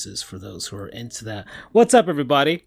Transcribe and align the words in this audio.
noises 0.00 0.22
for 0.22 0.38
those 0.38 0.68
who 0.68 0.76
are 0.78 0.88
into 0.88 1.26
that. 1.26 1.46
What's 1.72 1.92
up, 1.92 2.08
everybody? 2.08 2.64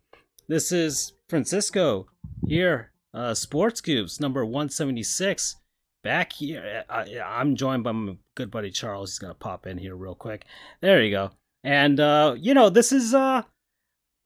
This 0.47 0.71
is 0.71 1.13
Francisco 1.29 2.05
here, 2.47 2.91
uh, 3.11 3.33
Sports 3.33 3.81
Goofs 3.81 4.21
number 4.21 4.45
176. 4.45 5.55
Back 6.03 6.33
here, 6.33 6.83
I, 6.87 7.19
I'm 7.25 7.55
joined 7.55 7.83
by 7.83 7.91
my 7.91 8.17
good 8.35 8.51
buddy 8.51 8.69
Charles. 8.69 9.11
He's 9.11 9.17
gonna 9.19 9.33
pop 9.33 9.65
in 9.65 9.79
here 9.79 9.95
real 9.95 10.13
quick. 10.13 10.45
There 10.81 11.01
you 11.01 11.09
go. 11.09 11.31
And 11.63 11.99
uh, 11.99 12.35
you 12.37 12.53
know, 12.53 12.69
this 12.69 12.91
is 12.91 13.15
uh, 13.15 13.41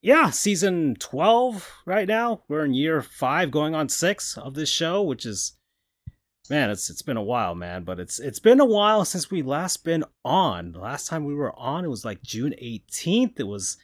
yeah, 0.02 0.30
season 0.32 0.98
12 1.00 1.84
right 1.86 2.10
now. 2.10 2.42
We're 2.50 2.66
in 2.66 2.74
year 2.74 3.02
five, 3.02 3.52
going 3.52 3.74
on 3.74 3.88
six 3.88 4.38
of 4.38 4.56
this 4.56 4.70
show, 4.70 5.02
which 5.02 5.26
is 5.26 5.57
man, 6.50 6.70
it's 6.70 6.90
it's 6.90 7.02
been 7.02 7.18
a 7.18 7.24
while, 7.24 7.56
man. 7.56 7.84
But 7.84 8.00
it's 8.00 8.20
it's 8.20 8.40
been 8.40 8.60
a 8.60 8.66
while 8.66 9.06
since 9.06 9.32
we 9.32 9.42
last 9.42 9.84
been 9.84 10.04
on. 10.24 10.72
The 10.72 10.80
last 10.80 11.08
time 11.08 11.26
we 11.26 11.36
were 11.36 11.58
on, 11.58 11.86
it 11.86 11.90
was 11.90 12.06
like 12.06 12.22
June 12.22 12.54
18th. 12.62 13.40
It 13.40 13.48
was 13.48 13.78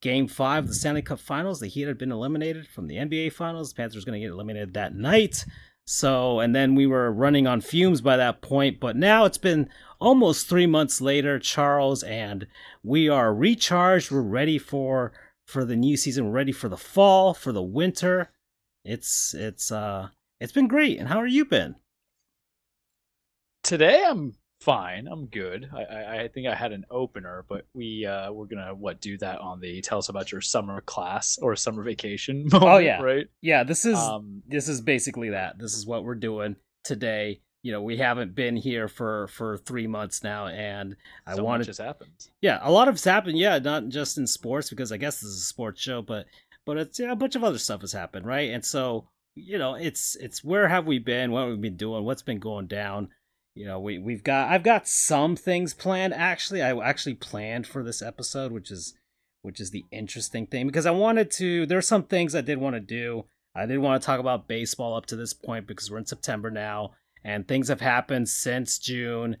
game 0.00 0.28
five 0.28 0.64
of 0.64 0.68
the 0.68 0.74
Stanley 0.74 1.02
Cup 1.02 1.20
Finals. 1.20 1.60
The 1.60 1.68
Heat 1.68 1.88
had 1.88 1.98
been 1.98 2.12
eliminated 2.12 2.66
from 2.66 2.86
the 2.86 2.96
NBA 2.96 3.32
Finals. 3.32 3.70
The 3.70 3.76
Panthers 3.76 4.04
were 4.04 4.10
going 4.10 4.20
to 4.20 4.26
get 4.26 4.32
eliminated 4.32 4.74
that 4.74 4.94
night. 4.94 5.44
So, 5.88 6.40
and 6.40 6.54
then 6.54 6.74
we 6.74 6.86
were 6.86 7.12
running 7.12 7.46
on 7.46 7.60
fumes 7.60 8.00
by 8.00 8.16
that 8.16 8.42
point. 8.42 8.80
But 8.80 8.96
now 8.96 9.24
it's 9.24 9.38
been 9.38 9.68
almost 10.00 10.48
three 10.48 10.66
months 10.66 11.00
later, 11.00 11.38
Charles, 11.38 12.02
and 12.02 12.46
we 12.82 13.08
are 13.08 13.32
recharged. 13.32 14.10
We're 14.10 14.22
ready 14.22 14.58
for 14.58 15.12
for 15.46 15.64
the 15.64 15.76
new 15.76 15.96
season. 15.96 16.26
We're 16.26 16.32
ready 16.32 16.52
for 16.52 16.68
the 16.68 16.76
fall, 16.76 17.34
for 17.34 17.52
the 17.52 17.62
winter. 17.62 18.30
It's 18.84 19.32
it's 19.34 19.70
uh 19.70 20.08
it's 20.40 20.52
been 20.52 20.68
great. 20.68 20.98
And 20.98 21.08
how 21.08 21.18
are 21.18 21.26
you 21.26 21.44
been? 21.44 21.76
Today 23.66 24.04
I'm 24.06 24.34
fine. 24.60 25.08
I'm 25.08 25.26
good. 25.26 25.68
I, 25.74 25.82
I, 25.82 26.20
I, 26.22 26.28
think 26.28 26.46
I 26.46 26.54
had 26.54 26.72
an 26.72 26.84
opener, 26.88 27.44
but 27.48 27.66
we 27.74 28.06
uh, 28.06 28.32
we're 28.32 28.46
gonna 28.46 28.74
what 28.74 29.00
do 29.00 29.18
that 29.18 29.40
on 29.40 29.60
the 29.60 29.82
tell 29.82 29.98
us 29.98 30.08
about 30.08 30.32
your 30.32 30.40
summer 30.40 30.80
class 30.80 31.38
or 31.42 31.54
summer 31.56 31.82
vacation. 31.82 32.48
Moment, 32.52 32.72
oh 32.72 32.78
yeah, 32.78 33.02
right. 33.02 33.26
Yeah, 33.42 33.64
this 33.64 33.84
is 33.84 33.98
um, 33.98 34.42
this 34.46 34.68
is 34.68 34.80
basically 34.80 35.30
that. 35.30 35.58
This 35.58 35.74
is 35.74 35.84
what 35.84 36.04
we're 36.04 36.14
doing 36.14 36.56
today. 36.84 37.40
You 37.62 37.72
know, 37.72 37.82
we 37.82 37.96
haven't 37.96 38.36
been 38.36 38.56
here 38.56 38.86
for 38.86 39.26
for 39.28 39.58
three 39.58 39.88
months 39.88 40.22
now, 40.22 40.46
and 40.46 40.94
I 41.26 41.34
so 41.34 41.42
wanted. 41.42 41.60
Much 41.60 41.66
has 41.66 41.78
happened. 41.78 42.28
Yeah, 42.40 42.60
a 42.62 42.70
lot 42.70 42.86
of 42.86 42.94
has 42.94 43.04
happened. 43.04 43.36
Yeah, 43.36 43.58
not 43.58 43.88
just 43.88 44.16
in 44.16 44.28
sports 44.28 44.70
because 44.70 44.92
I 44.92 44.96
guess 44.96 45.20
this 45.20 45.30
is 45.30 45.42
a 45.42 45.44
sports 45.44 45.80
show, 45.80 46.02
but 46.02 46.26
but 46.64 46.76
it's 46.76 47.00
yeah, 47.00 47.10
a 47.10 47.16
bunch 47.16 47.34
of 47.34 47.42
other 47.42 47.58
stuff 47.58 47.80
has 47.80 47.92
happened, 47.92 48.26
right? 48.26 48.50
And 48.52 48.64
so 48.64 49.08
you 49.34 49.58
know, 49.58 49.74
it's 49.74 50.16
it's 50.16 50.44
where 50.44 50.68
have 50.68 50.86
we 50.86 51.00
been? 51.00 51.32
What 51.32 51.40
have 51.40 51.50
we 51.50 51.56
been 51.56 51.76
doing? 51.76 52.04
What's 52.04 52.22
been 52.22 52.38
going 52.38 52.68
down? 52.68 53.08
You 53.56 53.64
know 53.64 53.80
we 53.80 53.98
we've 53.98 54.22
got 54.22 54.50
I've 54.50 54.62
got 54.62 54.86
some 54.86 55.34
things 55.34 55.74
planned. 55.74 56.14
Actually 56.14 56.62
I 56.62 56.76
actually 56.78 57.14
planned 57.14 57.66
for 57.66 57.82
this 57.82 58.02
episode 58.02 58.52
which 58.52 58.70
is 58.70 58.94
which 59.42 59.60
is 59.60 59.70
the 59.70 59.84
interesting 59.90 60.46
thing 60.46 60.66
because 60.66 60.86
I 60.86 60.90
wanted 60.90 61.30
to 61.32 61.66
there's 61.66 61.88
some 61.88 62.04
things 62.04 62.34
I 62.34 62.42
did 62.42 62.58
want 62.58 62.76
to 62.76 62.80
do. 62.80 63.24
I 63.54 63.64
did 63.64 63.78
want 63.78 64.00
to 64.00 64.06
talk 64.06 64.20
about 64.20 64.46
baseball 64.46 64.94
up 64.94 65.06
to 65.06 65.16
this 65.16 65.32
point 65.32 65.66
because 65.66 65.90
we're 65.90 65.98
in 65.98 66.06
September 66.06 66.50
now 66.50 66.92
and 67.24 67.48
things 67.48 67.68
have 67.68 67.80
happened 67.80 68.28
since 68.28 68.78
June 68.78 69.38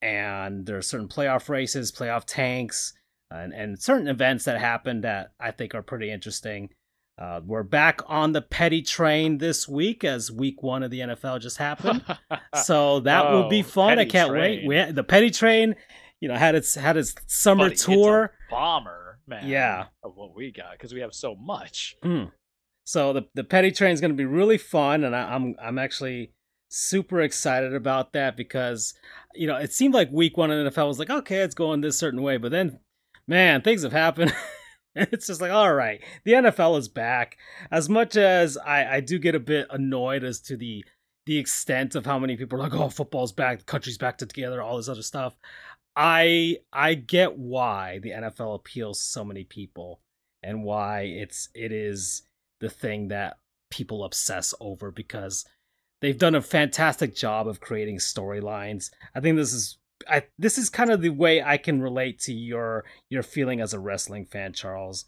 and 0.00 0.64
there 0.64 0.76
are 0.76 0.82
certain 0.82 1.08
playoff 1.08 1.48
races 1.48 1.90
playoff 1.90 2.24
tanks 2.24 2.92
and, 3.32 3.52
and 3.52 3.82
certain 3.82 4.06
events 4.06 4.44
that 4.44 4.60
happened 4.60 5.02
that 5.02 5.32
I 5.40 5.50
think 5.50 5.74
are 5.74 5.82
pretty 5.82 6.12
interesting 6.12 6.70
uh, 7.18 7.40
we're 7.44 7.64
back 7.64 8.00
on 8.06 8.32
the 8.32 8.40
petty 8.40 8.80
train 8.80 9.38
this 9.38 9.68
week 9.68 10.04
as 10.04 10.30
week 10.30 10.62
one 10.62 10.84
of 10.84 10.90
the 10.90 11.00
NFL 11.00 11.40
just 11.40 11.56
happened. 11.56 12.04
so 12.62 13.00
that 13.00 13.26
oh, 13.26 13.42
will 13.42 13.48
be 13.48 13.60
oh, 13.60 13.64
fun. 13.64 13.98
I 13.98 14.04
can't 14.04 14.30
train. 14.30 14.68
wait. 14.68 14.86
We 14.88 14.92
the 14.92 15.02
petty 15.02 15.30
train, 15.30 15.74
you 16.20 16.28
know, 16.28 16.36
had 16.36 16.54
its 16.54 16.76
had 16.76 16.96
its 16.96 17.14
summer 17.26 17.64
Buddy, 17.64 17.76
tour. 17.76 18.34
bomber, 18.50 19.18
man. 19.26 19.48
Yeah, 19.48 19.86
of 20.04 20.12
what 20.14 20.34
we 20.36 20.52
got 20.52 20.72
because 20.72 20.94
we 20.94 21.00
have 21.00 21.12
so 21.12 21.34
much. 21.34 21.96
Mm. 22.04 22.30
So 22.84 23.12
the 23.12 23.22
the 23.34 23.44
petty 23.44 23.72
train 23.72 23.92
is 23.92 24.00
going 24.00 24.12
to 24.12 24.16
be 24.16 24.24
really 24.24 24.58
fun, 24.58 25.02
and 25.02 25.16
I, 25.16 25.34
I'm 25.34 25.56
I'm 25.60 25.78
actually 25.78 26.32
super 26.70 27.20
excited 27.20 27.74
about 27.74 28.12
that 28.12 28.36
because 28.36 28.94
you 29.34 29.48
know 29.48 29.56
it 29.56 29.72
seemed 29.72 29.92
like 29.92 30.08
week 30.12 30.36
one 30.36 30.52
in 30.52 30.68
NFL 30.68 30.86
was 30.86 31.00
like 31.00 31.10
okay, 31.10 31.38
it's 31.38 31.54
going 31.54 31.80
this 31.80 31.98
certain 31.98 32.22
way, 32.22 32.36
but 32.36 32.52
then 32.52 32.78
man, 33.26 33.62
things 33.62 33.82
have 33.82 33.92
happened. 33.92 34.32
it's 35.12 35.28
just 35.28 35.40
like, 35.40 35.52
all 35.52 35.72
right, 35.72 36.02
the 36.24 36.32
NFL 36.32 36.78
is 36.78 36.88
back. 36.88 37.38
As 37.70 37.88
much 37.88 38.16
as 38.16 38.56
I, 38.58 38.96
I 38.96 39.00
do 39.00 39.18
get 39.18 39.36
a 39.36 39.40
bit 39.40 39.68
annoyed 39.70 40.24
as 40.24 40.40
to 40.42 40.56
the 40.56 40.84
the 41.26 41.36
extent 41.36 41.94
of 41.94 42.06
how 42.06 42.18
many 42.18 42.36
people 42.36 42.58
are 42.58 42.62
like, 42.62 42.74
oh, 42.74 42.88
football's 42.88 43.32
back, 43.32 43.58
the 43.58 43.64
country's 43.64 43.98
back 43.98 44.16
together, 44.16 44.62
all 44.62 44.78
this 44.78 44.88
other 44.88 45.02
stuff. 45.02 45.36
I 45.94 46.58
I 46.72 46.94
get 46.94 47.38
why 47.38 48.00
the 48.00 48.10
NFL 48.10 48.56
appeals 48.56 48.98
to 48.98 49.04
so 49.04 49.24
many 49.24 49.44
people 49.44 50.00
and 50.42 50.64
why 50.64 51.02
it's 51.02 51.48
it 51.54 51.70
is 51.70 52.22
the 52.60 52.70
thing 52.70 53.08
that 53.08 53.38
people 53.70 54.04
obsess 54.04 54.52
over 54.60 54.90
because 54.90 55.44
they've 56.00 56.18
done 56.18 56.34
a 56.34 56.42
fantastic 56.42 57.14
job 57.14 57.46
of 57.46 57.60
creating 57.60 57.98
storylines. 57.98 58.90
I 59.14 59.20
think 59.20 59.36
this 59.36 59.52
is 59.52 59.78
I 60.08 60.24
this 60.38 60.58
is 60.58 60.70
kind 60.70 60.90
of 60.90 61.02
the 61.02 61.10
way 61.10 61.42
I 61.42 61.56
can 61.56 61.80
relate 61.82 62.18
to 62.20 62.32
your 62.32 62.84
your 63.10 63.22
feeling 63.22 63.60
as 63.60 63.72
a 63.72 63.78
wrestling 63.78 64.26
fan, 64.26 64.52
Charles. 64.52 65.06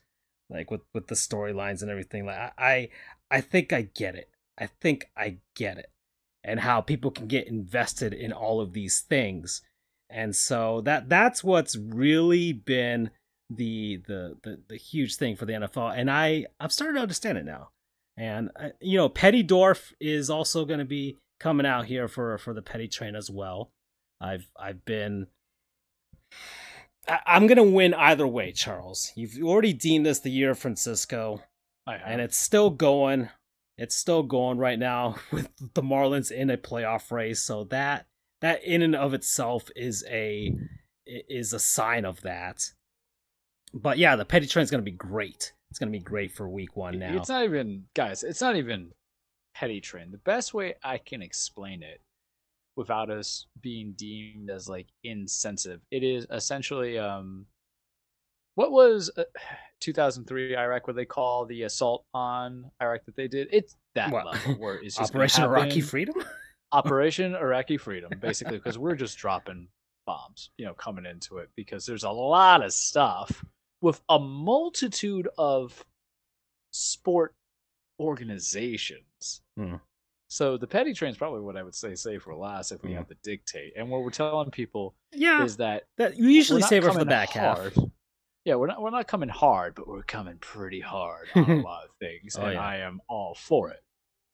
Like 0.49 0.71
with 0.71 0.83
with 0.93 1.07
the 1.07 1.15
storylines 1.15 1.83
and 1.83 1.91
everything. 1.91 2.27
Like 2.27 2.53
I 2.59 2.89
I 3.31 3.41
think 3.41 3.73
I 3.73 3.83
get 3.83 4.15
it. 4.15 4.31
I 4.59 4.67
think 4.67 5.11
I 5.17 5.39
get 5.55 5.79
it. 5.79 5.91
And 6.43 6.61
how 6.61 6.81
people 6.81 7.11
can 7.11 7.27
get 7.27 7.47
invested 7.47 8.15
in 8.15 8.33
all 8.33 8.61
of 8.61 8.73
these 8.73 9.01
things. 9.01 9.63
And 10.09 10.35
so 10.35 10.81
that 10.83 11.09
that's 11.09 11.45
what's 11.45 11.77
really 11.77 12.53
been 12.53 13.11
the 13.49 14.01
the 14.07 14.37
the, 14.43 14.61
the 14.69 14.77
huge 14.77 15.17
thing 15.17 15.37
for 15.37 15.45
the 15.47 15.53
NFL. 15.53 15.97
And 15.97 16.11
I 16.11 16.47
I'm 16.59 16.71
starting 16.71 16.97
to 16.97 17.03
understand 17.03 17.39
it 17.39 17.45
now. 17.45 17.69
And 18.17 18.51
uh, 18.57 18.71
you 18.81 18.97
know, 18.97 19.09
Petty 19.09 19.45
Dwarf 19.45 19.93
is 20.01 20.31
also 20.31 20.65
going 20.65 20.79
to 20.79 20.85
be 20.85 21.17
coming 21.39 21.67
out 21.67 21.87
here 21.87 22.09
for 22.09 22.37
for 22.39 22.53
the 22.53 22.63
Petty 22.63 22.89
Train 22.89 23.15
as 23.15 23.31
well. 23.31 23.71
I've 24.21 24.49
I've 24.59 24.85
been. 24.85 25.27
I, 27.09 27.37
am 27.37 27.47
gonna 27.47 27.65
win 27.65 27.95
either 27.95 28.27
way, 28.27 28.53
Charles. 28.53 29.13
You've 29.17 29.39
already 29.43 29.73
deemed 29.73 30.07
this 30.07 30.21
the 30.21 30.31
year 30.31 30.51
of 30.51 30.59
Francisco, 30.59 31.43
and 31.87 32.21
it's 32.21 32.39
still 32.39 32.71
going. 32.71 33.29
It's 33.79 33.97
still 33.97 34.23
going 34.23 34.59
right 34.59 34.79
now 34.79 35.17
with 35.33 35.49
the 35.75 35.83
Marlins 35.83 36.31
in 36.31 36.51
a 36.51 36.59
playoff 36.59 37.11
race. 37.11 37.43
So 37.43 37.65
that 37.65 38.07
that 38.41 38.63
in 38.65 38.83
and 38.83 38.95
of 38.95 39.15
itself 39.15 39.71
is 39.75 40.05
a 40.09 40.55
is 41.07 41.53
a 41.53 41.61
sign 41.61 42.05
of 42.05 42.21
that. 42.23 42.63
But 43.73 43.99
yeah, 43.99 44.17
the 44.17 44.25
petty 44.25 44.47
train 44.47 44.65
is 44.65 44.71
gonna 44.71 44.83
be 44.83 44.91
great. 44.91 45.53
It's 45.71 45.79
gonna 45.79 45.93
be 45.93 46.01
great 46.01 46.33
for 46.33 46.49
week 46.49 46.77
one 46.77 46.99
now. 46.99 47.17
It's 47.17 47.29
not 47.29 47.45
even 47.45 47.85
guys. 47.95 48.23
It's 48.23 48.41
not 48.41 48.57
even 48.57 48.93
petty 49.55 49.81
train. 49.81 50.11
The 50.11 50.19
best 50.19 50.53
way 50.53 50.75
I 50.85 50.99
can 50.99 51.23
explain 51.23 51.83
it 51.83 52.01
without 52.81 53.11
us 53.11 53.47
being 53.61 53.93
deemed 53.93 54.49
as 54.49 54.69
like 54.69 54.87
insensitive. 55.05 55.83
It 55.91 56.03
is 56.03 56.27
essentially 56.31 56.99
um 56.99 57.45
what 58.55 58.73
was 58.73 59.11
uh, 59.17 59.25
2003 59.81 60.57
Iraq 60.57 60.87
what 60.87 60.97
they 60.97 61.05
call 61.05 61.45
the 61.45 61.63
assault 61.63 62.05
on 62.15 62.71
Iraq 62.83 63.05
that 63.05 63.17
they 63.17 63.29
did. 63.29 63.49
It's 63.53 63.77
that 63.95 64.11
what? 64.11 64.25
level 64.25 64.55
where 64.55 64.77
it's 64.77 64.97
just 64.99 65.11
Operation 65.15 65.45
Iraqi 65.45 65.83
Freedom. 65.83 66.15
Operation 66.73 67.35
Iraqi 67.35 67.77
Freedom, 67.77 68.11
basically, 68.21 68.57
because 68.57 68.79
we're 68.79 68.95
just 68.95 69.19
dropping 69.19 69.69
bombs, 70.07 70.51
you 70.57 70.65
know, 70.65 70.75
coming 70.75 71.05
into 71.05 71.39
it 71.39 71.51
because 71.57 71.85
there's 71.85 72.05
a 72.05 72.11
lot 72.11 72.65
of 72.65 72.73
stuff 72.73 73.45
with 73.83 74.01
a 74.09 74.19
multitude 74.19 75.29
of 75.37 75.85
sport 76.73 77.35
organizations 77.99 79.43
hmm. 79.57 79.75
So 80.31 80.57
the 80.57 80.67
petty 80.69 80.95
train 80.95 81.11
is 81.11 81.19
probably 81.19 81.41
what 81.41 81.57
I 81.57 81.65
would 81.65 81.75
say 81.75 81.97
save 81.97 82.23
for 82.23 82.37
last 82.37 82.71
if 82.71 82.85
we 82.85 82.91
mm. 82.91 82.97
have 82.97 83.09
to 83.09 83.17
dictate. 83.25 83.73
And 83.77 83.91
what 83.91 84.05
we're 84.05 84.11
telling 84.11 84.53
people 84.53 84.95
yeah, 85.13 85.43
is 85.43 85.57
that 85.57 85.89
that 85.99 86.17
you 86.17 86.29
usually 86.29 86.63
save 86.63 86.85
it 86.85 86.93
for 86.93 87.01
the 87.01 87.05
back 87.05 87.31
hard. 87.31 87.75
half. 87.75 87.85
Yeah, 88.45 88.55
we're 88.55 88.69
not 88.69 88.81
we're 88.81 88.91
not 88.91 89.09
coming 89.09 89.29
hard, 89.29 89.75
but 89.75 89.89
we're 89.89 90.05
coming 90.05 90.39
pretty 90.39 90.79
hard 90.79 91.27
on 91.35 91.51
a 91.51 91.57
lot 91.63 91.83
of 91.85 91.91
things, 91.99 92.37
oh, 92.39 92.45
and 92.45 92.55
yeah. 92.55 92.61
I 92.61 92.77
am 92.77 93.01
all 93.09 93.35
for 93.35 93.71
it. 93.71 93.83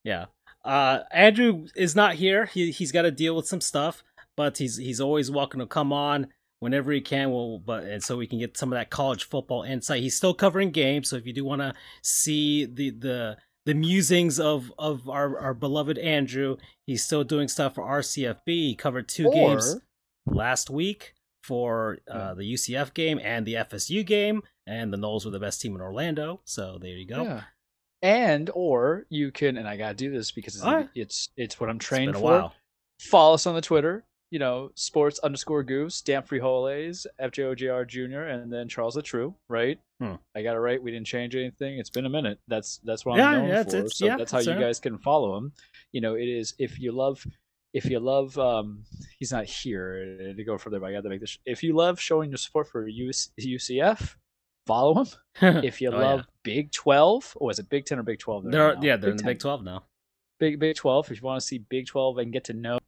Yeah. 0.05 0.27
Uh, 0.63 1.01
Andrew 1.11 1.67
is 1.75 1.97
not 1.97 2.17
here. 2.17 2.45
He 2.45 2.73
he's 2.73 2.93
got 2.93 3.03
to 3.03 3.11
deal 3.11 3.35
with 3.35 3.49
some 3.49 3.63
stuff, 3.63 4.05
but 4.37 4.59
he's 4.59 4.77
he's 4.77 5.01
always 5.01 5.31
welcome 5.31 5.61
to 5.61 5.67
come 5.67 5.95
on 5.95 6.27
whenever 6.59 6.93
he 6.93 7.01
can. 7.01 7.31
Well, 7.31 7.59
but 7.59 7.85
and 7.85 8.03
so 8.03 8.19
we 8.19 8.27
can 8.27 8.39
get 8.39 8.59
some 8.59 8.71
of 8.71 8.77
that 8.77 8.91
college 8.91 9.25
football 9.25 9.63
insight. 9.63 10.03
He's 10.03 10.17
still 10.17 10.35
covering 10.35 10.73
games, 10.73 11.09
so 11.09 11.17
if 11.17 11.27
you 11.27 11.33
do 11.33 11.47
want 11.47 11.63
to 11.63 11.73
see 12.03 12.67
the 12.67 12.91
the 12.91 13.37
the 13.67 13.75
musings 13.75 14.41
of 14.41 14.73
of 14.79 15.09
our, 15.09 15.39
our 15.39 15.53
beloved 15.53 15.99
Andrew. 15.99 16.57
He's 16.87 17.05
still 17.05 17.25
doing 17.25 17.49
stuff 17.49 17.75
for 17.75 17.85
RCFB. 17.85 18.39
He 18.47 18.75
covered 18.75 19.09
two 19.09 19.27
or, 19.27 19.33
games 19.33 19.77
last 20.25 20.71
week 20.71 21.15
for 21.43 21.99
uh, 22.11 22.35
the 22.35 22.55
UCF 22.55 22.95
game 22.95 23.21
and 23.23 23.45
the 23.45 23.55
FSU 23.55 24.07
game, 24.07 24.43
and 24.67 24.93
the 24.93 24.97
Noles 24.97 25.25
were 25.25 25.31
the 25.31 25.41
best 25.41 25.61
team 25.61 25.75
in 25.75 25.83
Orlando. 25.83 26.41
So 26.45 26.79
there 26.81 26.91
you 26.91 27.07
go. 27.07 27.23
Yeah. 27.23 27.43
And 28.03 28.51
or 28.55 29.07
you 29.09 29.33
can, 29.33 29.57
and 29.57 29.69
I 29.69 29.77
gotta 29.77 29.95
do 29.95 30.11
this 30.11 30.31
because 30.31 30.55
it's 30.55 30.65
right. 30.65 30.89
it's, 30.95 31.31
it's 31.37 31.59
what 31.61 31.69
I'm 31.69 31.79
trained 31.79 32.15
for. 32.15 32.23
While. 32.23 32.55
Follow 33.01 33.35
us 33.35 33.47
on 33.47 33.55
the 33.55 33.61
Twitter. 33.61 34.05
You 34.37 34.41
know, 34.41 34.71
sports 34.75 35.19
underscore 35.21 35.65
goofs, 35.65 36.05
Dan 36.05 36.21
Frijoles, 36.23 37.07
FJOJR 37.19 37.89
Jr., 37.89 38.21
and 38.25 38.53
then 38.53 38.69
Charles 38.69 38.93
the 38.93 39.01
True, 39.01 39.35
right? 39.49 39.79
Hmm. 39.99 40.17
I 40.35 40.43
got 40.43 40.57
it 40.57 40.59
right. 40.59 40.83
We 40.83 40.91
didn't 40.91 41.07
change 41.07 41.35
anything. 41.35 41.79
It's 41.79 41.89
been 41.89 42.05
a 42.05 42.11
minute. 42.11 42.39
That's 42.47 42.77
that's 42.85 43.07
what 43.07 43.17
Yeah, 43.17 43.29
I'm 43.31 43.39
known 43.39 43.49
yeah, 43.49 43.63
for. 43.63 43.77
it's- 43.77 43.97
so 43.97 44.05
yeah, 44.05 44.19
that's 44.19 44.33
how 44.33 44.41
you 44.41 44.53
guys 44.61 44.79
can 44.79 44.99
follow 44.99 45.39
him. 45.39 45.53
You 45.93 46.03
know, 46.03 46.17
it 46.17 46.29
is 46.29 46.53
if 46.59 46.79
you 46.79 46.93
love 46.93 47.27
if 47.73 47.87
you 47.87 47.99
love 47.99 48.37
um 48.39 48.85
he's 49.19 49.33
not 49.33 49.47
here 49.47 50.35
to 50.37 50.45
go 50.45 50.59
further, 50.59 50.81
but 50.81 50.87
I 50.91 50.93
got 50.93 51.05
to 51.05 51.09
make 51.09 51.21
this. 51.21 51.39
If 51.47 51.63
you 51.63 51.75
love 51.75 51.99
showing 51.99 52.29
your 52.29 52.37
support 52.37 52.69
for 52.69 52.87
US, 52.87 53.31
UCF, 53.41 54.17
follow 54.67 55.03
him. 55.03 55.07
If 55.65 55.81
you 55.81 55.89
Oh, 55.93 55.99
love 55.99 56.19
yeah. 56.21 56.25
Big 56.43 56.73
Twelve, 56.73 57.33
or 57.37 57.51
is 57.51 57.59
it 57.59 57.71
Big 57.71 57.87
Ten 57.87 57.99
or 57.99 58.03
Big 58.03 58.19
Twelve? 58.19 58.45
they're 58.45 58.75
now? 58.75 58.83
yeah 58.83 58.99
they're 58.99 59.13
in 59.13 59.17
the 59.17 59.23
10. 59.23 59.33
Big 59.33 59.39
Twelve 59.39 59.65
now. 59.65 59.85
Big 60.39 60.61
Big 60.61 60.77
Twelve. 60.77 61.11
If 61.11 61.23
you 61.23 61.27
want 61.27 61.41
to 61.41 61.47
see 61.47 61.57
Big 61.57 61.87
Twelve 61.87 62.19
and 62.19 62.31
get 62.35 62.45
to 62.45 62.53
know 62.53 62.79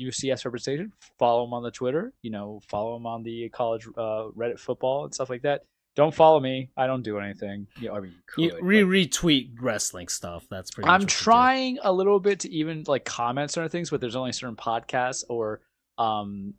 UCF 0.00 0.44
representation, 0.44 0.92
follow 1.18 1.44
them 1.44 1.54
on 1.54 1.62
the 1.62 1.70
Twitter. 1.70 2.12
You 2.22 2.30
know, 2.30 2.60
follow 2.68 2.94
them 2.94 3.06
on 3.06 3.22
the 3.22 3.48
college 3.50 3.86
uh, 3.96 4.28
Reddit 4.36 4.58
football 4.58 5.04
and 5.04 5.14
stuff 5.14 5.30
like 5.30 5.42
that. 5.42 5.62
Don't 5.96 6.14
follow 6.14 6.38
me. 6.38 6.70
I 6.76 6.86
don't 6.86 7.02
do 7.02 7.18
anything. 7.18 7.66
You 7.80 7.88
know, 7.88 7.94
I 7.96 8.00
mean, 8.00 8.14
you 8.36 8.44
You 8.44 8.50
could, 8.52 8.62
re 8.64 8.82
but- 8.84 8.90
retweet 8.90 9.50
wrestling 9.60 10.06
stuff. 10.08 10.46
That's 10.48 10.70
pretty. 10.70 10.88
I'm 10.88 11.00
much 11.00 11.06
what 11.06 11.10
you 11.12 11.18
do. 11.18 11.24
trying 11.24 11.78
a 11.82 11.92
little 11.92 12.20
bit 12.20 12.40
to 12.40 12.50
even 12.52 12.84
like 12.86 13.04
comment 13.04 13.50
certain 13.50 13.68
things, 13.70 13.90
but 13.90 14.00
there's 14.00 14.14
only 14.16 14.30
certain 14.32 14.54
podcasts 14.56 15.24
or 15.28 15.60
um 15.98 16.54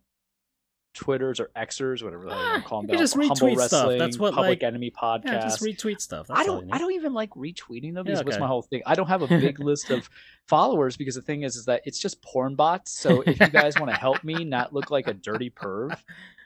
Twitters 0.94 1.38
or 1.40 1.50
Xers, 1.56 2.02
whatever 2.02 2.24
the 2.26 2.30
hell 2.32 2.38
you 2.40 2.46
Ah, 2.46 2.50
want 2.52 2.62
to 2.62 2.68
call 2.68 2.80
them. 2.82 2.90
can 2.90 2.98
just 2.98 3.14
retweet 3.16 3.54
stuff. 3.56 3.56
Wrestling, 3.58 3.98
That's 3.98 4.18
what, 4.18 4.34
Public 4.34 4.60
like- 4.60 4.62
Enemy 4.64 4.90
podcast. 4.90 5.24
Yeah, 5.26 5.40
just 5.42 5.62
retweet 5.62 6.00
stuff. 6.00 6.26
That's 6.26 6.40
I 6.40 6.44
don't. 6.44 6.72
I 6.72 6.78
don't 6.78 6.92
even 6.92 7.12
like 7.14 7.30
retweeting 7.30 7.94
them 7.94 8.06
Yeah, 8.06 8.12
because 8.14 8.24
what's 8.24 8.38
my 8.38 8.46
whole 8.46 8.62
thing? 8.62 8.82
I 8.86 8.94
don't 8.94 9.06
have 9.06 9.22
a 9.22 9.28
big 9.28 9.60
list 9.70 9.90
of 9.90 10.08
followers 10.48 10.96
because 10.96 11.14
the 11.14 11.22
thing 11.22 11.42
is, 11.42 11.56
is 11.56 11.64
that 11.66 11.82
it's 11.84 11.98
just 11.98 12.20
porn 12.22 12.54
bots. 12.56 12.90
So 12.98 13.22
if 13.22 13.38
you 13.38 13.48
guys 13.48 13.74
want 13.78 13.90
to 13.92 13.96
help 13.96 14.24
me 14.24 14.44
not 14.44 14.72
look 14.74 14.90
like 14.90 15.06
a 15.06 15.14
dirty 15.14 15.50
perv, 15.50 15.96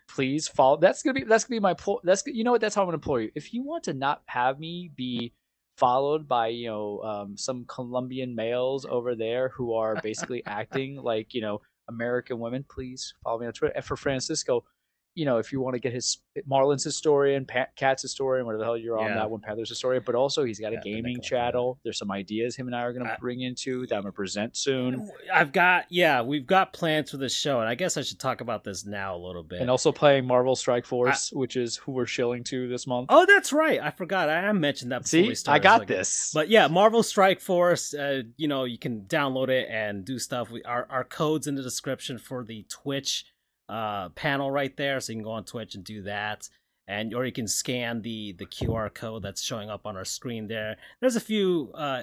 please 0.08 0.46
follow. 0.46 0.76
That's 0.76 1.02
gonna 1.02 1.14
be. 1.14 1.24
That's 1.24 1.44
gonna 1.44 1.56
be 1.56 1.62
my. 1.62 1.74
pl- 1.74 2.00
That's 2.04 2.22
you 2.26 2.44
know 2.44 2.52
what? 2.52 2.60
That's 2.60 2.74
how 2.74 2.82
I'm 2.82 2.86
gonna 2.88 2.96
employ 2.96 3.18
you. 3.18 3.30
If 3.34 3.54
you 3.54 3.62
want 3.62 3.84
to 3.84 3.94
not 3.94 4.22
have 4.26 4.58
me 4.60 4.90
be 4.94 5.32
followed 5.78 6.28
by 6.28 6.48
you 6.48 6.68
know 6.68 7.00
um, 7.00 7.36
some 7.36 7.64
Colombian 7.66 8.34
males 8.34 8.86
over 8.88 9.14
there 9.16 9.48
who 9.48 9.74
are 9.74 9.96
basically 10.02 10.42
acting 10.46 10.96
like 10.96 11.34
you 11.34 11.40
know 11.40 11.60
American 11.88 12.38
women, 12.38 12.64
please 12.68 13.14
follow 13.22 13.38
me 13.38 13.46
on 13.46 13.52
Twitter. 13.52 13.74
And 13.74 13.84
for 13.84 13.96
Francisco, 13.96 14.64
you 15.14 15.24
know, 15.24 15.38
if 15.38 15.52
you 15.52 15.60
want 15.60 15.74
to 15.74 15.80
get 15.80 15.92
his 15.92 16.18
Marlins 16.50 16.82
historian, 16.82 17.44
Pat, 17.44 17.74
Cat's 17.76 18.02
historian, 18.02 18.46
whatever 18.46 18.58
the 18.58 18.64
hell 18.64 18.76
you're 18.76 18.98
on 18.98 19.06
Yeah. 19.06 19.14
that 19.14 19.30
one, 19.30 19.40
Panthers 19.40 19.68
historian, 19.68 20.02
but 20.04 20.14
also 20.14 20.42
he's 20.44 20.58
got 20.58 20.72
a 20.72 20.78
gaming 20.78 21.16
a 21.16 21.18
lot 21.18 21.24
of 21.24 21.24
channel. 21.24 21.78
There's 21.84 21.98
some 21.98 22.10
ideas 22.10 22.56
him 22.56 22.66
and 22.66 22.74
I 22.74 22.82
are 22.82 22.92
going 22.92 23.06
to 23.06 23.16
bring 23.20 23.40
into 23.42 23.86
that 23.86 23.94
I'm 23.96 24.02
going 24.02 24.12
to 24.12 24.16
present 24.16 24.56
soon. 24.56 25.10
I've 25.32 25.52
got 25.52 25.86
yeah, 25.88 26.22
we've 26.22 26.46
got 26.46 26.72
plans 26.72 27.10
for 27.10 27.16
this 27.16 27.34
show, 27.34 27.60
and 27.60 27.68
I 27.68 27.74
guess 27.74 27.96
I 27.96 28.02
should 28.02 28.18
talk 28.18 28.40
about 28.40 28.64
this 28.64 28.84
now 28.84 29.16
a 29.16 29.18
little 29.24 29.42
bit. 29.42 29.60
And 29.60 29.70
also 29.70 29.92
playing 29.92 30.26
Marvel 30.26 30.56
Strike 30.56 30.86
Force, 30.86 31.32
which 31.32 31.56
is 31.56 31.76
who 31.76 31.92
we're 31.92 32.06
shilling 32.06 32.42
to 32.44 32.68
this 32.68 32.86
month. 32.86 33.06
oh, 33.10 33.24
that's 33.26 33.52
right, 33.52 33.80
I 33.80 33.90
forgot. 33.90 34.28
I 34.28 34.50
mentioned 34.52 34.92
that. 34.92 35.02
Before 35.10 35.34
See, 35.34 35.50
I 35.50 35.58
got 35.58 35.80
Like, 35.80 35.88
this. 35.88 36.32
But 36.34 36.48
yeah, 36.48 36.66
Marvel 36.68 37.02
Strike 37.02 37.40
Force. 37.40 37.94
Uh, 37.94 38.22
you 38.36 38.48
know, 38.48 38.64
you 38.64 38.78
can 38.78 39.02
download 39.02 39.48
it 39.48 39.68
and 39.70 40.04
do 40.04 40.18
stuff. 40.18 40.50
We 40.50 40.62
our 40.64 40.86
our 40.90 41.04
codes 41.04 41.46
in 41.46 41.54
the 41.54 41.62
description 41.62 42.18
for 42.18 42.44
the 42.44 42.64
Twitch 42.68 43.26
uh 43.68 44.10
panel 44.10 44.50
right 44.50 44.76
there, 44.76 45.00
so 45.00 45.12
you 45.12 45.16
can 45.18 45.24
go 45.24 45.32
on 45.32 45.44
Twitch 45.44 45.74
and 45.74 45.84
do 45.84 46.02
that. 46.02 46.48
And 46.86 47.14
or 47.14 47.24
you 47.24 47.32
can 47.32 47.48
scan 47.48 48.02
the 48.02 48.32
the 48.32 48.46
QR 48.46 48.92
code 48.92 49.22
that's 49.22 49.42
showing 49.42 49.70
up 49.70 49.86
on 49.86 49.96
our 49.96 50.04
screen 50.04 50.46
there. 50.48 50.76
There's 51.00 51.16
a 51.16 51.20
few 51.20 51.70
uh 51.74 52.02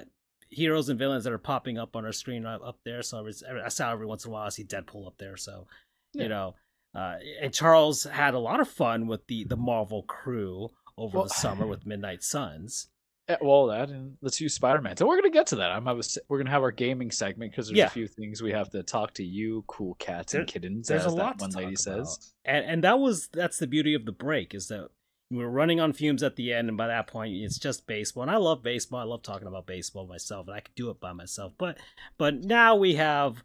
heroes 0.50 0.88
and 0.88 0.98
villains 0.98 1.24
that 1.24 1.32
are 1.32 1.38
popping 1.38 1.78
up 1.78 1.96
on 1.96 2.04
our 2.04 2.12
screen 2.12 2.42
right 2.44 2.60
up 2.62 2.78
there. 2.84 3.02
So 3.02 3.26
I 3.64 3.68
saw 3.68 3.92
every 3.92 4.06
once 4.06 4.24
in 4.24 4.30
a 4.30 4.34
while 4.34 4.46
I 4.46 4.50
see 4.50 4.64
Deadpool 4.64 5.06
up 5.06 5.16
there. 5.18 5.36
So 5.36 5.66
Yeah. 6.14 6.22
you 6.24 6.28
know, 6.28 6.54
uh, 6.94 7.16
and 7.40 7.54
Charles 7.54 8.04
had 8.04 8.34
a 8.34 8.38
lot 8.38 8.60
of 8.60 8.68
fun 8.68 9.06
with 9.06 9.26
the 9.28 9.44
the 9.44 9.56
Marvel 9.56 10.02
crew 10.02 10.70
over 10.98 11.18
Well- 11.18 11.24
the 11.28 11.30
summer 11.34 11.66
with 11.72 11.86
Midnight 11.86 12.22
Suns. 12.22 12.88
Eh, 13.28 13.36
well, 13.40 13.66
that 13.68 13.88
and 13.88 14.16
let's 14.20 14.40
use 14.40 14.52
Spider-Man. 14.54 14.96
So 14.96 15.06
we're 15.06 15.16
going 15.20 15.30
to 15.30 15.36
get 15.38 15.46
to 15.48 15.56
that. 15.56 15.70
I'm 15.70 15.86
have 15.86 15.98
a, 15.98 16.02
we're 16.28 16.38
going 16.38 16.46
to 16.46 16.50
have 16.52 16.62
our 16.62 16.72
gaming 16.72 17.10
segment 17.12 17.52
because 17.52 17.68
there's 17.68 17.78
Yeah. 17.78 17.86
a 17.86 17.90
few 17.90 18.08
things 18.08 18.42
we 18.42 18.50
have 18.50 18.68
to 18.70 18.82
talk 18.82 19.14
to 19.14 19.24
you, 19.24 19.62
cool 19.68 19.94
cats 19.94 20.32
There- 20.32 20.40
and 20.40 20.50
kittens, 20.50 20.88
there's 20.88 21.04
a 21.04 21.06
as 21.06 21.14
lot 21.14 21.40
one 21.40 21.50
lady 21.50 21.76
says. 21.76 22.32
and 22.44 22.64
and 22.66 22.82
that 22.84 22.98
was 22.98 23.28
that's 23.28 23.58
the 23.58 23.66
beauty 23.68 23.94
of 23.94 24.04
the 24.06 24.12
break 24.12 24.54
is 24.54 24.66
that 24.68 24.88
we 25.30 25.42
are 25.42 25.48
running 25.48 25.78
on 25.80 25.92
fumes 25.92 26.22
at 26.22 26.34
the 26.36 26.52
end 26.52 26.68
and 26.68 26.76
by 26.76 26.88
that 26.88 27.06
point 27.06 27.32
it's 27.34 27.58
just 27.58 27.86
baseball 27.86 28.22
and 28.22 28.30
i 28.30 28.36
love 28.36 28.62
baseball 28.62 29.00
i 29.00 29.04
love 29.04 29.22
talking 29.22 29.48
about 29.48 29.66
baseball 29.66 30.06
myself 30.06 30.46
and 30.46 30.54
i 30.54 30.60
could 30.60 30.74
do 30.74 30.90
it 30.90 31.00
by 31.00 31.12
myself 31.14 31.54
but 31.56 31.78
but 32.18 32.44
now 32.44 32.74
we 32.76 32.96
have 32.96 33.42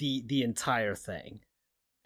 the 0.00 0.24
the 0.26 0.42
entire 0.42 0.96
thing 0.96 1.38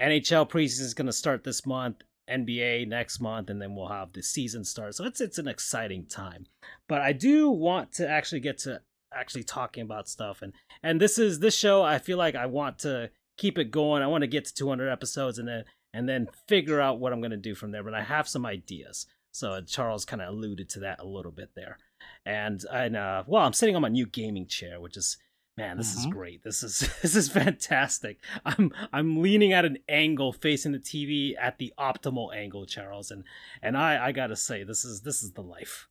nhl 0.03 0.47
preseason 0.50 0.82
is 0.82 0.93
going 0.93 1.06
to 1.06 1.12
start 1.14 1.44
this 1.44 1.64
month 1.64 2.03
nba 2.31 2.87
next 2.88 3.20
month 3.20 3.50
and 3.50 3.61
then 3.61 3.75
we'll 3.75 3.88
have 3.88 4.12
the 4.12 4.23
season 4.23 4.64
start 4.64 4.94
so 4.94 5.05
it's 5.05 5.20
it's 5.20 5.38
an 5.38 5.49
exciting 5.49 6.05
time 6.06 6.46
but 6.88 7.00
i 7.00 7.12
do 7.12 7.49
want 7.49 7.93
to 7.93 8.08
actually 8.08 8.40
get 8.40 8.58
to 8.58 8.81
actually 9.12 9.44
talking 9.44 9.82
about 9.82 10.08
stuff 10.08 10.43
and 10.43 10.52
and 10.82 11.00
this 11.00 11.19
is 11.19 11.38
this 11.38 11.56
show 11.56 11.82
i 11.82 11.99
feel 11.99 12.19
like 12.19 12.34
i 12.34 12.46
want 12.46 12.78
to 12.78 13.08
keep 13.38 13.58
it 13.58 13.70
going 13.70 14.02
i 14.02 14.06
want 14.06 14.23
to 14.23 14.28
get 14.28 14.44
to 14.44 14.55
200 14.55 14.90
episodes 14.90 15.38
and 15.38 15.46
then 15.46 15.64
and 15.96 16.06
then 16.06 16.28
figure 16.46 16.78
out 16.78 17.00
what 17.00 17.14
I'm 17.14 17.23
to 17.23 17.38
do 17.38 17.55
from 17.55 17.70
there. 17.70 17.82
But 17.82 17.94
I 17.94 18.02
have 18.02 18.29
some 18.29 18.44
ideas. 18.44 19.06
So 19.32 19.62
Charles 19.62 20.05
kind 20.05 20.20
of 20.20 20.29
alluded 20.29 20.69
to 20.70 20.81
that 20.81 21.00
a 21.00 21.06
little 21.06 21.32
bit 21.32 21.50
there. 21.56 21.79
And 22.26 22.62
and 22.70 22.96
uh, 22.96 23.25
well, 23.26 23.43
I'm 23.43 23.55
sitting 23.55 23.76
on 23.76 23.82
my 23.82 23.88
new 23.88 24.05
gaming 24.05 24.46
chair, 24.46 24.79
which 24.79 24.99
is 24.99 25.17
man, 25.56 25.76
this 25.76 25.94
is 25.94 26.06
Mhm. 26.06 26.11
great. 26.11 26.43
This 26.43 26.62
is 26.62 26.81
this 27.03 27.17
is 27.17 27.29
fantastic. 27.29 28.19
I'm 28.44 28.73
I'm 28.93 29.23
leaning 29.23 29.53
at 29.53 29.64
an 29.64 29.79
angle 29.88 30.32
facing 30.32 30.72
the 30.72 30.79
TV 30.79 31.34
at 31.39 31.58
the 31.58 31.72
optimal 31.79 32.34
angle, 32.34 32.67
Charles, 32.67 33.10
and 33.10 33.25
and 33.63 33.77
I 33.77 34.06
I 34.06 34.13
gotta 34.13 34.36
say 34.36 34.65
this 34.65 34.84
is 34.84 35.03
this 35.03 35.22
is 35.22 35.32
the 35.32 35.43
life. 35.43 35.89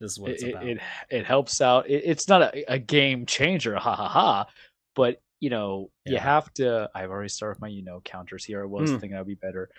This 0.00 0.12
is 0.12 0.18
what 0.20 0.32
it's 0.32 0.42
it, 0.42 0.50
about. 0.50 0.66
it 0.66 0.78
it 1.10 1.26
helps 1.26 1.60
out. 1.60 1.88
It, 1.88 2.02
it's 2.04 2.28
not 2.28 2.42
a, 2.42 2.72
a 2.72 2.78
game 2.78 3.26
changer, 3.26 3.76
ha 3.76 3.94
ha 3.94 4.08
ha. 4.08 4.46
But 4.94 5.20
you 5.40 5.50
know, 5.50 5.90
you 6.06 6.18
have 6.18 6.52
to. 6.54 6.88
I've 6.94 7.10
already 7.10 7.28
started 7.28 7.60
my 7.60 7.68
you 7.68 7.82
know 7.82 8.00
counters 8.04 8.44
here. 8.44 8.62
I 8.62 8.66
was 8.66 8.90
Mm. 8.90 9.00
thinking 9.00 9.18
I'd 9.18 9.26
be 9.26 9.34
better, 9.34 9.70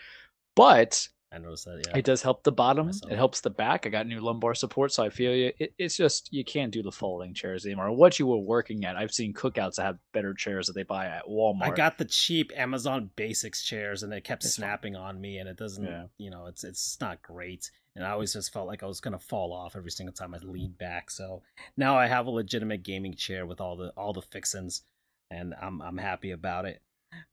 but 0.56 1.08
I 1.34 1.40
noticed 1.40 1.66
that. 1.66 1.84
Yeah. 1.88 1.98
it 1.98 2.06
does 2.06 2.22
help 2.22 2.44
the 2.44 2.52
bottom. 2.52 2.86
Myself. 2.86 3.12
It 3.12 3.16
helps 3.16 3.42
the 3.42 3.50
back. 3.50 3.86
I 3.86 3.90
got 3.90 4.06
new 4.08 4.20
lumbar 4.20 4.54
support, 4.54 4.92
so 4.92 5.04
I 5.04 5.10
feel 5.10 5.34
you. 5.34 5.52
It, 5.58 5.74
it's 5.80 5.98
just 5.98 6.32
you 6.32 6.44
can't 6.46 6.72
do 6.72 6.84
the 6.84 6.92
folding 6.92 7.34
chairs 7.34 7.66
anymore. 7.66 7.92
What 7.92 8.20
you 8.20 8.28
were 8.28 8.38
working 8.38 8.86
at, 8.86 8.96
I've 8.96 9.12
seen 9.14 9.34
cookouts 9.34 9.76
that 9.76 9.84
have 9.86 9.98
better 10.14 10.34
chairs 10.34 10.68
that 10.68 10.74
they 10.74 10.84
buy 10.84 11.08
at 11.08 11.26
Walmart. 11.26 11.64
I 11.64 11.70
got 11.72 11.98
the 11.98 12.06
cheap 12.06 12.52
Amazon 12.56 13.10
Basics 13.16 13.64
chairs, 13.64 14.04
and 14.04 14.14
it 14.14 14.24
kept 14.24 14.44
It's 14.44 14.56
fine. 14.56 14.64
snapping 14.68 14.96
on 14.96 15.20
me, 15.20 15.38
and 15.40 15.50
it 15.50 15.58
doesn't, 15.58 15.84
Yeah. 15.84 16.06
you 16.18 16.30
know, 16.30 16.46
it's 16.46 16.64
it's 16.64 16.98
not 17.02 17.22
great. 17.22 17.72
And 17.96 18.06
I 18.06 18.12
always 18.12 18.34
just 18.34 18.52
felt 18.52 18.68
like 18.68 18.82
I 18.84 18.88
was 18.88 19.00
gonna 19.00 19.20
fall 19.20 19.54
off 19.54 19.76
every 19.76 19.92
single 19.92 20.14
time 20.14 20.34
I 20.34 20.40
leaned 20.40 20.78
back. 20.78 21.10
So 21.12 21.42
now 21.78 21.96
I 21.96 22.08
have 22.08 22.26
a 22.28 22.32
legitimate 22.32 22.84
gaming 22.84 23.16
chair 23.16 23.46
with 23.46 23.60
all 23.62 23.76
the 23.78 23.90
all 23.98 24.14
the 24.14 24.22
fixins, 24.22 24.84
and 25.32 25.54
I'm 25.62 25.82
I'm 25.82 25.98
happy 25.98 26.32
about 26.32 26.66
it. 26.66 26.82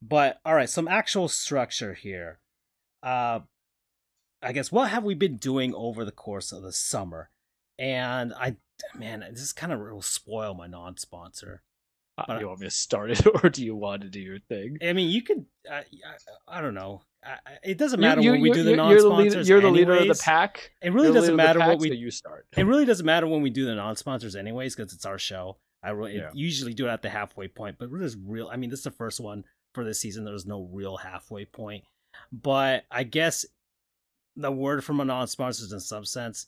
But 0.01 0.39
all 0.45 0.53
right, 0.53 0.69
some 0.69 0.87
actual 0.87 1.27
structure 1.27 1.93
here. 1.95 2.39
Uh, 3.01 3.39
I 4.41 4.51
guess 4.53 4.71
what 4.71 4.89
have 4.89 5.03
we 5.03 5.13
been 5.13 5.37
doing 5.37 5.73
over 5.75 6.03
the 6.05 6.11
course 6.11 6.51
of 6.51 6.63
the 6.63 6.71
summer? 6.71 7.29
And 7.77 8.33
I, 8.33 8.55
man, 8.95 9.25
this 9.31 9.41
is 9.41 9.53
kind 9.53 9.71
of 9.73 9.79
will 9.79 10.01
spoil 10.01 10.53
my 10.53 10.67
non-sponsor. 10.67 11.61
Uh, 12.17 12.23
but- 12.27 12.41
you 12.41 12.47
want 12.47 12.59
me 12.59 12.67
to 12.67 12.71
start 12.71 13.11
it, 13.11 13.25
or 13.43 13.49
do 13.49 13.63
you 13.63 13.75
want 13.75 14.01
to 14.01 14.09
do 14.09 14.19
your 14.19 14.39
thing? 14.39 14.77
I 14.83 14.93
mean, 14.93 15.09
you 15.09 15.21
could. 15.23 15.45
I, 15.69 15.77
I, 16.49 16.57
I 16.57 16.61
don't 16.61 16.73
know. 16.73 17.01
I, 17.23 17.37
it 17.63 17.77
doesn't 17.77 17.99
matter 17.99 18.21
you- 18.21 18.31
when 18.31 18.41
we 18.41 18.51
do 18.51 18.63
the 18.63 18.71
you- 18.71 18.75
you're 18.77 18.85
the 18.85 18.93
leader- 18.93 19.09
non-sponsors. 19.09 19.49
You're 19.49 19.61
the 19.61 19.69
leader 19.71 19.93
of 19.95 20.07
the 20.07 20.21
pack. 20.23 20.71
It 20.81 20.91
really 20.93 21.07
doesn't 21.13 21.21
leader 21.21 21.31
of 21.33 21.37
the 21.37 21.37
matter 21.37 21.59
pack, 21.59 21.67
what 21.69 21.79
we. 21.79 21.87
So 21.89 21.93
you 21.93 22.11
start. 22.11 22.47
It 22.57 22.63
really 22.63 22.85
doesn't 22.85 23.05
matter 23.05 23.27
when 23.27 23.41
we 23.41 23.49
do 23.49 23.65
the 23.65 23.75
non-sponsors, 23.75 24.35
anyways, 24.35 24.75
because 24.75 24.93
it's 24.93 25.05
our 25.05 25.17
show. 25.19 25.57
I 25.83 25.91
really 25.91 26.17
Yeah. 26.17 26.29
usually 26.33 26.73
do 26.75 26.87
it 26.87 26.89
at 26.91 27.01
the 27.01 27.09
halfway 27.09 27.47
point, 27.47 27.77
but 27.79 27.89
there's 27.91 28.15
real. 28.17 28.49
I 28.51 28.55
mean, 28.57 28.69
this 28.69 28.79
is 28.79 28.83
the 28.83 28.91
first 28.91 29.19
one 29.19 29.45
for 29.73 29.83
this 29.83 29.99
season. 29.99 30.25
There's 30.25 30.45
no 30.45 30.69
real 30.71 30.97
halfway 30.97 31.45
point, 31.45 31.85
but 32.31 32.83
I 32.91 33.03
guess 33.03 33.45
the 34.35 34.51
word 34.51 34.83
from 34.83 34.99
a 34.99 35.05
non-sponsors 35.05 35.71
in 35.71 35.79
some 35.79 36.05
sense, 36.05 36.47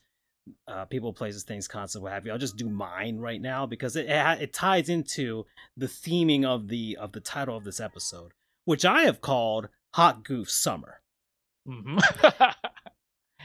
uh, 0.67 0.85
people, 0.85 1.13
places, 1.13 1.43
things, 1.43 1.67
concept, 1.67 2.03
what 2.03 2.11
have 2.11 2.25
you. 2.25 2.31
I'll 2.31 2.37
just 2.37 2.57
do 2.57 2.69
mine 2.69 3.17
right 3.17 3.41
now 3.41 3.65
because 3.65 3.95
it 3.95 4.07
it, 4.07 4.41
it 4.41 4.53
ties 4.53 4.89
into 4.89 5.45
the 5.77 5.87
theming 5.87 6.45
of 6.45 6.67
the 6.67 6.97
of 6.99 7.11
the 7.13 7.19
title 7.21 7.57
of 7.57 7.63
this 7.63 7.79
episode, 7.79 8.31
which 8.65 8.83
I 8.85 9.03
have 9.03 9.21
called 9.21 9.69
"Hot 9.93 10.23
Goof 10.23 10.49
Summer." 10.49 11.01
Mhm. 11.67 12.01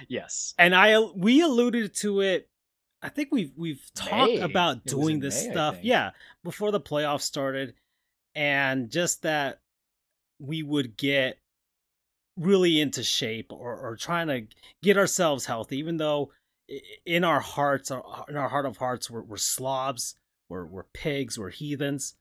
yes. 0.08 0.54
and 0.58 0.74
I 0.74 0.98
we 0.98 1.40
alluded 1.40 1.94
to 1.96 2.20
it. 2.20 2.48
I 3.00 3.08
think 3.10 3.28
we've 3.30 3.52
we've 3.56 3.88
talked 3.94 4.32
May. 4.32 4.40
about 4.40 4.84
doing 4.84 5.20
this 5.20 5.44
May, 5.44 5.52
stuff, 5.52 5.78
yeah, 5.82 6.10
before 6.42 6.72
the 6.72 6.80
playoffs 6.80 7.22
started, 7.22 7.74
and 8.34 8.90
just 8.90 9.22
that 9.22 9.60
we 10.40 10.64
would 10.64 10.96
get 10.96 11.38
really 12.38 12.80
into 12.80 13.02
shape 13.02 13.52
or 13.52 13.76
or 13.76 13.96
trying 13.96 14.28
to 14.28 14.46
get 14.82 14.96
ourselves 14.96 15.46
healthy, 15.46 15.78
even 15.78 15.96
though 15.96 16.30
in 17.06 17.24
our 17.24 17.40
hearts, 17.40 17.90
our- 17.90 18.24
in 18.28 18.36
our 18.36 18.48
heart 18.48 18.66
of 18.66 18.76
hearts, 18.76 19.10
we're, 19.10 19.22
we're 19.22 19.36
slobs, 19.36 20.14
we're 20.48 20.66
we're 20.66 20.84
pigs, 20.94 21.38
we're 21.38 21.50
heathens, 21.50 22.14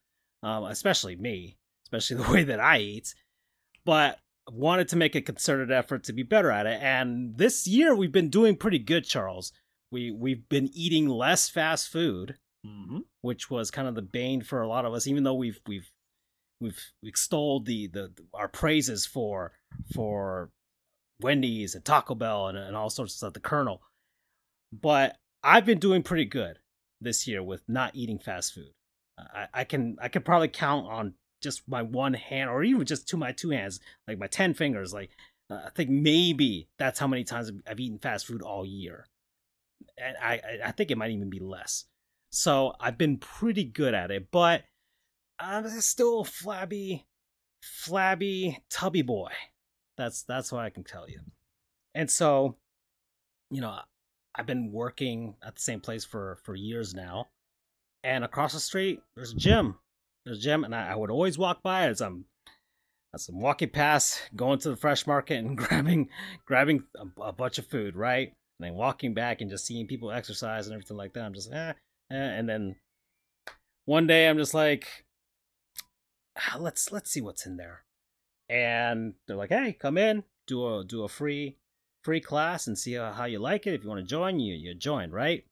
um, 0.44 0.64
especially 0.66 1.16
me, 1.16 1.58
especially 1.86 2.18
the 2.24 2.32
way 2.32 2.44
that 2.44 2.60
I 2.60 2.80
eat. 2.80 3.14
but 3.86 4.20
wanted 4.50 4.88
to 4.88 4.96
make 4.96 5.14
a 5.14 5.22
concerted 5.22 5.70
effort 5.72 6.06
to 6.06 6.14
be 6.14 6.24
better 6.24 6.50
at 6.50 6.66
it. 6.66 6.80
And 6.82 7.38
this 7.38 7.68
year 7.68 7.94
we've 7.94 8.14
been 8.14 8.30
doing 8.30 8.56
pretty 8.56 8.80
good, 8.80 9.04
Charles. 9.04 9.52
We 9.92 10.10
we've 10.12 10.48
been 10.48 10.70
eating 10.74 11.08
less 11.10 11.50
fast 11.50 11.90
food, 11.90 12.38
Mm-hmm. 12.66 13.00
which 13.22 13.50
was 13.50 13.72
kind 13.72 13.88
of 13.88 13.96
the 13.96 14.02
bane 14.02 14.42
for 14.42 14.62
a 14.62 14.68
lot 14.68 14.84
of 14.86 14.94
us. 14.94 15.06
Even 15.08 15.24
though 15.24 15.34
we've 15.36 15.60
we've 15.68 15.90
we've 16.60 16.80
extolled 17.04 17.66
the 17.66 17.88
the 17.88 18.12
our 18.34 18.48
praises 18.48 19.06
for 19.06 19.54
for 19.94 20.52
Wendy's 21.22 21.76
and 21.76 21.84
Taco 21.84 22.16
Bell 22.16 22.48
and, 22.48 22.58
and 22.58 22.76
all 22.76 22.90
sorts 22.90 23.14
of 23.14 23.18
stuff, 23.18 23.34
the 23.34 23.40
Colonel. 23.40 23.82
But 24.72 25.18
I've 25.44 25.66
been 25.66 25.80
doing 25.80 26.04
pretty 26.04 26.26
good 26.26 26.60
this 27.02 27.28
year 27.28 27.42
with 27.42 27.62
not 27.68 27.96
eating 27.96 28.20
fast 28.20 28.54
food. 28.54 28.72
I, 29.18 29.48
I 29.54 29.64
can 29.64 29.98
I 30.02 30.10
can 30.10 30.24
probably 30.24 30.50
count 30.50 30.88
on 30.88 31.14
just 31.42 31.68
my 31.68 31.82
one 31.82 32.14
hand 32.14 32.50
or 32.50 32.64
even 32.64 32.86
just 32.86 33.08
to 33.10 33.18
my 33.18 33.32
two 33.32 33.52
hands, 33.52 33.80
like 34.08 34.18
my 34.18 34.28
ten 34.28 34.54
fingers. 34.54 34.94
Like 34.94 35.12
uh, 35.50 35.62
I 35.66 35.70
think 35.76 35.90
maybe 35.90 36.70
that's 36.78 37.00
how 37.00 37.08
many 37.08 37.24
times 37.24 37.52
I've 37.68 37.80
eaten 37.80 38.00
fast 38.00 38.28
food 38.28 38.42
all 38.42 38.66
year, 38.66 39.08
and 39.98 40.16
I 40.22 40.42
I 40.66 40.72
think 40.72 40.92
it 40.92 40.98
might 40.98 41.12
even 41.12 41.30
be 41.30 41.40
less. 41.40 41.86
So 42.30 42.74
I've 42.80 42.98
been 42.98 43.18
pretty 43.18 43.64
good 43.64 43.94
at 43.94 44.12
it, 44.12 44.28
but 44.32 44.64
I'm 45.40 45.68
still 45.82 46.24
flabby, 46.24 47.06
flabby, 47.62 48.64
tubby 48.70 49.02
boy. 49.02 49.32
That's 49.98 50.24
that's 50.24 50.52
what 50.52 50.64
I 50.64 50.70
can 50.70 50.84
tell 50.84 51.10
you. 51.10 51.20
And 51.96 52.10
so, 52.10 52.56
you 53.50 53.62
know, 53.62 53.80
I've 54.36 54.46
been 54.46 54.72
working 54.72 55.36
at 55.44 55.56
the 55.56 55.62
same 55.62 55.80
place 55.80 56.06
for 56.06 56.38
for 56.44 56.56
years 56.56 56.94
now, 56.94 57.28
and 58.04 58.24
across 58.24 58.54
the 58.54 58.60
street 58.60 59.02
there's 59.16 59.34
a 59.34 59.38
gym. 59.38 59.76
There's 60.26 60.40
a 60.40 60.42
gym, 60.42 60.64
and 60.64 60.76
I, 60.76 60.92
I 60.92 60.96
would 60.96 61.10
always 61.10 61.38
walk 61.38 61.64
by 61.64 61.88
as 61.88 62.02
I'm 62.02 62.26
as 63.14 63.30
I'm 63.30 63.40
walking 63.40 63.70
past, 63.70 64.22
going 64.36 64.60
to 64.60 64.70
the 64.70 64.76
fresh 64.76 65.08
market 65.08 65.38
and 65.38 65.58
grabbing 65.58 66.10
grabbing 66.46 66.84
a, 66.96 67.22
a 67.22 67.32
bunch 67.32 67.58
of 67.58 67.68
food, 67.68 67.96
right? 67.96 68.28
And 68.60 68.68
then 68.68 68.74
walking 68.74 69.14
back 69.14 69.42
and 69.42 69.50
just 69.50 69.66
seeing 69.66 69.88
people 69.88 70.12
exercise 70.12 70.68
and 70.68 70.74
everything 70.74 70.98
like 70.98 71.14
that. 71.14 71.24
I'm 71.24 71.34
just 71.34 71.52
eh, 71.52 71.74
eh. 72.12 72.16
and 72.16 72.48
then 72.48 72.76
one 73.86 74.06
day 74.08 74.28
I'm 74.28 74.38
just 74.38 74.54
like, 74.54 74.88
"Ah, 74.88 75.07
let's 76.58 76.92
let's 76.92 77.12
see 77.12 77.22
what's 77.22 77.46
in 77.46 77.58
there, 77.58 77.84
and 78.50 79.14
they're 79.28 79.38
like, 79.38 79.50
hey, 79.50 79.74
come 79.80 79.98
in, 79.98 80.24
do 80.46 80.66
a 80.68 80.84
do 80.84 81.04
a 81.04 81.08
free 81.08 81.58
free 82.04 82.22
class 82.22 82.68
and 82.68 82.78
see 82.78 82.94
how, 82.94 83.12
how 83.12 83.26
you 83.26 83.40
like 83.40 83.68
it. 83.68 83.74
If 83.74 83.84
you 83.84 83.90
want 83.90 84.02
to 84.02 84.08
join, 84.08 84.40
you 84.40 84.56
you 84.56 84.74
join, 84.74 85.12
right? 85.12 85.46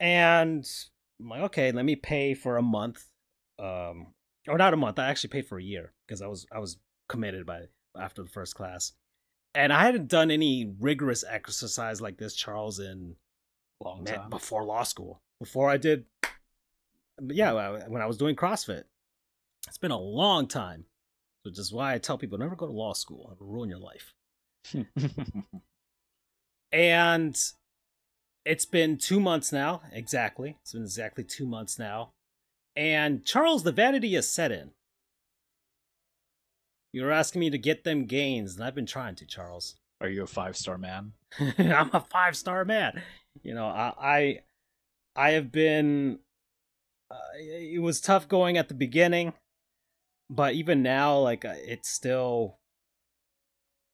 And 0.00 0.68
I'm 1.20 1.28
like, 1.28 1.40
okay, 1.42 1.72
let 1.72 1.84
me 1.84 1.96
pay 1.96 2.34
for 2.34 2.56
a 2.56 2.62
month, 2.62 3.06
um, 3.58 4.08
or 4.48 4.58
not 4.58 4.74
a 4.74 4.76
month. 4.76 4.98
I 4.98 5.08
actually 5.08 5.30
paid 5.30 5.46
for 5.46 5.58
a 5.58 5.62
year 5.62 5.92
because 6.06 6.20
I 6.20 6.26
was 6.26 6.46
I 6.52 6.58
was 6.58 6.78
committed 7.08 7.46
by 7.46 7.62
after 7.98 8.22
the 8.22 8.28
first 8.28 8.54
class, 8.54 8.92
and 9.54 9.72
I 9.72 9.84
hadn't 9.84 10.08
done 10.08 10.30
any 10.30 10.72
rigorous 10.80 11.24
exercise 11.28 12.00
like 12.00 12.18
this, 12.18 12.34
Charles, 12.34 12.78
in 12.78 13.16
Long 13.82 14.04
man, 14.04 14.14
time. 14.14 14.30
before 14.30 14.64
law 14.64 14.82
school. 14.82 15.20
Before 15.40 15.68
I 15.68 15.76
did, 15.76 16.04
yeah, 17.20 17.86
when 17.88 18.02
I 18.02 18.06
was 18.06 18.16
doing 18.16 18.36
CrossFit, 18.36 18.84
it's 19.66 19.78
been 19.78 19.90
a 19.90 19.98
long 19.98 20.46
time. 20.46 20.84
Which 21.42 21.58
is 21.58 21.72
why 21.72 21.92
I 21.92 21.98
tell 21.98 22.16
people 22.16 22.38
never 22.38 22.56
go 22.56 22.66
to 22.66 22.72
law 22.72 22.94
school; 22.94 23.30
it'll 23.32 23.46
ruin 23.46 23.68
your 23.68 23.78
life. 23.78 24.14
And 26.74 27.40
it's 28.44 28.64
been 28.64 28.98
two 28.98 29.20
months 29.20 29.52
now, 29.52 29.82
exactly. 29.92 30.56
It's 30.60 30.72
been 30.72 30.82
exactly 30.82 31.22
two 31.22 31.46
months 31.46 31.78
now. 31.78 32.10
And 32.74 33.24
Charles, 33.24 33.62
the 33.62 33.70
vanity 33.70 34.12
has 34.14 34.28
set 34.28 34.50
in. 34.50 34.72
You're 36.92 37.12
asking 37.12 37.40
me 37.40 37.50
to 37.50 37.58
get 37.58 37.84
them 37.84 38.06
gains, 38.06 38.56
and 38.56 38.64
I've 38.64 38.74
been 38.74 38.86
trying 38.86 39.14
to, 39.16 39.26
Charles. 39.26 39.76
Are 40.00 40.08
you 40.08 40.24
a 40.24 40.26
five 40.26 40.56
star 40.56 40.76
man? 40.76 41.12
I'm 41.58 41.90
a 41.92 42.00
five 42.00 42.36
star 42.36 42.64
man. 42.64 43.00
You 43.44 43.54
know, 43.54 43.66
I, 43.66 43.92
I, 44.00 44.40
I 45.14 45.30
have 45.30 45.52
been. 45.52 46.18
Uh, 47.08 47.16
it 47.38 47.80
was 47.80 48.00
tough 48.00 48.26
going 48.26 48.56
at 48.56 48.66
the 48.66 48.74
beginning, 48.74 49.32
but 50.34 50.54
even 50.54 50.82
now, 50.82 51.18
like 51.18 51.44
uh, 51.44 51.54
it's 51.56 51.88
still 51.88 52.58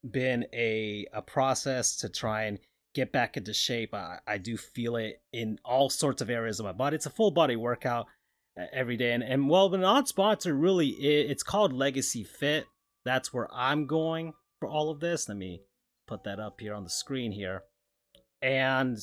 been 0.09 0.47
a 0.53 1.07
a 1.13 1.21
process 1.23 1.97
to 1.97 2.09
try 2.09 2.45
and 2.45 2.59
get 2.95 3.13
back 3.13 3.37
into 3.37 3.53
shape. 3.53 3.95
I, 3.95 4.19
I 4.27 4.39
do 4.39 4.57
feel 4.57 4.97
it 4.97 5.21
in 5.33 5.59
all 5.65 5.91
sorts 5.91 6.23
of 6.23 6.31
areas 6.31 6.59
of 6.59 6.67
my 6.67 6.73
body. 6.73 6.97
It's 6.97 7.07
a 7.07 7.11
full 7.11 7.31
body 7.31 7.57
workout 7.57 8.07
uh, 8.59 8.65
every 8.73 8.97
day, 8.97 9.13
and 9.13 9.23
and 9.23 9.49
well, 9.49 9.69
the 9.69 9.79
non 9.79 10.07
sponsor 10.07 10.55
really 10.55 10.89
it, 10.89 11.31
it's 11.31 11.43
called 11.43 11.73
Legacy 11.73 12.25
Fit. 12.25 12.67
That's 13.05 13.33
where 13.33 13.49
I'm 13.53 13.87
going 13.87 14.35
for 14.61 14.69
all 14.69 14.91
of 14.91 15.01
this. 15.01 15.29
Let 15.29 15.39
me 15.39 15.63
put 16.07 16.25
that 16.25 16.41
up 16.41 16.61
here 16.61 16.75
on 16.75 16.85
the 16.85 16.91
screen 16.91 17.33
here, 17.33 17.65
and 18.41 18.99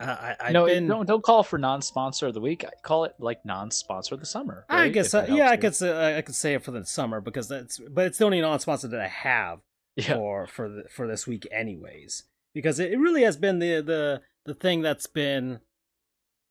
I, 0.00 0.04
I, 0.04 0.36
I've 0.40 0.52
no, 0.52 0.66
been. 0.66 0.86
don't 0.86 1.06
don't 1.06 1.22
call 1.22 1.42
for 1.42 1.58
non-sponsor 1.58 2.28
of 2.28 2.34
the 2.34 2.40
week. 2.40 2.64
I 2.64 2.70
call 2.82 3.04
it 3.04 3.14
like 3.18 3.44
non-sponsor 3.44 4.14
of 4.14 4.20
the 4.20 4.26
summer. 4.26 4.64
I 4.68 4.88
guess, 4.88 5.12
uh, 5.12 5.26
yeah, 5.28 5.50
I 5.50 5.56
could 5.56 5.74
say 5.74 6.16
I 6.16 6.22
could 6.22 6.34
say 6.36 6.54
it 6.54 6.62
for 6.62 6.70
the 6.70 6.84
summer 6.84 7.20
because 7.20 7.48
that's, 7.48 7.78
but 7.78 8.06
it's 8.06 8.18
the 8.18 8.24
only 8.24 8.40
non-sponsor 8.40 8.88
that 8.88 9.00
I 9.00 9.08
have. 9.08 9.60
Yeah. 9.96 10.14
for 10.14 10.46
for 10.46 10.68
the, 10.68 10.84
for 10.88 11.08
this 11.08 11.26
week, 11.26 11.48
anyways. 11.50 12.22
Because 12.54 12.78
it, 12.78 12.92
it 12.92 12.98
really 12.98 13.22
has 13.22 13.36
been 13.36 13.58
the 13.58 13.80
the 13.80 14.22
the 14.44 14.54
thing 14.54 14.80
that's 14.80 15.08
been 15.08 15.58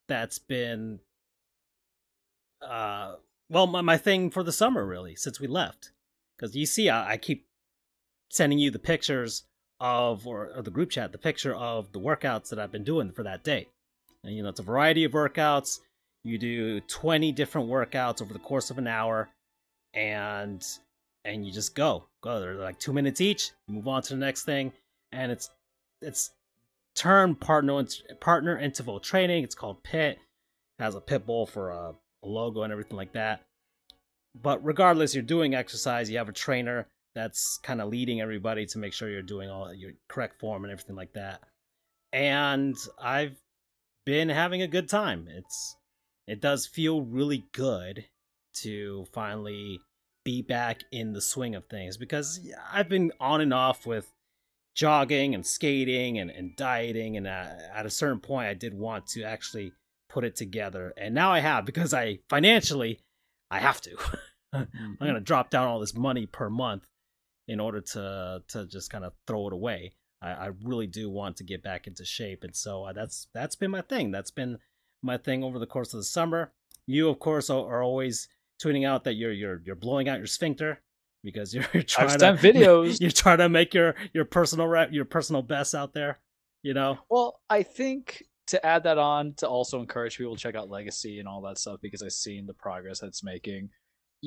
that's 0.09 0.37
been 0.37 0.99
uh 2.61 3.15
well 3.49 3.67
my, 3.67 3.81
my 3.81 3.97
thing 3.97 4.29
for 4.29 4.43
the 4.43 4.51
summer 4.51 4.85
really 4.85 5.15
since 5.15 5.39
we 5.39 5.47
left. 5.47 5.91
Because 6.35 6.57
you 6.57 6.65
see, 6.65 6.89
I, 6.89 7.13
I 7.13 7.17
keep 7.17 7.47
sending 8.29 8.59
you 8.59 8.69
the 8.69 8.79
pictures 8.79 9.43
of 9.79 10.25
or, 10.25 10.51
or 10.55 10.61
the 10.61 10.71
group 10.71 10.89
chat 10.89 11.11
the 11.11 11.17
picture 11.17 11.55
of 11.55 11.91
the 11.91 11.99
workouts 11.99 12.49
that 12.49 12.59
I've 12.59 12.71
been 12.71 12.83
doing 12.83 13.11
for 13.11 13.23
that 13.23 13.43
day. 13.43 13.67
And 14.23 14.35
you 14.35 14.43
know, 14.43 14.49
it's 14.49 14.59
a 14.59 14.63
variety 14.63 15.03
of 15.03 15.11
workouts. 15.11 15.79
You 16.23 16.37
do 16.37 16.81
20 16.81 17.31
different 17.31 17.69
workouts 17.69 18.21
over 18.21 18.33
the 18.33 18.39
course 18.39 18.69
of 18.69 18.77
an 18.77 18.87
hour 18.87 19.29
and 19.93 20.65
and 21.23 21.45
you 21.45 21.51
just 21.51 21.75
go. 21.75 22.05
Go. 22.21 22.39
They're 22.39 22.55
like 22.55 22.79
2 22.79 22.93
minutes 22.93 23.21
each. 23.21 23.51
You 23.67 23.75
move 23.75 23.87
on 23.87 24.01
to 24.03 24.13
the 24.13 24.19
next 24.19 24.43
thing 24.43 24.73
and 25.11 25.31
it's 25.31 25.49
it's 26.01 26.31
termed 26.95 27.39
partner 27.39 27.85
partner 28.19 28.57
interval 28.57 28.99
training. 28.99 29.43
It's 29.43 29.55
called 29.55 29.83
PIT. 29.83 30.17
It 30.79 30.83
has 30.83 30.95
a 30.95 31.01
pit 31.01 31.25
bull 31.25 31.45
for 31.45 31.69
a, 31.69 31.93
a 32.23 32.27
logo 32.27 32.63
and 32.63 32.71
everything 32.71 32.97
like 32.97 33.13
that. 33.13 33.41
But 34.39 34.63
regardless, 34.63 35.15
you're 35.15 35.23
doing 35.23 35.55
exercise. 35.55 36.09
You 36.09 36.17
have 36.17 36.29
a 36.29 36.33
trainer 36.33 36.87
that's 37.17 37.57
kind 37.63 37.81
of 37.81 37.89
leading 37.89 38.21
everybody 38.21 38.67
to 38.67 38.77
make 38.77 38.93
sure 38.93 39.09
you're 39.09 39.23
doing 39.23 39.49
all 39.49 39.73
your 39.73 39.91
correct 40.07 40.39
form 40.39 40.63
and 40.63 40.71
everything 40.71 40.95
like 40.95 41.13
that. 41.13 41.41
And 42.13 42.75
I've 43.01 43.41
been 44.05 44.29
having 44.29 44.61
a 44.61 44.67
good 44.67 44.87
time. 44.87 45.27
It's 45.27 45.75
it 46.27 46.41
does 46.41 46.67
feel 46.67 47.01
really 47.01 47.45
good 47.53 48.05
to 48.61 49.05
finally 49.13 49.79
be 50.23 50.43
back 50.43 50.83
in 50.91 51.13
the 51.13 51.21
swing 51.21 51.55
of 51.55 51.65
things 51.65 51.97
because 51.97 52.39
I've 52.71 52.89
been 52.89 53.11
on 53.19 53.41
and 53.41 53.53
off 53.53 53.87
with 53.87 54.13
jogging 54.75 55.33
and 55.33 55.45
skating 55.45 56.19
and, 56.19 56.29
and 56.29 56.55
dieting 56.55 57.17
and 57.17 57.25
uh, 57.25 57.47
at 57.73 57.85
a 57.85 57.89
certain 57.89 58.19
point 58.19 58.47
I 58.47 58.53
did 58.53 58.73
want 58.73 59.07
to 59.07 59.23
actually 59.23 59.71
put 60.09 60.23
it 60.23 60.35
together 60.35 60.93
and 60.97 61.15
now 61.15 61.31
I 61.31 61.39
have 61.39 61.65
because 61.65 61.93
I 61.93 62.19
financially 62.29 62.99
I 63.49 63.59
have 63.59 63.81
to. 63.81 63.97
I'm 64.53 64.97
gonna 64.99 65.19
drop 65.19 65.49
down 65.49 65.67
all 65.67 65.79
this 65.79 65.95
money 65.95 66.25
per 66.25 66.49
month 66.49 66.83
in 67.47 67.59
order 67.59 67.81
to 67.81 68.43
to 68.47 68.65
just 68.67 68.91
kind 68.91 69.05
of 69.05 69.13
throw 69.25 69.47
it 69.47 69.53
away. 69.53 69.93
I, 70.21 70.29
I 70.29 70.49
really 70.63 70.87
do 70.87 71.09
want 71.09 71.37
to 71.37 71.43
get 71.43 71.63
back 71.63 71.87
into 71.87 72.03
shape, 72.03 72.43
and 72.43 72.55
so 72.55 72.85
uh, 72.85 72.93
that's 72.93 73.27
that's 73.33 73.55
been 73.55 73.71
my 73.71 73.81
thing. 73.81 74.11
That's 74.11 74.31
been 74.31 74.57
my 75.01 75.17
thing 75.17 75.43
over 75.43 75.59
the 75.59 75.67
course 75.67 75.93
of 75.93 75.99
the 75.99 76.05
summer. 76.05 76.51
You, 76.87 77.09
of 77.09 77.19
course, 77.19 77.49
are, 77.49 77.65
are 77.67 77.83
always 77.83 78.27
tweeting 78.61 78.87
out 78.87 79.03
that 79.03 79.13
you're 79.13 79.31
you're 79.31 79.61
you're 79.65 79.75
blowing 79.75 80.09
out 80.09 80.17
your 80.17 80.27
sphincter 80.27 80.81
because 81.23 81.53
you're, 81.53 81.65
you're 81.73 81.83
trying 81.83 82.21
I've 82.23 82.41
to 82.41 82.47
videos. 82.47 82.99
You're 82.99 83.11
trying 83.11 83.39
to 83.39 83.49
make 83.49 83.73
your 83.73 83.95
your 84.13 84.25
personal 84.25 84.67
rep, 84.67 84.91
your 84.91 85.05
personal 85.05 85.41
best 85.41 85.75
out 85.75 85.93
there. 85.93 86.19
You 86.63 86.73
know, 86.73 86.97
Well, 87.09 87.39
I 87.49 87.63
think 87.63 88.23
to 88.47 88.65
add 88.65 88.83
that 88.83 88.97
on 88.97 89.33
to 89.35 89.47
also 89.47 89.79
encourage 89.79 90.17
people 90.17 90.35
to 90.35 90.41
check 90.41 90.55
out 90.55 90.69
Legacy 90.69 91.19
and 91.19 91.27
all 91.27 91.41
that 91.41 91.57
stuff 91.57 91.79
because 91.81 92.01
I've 92.01 92.13
seen 92.13 92.45
the 92.45 92.53
progress 92.53 92.99
that 92.99 93.07
it's 93.07 93.23
making. 93.23 93.69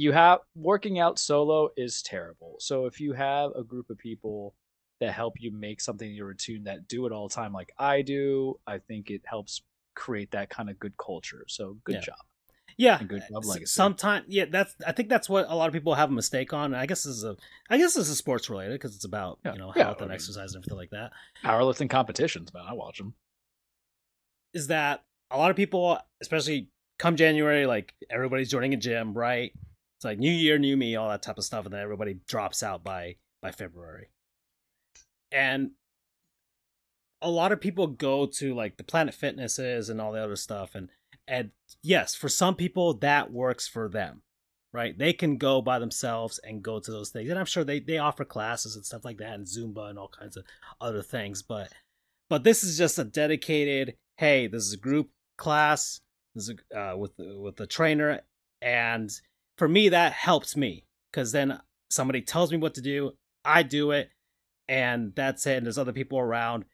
You 0.01 0.13
have 0.13 0.39
working 0.55 0.99
out 0.99 1.19
solo 1.19 1.69
is 1.77 2.01
terrible. 2.01 2.57
So 2.59 2.87
if 2.87 3.03
you 3.03 3.13
have 3.13 3.51
a 3.55 3.63
group 3.63 3.91
of 3.91 3.99
people 3.99 4.55
that 4.99 5.13
help 5.13 5.35
you 5.39 5.51
make 5.51 5.79
something 5.79 6.11
your 6.11 6.29
routine 6.29 6.65
that 6.65 6.89
do 6.89 7.05
it 7.05 7.13
all 7.13 7.29
the 7.29 7.35
time 7.35 7.53
like 7.53 7.71
I 7.79 8.01
do, 8.01 8.59
I 8.67 8.79
think 8.79 9.11
it 9.11 9.21
helps 9.27 9.61
create 9.95 10.31
that 10.31 10.49
kind 10.49 10.71
of 10.71 10.79
good 10.79 10.97
culture. 10.97 11.45
So 11.49 11.77
good 11.85 11.97
Yeah. 11.97 12.01
job. 12.01 12.17
yeah. 12.79 12.99
And 12.99 13.11
good 13.11 13.23
job, 13.31 13.45
Legacy. 13.45 13.67
Sometimes, 13.67 14.25
yeah, 14.29 14.47
that's. 14.51 14.75
I 14.87 14.93
think 14.93 15.11
that's 15.11 15.29
what 15.29 15.45
a 15.51 15.55
lot 15.55 15.69
of 15.69 15.75
people 15.75 15.95
have 15.95 16.09
a 16.09 16.15
mistake 16.15 16.55
on. 16.55 16.75
I 16.75 16.87
guess 16.87 17.03
this 17.05 17.17
is 17.17 17.25
a. 17.25 17.37
I 17.69 17.77
guess 17.77 17.93
this 17.93 18.09
is 18.09 18.17
sports 18.17 18.49
related 18.49 18.73
because 18.81 18.95
it's 18.97 19.05
about 19.05 19.39
Yeah, 19.45 19.53
you 19.53 19.59
know 19.59 19.71
health 19.71 20.01
I 20.01 20.05
and 20.05 20.13
exercise 20.13 20.55
and 20.55 20.65
everything 20.65 20.79
like 20.79 20.91
that. 20.93 21.11
Powerlifting 21.45 21.91
competitions, 21.91 22.55
man. 22.55 22.65
I 22.67 22.73
watch 22.73 22.97
them. 22.97 23.13
is 24.55 24.69
that 24.69 25.05
a 25.31 25.37
lot 25.37 25.51
of 25.51 25.57
people, 25.57 25.99
especially 26.23 26.69
come 26.99 27.17
January, 27.17 27.67
like 27.67 27.93
everybody's 28.09 28.51
joining 28.51 28.73
a 28.73 28.79
gym, 28.79 29.13
right? 29.13 29.53
It's 30.01 30.05
like 30.07 30.19
new 30.19 30.33
year, 30.33 30.59
new 30.59 30.79
me, 30.79 30.97
all 30.97 31.11
that 31.11 31.21
type 31.21 31.37
of 31.37 31.45
stuff, 31.45 31.67
and 31.67 31.75
then 31.75 31.83
everybody 31.83 32.21
drops 32.27 32.63
out 32.63 32.83
by 32.83 33.17
by 33.43 33.51
February. 33.51 34.09
And 35.31 35.73
a 37.21 37.29
lot 37.29 37.53
of 37.53 37.61
people 37.61 37.87
go 37.87 38.25
to 38.25 38.55
like 38.55 38.79
the 38.79 38.83
Planet 38.83 39.13
Fitnesses 39.13 39.91
and 39.91 40.01
all 40.01 40.13
the 40.13 40.25
other 40.25 40.37
stuff, 40.37 40.75
and 40.75 40.89
and 41.29 41.51
yes, 41.83 42.15
for 42.15 42.31
some 42.31 42.55
people 42.55 42.95
that 42.95 43.31
works 43.31 43.69
for 43.69 43.91
them, 43.91 44.23
right? 44.73 44.97
They 44.97 45.13
can 45.13 45.37
go 45.37 45.61
by 45.61 45.79
themselves 45.79 46.41
and 46.43 46.63
go 46.63 46.81
to 46.81 46.91
those 46.91 47.11
things, 47.11 47.29
and 47.29 47.39
I'm 47.39 47.45
sure 47.45 47.63
they 47.63 47.79
they 47.79 47.99
offer 47.99 48.25
classes 48.25 48.77
and 48.77 48.87
stuff 48.87 49.05
like 49.05 49.19
that, 49.19 49.35
and 49.35 49.47
Zumba 49.47 49.91
and 49.91 49.99
all 49.99 50.09
kinds 50.09 50.39
of 50.39 50.45
other 50.81 51.03
things. 51.03 51.43
But 51.43 51.71
but 52.31 52.43
this 52.43 52.65
is 52.65 52.79
just 52.79 52.99
a 52.99 53.05
dedicated. 53.05 53.97
Hey, 54.17 54.47
this 54.47 54.63
is 54.63 54.73
a 54.73 54.79
group 54.79 55.11
class. 55.37 56.01
This 56.35 56.49
is 56.49 56.55
a, 56.73 56.81
uh, 56.81 56.97
with 56.97 57.13
with 57.19 57.57
the 57.57 57.67
trainer, 57.67 58.21
and 58.63 59.11
for 59.61 59.69
me 59.69 59.91
that 59.91 60.15
helps 60.15 60.57
me 60.57 60.87
because 61.13 61.33
then 61.33 61.61
somebody 61.91 62.23
tells 62.23 62.51
me 62.51 62.57
what 62.57 62.73
to 62.73 62.81
do, 62.81 63.13
I 63.45 63.63
do 63.63 63.91
it, 63.91 64.09
and 64.67 65.13
that's 65.15 65.47
it. 65.47 65.59
And 65.59 65.67
there's 65.67 65.77
other 65.77 65.93
people 65.93 66.19
around, 66.19 66.65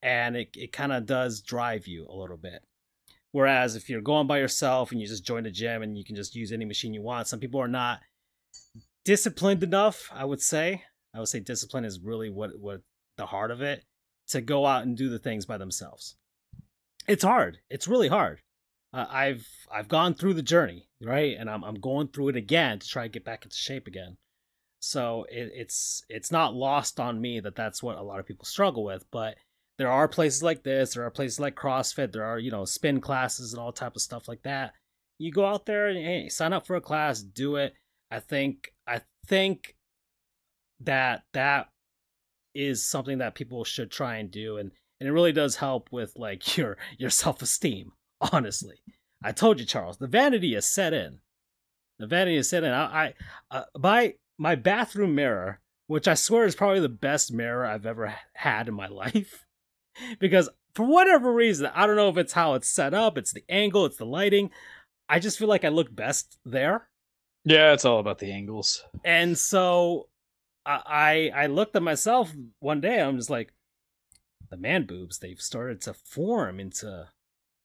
and 0.00 0.36
it 0.36 0.50
it 0.54 0.72
kind 0.72 0.92
of 0.92 1.06
does 1.06 1.40
drive 1.40 1.88
you 1.88 2.06
a 2.08 2.14
little 2.14 2.36
bit. 2.36 2.62
Whereas 3.32 3.74
if 3.74 3.90
you're 3.90 4.00
going 4.00 4.28
by 4.28 4.38
yourself 4.38 4.92
and 4.92 5.00
you 5.00 5.08
just 5.08 5.26
join 5.26 5.44
a 5.44 5.50
gym 5.50 5.82
and 5.82 5.98
you 5.98 6.04
can 6.04 6.14
just 6.14 6.36
use 6.36 6.52
any 6.52 6.64
machine 6.64 6.94
you 6.94 7.02
want, 7.02 7.26
some 7.26 7.40
people 7.40 7.60
are 7.60 7.66
not 7.66 7.98
disciplined 9.04 9.64
enough. 9.64 10.08
I 10.14 10.24
would 10.24 10.40
say. 10.40 10.84
I 11.12 11.18
would 11.18 11.28
say 11.28 11.40
discipline 11.40 11.84
is 11.84 11.98
really 11.98 12.30
what 12.30 12.60
what 12.60 12.82
the 13.16 13.26
heart 13.26 13.50
of 13.50 13.60
it 13.60 13.82
to 14.28 14.40
go 14.40 14.66
out 14.66 14.84
and 14.84 14.96
do 14.96 15.08
the 15.08 15.18
things 15.18 15.46
by 15.46 15.58
themselves. 15.58 16.14
It's 17.08 17.24
hard. 17.24 17.58
It's 17.70 17.88
really 17.88 18.08
hard. 18.08 18.40
Uh, 18.96 19.06
I've 19.10 19.46
I've 19.70 19.88
gone 19.88 20.14
through 20.14 20.32
the 20.34 20.42
journey, 20.42 20.88
right, 21.02 21.36
and 21.38 21.50
I'm 21.50 21.62
I'm 21.62 21.74
going 21.74 22.08
through 22.08 22.28
it 22.30 22.36
again 22.36 22.78
to 22.78 22.88
try 22.88 23.02
to 23.02 23.10
get 23.10 23.26
back 23.26 23.44
into 23.44 23.54
shape 23.54 23.86
again. 23.86 24.16
So 24.80 25.26
it, 25.30 25.50
it's 25.54 26.02
it's 26.08 26.32
not 26.32 26.54
lost 26.54 26.98
on 26.98 27.20
me 27.20 27.40
that 27.40 27.56
that's 27.56 27.82
what 27.82 27.98
a 27.98 28.02
lot 28.02 28.20
of 28.20 28.26
people 28.26 28.46
struggle 28.46 28.84
with, 28.84 29.04
but 29.12 29.36
there 29.76 29.90
are 29.90 30.08
places 30.08 30.42
like 30.42 30.62
this 30.62 30.94
there 30.94 31.04
are 31.04 31.10
places 31.10 31.38
like 31.38 31.54
crossfit 31.54 32.12
there 32.12 32.24
are 32.24 32.38
you 32.38 32.50
know 32.50 32.64
spin 32.64 33.02
classes 33.02 33.52
and 33.52 33.60
all 33.60 33.70
type 33.70 33.96
of 33.96 34.02
stuff 34.02 34.28
like 34.28 34.42
that. 34.44 34.72
You 35.18 35.30
go 35.30 35.44
out 35.44 35.66
there 35.66 35.88
and 35.88 35.98
hey, 35.98 36.28
sign 36.30 36.54
up 36.54 36.66
for 36.66 36.76
a 36.76 36.80
class 36.80 37.20
do 37.20 37.56
it. 37.56 37.74
I 38.10 38.20
think 38.20 38.72
i 38.86 39.02
think 39.26 39.76
that 40.80 41.24
that 41.34 41.68
is 42.54 42.82
something 42.82 43.18
that 43.18 43.34
people 43.34 43.64
should 43.64 43.90
try 43.90 44.16
and 44.16 44.30
do 44.30 44.56
and 44.56 44.70
and 45.00 45.08
it 45.08 45.12
really 45.12 45.32
does 45.32 45.56
help 45.56 45.88
with 45.92 46.14
like 46.16 46.56
your 46.56 46.78
your 46.96 47.10
self-esteem 47.10 47.92
honestly 48.32 48.76
i 49.22 49.32
told 49.32 49.58
you 49.60 49.66
charles 49.66 49.98
the 49.98 50.06
vanity 50.06 50.54
is 50.54 50.66
set 50.66 50.92
in 50.92 51.18
the 51.98 52.06
vanity 52.06 52.36
is 52.36 52.48
set 52.48 52.64
in 52.64 52.72
i, 52.72 53.06
I 53.06 53.14
uh, 53.50 53.64
my 53.78 54.14
my 54.38 54.54
bathroom 54.54 55.14
mirror 55.14 55.60
which 55.86 56.08
i 56.08 56.14
swear 56.14 56.44
is 56.44 56.54
probably 56.54 56.80
the 56.80 56.88
best 56.88 57.32
mirror 57.32 57.66
i've 57.66 57.86
ever 57.86 58.14
had 58.34 58.68
in 58.68 58.74
my 58.74 58.86
life 58.88 59.44
because 60.18 60.48
for 60.76 60.84
whatever 60.84 61.32
reason, 61.32 61.70
I 61.74 61.86
don't 61.86 61.96
know 61.96 62.10
if 62.10 62.18
it's 62.18 62.34
how 62.34 62.52
it's 62.52 62.68
set 62.68 62.92
up, 62.92 63.16
it's 63.16 63.32
the 63.32 63.44
angle, 63.48 63.86
it's 63.86 63.96
the 63.96 64.04
lighting. 64.04 64.50
I 65.08 65.18
just 65.18 65.38
feel 65.38 65.48
like 65.48 65.64
I 65.64 65.70
look 65.70 65.94
best 65.94 66.38
there. 66.44 66.88
Yeah, 67.46 67.72
it's 67.72 67.86
all 67.86 67.98
about 67.98 68.18
the 68.18 68.30
angles. 68.30 68.84
And 69.02 69.38
so 69.38 70.08
I 70.66 71.30
I 71.34 71.46
looked 71.46 71.76
at 71.76 71.82
myself 71.82 72.32
one 72.58 72.82
day. 72.82 73.00
I'm 73.00 73.16
just 73.16 73.30
like, 73.30 73.54
the 74.50 74.58
man 74.58 74.84
boobs 74.84 75.18
they've 75.18 75.40
started 75.40 75.80
to 75.82 75.94
form 75.94 76.60
into 76.60 77.08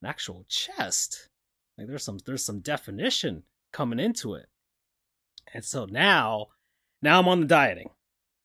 an 0.01 0.09
actual 0.09 0.45
chest. 0.47 1.29
Like 1.77 1.87
there's 1.87 2.03
some 2.03 2.19
there's 2.25 2.45
some 2.45 2.59
definition 2.59 3.43
coming 3.71 3.99
into 3.99 4.35
it. 4.35 4.47
And 5.53 5.63
so 5.63 5.85
now, 5.85 6.47
now 7.01 7.19
I'm 7.19 7.27
on 7.27 7.41
the 7.41 7.47
dieting. 7.47 7.89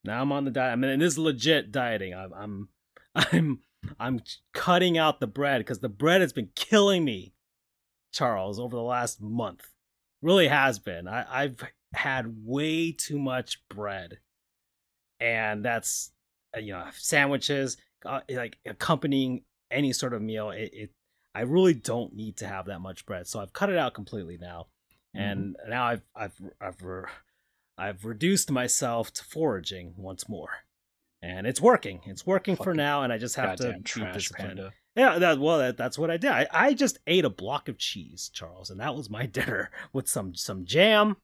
Now 0.04 0.22
I'm 0.22 0.32
on 0.32 0.44
the 0.44 0.50
diet. 0.50 0.72
I 0.72 0.76
mean, 0.76 0.90
it 0.90 1.02
is 1.02 1.18
legit 1.18 1.72
dieting. 1.72 2.14
I'm 2.14 2.32
I'm 2.34 2.68
I'm 3.32 3.60
I'm 3.98 4.20
cutting 4.54 4.98
out 4.98 5.20
the 5.20 5.26
bread 5.26 5.60
because 5.60 5.80
the 5.80 5.88
bread 5.88 6.20
has 6.20 6.32
been 6.32 6.50
killing 6.54 7.04
me, 7.04 7.34
Charles, 8.12 8.58
over 8.58 8.76
the 8.76 8.82
last 8.82 9.20
month. 9.20 9.66
Really 10.22 10.48
has 10.48 10.78
been. 10.78 11.06
I, 11.06 11.42
I've 11.42 11.62
had 11.92 12.34
way 12.44 12.92
too 12.92 13.18
much 13.18 13.62
bread, 13.68 14.18
and 15.20 15.64
that's 15.64 16.12
you 16.56 16.72
know 16.72 16.84
sandwiches 16.92 17.76
uh, 18.04 18.20
like 18.30 18.58
accompanying 18.64 19.42
any 19.70 19.92
sort 19.92 20.14
of 20.14 20.22
meal. 20.22 20.50
It, 20.50 20.70
it, 20.72 20.90
I 21.36 21.42
really 21.42 21.74
don't 21.74 22.14
need 22.14 22.36
to 22.38 22.46
have 22.46 22.66
that 22.66 22.80
much 22.80 23.06
bread, 23.06 23.26
so 23.26 23.40
I've 23.40 23.52
cut 23.52 23.70
it 23.70 23.78
out 23.78 23.94
completely 23.94 24.38
now, 24.38 24.66
mm-hmm. 25.16 25.22
and 25.22 25.56
now 25.68 25.84
I've 25.84 26.02
I've 26.14 26.40
I've 26.60 26.82
I've 27.78 28.04
reduced 28.04 28.50
myself 28.50 29.12
to 29.14 29.24
foraging 29.24 29.94
once 29.96 30.28
more 30.28 30.50
and 31.22 31.46
it's 31.46 31.60
working. 31.60 32.00
It's 32.04 32.26
working 32.26 32.56
Fucking 32.56 32.64
for 32.64 32.74
now, 32.74 33.02
and 33.02 33.12
I 33.12 33.18
just 33.18 33.36
have 33.36 33.56
to 33.56 33.72
be 33.72 34.12
disciplined. 34.12 34.58
Panda. 34.58 34.72
Yeah, 34.94 35.18
that, 35.18 35.38
well, 35.38 35.58
that, 35.58 35.76
that's 35.76 35.98
what 35.98 36.10
I 36.10 36.16
did. 36.16 36.30
I, 36.30 36.46
I 36.52 36.72
just 36.72 36.98
ate 37.06 37.24
a 37.24 37.30
block 37.30 37.68
of 37.68 37.78
cheese, 37.78 38.30
Charles, 38.32 38.70
and 38.70 38.80
that 38.80 38.94
was 38.94 39.10
my 39.10 39.26
dinner 39.26 39.70
with 39.92 40.08
some 40.08 40.34
some 40.34 40.64
jam, 40.64 41.16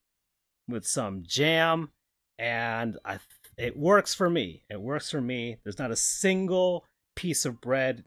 with 0.68 0.87
some 0.87 1.22
jam, 1.27 1.90
and 2.38 2.98
I 3.05 3.18
it 3.57 3.77
works 3.77 4.14
for 4.14 4.29
me. 4.29 4.64
It 4.68 4.81
works 4.81 5.11
for 5.11 5.20
me. 5.20 5.59
There's 5.62 5.79
not 5.79 5.90
a 5.90 5.96
single 5.96 6.85
piece 7.14 7.44
of 7.44 7.61
bread 7.61 8.05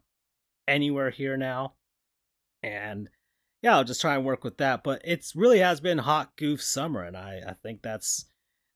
anywhere 0.68 1.10
here 1.10 1.36
now, 1.36 1.74
and 2.66 3.08
yeah, 3.62 3.76
I'll 3.76 3.84
just 3.84 4.00
try 4.00 4.16
and 4.16 4.24
work 4.24 4.44
with 4.44 4.58
that. 4.58 4.82
But 4.82 5.00
it's 5.04 5.36
really 5.36 5.60
has 5.60 5.80
been 5.80 5.98
hot 5.98 6.36
goof 6.36 6.60
summer, 6.62 7.02
and 7.02 7.16
I 7.16 7.40
I 7.46 7.54
think 7.62 7.82
that's 7.82 8.26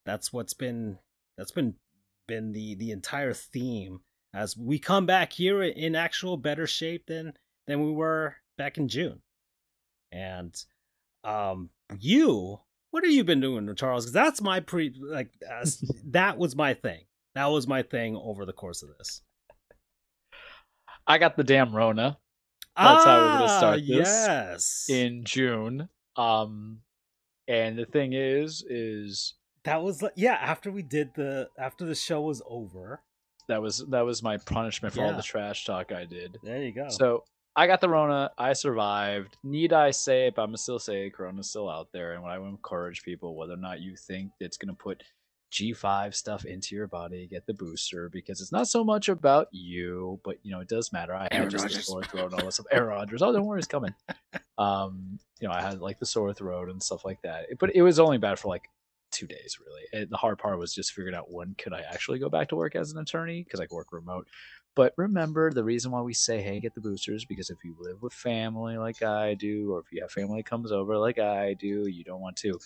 that's 0.06 0.32
what's 0.32 0.54
been 0.54 0.98
that's 1.36 1.50
been 1.50 1.74
been 2.28 2.52
the 2.52 2.76
the 2.76 2.92
entire 2.92 3.34
theme 3.34 4.00
as 4.32 4.56
we 4.56 4.78
come 4.78 5.06
back 5.06 5.32
here 5.32 5.62
in 5.62 5.96
actual 5.96 6.36
better 6.36 6.66
shape 6.66 7.06
than 7.06 7.32
than 7.66 7.84
we 7.84 7.90
were 7.90 8.36
back 8.56 8.78
in 8.78 8.88
June. 8.88 9.20
And 10.12 10.54
um 11.24 11.70
you 11.98 12.60
what 12.92 13.04
have 13.04 13.12
you 13.12 13.24
been 13.24 13.40
doing 13.40 13.74
Charles 13.74 14.04
cuz 14.06 14.12
that's 14.12 14.40
my 14.40 14.60
pre 14.60 14.94
like 15.00 15.30
uh, 15.50 15.66
that 16.06 16.38
was 16.38 16.54
my 16.54 16.74
thing. 16.74 17.04
That 17.34 17.46
was 17.46 17.66
my 17.66 17.82
thing 17.82 18.16
over 18.16 18.46
the 18.46 18.52
course 18.52 18.82
of 18.82 18.90
this. 18.96 19.22
I 21.06 21.18
got 21.18 21.36
the 21.36 21.44
damn 21.44 21.74
Rona. 21.74 22.18
That's 22.80 23.04
ah, 23.04 23.10
how 23.10 23.20
we're 23.20 23.38
gonna 23.38 23.58
start 23.58 23.80
this 23.80 23.88
yes. 23.88 24.86
in 24.88 25.24
June. 25.24 25.88
Um, 26.16 26.80
and 27.48 27.78
the 27.78 27.86
thing 27.86 28.12
is, 28.12 28.64
is 28.68 29.34
that 29.64 29.82
was 29.82 30.02
like 30.02 30.12
yeah 30.16 30.34
after 30.34 30.70
we 30.70 30.82
did 30.82 31.10
the 31.14 31.48
after 31.58 31.84
the 31.84 31.94
show 31.94 32.22
was 32.22 32.42
over 32.48 33.02
that 33.48 33.60
was 33.60 33.84
that 33.88 34.02
was 34.02 34.22
my 34.22 34.36
punishment 34.38 34.94
for 34.94 35.00
yeah. 35.00 35.06
all 35.06 35.14
the 35.14 35.22
trash 35.22 35.64
talk 35.64 35.92
i 35.92 36.04
did 36.04 36.38
there 36.42 36.62
you 36.62 36.72
go 36.72 36.88
so 36.88 37.24
i 37.56 37.66
got 37.66 37.80
the 37.80 37.88
rona 37.88 38.30
i 38.38 38.52
survived 38.52 39.36
need 39.42 39.72
i 39.72 39.90
say 39.90 40.26
it 40.26 40.34
but 40.34 40.42
i'm 40.42 40.56
still 40.56 40.78
say 40.78 41.10
corona's 41.10 41.50
still 41.50 41.68
out 41.68 41.88
there 41.92 42.12
and 42.12 42.22
when 42.22 42.32
i 42.32 42.38
would 42.38 42.48
encourage 42.48 43.02
people 43.02 43.36
whether 43.36 43.54
or 43.54 43.58
not 43.58 43.80
you 43.80 43.96
think 43.96 44.30
it's 44.40 44.56
going 44.56 44.74
to 44.74 44.82
put 44.82 45.02
G5 45.52 46.14
stuff 46.14 46.44
into 46.44 46.74
your 46.74 46.86
body, 46.86 47.26
get 47.26 47.46
the 47.46 47.54
booster 47.54 48.08
because 48.08 48.40
it's 48.40 48.52
not 48.52 48.68
so 48.68 48.84
much 48.84 49.08
about 49.08 49.48
you, 49.50 50.20
but 50.24 50.36
you 50.42 50.52
know 50.52 50.60
it 50.60 50.68
does 50.68 50.92
matter. 50.92 51.14
I 51.14 51.28
had 51.30 51.50
just 51.50 51.66
a 51.66 51.70
sore 51.82 52.02
throat 52.02 52.32
and 52.32 52.40
all 52.40 52.46
this 52.46 52.56
stuff. 52.56 52.66
Aaron 52.70 52.88
Rodgers, 52.88 53.22
oh, 53.22 53.32
don't 53.32 53.46
worry, 53.46 53.58
it's 53.58 53.66
coming. 53.66 53.94
Um, 54.58 55.18
you 55.40 55.48
know, 55.48 55.54
I 55.54 55.62
had 55.62 55.80
like 55.80 55.98
the 55.98 56.06
sore 56.06 56.34
throat 56.34 56.68
and 56.68 56.82
stuff 56.82 57.04
like 57.04 57.22
that, 57.22 57.46
but 57.58 57.74
it 57.74 57.80
was 57.80 57.98
only 57.98 58.18
bad 58.18 58.38
for 58.38 58.48
like 58.48 58.64
two 59.10 59.26
days 59.26 59.58
really. 59.64 59.82
And 59.92 60.10
the 60.10 60.16
hard 60.16 60.38
part 60.38 60.58
was 60.58 60.74
just 60.74 60.92
figuring 60.92 61.16
out 61.16 61.32
when 61.32 61.54
could 61.58 61.72
I 61.72 61.80
actually 61.80 62.18
go 62.18 62.28
back 62.28 62.48
to 62.48 62.56
work 62.56 62.76
as 62.76 62.92
an 62.92 62.98
attorney 62.98 63.42
because 63.42 63.60
I 63.60 63.66
work 63.70 63.88
remote. 63.90 64.28
But 64.76 64.94
remember, 64.96 65.52
the 65.52 65.64
reason 65.64 65.90
why 65.90 66.00
we 66.00 66.14
say, 66.14 66.40
hey, 66.40 66.60
get 66.60 66.74
the 66.74 66.80
boosters, 66.80 67.24
because 67.24 67.50
if 67.50 67.58
you 67.64 67.74
live 67.78 68.02
with 68.02 68.12
family 68.12 68.78
like 68.78 69.02
I 69.02 69.34
do, 69.34 69.72
or 69.72 69.80
if 69.80 69.86
you 69.92 70.00
have 70.00 70.12
family 70.12 70.42
comes 70.42 70.70
over 70.70 70.96
like 70.96 71.18
I 71.18 71.54
do, 71.54 71.86
you 71.88 72.04
don't 72.04 72.20
want 72.20 72.36
to, 72.36 72.58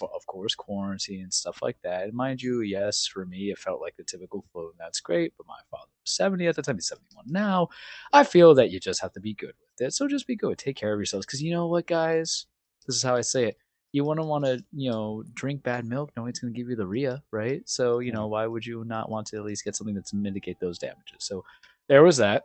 of 0.00 0.26
course, 0.26 0.54
quarantine 0.54 1.22
and 1.24 1.34
stuff 1.34 1.60
like 1.60 1.76
that. 1.82 2.04
And 2.04 2.12
mind 2.12 2.40
you, 2.40 2.60
yes, 2.60 3.06
for 3.06 3.26
me, 3.26 3.50
it 3.50 3.58
felt 3.58 3.80
like 3.80 3.96
the 3.96 4.04
typical 4.04 4.44
flu, 4.52 4.70
and 4.70 4.78
that's 4.78 5.00
great. 5.00 5.32
But 5.36 5.48
my 5.48 5.58
father 5.70 5.90
was 6.00 6.12
70 6.12 6.46
at 6.46 6.54
the 6.54 6.62
time, 6.62 6.76
he's 6.76 6.88
71 6.88 7.24
now. 7.28 7.68
I 8.12 8.22
feel 8.22 8.54
that 8.54 8.70
you 8.70 8.78
just 8.78 9.02
have 9.02 9.12
to 9.14 9.20
be 9.20 9.34
good 9.34 9.54
with 9.60 9.86
it. 9.86 9.92
So 9.92 10.06
just 10.06 10.28
be 10.28 10.36
good. 10.36 10.58
Take 10.58 10.76
care 10.76 10.92
of 10.92 10.98
yourselves. 10.98 11.26
Because 11.26 11.42
you 11.42 11.50
know 11.50 11.66
what, 11.66 11.86
guys? 11.88 12.46
This 12.86 12.96
is 12.96 13.02
how 13.02 13.16
I 13.16 13.22
say 13.22 13.46
it 13.46 13.58
you 13.92 14.04
wouldn't 14.04 14.26
want 14.26 14.44
to, 14.44 14.62
you 14.72 14.90
know, 14.90 15.24
drink 15.34 15.62
bad 15.62 15.84
milk 15.84 16.10
knowing 16.16 16.28
it's 16.28 16.40
going 16.40 16.52
to 16.52 16.58
give 16.58 16.68
you 16.68 16.76
the 16.76 16.86
RIA, 16.86 17.22
right? 17.32 17.62
So, 17.66 18.00
you 18.00 18.12
know, 18.12 18.26
why 18.26 18.46
would 18.46 18.64
you 18.64 18.84
not 18.84 19.10
want 19.10 19.26
to 19.28 19.36
at 19.36 19.44
least 19.44 19.64
get 19.64 19.76
something 19.76 19.94
that's 19.94 20.12
mitigate 20.12 20.60
those 20.60 20.78
damages? 20.78 21.18
So 21.20 21.44
there 21.88 22.02
was 22.02 22.18
that. 22.18 22.44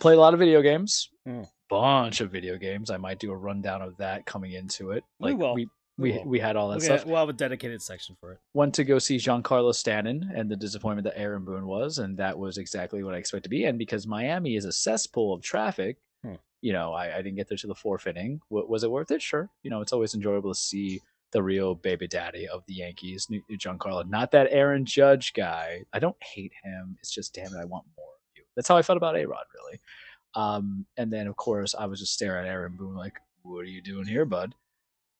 Play 0.00 0.14
a 0.14 0.18
lot 0.18 0.32
of 0.32 0.40
video 0.40 0.62
games, 0.62 1.10
mm. 1.28 1.46
bunch 1.68 2.22
of 2.22 2.30
video 2.30 2.56
games. 2.56 2.90
I 2.90 2.96
might 2.96 3.18
do 3.18 3.30
a 3.30 3.36
rundown 3.36 3.82
of 3.82 3.96
that 3.98 4.24
coming 4.24 4.52
into 4.52 4.92
it. 4.92 5.04
Like 5.20 5.36
we 5.36 5.52
we 5.52 5.68
we, 5.98 6.12
we, 6.12 6.22
we 6.24 6.38
had 6.40 6.56
all 6.56 6.70
that 6.70 6.78
okay, 6.78 6.86
stuff. 6.86 7.04
We'll 7.04 7.18
have 7.18 7.28
a 7.28 7.34
dedicated 7.34 7.82
section 7.82 8.16
for 8.18 8.32
it. 8.32 8.38
Went 8.54 8.74
to 8.76 8.84
go 8.84 8.98
see 8.98 9.16
Giancarlo 9.16 9.74
Stanton 9.74 10.30
and 10.34 10.50
the 10.50 10.56
disappointment 10.56 11.04
that 11.04 11.18
Aaron 11.18 11.44
Boone 11.44 11.66
was, 11.66 11.98
and 11.98 12.16
that 12.16 12.38
was 12.38 12.56
exactly 12.56 13.02
what 13.02 13.14
I 13.14 13.18
expected 13.18 13.44
to 13.44 13.50
be. 13.50 13.64
And 13.64 13.78
because 13.78 14.06
Miami 14.06 14.56
is 14.56 14.64
a 14.64 14.72
cesspool 14.72 15.34
of 15.34 15.42
traffic, 15.42 15.98
you 16.62 16.72
know, 16.72 16.92
I, 16.94 17.14
I 17.14 17.22
didn't 17.22 17.36
get 17.36 17.48
there 17.48 17.58
to 17.58 17.66
the 17.66 17.74
fourth 17.74 18.06
inning. 18.06 18.40
W- 18.50 18.66
was 18.68 18.84
it 18.84 18.90
worth 18.90 19.10
it? 19.10 19.20
Sure. 19.20 19.50
You 19.62 19.70
know, 19.70 19.82
it's 19.82 19.92
always 19.92 20.14
enjoyable 20.14 20.54
to 20.54 20.58
see 20.58 21.00
the 21.32 21.42
real 21.42 21.74
baby 21.74 22.06
daddy 22.06 22.48
of 22.48 22.62
the 22.66 22.74
Yankees, 22.74 23.28
Giancarlo. 23.50 24.08
Not 24.08 24.30
that 24.30 24.48
Aaron 24.50 24.84
Judge 24.84 25.32
guy. 25.34 25.82
I 25.92 25.98
don't 25.98 26.16
hate 26.22 26.52
him. 26.62 26.96
It's 27.00 27.10
just 27.10 27.34
damn 27.34 27.46
it, 27.52 27.58
I 27.60 27.64
want 27.64 27.84
more 27.96 28.06
of 28.06 28.20
you. 28.36 28.44
That's 28.56 28.68
how 28.68 28.76
I 28.76 28.82
felt 28.82 28.96
about 28.96 29.16
A 29.16 29.26
Rod, 29.26 29.44
really. 29.54 29.80
Um, 30.34 30.86
and 30.96 31.12
then 31.12 31.26
of 31.26 31.36
course 31.36 31.74
I 31.78 31.86
was 31.86 32.00
just 32.00 32.14
staring 32.14 32.46
at 32.46 32.50
Aaron 32.50 32.76
Boone 32.76 32.94
like, 32.94 33.18
"What 33.42 33.60
are 33.60 33.64
you 33.64 33.82
doing 33.82 34.06
here, 34.06 34.24
bud?" 34.24 34.54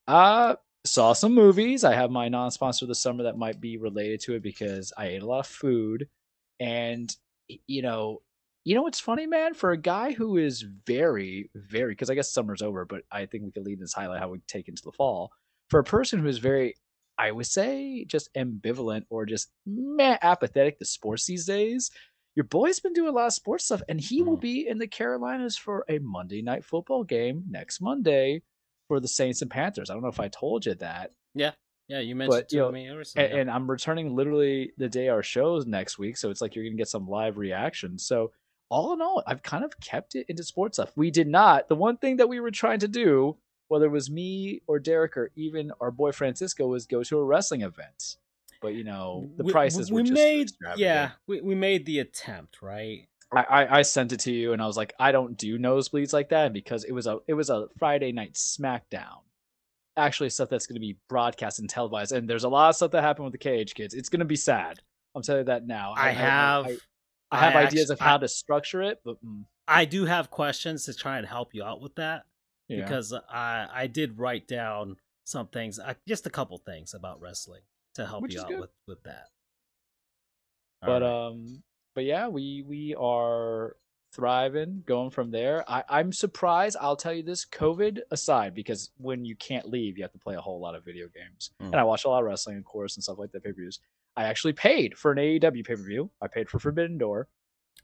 Uh 0.07 0.57
saw 0.85 1.13
some 1.13 1.35
movies. 1.35 1.85
I 1.85 1.95
have 1.95 2.11
my 2.11 2.29
non-sponsor 2.29 2.87
this 2.87 2.99
summer 3.01 3.23
that 3.25 3.39
might 3.39 3.61
be 3.61 3.77
related 3.77 4.21
to 4.23 4.35
it 4.35 4.43
because 4.43 4.93
I 4.97 5.07
ate 5.09 5.23
a 5.23 5.27
lot 5.27 5.41
of 5.41 5.47
food, 5.47 6.09
and 6.61 7.15
you 7.67 7.83
know, 7.83 8.23
you 8.65 8.75
know 8.75 8.83
what's 8.83 9.01
funny, 9.01 9.27
man? 9.27 9.55
For 9.55 9.73
a 9.73 9.77
guy 9.77 10.13
who 10.13 10.37
is 10.37 10.65
very, 10.87 11.51
very, 11.55 11.93
because 11.93 12.11
I 12.11 12.15
guess 12.15 12.33
summer's 12.33 12.63
over, 12.63 12.85
but 12.85 13.03
I 13.11 13.27
think 13.27 13.45
we 13.45 13.51
could 13.51 13.65
lead 13.65 13.81
this 13.81 13.93
highlight 13.93 14.21
how 14.21 14.29
we 14.29 14.39
take 14.47 14.69
into 14.69 14.83
the 14.85 14.93
fall. 14.93 15.33
For 15.69 15.81
a 15.81 15.85
person 15.85 16.21
who 16.21 16.29
is 16.29 16.39
very, 16.39 16.75
I 17.19 17.33
would 17.33 17.47
say, 17.47 18.05
just 18.05 18.33
ambivalent 18.35 19.03
or 19.11 19.27
just 19.27 19.51
meh, 19.67 20.19
apathetic 20.23 20.79
to 20.79 20.85
sports 20.85 21.27
these 21.27 21.45
days, 21.45 21.91
your 22.37 22.45
boy's 22.45 22.81
been 22.81 22.93
doing 22.93 23.09
a 23.09 23.13
lot 23.13 23.27
of 23.27 23.33
sports 23.33 23.65
stuff, 23.65 23.83
and 23.89 24.01
he 24.01 24.23
mm. 24.23 24.27
will 24.27 24.37
be 24.37 24.67
in 24.69 24.79
the 24.79 24.87
Carolinas 24.87 25.57
for 25.57 25.85
a 25.89 25.99
Monday 25.99 26.41
night 26.41 26.65
football 26.65 27.05
game 27.05 27.45
next 27.51 27.81
Monday 27.81 28.43
for 28.89 29.01
the 29.01 29.09
Saints 29.09 29.43
and 29.43 29.51
Panthers. 29.51 29.91
I 29.91 29.95
don't 29.95 30.03
know 30.03 30.09
if 30.09 30.21
I 30.21 30.29
told 30.29 30.67
you 30.67 30.75
that. 30.77 31.11
Yeah. 31.35 31.53
Yeah, 31.89 31.99
you 31.99 32.15
mentioned 32.15 32.45
but, 32.49 32.53
you 32.53 32.61
know, 32.61 32.71
me. 32.71 32.87
and, 32.87 33.33
and 33.33 33.51
I'm 33.51 33.69
returning 33.69 34.15
literally 34.15 34.73
the 34.79 34.89
day 34.89 35.09
our 35.09 35.23
shows 35.23 35.67
next 35.67 35.99
week, 35.99 36.17
so 36.17 36.31
it's 36.31 36.41
like 36.41 36.55
you're 36.55 36.65
gonna 36.65 36.77
get 36.77 36.89
some 36.89 37.07
live 37.07 37.37
reaction. 37.37 37.99
So 37.99 38.31
all 38.73 38.95
in 38.95 39.03
all, 39.03 39.23
I've 39.27 39.43
kind 39.43 39.65
of 39.65 39.79
kept 39.81 40.15
it 40.15 40.27
into 40.29 40.43
sports 40.43 40.77
stuff. 40.77 40.93
We 40.97 41.11
did 41.11 41.29
not. 41.29 41.69
The 41.69 41.77
one 41.77 41.99
thing 41.99 42.17
that 42.17 42.29
we 42.29 42.41
were 42.41 42.51
trying 42.51 42.81
to 42.81 42.89
do, 42.89 43.37
whether 43.69 43.85
it 43.85 43.91
was 43.91 44.11
me 44.11 44.63
or 44.67 44.79
Derek 44.79 45.17
or 45.17 45.31
even 45.37 45.71
our 45.81 45.91
boy 45.91 46.13
Francisco, 46.13 46.67
was 46.67 46.87
go 46.87 47.03
to 47.05 47.19
a 47.19 47.25
wrestling 47.25 47.61
event. 47.61 48.17
But 48.63 48.75
you 48.75 48.85
know, 48.85 49.29
the 49.37 49.45
we, 49.45 49.53
prices 49.53 49.93
we, 49.93 50.03
we 50.03 50.11
made 50.11 50.53
yeah, 50.77 51.11
we, 51.27 51.41
we 51.43 51.55
made 51.55 51.85
the 51.85 51.99
attempt, 51.99 52.63
right? 52.63 53.09
I, 53.31 53.43
I, 53.43 53.79
I 53.79 53.83
sent 53.83 54.13
it 54.13 54.21
to 54.21 54.33
you 54.33 54.53
and 54.53 54.63
I 54.63 54.67
was 54.67 54.77
like, 54.77 54.95
I 54.99 55.13
don't 55.13 55.37
do 55.37 55.59
nosebleeds 55.59 56.13
like 56.13 56.31
that 56.31 56.53
because 56.53 56.85
it 56.85 56.93
was 56.93 57.07
a 57.07 57.19
it 57.27 57.35
was 57.35 57.51
a 57.51 57.67
Friday 57.79 58.13
night 58.13 58.35
SmackDown. 58.35 59.21
Actually, 59.97 60.31
stuff 60.31 60.49
that's 60.49 60.67
going 60.67 60.77
to 60.77 60.81
be 60.81 60.97
broadcast 61.11 61.59
and 61.59 61.69
televised, 61.69 62.13
and 62.13 62.29
there's 62.29 62.45
a 62.45 62.49
lot 62.49 62.71
of 62.71 62.77
stuff 62.77 62.93
that 62.93 63.03
happened 63.03 63.25
with 63.25 63.33
the 63.33 63.39
Cage 63.39 63.75
Kids. 63.75 63.93
It's 63.93 64.09
going 64.09 64.21
to 64.21 64.25
be 64.25 64.37
sad. 64.37 64.81
I'm 65.15 65.21
telling 65.21 65.41
you 65.41 65.47
that 65.47 65.67
now. 65.67 65.93
I, 65.95 66.09
I 66.09 66.11
have. 66.13 66.67
I, 66.67 66.77
I 67.33 67.39
have 67.39 67.57
I 67.57 67.67
ideas 67.67 67.91
actually, 67.91 67.95
of 67.95 68.01
how 68.01 68.15
I, 68.17 68.19
to 68.19 68.29
structure 68.29 68.83
it, 68.83 69.01
but 69.05 69.17
mm. 69.25 69.45
I 69.67 69.85
do 69.85 70.05
have 70.05 70.31
questions 70.31 70.85
to 70.85 70.95
try 70.95 71.19
and 71.19 71.27
help 71.27 71.55
you 71.55 71.65
out 71.65 71.81
with 71.81 71.95
that 71.97 72.25
yeah. 72.69 72.85
because 72.85 73.13
I 73.13 73.69
I 73.73 73.87
did 73.87 74.19
write 74.19 74.47
down 74.47 74.97
some 75.25 75.49
things, 75.49 75.79
I, 75.79 75.97
just 76.07 76.27
a 76.27 76.31
couple 76.31 76.59
things 76.59 76.95
about 76.95 77.21
wrestling 77.21 77.63
to 77.95 78.07
help 78.07 78.23
Which 78.23 78.35
you 78.35 78.41
out 78.41 78.49
good. 78.49 78.61
with 78.61 78.71
with 78.87 79.03
that. 79.05 79.29
All 80.83 80.89
but 80.89 81.03
right. 81.03 81.27
um, 81.27 81.63
but 81.95 82.05
yeah, 82.05 82.29
we 82.29 82.65
we 82.67 82.95
are 82.95 83.77
thriving, 84.15 84.83
going 84.87 85.11
from 85.11 85.31
there. 85.31 85.65
I 85.71 85.85
I'm 85.89 86.13
surprised. 86.13 86.77
I'll 86.81 86.97
tell 86.97 87.15
you 87.15 87.23
this, 87.23 87.45
COVID 87.45 88.01
aside, 88.11 88.55
because 88.55 88.91
when 88.99 89.25
you 89.25 89.37
can't 89.37 89.69
leave, 89.69 89.97
you 89.97 90.05
have 90.05 90.13
to 90.13 90.19
play 90.19 90.35
a 90.35 90.41
whole 90.41 90.61
lot 90.61 90.75
of 90.75 90.85
video 90.85 91.07
games, 91.09 91.51
mm. 91.61 91.67
and 91.67 91.77
I 91.77 91.85
watch 91.85 92.05
a 92.05 92.09
lot 92.09 92.21
of 92.21 92.27
wrestling, 92.27 92.59
of 92.59 92.65
course, 92.65 92.97
and 92.97 93.05
stuff 93.05 93.19
like 93.19 93.33
that, 93.33 93.45
pay 93.45 93.51
per 93.51 93.57
views. 93.57 93.81
I 94.17 94.25
actually 94.25 94.53
paid 94.53 94.97
for 94.99 95.13
an 95.13 95.19
AEW 95.19 95.65
pay 95.67 95.75
per 95.75 95.83
view. 95.83 96.11
I 96.21 96.29
paid 96.29 96.49
for 96.49 96.59
Forbidden 96.59 96.99
Door. 96.99 97.29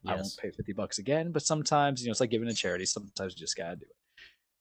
Yes. 0.03 0.13
I 0.13 0.17
won't 0.17 0.37
pay 0.41 0.51
fifty 0.51 0.73
bucks 0.73 0.99
again, 0.99 1.33
but 1.33 1.43
sometimes 1.43 2.03
you 2.03 2.09
know 2.09 2.13
it's 2.13 2.21
like 2.21 2.31
giving 2.31 2.49
a 2.49 2.55
charity. 2.55 2.85
Sometimes 2.85 3.35
you 3.35 3.39
just 3.39 3.57
gotta 3.57 3.77
do 3.77 3.87
it. 3.87 3.97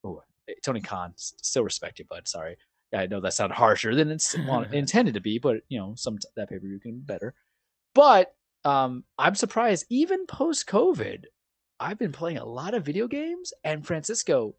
Oh, 0.04 0.24
Tony 0.64 0.82
Khan, 0.82 1.14
still 1.16 1.64
respect 1.64 2.00
you, 2.00 2.06
bud. 2.06 2.28
Sorry, 2.28 2.58
I 2.94 3.08
know 3.08 3.20
that 3.20 3.34
sounded 3.34 3.56
harsher 3.56 3.96
than 3.96 4.10
it's 4.10 4.34
intended 4.72 5.14
to 5.16 5.20
be, 5.20 5.40
but 5.40 5.58
you 5.68 5.80
know 5.80 5.94
some 5.96 6.18
that 6.36 6.50
pay 6.50 6.56
per 6.56 6.62
view 6.62 6.80
can 6.80 7.00
be 7.00 7.02
better. 7.02 7.34
But 7.94 8.34
um, 8.64 9.04
I'm 9.18 9.36
surprised, 9.36 9.86
even 9.90 10.26
post 10.26 10.68
COVID, 10.68 11.26
I've 11.80 12.00
been 12.00 12.12
playing 12.12 12.38
a 12.38 12.46
lot 12.46 12.74
of 12.74 12.86
video 12.86 13.08
games, 13.08 13.54
and 13.64 13.86
Francisco, 13.86 14.56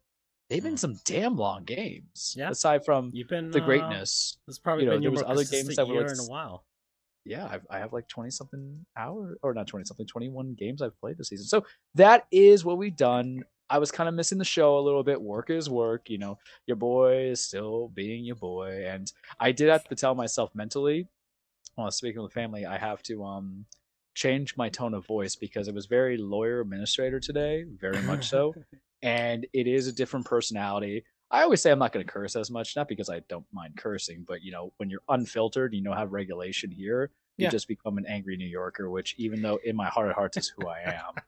they've 0.49 0.63
been 0.63 0.75
mm. 0.75 0.79
some 0.79 0.99
damn 1.05 1.35
long 1.35 1.63
games. 1.63 2.35
Yeah. 2.37 2.51
Aside 2.51 2.85
from 2.85 3.11
You've 3.13 3.27
been, 3.29 3.51
the 3.51 3.61
uh, 3.61 3.65
greatness, 3.65 4.37
uh, 4.37 4.49
it's 4.49 4.59
probably 4.59 4.83
you 4.85 4.89
know, 4.89 4.95
been 4.95 5.01
there 5.01 5.11
was 5.11 5.23
other 5.25 5.43
games 5.43 5.75
that 5.75 5.87
were 5.87 6.01
like, 6.01 6.11
in 6.11 6.19
a 6.19 6.25
while 6.25 6.63
yeah, 7.29 7.47
I've, 7.49 7.65
I 7.69 7.77
have 7.77 7.93
like 7.93 8.07
20 8.07 8.31
something 8.31 8.83
hour 8.97 9.37
or 9.43 9.53
not 9.53 9.67
20 9.67 9.85
something, 9.85 10.07
21 10.07 10.55
games 10.55 10.81
I've 10.81 10.99
played 10.99 11.17
this 11.17 11.29
season. 11.29 11.45
So 11.45 11.63
that 11.93 12.25
is 12.31 12.65
what 12.65 12.79
we've 12.79 12.95
done. 12.95 13.43
I 13.69 13.77
was 13.77 13.91
kind 13.91 14.09
of 14.09 14.15
missing 14.15 14.39
the 14.39 14.45
show 14.45 14.79
a 14.79 14.81
little 14.81 15.03
bit. 15.03 15.21
Work 15.21 15.51
is 15.51 15.69
work, 15.69 16.09
you 16.09 16.17
know. 16.17 16.39
Your 16.65 16.75
boy 16.75 17.29
is 17.29 17.39
still 17.39 17.89
being 17.89 18.25
your 18.25 18.35
boy, 18.35 18.83
and 18.87 19.11
I 19.39 19.51
did 19.51 19.69
have 19.69 19.83
to 19.85 19.95
tell 19.95 20.15
myself 20.15 20.49
mentally, 20.55 21.07
while 21.75 21.91
speaking 21.91 22.23
with 22.23 22.33
family, 22.33 22.65
I 22.65 22.79
have 22.79 23.03
to 23.03 23.23
um 23.23 23.65
change 24.15 24.57
my 24.57 24.69
tone 24.69 24.95
of 24.95 25.05
voice 25.05 25.35
because 25.35 25.67
it 25.67 25.75
was 25.75 25.85
very 25.85 26.17
lawyer 26.17 26.61
administrator 26.61 27.19
today, 27.19 27.63
very 27.79 28.01
much 28.01 28.27
so, 28.27 28.55
and 29.03 29.45
it 29.53 29.67
is 29.67 29.85
a 29.85 29.93
different 29.93 30.25
personality. 30.25 31.03
I 31.31 31.43
always 31.43 31.61
say 31.61 31.71
I'm 31.71 31.79
not 31.79 31.91
going 31.91 32.05
to 32.05 32.11
curse 32.11 32.35
as 32.35 32.49
much, 32.49 32.75
not 32.75 32.87
because 32.87 33.09
I 33.09 33.21
don't 33.29 33.45
mind 33.53 33.77
cursing, 33.77 34.25
but 34.27 34.41
you 34.41 34.51
know, 34.51 34.73
when 34.77 34.89
you're 34.89 35.03
unfiltered, 35.09 35.73
you 35.73 35.81
know, 35.81 35.93
have 35.93 36.11
regulation 36.11 36.71
here, 36.71 37.11
you 37.37 37.43
yeah. 37.43 37.49
just 37.49 37.67
become 37.67 37.97
an 37.97 38.05
angry 38.07 38.35
New 38.35 38.47
Yorker, 38.47 38.89
which 38.89 39.15
even 39.17 39.41
though 39.41 39.59
in 39.63 39.75
my 39.75 39.87
heart 39.87 40.09
of 40.09 40.15
hearts 40.15 40.37
is 40.37 40.49
who 40.49 40.67
I 40.67 40.81
am, 40.81 41.23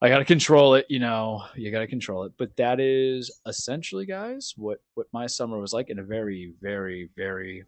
I 0.00 0.08
got 0.08 0.18
to 0.18 0.24
control 0.24 0.74
it, 0.74 0.86
you 0.88 1.00
know, 1.00 1.44
you 1.54 1.70
got 1.70 1.80
to 1.80 1.86
control 1.86 2.24
it. 2.24 2.32
But 2.38 2.56
that 2.56 2.80
is 2.80 3.30
essentially, 3.46 4.06
guys, 4.06 4.54
what, 4.56 4.78
what 4.94 5.08
my 5.12 5.26
summer 5.26 5.58
was 5.58 5.72
like 5.72 5.90
in 5.90 5.98
a 5.98 6.04
very, 6.04 6.54
very, 6.60 7.10
very 7.16 7.64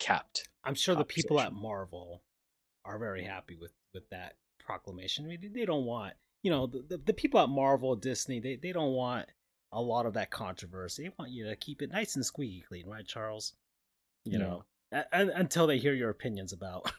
capped. 0.00 0.48
I'm 0.64 0.74
sure 0.74 0.94
the 0.94 1.04
people 1.04 1.38
at 1.38 1.52
Marvel 1.52 2.22
are 2.84 2.98
very 2.98 3.22
happy 3.22 3.56
with, 3.60 3.72
with 3.94 4.08
that 4.10 4.34
proclamation. 4.58 5.26
I 5.26 5.28
mean, 5.28 5.52
they 5.54 5.64
don't 5.64 5.84
want, 5.84 6.14
you 6.42 6.50
know, 6.50 6.66
the, 6.66 6.84
the, 6.88 6.98
the 6.98 7.14
people 7.14 7.40
at 7.40 7.48
Marvel, 7.48 7.94
Disney, 7.94 8.40
they, 8.40 8.56
they 8.60 8.72
don't 8.72 8.92
want 8.92 9.28
a 9.72 9.80
lot 9.80 10.06
of 10.06 10.14
that 10.14 10.30
controversy. 10.30 11.04
They 11.04 11.14
want 11.18 11.32
you 11.32 11.46
to 11.48 11.56
keep 11.56 11.82
it 11.82 11.92
nice 11.92 12.16
and 12.16 12.24
squeaky 12.24 12.64
clean, 12.66 12.86
right, 12.86 13.06
Charles? 13.06 13.54
You 14.24 14.32
yeah. 14.32 14.38
know, 14.38 14.64
a- 14.92 15.06
until 15.12 15.66
they 15.66 15.78
hear 15.78 15.94
your 15.94 16.10
opinions 16.10 16.52
about 16.52 16.90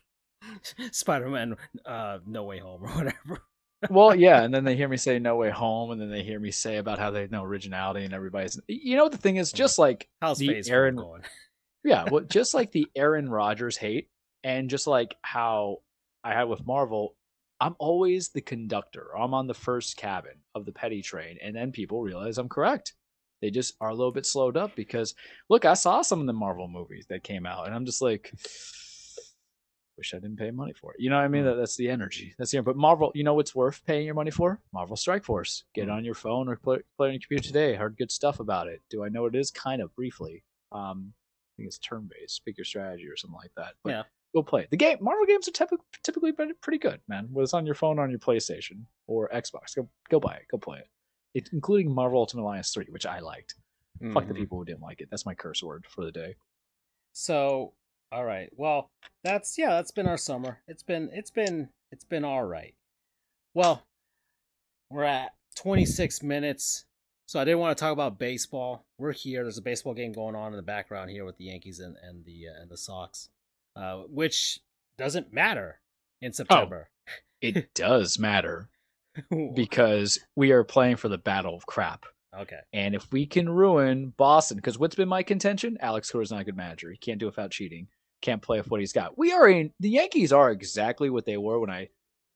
Spider-Man, 0.91 1.55
uh, 1.85 2.19
No 2.25 2.43
Way 2.43 2.59
Home 2.59 2.83
or 2.83 2.89
whatever. 2.89 3.43
well, 3.89 4.15
yeah, 4.19 4.43
and 4.43 4.53
then 4.53 4.63
they 4.63 4.75
hear 4.75 4.87
me 4.87 4.97
say 4.97 5.19
No 5.19 5.35
Way 5.35 5.49
Home, 5.49 5.91
and 5.91 6.01
then 6.01 6.09
they 6.09 6.23
hear 6.23 6.39
me 6.39 6.51
say 6.51 6.77
about 6.77 6.99
how 6.99 7.11
they 7.11 7.21
have 7.21 7.31
no 7.31 7.43
originality 7.43 8.05
and 8.05 8.13
everybody's. 8.13 8.59
You 8.67 8.97
know, 8.97 9.03
what 9.03 9.11
the 9.11 9.17
thing 9.17 9.37
is, 9.37 9.51
just 9.51 9.77
like 9.77 10.07
How's 10.21 10.39
the 10.39 10.63
Aaron, 10.69 10.95
going? 10.95 11.23
yeah, 11.83 12.05
well, 12.09 12.23
just 12.23 12.53
like 12.53 12.71
the 12.71 12.87
Aaron 12.95 13.29
Rodgers 13.29 13.77
hate, 13.77 14.09
and 14.43 14.69
just 14.69 14.87
like 14.87 15.15
how 15.21 15.79
I 16.23 16.33
had 16.33 16.45
with 16.45 16.65
Marvel, 16.65 17.15
I'm 17.59 17.75
always 17.79 18.29
the 18.29 18.41
conductor. 18.41 19.07
I'm 19.17 19.33
on 19.33 19.47
the 19.47 19.53
first 19.53 19.97
cabin 19.97 20.33
of 20.53 20.65
the 20.65 20.71
petty 20.71 21.01
train, 21.01 21.37
and 21.41 21.55
then 21.55 21.71
people 21.71 22.01
realize 22.01 22.37
I'm 22.37 22.49
correct. 22.49 22.93
They 23.41 23.51
just 23.51 23.75
are 23.81 23.89
a 23.89 23.95
little 23.95 24.11
bit 24.11 24.25
slowed 24.25 24.57
up 24.57 24.75
because 24.75 25.13
look, 25.49 25.65
I 25.65 25.73
saw 25.73 26.01
some 26.01 26.19
of 26.19 26.27
the 26.27 26.33
Marvel 26.33 26.67
movies 26.67 27.05
that 27.09 27.23
came 27.23 27.45
out, 27.45 27.65
and 27.65 27.75
I'm 27.75 27.85
just 27.85 28.01
like, 28.01 28.31
wish 29.97 30.13
I 30.13 30.17
didn't 30.17 30.37
pay 30.37 30.51
money 30.51 30.73
for 30.73 30.93
it. 30.93 30.99
You 30.99 31.09
know 31.09 31.17
what 31.17 31.25
I 31.25 31.27
mean? 31.27 31.45
That, 31.45 31.55
that's 31.55 31.75
the 31.75 31.89
energy. 31.89 32.35
That's 32.37 32.51
the 32.51 32.61
but 32.61 32.77
Marvel. 32.77 33.11
You 33.15 33.23
know 33.23 33.33
what's 33.33 33.55
worth 33.55 33.83
paying 33.85 34.05
your 34.05 34.15
money 34.15 34.31
for? 34.31 34.59
Marvel 34.71 34.95
Strike 34.95 35.23
Force. 35.23 35.63
Get 35.73 35.87
mm. 35.87 35.93
on 35.93 36.05
your 36.05 36.15
phone 36.15 36.47
or 36.47 36.55
play, 36.55 36.79
play 36.97 37.07
on 37.07 37.13
your 37.13 37.21
computer 37.21 37.43
today. 37.43 37.75
Heard 37.75 37.97
good 37.97 38.11
stuff 38.11 38.39
about 38.39 38.67
it. 38.67 38.81
Do 38.89 39.03
I 39.03 39.09
know 39.09 39.23
what 39.23 39.35
it 39.35 39.39
is? 39.39 39.51
Kind 39.51 39.81
of 39.81 39.95
briefly. 39.95 40.43
Um, 40.71 41.13
I 41.13 41.49
think 41.57 41.67
it's 41.67 41.79
turn 41.79 42.09
based. 42.11 42.45
Pick 42.45 42.57
your 42.57 42.65
strategy 42.65 43.07
or 43.07 43.17
something 43.17 43.37
like 43.37 43.51
that. 43.57 43.73
But 43.83 43.89
yeah 43.89 44.03
go 44.37 44.43
play 44.43 44.67
The 44.69 44.77
game 44.77 44.97
Marvel 45.01 45.25
games 45.25 45.47
are 45.47 45.51
typically 45.51 45.85
typically 46.03 46.31
pretty 46.31 46.77
good, 46.77 47.01
man. 47.07 47.27
Whether 47.31 47.43
it's 47.43 47.53
on 47.53 47.65
your 47.65 47.75
phone, 47.75 47.99
or 47.99 48.03
on 48.03 48.09
your 48.09 48.19
PlayStation, 48.19 48.83
or 49.07 49.29
Xbox, 49.29 49.75
go 49.75 49.89
go 50.09 50.19
buy 50.19 50.35
it, 50.35 50.45
go 50.51 50.57
play 50.57 50.79
it. 50.79 50.89
it 51.33 51.49
including 51.53 51.93
Marvel 51.93 52.19
Ultimate 52.19 52.43
Alliance 52.43 52.71
three, 52.71 52.87
which 52.89 53.05
I 53.05 53.19
liked. 53.19 53.55
Mm-hmm. 54.01 54.13
Fuck 54.13 54.27
the 54.27 54.33
mm-hmm. 54.33 54.41
people 54.41 54.57
who 54.59 54.65
didn't 54.65 54.81
like 54.81 55.01
it. 55.01 55.09
That's 55.09 55.25
my 55.25 55.33
curse 55.33 55.63
word 55.63 55.85
for 55.89 56.05
the 56.05 56.11
day. 56.11 56.35
So, 57.13 57.73
all 58.11 58.25
right. 58.25 58.49
Well, 58.55 58.91
that's 59.23 59.57
yeah. 59.57 59.71
That's 59.71 59.91
been 59.91 60.07
our 60.07 60.17
summer. 60.17 60.59
It's 60.67 60.83
been 60.83 61.09
it's 61.13 61.31
been 61.31 61.69
it's 61.91 62.05
been 62.05 62.23
all 62.23 62.43
right. 62.43 62.75
Well, 63.53 63.83
we're 64.91 65.03
at 65.03 65.31
26 65.55 66.21
minutes. 66.23 66.85
So 67.25 67.41
I 67.41 67.43
didn't 67.43 67.59
want 67.59 67.77
to 67.77 67.81
talk 67.81 67.91
about 67.91 68.19
baseball. 68.19 68.85
We're 68.97 69.11
here. 69.11 69.43
There's 69.43 69.57
a 69.57 69.63
baseball 69.63 69.93
game 69.93 70.13
going 70.13 70.35
on 70.35 70.53
in 70.53 70.57
the 70.57 70.63
background 70.63 71.09
here 71.09 71.25
with 71.25 71.37
the 71.37 71.45
Yankees 71.45 71.79
and, 71.79 71.97
and 72.01 72.23
the 72.23 72.47
uh, 72.47 72.61
and 72.61 72.69
the 72.69 72.77
Sox 72.77 73.29
uh, 73.77 74.03
which 74.09 74.59
doesn't 74.97 75.33
matter 75.33 75.79
in 76.21 76.29
oh, 76.29 76.33
September. 76.33 76.89
Oh, 76.89 77.11
it 77.41 77.73
does 77.75 78.17
matter 78.17 78.69
because 79.55 80.19
we 80.35 80.51
are 80.51 80.63
playing 80.63 80.97
for 80.97 81.09
the 81.09 81.17
battle 81.17 81.55
of 81.55 81.65
crap. 81.65 82.05
Okay. 82.35 82.59
And 82.73 82.93
if 82.93 83.11
we 83.11 83.25
can 83.25 83.49
ruin 83.49 84.13
Boston, 84.17 84.57
because 84.57 84.77
what's 84.77 84.95
been 84.95 85.07
my 85.07 85.23
contention? 85.23 85.77
Alex 85.81 86.11
Cora's 86.11 86.31
not 86.31 86.41
a 86.41 86.45
good 86.45 86.57
manager. 86.57 86.91
He 86.91 86.97
can't 86.97 87.19
do 87.19 87.25
it 87.25 87.29
without 87.29 87.51
cheating. 87.51 87.87
Can't 88.21 88.41
play 88.41 88.57
with 88.57 88.69
what 88.69 88.79
he's 88.79 88.93
got. 88.93 89.17
We 89.17 89.31
are 89.31 89.47
in 89.47 89.71
the 89.79 89.89
Yankees 89.89 90.33
are 90.33 90.51
exactly 90.51 91.09
what 91.09 91.25
they 91.25 91.37
were 91.37 91.59
when 91.59 91.69
I 91.69 91.89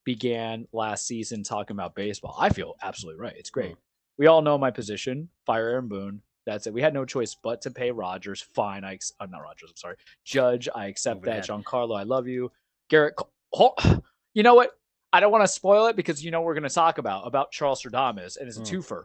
began 0.04 0.66
last 0.72 1.06
season 1.06 1.42
talking 1.42 1.76
about 1.76 1.94
baseball. 1.94 2.36
I 2.38 2.50
feel 2.50 2.74
absolutely 2.82 3.20
right. 3.20 3.36
It's 3.36 3.50
great. 3.50 3.72
Mm. 3.72 3.78
We 4.18 4.26
all 4.26 4.42
know 4.42 4.58
my 4.58 4.70
position. 4.70 5.28
Fire 5.46 5.68
Aaron 5.68 5.88
Boone. 5.88 6.22
That's 6.46 6.66
it. 6.66 6.74
We 6.74 6.82
had 6.82 6.94
no 6.94 7.04
choice 7.04 7.36
but 7.40 7.62
to 7.62 7.70
pay 7.70 7.90
Rogers. 7.90 8.42
Fine, 8.42 8.84
I 8.84 8.98
uh, 9.20 9.26
not 9.26 9.42
Rogers. 9.42 9.70
I'm 9.70 9.76
sorry, 9.76 9.96
Judge. 10.24 10.68
I 10.74 10.86
accept 10.86 11.22
that. 11.22 11.46
Giancarlo, 11.46 11.98
I 11.98 12.02
love 12.02 12.26
you. 12.26 12.50
Garrett, 12.88 13.14
you 14.34 14.42
know 14.42 14.54
what? 14.54 14.70
I 15.12 15.20
don't 15.20 15.30
want 15.30 15.44
to 15.44 15.48
spoil 15.48 15.86
it 15.86 15.96
because 15.96 16.24
you 16.24 16.30
know 16.30 16.40
we're 16.40 16.54
going 16.54 16.62
to 16.64 16.70
talk 16.70 16.98
about 16.98 17.26
about 17.26 17.52
Charles 17.52 17.82
Stradamus, 17.82 18.36
and 18.38 18.48
it's 18.48 18.58
a 18.58 18.62
mm. 18.62 18.70
twofer. 18.70 19.04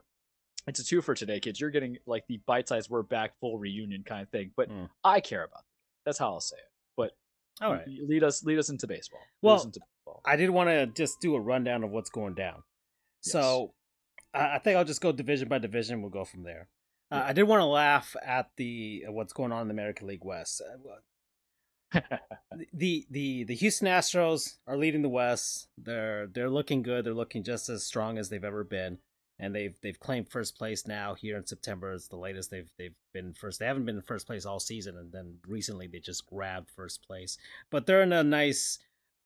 It's 0.67 0.79
a 0.79 0.83
twofer 0.83 1.15
today, 1.15 1.39
kids. 1.39 1.59
You're 1.59 1.69
getting 1.69 1.97
like 2.05 2.25
the 2.27 2.39
bite-sized 2.45 2.89
"we're 2.89 3.03
back" 3.03 3.37
full 3.39 3.57
reunion 3.57 4.03
kind 4.03 4.23
of 4.23 4.29
thing, 4.29 4.51
but 4.55 4.69
mm. 4.69 4.89
I 5.03 5.19
care 5.19 5.43
about. 5.43 5.59
It. 5.59 5.65
That's 6.05 6.17
how 6.17 6.33
I'll 6.33 6.39
say 6.39 6.57
it. 6.57 6.71
But 6.95 7.11
all 7.61 7.73
right, 7.73 7.87
lead 7.87 8.23
us 8.23 8.43
lead 8.43 8.57
us 8.57 8.69
into 8.69 8.87
baseball. 8.87 9.21
Well, 9.41 9.61
into 9.61 9.79
baseball. 9.79 10.21
I 10.25 10.37
did 10.37 10.49
want 10.49 10.69
to 10.69 10.87
just 10.87 11.21
do 11.21 11.35
a 11.35 11.39
rundown 11.39 11.83
of 11.83 11.91
what's 11.91 12.09
going 12.09 12.33
down. 12.33 12.63
Yes. 13.25 13.33
So 13.33 13.73
I 14.33 14.59
think 14.59 14.77
I'll 14.77 14.85
just 14.85 15.01
go 15.01 15.11
division 15.11 15.47
by 15.47 15.59
division. 15.59 16.01
We'll 16.01 16.09
go 16.09 16.25
from 16.25 16.43
there. 16.43 16.69
Uh, 17.09 17.23
I 17.27 17.33
did 17.33 17.43
want 17.43 17.61
to 17.61 17.65
laugh 17.65 18.15
at 18.25 18.49
the 18.57 19.05
uh, 19.07 19.11
what's 19.11 19.33
going 19.33 19.51
on 19.51 19.61
in 19.61 19.67
the 19.67 19.73
American 19.73 20.07
League 20.07 20.25
West. 20.25 20.61
Uh, 20.61 21.99
the 22.73 23.05
the 23.09 23.45
the 23.45 23.55
Houston 23.55 23.87
Astros 23.87 24.55
are 24.67 24.77
leading 24.77 25.01
the 25.01 25.09
West. 25.09 25.69
They're 25.77 26.27
they're 26.27 26.49
looking 26.49 26.81
good. 26.81 27.05
They're 27.05 27.13
looking 27.13 27.43
just 27.43 27.69
as 27.69 27.85
strong 27.85 28.17
as 28.17 28.27
they've 28.27 28.43
ever 28.43 28.65
been, 28.65 28.97
and 29.39 29.55
they've 29.55 29.75
they've 29.81 29.99
claimed 29.99 30.29
first 30.29 30.57
place 30.57 30.85
now 30.85 31.13
here 31.13 31.37
in 31.37 31.45
September. 31.45 31.93
It's 31.93 32.09
the 32.09 32.17
latest 32.17 32.51
they've 32.51 32.69
they've 32.77 32.95
been 33.13 33.33
first. 33.33 33.59
They 33.59 33.67
haven't 33.67 33.85
been 33.85 33.95
in 33.95 34.01
first 34.01 34.27
place 34.27 34.45
all 34.45 34.59
season, 34.59 34.97
and 34.97 35.11
then 35.11 35.37
recently 35.47 35.87
they 35.87 35.99
just 35.99 36.25
grabbed 36.25 36.71
first 36.71 37.07
place. 37.07 37.37
But 37.71 37.85
they're 37.85 38.03
in 38.03 38.13
a 38.13 38.23
nice. 38.23 38.79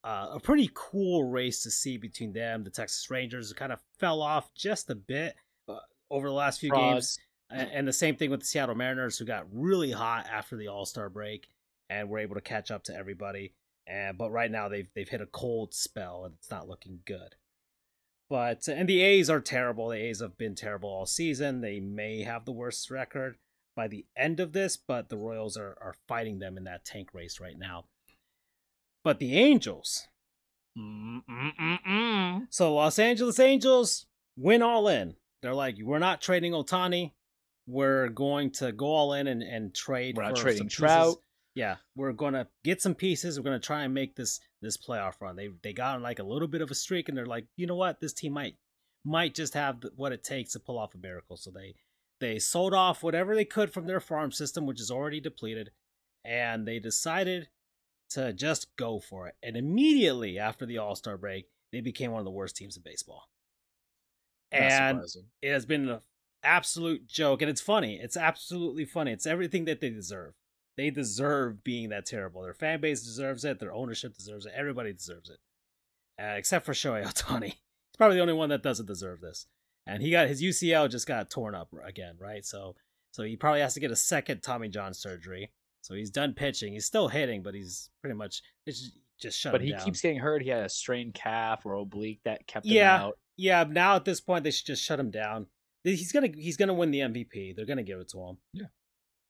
Uh, 0.04 0.30
a 0.34 0.40
pretty 0.40 0.68
cool 0.74 1.26
race 1.26 1.62
to 1.62 1.70
see 1.70 1.96
between 1.96 2.34
them. 2.34 2.64
The 2.64 2.72
Texas 2.72 3.12
Rangers 3.12 3.54
kind 3.54 3.72
of 3.72 3.80
fell 4.00 4.24
off 4.24 4.52
just 4.56 4.90
a 4.90 4.96
bit 4.96 5.36
uh, 5.70 5.78
over 6.10 6.28
the 6.28 6.34
last 6.34 6.60
few 6.60 6.70
Frauds. 6.70 7.18
games 7.18 7.20
and 7.52 7.88
the 7.88 7.94
same 7.94 8.16
thing 8.16 8.30
with 8.30 8.42
the 8.42 8.46
Seattle 8.46 8.76
Mariners, 8.76 9.18
who 9.18 9.26
got 9.26 9.48
really 9.52 9.92
hot 9.92 10.28
after 10.32 10.56
the 10.56 10.68
All 10.68 10.86
Star 10.86 11.10
break 11.10 11.48
and 11.90 12.10
were 12.10 12.20
able 12.20 12.36
to 12.36 12.42
catch 12.42 12.72
up 12.72 12.84
to 12.86 12.96
everybody. 12.96 13.54
And 13.88 14.18
but 14.18 14.32
right 14.32 14.52
now 14.52 14.70
they've 14.70 14.88
they've 14.96 15.10
hit 15.10 15.22
a 15.22 15.26
cold 15.26 15.74
spell 15.74 16.24
and 16.26 16.36
it's 16.38 16.52
not 16.52 16.68
looking 16.68 17.00
good. 17.06 17.36
But 18.30 18.68
and 18.68 18.88
the 18.88 19.02
A's 19.02 19.30
are 19.30 19.42
terrible. 19.42 19.90
The 19.90 19.98
A's 19.98 20.22
have 20.22 20.38
been 20.38 20.56
terrible 20.56 20.90
all 20.90 21.06
season. 21.06 21.62
They 21.62 21.80
may 21.80 22.24
have 22.24 22.46
the 22.46 22.54
worst 22.54 22.90
record 22.90 23.38
by 23.76 23.88
the 23.88 24.06
end 24.16 24.40
of 24.40 24.54
this, 24.54 24.78
but 24.78 25.10
the 25.10 25.18
Royals 25.18 25.58
are 25.58 25.78
are 25.82 25.96
fighting 26.08 26.40
them 26.40 26.58
in 26.58 26.64
that 26.64 26.86
tank 26.86 27.10
race 27.14 27.40
right 27.40 27.58
now. 27.58 27.86
But 29.04 29.20
the 29.20 29.38
Angels. 29.38 30.08
Mm-mm-mm-mm. 30.78 32.48
So 32.50 32.76
Los 32.76 32.98
Angeles 32.98 33.40
Angels 33.40 34.06
win 34.38 34.62
all 34.62 34.88
in. 34.88 35.16
They're 35.42 35.54
like, 35.54 35.76
we're 35.82 36.00
not 36.00 36.22
trading 36.22 36.54
Ohtani 36.54 37.12
we're 37.72 38.10
going 38.10 38.52
to 38.52 38.72
go 38.72 38.88
all 38.88 39.14
in 39.14 39.28
and, 39.28 39.42
and 39.42 39.74
trade. 39.74 40.18
We're 40.18 40.24
not 40.24 40.36
trading 40.36 40.68
Trout. 40.68 41.18
Yeah, 41.54 41.78
we're 41.96 42.14
gonna 42.14 42.48
get 42.64 42.82
some 42.82 42.96
pieces. 42.96 43.38
We're 43.38 43.44
gonna 43.44 43.60
try 43.60 43.84
and 43.84 43.94
make 43.94 44.16
this 44.16 44.40
this 44.62 44.78
playoff 44.78 45.20
run. 45.20 45.36
They 45.36 45.50
they 45.64 45.74
got 45.74 45.96
on 45.96 46.02
like 46.02 46.20
a 46.20 46.24
little 46.24 46.48
bit 46.48 46.62
of 46.62 46.72
a 46.72 46.76
streak, 46.76 47.10
and 47.10 47.18
they're 47.18 47.26
like, 47.26 47.46
you 47.58 47.68
know 47.68 47.76
what, 47.76 48.00
this 48.00 48.14
team 48.14 48.34
might 48.34 48.56
might 49.04 49.36
just 49.36 49.54
have 49.54 49.84
what 49.96 50.12
it 50.12 50.24
takes 50.24 50.54
to 50.54 50.60
pull 50.60 50.78
off 50.78 50.96
a 50.96 50.98
miracle. 50.98 51.36
So 51.36 51.52
they 51.52 51.76
they 52.22 52.40
sold 52.40 52.74
off 52.74 53.04
whatever 53.04 53.36
they 53.36 53.46
could 53.46 53.74
from 53.74 53.86
their 53.86 54.00
farm 54.00 54.32
system, 54.32 54.66
which 54.66 54.80
is 54.80 54.92
already 54.92 55.20
depleted, 55.20 55.72
and 56.24 56.66
they 56.66 56.80
decided 56.80 57.50
to 58.12 58.32
just 58.32 58.68
go 58.78 59.00
for 59.00 59.28
it. 59.28 59.36
And 59.44 59.58
immediately 59.58 60.40
after 60.40 60.66
the 60.66 60.78
All 60.78 60.96
Star 60.96 61.18
break, 61.18 61.48
they 61.74 61.82
became 61.82 62.12
one 62.12 62.20
of 62.20 62.26
the 62.26 62.32
worst 62.32 62.56
teams 62.56 62.78
in 62.78 62.84
baseball. 62.84 63.24
Not 64.54 64.62
and 64.62 64.96
surprising. 64.98 65.26
it 65.42 65.52
has 65.52 65.66
been 65.66 65.90
a 65.90 66.02
absolute 66.44 67.08
joke, 67.08 67.42
and 67.42 67.50
it's 67.50 67.62
funny. 67.62 68.00
It's 68.02 68.18
absolutely 68.18 68.86
funny. 68.86 69.12
It's 69.12 69.26
everything 69.26 69.66
that 69.66 69.82
they 69.82 69.90
deserve. 69.90 70.34
They 70.78 70.90
deserve 70.90 71.64
being 71.64 71.90
that 71.90 72.06
terrible. 72.06 72.42
Their 72.44 72.54
fan 72.54 72.82
base 72.82 73.04
deserves 73.04 73.44
it. 73.44 73.60
Their 73.60 73.74
ownership 73.74 74.16
deserves 74.16 74.46
it. 74.46 74.54
Everybody 74.56 74.94
deserves 74.94 75.30
it, 75.30 75.38
uh, 76.22 76.36
except 76.36 76.66
for 76.66 76.74
Shohei 76.74 77.04
Ohtani. 77.06 77.46
He's 77.46 77.98
probably 77.98 78.18
the 78.18 78.22
only 78.22 78.34
one 78.34 78.50
that 78.50 78.64
doesn't 78.64 78.86
deserve 78.86 79.22
this. 79.22 79.48
And 79.88 80.02
he 80.02 80.12
got 80.12 80.28
his 80.28 80.42
UCL 80.42 80.90
just 80.90 81.08
got 81.08 81.30
torn 81.30 81.56
up 81.56 81.70
again, 81.84 82.16
right? 82.20 82.46
So, 82.46 82.76
so 83.12 83.24
he 83.24 83.36
probably 83.36 83.62
has 83.62 83.74
to 83.74 83.80
get 83.80 83.92
a 83.92 83.96
second 83.96 84.42
Tommy 84.42 84.70
John 84.70 84.94
surgery. 84.94 85.52
So 85.82 85.96
he's 85.96 86.12
done 86.12 86.34
pitching. 86.34 86.74
He's 86.74 86.86
still 86.86 87.08
hitting, 87.08 87.42
but 87.42 87.56
he's 87.56 87.90
pretty 88.02 88.16
much 88.16 88.44
just, 88.68 88.92
just 89.20 89.40
shut. 89.40 89.52
But 89.52 89.62
he 89.62 89.72
down. 89.72 89.84
keeps 89.84 90.02
getting 90.02 90.20
hurt. 90.20 90.44
He 90.44 90.50
had 90.50 90.64
a 90.64 90.70
strained 90.70 91.16
calf 91.16 91.66
or 91.66 91.74
oblique 91.74 92.22
that 92.24 92.46
kept 92.48 92.68
him 92.68 92.74
out. 92.84 93.18
Yeah, 93.38 93.66
now 93.68 93.96
at 93.96 94.06
this 94.06 94.22
point 94.22 94.44
they 94.44 94.52
should 94.52 94.68
just 94.68 94.84
shut 94.84 95.00
him 95.00 95.10
down. 95.10 95.48
He's 95.84 96.12
gonna 96.12 96.30
he's 96.36 96.58
gonna 96.58 96.74
win 96.74 96.92
the 96.92 97.00
MVP. 97.00 97.56
They're 97.56 97.66
gonna 97.66 97.84
give 97.84 98.00
it 98.00 98.10
to 98.10 98.20
him. 98.20 98.38
Yeah. 98.54 98.66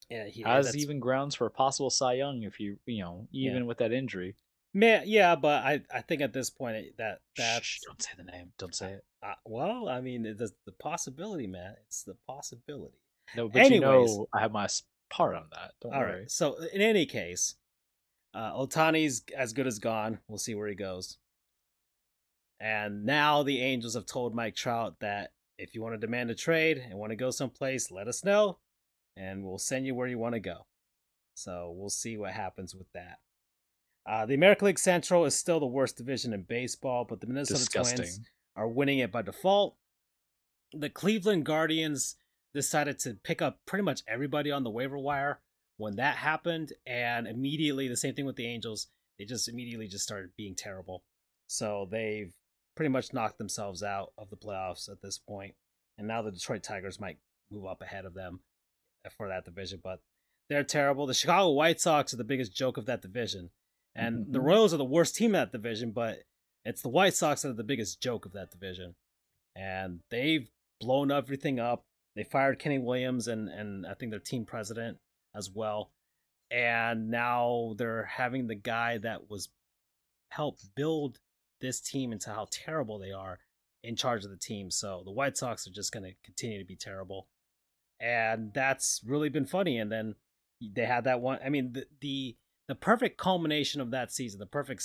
Yeah, 0.10 0.26
he 0.26 0.42
has 0.42 0.76
even 0.76 1.00
grounds 1.00 1.36
for 1.36 1.48
a 1.48 1.52
possible 1.52 1.90
Cy 1.90 2.14
Young 2.14 2.44
if 2.44 2.60
you 2.60 2.78
you 2.86 3.02
know 3.02 3.28
even 3.32 3.60
yeah. 3.60 3.64
with 3.64 3.78
that 3.78 3.94
injury. 3.94 4.36
Man, 4.74 5.04
yeah, 5.06 5.36
but 5.36 5.64
I 5.64 5.82
I 5.94 6.02
think 6.02 6.22
at 6.22 6.34
this 6.34 6.50
point 6.50 6.98
that 6.98 7.20
that 7.38 7.64
don't 7.86 8.02
say 8.02 8.12
the 8.18 8.24
name. 8.24 8.52
Don't 8.58 8.76
say 8.76 8.94
it. 8.94 9.06
Uh, 9.24 9.34
well, 9.46 9.88
I 9.88 10.02
mean, 10.02 10.26
it's 10.26 10.52
the 10.66 10.72
possibility, 10.74 11.48
man. 11.48 11.76
It's 11.88 12.04
the 12.04 12.16
possibility. 12.28 12.98
No, 13.36 13.48
but 13.48 13.62
Anyways, 13.62 13.76
you 13.76 13.80
know, 13.82 14.28
I 14.34 14.42
have 14.42 14.52
my 14.52 14.68
part 15.10 15.36
on 15.36 15.46
that. 15.52 15.72
Don't 15.82 15.94
all 15.94 16.00
worry. 16.00 16.22
Right. 16.22 16.32
So 16.32 16.58
in 16.74 16.82
any 16.82 17.06
case, 17.06 17.56
uh, 18.34 18.54
Ohtani's 18.54 19.24
as 19.38 19.54
good 19.54 19.68
as 19.68 19.80
gone. 19.80 20.20
We'll 20.28 20.38
see 20.38 20.56
where 20.56 20.68
he 20.68 20.76
goes. 20.76 21.18
And 22.60 23.06
now 23.06 23.44
the 23.44 23.62
Angels 23.62 23.96
have 23.96 24.06
told 24.06 24.36
Mike 24.36 24.56
Trout 24.56 24.96
that 25.00 25.32
if 25.62 25.76
you 25.76 25.82
want 25.82 25.94
to 25.94 26.00
demand 26.00 26.32
a 26.32 26.36
trade 26.36 26.78
and 26.78 26.98
want 26.98 27.12
to 27.12 27.16
go 27.16 27.30
someplace, 27.30 27.92
let 27.92 28.08
us 28.08 28.26
know 28.26 28.58
and 29.16 29.44
we'll 29.44 29.58
send 29.58 29.86
you 29.86 29.94
where 29.94 30.08
you 30.08 30.18
want 30.18 30.34
to 30.34 30.40
go. 30.40 30.66
So 31.36 31.74
we'll 31.76 31.90
see 31.90 32.18
what 32.18 32.32
happens 32.32 32.76
with 32.76 32.92
that. 32.94 33.20
Uh, 34.10 34.26
the 34.26 34.34
American 34.34 34.66
League 34.68 34.80
Central 34.80 35.26
is 35.26 35.36
still 35.36 35.60
the 35.60 35.66
worst 35.66 35.98
division 35.98 36.34
in 36.34 36.44
baseball, 36.44 37.06
but 37.08 37.22
the 37.22 37.28
Minnesota 37.28 37.60
Disgusting. 37.60 37.98
Twins 37.98 38.20
are 38.56 38.68
winning 38.68 39.00
it 39.00 39.12
by 39.12 39.22
default. 39.22 39.76
The 40.74 40.90
Cleveland 40.90 41.46
Guardians 41.46 42.16
decided 42.54 43.00
to 43.00 43.14
pick 43.24 43.42
up 43.42 43.60
pretty 43.66 43.84
much 43.84 44.02
everybody 44.08 44.52
on 44.52 44.64
the 44.64 44.70
waiver 44.70 44.98
wire 44.98 45.40
when 45.78 45.98
that 45.98 46.18
happened, 46.18 46.74
and 46.86 47.28
immediately 47.28 47.88
the 47.88 47.98
same 47.98 48.16
thing 48.16 48.26
with 48.26 48.36
the 48.36 48.48
Angels. 48.48 48.88
They 49.20 49.26
just 49.26 49.48
immediately 49.48 49.88
just 49.88 50.04
started 50.04 50.32
being 50.36 50.56
terrible. 50.56 51.04
So 51.48 51.88
they've 51.92 52.34
pretty 52.76 52.90
much 52.90 53.14
knocked 53.14 53.38
themselves 53.38 53.84
out 53.84 54.14
of 54.18 54.30
the 54.30 54.38
playoffs 54.38 54.90
at 54.90 55.02
this 55.02 55.18
point. 55.18 55.56
And 55.98 56.08
now 56.08 56.22
the 56.22 56.32
Detroit 56.32 56.64
Tigers 56.64 57.00
might 57.00 57.18
move 57.52 57.66
up 57.66 57.82
ahead 57.82 58.06
of 58.06 58.14
them 58.14 58.40
for 59.18 59.28
that 59.28 59.46
division, 59.46 59.80
but 59.84 60.00
they're 60.50 60.64
terrible. 60.64 61.06
The 61.06 61.14
Chicago 61.14 61.52
White 61.52 61.80
Sox 61.80 62.14
are 62.14 62.18
the 62.18 62.24
biggest 62.24 62.56
joke 62.56 62.78
of 62.78 62.86
that 62.86 63.02
division. 63.02 63.50
And 63.96 64.24
mm-hmm. 64.24 64.32
the 64.32 64.42
Royals 64.42 64.74
are 64.74 64.78
the 64.78 64.86
worst 64.86 65.16
team 65.16 65.28
in 65.28 65.34
that 65.34 65.52
division, 65.52 65.92
but 65.92 66.20
it's 66.66 66.82
the 66.82 66.90
White 66.90 67.14
Sox 67.14 67.42
that 67.42 67.50
are 67.50 67.54
the 67.54 67.64
biggest 67.64 68.02
joke 68.02 68.26
of 68.26 68.34
that 68.34 68.52
division. 68.52 68.96
And 69.56 70.00
they've 70.10 70.50
blown 70.80 71.12
everything 71.12 71.60
up. 71.60 71.84
They 72.16 72.24
fired 72.24 72.60
Kenny 72.60 72.80
Williams 72.80 73.28
and, 73.28 73.50
and 73.50 73.86
I 73.86 73.94
think 73.94 74.12
their 74.12 74.20
team 74.20 74.46
president 74.46 74.98
as 75.36 75.50
well. 75.50 75.92
And 76.50 77.10
now 77.10 77.76
they're 77.78 78.04
having 78.04 78.48
the 78.48 78.56
guy 78.56 78.98
that 79.00 79.30
was 79.30 79.50
helped 80.30 80.76
build 80.76 81.20
this 81.62 81.80
team 81.80 82.12
into 82.12 82.30
how 82.30 82.48
terrible 82.52 83.00
they 83.00 83.12
are 83.12 83.40
in 83.84 83.96
charge 83.96 84.24
of 84.24 84.32
the 84.32 84.38
team. 84.38 84.70
So 84.70 85.02
the 85.06 85.12
White 85.12 85.38
Sox 85.38 85.68
are 85.68 85.72
just 85.72 85.92
going 85.92 86.04
to 86.04 86.14
continue 86.24 86.60
to 86.60 86.66
be 86.66 86.76
terrible. 86.76 87.28
And 88.00 88.52
that's 88.54 89.02
really 89.06 89.30
been 89.30 89.46
funny. 89.46 89.78
And 89.78 89.92
then 89.92 90.16
they 90.62 90.86
had 90.86 91.06
that 91.06 91.22
one. 91.22 91.40
I 91.44 91.50
mean, 91.50 91.74
the, 91.74 91.86
the, 92.00 92.36
the 92.68 92.76
perfect 92.76 93.18
culmination 93.18 93.82
of 93.82 93.92
that 93.92 94.12
season, 94.12 94.40
the 94.40 94.46
perfect 94.46 94.84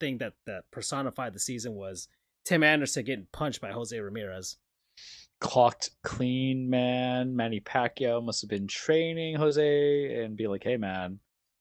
thing 0.00 0.18
that, 0.18 0.34
that 0.46 0.64
personified 0.70 1.32
the 1.32 1.40
season 1.40 1.74
was 1.74 2.08
Tim 2.44 2.62
Anderson 2.62 3.04
getting 3.04 3.26
punched 3.32 3.60
by 3.60 3.72
Jose 3.72 3.98
Ramirez. 3.98 4.56
Clocked 5.40 5.90
clean, 6.02 6.70
man. 6.70 7.36
Manny 7.36 7.60
Pacquiao 7.60 8.24
must 8.24 8.40
have 8.40 8.50
been 8.50 8.66
training 8.66 9.36
Jose 9.36 10.22
and 10.22 10.36
be 10.36 10.46
like, 10.46 10.64
hey, 10.64 10.76
man, 10.76 11.18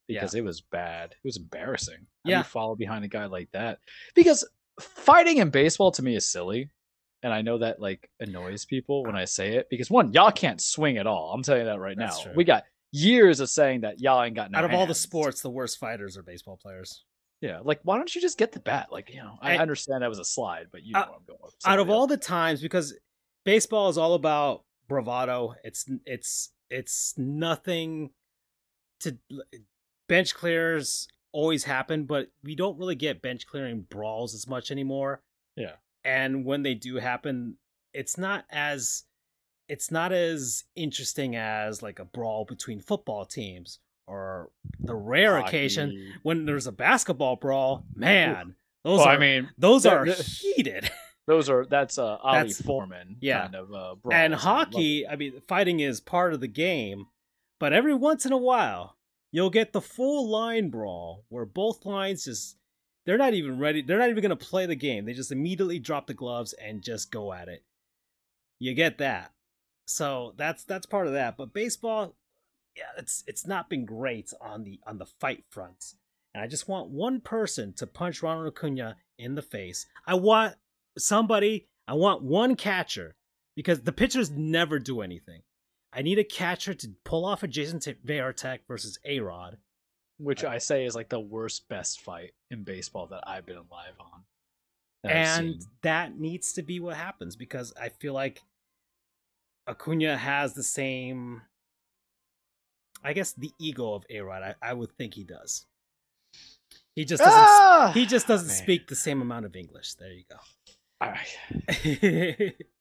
because 0.07 0.33
yeah. 0.33 0.39
it 0.39 0.43
was 0.43 0.61
bad. 0.61 1.11
It 1.11 1.27
was 1.27 1.37
embarrassing. 1.37 2.07
How 2.25 2.31
yeah. 2.31 2.43
follow 2.43 2.75
behind 2.75 3.03
a 3.03 3.09
guy 3.09 3.25
like 3.25 3.49
that? 3.51 3.79
Because 4.15 4.47
fighting 4.79 5.37
in 5.37 5.49
baseball 5.49 5.91
to 5.91 6.03
me 6.03 6.15
is 6.15 6.27
silly. 6.27 6.69
And 7.23 7.33
I 7.33 7.41
know 7.41 7.57
that 7.57 7.79
like 7.79 8.09
annoys 8.19 8.65
people 8.65 9.03
when 9.03 9.15
I 9.15 9.25
say 9.25 9.55
it 9.55 9.67
because 9.69 9.89
one, 9.89 10.13
y'all 10.13 10.31
can't 10.31 10.61
swing 10.61 10.97
at 10.97 11.07
all. 11.07 11.31
I'm 11.33 11.41
telling 11.41 11.61
you 11.61 11.67
that 11.67 11.79
right 11.79 11.97
That's 11.97 12.17
now. 12.17 12.23
True. 12.25 12.33
We 12.35 12.43
got 12.43 12.65
years 12.91 13.39
of 13.39 13.49
saying 13.49 13.81
that 13.81 13.99
y'all 13.99 14.21
ain't 14.23 14.35
got 14.35 14.51
no 14.51 14.59
Out 14.59 14.65
of 14.65 14.71
hands. 14.71 14.79
all 14.79 14.85
the 14.85 14.95
sports, 14.95 15.41
the 15.41 15.49
worst 15.49 15.79
fighters 15.79 16.17
are 16.17 16.23
baseball 16.23 16.59
players. 16.61 17.03
Yeah, 17.41 17.59
like 17.63 17.79
why 17.83 17.97
don't 17.97 18.13
you 18.13 18.21
just 18.21 18.37
get 18.37 18.51
the 18.51 18.59
bat? 18.59 18.87
Like 18.91 19.09
you 19.11 19.17
know, 19.17 19.37
I, 19.41 19.55
I 19.55 19.57
understand 19.57 20.03
that 20.03 20.09
was 20.09 20.19
a 20.19 20.25
slide, 20.25 20.67
but 20.71 20.83
you 20.83 20.93
know 20.93 20.99
uh, 20.99 21.03
I'm 21.03 21.25
going. 21.27 21.51
Out 21.65 21.79
of 21.79 21.89
else. 21.89 21.95
all 21.95 22.07
the 22.07 22.17
times, 22.17 22.61
because 22.61 22.97
baseball 23.43 23.89
is 23.89 23.97
all 23.97 24.13
about 24.13 24.63
bravado. 24.87 25.55
It's 25.63 25.85
it's 26.05 26.51
it's 26.69 27.13
nothing 27.17 28.11
to 29.01 29.17
bench 30.07 30.33
clears 30.33 31.07
always 31.35 31.65
happen, 31.65 32.05
but 32.05 32.29
we 32.43 32.55
don't 32.55 32.77
really 32.79 32.95
get 32.95 33.21
bench 33.21 33.45
clearing 33.45 33.81
brawls 33.89 34.33
as 34.33 34.47
much 34.47 34.71
anymore. 34.71 35.21
Yeah. 35.57 35.73
And 36.03 36.45
when 36.45 36.63
they 36.63 36.73
do 36.73 36.95
happen, 36.95 37.57
it's 37.93 38.17
not 38.17 38.45
as 38.49 39.03
it's 39.67 39.91
not 39.91 40.11
as 40.13 40.63
interesting 40.75 41.35
as 41.35 41.81
like 41.81 41.99
a 41.99 42.05
brawl 42.05 42.45
between 42.45 42.79
football 42.79 43.25
teams 43.25 43.79
or 44.07 44.49
the 44.79 44.95
rare 44.95 45.35
Hockey. 45.37 45.47
occasion 45.47 46.13
when 46.23 46.45
there's 46.45 46.67
a 46.67 46.71
basketball 46.71 47.35
brawl. 47.35 47.83
Man, 47.95 48.55
those 48.83 48.99
Well, 48.99 49.07
are 49.07 49.15
I 49.15 49.17
mean, 49.17 49.49
those 49.57 49.83
they're- 49.83 50.05
heated. 50.05 50.89
those 51.27 51.49
are 51.49 51.65
that's 51.65 51.97
uh, 51.97 52.17
Ali 52.21 52.37
That's- 52.37 52.61
Foreman 52.61 53.17
yeah. 53.19 53.41
kind 53.41 53.55
of 53.55 53.73
uh, 53.73 53.95
brawls. 53.95 54.13
and 54.13 54.33
hockey. 54.35 55.07
I 55.07 55.15
mean, 55.15 55.41
fighting 55.47 55.79
is 55.79 55.99
part 55.99 56.33
of 56.33 56.39
the 56.39 56.47
game, 56.47 57.07
but 57.59 57.73
every 57.73 57.95
once 57.95 58.25
in 58.25 58.31
a 58.31 58.37
while, 58.37 58.94
you'll 59.35 59.49
get 59.49 59.73
the 59.73 59.81
full 59.81 60.29
line 60.29 60.69
brawl 60.69 61.25
where 61.27 61.43
both 61.43 61.85
lines 61.85 62.23
just 62.23 62.55
they're 63.05 63.17
not 63.17 63.33
even 63.33 63.59
ready. 63.59 63.81
They're 63.81 63.99
not 63.99 64.09
even 64.09 64.21
going 64.21 64.29
to 64.29 64.45
play 64.45 64.65
the 64.65 64.77
game. 64.77 65.03
They 65.03 65.11
just 65.11 65.31
immediately 65.31 65.77
drop 65.77 66.07
the 66.07 66.13
gloves 66.13 66.53
and 66.53 66.81
just 66.81 67.11
go 67.11 67.33
at 67.33 67.49
it. 67.49 67.61
You 68.59 68.73
get 68.73 68.97
that. 68.99 69.33
So 69.85 70.33
that's 70.37 70.63
that's 70.63 70.85
part 70.85 71.07
of 71.07 71.13
that. 71.13 71.35
But 71.35 71.53
baseball, 71.53 72.15
yeah, 72.77 72.83
it's 72.97 73.25
it's 73.27 73.45
not 73.45 73.69
been 73.69 73.83
great 73.83 74.31
on 74.39 74.63
the 74.63 74.79
on 74.87 74.99
the 74.99 75.05
fight 75.05 75.43
fronts. 75.49 75.95
And 76.33 76.41
I 76.41 76.47
just 76.47 76.69
want 76.69 76.89
one 76.89 77.19
person 77.19 77.73
to 77.73 77.87
punch 77.87 78.23
Ronald 78.23 78.47
Acuna 78.47 78.95
in 79.17 79.35
the 79.35 79.41
face. 79.41 79.85
I 80.07 80.15
want 80.15 80.55
somebody. 80.97 81.67
I 81.89 81.95
want 81.95 82.23
one 82.23 82.55
catcher 82.55 83.17
because 83.53 83.81
the 83.81 83.91
pitchers 83.91 84.31
never 84.31 84.79
do 84.79 85.01
anything. 85.01 85.41
I 85.95 86.01
need 86.01 86.19
a 86.19 86.23
catcher 86.25 86.73
to 86.73 86.89
pull 87.05 87.25
off 87.25 87.41
a 87.43 87.47
Jason 87.47 87.79
Varitek 87.79 88.59
versus 88.67 88.99
A 89.05 89.21
Rod. 89.21 89.57
which 90.17 90.43
I 90.43 90.57
say 90.57 90.85
is 90.85 90.93
like 90.93 91.09
the 91.09 91.19
worst 91.19 91.67
best 91.69 92.01
fight 92.01 92.31
in 92.51 92.63
baseball 92.63 93.07
that 93.07 93.23
I've 93.25 93.45
been 93.45 93.57
alive 93.57 93.95
on. 93.99 94.23
that 95.03 95.11
and 95.11 95.65
that 95.83 96.19
needs 96.19 96.53
to 96.53 96.63
be 96.63 96.79
what 96.79 96.97
happens 96.97 97.35
because 97.35 97.73
I 97.79 97.89
feel 97.89 98.13
like 98.13 98.41
Acuna 99.67 100.17
has 100.17 100.53
the 100.53 100.63
same, 100.63 101.41
I 103.03 103.13
guess, 103.13 103.33
the 103.33 103.51
ego 103.59 103.93
of 103.93 104.03
A 104.09 104.19
Rod. 104.19 104.43
I, 104.43 104.55
I 104.61 104.73
would 104.73 104.91
think 104.97 105.13
he 105.13 105.23
does. 105.23 105.65
He 106.95 107.03
just 107.05 107.21
doesn't. 107.21 107.37
Ah! 107.37 107.91
He 107.93 108.05
just 108.05 108.27
doesn't 108.27 108.49
speak 108.49 108.87
the 108.87 108.95
same 108.95 109.21
amount 109.21 109.45
of 109.45 109.55
English. 109.55 109.95
There 109.95 110.11
you 110.11 110.23
go. 110.29 110.37
go. 111.01 112.49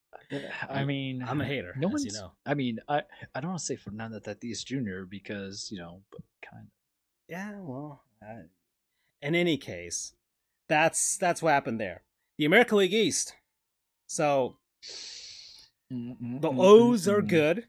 I 0.69 0.83
mean, 0.85 1.23
I'm 1.27 1.41
a 1.41 1.45
hater, 1.45 1.73
No 1.77 1.87
one's. 1.89 2.05
you 2.05 2.13
know. 2.13 2.31
I 2.45 2.53
mean, 2.53 2.79
I 2.87 3.03
I 3.33 3.39
don't 3.41 3.49
want 3.51 3.59
to 3.59 3.65
say 3.65 3.75
Fernando 3.75 4.19
Tatis 4.19 4.63
Jr. 4.65 5.03
because 5.09 5.69
you 5.71 5.77
know, 5.79 6.01
but 6.11 6.21
kind 6.47 6.63
of. 6.63 6.69
Yeah, 7.27 7.53
well, 7.59 8.03
uh, 8.21 8.43
in 9.21 9.35
any 9.35 9.57
case, 9.57 10.13
that's 10.69 11.17
that's 11.17 11.41
what 11.41 11.51
happened 11.51 11.79
there. 11.79 12.03
The 12.37 12.45
American 12.45 12.77
League 12.79 12.93
East. 12.93 13.33
So 14.07 14.57
the 15.89 16.51
O's 16.57 17.07
are 17.07 17.21
good. 17.21 17.65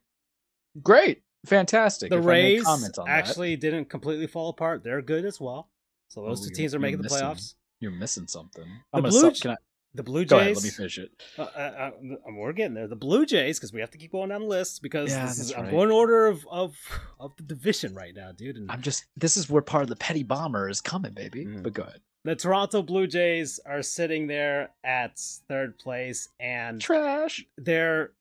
Great, 0.83 1.23
fantastic. 1.47 2.11
The 2.11 2.19
If 2.19 2.25
I 2.25 2.27
Rays 2.29 2.67
on 2.67 2.81
that. 2.83 2.99
actually 3.07 3.57
didn't 3.57 3.87
completely 3.87 4.27
fall 4.27 4.51
apart. 4.51 4.83
They're 4.85 5.03
good 5.03 5.25
as 5.25 5.41
well. 5.41 5.71
So 6.09 6.23
those 6.23 6.45
Oh, 6.45 6.49
two 6.49 6.55
teams 6.55 6.75
are 6.75 6.79
making 6.79 6.99
the 6.99 7.05
missing- 7.05 7.19
playoffs. 7.19 7.55
You're 7.81 7.91
missing 7.93 8.27
something. 8.27 8.65
The 8.65 8.71
I'm 8.95 9.03
gonna 9.03 9.09
Blue 9.11 9.35
stop. 9.35 9.43
Can 9.43 9.51
I, 9.53 9.57
The 9.97 10.03
Blue 10.03 10.25
go 10.25 10.39
Jays. 10.39 10.43
ahead. 10.43 10.57
Let 10.57 10.65
me 10.65 10.71
finish 10.71 10.99
it. 10.99 11.11
Uh, 11.39 11.43
uh, 11.43 11.47
uh, 11.59 11.91
we're 12.33 12.53
getting 12.53 12.75
there. 12.75 12.87
The 12.87 12.97
Blue 12.97 13.27
Jays, 13.27 13.59
because 13.59 13.73
we 13.73 13.81
have 13.81 13.91
to 13.91 13.99
keep 13.99 14.13
going 14.13 14.29
down 14.29 14.43
the 14.43 14.47
list 14.47 14.83
because 14.83 15.11
Yeah, 15.11 15.27
this 15.27 15.39
is, 15.39 15.53
I'm 15.53 15.63
right. 15.65 15.71
going 15.71 15.91
order 15.91 16.27
of, 16.27 16.47
of 16.51 16.77
of 17.19 17.37
the 17.37 17.43
division 17.43 17.95
right 17.95 18.15
now, 18.15 18.33
dude. 18.33 18.57
And 18.57 18.71
I'm 18.71 18.83
just. 18.83 19.05
This 19.17 19.37
is 19.37 19.51
where 19.51 19.63
part 19.63 19.83
of 19.83 19.89
the 19.89 19.97
petty 19.97 20.23
bomber 20.23 20.69
is 20.69 20.81
coming, 20.81 21.13
baby. 21.13 21.45
Mm. 21.47 21.63
But 21.63 21.73
go 21.75 21.83
ahead. 21.83 22.01
the 22.25 22.37
Toronto 22.37 22.83
Blue 22.83 23.07
Jays 23.07 23.59
are 23.67 23.83
sitting 23.83 24.27
there 24.27 24.71
at 24.85 25.19
third 25.49 25.79
place, 25.79 26.29
and 26.39 26.81
Trash. 26.81 27.45
they're 27.57 28.13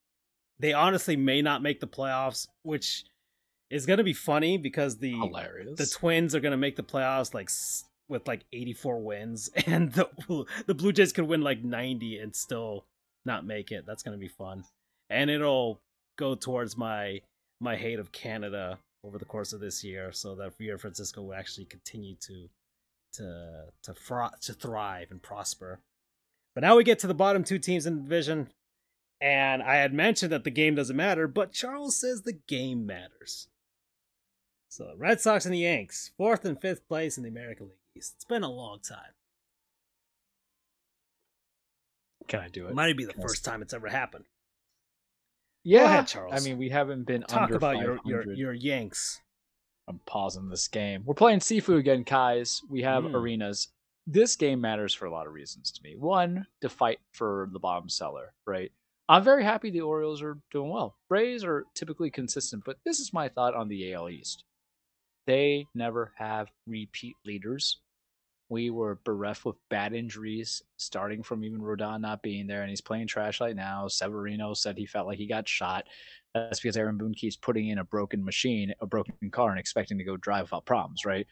they 0.58 0.72
honestly 0.72 1.16
may 1.16 1.42
not 1.42 1.62
make 1.62 1.80
the 1.80 1.86
playoffs, 1.86 2.48
which 2.62 3.04
is 3.68 3.84
going 3.84 3.98
to 3.98 4.04
be 4.04 4.12
funny 4.14 4.56
because 4.56 4.96
the 4.98 5.12
Hilarious. 5.12 5.76
the 5.76 5.86
Twins 5.86 6.34
are 6.34 6.40
going 6.40 6.52
to 6.52 6.56
make 6.56 6.76
the 6.76 6.82
playoffs 6.82 7.34
like 7.34 7.50
with 8.08 8.26
like 8.28 8.44
84 8.52 9.00
wins, 9.00 9.48
and 9.66 9.92
the 9.92 10.08
the 10.66 10.74
Blue 10.74 10.92
Jays 10.92 11.12
could 11.12 11.26
win 11.26 11.42
like 11.42 11.62
90 11.64 12.18
and 12.18 12.34
still 12.34 12.84
not 13.24 13.46
make 13.46 13.72
it. 13.72 13.84
That's 13.86 14.02
going 14.02 14.16
to 14.16 14.20
be 14.20 14.28
fun, 14.28 14.64
and 15.10 15.30
it'll 15.30 15.80
go 16.16 16.34
towards 16.34 16.76
my 16.76 17.20
my 17.60 17.76
hate 17.76 17.98
of 17.98 18.12
Canada 18.12 18.78
over 19.04 19.18
the 19.18 19.24
course 19.24 19.52
of 19.52 19.60
this 19.60 19.84
year, 19.84 20.12
so 20.12 20.34
that 20.36 20.54
Rio 20.58 20.78
Francisco 20.78 21.22
will 21.22 21.34
actually 21.34 21.66
continue 21.66 22.16
to 22.20 22.48
to 23.14 23.64
to 23.82 23.94
fro- 23.94 24.30
to 24.42 24.52
thrive 24.52 25.10
and 25.10 25.22
prosper. 25.22 25.80
But 26.54 26.62
now 26.62 26.76
we 26.76 26.84
get 26.84 26.98
to 27.00 27.06
the 27.06 27.14
bottom 27.14 27.44
two 27.44 27.58
teams 27.58 27.86
in 27.86 27.96
the 27.96 28.02
division, 28.02 28.48
and 29.20 29.62
I 29.62 29.76
had 29.76 29.92
mentioned 29.92 30.32
that 30.32 30.44
the 30.44 30.50
game 30.50 30.74
doesn't 30.74 30.96
matter, 30.96 31.28
but 31.28 31.52
Charles 31.52 32.00
says 32.00 32.22
the 32.22 32.38
game 32.46 32.86
matters. 32.86 33.48
So 34.68 34.94
Red 34.96 35.20
Sox 35.20 35.44
and 35.44 35.54
the 35.54 35.60
Yanks, 35.60 36.12
fourth 36.16 36.44
and 36.44 36.60
fifth 36.60 36.86
place 36.88 37.16
in 37.16 37.22
the 37.22 37.30
American 37.30 37.66
League 37.66 37.78
East. 37.96 38.12
It's 38.16 38.24
been 38.24 38.42
a 38.42 38.50
long 38.50 38.80
time. 38.80 39.12
Can 42.28 42.40
I 42.40 42.48
do 42.48 42.66
it? 42.66 42.74
Might 42.74 42.96
be 42.96 43.04
the 43.04 43.12
Can 43.12 43.22
first 43.22 43.44
time 43.44 43.62
it's 43.62 43.72
ever 43.72 43.88
happened. 43.88 44.24
yeah, 45.62 45.84
ahead, 45.84 46.06
Charles. 46.08 46.34
I 46.34 46.44
mean, 46.44 46.58
we 46.58 46.68
haven't 46.70 47.04
been 47.04 47.22
Talk 47.22 47.42
under 47.42 47.56
about 47.56 47.76
your, 47.78 47.96
500. 47.98 48.26
your 48.26 48.34
your 48.34 48.52
Yanks. 48.52 49.20
I'm 49.88 50.00
pausing 50.06 50.48
this 50.48 50.66
game. 50.66 51.02
We're 51.04 51.14
playing 51.14 51.38
Sifu 51.38 51.78
again, 51.78 52.02
guys. 52.02 52.60
We 52.68 52.82
have 52.82 53.04
Mm. 53.04 53.14
arenas. 53.14 53.68
This 54.08 54.34
game 54.34 54.60
matters 54.60 54.92
for 54.94 55.06
a 55.06 55.10
lot 55.10 55.26
of 55.28 55.32
reasons 55.32 55.70
to 55.72 55.82
me. 55.82 55.94
One, 55.96 56.46
to 56.60 56.68
fight 56.68 56.98
for 57.12 57.48
the 57.52 57.60
bottom 57.60 57.88
cellar, 57.88 58.34
right? 58.46 58.72
I'm 59.08 59.22
very 59.22 59.44
happy 59.44 59.70
the 59.70 59.82
Orioles 59.82 60.22
are 60.22 60.38
doing 60.50 60.70
well. 60.70 60.96
Braves 61.08 61.44
are 61.44 61.64
typically 61.74 62.10
consistent, 62.10 62.64
but 62.64 62.78
this 62.84 62.98
is 62.98 63.12
my 63.12 63.28
thought 63.28 63.54
on 63.54 63.68
the 63.68 63.92
AL 63.92 64.08
East. 64.08 64.42
They 65.28 65.66
never 65.74 66.12
have 66.16 66.48
repeat 66.66 67.16
leaders. 67.24 67.80
We 68.48 68.70
were 68.70 69.00
bereft 69.04 69.44
with 69.44 69.56
bad 69.70 69.92
injuries, 69.92 70.62
starting 70.76 71.22
from 71.22 71.44
even 71.44 71.60
Rodon 71.60 72.00
not 72.00 72.22
being 72.22 72.46
there, 72.46 72.62
and 72.62 72.70
he's 72.70 72.80
playing 72.80 73.08
trash 73.08 73.40
right 73.40 73.56
now. 73.56 73.88
Severino 73.88 74.54
said 74.54 74.78
he 74.78 74.86
felt 74.86 75.08
like 75.08 75.18
he 75.18 75.26
got 75.26 75.48
shot. 75.48 75.84
That's 76.32 76.60
because 76.60 76.76
Aaron 76.76 76.96
Boone 76.96 77.14
keeps 77.14 77.36
putting 77.36 77.68
in 77.68 77.78
a 77.78 77.84
broken 77.84 78.24
machine, 78.24 78.72
a 78.80 78.86
broken 78.86 79.14
car, 79.32 79.50
and 79.50 79.58
expecting 79.58 79.98
to 79.98 80.04
go 80.04 80.16
drive 80.16 80.44
without 80.44 80.64
problems, 80.64 81.04
right? 81.04 81.26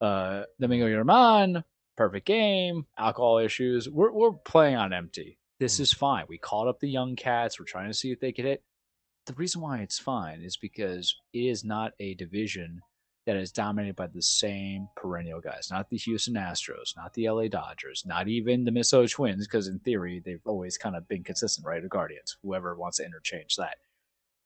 Uh, 0.00 0.44
Domingo 0.60 0.86
Germán, 0.86 1.62
perfect 1.96 2.26
game, 2.26 2.86
alcohol 2.96 3.38
issues. 3.38 3.88
We're, 3.88 4.10
we're 4.10 4.32
playing 4.32 4.76
on 4.76 4.92
empty. 4.92 5.38
This 5.60 5.80
is 5.80 5.92
fine. 5.92 6.24
We 6.28 6.38
called 6.38 6.68
up 6.68 6.80
the 6.80 6.88
young 6.88 7.14
cats. 7.14 7.58
We're 7.58 7.66
trying 7.66 7.88
to 7.88 7.94
see 7.94 8.10
if 8.10 8.20
they 8.20 8.32
could 8.32 8.44
hit. 8.44 8.62
The 9.26 9.34
reason 9.34 9.60
why 9.60 9.78
it's 9.78 9.98
fine 9.98 10.40
is 10.40 10.56
because 10.56 11.14
it 11.32 11.40
is 11.40 11.64
not 11.64 11.92
a 12.00 12.14
division 12.14 12.80
that 13.28 13.36
is 13.36 13.52
dominated 13.52 13.94
by 13.94 14.06
the 14.06 14.22
same 14.22 14.88
perennial 14.96 15.38
guys. 15.38 15.68
Not 15.70 15.90
the 15.90 15.98
Houston 15.98 16.32
Astros, 16.32 16.96
not 16.96 17.12
the 17.12 17.28
LA 17.28 17.48
Dodgers, 17.48 18.04
not 18.06 18.26
even 18.26 18.64
the 18.64 18.70
Minnesota 18.70 19.06
Twins, 19.06 19.46
because 19.46 19.68
in 19.68 19.78
theory 19.80 20.22
they've 20.24 20.40
always 20.46 20.78
kind 20.78 20.96
of 20.96 21.06
been 21.08 21.22
consistent, 21.22 21.66
right? 21.66 21.84
Or 21.84 21.88
Guardians, 21.88 22.38
whoever 22.42 22.74
wants 22.74 22.96
to 22.96 23.04
interchange 23.04 23.56
that. 23.56 23.76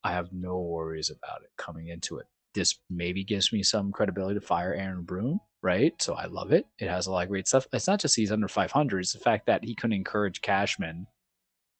I 0.02 0.11
have 0.11 0.32
no 0.32 0.59
worries 0.59 1.11
about 1.11 1.42
it 1.44 1.50
coming 1.57 1.90
into 1.90 2.18
it. 2.18 2.26
This 2.54 2.76
maybe 2.90 3.22
gives 3.22 3.52
me 3.52 3.62
some 3.62 3.92
credibility 3.92 4.34
to 4.40 4.44
fire 4.44 4.74
Aaron 4.74 5.04
Boone, 5.04 5.38
right? 5.62 5.94
So 6.02 6.14
I 6.14 6.26
love 6.26 6.50
it. 6.50 6.66
It 6.80 6.88
has 6.88 7.07
a 7.07 7.12
lot 7.12 7.22
of 7.22 7.28
great 7.28 7.46
stuff. 7.46 7.68
It's 7.72 7.86
not 7.86 8.00
just 8.00 8.16
he's 8.16 8.32
under 8.32 8.48
500; 8.48 8.98
it's 8.98 9.12
the 9.12 9.20
fact 9.20 9.46
that 9.46 9.62
he 9.62 9.76
couldn't 9.76 9.94
encourage 9.94 10.40
Cashman 10.40 11.07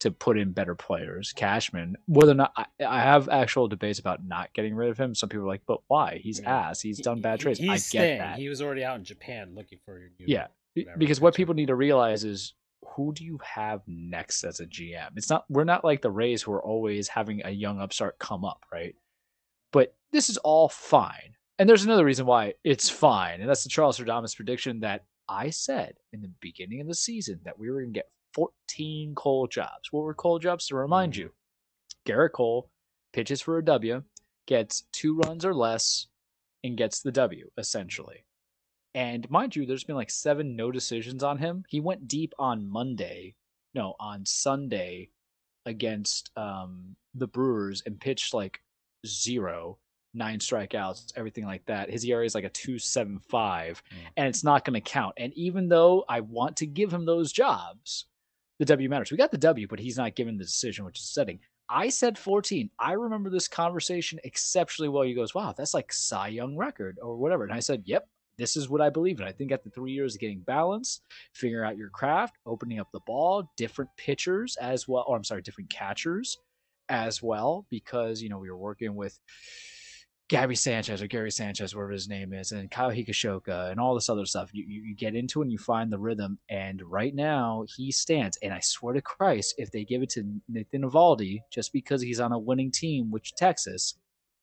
to 0.03 0.11
put 0.11 0.37
in 0.37 0.51
better 0.53 0.75
players. 0.75 1.33
Cashman, 1.35 1.97
whether 2.05 2.31
or 2.31 2.35
not 2.35 2.53
I, 2.55 2.65
I 2.87 2.99
have 3.01 3.27
actual 3.27 3.67
debates 3.67 3.99
about 3.99 4.23
not 4.25 4.53
getting 4.53 4.75
rid 4.75 4.89
of 4.89 4.97
him. 4.97 5.13
Some 5.15 5.27
people 5.29 5.43
are 5.45 5.47
like, 5.49 5.63
but 5.67 5.79
why? 5.87 6.19
He's 6.23 6.39
Yeah. 6.39 6.69
ass. 6.69 6.79
He's 6.81 6.99
done 6.99 7.19
bad 7.21 7.39
He- 7.39 7.43
trades. 7.43 7.59
I 7.59 7.65
get 7.65 7.81
staying. 7.81 8.19
that. 8.19 8.37
He 8.37 8.47
was 8.47 8.61
already 8.61 8.83
out 8.83 8.97
in 8.97 9.03
Japan 9.03 9.53
looking 9.55 9.79
for 9.83 9.99
your 9.99 10.09
new. 10.19 10.25
Yeah, 10.27 10.47
because 10.97 11.19
what 11.19 11.35
people 11.35 11.53
need 11.55 11.67
to 11.67 11.75
realize 11.75 12.23
is 12.23 12.53
who 12.95 13.13
do 13.13 13.23
you 13.25 13.39
have 13.43 13.81
next 13.87 14.43
as 14.43 14.59
a 14.59 14.65
GM? 14.65 15.11
It's 15.15 15.29
not 15.29 15.45
we're 15.49 15.63
not 15.63 15.83
like 15.83 16.01
the 16.01 16.11
Rays 16.11 16.41
who 16.43 16.51
are 16.53 16.63
always 16.63 17.07
having 17.07 17.41
a 17.45 17.49
young 17.51 17.79
upstart 17.79 18.19
come 18.19 18.45
up, 18.45 18.65
right? 18.71 18.95
But 19.71 19.95
this 20.11 20.29
is 20.29 20.37
all 20.37 20.69
fine. 20.69 21.35
And 21.59 21.69
there's 21.69 21.83
another 21.85 22.03
reason 22.05 22.25
why 22.25 22.53
it's 22.63 22.89
fine, 22.89 23.39
and 23.41 23.49
that's 23.49 23.63
the 23.63 23.69
Charles 23.69 23.99
Stradamus 23.99 24.35
prediction 24.35 24.79
that 24.81 25.05
I 25.29 25.49
said 25.51 25.95
in 26.11 26.21
the 26.21 26.31
beginning 26.41 26.81
of 26.81 26.87
the 26.87 26.95
season 26.95 27.39
that 27.45 27.57
we 27.57 27.69
were 27.69 27.81
going 27.81 27.93
to 27.93 27.99
get 27.99 28.09
14 28.33 29.15
Cole 29.15 29.47
jobs. 29.47 29.91
What 29.91 30.01
were 30.03 30.13
Cole 30.13 30.39
jobs? 30.39 30.67
To 30.67 30.75
remind 30.75 31.13
Mhm. 31.13 31.17
you, 31.17 31.33
Gerrit 32.05 32.31
Cole 32.33 32.69
pitches 33.11 33.41
for 33.41 33.57
a 33.57 33.65
W, 33.65 34.03
gets 34.45 34.81
two 34.91 35.15
runs 35.17 35.45
or 35.45 35.53
less, 35.53 36.07
and 36.63 36.77
gets 36.77 37.01
the 37.01 37.11
W 37.11 37.49
essentially. 37.57 38.25
And 38.95 39.29
mind 39.29 39.55
you, 39.55 39.65
there's 39.65 39.83
been 39.83 39.95
like 39.95 40.11
seven 40.11 40.55
no 40.55 40.71
decisions 40.71 41.23
on 41.23 41.37
him. 41.39 41.63
He 41.67 41.79
went 41.79 42.07
deep 42.07 42.33
on 42.37 42.67
Monday, 42.69 43.35
no, 43.73 43.95
on 43.99 44.25
Sunday 44.25 45.09
against 45.65 46.29
um, 46.37 46.95
the 47.15 47.27
Brewers 47.27 47.81
and 47.85 47.99
pitched 47.99 48.33
like 48.33 48.61
zero, 49.05 49.79
nine 50.13 50.39
strikeouts, 50.39 51.13
everything 51.15 51.45
like 51.45 51.65
that. 51.65 51.89
His 51.89 52.05
ERA 52.05 52.25
is 52.25 52.35
like 52.35 52.43
a 52.43 52.49
275, 52.49 53.81
Mm. 53.83 53.97
and 54.17 54.27
it's 54.27 54.43
not 54.43 54.63
going 54.65 54.75
to 54.75 54.81
count. 54.81 55.15
And 55.17 55.33
even 55.33 55.69
though 55.69 56.05
I 56.07 56.19
want 56.21 56.57
to 56.57 56.67
give 56.67 56.93
him 56.93 57.05
those 57.05 57.31
jobs, 57.31 58.05
the 58.63 58.73
W 58.73 58.87
matters. 58.87 59.11
We 59.11 59.17
got 59.17 59.31
the 59.31 59.37
W, 59.37 59.67
but 59.67 59.79
he's 59.79 59.97
not 59.97 60.15
given 60.15 60.37
the 60.37 60.45
decision, 60.45 60.85
which 60.85 60.99
is 60.99 61.09
setting. 61.09 61.39
I 61.69 61.89
said 61.89 62.17
14. 62.17 62.69
I 62.79 62.93
remember 62.93 63.29
this 63.29 63.49
conversation 63.49 64.19
exceptionally 64.23 64.87
well. 64.87 65.03
He 65.03 65.13
goes, 65.13 65.35
Wow, 65.35 65.53
that's 65.55 65.73
like 65.73 65.91
Cy 65.91 66.29
Young 66.29 66.55
record 66.55 66.97
or 67.01 67.17
whatever. 67.17 67.43
And 67.43 67.51
I 67.51 67.59
said, 67.59 67.83
Yep, 67.85 68.07
this 68.37 68.55
is 68.55 68.69
what 68.69 68.79
I 68.79 68.89
believe 68.89 69.19
in. 69.19 69.27
I 69.27 69.33
think 69.33 69.51
after 69.51 69.69
three 69.69 69.91
years 69.91 70.15
of 70.15 70.21
getting 70.21 70.39
balance, 70.39 71.01
figuring 71.33 71.67
out 71.69 71.77
your 71.77 71.89
craft, 71.89 72.37
opening 72.45 72.79
up 72.79 72.89
the 72.93 73.01
ball, 73.01 73.51
different 73.57 73.91
pitchers 73.97 74.55
as 74.57 74.87
well, 74.87 75.03
or 75.07 75.17
I'm 75.17 75.25
sorry, 75.25 75.41
different 75.41 75.69
catchers 75.69 76.37
as 76.87 77.21
well, 77.21 77.65
because 77.69 78.21
you 78.21 78.29
know 78.29 78.37
we 78.37 78.49
were 78.49 78.57
working 78.57 78.95
with 78.95 79.19
Gabby 80.33 80.55
Sanchez 80.55 80.99
or 80.99 81.05
Gary 81.05 81.29
Sanchez, 81.29 81.75
whatever 81.75 81.91
his 81.91 82.09
name 82.09 82.33
is, 82.33 82.53
and 82.53 82.71
Kyle 82.71 82.89
Higashioka 82.89 83.69
and 83.69 83.79
all 83.79 83.93
this 83.93 84.09
other 84.09 84.25
stuff. 84.25 84.49
You, 84.51 84.65
you, 84.67 84.81
you 84.81 84.95
get 84.95 85.13
into 85.13 85.41
it 85.41 85.43
and 85.43 85.51
you 85.51 85.59
find 85.59 85.91
the 85.91 85.99
rhythm. 85.99 86.39
And 86.49 86.81
right 86.81 87.13
now 87.13 87.65
he 87.77 87.91
stands. 87.91 88.39
And 88.41 88.51
I 88.51 88.59
swear 88.59 88.95
to 88.95 89.01
Christ, 89.03 89.53
if 89.59 89.69
they 89.69 89.85
give 89.85 90.01
it 90.01 90.09
to 90.09 90.23
Nathan 90.49 90.89
Eovaldi 90.89 91.41
just 91.51 91.71
because 91.71 92.01
he's 92.01 92.19
on 92.19 92.31
a 92.31 92.39
winning 92.39 92.71
team, 92.71 93.11
which 93.11 93.35
Texas, 93.35 93.93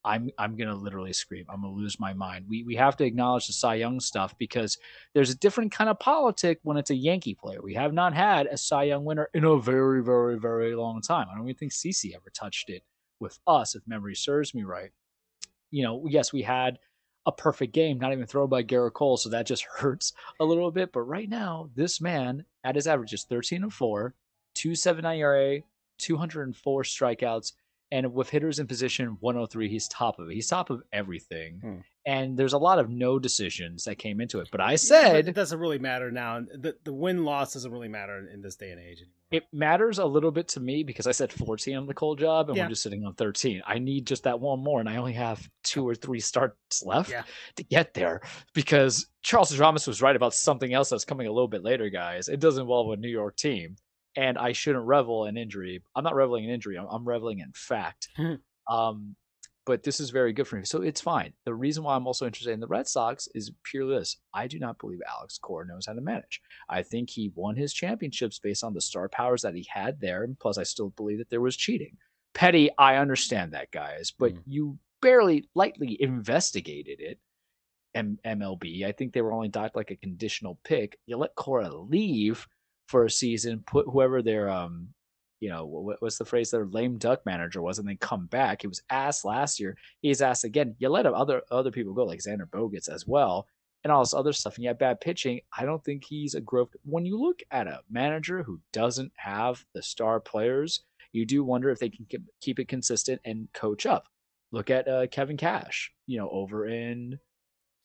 I'm 0.04 0.30
I'm 0.38 0.56
gonna 0.56 0.76
literally 0.76 1.12
scream. 1.12 1.44
I'm 1.48 1.62
gonna 1.62 1.74
lose 1.74 1.98
my 1.98 2.12
mind. 2.12 2.44
We 2.48 2.62
we 2.62 2.76
have 2.76 2.96
to 2.98 3.04
acknowledge 3.04 3.48
the 3.48 3.52
Cy 3.52 3.74
Young 3.74 3.98
stuff 3.98 4.38
because 4.38 4.78
there's 5.12 5.30
a 5.30 5.38
different 5.38 5.72
kind 5.72 5.90
of 5.90 5.98
politic 5.98 6.60
when 6.62 6.76
it's 6.76 6.90
a 6.90 6.94
Yankee 6.94 7.34
player. 7.34 7.62
We 7.62 7.74
have 7.74 7.92
not 7.92 8.14
had 8.14 8.46
a 8.46 8.56
Cy 8.56 8.84
Young 8.84 9.04
winner 9.04 9.28
in 9.34 9.42
a 9.42 9.60
very 9.60 10.04
very 10.04 10.38
very 10.38 10.76
long 10.76 11.02
time. 11.02 11.26
I 11.28 11.34
don't 11.36 11.48
even 11.48 11.56
think 11.56 11.72
CC 11.72 12.14
ever 12.14 12.30
touched 12.32 12.70
it 12.70 12.84
with 13.18 13.40
us, 13.48 13.74
if 13.74 13.82
memory 13.88 14.14
serves 14.14 14.54
me 14.54 14.62
right 14.62 14.92
you 15.70 15.82
know, 15.82 16.06
yes, 16.08 16.32
we 16.32 16.42
had 16.42 16.78
a 17.26 17.32
perfect 17.32 17.74
game, 17.74 17.98
not 17.98 18.12
even 18.12 18.26
thrown 18.26 18.48
by 18.48 18.62
Gerrit 18.62 18.94
Cole, 18.94 19.16
so 19.16 19.28
that 19.28 19.46
just 19.46 19.64
hurts 19.78 20.12
a 20.40 20.44
little 20.44 20.70
bit. 20.70 20.92
But 20.92 21.02
right 21.02 21.28
now, 21.28 21.70
this 21.74 22.00
man 22.00 22.44
at 22.64 22.76
his 22.76 22.86
average 22.86 23.12
is 23.12 23.24
13 23.24 23.62
and 23.62 23.72
4, 23.72 24.14
279 24.54 25.18
ERA, 25.18 25.60
204 25.98 26.82
strikeouts, 26.82 27.52
and 27.92 28.12
with 28.14 28.30
hitters 28.30 28.58
in 28.58 28.66
position 28.66 29.16
103, 29.20 29.68
he's 29.68 29.88
top 29.88 30.18
of 30.18 30.28
it. 30.28 30.34
He's 30.34 30.48
top 30.48 30.70
of 30.70 30.82
everything. 30.92 31.60
Hmm. 31.60 31.76
And 32.06 32.36
there's 32.36 32.52
a 32.52 32.58
lot 32.58 32.78
of 32.78 32.88
no 32.88 33.18
decisions 33.18 33.84
that 33.84 33.96
came 33.96 34.20
into 34.20 34.40
it. 34.40 34.48
But 34.50 34.60
I 34.60 34.76
said 34.76 35.06
yeah, 35.08 35.12
but 35.12 35.28
it 35.28 35.34
doesn't 35.34 35.58
really 35.58 35.78
matter 35.78 36.10
now. 36.10 36.40
The 36.40 36.76
the 36.84 36.92
win 36.92 37.24
loss 37.24 37.52
doesn't 37.52 37.70
really 37.70 37.88
matter 37.88 38.26
in 38.32 38.40
this 38.40 38.56
day 38.56 38.70
and 38.70 38.80
age 38.80 38.98
anymore. 38.98 39.14
It 39.30 39.44
matters 39.52 39.98
a 39.98 40.04
little 40.04 40.30
bit 40.30 40.48
to 40.48 40.60
me 40.60 40.82
because 40.82 41.06
I 41.06 41.12
said 41.12 41.32
14 41.32 41.76
on 41.76 41.86
the 41.86 41.94
Cole 41.94 42.16
job 42.16 42.48
and 42.48 42.56
yeah. 42.56 42.64
we're 42.64 42.70
just 42.70 42.82
sitting 42.82 43.04
on 43.04 43.14
13. 43.14 43.62
I 43.64 43.78
need 43.78 44.06
just 44.06 44.24
that 44.24 44.40
one 44.40 44.60
more, 44.60 44.80
and 44.80 44.88
I 44.88 44.96
only 44.96 45.12
have 45.12 45.48
two 45.62 45.86
or 45.86 45.94
three 45.94 46.20
starts 46.20 46.82
left 46.84 47.10
yeah. 47.10 47.22
to 47.56 47.62
get 47.62 47.94
there 47.94 48.22
because 48.54 49.06
Charles 49.22 49.56
Ramos 49.56 49.86
was 49.86 50.02
right 50.02 50.16
about 50.16 50.34
something 50.34 50.72
else 50.72 50.88
that's 50.88 51.04
coming 51.04 51.26
a 51.26 51.32
little 51.32 51.48
bit 51.48 51.62
later, 51.62 51.90
guys. 51.90 52.28
It 52.28 52.40
does 52.40 52.58
involve 52.58 52.90
a 52.92 52.96
New 52.96 53.08
York 53.08 53.36
team 53.36 53.76
and 54.16 54.38
I 54.38 54.52
shouldn't 54.52 54.84
revel 54.84 55.26
in 55.26 55.36
injury. 55.36 55.82
I'm 55.94 56.04
not 56.04 56.14
reveling 56.14 56.44
in 56.44 56.50
injury. 56.50 56.78
I'm, 56.78 56.86
I'm 56.90 57.06
reveling 57.06 57.40
in 57.40 57.52
fact. 57.54 58.08
Hmm. 58.16 58.34
um, 58.72 59.16
but 59.66 59.82
this 59.82 60.00
is 60.00 60.10
very 60.10 60.32
good 60.32 60.48
for 60.48 60.56
me. 60.56 60.64
So 60.64 60.82
it's 60.82 61.00
fine. 61.00 61.32
The 61.44 61.54
reason 61.54 61.84
why 61.84 61.94
I'm 61.94 62.06
also 62.06 62.26
interested 62.26 62.52
in 62.52 62.60
the 62.60 62.66
Red 62.66 62.88
Sox 62.88 63.28
is 63.34 63.52
purely 63.62 63.98
this. 63.98 64.16
I 64.34 64.46
do 64.46 64.58
not 64.58 64.78
believe 64.78 65.00
Alex 65.08 65.38
Cora 65.38 65.66
knows 65.66 65.86
how 65.86 65.92
to 65.92 66.00
manage. 66.00 66.40
I 66.68 66.82
think 66.82 67.10
he 67.10 67.30
won 67.34 67.54
his 67.54 67.72
championships 67.72 68.38
based 68.38 68.64
on 68.64 68.74
the 68.74 68.80
star 68.80 69.08
powers 69.08 69.42
that 69.42 69.54
he 69.54 69.66
had 69.72 70.00
there. 70.00 70.24
And 70.24 70.38
plus, 70.38 70.58
I 70.58 70.62
still 70.64 70.90
believe 70.96 71.18
that 71.18 71.30
there 71.30 71.40
was 71.40 71.56
cheating. 71.56 71.96
Petty, 72.34 72.70
I 72.78 72.96
understand 72.96 73.52
that, 73.52 73.70
guys, 73.70 74.12
but 74.18 74.34
mm. 74.34 74.42
you 74.46 74.78
barely 75.02 75.48
lightly 75.54 75.96
investigated 76.00 77.00
it. 77.00 77.18
M- 77.94 78.18
MLB, 78.24 78.84
I 78.84 78.92
think 78.92 79.12
they 79.12 79.22
were 79.22 79.32
only 79.32 79.48
docked 79.48 79.76
like 79.76 79.90
a 79.90 79.96
conditional 79.96 80.58
pick. 80.64 80.98
You 81.06 81.16
let 81.16 81.34
Cora 81.34 81.72
leave 81.72 82.46
for 82.90 83.04
a 83.04 83.10
season, 83.10 83.62
put 83.66 83.86
whoever 83.86 84.20
their 84.20 84.48
um, 84.50 84.88
you 85.40 85.48
know, 85.48 85.64
what 85.64 86.02
was 86.02 86.18
the 86.18 86.24
phrase 86.24 86.50
their 86.50 86.66
lame 86.66 86.98
duck 86.98 87.24
manager 87.24 87.62
was, 87.62 87.78
and 87.78 87.88
then 87.88 87.96
come 87.96 88.26
back. 88.26 88.60
He 88.60 88.66
was 88.66 88.82
asked 88.90 89.24
last 89.24 89.58
year. 89.58 89.76
He's 90.02 90.20
asked 90.20 90.44
again. 90.44 90.74
You 90.78 90.90
let 90.90 91.06
other 91.06 91.42
other 91.50 91.70
people 91.70 91.94
go, 91.94 92.04
like 92.04 92.20
Xander 92.20 92.48
Bogaerts 92.48 92.90
as 92.90 93.06
well, 93.06 93.46
and 93.82 93.92
all 93.92 94.02
this 94.02 94.12
other 94.12 94.34
stuff. 94.34 94.56
And 94.56 94.64
you 94.64 94.68
have 94.68 94.78
bad 94.78 95.00
pitching. 95.00 95.40
I 95.56 95.64
don't 95.64 95.82
think 95.82 96.04
he's 96.04 96.34
a 96.34 96.40
growth. 96.40 96.74
When 96.84 97.06
you 97.06 97.18
look 97.18 97.42
at 97.50 97.66
a 97.66 97.80
manager 97.90 98.42
who 98.42 98.60
doesn't 98.72 99.12
have 99.16 99.64
the 99.72 99.82
star 99.82 100.20
players, 100.20 100.82
you 101.12 101.24
do 101.24 101.42
wonder 101.42 101.70
if 101.70 101.78
they 101.78 101.88
can 101.88 102.06
keep 102.40 102.60
it 102.60 102.68
consistent 102.68 103.20
and 103.24 103.48
coach 103.54 103.86
up. 103.86 104.08
Look 104.52 104.68
at 104.68 104.88
uh, 104.88 105.06
Kevin 105.06 105.36
Cash, 105.36 105.92
you 106.06 106.18
know, 106.18 106.28
over 106.28 106.66
in 106.66 107.18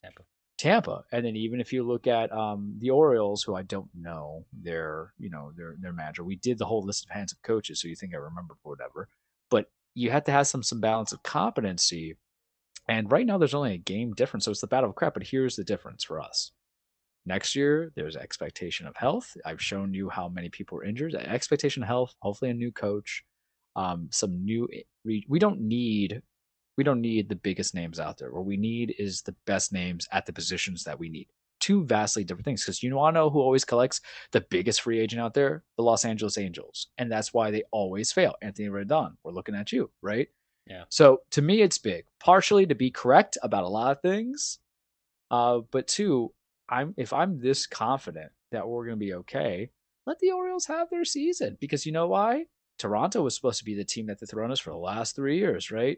Tampa. 0.04 0.24
Tampa. 0.58 1.04
And 1.12 1.26
then 1.26 1.36
even 1.36 1.60
if 1.60 1.74
you 1.74 1.84
look 1.84 2.08
at 2.08 2.32
um, 2.32 2.76
the 2.80 2.90
Orioles, 2.90 3.44
who 3.44 3.56
I 3.56 3.64
don't 3.64 3.90
know 3.94 4.46
their, 4.54 5.14
you 5.18 5.30
know, 5.30 5.52
their 5.56 5.76
their 5.80 5.94
manager, 5.94 6.24
we 6.24 6.38
did 6.38 6.58
the 6.58 6.66
whole 6.66 6.84
list 6.84 7.06
of 7.06 7.12
hands 7.12 7.34
of 7.34 7.42
coaches, 7.42 7.82
so 7.82 7.88
you 7.88 7.96
think 7.96 8.14
I 8.14 8.18
remember 8.18 8.56
whatever. 8.64 9.10
But 9.50 9.70
you 9.94 10.12
have 10.12 10.24
to 10.26 10.32
have 10.32 10.48
some 10.48 10.64
some 10.64 10.80
balance 10.80 11.12
of 11.12 11.24
competency. 11.24 12.18
And 12.88 13.12
right 13.12 13.26
now, 13.26 13.38
there's 13.38 13.56
only 13.56 13.74
a 13.74 13.80
game 13.80 14.14
difference, 14.14 14.46
so 14.46 14.52
it's 14.52 14.62
the 14.62 14.68
battle 14.68 14.92
of 14.92 14.96
crap. 14.96 15.16
But 15.16 15.28
here's 15.28 15.56
the 15.56 15.64
difference 15.64 16.04
for 16.04 16.22
us. 16.22 16.52
Next 17.26 17.56
year, 17.56 17.92
there's 17.96 18.16
expectation 18.16 18.86
of 18.86 18.96
health. 18.96 19.36
I've 19.44 19.62
shown 19.62 19.94
you 19.94 20.10
how 20.10 20.30
many 20.30 20.50
people 20.50 20.78
are 20.78 20.84
injured. 20.84 21.16
Expectation 21.16 21.82
of 21.82 21.88
health. 21.88 22.16
Hopefully, 22.20 22.52
a 22.52 22.54
new 22.54 22.72
coach. 22.72 23.24
Um, 23.76 24.08
some 24.12 24.46
new. 24.46 24.70
We 25.04 25.40
don't 25.40 25.62
need 25.62 26.22
we 26.78 26.84
don't 26.84 27.02
need 27.02 27.30
the 27.30 27.36
biggest 27.36 27.74
names 27.74 28.00
out 28.00 28.18
there. 28.18 28.32
What 28.32 28.46
we 28.46 28.58
need 28.58 28.96
is 29.00 29.22
the 29.22 29.36
best 29.46 29.72
names 29.72 30.08
at 30.12 30.26
the 30.26 30.34
positions 30.34 30.84
that 30.84 31.00
we 31.00 31.10
need. 31.10 31.28
Two 31.60 31.86
vastly 31.86 32.24
different 32.24 32.46
things. 32.46 32.64
Because 32.64 32.84
you 32.84 32.94
want 32.96 33.16
to 33.16 33.20
know 33.22 33.30
who 33.30 33.40
always 33.40 33.66
collects 33.66 34.02
the 34.32 34.42
biggest 34.42 34.82
free 34.82 35.00
agent 35.00 35.22
out 35.22 35.34
there? 35.34 35.64
The 35.78 35.84
Los 35.84 36.06
Angeles 36.06 36.38
Angels. 36.38 36.88
And 36.98 37.12
that's 37.12 37.34
why 37.34 37.50
they 37.50 37.64
always 37.72 38.12
fail. 38.12 38.36
Anthony 38.42 38.68
Rendon, 38.68 39.14
we're 39.24 39.32
looking 39.32 39.56
at 39.56 39.72
you, 39.72 39.90
right? 40.02 40.28
Yeah. 40.68 40.84
So 40.90 41.22
to 41.32 41.42
me, 41.42 41.62
it's 41.62 41.78
big. 41.78 42.06
Partially 42.20 42.66
to 42.66 42.76
be 42.76 42.92
correct 42.92 43.38
about 43.42 43.64
a 43.64 43.70
lot 43.70 43.92
of 43.92 44.02
things. 44.02 44.60
Uh, 45.32 45.60
but 45.72 45.88
two, 45.88 46.34
I'm 46.70 46.94
if 46.98 47.14
I'm 47.14 47.40
this 47.40 47.68
confident 47.68 48.32
that 48.52 48.68
we're 48.68 48.86
gonna 48.86 48.98
be 48.98 49.14
okay, 49.14 49.70
let 50.06 50.20
the 50.20 50.32
Orioles 50.32 50.66
have 50.66 50.90
their 50.90 51.06
season. 51.06 51.58
Because 51.60 51.86
you 51.86 51.92
know 51.92 52.08
why? 52.08 52.46
Toronto 52.78 53.22
was 53.22 53.36
supposed 53.36 53.60
to 53.60 53.66
be 53.66 53.76
the 53.76 53.86
team 53.86 54.08
that 54.08 54.20
the 54.20 54.26
thrown 54.26 54.52
us 54.52 54.60
for 54.60 54.72
the 54.72 54.78
last 54.78 55.16
three 55.16 55.38
years, 55.38 55.72
right? 55.72 55.98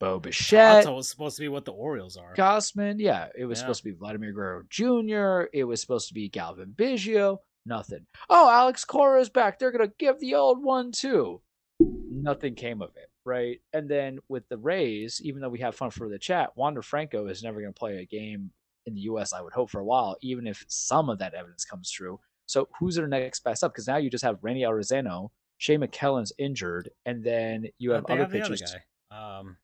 Bo 0.00 0.18
Bichette. 0.20 0.82
Toronto 0.82 0.96
was 0.96 1.08
supposed 1.08 1.36
to 1.36 1.42
be 1.42 1.48
what 1.48 1.64
the 1.64 1.72
Orioles 1.72 2.16
are. 2.16 2.34
Gausman, 2.34 2.96
yeah. 2.98 3.28
It 3.36 3.44
was 3.44 3.58
yeah. 3.58 3.62
supposed 3.62 3.82
to 3.82 3.90
be 3.90 3.96
Vladimir 3.96 4.32
Guerrero 4.32 4.62
Jr. 4.70 5.48
It 5.52 5.64
was 5.64 5.80
supposed 5.80 6.08
to 6.08 6.14
be 6.14 6.28
Cavan 6.28 6.74
Biggio. 6.76 7.38
Nothing. 7.66 8.06
Oh, 8.30 8.48
Alex 8.48 8.84
Cora 8.84 9.20
is 9.20 9.28
back. 9.28 9.58
They're 9.58 9.72
gonna 9.72 9.92
give 9.98 10.18
the 10.20 10.34
old 10.34 10.62
one 10.62 10.92
too. 10.92 11.40
Nothing 11.80 12.54
came 12.54 12.80
of 12.80 12.90
it, 12.96 13.10
right? 13.24 13.60
And 13.72 13.88
then 13.88 14.20
with 14.28 14.48
the 14.48 14.56
Rays, 14.56 15.20
even 15.22 15.40
though 15.40 15.48
we 15.48 15.60
have 15.60 15.74
fun 15.74 15.90
for 15.90 16.08
the 16.08 16.18
chat, 16.18 16.56
Wander 16.56 16.82
Franco 16.82 17.26
is 17.26 17.42
never 17.42 17.60
gonna 17.60 17.72
play 17.72 17.98
a 17.98 18.06
game 18.06 18.50
in 18.86 18.94
the 18.94 19.02
U.S. 19.02 19.32
I 19.32 19.42
would 19.42 19.52
hope 19.52 19.70
for 19.70 19.80
a 19.80 19.84
while, 19.84 20.16
even 20.22 20.46
if 20.46 20.64
some 20.68 21.10
of 21.10 21.18
that 21.18 21.34
evidence 21.34 21.64
comes 21.64 21.90
true. 21.90 22.18
So 22.46 22.68
who's 22.78 22.94
their 22.94 23.06
next 23.06 23.44
best 23.44 23.62
up? 23.62 23.72
Because 23.72 23.86
now 23.86 23.98
you 23.98 24.08
just 24.08 24.24
have 24.24 24.38
Randy 24.40 24.62
Arozarena, 24.62 25.28
Shane 25.58 25.80
McClanahan's 25.80 26.32
injured, 26.38 26.88
and 27.04 27.22
then 27.22 27.66
you 27.78 27.90
have 27.90 28.06
other 28.06 28.26
pitchers. 28.26 28.62
Other 28.62 28.82
um, 29.10 29.56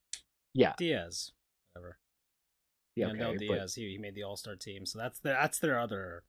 yeah, 0.54 0.74
Diaz, 0.78 1.32
whatever. 1.72 1.98
Yeah, 2.96 3.08
okay, 3.08 3.18
no 3.18 3.36
Diaz. 3.36 3.74
But... 3.74 3.80
He, 3.80 3.92
he 3.92 3.98
made 3.98 4.14
the 4.14 4.22
All 4.22 4.36
Star 4.36 4.56
team, 4.56 4.86
so 4.86 4.98
that's 4.98 5.18
the, 5.20 5.30
that's 5.30 5.58
their 5.58 5.78
other. 5.78 6.24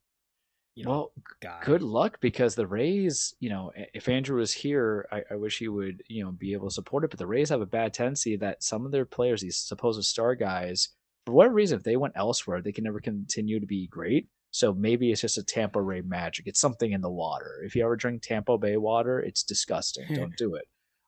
You 0.74 0.84
know, 0.84 0.90
well, 0.90 1.12
guy. 1.40 1.60
good 1.64 1.80
luck 1.80 2.18
because 2.20 2.54
the 2.54 2.66
Rays, 2.66 3.34
you 3.40 3.48
know, 3.48 3.72
if 3.94 4.10
Andrew 4.10 4.38
was 4.38 4.52
here, 4.52 5.08
I, 5.10 5.22
I 5.30 5.36
wish 5.36 5.58
he 5.58 5.68
would, 5.68 6.02
you 6.06 6.22
know, 6.22 6.32
be 6.32 6.52
able 6.52 6.68
to 6.68 6.74
support 6.74 7.02
it. 7.02 7.08
But 7.08 7.18
the 7.18 7.26
Rays 7.26 7.48
have 7.48 7.62
a 7.62 7.66
bad 7.66 7.94
tendency 7.94 8.36
that 8.36 8.62
some 8.62 8.84
of 8.84 8.92
their 8.92 9.06
players, 9.06 9.40
these 9.40 9.56
supposed 9.56 10.04
star 10.04 10.34
guys, 10.34 10.90
for 11.24 11.32
whatever 11.32 11.54
reason, 11.54 11.78
if 11.78 11.82
they 11.82 11.96
went 11.96 12.12
elsewhere, 12.14 12.60
they 12.60 12.72
can 12.72 12.84
never 12.84 13.00
continue 13.00 13.58
to 13.58 13.66
be 13.66 13.86
great. 13.86 14.28
So 14.50 14.72
maybe 14.72 15.10
it's 15.10 15.20
just 15.20 15.38
a 15.38 15.42
Tampa 15.42 15.80
Ray 15.80 16.02
magic. 16.02 16.46
It's 16.46 16.60
something 16.60 16.92
in 16.92 17.00
the 17.00 17.10
water. 17.10 17.62
If 17.64 17.74
you 17.74 17.84
ever 17.84 17.96
drink 17.96 18.22
Tampa 18.22 18.56
Bay 18.58 18.76
water, 18.76 19.20
it's 19.20 19.42
disgusting. 19.42 20.06
Don't 20.14 20.36
do 20.36 20.54
it. 20.54 20.64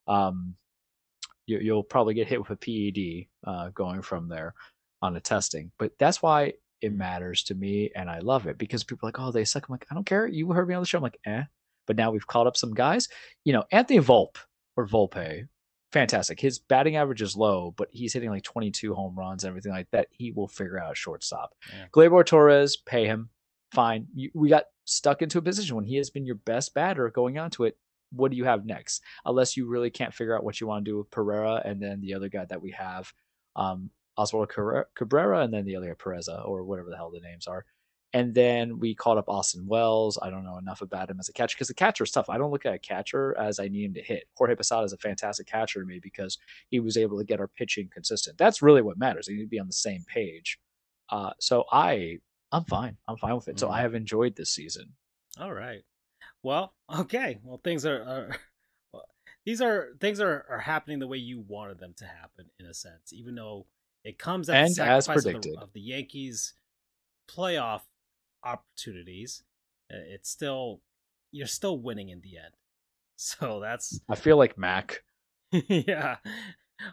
Um, 0.07 0.55
you, 1.49 1.75
will 1.75 1.83
probably 1.83 2.15
get 2.15 2.29
hit 2.29 2.41
with 2.41 2.51
a 2.51 2.57
PED 2.57 3.27
uh, 3.45 3.71
going 3.71 4.03
from 4.03 4.29
there 4.29 4.55
on 5.03 5.15
the 5.15 5.21
testing. 5.21 5.71
But 5.79 5.93
that's 5.99 6.23
why 6.23 6.55
it 6.81 6.93
matters 6.95 7.43
to 7.45 7.55
me, 7.55 7.91
and 7.95 8.09
I 8.09 8.21
love 8.21 8.47
it 8.47 8.59
because 8.59 8.85
people 8.85 9.07
are 9.07 9.09
like, 9.09 9.21
oh, 9.21 9.33
they 9.33 9.45
suck. 9.45 9.69
I'm 9.69 9.73
like, 9.73 9.87
I 9.91 9.95
don't 9.95 10.07
care. 10.07 10.27
You 10.27 10.51
heard 10.53 10.69
me 10.69 10.75
on 10.75 10.83
the 10.83 10.87
show. 10.87 10.99
I'm 10.99 11.03
like, 11.03 11.21
eh. 11.27 11.45
But 11.87 11.97
now 11.97 12.11
we've 12.11 12.27
called 12.27 12.47
up 12.47 12.57
some 12.57 12.75
guys. 12.75 13.09
You 13.45 13.55
know, 13.55 13.65
Anthony 13.73 14.01
Volpe 14.01 14.37
or 14.77 14.87
Volpe, 14.87 15.49
fantastic. 15.91 16.39
His 16.39 16.59
batting 16.59 16.97
average 16.97 17.23
is 17.23 17.37
low, 17.37 17.73
but 17.77 17.89
he's 17.91 18.13
hitting 18.13 18.31
like 18.31 18.43
22 18.43 18.95
home 18.95 19.19
runs 19.19 19.45
and 19.45 19.49
everything 19.49 19.73
like 19.73 19.91
that. 19.93 20.09
He 20.11 20.33
will 20.33 20.49
figure 20.49 20.79
out 20.79 20.97
shortstop. 20.97 21.55
Yeah. 21.71 21.87
Gleyber 21.93 22.25
Torres, 22.25 22.77
pay 22.77 23.07
him. 23.07 23.31
Fine. 23.73 24.07
You, 24.15 24.31
we 24.35 24.49
got 24.49 24.65
stuck 24.85 25.23
into 25.23 25.39
a 25.39 25.43
position 25.43 25.77
when 25.77 25.85
he 25.85 25.97
has 25.97 26.11
been 26.11 26.27
your 26.27 26.37
best 26.37 26.75
batter 26.75 27.11
going 27.11 27.39
on 27.39 27.51
to 27.53 27.65
it 27.65 27.77
what 28.11 28.31
do 28.31 28.37
you 28.37 28.45
have 28.45 28.65
next? 28.65 29.03
Unless 29.25 29.57
you 29.57 29.67
really 29.67 29.91
can't 29.91 30.15
figure 30.15 30.37
out 30.37 30.45
what 30.45 30.61
you 30.61 30.67
want 30.67 30.85
to 30.85 30.91
do 30.91 30.99
with 30.99 31.11
Pereira 31.11 31.63
and 31.65 31.83
then 31.83 32.01
the 32.01 32.15
other 32.15 32.29
guy 32.29 32.45
that 32.47 32.63
we 32.63 32.71
have, 32.73 33.13
um, 33.57 33.91
Oswald 34.17 34.49
Cabrera, 34.49 35.41
and 35.43 35.53
then 35.53 35.65
the 35.65 35.77
other 35.77 35.89
guy, 35.89 35.95
Peraza, 35.95 36.47
or 36.47 36.65
whatever 36.65 36.91
the 36.91 36.97
hell 36.97 37.11
the 37.11 37.21
names 37.21 37.47
are. 37.47 37.65
And 38.15 38.35
then 38.35 38.79
we 38.79 38.95
called 38.95 39.19
up 39.19 39.29
Austin 39.29 39.67
Wells. 39.67 40.19
I 40.21 40.31
don't 40.31 40.45
know 40.45 40.57
enough 40.57 40.81
about 40.81 41.11
him 41.11 41.21
as 41.21 41.29
a 41.29 41.33
catcher 41.33 41.55
because 41.55 41.69
the 41.69 41.75
catcher 41.75 42.05
is 42.05 42.11
tough. 42.11 42.31
I 42.31 42.39
don't 42.39 42.51
look 42.51 42.65
at 42.65 42.75
a 42.75 42.79
catcher 42.79 43.37
as 43.39 43.61
I 43.61 43.69
need 43.69 43.85
him 43.85 43.95
to 43.95 44.03
hit. 44.03 44.25
Jorge 44.35 44.55
Posada 44.55 44.85
is 44.85 44.95
a 44.95 44.99
fantastic 44.99 45.47
catcher 45.47 45.81
to 45.81 45.87
me 45.87 46.01
because 46.03 46.39
he 46.71 46.81
was 46.81 46.97
able 46.97 47.19
to 47.19 47.25
get 47.25 47.39
our 47.39 47.49
pitching 47.49 47.91
consistent. 47.93 48.39
That's 48.39 48.63
really 48.63 48.81
what 48.81 48.99
matters. 48.99 49.29
We 49.29 49.35
need 49.35 49.43
to 49.43 49.49
be 49.49 49.61
on 49.61 49.67
the 49.67 49.75
same 49.75 50.05
page. 50.13 50.59
Uh, 51.11 51.31
so 51.39 51.65
I, 51.71 52.19
I'm 52.51 52.65
fine. 52.65 52.97
I'm 53.07 53.19
fine 53.19 53.37
with 53.37 53.49
it. 53.49 53.57
Mm. 53.57 53.61
So 53.61 53.71
I 53.71 53.83
have 53.83 53.95
enjoyed 53.95 54.37
this 54.37 54.51
season. 54.51 54.95
All 55.39 55.53
right. 55.53 55.83
Well, 56.43 56.73
okay. 57.01 57.39
Well, 57.43 57.61
things 57.63 57.87
are, 57.87 58.03
are 58.03 58.37
well, 58.93 59.05
these 59.45 59.61
are 59.61 59.89
things 60.01 60.21
are, 60.21 60.45
are 60.49 60.59
happening 60.59 60.99
the 60.99 61.07
way 61.07 61.19
you 61.19 61.45
wanted 61.47 61.79
them 61.79 61.95
to 61.99 62.05
happen 62.05 62.47
in 62.59 62.67
a 62.67 62.75
sense, 62.75 63.13
even 63.13 63.35
though 63.35 63.67
it 64.05 64.19
comes 64.19 64.49
at 64.49 64.57
and 64.57 64.71
the 64.71 64.75
sacrifice 64.75 65.25
of 65.27 65.43
the, 65.43 65.57
of 65.61 65.73
the 65.73 65.81
Yankees 65.81 66.55
playoff 67.31 67.83
opportunities. 68.45 69.43
It's 69.91 70.31
still 70.31 70.81
you're 71.33 71.47
still 71.47 71.79
winning 71.79 72.09
in 72.09 72.21
the 72.21 72.39
end. 72.39 72.55
So 73.21 73.59
that's 73.59 74.01
I 74.09 74.15
feel 74.15 74.37
like 74.37 74.57
Mac. 74.57 75.03
yeah. 75.51 76.19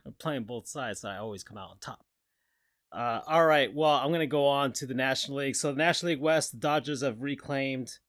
I'm 0.03 0.15
playing 0.17 0.45
both 0.45 0.67
sides, 0.67 1.01
so 1.01 1.09
I 1.09 1.17
always 1.17 1.43
come 1.43 1.55
out 1.55 1.69
on 1.69 1.77
top. 1.77 2.03
Uh, 2.91 3.21
all 3.27 3.45
right, 3.45 3.71
well, 3.71 3.91
I'm 3.91 4.07
going 4.07 4.21
to 4.21 4.25
go 4.25 4.47
on 4.47 4.73
to 4.73 4.87
the 4.87 4.95
National 4.95 5.37
League. 5.37 5.55
So 5.55 5.71
the 5.71 5.77
National 5.77 6.13
League 6.13 6.21
West, 6.21 6.53
the 6.53 6.57
Dodgers 6.57 7.03
have 7.03 7.21
reclaimed 7.21 7.99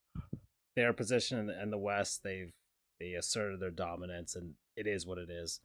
their 0.77 0.93
position 0.93 1.39
in 1.39 1.47
the, 1.47 1.61
in 1.61 1.71
the 1.71 1.77
West. 1.77 2.21
They've 2.23 2.53
they 3.01 3.13
asserted 3.13 3.59
their 3.59 3.71
dominance, 3.71 4.35
and 4.35 4.53
it 4.77 4.87
is 4.87 5.05
what 5.05 5.17
it 5.17 5.29
is. 5.29 5.59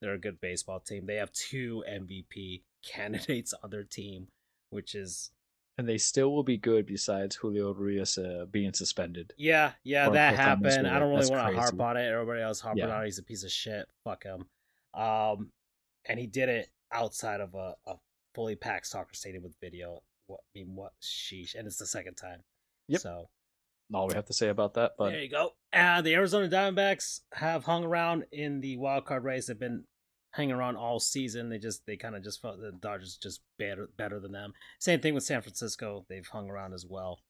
They're 0.00 0.14
a 0.14 0.18
good 0.18 0.40
baseball 0.40 0.80
team. 0.80 1.06
They 1.06 1.16
have 1.16 1.30
two 1.32 1.84
MVP 1.88 2.62
candidates 2.84 3.54
on 3.62 3.70
their 3.70 3.84
team, 3.84 4.28
which 4.70 4.96
is 4.96 5.30
and 5.76 5.88
they 5.88 5.98
still 5.98 6.32
will 6.32 6.44
be 6.44 6.56
good 6.56 6.86
besides 6.86 7.36
Julio 7.36 7.74
Urias 7.74 8.16
uh, 8.16 8.46
being 8.50 8.72
suspended. 8.72 9.34
Yeah, 9.36 9.72
yeah, 9.84 10.08
that 10.08 10.36
happened. 10.36 10.86
I 10.86 10.98
don't 10.98 11.10
really 11.10 11.28
want 11.30 11.54
to 11.54 11.60
harp 11.60 11.80
on 11.80 11.96
it. 11.96 12.10
Everybody 12.10 12.42
else 12.42 12.60
harping 12.60 12.84
yeah. 12.84 12.96
on 12.96 13.02
it. 13.02 13.06
He's 13.06 13.18
a 13.18 13.22
piece 13.22 13.44
of 13.44 13.50
shit. 13.50 13.86
Fuck 14.04 14.24
him. 14.24 14.46
Um, 14.94 15.50
and 16.08 16.18
he 16.18 16.26
did 16.26 16.48
it 16.48 16.68
outside 16.92 17.40
of 17.40 17.54
a, 17.54 17.74
a 17.86 17.96
fully 18.34 18.54
packed 18.54 18.86
soccer 18.86 19.14
stadium 19.14 19.42
with 19.42 19.56
video. 19.60 20.02
What 20.28 20.40
I 20.40 20.60
mean, 20.60 20.74
what 20.74 20.92
sheesh, 21.02 21.54
and 21.54 21.66
it's 21.66 21.76
the 21.76 21.86
second 21.86 22.14
time. 22.14 22.40
Yep. 22.88 23.00
So 23.00 23.28
all 23.94 24.08
we 24.08 24.14
have 24.14 24.26
to 24.26 24.34
say 24.34 24.48
about 24.48 24.74
that. 24.74 24.92
But 24.98 25.10
there 25.10 25.22
you 25.22 25.30
go. 25.30 25.50
Uh, 25.72 26.02
the 26.02 26.14
Arizona 26.14 26.48
Diamondbacks 26.48 27.20
have 27.34 27.64
hung 27.64 27.84
around 27.84 28.24
in 28.32 28.60
the 28.60 28.76
wild 28.76 29.06
card 29.06 29.24
race. 29.24 29.46
They've 29.46 29.58
been 29.58 29.84
hanging 30.32 30.54
around 30.54 30.76
all 30.76 31.00
season. 31.00 31.48
They 31.48 31.58
just 31.58 31.86
they 31.86 31.96
kind 31.96 32.16
of 32.16 32.22
just 32.22 32.42
felt 32.42 32.58
the 32.58 32.72
Dodgers 32.72 33.16
just 33.16 33.40
better 33.58 33.88
better 33.96 34.20
than 34.20 34.32
them. 34.32 34.52
Same 34.80 35.00
thing 35.00 35.14
with 35.14 35.24
San 35.24 35.42
Francisco. 35.42 36.04
They've 36.08 36.26
hung 36.26 36.50
around 36.50 36.74
as 36.74 36.86
well. 36.88 37.20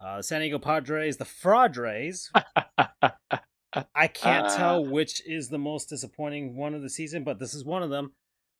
Uh, 0.00 0.20
San 0.20 0.40
Diego 0.40 0.58
Padres, 0.58 1.16
the 1.16 1.24
Fraudres. 1.24 2.28
I 3.94 4.06
can't 4.06 4.46
uh, 4.46 4.56
tell 4.56 4.84
which 4.84 5.26
is 5.26 5.48
the 5.48 5.58
most 5.58 5.88
disappointing 5.88 6.56
one 6.56 6.74
of 6.74 6.82
the 6.82 6.90
season, 6.90 7.24
but 7.24 7.38
this 7.38 7.54
is 7.54 7.64
one 7.64 7.82
of 7.82 7.90
them. 7.90 8.12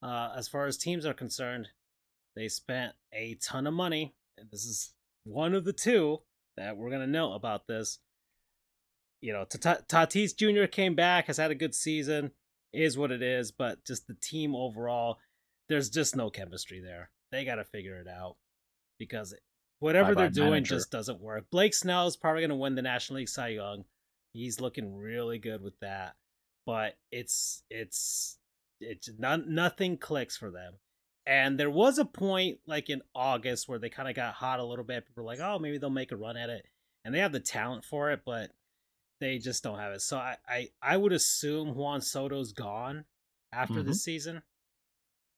Uh, 0.02 0.30
as 0.36 0.48
far 0.48 0.66
as 0.66 0.76
teams 0.76 1.04
are 1.04 1.12
concerned, 1.12 1.68
they 2.34 2.48
spent 2.48 2.92
a 3.12 3.36
ton 3.42 3.66
of 3.66 3.74
money, 3.74 4.14
and 4.38 4.50
this 4.50 4.64
is 4.64 4.94
one 5.24 5.54
of 5.54 5.64
the 5.64 5.72
two 5.72 6.20
that 6.56 6.76
we're 6.76 6.90
gonna 6.90 7.06
know 7.06 7.32
about 7.32 7.66
this. 7.66 7.98
You 9.20 9.32
know, 9.32 9.44
Tatis 9.44 10.36
Jr. 10.36 10.66
came 10.66 10.94
back, 10.94 11.26
has 11.26 11.36
had 11.36 11.52
a 11.52 11.56
good 11.56 11.74
season 11.74 12.32
is 12.72 12.96
what 12.96 13.12
it 13.12 13.22
is, 13.22 13.52
but 13.52 13.84
just 13.84 14.06
the 14.06 14.14
team 14.14 14.54
overall, 14.54 15.18
there's 15.68 15.90
just 15.90 16.16
no 16.16 16.30
chemistry 16.30 16.80
there. 16.80 17.10
They 17.30 17.44
got 17.44 17.56
to 17.56 17.64
figure 17.64 17.96
it 17.96 18.08
out 18.08 18.36
because 18.98 19.34
whatever 19.78 20.14
they're 20.14 20.30
doing 20.30 20.50
manager. 20.50 20.76
just 20.76 20.90
doesn't 20.90 21.20
work. 21.20 21.46
Blake 21.50 21.74
Snell 21.74 22.06
is 22.06 22.16
probably 22.16 22.42
going 22.42 22.50
to 22.50 22.56
win 22.56 22.74
the 22.74 22.82
National 22.82 23.18
League 23.18 23.28
Cy 23.28 23.48
Young. 23.48 23.84
He's 24.32 24.60
looking 24.60 24.96
really 24.96 25.38
good 25.38 25.62
with 25.62 25.78
that, 25.80 26.14
but 26.64 26.96
it's 27.10 27.62
it's 27.68 28.38
it's 28.80 29.10
not 29.18 29.46
nothing 29.46 29.98
clicks 29.98 30.36
for 30.36 30.50
them. 30.50 30.74
And 31.24 31.58
there 31.58 31.70
was 31.70 31.98
a 31.98 32.04
point 32.04 32.58
like 32.66 32.90
in 32.90 33.02
August 33.14 33.68
where 33.68 33.78
they 33.78 33.88
kind 33.88 34.08
of 34.08 34.16
got 34.16 34.34
hot 34.34 34.58
a 34.60 34.64
little 34.64 34.84
bit. 34.84 35.06
People 35.06 35.22
were 35.22 35.30
like, 35.30 35.40
"Oh, 35.40 35.58
maybe 35.58 35.78
they'll 35.78 35.90
make 35.90 36.12
a 36.12 36.16
run 36.16 36.36
at 36.36 36.50
it," 36.50 36.66
and 37.04 37.14
they 37.14 37.20
have 37.20 37.32
the 37.32 37.40
talent 37.40 37.84
for 37.84 38.10
it, 38.10 38.22
but 38.26 38.50
they 39.20 39.38
just 39.38 39.62
don't 39.62 39.78
have 39.78 39.92
it. 39.92 40.02
So 40.02 40.18
I, 40.18 40.36
I, 40.48 40.68
I 40.82 40.96
would 40.96 41.12
assume 41.12 41.76
Juan 41.76 42.00
Soto's 42.00 42.52
gone 42.52 43.04
after 43.52 43.74
mm-hmm. 43.74 43.88
this 43.88 44.02
season. 44.02 44.42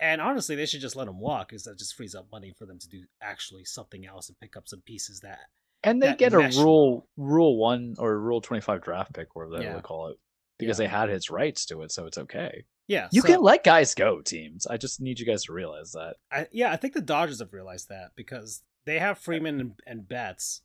And 0.01 0.21
honestly, 0.21 0.57
they 0.57 0.67
should 0.67 0.81
just 0.81 0.97
let 0.97 1.07
him 1.07 1.21
walk 1.21 1.51
because 1.51 1.65
that 1.65 1.79
just 1.79 1.95
frees 1.95 2.15
up 2.15 2.27
money 2.33 2.53
for 2.59 2.67
them 2.67 2.79
to 2.79 2.89
do 2.89 3.05
actually 3.23 3.65
something 3.65 4.07
else 4.07 4.29
and 4.29 4.41
pick 4.41 4.57
up 4.57 4.69
some 4.69 4.81
pieces 4.81 5.21
that. 5.21 5.41
And 5.85 6.03
they 6.03 6.15
get 6.15 6.33
a 6.33 6.39
rule 6.57 7.07
rule 7.17 7.59
one 7.59 7.95
or 7.99 8.19
rule 8.19 8.41
twenty 8.41 8.63
five 8.63 8.83
draft 8.83 9.13
pick, 9.13 9.37
whatever 9.37 9.59
they 9.59 9.65
yeah. 9.65 9.81
call 9.81 10.09
it, 10.09 10.17
because 10.59 10.81
yeah. 10.81 10.87
they 10.87 10.91
had 10.91 11.11
his 11.11 11.31
rights 11.31 11.67
to 11.67 11.83
it, 11.83 11.93
so 11.93 12.07
it's 12.07 12.17
okay. 12.17 12.65
Yeah, 12.87 13.09
you 13.11 13.23
so, 13.23 13.29
can 13.29 13.43
let 13.43 13.65
guys 13.65 13.95
go, 13.95 14.21
teams. 14.21 14.67
I 14.67 14.77
just 14.77 15.01
need 15.01 15.19
you 15.19 15.27
guys 15.27 15.45
to 15.45 15.53
realize 15.53 15.93
that. 15.93 16.17
I, 16.31 16.49
yeah, 16.53 16.71
I 16.71 16.77
think 16.77 16.93
the 16.93 17.01
Dodgers 17.01 17.39
have 17.39 17.53
realized 17.53 17.89
that 17.89 18.11
because 18.15 18.63
they 18.85 18.99
have 18.99 19.19
Freeman 19.19 19.61
and, 19.61 19.73
and 19.87 20.09
Betts, 20.09 20.61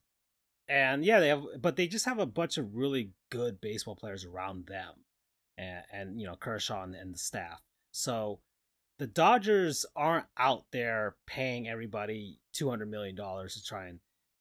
and 0.68 1.06
yeah, 1.06 1.20
they 1.20 1.30
have, 1.30 1.44
but 1.62 1.78
they 1.78 1.88
just 1.88 2.06
have 2.06 2.20
a 2.20 2.26
bunch 2.26 2.58
of 2.58 2.76
really 2.76 3.12
good 3.30 3.62
baseball 3.62 3.96
players 3.96 4.26
around 4.26 4.68
them, 4.68 4.94
and, 5.58 5.84
and 5.92 6.20
you 6.20 6.28
know 6.28 6.36
Kershaw 6.36 6.84
and, 6.84 6.94
and 6.94 7.14
the 7.14 7.20
staff. 7.20 7.62
So 7.92 8.40
the 8.98 9.08
Dodgers 9.08 9.86
aren't 9.96 10.28
out 10.38 10.66
there 10.72 11.16
paying 11.26 11.70
everybody 11.70 12.40
two 12.52 12.70
hundred 12.70 12.92
million 12.92 13.16
dollars 13.16 13.56
to 13.56 13.64
try 13.64 13.88
and 13.88 14.00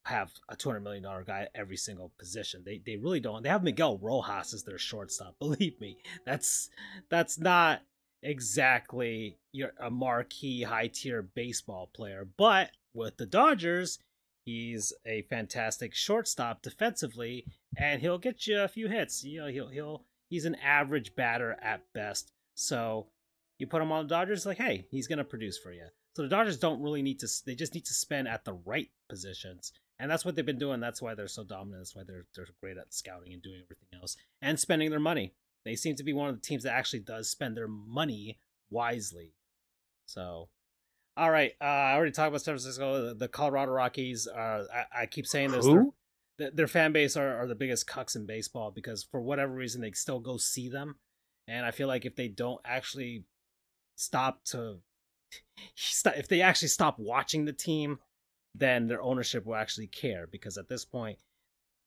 have 0.09 0.31
a 0.49 0.55
two 0.55 0.69
hundred 0.69 0.81
million 0.81 1.03
dollar 1.03 1.23
guy 1.23 1.41
at 1.41 1.51
every 1.55 1.77
single 1.77 2.11
position. 2.17 2.63
They 2.65 2.81
they 2.85 2.97
really 2.97 3.19
don't. 3.19 3.43
They 3.43 3.49
have 3.49 3.63
Miguel 3.63 3.97
Rojas 3.97 4.53
as 4.53 4.63
their 4.63 4.77
shortstop. 4.77 5.35
Believe 5.39 5.79
me, 5.79 5.97
that's 6.25 6.69
that's 7.09 7.39
not 7.39 7.81
exactly 8.21 9.37
your 9.51 9.71
a 9.79 9.89
marquee 9.89 10.63
high 10.63 10.87
tier 10.87 11.21
baseball 11.21 11.89
player. 11.93 12.27
But 12.37 12.71
with 12.93 13.17
the 13.17 13.25
Dodgers, 13.25 13.99
He's 14.49 14.93
a 15.05 15.21
fantastic 15.29 15.93
shortstop 15.93 16.63
defensively, 16.63 17.45
and 17.77 18.01
he'll 18.01 18.17
get 18.17 18.47
you 18.47 18.61
a 18.61 18.67
few 18.67 18.87
hits. 18.87 19.23
You 19.23 19.41
know, 19.41 19.47
he'll 19.47 19.67
he'll 19.67 20.05
he's 20.27 20.45
an 20.45 20.55
average 20.55 21.15
batter 21.15 21.55
at 21.61 21.83
best. 21.93 22.31
So 22.55 23.05
you 23.59 23.67
put 23.67 23.81
him 23.81 23.91
on 23.91 24.07
the 24.07 24.09
Dodgers, 24.09 24.47
like, 24.47 24.57
hey, 24.57 24.87
he's 24.89 25.05
gonna 25.07 25.23
produce 25.23 25.59
for 25.59 25.71
you. 25.71 25.85
So 26.15 26.23
the 26.23 26.29
Dodgers 26.29 26.57
don't 26.57 26.81
really 26.81 27.03
need 27.03 27.19
to; 27.19 27.27
they 27.45 27.53
just 27.53 27.75
need 27.75 27.85
to 27.85 27.93
spend 27.93 28.27
at 28.27 28.43
the 28.43 28.53
right 28.53 28.89
positions, 29.07 29.71
and 29.99 30.09
that's 30.09 30.23
what 30.23 30.35
they've 30.35 30.45
been 30.45 30.59
doing. 30.59 30.79
That's 30.79 31.01
why 31.01 31.13
they're 31.13 31.27
so 31.27 31.43
dominant. 31.43 31.81
That's 31.81 31.95
why 31.95 32.03
they're 32.05 32.25
they're 32.35 32.47
great 32.61 32.77
at 32.77 32.93
scouting 32.93 33.33
and 33.33 33.41
doing 33.41 33.61
everything 33.63 33.99
else 33.99 34.15
and 34.41 34.59
spending 34.59 34.89
their 34.89 34.99
money. 34.99 35.33
They 35.65 35.75
seem 35.75 35.95
to 35.95 36.03
be 36.03 36.13
one 36.13 36.29
of 36.29 36.35
the 36.35 36.41
teams 36.41 36.63
that 36.63 36.73
actually 36.73 37.01
does 37.01 37.29
spend 37.29 37.57
their 37.57 37.67
money 37.67 38.39
wisely. 38.69 39.33
So 40.05 40.49
all 41.19 41.31
right, 41.31 41.51
uh, 41.59 41.65
I 41.65 41.95
already 41.95 42.13
talked 42.13 42.29
about 42.29 42.41
San 42.41 42.53
Francisco. 42.53 43.13
The 43.13 43.27
Colorado 43.27 43.73
Rockies 43.73 44.25
are. 44.25 44.61
I, 44.73 45.01
I 45.01 45.05
keep 45.05 45.27
saying 45.27 45.51
this. 45.51 45.65
Who? 45.65 45.93
Their, 46.37 46.51
their 46.51 46.67
fan 46.67 46.93
base 46.93 47.17
are, 47.17 47.41
are 47.41 47.45
the 47.45 47.55
biggest 47.55 47.87
cucks 47.87 48.15
in 48.15 48.25
baseball 48.25 48.71
because 48.71 49.03
for 49.03 49.19
whatever 49.19 49.53
reason 49.53 49.81
they 49.81 49.91
still 49.91 50.21
go 50.21 50.37
see 50.37 50.69
them, 50.69 50.95
and 51.45 51.65
I 51.65 51.71
feel 51.71 51.89
like 51.89 52.05
if 52.05 52.15
they 52.15 52.29
don't 52.29 52.61
actually 52.63 53.25
stop 53.97 54.45
to, 54.45 54.77
if 56.05 56.29
they 56.29 56.41
actually 56.41 56.69
stop 56.69 56.97
watching 56.99 57.43
the 57.43 57.51
team, 57.51 57.99
then 58.55 58.87
their 58.87 59.01
ownership 59.01 59.45
will 59.45 59.55
actually 59.55 59.87
care 59.87 60.27
because 60.27 60.57
at 60.57 60.67
this 60.67 60.85
point 60.85 61.19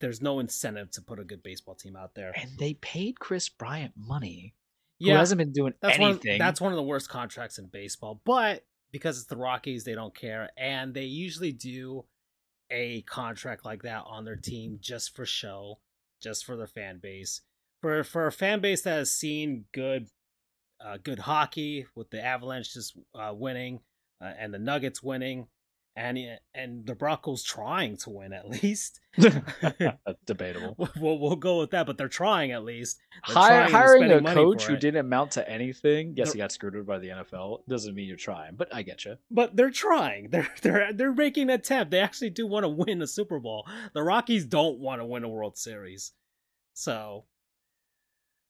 there's 0.00 0.20
no 0.20 0.40
incentive 0.40 0.90
to 0.90 1.02
put 1.02 1.20
a 1.20 1.24
good 1.24 1.42
baseball 1.42 1.74
team 1.74 1.96
out 1.96 2.14
there. 2.14 2.32
And 2.36 2.50
they 2.58 2.74
paid 2.74 3.20
Kris 3.20 3.48
Bryant 3.48 3.94
money. 3.96 4.54
Yeah, 4.98 5.14
who 5.14 5.18
hasn't 5.18 5.38
been 5.38 5.52
doing 5.52 5.74
that's 5.80 5.98
anything. 5.98 6.32
One, 6.32 6.38
that's 6.38 6.60
one 6.60 6.72
of 6.72 6.76
the 6.76 6.82
worst 6.82 7.08
contracts 7.08 7.58
in 7.58 7.66
baseball. 7.66 8.20
But 8.24 8.64
because 8.92 9.18
it's 9.18 9.26
the 9.26 9.36
Rockies, 9.36 9.84
they 9.84 9.94
don't 9.94 10.14
care, 10.14 10.50
and 10.56 10.92
they 10.92 11.04
usually 11.04 11.52
do 11.52 12.04
a 12.70 13.02
contract 13.02 13.64
like 13.64 13.82
that 13.82 14.04
on 14.06 14.24
their 14.24 14.36
team 14.36 14.78
just 14.80 15.14
for 15.14 15.24
show, 15.24 15.78
just 16.20 16.44
for 16.44 16.56
their 16.56 16.66
fan 16.66 16.98
base. 17.02 17.40
For 17.80 18.04
for 18.04 18.26
a 18.26 18.32
fan 18.32 18.60
base 18.60 18.82
that 18.82 18.98
has 18.98 19.12
seen 19.12 19.64
good, 19.72 20.08
uh, 20.84 20.98
good 21.02 21.18
hockey 21.18 21.86
with 21.96 22.10
the 22.10 22.24
Avalanche 22.24 22.74
just 22.74 22.96
uh, 23.14 23.32
winning 23.34 23.80
uh, 24.20 24.32
and 24.38 24.54
the 24.54 24.58
Nuggets 24.58 25.02
winning, 25.02 25.48
and 25.95 26.18
and 26.55 26.86
the 26.86 26.95
Broncos 26.95 27.43
trying 27.43 27.97
to 27.99 28.11
win 28.11 28.32
at 28.32 28.49
least. 28.49 29.01
debatable. 30.26 30.88
We'll, 30.99 31.18
we'll 31.18 31.36
go 31.36 31.61
with 31.61 31.70
that, 31.72 31.86
but 31.86 31.99
they're 31.99 32.09
trying 32.09 32.53
at 32.53 32.64
least. 32.64 32.99
Hire, 33.22 33.68
hiring 33.68 34.11
a 34.11 34.22
coach 34.34 34.64
who 34.64 34.76
didn't 34.76 35.01
amount 35.01 35.32
to 35.32 35.49
anything. 35.49 36.14
Yes, 36.16 36.28
they're, 36.28 36.34
he 36.34 36.38
got 36.38 36.53
screwed 36.53 36.86
by 36.86 36.99
the 36.99 37.09
NFL. 37.09 37.61
Doesn't 37.68 37.95
mean 37.95 38.09
you're 38.09 38.16
trying, 38.16 38.55
but 38.55 38.74
I 38.74 38.82
get 38.82 39.05
you. 39.05 39.16
But 39.30 39.55
they're 39.55 39.70
trying. 39.70 40.28
They're 40.30 40.49
they're 40.62 40.93
they're 40.93 41.12
making 41.12 41.45
an 41.45 41.51
attempt. 41.51 41.90
They 41.90 42.01
actually 42.01 42.30
do 42.30 42.47
want 42.47 42.64
to 42.64 42.68
win 42.68 43.03
a 43.03 43.07
Super 43.07 43.38
Bowl. 43.38 43.66
The 43.93 44.03
Rockies 44.03 44.47
don't 44.47 44.78
want 44.78 45.01
to 45.01 45.05
win 45.05 45.24
a 45.24 45.28
World 45.28 45.59
Series, 45.59 46.12
so 46.72 47.24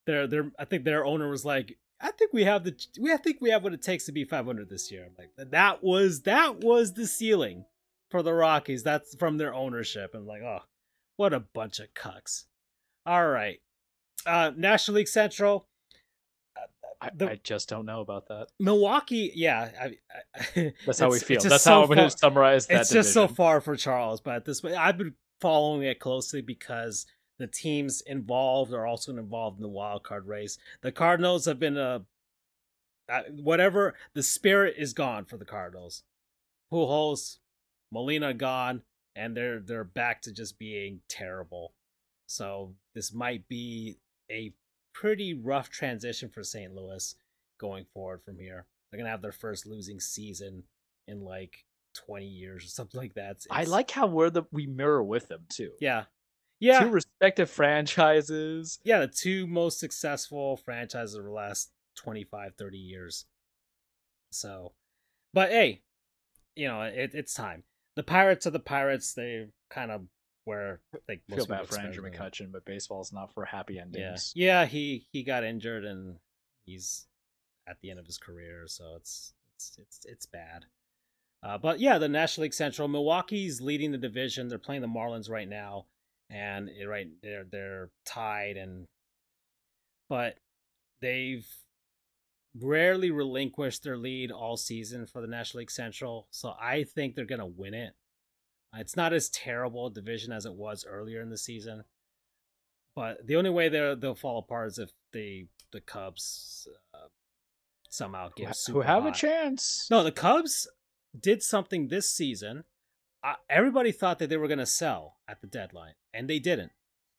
they're 0.06 0.26
they're. 0.26 0.52
I 0.58 0.64
think 0.64 0.84
their 0.84 1.04
owner 1.04 1.28
was 1.28 1.44
like, 1.44 1.76
I 2.02 2.10
think 2.10 2.32
we 2.32 2.44
have 2.44 2.64
the 2.64 2.74
we 3.00 3.12
I 3.12 3.16
think 3.16 3.38
we 3.40 3.50
have 3.50 3.62
what 3.62 3.72
it 3.72 3.80
takes 3.80 4.06
to 4.06 4.12
be 4.12 4.24
500 4.24 4.68
this 4.68 4.90
year. 4.90 5.06
I'm 5.06 5.14
like 5.16 5.50
that 5.50 5.82
was 5.84 6.22
that 6.22 6.60
was 6.60 6.94
the 6.94 7.06
ceiling 7.06 7.64
for 8.10 8.22
the 8.22 8.34
Rockies. 8.34 8.82
That's 8.82 9.14
from 9.14 9.38
their 9.38 9.54
ownership. 9.54 10.14
And 10.14 10.26
like, 10.26 10.42
oh, 10.42 10.62
what 11.16 11.32
a 11.32 11.40
bunch 11.40 11.78
of 11.78 11.94
cucks. 11.94 12.44
All 13.06 13.26
right. 13.28 13.60
Uh 14.26 14.50
National 14.56 14.96
League 14.96 15.08
Central. 15.08 15.68
I, 17.00 17.10
the, 17.14 17.30
I 17.30 17.40
just 17.42 17.68
don't 17.68 17.84
know 17.84 18.00
about 18.00 18.28
that. 18.28 18.46
Milwaukee, 18.60 19.32
yeah, 19.34 19.70
I, 19.80 19.96
I, 20.56 20.72
that's 20.86 21.00
how 21.00 21.10
we 21.10 21.18
feel. 21.18 21.40
That's 21.40 21.64
so 21.64 21.70
how 21.70 21.82
I'm 21.82 21.88
going 21.88 21.98
to 21.98 22.10
summarize 22.10 22.68
that. 22.68 22.82
It's 22.82 22.90
division. 22.90 23.02
just 23.02 23.14
so 23.14 23.26
far 23.26 23.60
for 23.60 23.74
Charles, 23.74 24.20
but 24.20 24.36
at 24.36 24.44
this 24.44 24.64
I've 24.64 24.98
been 24.98 25.14
following 25.40 25.82
it 25.82 25.98
closely 25.98 26.42
because 26.42 27.06
the 27.42 27.46
teams 27.46 28.00
involved 28.02 28.72
are 28.72 28.86
also 28.86 29.16
involved 29.16 29.58
in 29.58 29.62
the 29.62 29.68
wild 29.68 30.02
card 30.04 30.26
race. 30.26 30.58
The 30.82 30.92
Cardinals 30.92 31.44
have 31.46 31.58
been 31.58 31.76
a 31.76 32.04
uh, 33.08 33.22
whatever 33.30 33.94
the 34.14 34.22
spirit 34.22 34.76
is 34.78 34.92
gone 34.92 35.24
for 35.24 35.36
the 35.36 35.44
Cardinals. 35.44 36.04
Pujols, 36.72 37.38
Molina 37.90 38.32
gone, 38.32 38.82
and 39.16 39.36
they're 39.36 39.60
they're 39.60 39.84
back 39.84 40.22
to 40.22 40.32
just 40.32 40.58
being 40.58 41.00
terrible. 41.08 41.74
So 42.26 42.74
this 42.94 43.12
might 43.12 43.46
be 43.48 43.98
a 44.30 44.52
pretty 44.94 45.34
rough 45.34 45.68
transition 45.68 46.30
for 46.30 46.42
St. 46.42 46.72
Louis 46.74 47.14
going 47.58 47.84
forward 47.92 48.22
from 48.22 48.38
here. 48.38 48.66
They're 48.90 48.98
gonna 48.98 49.10
have 49.10 49.22
their 49.22 49.32
first 49.32 49.66
losing 49.66 50.00
season 50.00 50.62
in 51.08 51.22
like 51.22 51.64
20 52.06 52.24
years 52.24 52.64
or 52.64 52.68
something 52.68 53.00
like 53.00 53.14
that. 53.14 53.32
It's, 53.32 53.46
I 53.50 53.64
like 53.64 53.90
how 53.90 54.06
we're 54.06 54.30
the 54.30 54.44
we 54.50 54.66
mirror 54.66 55.02
with 55.02 55.28
them 55.28 55.42
too. 55.48 55.72
Yeah. 55.80 56.04
Yeah. 56.62 56.84
Two 56.84 56.90
respective 56.90 57.50
franchises. 57.50 58.78
Yeah, 58.84 59.00
the 59.00 59.08
two 59.08 59.48
most 59.48 59.80
successful 59.80 60.56
franchises 60.58 61.16
of 61.16 61.24
the 61.24 61.30
last 61.30 61.72
25, 61.96 62.54
30 62.54 62.78
years. 62.78 63.26
So, 64.30 64.72
but 65.34 65.50
hey, 65.50 65.82
you 66.54 66.68
know, 66.68 66.82
it, 66.82 67.10
it's 67.14 67.34
time. 67.34 67.64
The 67.96 68.04
Pirates 68.04 68.46
are 68.46 68.50
the 68.50 68.60
Pirates. 68.60 69.12
They 69.12 69.48
kind 69.70 69.90
of 69.90 70.02
where 70.44 70.80
like 71.08 71.22
feel 71.28 71.46
bad 71.46 71.66
for 71.66 71.80
Andrew 71.80 72.08
McCutchen, 72.08 72.52
but 72.52 72.64
baseball's 72.64 73.12
not 73.12 73.34
for 73.34 73.44
happy 73.44 73.80
endings. 73.80 74.32
Yeah, 74.36 74.60
yeah. 74.60 74.66
He 74.66 75.08
he 75.10 75.24
got 75.24 75.42
injured 75.42 75.84
and 75.84 76.18
he's 76.64 77.06
at 77.68 77.78
the 77.82 77.90
end 77.90 77.98
of 77.98 78.06
his 78.06 78.18
career, 78.18 78.68
so 78.68 78.94
it's 78.96 79.34
it's 79.56 79.78
it's 79.78 80.06
it's 80.06 80.26
bad. 80.26 80.66
Uh, 81.42 81.58
but 81.58 81.80
yeah, 81.80 81.98
the 81.98 82.08
National 82.08 82.42
League 82.42 82.54
Central, 82.54 82.86
Milwaukee's 82.86 83.60
leading 83.60 83.90
the 83.90 83.98
division. 83.98 84.46
They're 84.46 84.58
playing 84.58 84.82
the 84.82 84.88
Marlins 84.88 85.28
right 85.28 85.48
now, 85.48 85.86
and 86.32 86.68
it, 86.68 86.86
right 86.86 87.08
they're 87.22 87.44
they're 87.44 87.90
tied, 88.06 88.56
and 88.56 88.86
but 90.08 90.36
they've 91.00 91.46
rarely 92.60 93.10
relinquished 93.10 93.82
their 93.82 93.96
lead 93.96 94.30
all 94.30 94.56
season 94.56 95.06
for 95.06 95.20
the 95.20 95.26
National 95.26 95.60
League 95.60 95.70
Central. 95.70 96.26
So 96.30 96.54
I 96.60 96.84
think 96.84 97.14
they're 97.14 97.24
gonna 97.24 97.46
win 97.46 97.74
it. 97.74 97.92
It's 98.74 98.96
not 98.96 99.12
as 99.12 99.28
terrible 99.28 99.86
a 99.86 99.92
division 99.92 100.32
as 100.32 100.46
it 100.46 100.54
was 100.54 100.86
earlier 100.88 101.20
in 101.20 101.28
the 101.28 101.36
season, 101.36 101.84
but 102.96 103.26
the 103.26 103.36
only 103.36 103.50
way 103.50 103.68
they 103.68 103.94
they'll 103.98 104.14
fall 104.14 104.38
apart 104.38 104.68
is 104.68 104.78
if 104.78 104.90
the 105.12 105.46
the 105.72 105.80
Cubs 105.80 106.66
uh, 106.94 107.08
somehow 107.90 108.30
get 108.34 108.56
who 108.68 108.80
have 108.80 109.02
hot. 109.02 109.16
a 109.16 109.18
chance. 109.18 109.86
No, 109.90 110.02
the 110.02 110.12
Cubs 110.12 110.66
did 111.18 111.42
something 111.42 111.88
this 111.88 112.10
season. 112.10 112.64
Everybody 113.48 113.92
thought 113.92 114.18
that 114.18 114.28
they 114.28 114.36
were 114.36 114.48
going 114.48 114.58
to 114.58 114.66
sell 114.66 115.16
at 115.28 115.40
the 115.40 115.46
deadline, 115.46 115.94
and 116.12 116.28
they 116.28 116.38
didn't. 116.38 116.72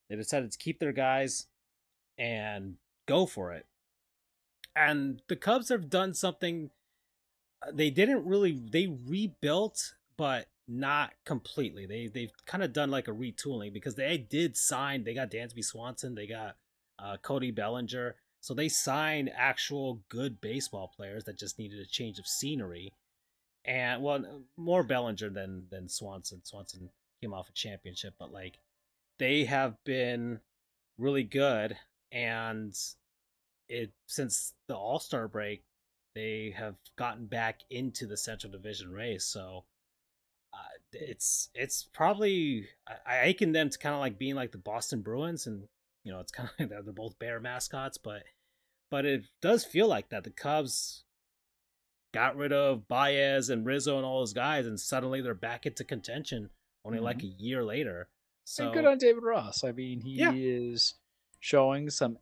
They 0.09 0.15
decided 0.15 0.51
to 0.51 0.57
keep 0.57 0.79
their 0.79 0.91
guys 0.91 1.47
and 2.17 2.75
go 3.07 3.25
for 3.25 3.53
it. 3.53 3.65
And 4.75 5.21
the 5.27 5.35
Cubs 5.35 5.69
have 5.69 5.89
done 5.89 6.13
something 6.13 6.71
uh, 7.65 7.71
they 7.73 7.89
didn't 7.89 8.25
really 8.25 8.51
they 8.51 8.87
rebuilt, 8.87 9.93
but 10.17 10.47
not 10.67 11.13
completely. 11.25 11.85
They 11.85 12.07
they've 12.07 12.31
kind 12.45 12.63
of 12.63 12.73
done 12.73 12.91
like 12.91 13.07
a 13.07 13.11
retooling 13.11 13.73
because 13.73 13.95
they 13.95 14.17
did 14.17 14.57
sign. 14.57 15.03
They 15.03 15.13
got 15.13 15.31
Dansby 15.31 15.63
Swanson. 15.63 16.15
They 16.15 16.27
got 16.27 16.55
uh, 16.99 17.17
Cody 17.21 17.51
Bellinger. 17.51 18.15
So 18.39 18.53
they 18.53 18.69
signed 18.69 19.31
actual 19.35 20.01
good 20.09 20.41
baseball 20.41 20.91
players 20.93 21.23
that 21.25 21.39
just 21.39 21.57
needed 21.57 21.79
a 21.79 21.85
change 21.85 22.19
of 22.19 22.27
scenery. 22.27 22.93
And 23.65 24.03
well, 24.03 24.43
more 24.57 24.83
Bellinger 24.83 25.29
than 25.29 25.67
than 25.69 25.87
Swanson. 25.87 26.43
Swanson 26.43 26.89
came 27.21 27.33
off 27.33 27.49
a 27.49 27.53
championship, 27.53 28.15
but 28.19 28.31
like 28.31 28.59
they 29.19 29.45
have 29.45 29.81
been 29.85 30.39
really 30.97 31.23
good. 31.23 31.77
And 32.11 32.77
it 33.69 33.91
since 34.07 34.53
the 34.67 34.75
All 34.75 34.99
Star 34.99 35.27
break, 35.27 35.63
they 36.15 36.53
have 36.57 36.75
gotten 36.97 37.25
back 37.25 37.61
into 37.69 38.05
the 38.05 38.17
Central 38.17 38.51
Division 38.51 38.91
race. 38.91 39.25
So 39.25 39.63
uh, 40.53 40.77
it's 40.91 41.49
it's 41.53 41.87
probably 41.93 42.67
I, 42.87 42.95
I 43.05 43.15
akin 43.27 43.53
them 43.53 43.69
to 43.69 43.77
kind 43.77 43.95
of 43.95 44.01
like 44.01 44.19
being 44.19 44.35
like 44.35 44.51
the 44.51 44.57
Boston 44.57 45.01
Bruins, 45.01 45.47
and 45.47 45.63
you 46.03 46.11
know 46.11 46.19
it's 46.19 46.31
kind 46.31 46.49
of 46.49 46.59
like 46.59 46.69
they're 46.69 46.93
both 46.93 47.17
bear 47.17 47.39
mascots, 47.39 47.97
but 47.97 48.23
but 48.91 49.05
it 49.05 49.23
does 49.41 49.65
feel 49.65 49.87
like 49.87 50.09
that. 50.09 50.23
The 50.23 50.29
Cubs 50.29 51.03
got 52.13 52.37
rid 52.37 52.53
of 52.53 52.87
Baez 52.87 53.49
and 53.49 53.65
Rizzo 53.65 53.97
and 53.97 54.05
all 54.05 54.19
those 54.19 54.33
guys, 54.33 54.65
and 54.65 54.79
suddenly 54.79 55.21
they're 55.21 55.33
back 55.33 55.65
into 55.65 55.83
contention 55.83 56.49
only 56.85 56.97
mm-hmm. 56.97 57.05
like 57.05 57.23
a 57.23 57.27
year 57.27 57.63
later. 57.63 58.07
So 58.45 58.65
and 58.65 58.73
good 58.73 58.85
on 58.85 58.97
David 58.97 59.23
Ross. 59.23 59.63
I 59.63 59.71
mean, 59.71 60.01
he 60.01 60.11
yeah. 60.11 60.31
is 60.33 60.95
showing 61.39 61.89
some 61.89 62.17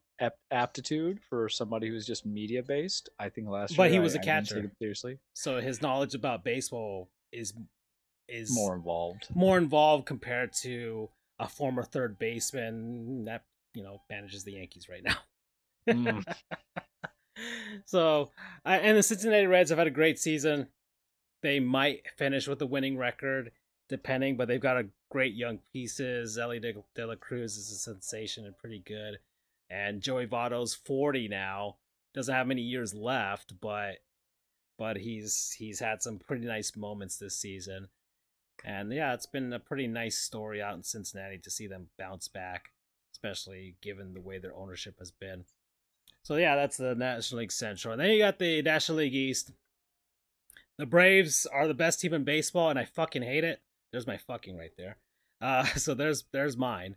aptitude 0.51 1.19
for 1.29 1.49
somebody 1.49 1.89
who's 1.89 2.05
just 2.05 2.25
media 2.25 2.63
based. 2.63 3.09
I 3.19 3.29
think 3.29 3.47
last 3.47 3.75
but 3.75 3.83
year, 3.83 3.89
but 3.89 3.93
he 3.93 3.99
was 3.99 4.15
I, 4.15 4.19
a 4.19 4.23
catcher. 4.23 4.71
seriously, 4.79 5.19
so 5.33 5.59
his 5.59 5.81
knowledge 5.81 6.15
about 6.15 6.43
baseball 6.43 7.09
is 7.31 7.53
is 8.27 8.53
more 8.53 8.75
involved. 8.75 9.27
More 9.33 9.57
involved 9.57 10.05
compared 10.05 10.53
to 10.61 11.09
a 11.39 11.47
former 11.47 11.83
third 11.83 12.19
baseman 12.19 13.25
that 13.25 13.43
you 13.73 13.83
know 13.83 14.01
manages 14.09 14.43
the 14.43 14.53
Yankees 14.53 14.87
right 14.89 15.03
now. 15.03 15.17
Mm. 15.87 16.23
so, 17.86 18.32
and 18.65 18.97
the 18.97 19.03
Cincinnati 19.03 19.47
Reds 19.47 19.69
have 19.69 19.79
had 19.79 19.88
a 19.88 19.91
great 19.91 20.19
season. 20.19 20.67
They 21.41 21.59
might 21.59 22.03
finish 22.17 22.47
with 22.47 22.61
a 22.61 22.67
winning 22.67 22.97
record, 22.97 23.51
depending, 23.89 24.38
but 24.38 24.47
they've 24.47 24.61
got 24.61 24.77
a 24.77 24.89
great 25.09 25.34
young 25.34 25.59
pieces. 25.73 26.38
Elly 26.38 26.59
De, 26.59 26.73
De 26.95 27.05
La 27.05 27.15
Cruz 27.15 27.57
is 27.57 27.71
a 27.71 27.75
sensation 27.75 28.45
and 28.45 28.57
pretty 28.57 28.79
good. 28.79 29.19
And 29.69 30.01
Joey 30.01 30.27
Votto's 30.27 30.75
40 30.75 31.27
now. 31.27 31.77
Doesn't 32.13 32.34
have 32.34 32.47
many 32.47 32.61
years 32.61 32.93
left, 32.93 33.53
but 33.61 33.99
but 34.77 34.97
he's 34.97 35.55
he's 35.57 35.79
had 35.79 36.01
some 36.01 36.17
pretty 36.19 36.45
nice 36.45 36.75
moments 36.75 37.17
this 37.17 37.38
season. 37.38 37.88
And 38.65 38.91
yeah, 38.91 39.13
it's 39.13 39.25
been 39.25 39.53
a 39.53 39.59
pretty 39.59 39.88
nice 39.88 40.17
story 40.17 40.61
out 40.61 40.75
in 40.75 40.84
Cincinnati 40.84 41.38
to 41.38 41.49
see 41.49 41.67
them 41.67 41.88
bounce 41.97 42.27
back, 42.27 42.69
especially 43.13 43.75
given 43.82 44.13
the 44.13 44.21
way 44.21 44.39
their 44.39 44.55
ownership 44.55 44.99
has 44.99 45.11
been. 45.11 45.45
So 46.24 46.36
yeah, 46.36 46.55
that's 46.55 46.78
the 46.78 46.95
National 46.95 47.39
League 47.39 47.51
Central. 47.51 47.93
And 47.93 48.01
then 48.01 48.11
you 48.11 48.19
got 48.19 48.39
the 48.39 48.61
National 48.61 48.99
League 48.99 49.15
East. 49.15 49.51
The 50.78 50.86
Braves 50.86 51.45
are 51.51 51.67
the 51.67 51.74
best 51.74 51.99
team 51.99 52.13
in 52.13 52.24
baseball, 52.24 52.69
and 52.69 52.80
I 52.80 52.86
fucking 52.86 53.22
hate 53.22 53.43
it. 53.43 53.61
There's 53.91 54.07
my 54.07 54.17
fucking 54.17 54.57
right 54.57 54.72
there. 54.78 54.97
Uh, 55.41 55.63
so 55.76 55.93
there's 55.93 56.26
there's 56.32 56.57
mine. 56.57 56.95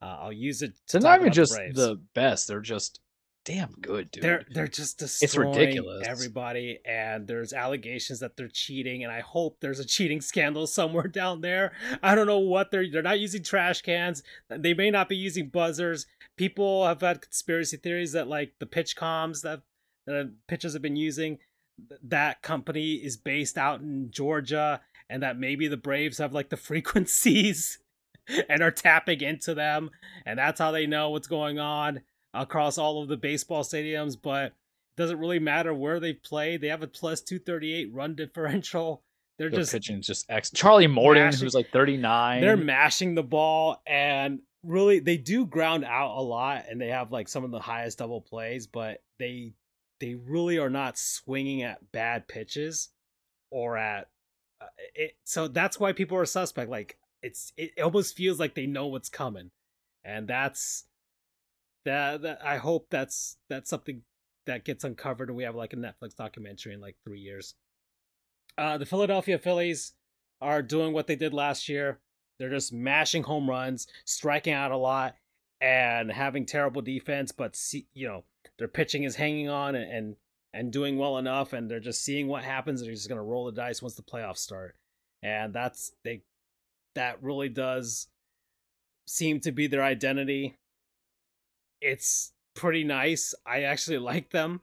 Uh, 0.00 0.16
I'll 0.20 0.32
use 0.32 0.62
it. 0.62 0.74
To 0.88 1.00
not 1.00 1.20
even 1.20 1.32
just 1.32 1.54
the, 1.54 1.72
the 1.74 2.00
best; 2.14 2.48
they're 2.48 2.60
just 2.60 3.00
damn 3.46 3.70
good, 3.80 4.10
dude. 4.10 4.24
They're 4.24 4.44
they're 4.50 4.68
just 4.68 4.98
destroying 4.98 5.52
it's 5.52 5.58
ridiculous. 5.58 6.06
everybody, 6.06 6.80
and 6.84 7.26
there's 7.26 7.52
allegations 7.52 8.20
that 8.20 8.36
they're 8.36 8.48
cheating, 8.48 9.04
and 9.04 9.12
I 9.12 9.20
hope 9.20 9.58
there's 9.60 9.78
a 9.78 9.84
cheating 9.84 10.20
scandal 10.20 10.66
somewhere 10.66 11.08
down 11.08 11.40
there. 11.40 11.72
I 12.02 12.14
don't 12.14 12.26
know 12.26 12.40
what 12.40 12.70
they're 12.70 12.90
they're 12.90 13.02
not 13.02 13.20
using 13.20 13.42
trash 13.42 13.80
cans. 13.82 14.22
They 14.50 14.74
may 14.74 14.90
not 14.90 15.08
be 15.08 15.16
using 15.16 15.48
buzzers. 15.48 16.06
People 16.36 16.86
have 16.86 17.00
had 17.00 17.22
conspiracy 17.22 17.76
theories 17.76 18.12
that 18.12 18.28
like 18.28 18.52
the 18.58 18.66
PitchComs 18.66 19.42
that 19.42 19.62
the 20.06 20.32
pitchers 20.48 20.74
have 20.74 20.82
been 20.82 20.96
using, 20.96 21.38
that 22.02 22.42
company 22.42 22.94
is 22.94 23.16
based 23.16 23.56
out 23.58 23.80
in 23.80 24.10
Georgia, 24.10 24.80
and 25.08 25.22
that 25.22 25.38
maybe 25.38 25.68
the 25.68 25.76
Braves 25.76 26.18
have 26.18 26.32
like 26.32 26.50
the 26.50 26.56
frequencies. 26.68 27.78
and 28.48 28.60
are 28.60 28.72
tapping 28.72 29.20
into 29.20 29.54
them 29.54 29.88
and 30.24 30.36
that's 30.36 30.58
how 30.58 30.72
they 30.72 30.84
know 30.84 31.10
what's 31.10 31.28
going 31.28 31.60
on 31.60 32.00
across 32.34 32.78
all 32.78 33.02
of 33.02 33.08
the 33.08 33.16
baseball 33.16 33.62
stadiums, 33.62 34.16
but 34.20 34.46
it 34.46 34.52
doesn't 34.96 35.18
really 35.18 35.38
matter 35.38 35.72
where 35.72 36.00
they 36.00 36.12
play. 36.12 36.56
They 36.56 36.68
have 36.68 36.82
a 36.82 36.86
plus 36.86 37.20
238 37.20 37.92
run 37.92 38.14
differential. 38.14 39.02
They're 39.38 39.50
Their 39.50 39.60
just 39.60 39.72
pitching 39.72 40.00
just 40.02 40.26
ex- 40.28 40.50
Charlie 40.50 40.86
Morton, 40.86 41.24
mashing, 41.24 41.40
who's 41.40 41.54
like 41.54 41.70
39. 41.70 42.40
They're 42.40 42.56
mashing 42.56 43.14
the 43.14 43.22
ball 43.22 43.82
and 43.86 44.40
really 44.66 44.98
they 44.98 45.16
do 45.16 45.46
ground 45.46 45.84
out 45.84 46.16
a 46.16 46.20
lot 46.20 46.64
and 46.68 46.80
they 46.80 46.88
have 46.88 47.12
like 47.12 47.28
some 47.28 47.44
of 47.44 47.50
the 47.50 47.60
highest 47.60 47.98
double 47.98 48.20
plays, 48.20 48.66
but 48.66 49.02
they 49.18 49.54
they 50.00 50.14
really 50.14 50.58
are 50.58 50.70
not 50.70 50.98
swinging 50.98 51.62
at 51.62 51.92
bad 51.92 52.28
pitches 52.28 52.90
or 53.50 53.76
at 53.76 54.08
uh, 54.60 54.66
it. 54.94 55.16
So 55.24 55.48
that's 55.48 55.80
why 55.80 55.92
people 55.92 56.18
are 56.18 56.26
suspect. 56.26 56.70
Like 56.70 56.98
it's 57.22 57.52
it 57.56 57.72
almost 57.82 58.16
feels 58.16 58.38
like 58.38 58.54
they 58.54 58.66
know 58.66 58.86
what's 58.86 59.08
coming, 59.08 59.50
and 60.04 60.28
that's 60.28 60.84
that, 61.84 62.22
that 62.22 62.44
I 62.44 62.56
hope 62.56 62.88
that's 62.90 63.38
that's 63.48 63.70
something 63.70 64.02
that 64.46 64.64
gets 64.64 64.84
uncovered 64.84 65.28
and 65.28 65.36
we 65.36 65.44
have 65.44 65.56
like 65.56 65.72
a 65.72 65.76
Netflix 65.76 66.14
documentary 66.16 66.74
in 66.74 66.80
like 66.80 66.96
three 67.04 67.20
years. 67.20 67.54
Uh, 68.58 68.78
the 68.78 68.86
Philadelphia 68.86 69.38
Phillies 69.38 69.92
are 70.40 70.62
doing 70.62 70.92
what 70.92 71.06
they 71.06 71.16
did 71.16 71.34
last 71.34 71.68
year. 71.68 72.00
They're 72.38 72.50
just 72.50 72.72
mashing 72.72 73.22
home 73.22 73.48
runs, 73.48 73.86
striking 74.04 74.52
out 74.52 74.72
a 74.72 74.76
lot, 74.76 75.16
and 75.60 76.10
having 76.10 76.46
terrible 76.46 76.82
defense. 76.82 77.32
But 77.32 77.56
see, 77.56 77.86
you 77.94 78.06
know, 78.06 78.24
their 78.58 78.68
pitching 78.68 79.04
is 79.04 79.16
hanging 79.16 79.48
on 79.48 79.74
and, 79.74 79.90
and 79.90 80.16
and 80.52 80.72
doing 80.72 80.96
well 80.96 81.18
enough, 81.18 81.52
and 81.52 81.70
they're 81.70 81.80
just 81.80 82.02
seeing 82.02 82.28
what 82.28 82.42
happens. 82.42 82.80
They're 82.80 82.92
just 82.92 83.08
gonna 83.08 83.22
roll 83.22 83.46
the 83.46 83.52
dice 83.52 83.82
once 83.82 83.94
the 83.94 84.02
playoffs 84.02 84.38
start, 84.38 84.76
and 85.22 85.52
that's 85.52 85.92
they. 86.04 86.22
That 86.94 87.22
really 87.22 87.50
does 87.50 88.08
seem 89.06 89.40
to 89.40 89.52
be 89.52 89.66
their 89.66 89.82
identity. 89.82 90.56
It's 91.82 92.32
pretty 92.54 92.84
nice. 92.84 93.34
I 93.44 93.62
actually 93.62 93.98
like 93.98 94.30
them, 94.30 94.62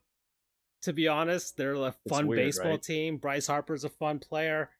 to 0.81 0.93
be 0.93 1.07
honest. 1.07 1.57
They're 1.57 1.75
a 1.75 1.93
fun 2.09 2.27
weird, 2.27 2.39
baseball 2.39 2.71
right? 2.71 2.81
team. 2.81 3.17
Bryce 3.17 3.47
Harper's 3.47 3.83
a 3.83 3.89
fun 3.89 4.19
player. 4.19 4.71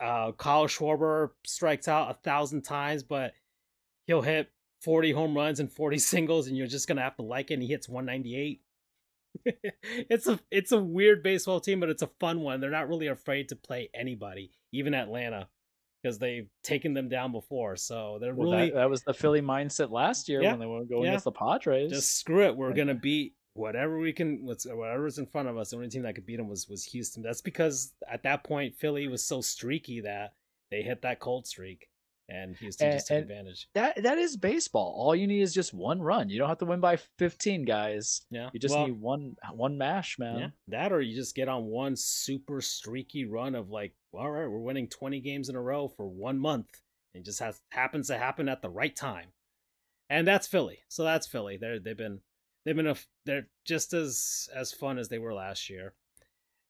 Uh, 0.00 0.32
Kyle 0.32 0.66
Schwarber 0.66 1.30
strikes 1.46 1.88
out 1.88 2.10
a 2.10 2.14
thousand 2.14 2.62
times, 2.62 3.02
but 3.02 3.32
he'll 4.06 4.22
hit 4.22 4.50
40 4.82 5.12
home 5.12 5.34
runs 5.36 5.60
and 5.60 5.72
40 5.72 5.98
singles, 5.98 6.48
and 6.48 6.56
you're 6.56 6.66
just 6.66 6.88
gonna 6.88 7.02
have 7.02 7.16
to 7.16 7.22
like 7.22 7.50
it. 7.50 7.54
And 7.54 7.62
he 7.62 7.68
hits 7.68 7.88
198. 7.88 8.62
it's 9.44 10.26
a 10.26 10.40
it's 10.50 10.72
a 10.72 10.78
weird 10.78 11.22
baseball 11.22 11.60
team, 11.60 11.80
but 11.80 11.90
it's 11.90 12.02
a 12.02 12.10
fun 12.20 12.40
one. 12.40 12.60
They're 12.60 12.70
not 12.70 12.88
really 12.88 13.08
afraid 13.08 13.50
to 13.50 13.56
play 13.56 13.90
anybody, 13.94 14.52
even 14.72 14.94
Atlanta 14.94 15.48
because 16.02 16.18
they've 16.18 16.48
taken 16.62 16.94
them 16.94 17.08
down 17.08 17.32
before. 17.32 17.76
So 17.76 18.18
they're 18.20 18.34
well, 18.34 18.52
really 18.52 18.70
that, 18.70 18.76
that, 18.76 18.90
was 18.90 19.02
the 19.02 19.12
Philly 19.12 19.40
mindset 19.40 19.90
last 19.90 20.28
year 20.28 20.42
yeah, 20.42 20.52
when 20.52 20.60
they 20.60 20.66
were 20.66 20.84
going 20.84 21.02
yeah. 21.02 21.10
against 21.10 21.24
the 21.24 21.32
Padres. 21.32 21.90
Just 21.90 22.18
screw 22.18 22.44
it. 22.44 22.56
We're 22.56 22.72
gonna 22.74 22.94
beat 22.94 23.34
whatever 23.56 23.98
we 23.98 24.12
can. 24.12 24.44
Whatever's 24.44 25.18
in 25.18 25.26
front 25.26 25.48
of 25.48 25.56
us. 25.56 25.70
The 25.70 25.76
only 25.76 25.88
team 25.88 26.02
that 26.02 26.14
could 26.14 26.26
beat 26.26 26.36
them 26.36 26.48
was 26.48 26.68
was 26.68 26.84
Houston. 26.84 27.22
That's 27.22 27.42
because 27.42 27.92
at 28.10 28.22
that 28.22 28.44
point 28.44 28.74
Philly 28.74 29.08
was 29.08 29.24
so 29.24 29.40
streaky 29.40 30.00
that 30.02 30.34
they 30.70 30.82
hit 30.82 31.02
that 31.02 31.20
cold 31.20 31.46
streak 31.46 31.88
and 32.28 32.56
Houston 32.56 32.88
and, 32.88 32.96
just 32.96 33.06
took 33.06 33.18
advantage. 33.18 33.68
That 33.74 34.02
that 34.02 34.18
is 34.18 34.36
baseball. 34.36 34.94
All 34.96 35.14
you 35.14 35.26
need 35.26 35.42
is 35.42 35.54
just 35.54 35.72
one 35.72 36.00
run. 36.00 36.28
You 36.28 36.38
don't 36.38 36.48
have 36.48 36.58
to 36.58 36.64
win 36.64 36.80
by 36.80 36.96
15, 37.18 37.64
guys. 37.64 38.22
Yeah. 38.30 38.50
You 38.52 38.60
just 38.60 38.74
well, 38.74 38.86
need 38.86 39.00
one 39.00 39.36
one 39.52 39.78
mash, 39.78 40.18
man. 40.18 40.38
Yeah. 40.38 40.48
That 40.68 40.92
or 40.92 41.00
you 41.00 41.14
just 41.14 41.34
get 41.34 41.48
on 41.48 41.66
one 41.66 41.96
super 41.96 42.60
streaky 42.60 43.24
run 43.24 43.54
of 43.54 43.70
like, 43.70 43.94
all 44.12 44.30
right, 44.30 44.48
we're 44.48 44.58
winning 44.58 44.88
20 44.88 45.20
games 45.20 45.48
in 45.48 45.56
a 45.56 45.62
row 45.62 45.88
for 45.88 46.06
one 46.06 46.38
month. 46.38 46.68
It 47.14 47.24
just 47.24 47.40
has 47.40 47.60
happens 47.70 48.08
to 48.08 48.18
happen 48.18 48.48
at 48.48 48.62
the 48.62 48.70
right 48.70 48.94
time. 48.94 49.28
And 50.08 50.26
that's 50.26 50.46
Philly. 50.46 50.80
So 50.88 51.04
that's 51.04 51.26
Philly. 51.26 51.56
They're 51.56 51.78
they've 51.78 51.96
been 51.96 52.20
they've 52.66 52.76
been 52.76 52.88
a 52.88 52.96
they're 53.24 53.46
just 53.64 53.94
as 53.94 54.48
as 54.54 54.72
fun 54.72 54.98
as 54.98 55.08
they 55.08 55.18
were 55.18 55.32
last 55.32 55.70
year. 55.70 55.94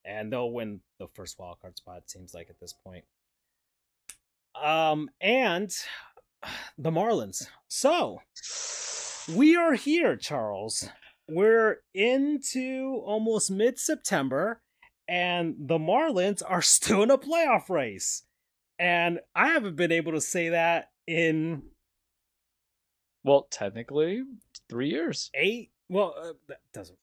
And 0.05 0.33
they'll 0.33 0.53
win 0.53 0.81
the 1.01 1.09
first 1.15 1.37
wild 1.37 1.57
card 1.61 1.77
spot, 1.77 2.09
seems 2.09 2.33
like 2.33 2.49
at 2.49 2.61
this 2.61 2.73
point. 2.73 3.05
Um, 4.63 5.11
and 5.21 5.75
the 6.79 6.93
Marlins. 6.93 7.49
So 7.67 8.21
we 9.35 9.57
are 9.57 9.75
here, 9.75 10.17
Charles. 10.17 10.89
We're 11.29 11.79
into 11.93 13.03
almost 13.05 13.51
mid 13.51 13.81
September, 13.81 14.61
and 15.09 15.57
the 15.59 15.79
Marlins 15.79 16.41
are 16.47 16.63
still 16.63 17.03
in 17.03 17.11
a 17.11 17.19
playoff 17.19 17.69
race. 17.69 18.23
And 18.79 19.21
I 19.35 19.49
haven't 19.49 19.77
been 19.77 19.91
able 19.91 20.13
to 20.13 20.21
say 20.21 20.51
that 20.51 20.91
in. 21.07 21.63
Well, 23.25 23.49
technically, 23.51 24.23
three 24.69 24.91
years. 24.91 25.31
Eight. 25.35 25.71
Well, 25.89 26.14
uh, 26.18 26.32
that 26.49 26.61
doesn't. 26.72 26.99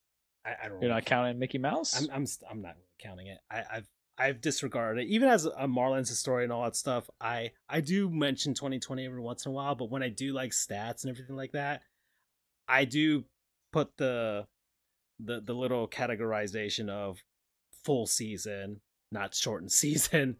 I, 0.45 0.55
I 0.63 0.67
don't. 0.69 0.81
You're 0.81 0.91
not 0.91 1.05
counting 1.05 1.39
Mickey 1.39 1.57
Mouse. 1.57 2.01
I'm. 2.01 2.09
I'm. 2.13 2.27
I'm 2.49 2.61
not 2.61 2.75
counting 2.99 3.27
it. 3.27 3.39
I, 3.49 3.63
I've 3.71 3.87
I've 4.17 4.41
disregarded 4.41 5.05
it. 5.05 5.09
Even 5.09 5.29
as 5.29 5.45
a 5.45 5.67
Marlins 5.67 6.09
historian 6.09 6.45
and 6.45 6.53
all 6.53 6.63
that 6.63 6.75
stuff, 6.75 7.09
I 7.19 7.51
I 7.67 7.81
do 7.81 8.09
mention 8.09 8.53
2020 8.53 9.05
every 9.05 9.21
once 9.21 9.45
in 9.45 9.51
a 9.51 9.53
while, 9.53 9.75
but 9.75 9.89
when 9.89 10.03
I 10.03 10.09
do 10.09 10.33
like 10.33 10.51
stats 10.51 11.03
and 11.03 11.11
everything 11.11 11.35
like 11.35 11.53
that, 11.53 11.81
I 12.67 12.85
do 12.85 13.25
put 13.71 13.97
the 13.97 14.47
the 15.19 15.41
the 15.41 15.53
little 15.53 15.87
categorization 15.87 16.89
of 16.89 17.23
full 17.83 18.05
season, 18.05 18.81
not 19.11 19.33
shortened 19.33 19.71
season. 19.73 20.37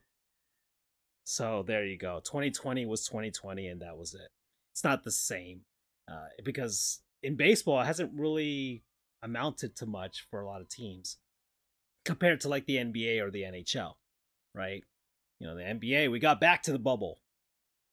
So 1.26 1.64
there 1.66 1.86
you 1.86 1.98
go. 1.98 2.20
2020 2.24 2.86
was 2.86 3.06
2020 3.08 3.68
and 3.68 3.82
that 3.82 3.98
was 3.98 4.14
it. 4.14 4.30
It's 4.74 4.84
not 4.84 5.04
the 5.04 5.12
same. 5.12 5.62
Uh, 6.12 6.28
because 6.44 7.02
in 7.24 7.36
baseball 7.36 7.82
it 7.82 7.86
hasn't 7.86 8.12
really 8.14 8.84
amounted 9.24 9.76
to 9.78 9.86
much 9.86 10.28
for 10.30 10.42
a 10.42 10.46
lot 10.46 10.62
of 10.62 10.70
teams 10.70 11.18
compared 12.06 12.42
to 12.42 12.50
like 12.50 12.66
the 12.66 12.76
NBA 12.76 13.22
or 13.22 13.32
the 13.32 13.44
NHL, 13.44 13.94
right? 14.54 14.84
You 15.40 15.48
know, 15.48 15.56
the 15.56 15.64
NBA, 15.64 16.12
we 16.12 16.20
got 16.20 16.42
back 16.42 16.64
to 16.64 16.72
the 16.72 16.80
bubble 16.80 17.20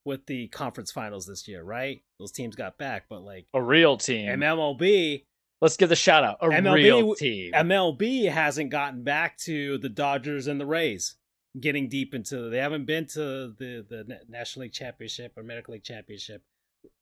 with 0.04 0.26
the 0.26 0.48
conference 0.48 0.90
finals 0.90 1.26
this 1.26 1.46
year, 1.46 1.62
right? 1.62 2.02
Those 2.18 2.32
teams 2.32 2.56
got 2.56 2.78
back, 2.78 3.04
but 3.08 3.22
like 3.22 3.46
a 3.54 3.62
real 3.62 3.96
team. 3.96 4.28
MLB, 4.28 5.24
let's 5.60 5.76
give 5.76 5.88
the 5.88 5.96
shout 5.96 6.24
out. 6.24 6.38
A 6.40 6.48
MLB, 6.48 6.74
real 6.74 7.14
team. 7.14 7.52
MLB 7.52 8.30
hasn't 8.30 8.70
gotten 8.70 9.04
back 9.04 9.38
to 9.38 9.78
the 9.78 9.88
Dodgers 9.88 10.46
and 10.46 10.60
the 10.60 10.66
Rays 10.66 11.16
getting 11.58 11.88
deep 11.88 12.14
into 12.14 12.48
they 12.48 12.58
haven't 12.58 12.86
been 12.86 13.04
to 13.04 13.52
the 13.58 13.84
the 13.88 14.20
National 14.28 14.62
League 14.62 14.72
Championship 14.72 15.32
or 15.36 15.40
American 15.40 15.72
League 15.72 15.82
Championship 15.82 16.42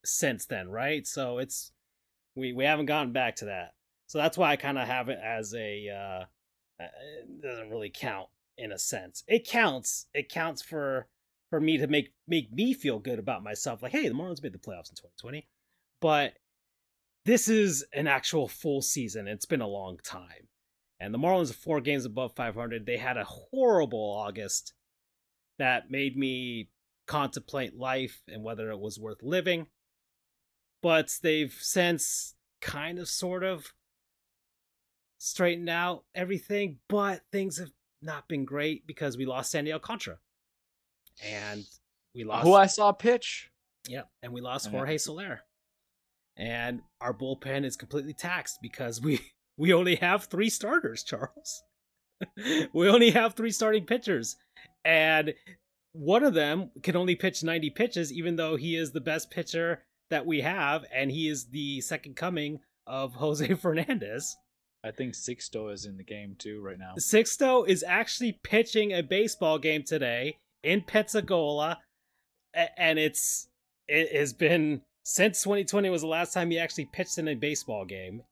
since 0.05 0.47
then, 0.47 0.71
right? 0.71 1.07
So 1.07 1.39
it's 1.39 1.73
we 2.39 2.53
we 2.53 2.65
haven't 2.65 2.87
gotten 2.87 3.13
back 3.13 3.37
to 3.37 3.47
that. 3.47 3.75
So 4.07 4.19
that's 4.19 4.39
why 4.39 4.51
I 4.51 4.57
kind 4.57 4.79
of 4.79 4.87
have 4.87 5.09
it 5.09 5.19
as 5.23 5.55
a 5.55 5.89
uh 5.89 6.25
uh, 6.81 6.87
it 7.25 7.43
doesn't 7.43 7.71
really 7.71 7.91
count 7.93 8.29
in 8.57 8.73
a 8.73 8.79
sense. 8.79 9.25
It 9.27 9.47
counts. 9.47 10.07
It 10.15 10.29
counts 10.29 10.63
for 10.63 11.09
for 11.51 11.61
me 11.61 11.79
to 11.79 11.87
make 11.87 12.13
make 12.27 12.53
me 12.53 12.75
feel 12.75 12.99
good 12.99 13.19
about 13.19 13.43
myself. 13.43 13.83
Like, 13.83 13.93
hey, 13.93 14.09
the 14.09 14.15
Marlins 14.15 14.43
made 14.43 14.53
the 14.53 14.59
playoffs 14.59 14.91
in 14.91 14.97
2020, 14.97 15.49
but 16.01 16.35
this 17.25 17.49
is 17.49 17.85
an 17.93 18.07
actual 18.07 18.49
full 18.49 18.83
season. 18.83 19.27
It's 19.27 19.47
been 19.47 19.61
a 19.61 19.69
long 19.69 19.99
time, 20.05 20.49
and 21.01 21.13
the 21.13 21.19
Marlins 21.19 21.51
are 21.51 21.55
four 21.55 21.81
games 21.81 22.05
above 22.05 22.35
500. 22.37 22.87
They 22.87 22.97
had 22.97 23.17
a 23.17 23.25
horrible 23.25 24.17
August 24.19 24.73
that 25.59 25.91
made 25.91 26.17
me 26.17 26.71
contemplate 27.07 27.77
life 27.77 28.23
and 28.29 28.45
whether 28.45 28.71
it 28.71 28.79
was 28.79 28.99
worth 29.01 29.23
living. 29.23 29.67
But 30.83 31.17
they've 31.23 31.57
since 31.61 32.35
kind 32.61 32.99
of 32.99 33.09
sort 33.09 33.45
of 33.45 33.73
straightened 35.19 35.69
out 35.69 36.05
everything, 36.15 36.79
but 36.89 37.23
things 37.33 37.59
have 37.59 37.71
not 38.01 38.29
been 38.29 38.45
great 38.45 38.87
because 38.87 39.17
we 39.17 39.27
lost 39.27 39.51
Sandy 39.51 39.73
Alcantara. 39.73 40.19
And 41.25 41.65
we 42.15 42.25
lost 42.25 42.45
who 42.45 42.55
I 42.55 42.67
saw 42.67 42.93
pitch. 42.93 43.51
Yep, 43.89 44.09
and 44.23 44.33
we 44.33 44.41
lost 44.41 44.69
uh-huh. 44.69 44.77
Jorge 44.77 44.99
Soler. 44.99 45.41
And 46.37 46.83
our 47.01 47.13
bullpen 47.13 47.65
is 47.65 47.77
completely 47.77 48.13
taxed 48.13 48.59
because 48.63 49.01
we 49.01 49.21
we 49.57 49.73
only 49.73 49.97
have 49.97 50.25
three 50.25 50.51
starters, 50.51 51.03
Charles. 51.03 51.63
we 52.73 52.89
only 52.89 53.11
have 53.11 53.35
three 53.35 53.51
starting 53.51 53.85
pitchers. 53.85 54.37
And 54.85 55.35
one 55.93 56.23
of 56.23 56.35
them 56.35 56.71
can 56.83 56.97
only 56.97 57.17
pitch 57.17 57.43
90 57.43 57.71
pitches, 57.71 58.13
even 58.13 58.37
though 58.37 58.57
he 58.57 58.77
is 58.77 58.93
the 58.93 59.01
best 59.01 59.31
pitcher 59.31 59.85
that 60.11 60.27
we 60.27 60.41
have, 60.41 60.85
and 60.93 61.11
he 61.11 61.29
is 61.29 61.47
the 61.47 61.81
second 61.81 62.17
coming 62.17 62.61
of 62.87 63.15
Jose 63.17 63.55
Fernandez. 63.55 64.37
I 64.85 64.93
think 64.93 65.15
Sixto 65.15 65.73
is 65.73 65.85
in 65.85 65.97
the 65.97 66.05
game 66.05 66.37
too 66.39 66.63
right 66.63 66.79
now. 66.79 66.95
Sixto 66.99 67.69
is 67.69 67.83
actually 67.83 68.39
pitching 68.45 68.93
a 68.93 69.03
baseball 69.03 69.59
game 69.59 69.83
today 69.83 70.39
in 70.63 70.83
Pensacola, 70.83 71.79
and 72.77 72.99
it's 72.99 73.49
it 73.89 74.15
has 74.15 74.33
been 74.33 74.83
since 75.03 75.43
2020 75.43 75.91
was 75.91 76.03
the 76.03 76.07
last 76.07 76.33
time 76.33 76.51
he 76.51 76.59
actually 76.59 76.85
pitched 76.93 77.19
in 77.19 77.29
a 77.29 77.35
baseball 77.35 77.85
game. 77.85 78.23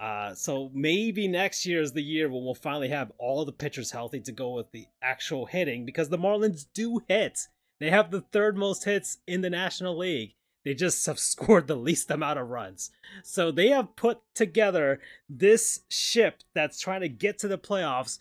Uh, 0.00 0.34
so 0.34 0.70
maybe 0.74 1.26
next 1.26 1.66
year 1.66 1.80
is 1.80 1.92
the 1.92 2.02
year 2.02 2.28
when 2.28 2.44
we'll 2.44 2.54
finally 2.54 2.88
have 2.88 3.10
all 3.18 3.44
the 3.44 3.52
pitchers 3.52 3.90
healthy 3.90 4.20
to 4.20 4.32
go 4.32 4.50
with 4.50 4.70
the 4.70 4.86
actual 5.02 5.46
hitting 5.46 5.84
because 5.84 6.08
the 6.08 6.18
Marlins 6.18 6.66
do 6.74 7.00
hit. 7.08 7.40
They 7.80 7.90
have 7.90 8.10
the 8.10 8.20
third 8.20 8.56
most 8.56 8.84
hits 8.84 9.18
in 9.26 9.40
the 9.40 9.50
National 9.50 9.98
League. 9.98 10.35
They 10.66 10.74
just 10.74 11.06
have 11.06 11.18
scored 11.20 11.68
the 11.68 11.76
least 11.76 12.10
amount 12.10 12.40
of 12.40 12.50
runs. 12.50 12.90
So 13.22 13.50
they 13.50 13.68
have 13.68 13.96
put 13.96 14.18
together 14.34 15.00
this 15.30 15.80
ship 15.88 16.42
that's 16.54 16.80
trying 16.80 17.02
to 17.02 17.08
get 17.08 17.38
to 17.38 17.48
the 17.48 17.56
playoffs. 17.56 18.18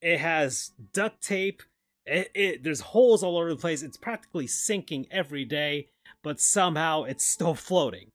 It 0.00 0.20
has 0.20 0.70
duct 0.92 1.20
tape. 1.22 1.62
It, 2.06 2.30
it, 2.34 2.62
there's 2.62 2.80
holes 2.80 3.22
all 3.22 3.36
over 3.36 3.50
the 3.50 3.56
place. 3.56 3.82
It's 3.82 3.96
practically 3.96 4.46
sinking 4.46 5.06
every 5.10 5.44
day, 5.44 5.88
but 6.22 6.40
somehow 6.40 7.02
it's 7.02 7.24
still 7.24 7.54
floating. 7.54 8.12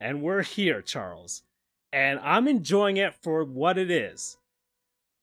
And 0.00 0.22
we're 0.22 0.42
here, 0.42 0.80
Charles. 0.80 1.42
And 1.92 2.18
I'm 2.20 2.48
enjoying 2.48 2.96
it 2.96 3.14
for 3.22 3.44
what 3.44 3.76
it 3.76 3.90
is. 3.90 4.38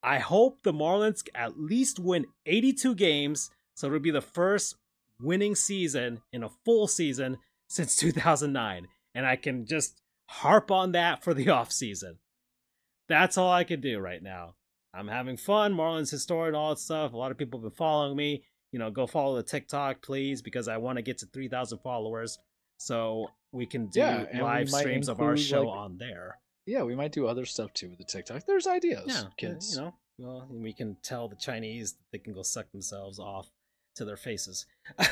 I 0.04 0.20
hope 0.20 0.62
the 0.62 0.74
Marlins 0.74 1.28
at 1.34 1.60
least 1.60 1.98
win 1.98 2.28
82 2.46 2.94
games, 2.94 3.50
so 3.74 3.88
it'll 3.88 4.00
be 4.00 4.12
the 4.12 4.22
first 4.22 4.76
winning 5.20 5.56
season 5.56 6.22
in 6.32 6.44
a 6.44 6.50
full 6.64 6.88
season 6.88 7.38
since 7.68 7.96
2009, 7.96 8.88
and 9.14 9.26
I 9.26 9.36
can 9.36 9.66
just 9.66 10.02
harp 10.28 10.72
on 10.72 10.92
that 10.94 11.24
for 11.24 11.34
the 11.34 11.50
off 11.58 11.72
season. 11.72 12.18
That's 13.08 13.38
all 13.38 13.52
I 13.52 13.64
can 13.64 13.82
do 13.82 14.00
right 14.00 14.22
now. 14.22 14.56
I'm 14.94 15.08
having 15.08 15.38
fun, 15.38 15.74
Marlins 15.74 16.12
historian, 16.12 16.56
all 16.56 16.70
that 16.70 16.80
stuff. 16.80 17.14
A 17.14 17.18
lot 17.18 17.32
of 17.32 17.38
people 17.38 17.60
have 17.60 17.64
been 17.72 17.78
following 17.78 18.18
me. 18.18 18.44
you 18.72 18.80
know, 18.80 18.90
go 18.92 19.08
follow 19.08 19.36
the 19.36 19.44
TikTok, 19.44 20.02
please, 20.02 20.42
because 20.42 20.68
I 20.68 20.78
want 20.78 20.98
to 20.98 21.02
get 21.02 21.20
to 21.20 21.26
3,000 21.28 21.80
followers 21.80 22.38
so 22.78 23.28
we 23.52 23.66
can 23.66 23.88
do 23.88 24.00
Yeah, 24.00 24.26
live 24.42 24.70
streams 24.70 25.08
of 25.08 25.22
our 25.22 25.38
show 25.38 25.64
like, 25.64 25.78
on 25.78 25.98
there. 25.98 26.38
Yeah, 26.66 26.84
we 26.84 26.96
might 26.96 27.12
do 27.14 27.28
other 27.28 27.46
stuff 27.46 27.74
too 27.74 27.90
with 27.90 28.00
the 28.00 28.04
TikTok. 28.04 28.46
There's 28.46 28.68
ideas, 28.68 29.06
Yeah, 29.08 29.22
uh, 29.22 29.30
kids. 29.38 29.76
You 29.76 29.82
know, 29.82 29.94
well, 30.18 30.48
and 30.50 30.62
we 30.62 30.74
can 30.74 30.98
tell 31.02 31.30
the 31.30 31.36
Chinese 31.36 31.94
that 31.94 32.04
they 32.12 32.18
can 32.18 32.34
go 32.34 32.44
suck 32.44 32.72
themselves 32.72 33.20
off 33.20 33.50
to 33.96 34.06
their 34.06 34.18
faces. 34.18 34.66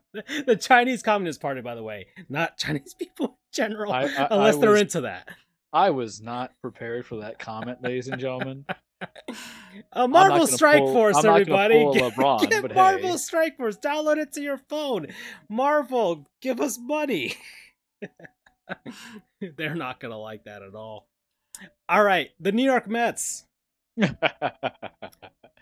The 0.46 0.56
Chinese 0.56 1.02
Communist 1.02 1.40
Party, 1.40 1.60
by 1.60 1.74
the 1.74 1.82
way, 1.82 2.06
not 2.28 2.56
Chinese 2.58 2.94
people 2.94 3.26
in 3.26 3.32
general, 3.52 3.92
I- 3.92 4.04
I- 4.04 4.28
unless 4.30 4.56
I 4.56 4.60
they're 4.60 4.70
was- 4.72 4.80
into 4.82 5.00
that. 5.02 5.28
I 5.74 5.88
was 5.90 6.20
not 6.20 6.52
prepared 6.60 7.06
for 7.06 7.16
that 7.20 7.38
comment, 7.38 7.78
ladies 7.82 8.08
and 8.08 8.20
gentlemen. 8.20 8.66
A 9.92 10.06
Marvel 10.06 10.46
Strike 10.46 10.80
pull- 10.80 10.92
Force, 10.92 11.24
everybody. 11.24 11.90
Get, 11.94 12.12
LeBron, 12.12 12.50
get 12.50 12.74
Marvel 12.74 13.12
hey. 13.12 13.16
Strike 13.16 13.56
Force. 13.56 13.78
Download 13.78 14.18
it 14.18 14.32
to 14.34 14.42
your 14.42 14.58
phone. 14.68 15.06
Marvel, 15.48 16.28
give 16.42 16.60
us 16.60 16.78
money. 16.78 17.36
They're 19.56 19.74
not 19.74 19.98
gonna 19.98 20.18
like 20.18 20.44
that 20.44 20.62
at 20.62 20.74
all. 20.74 21.08
All 21.88 22.04
right, 22.04 22.30
the 22.38 22.52
New 22.52 22.64
York 22.64 22.86
Mets. 22.88 23.44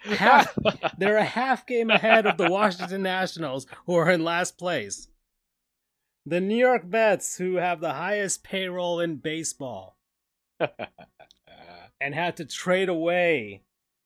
Half- 0.04 0.56
They're 0.98 1.16
a 1.18 1.24
half 1.24 1.66
game 1.66 1.90
ahead 1.90 2.26
of 2.26 2.36
the 2.36 2.50
Washington 2.50 3.02
Nationals, 3.02 3.66
who 3.86 3.94
are 3.94 4.10
in 4.10 4.24
last 4.24 4.56
place. 4.58 5.08
The 6.26 6.40
New 6.40 6.56
York 6.56 6.86
Mets, 6.86 7.36
who 7.38 7.56
have 7.56 7.80
the 7.80 7.92
highest 7.94 8.42
payroll 8.42 9.00
in 9.00 9.16
baseball, 9.16 9.96
and 12.00 12.14
had 12.14 12.36
to 12.38 12.44
trade 12.44 12.88
away 12.88 13.62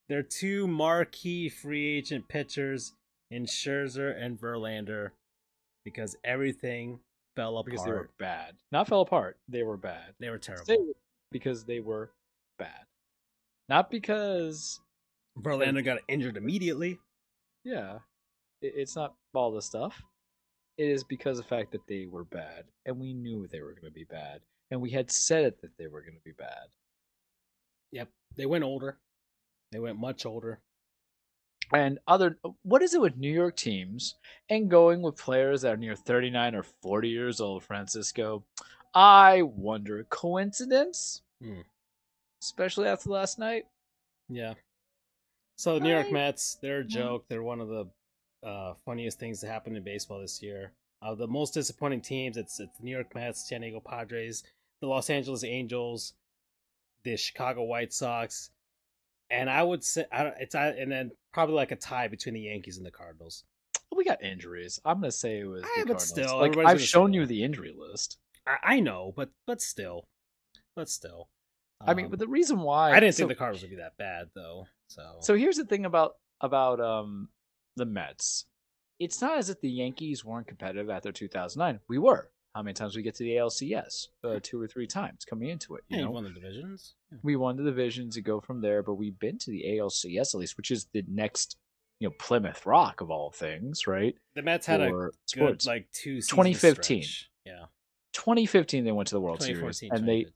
their 0.09 0.23
two 0.23 0.67
marquee 0.67 1.49
free 1.49 1.97
agent 1.97 2.27
pitchers 2.27 2.93
in 3.31 3.45
Scherzer 3.45 4.15
and 4.21 4.39
Verlander 4.39 5.11
because 5.83 6.15
everything 6.23 6.99
fell 7.35 7.57
apart. 7.57 7.65
because 7.65 7.85
they 7.85 7.91
were 7.91 8.09
bad. 8.19 8.55
Not 8.71 8.87
fell 8.87 9.01
apart. 9.01 9.37
They 9.47 9.63
were 9.63 9.77
bad. 9.77 10.13
They 10.19 10.29
were 10.29 10.37
terrible. 10.37 10.65
They- 10.67 10.77
because 11.31 11.65
they 11.65 11.79
were 11.81 12.11
bad. 12.59 12.85
Not 13.67 13.89
because 13.89 14.79
Verlander 15.39 15.83
got 15.83 15.99
injured 16.07 16.37
immediately. 16.37 16.99
yeah, 17.63 17.99
it, 18.61 18.73
it's 18.75 18.95
not 18.95 19.15
all 19.33 19.51
the 19.51 19.61
stuff. 19.61 20.01
It 20.77 20.89
is 20.89 21.03
because 21.03 21.39
of 21.39 21.45
the 21.45 21.49
fact 21.55 21.71
that 21.71 21.87
they 21.87 22.05
were 22.05 22.25
bad, 22.25 22.65
and 22.85 22.99
we 22.99 23.13
knew 23.13 23.47
they 23.47 23.61
were 23.61 23.73
going 23.73 23.85
to 23.85 23.91
be 23.91 24.03
bad, 24.03 24.41
and 24.71 24.81
we 24.81 24.89
had 24.91 25.09
said 25.09 25.45
it 25.45 25.61
that 25.61 25.77
they 25.77 25.87
were 25.87 26.01
going 26.01 26.15
to 26.15 26.23
be 26.23 26.33
bad. 26.33 26.67
Yep, 27.91 28.09
they 28.35 28.45
went 28.45 28.63
older. 28.63 28.97
They 29.71 29.79
went 29.79 29.99
much 29.99 30.25
older. 30.25 30.59
And 31.73 31.97
other, 32.07 32.37
what 32.61 32.83
is 32.83 32.93
it 32.93 33.01
with 33.01 33.17
New 33.17 33.31
York 33.31 33.55
teams 33.55 34.15
and 34.49 34.69
going 34.69 35.01
with 35.01 35.17
players 35.17 35.61
that 35.61 35.73
are 35.73 35.77
near 35.77 35.95
39 35.95 36.55
or 36.55 36.63
40 36.63 37.09
years 37.09 37.41
old, 37.41 37.63
Francisco? 37.63 38.43
I 38.93 39.41
wonder, 39.41 40.05
coincidence? 40.09 41.23
Hmm. 41.41 41.61
Especially 42.45 42.87
after 42.87 43.09
last 43.09 43.39
night? 43.39 43.65
Yeah. 44.29 44.53
So 45.57 45.75
the 45.75 45.79
New 45.81 45.89
York 45.91 46.11
Mets, 46.11 46.55
they're 46.61 46.79
a 46.81 46.83
Mm. 46.83 46.87
joke. 46.89 47.25
They're 47.27 47.43
one 47.43 47.61
of 47.61 47.67
the 47.69 47.85
uh, 48.43 48.75
funniest 48.85 49.17
things 49.19 49.39
to 49.39 49.47
happen 49.47 49.75
in 49.75 49.83
baseball 49.83 50.19
this 50.21 50.41
year. 50.43 50.71
Uh, 51.01 51.15
the 51.15 51.27
most 51.27 51.53
disappointing 51.53 52.01
teams, 52.01 52.37
it's 52.37 52.59
it's 52.59 52.77
the 52.77 52.83
New 52.83 52.91
York 52.91 53.13
Mets, 53.15 53.47
San 53.47 53.61
Diego 53.61 53.79
Padres, 53.79 54.43
the 54.81 54.87
Los 54.87 55.09
Angeles 55.09 55.43
Angels, 55.43 56.13
the 57.03 57.17
Chicago 57.17 57.63
White 57.63 57.93
Sox, 57.93 58.51
and 59.29 59.49
I 59.49 59.63
would 59.63 59.83
say 59.83 60.05
I 60.11 60.23
don't, 60.23 60.35
it's 60.39 60.53
I, 60.55 60.67
and 60.69 60.91
then 60.91 61.11
probably 61.33 61.55
like 61.55 61.71
a 61.71 61.75
tie 61.75 62.07
between 62.07 62.33
the 62.35 62.41
Yankees 62.41 62.77
and 62.77 62.85
the 62.85 62.91
Cardinals. 62.91 63.43
We 63.95 64.03
got 64.03 64.21
injuries. 64.23 64.79
I'm 64.85 64.99
going 64.99 65.11
to 65.11 65.17
say 65.17 65.39
it 65.39 65.45
was 65.45 65.61
the 65.61 65.67
Ah, 65.67 65.71
but 65.87 65.97
Cardinals. 65.97 66.07
still, 66.07 66.37
like, 66.37 66.51
I've 66.51 66.55
gonna 66.63 66.79
say 66.79 66.85
shown 66.85 67.11
that. 67.11 67.17
you 67.17 67.25
the 67.25 67.43
injury 67.43 67.73
list. 67.77 68.17
I, 68.45 68.57
I 68.75 68.79
know, 68.79 69.13
but 69.15 69.29
but 69.47 69.61
still, 69.61 70.05
but 70.75 70.89
still. 70.89 71.29
I 71.81 71.93
mean, 71.93 72.05
Um, 72.05 72.11
but 72.11 72.19
the 72.19 72.27
reason 72.27 72.59
why 72.59 72.91
I 72.91 72.99
didn't 72.99 73.15
so, 73.15 73.19
think 73.19 73.29
the 73.29 73.35
Cardinals 73.35 73.61
would 73.63 73.71
be 73.71 73.77
that 73.77 73.97
bad 73.97 74.29
though. 74.35 74.67
So 74.87 75.17
So 75.21 75.35
here's 75.35 75.57
the 75.57 75.65
thing 75.65 75.85
about 75.85 76.13
about 76.41 76.79
um 76.79 77.29
the 77.75 77.85
Mets. 77.85 78.45
It's 78.99 79.21
not 79.21 79.37
as 79.37 79.49
if 79.49 79.59
the 79.59 79.69
Yankees 79.69 80.23
weren't 80.23 80.47
competitive 80.47 80.89
after 80.89 81.11
2009. 81.11 81.81
We 81.89 81.97
were. 81.97 82.29
How 82.55 82.61
many 82.63 82.73
times 82.73 82.95
we 82.95 83.01
get 83.01 83.15
to 83.15 83.23
the 83.23 83.31
ALCS? 83.35 84.07
Uh, 84.23 84.39
two 84.41 84.61
or 84.61 84.65
three 84.65 84.87
times 84.87 85.25
coming 85.25 85.49
into 85.49 85.75
it. 85.75 85.83
You 85.89 85.97
yeah, 85.97 86.03
know, 86.05 86.11
won 86.11 86.23
the 86.23 86.29
divisions. 86.29 86.95
Yeah. 87.11 87.17
we 87.21 87.35
won 87.35 87.57
the 87.57 87.63
divisions 87.63 88.15
to 88.15 88.21
go 88.21 88.39
from 88.39 88.61
there, 88.61 88.81
but 88.81 88.93
we've 88.93 89.19
been 89.19 89.37
to 89.39 89.51
the 89.51 89.65
ALCS 89.77 90.33
at 90.33 90.39
least, 90.39 90.55
which 90.55 90.71
is 90.71 90.87
the 90.93 91.03
next, 91.09 91.57
you 91.99 92.07
know, 92.07 92.15
Plymouth 92.17 92.65
Rock 92.65 93.01
of 93.01 93.11
all 93.11 93.31
things, 93.31 93.87
right? 93.87 94.15
The 94.35 94.41
Mets 94.41 94.65
had 94.65 94.79
a 94.79 94.87
For 94.87 95.11
good 95.33 95.65
like 95.65 95.89
two. 95.91 96.21
2015. 96.21 97.03
stretch. 97.03 97.29
Yeah. 97.45 97.65
2015 98.13 98.85
they 98.85 98.93
went 98.93 99.09
to 99.09 99.15
the 99.15 99.19
World 99.21 99.41
Series, 99.41 99.81
and 99.81 100.07
they 100.07 100.21
2015. 100.21 100.31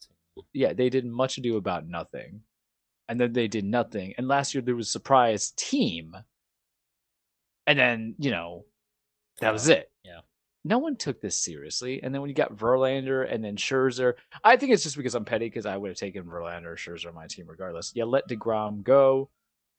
Yeah 0.54 0.74
they 0.74 0.90
did 0.90 1.06
much 1.06 1.38
ado 1.38 1.58
about 1.58 1.88
nothing, 1.88 2.42
and 3.08 3.20
then 3.20 3.34
they 3.34 3.48
did 3.48 3.66
nothing. 3.66 4.14
And 4.18 4.28
last 4.28 4.54
year 4.54 4.62
there 4.62 4.76
was 4.76 4.88
a 4.88 4.92
surprise 4.92 5.52
team, 5.58 6.14
and 7.68 7.78
then 7.78 8.16
you 8.20 8.32
know 8.32 8.66
that 9.42 9.54
was 9.54 9.70
it. 9.70 9.92
Yeah. 10.04 10.20
No 10.66 10.78
one 10.80 10.98
took 10.98 11.22
this 11.22 11.42
seriously. 11.42 12.04
And 12.04 12.14
then 12.14 12.22
when 12.22 12.30
you 12.30 12.36
got 12.36 12.56
Verlander 12.56 13.26
and 13.34 13.44
then 13.44 13.56
Scherzer, 13.56 14.16
I 14.44 14.58
think 14.58 14.74
it's 14.74 14.84
just 14.84 14.98
because 14.98 15.16
I'm 15.16 15.24
petty 15.24 15.46
because 15.46 15.66
I 15.66 15.78
would 15.78 15.88
have 15.88 15.98
taken 15.98 16.26
Verlander 16.26 16.66
or 16.66 16.76
Scherzer 16.76 17.08
on 17.08 17.16
my 17.16 17.28
team 17.28 17.46
regardless. 17.48 17.94
Yeah, 17.96 18.04
let 18.04 18.28
DeGrom 18.28 18.84
go. 18.84 19.30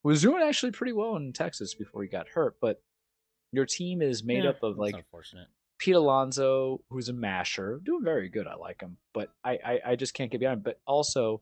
Was 0.02 0.22
doing 0.22 0.42
actually 0.42 0.72
pretty 0.72 0.94
well 0.94 1.16
in 1.16 1.34
Texas 1.34 1.74
before 1.74 2.02
he 2.02 2.08
got 2.08 2.28
hurt, 2.28 2.56
but 2.62 2.82
your 3.52 3.66
team 3.66 4.00
is 4.00 4.24
made 4.24 4.44
Yeah, 4.44 4.50
up 4.50 4.62
of 4.62 4.78
like 4.78 4.94
unfortunate. 4.94 5.48
Pete 5.80 5.94
Alonso, 5.96 6.80
who's 6.90 7.08
a 7.08 7.12
masher, 7.12 7.80
doing 7.82 8.04
very 8.04 8.28
good. 8.28 8.46
I 8.46 8.54
like 8.54 8.80
him, 8.82 8.98
but 9.14 9.30
I, 9.42 9.52
I, 9.64 9.80
I 9.86 9.96
just 9.96 10.12
can't 10.14 10.30
get 10.30 10.38
behind. 10.38 10.58
him. 10.58 10.62
But 10.62 10.78
also, 10.86 11.40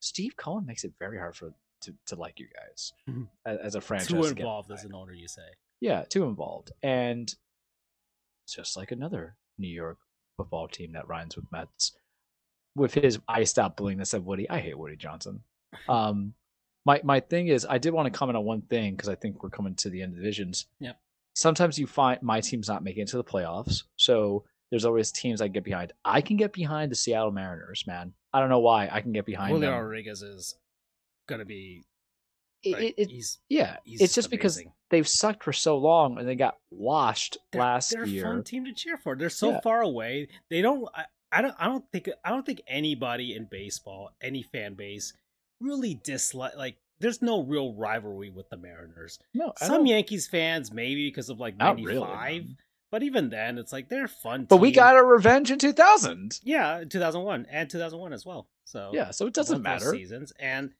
Steve 0.00 0.36
Cohen 0.36 0.64
makes 0.66 0.84
it 0.84 0.94
very 0.98 1.18
hard 1.18 1.36
for 1.36 1.52
to, 1.82 1.94
to 2.06 2.16
like 2.16 2.40
you 2.40 2.46
guys 2.48 2.92
Mhm. 3.08 3.28
as, 3.44 3.58
as 3.58 3.74
a 3.74 3.80
franchise. 3.82 4.08
Too 4.08 4.24
involved 4.24 4.70
as 4.72 4.84
an 4.84 4.94
owner, 4.94 5.12
you 5.12 5.28
say. 5.28 5.42
Yeah, 5.80 6.04
too 6.04 6.24
involved. 6.24 6.72
And 6.82 7.32
just 8.48 8.76
like 8.76 8.90
another 8.90 9.36
New 9.58 9.68
York 9.68 9.98
football 10.36 10.66
team 10.68 10.92
that 10.92 11.08
rhymes 11.08 11.36
with 11.36 11.44
Mets. 11.52 11.92
With 12.76 12.94
his 12.94 13.18
I 13.28 13.44
stop 13.44 13.76
bullying 13.76 14.04
said 14.04 14.24
Woody. 14.24 14.48
I 14.50 14.58
hate 14.60 14.78
Woody 14.78 14.96
Johnson. 14.96 15.42
Um 15.88 16.34
my 16.86 17.00
my 17.04 17.18
thing 17.20 17.48
is 17.48 17.66
I 17.68 17.78
did 17.78 17.92
want 17.92 18.06
to 18.12 18.16
comment 18.16 18.36
on 18.36 18.44
one 18.44 18.62
thing 18.62 18.94
because 18.94 19.08
I 19.08 19.14
think 19.14 19.42
we're 19.42 19.50
coming 19.50 19.74
to 19.76 19.90
the 19.90 20.02
end 20.02 20.12
of 20.12 20.16
the 20.16 20.22
divisions. 20.22 20.66
Yep. 20.80 20.98
Sometimes 21.34 21.78
you 21.78 21.86
find 21.86 22.22
my 22.22 22.40
team's 22.40 22.68
not 22.68 22.82
making 22.84 23.02
it 23.02 23.08
to 23.08 23.16
the 23.16 23.24
playoffs. 23.24 23.82
So 23.96 24.44
there's 24.70 24.84
always 24.84 25.10
teams 25.12 25.40
I 25.40 25.48
get 25.48 25.64
behind. 25.64 25.92
I 26.04 26.20
can 26.20 26.36
get 26.36 26.52
behind 26.52 26.90
the 26.90 26.96
Seattle 26.96 27.32
Mariners, 27.32 27.84
man. 27.86 28.12
I 28.32 28.40
don't 28.40 28.48
know 28.48 28.60
why 28.60 28.88
I 28.90 29.00
can 29.00 29.12
get 29.12 29.26
behind 29.26 29.52
Julio 29.52 29.70
them. 29.72 29.80
Rodriguez 29.80 30.22
is 30.22 30.56
gonna 31.28 31.44
be. 31.44 31.84
It- 32.62 32.72
Like, 32.72 32.82
it- 32.82 32.94
it- 32.96 33.10
he's 33.10 33.38
yeah, 33.48 33.76
he's 33.84 34.00
it's 34.00 34.14
just 34.14 34.30
because 34.30 34.62
they've 34.90 35.06
sucked 35.06 35.44
for 35.44 35.52
so 35.52 35.76
long 35.76 36.18
and 36.18 36.26
they 36.26 36.34
got 36.34 36.56
washed 36.70 37.36
they're, 37.52 37.60
last 37.60 37.90
they're 37.90 38.06
year. 38.06 38.24
a 38.24 38.28
fun 38.28 38.42
team 38.44 38.64
to 38.64 38.72
cheer 38.72 38.96
for. 38.96 39.14
They're 39.16 39.28
so 39.28 39.50
Yeah. 39.50 39.60
far 39.60 39.82
away. 39.82 40.28
They 40.50 40.62
don't. 40.62 40.88
I, 40.94 41.04
I 41.30 41.42
don't. 41.42 41.54
I 41.58 41.66
don't 41.66 41.84
think. 41.92 42.08
I 42.24 42.30
don't 42.30 42.46
think 42.46 42.62
anybody 42.66 43.34
in 43.34 43.48
baseball, 43.50 44.10
any 44.22 44.42
fan 44.42 44.74
base, 44.74 45.12
really 45.60 45.94
dislike. 46.02 46.56
Like, 46.56 46.78
there's 47.00 47.20
no 47.22 47.42
real 47.42 47.74
rivalry 47.74 48.30
with 48.30 48.48
the 48.50 48.56
Mariners. 48.56 49.18
No, 49.34 49.52
I 49.60 49.66
Some 49.66 49.78
don't- 49.78 49.86
Yankees 49.86 50.26
fans, 50.28 50.72
maybe 50.72 51.08
because 51.08 51.28
of 51.28 51.38
like 51.40 51.56
'95, 51.56 51.86
really, 51.86 52.56
but 52.90 53.02
even 53.02 53.28
then, 53.30 53.58
it's 53.58 53.72
like 53.72 53.88
they're 53.88 54.08
fun. 54.08 54.44
But 54.44 54.58
we 54.58 54.70
got 54.72 54.94
our 54.96 55.04
revenge 55.06 55.50
in 55.50 55.58
2000. 55.58 56.40
yeah, 56.44 56.84
2001 56.88 57.46
and 57.50 57.68
2001 57.68 58.12
as 58.12 58.24
well. 58.24 58.48
So 58.64 58.90
Yeah, 58.94 59.10
so 59.10 59.26
it 59.26 59.34
doesn't 59.34 59.62
matter. 59.62 59.90
seasons 59.90 60.32
and 60.38 60.72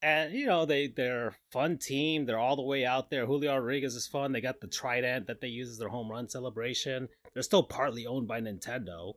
and 0.00 0.32
you 0.32 0.46
know 0.46 0.64
they 0.64 0.86
they're 0.86 1.28
a 1.28 1.34
fun 1.50 1.76
team 1.76 2.24
they're 2.24 2.38
all 2.38 2.54
the 2.54 2.62
way 2.62 2.84
out 2.86 3.10
there 3.10 3.26
julio 3.26 3.56
rodriguez 3.56 3.96
is 3.96 4.06
fun 4.06 4.30
they 4.30 4.40
got 4.40 4.60
the 4.60 4.68
trident 4.68 5.26
that 5.26 5.40
they 5.40 5.48
use 5.48 5.68
as 5.70 5.78
their 5.78 5.88
home 5.88 6.08
run 6.08 6.28
celebration 6.28 7.08
they're 7.34 7.42
still 7.42 7.64
partly 7.64 8.06
owned 8.06 8.28
by 8.28 8.40
nintendo 8.40 9.14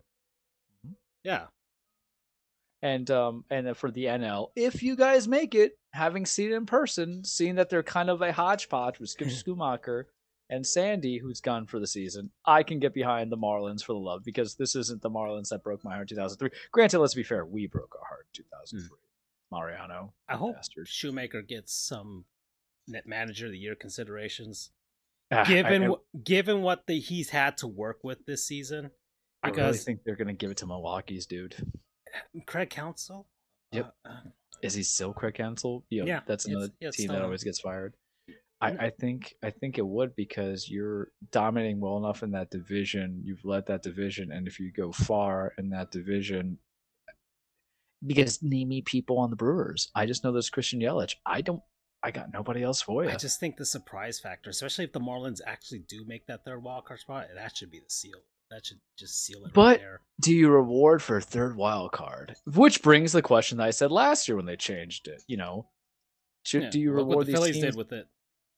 Mhm. 0.84 0.96
yeah 1.24 1.46
And 2.82 3.10
um 3.12 3.46
and 3.52 3.78
for 3.78 3.92
the 3.92 4.06
NL, 4.06 4.52
if 4.56 4.82
you 4.82 4.96
guys 4.96 5.28
make 5.28 5.54
it, 5.54 5.78
having 5.94 6.26
seen 6.26 6.52
it 6.52 6.56
in 6.56 6.66
person, 6.66 7.24
seeing 7.24 7.56
that 7.56 7.70
they're 7.70 7.84
kind 7.84 8.10
of 8.10 8.22
a 8.22 8.32
hodgepodge 8.32 9.00
with 9.00 9.10
Skip 9.10 9.28
Schumaker 9.30 10.06
and 10.50 10.66
Sandy, 10.66 11.18
who's 11.18 11.40
gone 11.42 11.66
for 11.66 11.80
the 11.80 11.88
season, 11.88 12.30
I 12.46 12.64
can 12.64 12.80
get 12.80 12.94
behind 12.94 13.32
the 13.32 13.38
Marlins 13.38 13.84
for 13.84 13.94
the 13.94 14.00
love 14.00 14.24
because 14.26 14.56
this 14.56 14.76
isn't 14.76 15.02
the 15.02 15.10
Marlins 15.10 15.50
that 15.50 15.64
broke 15.64 15.84
my 15.84 15.92
heart 15.96 16.12
in 16.12 16.18
2003. 16.18 16.50
Granted, 16.72 17.00
let's 17.00 17.14
be 17.14 17.24
fair, 17.24 17.46
we 17.46 17.68
broke 17.68 17.96
our 18.00 18.06
heart 18.08 18.28
in 18.38 18.44
2003. 18.44 18.98
Mariano, 19.52 20.14
i 20.30 20.36
hope 20.36 20.56
bastard. 20.56 20.88
Schumaker 20.88 21.46
gets 21.46 21.74
some 21.74 22.24
net 22.88 23.06
manager 23.06 23.48
of 23.48 23.52
the 23.52 23.58
year 23.58 23.76
considerations 23.76 24.70
Ah, 25.30 25.44
given 25.46 25.84
I, 25.84 25.88
wh- 25.88 26.24
given 26.24 26.62
what 26.62 26.88
the, 26.88 27.00
he's 27.00 27.30
had 27.30 27.58
to 27.58 27.68
work 27.68 28.00
with 28.04 28.26
this 28.26 28.46
season 28.48 28.92
I 29.44 29.50
really 29.50 29.78
think 29.78 30.04
they're 30.06 30.16
gonna 30.16 30.34
give 30.34 30.52
it 30.52 30.58
to 30.58 30.66
Milwaukee's 30.66 31.26
dude. 31.26 31.56
craig 32.46 32.70
counsell 32.70 33.28
Yep. 33.72 33.94
uh, 34.06 34.10
uh, 34.10 34.14
Is 34.62 34.74
he 34.74 34.84
still 34.84 35.14
Craig 35.14 35.36
Counsell? 35.36 35.84
You 35.90 36.02
know, 36.02 36.08
Yeah, 36.08 36.20
that's 36.26 36.46
another 36.46 36.70
yeah, 36.80 36.90
it's 36.90 36.98
team 36.98 37.08
that 37.10 37.22
always 37.22 37.44
gets 37.44 37.60
fired. 37.60 37.96
I, 38.62 38.70
I 38.70 38.90
think 38.92 39.34
I 39.44 39.50
think 39.50 39.80
it 39.80 39.86
would 39.86 40.16
because 40.16 40.70
you're 40.70 41.12
dominating 41.32 41.80
well 41.80 41.98
enough 41.98 42.22
in 42.22 42.32
that 42.32 42.52
division. 42.52 43.22
You've 43.24 43.44
led 43.44 43.66
that 43.68 43.82
division, 43.82 44.32
and 44.32 44.48
if 44.48 44.60
you 44.60 44.72
go 44.72 44.92
far 44.92 45.54
in 45.58 45.70
that 45.70 45.90
division, 45.92 46.60
because 48.06 48.42
name 48.44 48.70
me 48.70 48.82
people 48.82 49.18
on 49.18 49.32
the 49.32 49.36
Brewers. 49.36 49.90
I 49.96 50.06
just 50.06 50.24
know 50.24 50.32
there's 50.32 50.50
Christian 50.50 50.80
Yelich. 50.80 51.16
I 51.26 51.42
don't. 51.42 51.62
I 52.04 52.12
got 52.12 52.34
nobody 52.34 52.64
else 52.64 52.82
for 52.82 53.04
you. 53.04 53.12
I 53.12 53.16
just 53.16 53.40
think 53.40 53.58
the 53.58 53.66
surprise 53.66 54.20
factor, 54.20 54.50
especially 54.50 54.86
if 54.86 54.94
the 54.94 55.00
Marlins 55.00 55.40
actually 55.46 55.84
do 55.88 56.04
make 56.08 56.26
that 56.28 56.44
third 56.46 56.64
wild 56.64 56.86
card 56.86 57.00
spot, 57.00 57.28
that 57.34 57.58
should 57.58 57.72
be 57.72 57.80
the 57.80 57.90
seal. 57.90 58.22
That 58.52 58.66
should 58.66 58.80
just 58.98 59.24
seal 59.26 59.46
it. 59.46 59.54
But 59.54 59.80
right 59.80 59.88
do 60.20 60.36
you 60.36 60.52
reward 60.52 61.02
for 61.02 61.18
a 61.18 61.22
third 61.22 61.56
wild 61.56 61.92
card? 61.94 62.36
Which 62.46 62.84
brings 62.84 63.12
the 63.12 63.24
question 63.24 63.58
that 63.58 63.64
I 63.68 63.72
said 63.72 63.92
last 63.92 64.28
year 64.28 64.36
when 64.36 64.46
they 64.46 64.56
changed 64.56 65.08
it. 65.08 65.24
You 65.26 65.38
know, 65.38 65.68
should 66.44 66.64
Yeah, 66.64 66.70
do 66.70 66.80
you 66.80 66.92
reward 66.92 67.22
the 67.26 67.32
these 67.32 67.36
Phillies 67.36 67.56
teams? 67.56 67.66
did 67.66 67.76
with 67.76 67.92
it? 67.92 68.08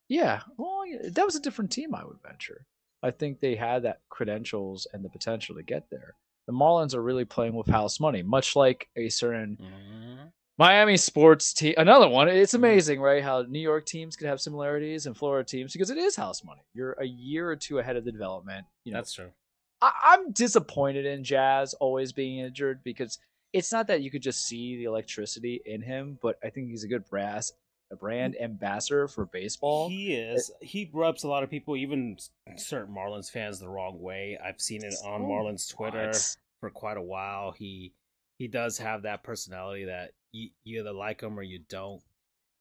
Yeah, 0.08 0.42
well, 0.58 0.82
that 1.10 1.24
was 1.24 1.36
a 1.36 1.40
different 1.40 1.72
team, 1.72 1.94
I 1.94 2.04
would 2.04 2.20
venture. 2.22 2.66
I 3.02 3.12
think 3.12 3.40
they 3.40 3.54
had 3.54 3.84
that 3.84 4.00
credentials 4.10 4.86
and 4.92 5.02
the 5.02 5.08
potential 5.08 5.54
to 5.56 5.62
get 5.62 5.88
there. 5.90 6.16
The 6.46 6.52
Marlins 6.52 6.94
are 6.94 7.02
really 7.02 7.24
playing 7.24 7.54
with 7.54 7.68
house 7.68 7.98
money, 8.00 8.22
much 8.22 8.54
like 8.56 8.88
a 8.96 9.08
certain 9.08 9.56
Mhm. 9.56 10.32
Miami 10.58 10.98
sports 10.98 11.54
team. 11.54 11.74
Another 11.78 12.08
one. 12.08 12.28
It's 12.28 12.52
Mhm. 12.52 12.56
amazing, 12.58 13.00
right? 13.00 13.22
How 13.22 13.42
New 13.42 13.58
York 13.58 13.86
teams 13.86 14.16
could 14.16 14.26
have 14.26 14.40
similarities 14.40 15.06
and 15.06 15.16
Florida 15.16 15.48
teams 15.48 15.72
because 15.72 15.88
it 15.90 15.96
is 15.98 16.16
house 16.16 16.44
money. 16.44 16.62
You're 16.74 16.92
a 16.92 17.06
year 17.06 17.50
or 17.50 17.56
two 17.56 17.78
ahead 17.78 17.96
of 17.96 18.04
the 18.04 18.12
development. 18.12 18.66
You 18.84 18.92
know, 18.92 18.98
That's 18.98 19.14
true. 19.14 19.32
I, 19.80 19.92
I'm 20.04 20.32
disappointed 20.32 21.06
in 21.06 21.24
Jazz 21.24 21.74
always 21.74 22.12
being 22.12 22.38
injured 22.38 22.82
because 22.84 23.18
it's 23.52 23.72
not 23.72 23.86
that 23.86 24.02
you 24.02 24.10
could 24.10 24.22
just 24.22 24.46
see 24.46 24.76
the 24.76 24.84
electricity 24.84 25.62
in 25.64 25.80
him, 25.80 26.18
but 26.20 26.38
I 26.42 26.50
think 26.50 26.70
he's 26.70 26.84
a 26.84 26.88
good 26.88 27.08
brass, 27.08 27.52
a 27.92 27.96
brand 27.96 28.34
mm. 28.34 28.44
ambassador 28.44 29.06
for 29.06 29.26
baseball. 29.26 29.88
He 29.88 30.16
eh 30.16 30.34
is. 30.34 30.50
He 30.60 30.90
rubs 30.92 31.22
a 31.22 31.28
lot 31.28 31.44
of 31.44 31.50
people, 31.50 31.76
even 31.76 32.16
certain 32.56 32.94
Marlins 32.94 33.30
fans, 33.30 33.60
the 33.60 33.68
wrong 33.68 34.00
way. 34.00 34.38
I've 34.44 34.60
seen 34.60 34.82
it 34.84 34.94
on 35.04 35.20
So 35.20 35.26
Marlins 35.26 35.70
Twitter 35.72 36.08
much. 36.08 36.16
for 36.60 36.70
quite 36.70 36.96
a 36.96 37.02
while. 37.02 37.52
He 37.52 37.92
he 38.38 38.48
does 38.48 38.78
have 38.78 39.02
that 39.02 39.22
personality 39.22 39.84
that 39.84 40.10
you, 40.32 40.50
you 40.64 40.80
either 40.80 40.92
like 40.92 41.20
him 41.20 41.38
or 41.38 41.42
you 41.42 41.60
don't. 41.68 42.02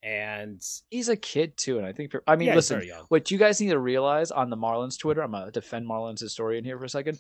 And 0.04 0.62
He's 0.90 1.08
a 1.10 1.16
kid 1.16 1.56
too, 1.58 1.78
and 1.78 1.86
I 1.88 1.94
think. 1.94 2.14
I 2.28 2.36
mean, 2.36 2.50
yeah, 2.50 2.56
listen. 2.56 2.82
What 3.10 3.32
you 3.32 3.38
guys 3.38 3.62
need 3.62 3.70
to 3.70 3.80
realize 3.80 4.32
on 4.32 4.50
the 4.50 4.58
Marlins 4.58 5.00
Twitter, 5.00 5.22
I'm 5.24 5.32
gonna 5.32 5.50
defend 5.52 5.88
Marlins 5.88 6.20
historian 6.20 6.66
here 6.66 6.78
for 6.78 6.86
a 6.86 6.90
second. 6.90 7.20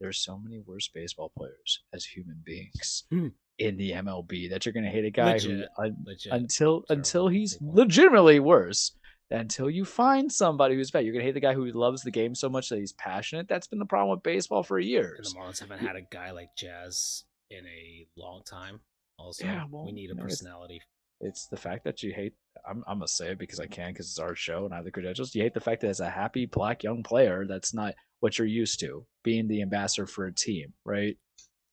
There's 0.00 0.18
so 0.18 0.38
many 0.38 0.58
worse 0.66 0.88
baseball 0.88 1.30
players 1.36 1.82
as 1.92 2.04
human 2.04 2.42
beings 2.44 3.04
Hmm. 3.10 3.28
in 3.58 3.76
the 3.76 3.92
MLB 3.92 4.48
that 4.48 4.64
you're 4.64 4.72
gonna 4.72 4.90
hate 4.90 5.04
a 5.04 5.10
guy 5.10 5.38
who 5.38 5.64
un- 5.78 5.96
Legit. 6.06 6.32
until 6.32 6.82
terrible 6.82 6.86
until 6.88 7.28
he's 7.28 7.58
legitimately 7.60 8.40
worse. 8.40 8.92
Until 9.30 9.68
you 9.70 9.84
find 9.84 10.30
somebody 10.30 10.74
who's 10.76 10.90
better, 10.90 11.04
you're 11.04 11.12
gonna 11.14 11.24
hate 11.24 11.32
the 11.34 11.40
guy 11.40 11.54
who 11.54 11.66
loves 11.72 12.02
the 12.02 12.10
game 12.10 12.34
so 12.34 12.48
much 12.48 12.68
that 12.70 12.78
he's 12.78 12.92
passionate. 12.92 13.48
That's 13.48 13.66
been 13.66 13.78
the 13.78 13.86
problem 13.86 14.16
with 14.16 14.22
baseball 14.22 14.62
for 14.62 14.78
and 14.78 14.86
years. 14.86 15.32
the 15.32 15.38
Marlins 15.38 15.60
haven't 15.60 15.80
had 15.80 15.96
a 15.96 16.02
guy 16.02 16.30
like 16.30 16.56
Jazz 16.56 17.24
in 17.50 17.66
a 17.66 18.06
long 18.16 18.42
time. 18.44 18.80
Also, 19.18 19.44
Yeah, 19.44 19.64
well, 19.70 19.84
we 19.86 19.92
need 19.92 20.10
a 20.10 20.14
personality. 20.16 20.80
It's 21.24 21.46
the 21.46 21.56
fact 21.56 21.84
that 21.84 22.02
you 22.02 22.12
hate. 22.12 22.34
I'm, 22.68 22.84
I'm 22.86 22.98
gonna 22.98 23.08
say 23.08 23.30
it 23.30 23.38
because 23.38 23.58
I 23.60 23.66
can, 23.66 23.92
because 23.92 24.06
it's 24.06 24.18
our 24.18 24.34
show 24.34 24.64
and 24.64 24.72
I 24.72 24.76
have 24.76 24.84
the 24.84 24.90
credentials. 24.90 25.34
You 25.34 25.42
hate 25.42 25.54
the 25.54 25.60
fact 25.60 25.80
that 25.80 25.88
as 25.88 26.00
a 26.00 26.08
happy 26.08 26.46
black 26.46 26.82
young 26.82 27.02
player, 27.02 27.46
that's 27.46 27.74
not 27.74 27.94
what 28.20 28.38
you're 28.38 28.46
used 28.46 28.80
to, 28.80 29.04
being 29.22 29.48
the 29.48 29.62
ambassador 29.62 30.06
for 30.06 30.26
a 30.26 30.34
team, 30.34 30.72
right? 30.84 31.16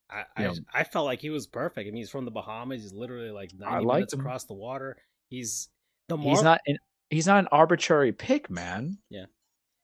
I. 0.09 0.23
I 0.35 0.53
I 0.73 0.83
felt 0.83 1.05
like 1.05 1.21
he 1.21 1.29
was 1.29 1.47
perfect. 1.47 1.87
I 1.87 1.91
mean, 1.91 1.97
he's 1.97 2.09
from 2.09 2.25
the 2.25 2.31
Bahamas. 2.31 2.81
He's 2.81 2.93
literally 2.93 3.31
like 3.31 3.51
ninety 3.57 3.85
liked 3.85 3.97
minutes 3.97 4.13
him. 4.13 4.19
across 4.21 4.45
the 4.45 4.53
water. 4.53 4.97
He's 5.29 5.69
the 6.09 6.17
Mar- 6.17 6.29
He's 6.29 6.43
not 6.43 6.59
an 6.67 6.77
he's 7.09 7.27
not 7.27 7.39
an 7.39 7.47
arbitrary 7.51 8.11
pick, 8.11 8.49
man. 8.49 8.97
Yeah, 9.09 9.25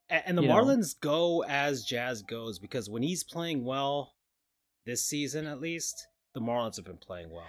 And 0.10 0.38
the 0.38 0.42
you 0.42 0.48
know. 0.48 0.56
Marlins 0.56 1.00
go 1.00 1.44
as 1.48 1.84
Jazz 1.84 2.24
goes 2.24 2.60
because 2.60 2.90
when 2.90 3.04
he's 3.04 3.24
playing 3.24 3.64
well, 3.64 4.14
this 4.86 5.06
season 5.06 5.46
at 5.46 5.62
least, 5.62 6.08
the 6.34 6.42
Marlins 6.42 6.76
have 6.76 6.86
been 6.86 6.98
playing 6.98 7.30
well. 7.32 7.46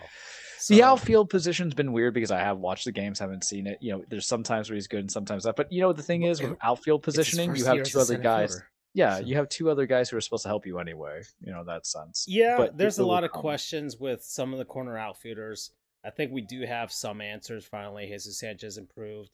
the 0.69 0.77
So- 0.79 0.85
outfield 0.85 1.31
position's 1.31 1.75
been 1.75 1.93
weird 1.93 2.15
because 2.15 2.31
I 2.31 2.41
have 2.41 2.59
watched 2.59 2.85
the 2.85 2.93
games, 2.93 3.19
haven't 3.19 3.45
seen 3.45 3.67
it. 3.67 3.79
You 3.81 3.93
know, 3.93 4.05
there's 4.09 4.27
sometimes 4.27 4.69
where 4.71 4.75
he's 4.75 4.89
good 4.89 5.01
and 5.01 5.11
sometimes 5.11 5.45
not. 5.45 5.57
But 5.57 5.71
you 5.73 5.81
know, 5.81 5.93
the 5.93 6.03
thing 6.03 6.23
is 6.23 6.41
with 6.43 6.57
outfield 6.63 7.03
positioning, 7.03 7.55
you 7.55 7.65
have 7.65 7.83
two 7.85 8.01
other 8.01 8.17
guys. 8.19 8.51
fielder. 8.53 8.71
Yeah, 8.95 9.17
So- 9.19 9.25
you 9.27 9.37
have 9.37 9.49
two 9.51 9.71
other 9.71 9.87
guys 9.87 10.09
who 10.09 10.17
are 10.17 10.21
supposed 10.21 10.43
to 10.45 10.49
help 10.49 10.67
you 10.67 10.79
anyway. 10.79 11.23
You 11.41 11.53
know, 11.53 11.61
in 11.61 11.67
that 11.67 11.87
sense. 11.87 12.25
Yeah, 12.27 12.57
But 12.57 12.77
there's 12.79 12.99
a 12.99 13.07
lot 13.07 13.23
of 13.25 13.31
come. 13.33 13.43
questions 13.43 13.99
with 13.99 14.23
some 14.25 14.53
of 14.53 14.59
the 14.59 14.65
corner 14.65 14.97
outfielders. 14.97 15.71
I 16.05 16.11
think 16.11 16.33
we 16.33 16.41
do 16.41 16.63
have 16.63 16.91
some 16.91 17.21
answers 17.21 17.67
finally. 17.67 18.07
Jesus 18.07 18.39
Sanchez 18.39 18.79
improved. 18.79 19.31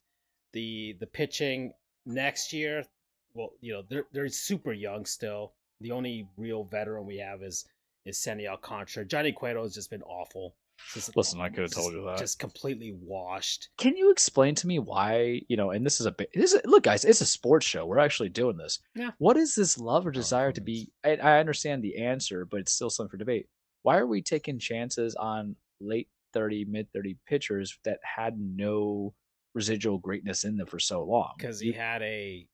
The 0.53 0.93
the 0.99 1.07
pitching 1.07 1.73
next 2.05 2.51
year, 2.53 2.85
well, 3.33 3.51
you 3.61 3.73
know, 3.73 3.83
they're 3.89 4.05
they're 4.11 4.27
super 4.29 4.73
young 4.73 5.05
still. 5.05 5.53
The 5.81 5.91
only 5.91 6.27
real 6.37 6.63
veteran 6.63 7.05
we 7.05 7.17
have 7.17 7.41
is 7.43 7.65
is 8.05 8.19
Sandy 8.19 8.47
Alcantara. 8.47 9.05
Johnny 9.05 9.31
Cueto 9.31 9.63
has 9.63 9.73
just 9.73 9.89
been 9.89 10.03
awful. 10.03 10.55
Just- 10.93 11.15
Listen, 11.15 11.41
I 11.41 11.49
could 11.49 11.63
have 11.63 11.71
told 11.71 11.93
you 11.93 12.03
that. 12.05 12.17
Just 12.17 12.39
completely 12.39 12.93
washed. 13.01 13.69
Can 13.77 13.97
you 13.97 14.11
explain 14.11 14.55
to 14.55 14.67
me 14.67 14.79
why, 14.79 15.41
you 15.47 15.57
know, 15.57 15.71
and 15.71 15.85
this 15.85 15.99
is 15.99 16.05
a 16.05 16.11
bit, 16.11 16.29
this 16.33 16.53
is, 16.53 16.61
look, 16.65 16.83
guys, 16.83 17.05
it's 17.05 17.21
a 17.21 17.25
sports 17.25 17.65
show. 17.65 17.85
We're 17.85 17.99
actually 17.99 18.29
doing 18.29 18.57
this. 18.57 18.79
Yeah. 18.93 19.11
What 19.17 19.37
is 19.37 19.55
this 19.55 19.77
love 19.77 20.05
or 20.05 20.09
oh, 20.09 20.13
desire 20.13 20.51
to 20.51 20.61
be? 20.61 20.91
I, 21.03 21.15
I 21.15 21.39
understand 21.39 21.83
the 21.83 21.97
answer, 21.97 22.45
but 22.45 22.59
it's 22.59 22.73
still 22.73 22.89
something 22.89 23.11
for 23.11 23.17
debate. 23.17 23.47
Why 23.83 23.97
are 23.97 24.07
we 24.07 24.21
taking 24.21 24.59
chances 24.59 25.15
on 25.15 25.55
late 25.79 26.09
30, 26.33 26.65
mid 26.65 26.91
30 26.91 27.17
pitchers 27.27 27.77
that 27.85 27.99
had 28.03 28.37
no 28.39 29.13
residual 29.53 29.97
greatness 29.97 30.43
in 30.43 30.57
them 30.57 30.67
for 30.67 30.79
so 30.79 31.03
long? 31.03 31.33
Because 31.37 31.59
he 31.59 31.71
had 31.71 32.01
a 32.01 32.47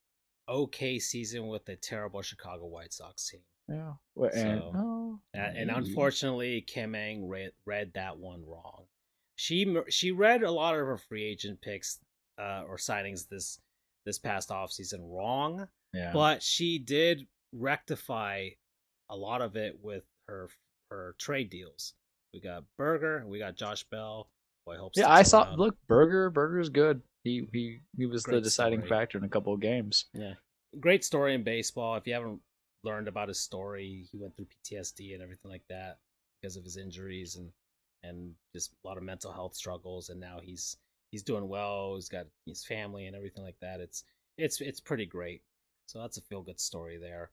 okay 0.47 0.99
season 0.99 1.47
with 1.47 1.67
a 1.69 1.75
terrible 1.75 2.21
Chicago 2.21 2.67
White 2.67 2.93
Sox 2.93 3.29
team. 3.29 3.41
Yeah. 3.71 3.93
Well, 4.15 4.29
And, 4.33 4.59
So, 4.59 4.71
oh, 4.75 5.19
and 5.33 5.69
unfortunately, 5.69 6.61
Kim 6.61 6.95
Ng 6.95 7.27
read, 7.27 7.51
read 7.65 7.91
that 7.93 8.17
one 8.17 8.43
wrong. 8.45 8.85
She 9.35 9.75
she 9.89 10.11
read 10.11 10.43
a 10.43 10.51
lot 10.51 10.75
of 10.75 10.85
her 10.85 10.97
free 10.97 11.23
agent 11.23 11.61
picks 11.61 11.99
uh, 12.39 12.63
or 12.67 12.77
signings 12.77 13.27
this 13.27 13.59
this 14.05 14.19
past 14.19 14.49
offseason 14.49 14.99
wrong, 15.01 15.67
yeah. 15.93 16.11
but 16.13 16.43
she 16.43 16.77
did 16.77 17.25
rectify 17.51 18.49
a 19.09 19.15
lot 19.15 19.41
of 19.41 19.55
it 19.55 19.79
with 19.81 20.03
her 20.27 20.49
her 20.89 21.15
trade 21.17 21.49
deals. 21.49 21.93
We 22.33 22.41
got 22.41 22.63
Burger, 22.77 23.23
we 23.27 23.39
got 23.39 23.55
Josh 23.55 23.83
Bell. 23.85 24.29
Who 24.65 24.73
I 24.73 24.77
hope. 24.77 24.91
yeah, 24.95 25.11
I 25.11 25.23
saw, 25.23 25.43
around. 25.43 25.57
look, 25.57 25.75
Burger, 25.87 26.29
Burger's 26.29 26.69
good. 26.69 27.01
He, 27.23 27.47
he, 27.51 27.79
he 27.97 28.05
was 28.05 28.23
the 28.23 28.41
deciding 28.41 28.81
story. 28.81 28.89
factor 28.89 29.17
in 29.17 29.23
a 29.23 29.29
couple 29.29 29.53
of 29.53 29.59
games. 29.59 30.05
Yeah, 30.13 30.33
great 30.79 31.03
story 31.03 31.33
in 31.33 31.43
baseball. 31.43 31.95
If 31.95 32.07
you 32.07 32.13
haven't 32.13 32.39
learned 32.83 33.07
about 33.07 33.27
his 33.27 33.39
story, 33.39 34.07
he 34.11 34.17
went 34.17 34.35
through 34.35 34.47
PTSD 34.47 35.13
and 35.13 35.21
everything 35.23 35.51
like 35.51 35.67
that 35.69 35.99
because 36.41 36.55
of 36.55 36.63
his 36.63 36.77
injuries 36.77 37.35
and 37.35 37.51
and 38.03 38.33
just 38.53 38.73
a 38.83 38.87
lot 38.87 38.97
of 38.97 39.03
mental 39.03 39.31
health 39.31 39.55
struggles. 39.55 40.09
And 40.09 40.19
now 40.19 40.39
he's 40.41 40.77
he's 41.11 41.23
doing 41.23 41.47
well. 41.47 41.95
He's 41.95 42.09
got 42.09 42.25
his 42.45 42.65
family 42.65 43.07
and 43.07 43.15
everything 43.15 43.43
like 43.43 43.59
that. 43.61 43.79
It's 43.79 44.03
it's 44.37 44.61
it's 44.61 44.79
pretty 44.79 45.05
great. 45.05 45.43
So 45.87 45.99
that's 45.99 46.17
a 46.17 46.21
feel 46.21 46.41
good 46.41 46.59
story 46.59 46.97
there. 46.97 47.31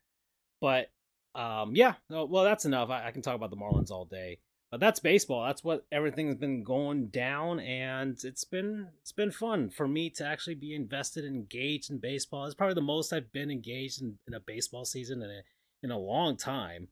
But 0.61 0.91
um, 1.35 1.75
yeah, 1.75 1.95
well 2.11 2.45
that's 2.45 2.65
enough. 2.65 2.91
I, 2.91 3.07
I 3.07 3.11
can 3.11 3.23
talk 3.23 3.37
about 3.37 3.51
the 3.51 3.57
Marlins 3.57 3.91
all 3.91 4.05
day. 4.05 4.39
But 4.71 4.81
that's 4.81 5.01
baseball. 5.01 5.47
That's 5.47 5.65
what 5.65 5.87
everything's 5.91 6.37
been 6.37 6.63
going 6.63 7.07
down, 7.07 7.59
and 7.59 8.19
it's 8.23 8.45
been 8.45 8.89
it's 9.01 9.13
been 9.13 9.31
fun 9.31 9.71
for 9.71 9.89
me 9.89 10.11
to 10.11 10.27
actually 10.27 10.57
be 10.57 10.75
invested 10.75 11.25
and 11.25 11.35
engaged 11.35 11.91
in 11.91 11.99
baseball. 11.99 12.45
It's 12.45 12.55
probably 12.55 12.75
the 12.75 12.83
most 12.83 13.13
I've 13.13 13.33
been 13.33 13.51
engaged 13.51 14.03
in, 14.03 14.19
in 14.27 14.35
a 14.35 14.41
baseball 14.41 14.85
season 14.85 15.23
in 15.23 15.31
a 15.31 15.41
in 15.83 15.91
a 15.91 15.99
long 15.99 16.37
time. 16.37 16.89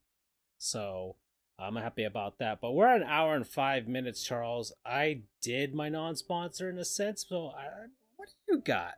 So 0.58 1.16
I'm 1.58 1.76
happy 1.76 2.04
about 2.04 2.38
that. 2.38 2.62
But 2.62 2.72
we're 2.72 2.94
an 2.94 3.02
hour 3.02 3.34
and 3.34 3.46
five 3.46 3.86
minutes, 3.86 4.22
Charles. 4.22 4.72
I 4.84 5.20
did 5.42 5.74
my 5.74 5.90
non-sponsor 5.90 6.70
in 6.70 6.78
a 6.78 6.84
sense. 6.84 7.26
So 7.28 7.48
I, 7.48 7.88
what 8.16 8.28
do 8.28 8.54
you 8.54 8.60
got? 8.60 8.94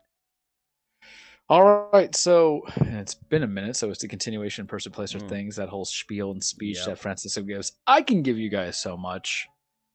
All 1.51 1.89
right, 1.93 2.15
so 2.15 2.61
it's 2.77 3.15
been 3.15 3.43
a 3.43 3.47
minute, 3.47 3.75
so 3.77 3.89
it's 3.91 4.01
the 4.01 4.09
continuation 4.09 4.67
person, 4.67 4.93
place, 4.93 5.15
or 5.15 5.19
Mm. 5.19 5.29
things, 5.31 5.57
that 5.57 5.71
whole 5.71 5.87
spiel 5.87 6.31
and 6.33 6.45
speech 6.45 6.77
Yep. 6.77 6.87
that 6.87 6.99
Francisco 6.99 7.43
gives. 7.43 7.73
I 7.87 8.03
can 8.03 8.23
give 8.23 8.37
you 8.39 8.51
guys 8.51 8.77
so 8.77 8.99
much, 8.99 9.49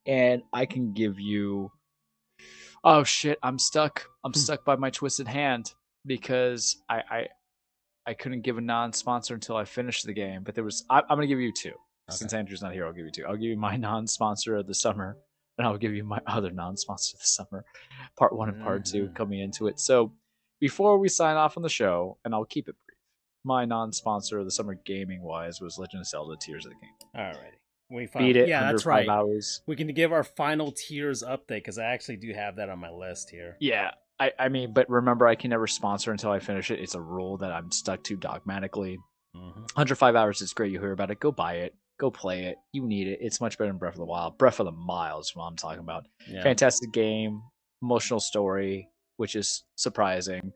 and 0.08 0.42
I 0.52 0.66
can 0.66 0.94
give 0.94 1.20
you. 1.20 1.72
Oh 2.84 3.04
shit! 3.04 3.38
I'm 3.44 3.60
stuck. 3.60 4.04
I'm 4.24 4.34
Hmm. 4.34 4.40
stuck 4.40 4.66
by 4.66 4.76
my 4.78 4.90
twisted 4.90 5.28
hand 5.28 5.74
because 6.08 6.82
I 6.90 7.04
I, 7.10 7.28
I 8.08 8.14
couldn't 8.16 8.42
give 8.42 8.58
a 8.58 8.62
non-sponsor 8.62 9.36
until 9.36 9.56
I 9.56 9.66
finished 9.66 10.06
the 10.08 10.14
game. 10.14 10.42
But 10.44 10.56
there 10.56 10.64
was. 10.64 10.84
I, 10.90 11.02
I'm 11.02 11.18
gonna 11.18 11.28
give 11.28 11.40
you 11.40 11.54
two. 11.54 11.76
Since 12.10 12.34
Andrew's 12.34 12.62
not 12.64 12.74
here, 12.74 12.86
I'll 12.88 12.94
give 12.94 13.06
you 13.06 13.12
two. 13.12 13.26
I'll 13.26 13.38
give 13.38 13.50
you 13.52 13.58
my 13.58 13.78
non-sponsor 13.90 14.56
of 14.56 14.66
the 14.66 14.74
summer, 14.74 15.18
and 15.60 15.68
I'll 15.68 15.78
give 15.78 15.94
you 15.94 16.04
my 16.04 16.20
other 16.26 16.50
non-sponsor 16.50 17.16
of 17.16 17.20
the 17.22 17.28
summer, 17.28 17.64
part 18.18 18.36
one 18.36 18.50
and 18.50 18.60
part 18.60 18.86
two 18.86 19.06
Mhm. 19.10 19.16
coming 19.16 19.40
into 19.40 19.68
it. 19.68 19.80
So 19.80 20.12
before 20.64 20.98
we 20.98 21.10
sign 21.10 21.36
off 21.36 21.58
on 21.58 21.64
the 21.64 21.68
show, 21.68 22.18
and 22.24 22.34
I'll 22.34 22.46
keep 22.46 22.70
it 22.70 22.76
brief, 22.86 22.98
my 23.44 23.66
non-sponsor 23.66 24.40
of 24.40 24.46
the 24.46 24.52
summer 24.52 24.76
gaming 24.86 25.22
wise 25.22 25.60
was 25.60 25.78
Legend 25.78 26.00
of 26.00 26.08
Zelda: 26.08 26.38
Tears 26.40 26.66
of 26.66 26.72
the 26.72 26.78
Kingdom. 26.78 27.38
Alrighty. 27.38 27.58
We 27.90 28.08
Beat 28.18 28.38
it. 28.38 28.48
Yeah, 28.48 28.62
under 28.62 28.72
that's 28.72 28.84
five 28.84 29.08
right. 29.08 29.10
Hours. 29.10 29.62
We 29.68 29.76
can 29.76 29.94
give 29.94 30.14
our 30.14 30.24
final 30.24 30.72
Tears 30.72 31.22
update 31.22 31.48
because 31.50 31.78
I 31.78 31.84
actually 31.84 32.16
do 32.16 32.32
have 32.34 32.56
that 32.56 32.70
on 32.70 32.80
my 32.80 32.90
list 32.90 33.30
here. 33.30 33.58
Yeah, 33.60 33.92
I, 34.22 34.32
I 34.40 34.48
mean, 34.48 34.72
but 34.72 34.90
remember, 34.90 35.28
I 35.28 35.36
can 35.36 35.50
never 35.50 35.68
sponsor 35.68 36.14
until 36.14 36.32
I 36.32 36.40
finish 36.40 36.72
it. 36.72 36.80
It's 36.80 36.96
a 36.96 37.02
rule 37.02 37.36
that 37.40 37.52
I'm 37.52 37.70
stuck 37.70 38.02
to 38.06 38.16
dogmatically. 38.16 39.00
Mm-hmm. 39.36 39.64
105 39.74 40.16
hours 40.16 40.42
is 40.42 40.54
great. 40.54 40.72
You 40.72 40.80
hear 40.80 40.94
about 40.94 41.12
it. 41.12 41.20
Go 41.20 41.34
buy 41.34 41.56
it. 41.56 41.76
Go 42.00 42.10
play 42.10 42.46
it. 42.46 42.56
You 42.72 42.88
need 42.88 43.08
it. 43.08 43.20
It's 43.22 43.42
much 43.42 43.58
better 43.58 43.70
than 43.70 43.80
Breath 43.80 43.96
of 43.96 44.00
the 44.00 44.06
Wild. 44.06 44.38
Breath 44.38 44.62
of 44.62 44.66
the 44.66 44.72
Miles, 44.72 45.36
what 45.36 45.44
I'm 45.44 45.58
talking 45.58 45.82
about. 45.82 46.06
Yeah. 46.26 46.42
Fantastic 46.42 46.94
game, 46.94 47.42
emotional 47.82 48.22
story, 48.22 48.88
which 49.24 49.38
is 49.38 49.64
surprising 49.76 50.52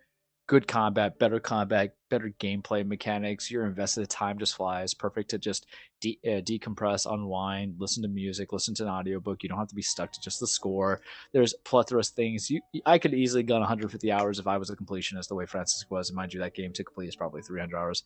good 0.48 0.68
combat, 0.68 1.20
better 1.20 1.40
combat, 1.40 1.94
better 2.10 2.34
gameplay 2.40 2.86
mechanics. 2.86 3.52
You're 3.52 3.66
invested 3.66 4.02
The 4.02 4.08
time 4.08 4.40
just 4.40 4.56
flies. 4.56 4.94
Perfect 4.94 5.30
to 5.32 5.38
just 5.38 5.68
de- 6.00 6.20
uh, 6.26 6.42
decompress, 6.42 7.12
unwind, 7.12 7.76
listen 7.80 8.02
to 8.04 8.10
music, 8.10 8.54
listen 8.54 8.74
to 8.76 8.84
an 8.84 8.90
audiobook. 8.90 9.44
You 9.44 9.50
don't 9.50 9.58
have 9.58 9.68
to 9.68 9.76
be 9.76 9.82
stuck 9.82 10.12
to 10.14 10.22
just 10.22 10.40
the 10.40 10.48
score. 10.48 11.02
There's 11.34 11.54
plethora 11.66 12.00
of 12.00 12.08
things. 12.08 12.50
You, 12.50 12.62
I 12.86 12.98
could 12.98 13.14
easily 13.14 13.44
gun 13.44 13.60
150 13.60 14.12
hours 14.12 14.40
if 14.40 14.48
I 14.48 14.58
was 14.58 14.70
a 14.70 14.76
completionist 14.76 15.28
the 15.28 15.36
way 15.36 15.46
Francis 15.46 15.86
was. 15.90 16.10
And 16.10 16.16
mind 16.16 16.34
you, 16.34 16.40
that 16.40 16.56
game 16.56 16.72
to 16.74 16.84
complete 16.84 17.10
is 17.10 17.16
probably 17.16 17.42
300 17.42 17.78
hours. 17.78 18.04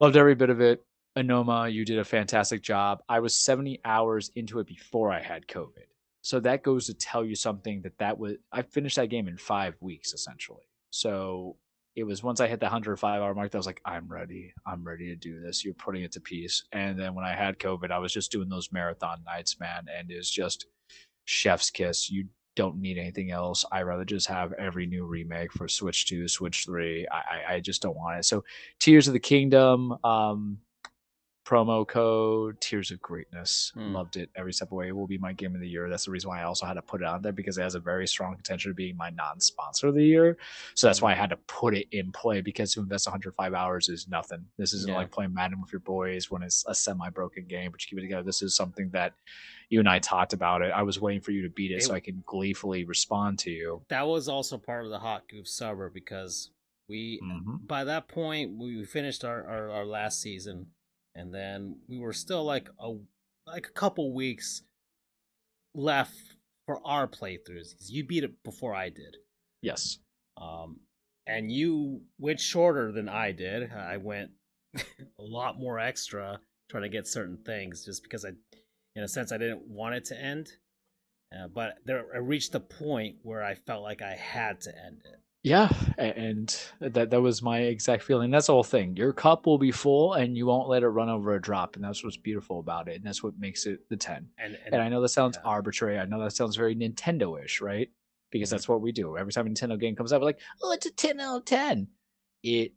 Loved 0.00 0.16
every 0.16 0.34
bit 0.34 0.50
of 0.50 0.60
it. 0.60 0.82
Aonuma, 1.18 1.70
you 1.70 1.84
did 1.84 1.98
a 1.98 2.04
fantastic 2.04 2.62
job. 2.62 3.02
I 3.08 3.20
was 3.20 3.34
70 3.34 3.80
hours 3.84 4.30
into 4.36 4.60
it 4.60 4.66
before 4.66 5.12
I 5.12 5.20
had 5.20 5.46
COVID. 5.46 5.89
So 6.22 6.40
that 6.40 6.62
goes 6.62 6.86
to 6.86 6.94
tell 6.94 7.24
you 7.24 7.34
something 7.34 7.82
that 7.82 7.98
that 7.98 8.18
was 8.18 8.34
I 8.52 8.62
finished 8.62 8.96
that 8.96 9.10
game 9.10 9.28
in 9.28 9.36
5 9.36 9.76
weeks 9.80 10.12
essentially. 10.12 10.64
So 10.90 11.56
it 11.96 12.04
was 12.04 12.22
once 12.22 12.40
I 12.40 12.46
hit 12.46 12.60
the 12.60 12.66
105 12.66 13.20
hour 13.20 13.34
mark 13.34 13.54
I 13.54 13.58
was 13.58 13.66
like, 13.66 13.80
I'm 13.84 14.08
ready. 14.08 14.52
I'm 14.66 14.84
ready 14.84 15.06
to 15.08 15.16
do 15.16 15.40
this. 15.40 15.64
You're 15.64 15.74
putting 15.74 16.02
it 16.02 16.12
to 16.12 16.20
peace. 16.20 16.64
And 16.72 16.98
then 16.98 17.14
when 17.14 17.24
I 17.24 17.34
had 17.34 17.58
COVID, 17.58 17.90
I 17.90 17.98
was 17.98 18.12
just 18.12 18.30
doing 18.30 18.48
those 18.48 18.72
marathon 18.72 19.22
nights, 19.24 19.58
man. 19.58 19.86
And 19.94 20.10
it's 20.10 20.30
just 20.30 20.66
chef's 21.24 21.70
kiss. 21.70 22.10
You 22.10 22.26
don't 22.56 22.80
need 22.80 22.98
anything 22.98 23.30
else. 23.30 23.64
I 23.72 23.82
rather 23.82 24.04
just 24.04 24.26
have 24.28 24.52
every 24.54 24.86
new 24.86 25.04
remake 25.04 25.52
for 25.52 25.68
Switch 25.68 26.06
2, 26.06 26.28
Switch 26.28 26.64
3. 26.64 27.06
I, 27.10 27.16
I, 27.16 27.54
I 27.54 27.60
just 27.60 27.82
don't 27.82 27.96
want 27.96 28.18
it. 28.18 28.24
So 28.24 28.44
Tears 28.78 29.06
of 29.06 29.14
the 29.14 29.20
Kingdom, 29.20 29.96
um, 30.04 30.58
promo 31.44 31.86
code 31.86 32.60
Tears 32.60 32.90
of 32.90 33.00
Greatness. 33.00 33.72
Mm. 33.76 33.92
Loved 33.92 34.16
it 34.16 34.30
every 34.36 34.52
step 34.52 34.72
away. 34.72 34.88
It 34.88 34.96
will 34.96 35.06
be 35.06 35.18
my 35.18 35.32
game 35.32 35.54
of 35.54 35.60
the 35.60 35.68
year. 35.68 35.88
That's 35.88 36.04
the 36.04 36.10
reason 36.10 36.30
why 36.30 36.40
I 36.40 36.44
also 36.44 36.66
had 36.66 36.74
to 36.74 36.82
put 36.82 37.00
it 37.00 37.06
on 37.06 37.22
there 37.22 37.32
because 37.32 37.58
it 37.58 37.62
has 37.62 37.74
a 37.74 37.80
very 37.80 38.06
strong 38.06 38.36
potential 38.36 38.70
of 38.70 38.76
being 38.76 38.96
my 38.96 39.10
non-sponsor 39.10 39.88
of 39.88 39.94
the 39.94 40.04
year. 40.04 40.36
So 40.74 40.86
that's 40.86 41.02
why 41.02 41.12
I 41.12 41.14
had 41.14 41.30
to 41.30 41.36
put 41.36 41.74
it 41.74 41.88
in 41.92 42.12
play 42.12 42.40
because 42.40 42.74
to 42.74 42.80
invest 42.80 43.06
105 43.06 43.54
hours 43.54 43.88
is 43.88 44.06
nothing. 44.08 44.44
This 44.58 44.72
isn't 44.74 44.90
yeah. 44.90 44.96
like 44.96 45.10
playing 45.10 45.34
Madden 45.34 45.60
with 45.60 45.72
your 45.72 45.80
boys 45.80 46.30
when 46.30 46.42
it's 46.42 46.64
a 46.68 46.74
semi-broken 46.74 47.46
game, 47.46 47.70
but 47.70 47.82
you 47.82 47.88
keep 47.88 47.98
it 47.98 48.02
together. 48.02 48.22
This 48.22 48.42
is 48.42 48.54
something 48.54 48.90
that 48.90 49.14
you 49.70 49.80
and 49.80 49.88
I 49.88 49.98
talked 49.98 50.32
about 50.32 50.62
it. 50.62 50.72
I 50.72 50.82
was 50.82 51.00
waiting 51.00 51.22
for 51.22 51.30
you 51.30 51.42
to 51.42 51.48
beat 51.48 51.70
it, 51.70 51.76
it 51.76 51.82
so 51.84 51.94
I 51.94 52.00
can 52.00 52.22
gleefully 52.26 52.84
respond 52.84 53.38
to 53.40 53.50
you. 53.50 53.82
That 53.88 54.06
was 54.06 54.28
also 54.28 54.58
part 54.58 54.84
of 54.84 54.90
the 54.90 54.98
hot 54.98 55.28
goof 55.28 55.48
summer 55.48 55.88
because 55.88 56.50
we 56.88 57.20
mm-hmm. 57.22 57.64
by 57.66 57.84
that 57.84 58.08
point 58.08 58.58
we 58.58 58.84
finished 58.84 59.24
our, 59.24 59.46
our, 59.46 59.70
our 59.70 59.86
last 59.86 60.20
season 60.20 60.66
and 61.14 61.34
then 61.34 61.76
we 61.88 61.98
were 61.98 62.12
still 62.12 62.44
like 62.44 62.68
a 62.78 62.94
like 63.46 63.66
a 63.66 63.72
couple 63.72 64.14
weeks 64.14 64.62
left 65.74 66.14
for 66.66 66.80
our 66.84 67.06
playthroughs. 67.06 67.74
You 67.88 68.04
beat 68.04 68.24
it 68.24 68.42
before 68.44 68.74
I 68.74 68.90
did. 68.90 69.16
Yes. 69.62 69.98
Um, 70.40 70.80
and 71.26 71.50
you 71.50 72.02
went 72.18 72.40
shorter 72.40 72.92
than 72.92 73.08
I 73.08 73.32
did. 73.32 73.72
I 73.72 73.96
went 73.96 74.30
a 74.74 74.80
lot 75.18 75.58
more 75.58 75.78
extra 75.78 76.40
trying 76.70 76.84
to 76.84 76.88
get 76.88 77.06
certain 77.06 77.38
things, 77.44 77.84
just 77.84 78.02
because 78.02 78.24
I, 78.24 78.30
in 78.94 79.02
a 79.02 79.08
sense, 79.08 79.32
I 79.32 79.38
didn't 79.38 79.66
want 79.66 79.96
it 79.96 80.04
to 80.06 80.20
end. 80.20 80.48
Uh, 81.34 81.48
but 81.48 81.78
there, 81.84 82.04
I 82.14 82.18
reached 82.18 82.52
the 82.52 82.60
point 82.60 83.16
where 83.22 83.42
I 83.42 83.54
felt 83.54 83.82
like 83.82 84.02
I 84.02 84.14
had 84.14 84.60
to 84.62 84.70
end 84.70 85.02
it. 85.04 85.20
Yeah, 85.42 85.70
and 85.96 86.54
that 86.80 87.10
that 87.10 87.22
was 87.22 87.40
my 87.40 87.60
exact 87.60 88.02
feeling. 88.02 88.30
That's 88.30 88.48
the 88.48 88.52
whole 88.52 88.62
thing. 88.62 88.94
Your 88.96 89.14
cup 89.14 89.46
will 89.46 89.56
be 89.56 89.70
full, 89.70 90.12
and 90.12 90.36
you 90.36 90.44
won't 90.44 90.68
let 90.68 90.82
it 90.82 90.88
run 90.88 91.08
over 91.08 91.34
a 91.34 91.40
drop, 91.40 91.76
and 91.76 91.84
that's 91.84 92.04
what's 92.04 92.18
beautiful 92.18 92.58
about 92.58 92.88
it, 92.88 92.96
and 92.96 93.04
that's 93.04 93.22
what 93.22 93.38
makes 93.38 93.64
it 93.64 93.88
the 93.88 93.96
ten. 93.96 94.28
And 94.36 94.58
and, 94.66 94.74
and 94.74 94.82
I 94.82 94.90
know 94.90 95.00
that 95.00 95.08
sounds 95.08 95.38
yeah. 95.38 95.48
arbitrary. 95.48 95.98
I 95.98 96.04
know 96.04 96.22
that 96.22 96.32
sounds 96.32 96.56
very 96.56 96.76
Nintendo-ish, 96.76 97.62
right? 97.62 97.88
Because 98.30 98.48
mm-hmm. 98.48 98.56
that's 98.56 98.68
what 98.68 98.82
we 98.82 98.92
do. 98.92 99.16
Every 99.16 99.32
time 99.32 99.46
a 99.46 99.50
Nintendo 99.50 99.80
game 99.80 99.96
comes 99.96 100.12
out, 100.12 100.20
we're 100.20 100.26
like, 100.26 100.40
"Oh, 100.62 100.72
it's 100.72 100.84
a 100.84 100.92
ten 100.92 101.20
out 101.20 101.38
of 101.38 101.44
10. 101.46 101.88
It 102.42 102.74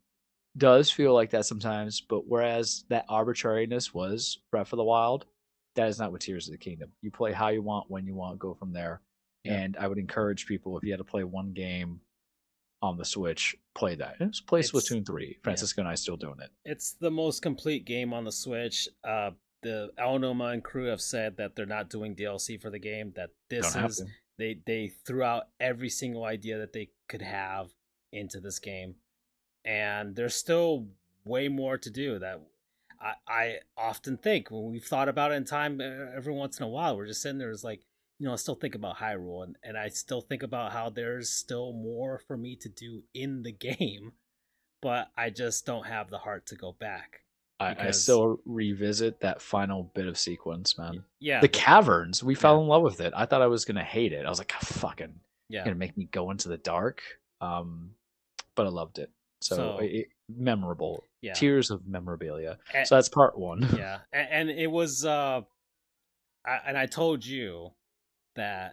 does 0.56 0.90
feel 0.90 1.12
like 1.12 1.30
that 1.30 1.44
sometimes, 1.44 2.00
but 2.00 2.26
whereas 2.26 2.84
that 2.88 3.04
arbitrariness 3.10 3.92
was 3.92 4.38
Breath 4.50 4.72
of 4.72 4.78
the 4.78 4.84
Wild, 4.84 5.26
that 5.74 5.88
is 5.88 5.98
not 5.98 6.12
what 6.12 6.22
Tears 6.22 6.48
of 6.48 6.52
the 6.52 6.58
Kingdom. 6.58 6.92
You 7.02 7.10
play 7.10 7.32
how 7.32 7.48
you 7.48 7.60
want, 7.60 7.90
when 7.90 8.06
you 8.06 8.14
want, 8.14 8.38
go 8.38 8.54
from 8.54 8.72
there. 8.72 9.02
Yeah. 9.42 9.54
And 9.54 9.76
I 9.76 9.88
would 9.88 9.98
encourage 9.98 10.46
people 10.46 10.78
if 10.78 10.84
you 10.84 10.92
had 10.92 10.98
to 10.98 11.04
play 11.04 11.24
one 11.24 11.52
game 11.52 12.00
on 12.84 12.96
the 12.98 13.04
Switch, 13.04 13.56
play 13.74 13.94
that. 13.94 14.18
Just 14.18 14.46
play 14.46 14.60
it's, 14.60 14.70
Splatoon 14.70 15.06
3. 15.06 15.38
Francisco 15.42 15.80
yeah. 15.80 15.86
and 15.86 15.92
I 15.92 15.94
still 15.94 16.16
doing 16.16 16.36
it. 16.40 16.50
It's 16.64 16.92
the 16.92 17.10
most 17.10 17.42
complete 17.42 17.84
game 17.84 18.12
on 18.12 18.24
the 18.24 18.32
Switch. 18.32 18.88
Uh, 19.02 19.30
the 19.62 19.90
Aonuma 19.98 20.52
and 20.52 20.62
crew 20.62 20.86
have 20.86 21.00
said 21.00 21.38
that 21.38 21.56
they're 21.56 21.66
not 21.66 21.88
doing 21.88 22.14
DLC 22.14 22.60
for 22.60 22.70
the 22.70 22.78
game. 22.78 23.12
That 23.16 23.30
this 23.48 23.72
Don't 23.72 23.86
is 23.86 24.04
they 24.38 24.58
they 24.66 24.92
threw 25.06 25.22
out 25.22 25.44
every 25.58 25.88
single 25.88 26.24
idea 26.24 26.58
that 26.58 26.72
they 26.72 26.90
could 27.08 27.22
have 27.22 27.70
into 28.12 28.40
this 28.40 28.58
game, 28.58 28.96
and 29.64 30.14
there's 30.14 30.34
still 30.34 30.86
way 31.24 31.48
more 31.48 31.78
to 31.78 31.90
do. 31.90 32.18
That 32.18 32.42
I 33.00 33.14
I 33.26 33.58
often 33.76 34.18
think 34.18 34.50
when 34.50 34.70
we've 34.70 34.84
thought 34.84 35.08
about 35.08 35.32
it 35.32 35.36
in 35.36 35.44
time, 35.44 35.80
every 35.80 36.34
once 36.34 36.58
in 36.58 36.64
a 36.64 36.68
while, 36.68 36.96
we're 36.96 37.06
just 37.06 37.22
sitting 37.22 37.38
there 37.38 37.50
is 37.50 37.64
like, 37.64 37.80
you 38.24 38.30
know, 38.30 38.32
I 38.32 38.36
still 38.36 38.54
think 38.54 38.74
about 38.74 38.96
Hyrule 38.96 39.44
and, 39.44 39.58
and 39.62 39.76
I 39.76 39.88
still 39.88 40.22
think 40.22 40.42
about 40.42 40.72
how 40.72 40.88
there's 40.88 41.28
still 41.28 41.74
more 41.74 42.22
for 42.26 42.38
me 42.38 42.56
to 42.56 42.70
do 42.70 43.02
in 43.12 43.42
the 43.42 43.52
game, 43.52 44.12
but 44.80 45.08
I 45.14 45.28
just 45.28 45.66
don't 45.66 45.86
have 45.86 46.08
the 46.08 46.16
heart 46.16 46.46
to 46.46 46.54
go 46.56 46.72
back. 46.72 47.20
I, 47.60 47.76
I 47.78 47.90
still 47.90 48.40
revisit 48.46 49.20
that 49.20 49.42
final 49.42 49.90
bit 49.94 50.06
of 50.06 50.16
sequence, 50.16 50.78
man. 50.78 51.04
Yeah. 51.20 51.42
The, 51.42 51.48
caverns, 51.48 52.24
we 52.24 52.32
yeah. 52.32 52.40
fell 52.40 52.62
in 52.62 52.66
love 52.66 52.80
with 52.80 53.02
it. 53.02 53.12
I 53.14 53.26
thought 53.26 53.42
I 53.42 53.46
was 53.46 53.66
gonna 53.66 53.84
hate 53.84 54.14
it. 54.14 54.24
I 54.24 54.30
was 54.30 54.38
like, 54.38 54.54
oh, 54.56 54.64
fucking 54.64 55.20
yeah. 55.50 55.62
gonna 55.62 55.76
make 55.76 55.94
me 55.94 56.08
go 56.10 56.30
into 56.30 56.48
the 56.48 56.56
dark. 56.56 57.02
Um 57.42 57.90
but 58.54 58.64
I 58.64 58.70
loved 58.70 58.98
it. 58.98 59.10
So, 59.42 59.56
so 59.56 59.78
it, 59.82 60.06
memorable. 60.34 61.04
Yeah. 61.20 61.34
Tears 61.34 61.70
of 61.70 61.86
memorabilia. 61.86 62.56
And, 62.72 62.88
so 62.88 62.94
that's 62.94 63.10
part 63.10 63.38
one. 63.38 63.68
Yeah. 63.76 63.98
And, 64.14 64.48
and 64.48 64.58
it 64.58 64.70
was 64.70 65.04
uh 65.04 65.42
I, 66.46 66.60
and 66.66 66.78
I 66.78 66.86
told 66.86 67.26
you 67.26 67.72
that 68.36 68.72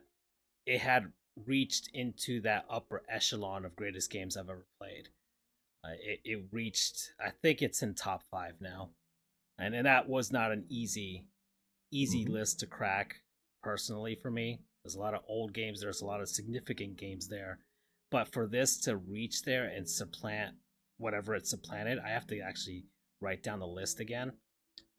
it 0.65 0.79
had 0.79 1.11
reached 1.45 1.89
into 1.93 2.41
that 2.41 2.65
upper 2.69 3.03
echelon 3.09 3.65
of 3.65 3.75
greatest 3.75 4.11
games 4.11 4.35
I've 4.35 4.49
ever 4.49 4.65
played. 4.79 5.09
Uh, 5.83 5.93
it, 6.03 6.19
it 6.23 6.43
reached, 6.51 7.13
I 7.19 7.31
think 7.41 7.61
it's 7.61 7.81
in 7.81 7.95
top 7.95 8.23
five 8.29 8.53
now, 8.59 8.89
and 9.57 9.73
and 9.73 9.85
that 9.85 10.07
was 10.07 10.31
not 10.31 10.51
an 10.51 10.65
easy, 10.69 11.25
easy 11.91 12.23
mm-hmm. 12.23 12.33
list 12.33 12.59
to 12.59 12.67
crack 12.67 13.21
personally 13.63 14.15
for 14.15 14.29
me. 14.29 14.59
There's 14.83 14.95
a 14.95 14.99
lot 14.99 15.13
of 15.13 15.21
old 15.27 15.53
games. 15.53 15.81
There's 15.81 16.01
a 16.01 16.05
lot 16.05 16.21
of 16.21 16.29
significant 16.29 16.97
games 16.97 17.27
there, 17.27 17.59
but 18.11 18.27
for 18.27 18.47
this 18.47 18.77
to 18.81 18.97
reach 18.97 19.43
there 19.43 19.65
and 19.65 19.89
supplant 19.89 20.55
whatever 20.97 21.33
it 21.33 21.47
supplanted, 21.47 21.97
I 21.97 22.09
have 22.09 22.27
to 22.27 22.39
actually 22.39 22.85
write 23.19 23.41
down 23.41 23.59
the 23.59 23.67
list 23.67 23.99
again. 23.99 24.33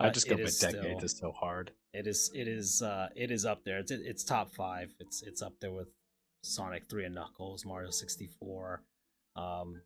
I 0.03 0.11
just 0.11 0.29
go 0.29 0.37
with 0.37 0.59
decade. 0.61 1.03
It's 1.03 1.19
so 1.19 1.33
hard. 1.33 1.73
It 1.93 2.07
is. 2.07 2.31
It 2.35 2.49
is. 2.49 2.83
Uh, 2.83 3.09
it 3.15 3.31
is 3.31 3.45
up 3.45 3.65
there. 3.65 3.79
It's. 3.79 3.91
It's 3.91 4.25
top 4.25 4.55
five. 4.55 4.95
It's. 5.01 5.23
It's 5.23 5.43
up 5.43 5.55
there 5.61 5.73
with 5.73 5.89
Sonic 6.43 6.89
Three 6.89 7.05
and 7.05 7.15
Knuckles, 7.15 7.65
Mario 7.65 7.91
sixty 7.91 8.29
four. 8.39 8.83
Um, 9.37 9.83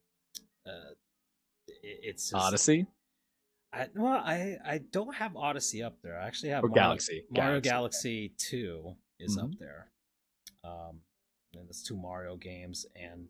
uh, 0.66 0.94
it, 1.68 2.00
it's 2.02 2.30
just, 2.30 2.34
Odyssey. 2.34 2.86
I 3.72 3.88
well, 3.94 4.22
I 4.24 4.56
I 4.64 4.80
don't 4.90 5.14
have 5.14 5.36
Odyssey 5.36 5.82
up 5.82 5.96
there. 6.02 6.18
I 6.18 6.26
actually 6.26 6.50
have 6.50 6.64
or 6.64 6.68
Mario, 6.68 6.82
Galaxy. 6.82 7.24
Mario 7.30 7.60
Galaxy, 7.60 8.28
Galaxy 8.28 8.34
Two 8.38 8.96
is 9.18 9.36
mm-hmm. 9.36 9.46
up 9.46 9.50
there. 9.58 9.90
Um, 10.64 11.00
and 11.54 11.68
there's 11.68 11.82
two 11.82 11.96
Mario 11.96 12.36
games 12.36 12.86
and 12.94 13.28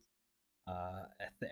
uh 0.67 1.05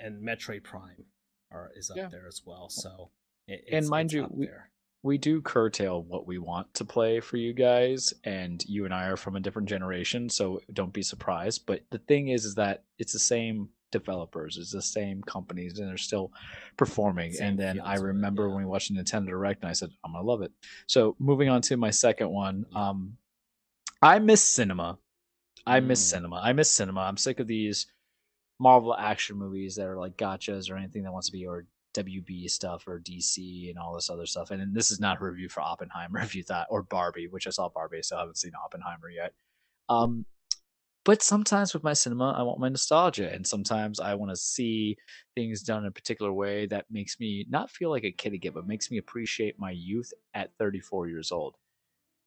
and 0.03 0.27
Metroid 0.27 0.65
Prime 0.65 1.05
are 1.53 1.71
is 1.77 1.91
up 1.91 1.97
yeah. 1.97 2.09
there 2.09 2.27
as 2.27 2.43
well. 2.45 2.69
So 2.69 3.11
it, 3.47 3.65
and 3.71 3.89
mind 3.89 4.13
you, 4.13 4.27
we, 4.31 4.47
there 4.47 4.71
we 5.05 5.19
do 5.19 5.43
curtail 5.43 6.03
what 6.03 6.27
we 6.27 6.39
want 6.39 6.73
to 6.73 6.85
play 6.85 7.21
for 7.21 7.37
you 7.37 7.53
guys 7.53 8.15
and 8.25 8.65
you 8.67 8.87
and 8.87 8.95
i 8.95 9.05
are 9.05 9.19
from 9.19 9.37
a 9.37 9.41
different 9.41 9.69
generation 9.69 10.29
so 10.29 10.61
don't 10.73 10.95
be 10.95 11.03
surprised. 11.03 11.67
But 11.67 11.83
the 11.91 11.99
thing 11.99 12.29
is 12.29 12.45
is 12.45 12.57
that 12.57 12.85
it's 12.99 13.13
the 13.13 13.19
same 13.19 13.69
developers 13.93 14.57
it's 14.57 14.73
the 14.73 14.83
same 14.83 15.23
companies 15.23 15.79
and 15.79 15.89
they're 15.89 15.97
still 15.99 16.33
performing. 16.77 17.33
Same 17.33 17.51
and 17.51 17.59
then 17.59 17.81
i 17.81 17.97
remember 17.97 18.45
it, 18.45 18.49
yeah. 18.49 18.55
when 18.55 18.65
we 18.65 18.71
watched 18.71 18.93
nintendo 18.93 19.29
direct 19.29 19.63
and 19.63 19.71
i 19.71 19.75
said 19.75 19.91
i'm 20.05 20.13
gonna 20.13 20.25
love 20.25 20.43
it. 20.43 20.51
So 20.89 21.15
moving 21.21 21.49
on 21.49 21.61
to 21.63 21.77
my 21.77 21.91
second 21.91 22.31
one 22.31 22.65
um 22.75 23.17
i 24.03 24.19
miss 24.19 24.43
cinema. 24.43 24.99
I 25.67 25.81
mm. 25.81 25.87
miss 25.87 26.05
cinema. 26.05 26.41
I 26.43 26.53
miss 26.53 26.71
cinema. 26.71 27.01
I'm 27.03 27.17
sick 27.17 27.41
of 27.41 27.47
these 27.47 27.87
marvel 28.59 28.95
action 28.95 29.37
movies 29.37 29.77
that 29.77 29.87
are 29.87 29.99
like 29.99 30.17
gotchas 30.17 30.71
or 30.71 30.77
anything 30.77 31.03
that 31.03 31.13
wants 31.13 31.29
to 31.29 31.33
be 31.33 31.47
or 31.47 31.67
WB 31.95 32.51
stuff 32.51 32.87
or 32.87 33.01
DC 33.01 33.71
and 33.71 33.79
all 33.79 33.95
this 33.95 34.11
other 34.11 34.27
stuff. 34.27 34.51
And, 34.51 34.75
this 34.75 34.91
is 34.91 35.01
not 35.01 35.21
a 35.21 35.25
review 35.25 35.49
for 35.49 35.61
Oppenheimer 35.61 36.19
if 36.23 36.35
you 36.35 36.43
thought, 36.43 36.67
or 36.71 36.83
Barbie, 36.83 37.29
which 37.29 37.47
I 37.47 37.51
saw 37.51 37.69
Barbie, 37.69 38.03
so 38.03 38.17
I 38.17 38.21
haven't 38.21 38.39
seen 38.39 38.53
Oppenheimer 38.63 39.11
yet. 39.11 39.33
Um, 39.89 40.27
But 41.05 41.23
sometimes 41.23 41.75
with 41.75 41.85
my 41.85 41.93
cinema, 41.93 42.33
I 42.33 42.43
want 42.43 42.61
my 42.61 42.71
nostalgia, 42.71 43.31
and 43.33 43.47
sometimes 43.47 44.01
I 44.01 44.15
want 44.15 44.31
to 44.33 44.37
see 44.37 44.97
things 45.37 45.63
done 45.63 45.83
in 45.83 45.89
a 45.89 45.91
particular 45.91 46.33
way 46.33 46.67
that 46.67 46.87
makes 46.91 47.21
me 47.21 47.45
not 47.51 47.71
feel 47.71 47.91
like 47.91 48.05
a 48.05 48.11
kid 48.13 48.33
again, 48.33 48.53
but 48.55 48.67
makes 48.67 48.91
me 48.91 48.97
appreciate 48.99 49.59
my 49.59 49.71
youth 49.71 50.13
at 50.33 50.51
34 50.59 51.09
years 51.09 51.31
old. 51.31 51.57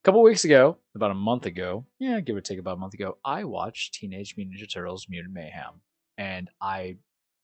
A 0.03 0.05
couple 0.05 0.21
weeks 0.21 0.45
ago, 0.45 0.77
about 0.95 1.11
a 1.11 1.15
month 1.15 1.47
ago, 1.47 1.85
yeah, 1.99 2.19
give 2.19 2.35
or 2.35 2.41
take 2.41 2.59
about 2.59 2.77
a 2.77 2.79
month 2.79 2.93
ago, 2.93 3.17
I 3.25 3.43
watched 3.45 3.95
Teenage 3.95 4.37
Mutant 4.37 4.57
Ninja 4.57 4.71
Turtles 4.71 5.07
Mutant 5.09 5.33
Mayhem, 5.33 5.81
and 6.19 6.49
I 6.61 6.97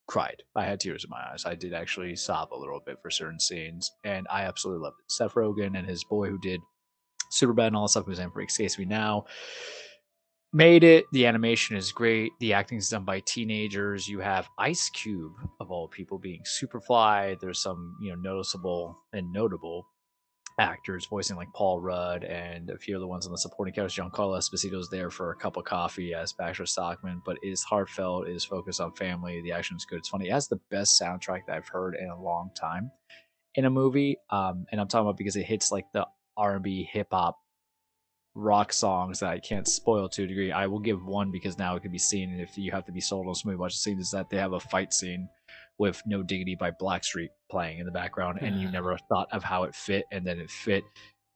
cried. 0.07 0.43
I 0.55 0.65
had 0.65 0.80
tears 0.80 1.03
in 1.03 1.09
my 1.09 1.23
eyes. 1.31 1.43
I 1.45 1.55
did 1.55 1.73
actually 1.73 2.15
sob 2.15 2.53
a 2.53 2.57
little 2.59 2.81
bit 2.85 2.97
for 3.01 3.09
certain 3.09 3.39
scenes, 3.39 3.91
and 4.03 4.27
I 4.30 4.43
absolutely 4.43 4.84
loved 4.84 4.97
it. 4.99 5.11
Seth 5.11 5.34
Rogen 5.34 5.77
and 5.77 5.88
his 5.88 6.03
boy 6.03 6.30
who 6.30 6.38
did 6.39 6.61
Superbad 7.31 7.67
and 7.67 7.75
all 7.75 7.84
that 7.84 7.89
stuff 7.89 8.05
who's 8.05 8.19
in 8.19 8.31
for 8.31 8.41
Escapes 8.41 8.77
Me 8.77 8.85
Now 8.85 9.25
made 10.53 10.84
it. 10.84 11.05
The 11.11 11.25
animation 11.25 11.75
is 11.75 11.91
great. 11.91 12.31
The 12.39 12.53
acting 12.53 12.77
is 12.77 12.89
done 12.89 13.03
by 13.03 13.21
teenagers. 13.21 14.07
You 14.07 14.19
have 14.19 14.47
Ice 14.59 14.89
Cube 14.89 15.34
of 15.59 15.71
all 15.71 15.88
people 15.88 16.19
being 16.19 16.41
Superfly. 16.43 17.39
There's 17.39 17.61
some 17.61 17.97
you 18.01 18.11
know 18.11 18.15
noticeable 18.21 18.97
and 19.11 19.34
notable 19.34 19.88
actors 20.59 21.05
voicing 21.05 21.35
like 21.35 21.51
Paul 21.53 21.81
Rudd 21.81 22.23
and 22.23 22.69
a 22.69 22.77
few 22.77 22.95
other 22.95 23.07
ones 23.07 23.25
on 23.25 23.31
the 23.31 23.38
supporting 23.38 23.73
cast. 23.73 23.97
Giancarlo 23.97 24.38
Esposito's 24.38 24.89
there 24.89 25.09
for 25.09 25.31
a 25.31 25.35
cup 25.35 25.57
of 25.57 25.63
coffee 25.63 26.13
as 26.13 26.34
Baxter 26.34 26.65
Stockman, 26.65 27.21
but 27.25 27.38
is 27.41 27.63
heartfelt, 27.63 28.27
is 28.27 28.45
focused 28.45 28.80
on 28.80 28.93
family. 28.93 29.41
The 29.41 29.51
action 29.51 29.77
is 29.77 29.85
good. 29.85 29.99
It's 29.99 30.09
funny. 30.09 30.27
It 30.27 30.34
has 30.34 30.47
the 30.47 30.59
best 30.69 30.99
soundtrack 31.01 31.47
that 31.47 31.55
I've 31.55 31.67
heard 31.67 31.95
in 31.95 32.09
a 32.09 32.21
long 32.21 32.51
time 32.55 32.91
in 33.55 33.65
a 33.65 33.69
movie. 33.69 34.17
Um, 34.30 34.65
and 34.71 34.80
I'm 34.80 34.88
talking 34.88 35.07
about 35.07 35.17
because 35.17 35.35
it 35.35 35.45
hits 35.45 35.71
like 35.71 35.85
the 35.93 36.07
R&B 36.38 36.89
hip 36.91 37.07
hop 37.11 37.38
rock 38.35 38.73
songs 38.73 39.19
that 39.19 39.30
I 39.30 39.39
can't 39.39 39.67
spoil 39.67 40.09
to 40.09 40.23
a 40.23 40.27
degree. 40.27 40.51
I 40.51 40.67
will 40.67 40.80
give 40.80 41.05
one 41.05 41.31
because 41.31 41.57
now 41.57 41.75
it 41.75 41.81
can 41.81 41.91
be 41.91 41.99
seen. 41.99 42.31
And 42.31 42.41
if 42.41 42.57
you 42.57 42.71
have 42.71 42.85
to 42.85 42.91
be 42.91 43.01
sold 43.01 43.27
on 43.27 43.35
somebody 43.35 43.57
watch 43.57 43.73
the 43.73 43.77
scene, 43.77 43.99
is 43.99 44.11
that 44.11 44.30
they 44.30 44.38
have 44.38 44.53
a 44.53 44.59
fight 44.59 44.93
scene 44.93 45.30
with 45.78 46.02
No 46.06 46.24
Diggity 46.24 46.56
by 46.56 46.72
Blackstreet 46.72 47.30
playing 47.50 47.80
in 47.80 47.86
the 47.86 47.91
background, 47.91 48.40
and 48.41 48.62
you 48.62 48.70
never 48.72 48.98
thought 49.10 49.28
of 49.32 49.44
how 49.44 49.64
it 49.64 49.76
fit, 49.76 50.06
and 50.12 50.26
then 50.26 50.40
it 50.40 50.50
fit. 50.50 50.84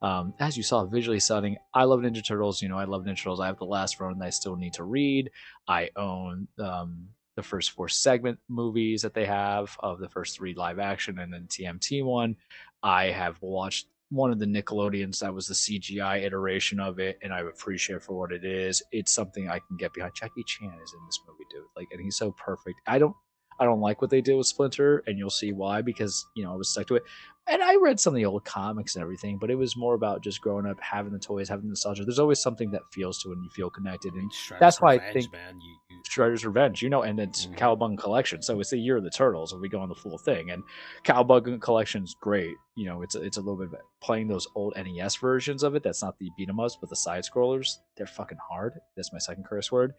Um, 0.02 0.34
as 0.40 0.56
you 0.56 0.64
saw, 0.64 0.86
visually 0.86 1.20
stunning. 1.20 1.58
I 1.74 1.86
love 1.86 2.02
Ninja 2.02 2.26
Turtles. 2.26 2.62
You 2.62 2.70
know, 2.70 2.78
I 2.78 2.86
love 2.86 3.04
Ninja 3.04 3.18
Turtles. 3.18 3.40
I 3.40 3.48
have 3.48 3.58
the 3.58 3.66
last 3.66 4.00
run 4.00 4.20
that 4.20 4.26
I 4.26 4.30
still 4.30 4.56
need 4.56 4.74
to 4.74 4.84
read. 4.84 5.32
I 5.68 5.90
own 5.96 6.48
um, 6.60 7.08
the 7.36 7.44
first 7.44 7.72
four 7.72 7.90
segment 7.90 8.40
movies 8.48 9.02
that 9.02 9.14
they 9.14 9.26
have 9.26 9.76
of 9.80 10.00
the 10.00 10.10
first 10.10 10.36
three 10.36 10.54
live 10.54 10.80
action 10.80 11.20
and 11.20 11.34
then 11.34 11.48
TMT 11.48 12.04
one. 12.04 12.36
I 12.84 13.06
have 13.06 13.42
watched 13.42 13.88
one 14.10 14.32
of 14.32 14.40
the 14.40 14.46
Nickelodeons 14.46 15.20
that 15.20 15.34
was 15.34 15.48
the 15.48 15.54
CGI 15.54 16.24
iteration 16.24 16.80
of 16.80 17.00
it, 17.00 17.20
and 17.22 17.34
I 17.34 17.42
appreciate 17.42 17.98
it 17.98 18.04
for 18.04 18.18
what 18.18 18.32
it 18.32 18.46
is. 18.46 18.82
It's 18.92 19.12
something 19.12 19.50
I 19.50 19.60
can 19.60 19.78
get 19.78 19.94
behind. 19.94 20.14
Jackie 20.16 20.44
Chan 20.46 20.74
is 20.84 20.94
in 20.94 21.06
this 21.06 21.20
movie, 21.28 21.44
dude. 21.50 21.64
Like, 21.76 21.88
and 21.92 22.02
he's 22.02 22.16
so 22.16 22.32
perfect. 22.32 22.80
I 22.88 23.00
don't, 23.00 23.16
I 23.60 23.66
don't 23.66 23.82
like 23.82 24.02
what 24.02 24.10
they 24.12 24.22
did 24.22 24.36
with 24.36 24.48
Splinter, 24.48 25.04
and 25.08 25.18
you'll 25.18 25.30
see 25.30 25.52
why 25.52 25.82
because 25.82 26.26
you 26.36 26.44
know 26.44 26.54
I 26.54 26.56
was 26.56 26.70
stuck 26.70 26.88
to 26.88 26.96
it. 26.96 27.04
And 27.50 27.64
I 27.64 27.78
read 27.78 27.98
some 27.98 28.14
of 28.14 28.18
the 28.18 28.26
old 28.26 28.44
comics 28.44 28.96
and 28.96 29.02
everything, 29.02 29.38
but 29.38 29.50
it 29.50 29.56
was 29.56 29.78
more 29.78 29.94
about 29.94 30.22
just 30.22 30.42
growing 30.42 30.66
up, 30.66 30.78
having 30.82 31.14
the 31.14 31.20
toys, 31.20 31.48
having 31.48 31.64
the 31.64 31.70
nostalgia. 31.70 32.04
There's 32.04 32.20
always 32.20 32.42
something 32.42 32.72
that 32.72 32.82
feels 32.92 33.22
to 33.24 33.30
when 33.30 33.42
you 33.42 33.50
feel 33.52 33.70
connected, 33.70 34.14
and 34.14 34.30
Shredder's 34.32 34.60
that's 34.60 34.82
why 34.82 34.96
I 34.96 35.14
think 35.14 35.32
man, 35.32 35.60
you, 35.62 35.78
you 35.90 36.02
Shredder's 36.10 36.46
Revenge, 36.46 36.82
you 36.82 36.90
know, 36.90 37.04
and 37.04 37.20
it's 37.22 37.48
Mhm. 37.48 37.56
Cowabunga 37.58 37.98
Collection. 37.98 38.42
So 38.42 38.60
it's 38.60 38.72
the 38.72 38.78
year 38.78 38.98
of 38.98 39.04
the 39.04 39.10
turtles, 39.10 39.54
and 39.54 39.62
we 39.62 39.70
go 39.70 39.80
on 39.80 39.88
the 39.88 39.96
full 39.96 40.18
thing. 40.18 40.52
And 40.52 40.62
Cowabunga 41.06 41.62
Collection's 41.62 42.16
great. 42.20 42.56
You 42.76 42.86
know, 42.86 43.02
it's 43.02 43.16
a, 43.16 43.22
it's 43.22 43.38
a 43.38 43.42
little 43.42 43.58
bit 43.58 43.80
playing 44.02 44.28
those 44.28 44.48
old 44.56 44.74
NES 44.76 45.16
versions 45.16 45.64
of 45.64 45.74
it. 45.76 45.84
That's 45.84 46.04
not 46.04 46.18
the 46.20 46.30
beat 46.38 46.50
'em 46.50 46.60
ups, 46.60 46.78
but 46.80 46.90
the 46.90 46.96
side 46.96 47.24
scrollers. 47.24 47.78
They're 47.96 48.08
fucking 48.08 48.40
hard. 48.50 48.74
That's 48.96 49.14
my 49.14 49.20
second 49.20 49.46
curse 49.46 49.72
word. 49.72 49.94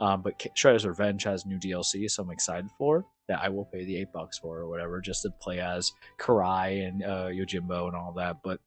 Um, 0.00 0.22
but 0.22 0.38
Shredder's 0.56 0.86
Revenge 0.86 1.22
has 1.24 1.46
new 1.46 1.58
DLC, 1.58 2.10
so 2.10 2.22
I'm 2.22 2.30
excited 2.30 2.68
for 2.76 3.04
that. 3.28 3.40
I 3.40 3.48
will 3.48 3.66
pay 3.66 3.84
the 3.84 3.96
eight 3.96 4.12
bucks 4.12 4.38
for 4.38 4.58
or 4.58 4.68
whatever 4.68 5.00
just 5.00 5.22
to 5.22 5.30
play 5.40 5.60
as 5.60 5.92
Karai 6.18 6.86
and 6.86 7.04
uh, 7.04 7.26
Yojimbo 7.26 7.86
and 7.86 7.96
all 7.96 8.12
that. 8.16 8.38
But 8.42 8.60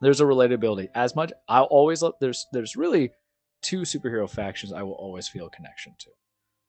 there's 0.00 0.20
a 0.20 0.24
relatability. 0.24 0.88
As 0.94 1.16
much 1.16 1.32
I'll 1.48 1.64
always 1.64 2.02
love. 2.02 2.14
There's 2.20 2.46
there's 2.52 2.76
really 2.76 3.10
two 3.62 3.80
superhero 3.80 4.30
factions 4.30 4.72
I 4.72 4.82
will 4.82 4.92
always 4.92 5.28
feel 5.28 5.46
a 5.46 5.50
connection 5.50 5.94
to. 5.98 6.10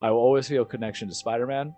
I 0.02 0.10
will 0.12 0.20
always 0.20 0.48
feel 0.48 0.64
a 0.64 0.66
connection 0.66 1.08
to 1.08 1.16
Spider 1.16 1.46
Man 1.46 1.76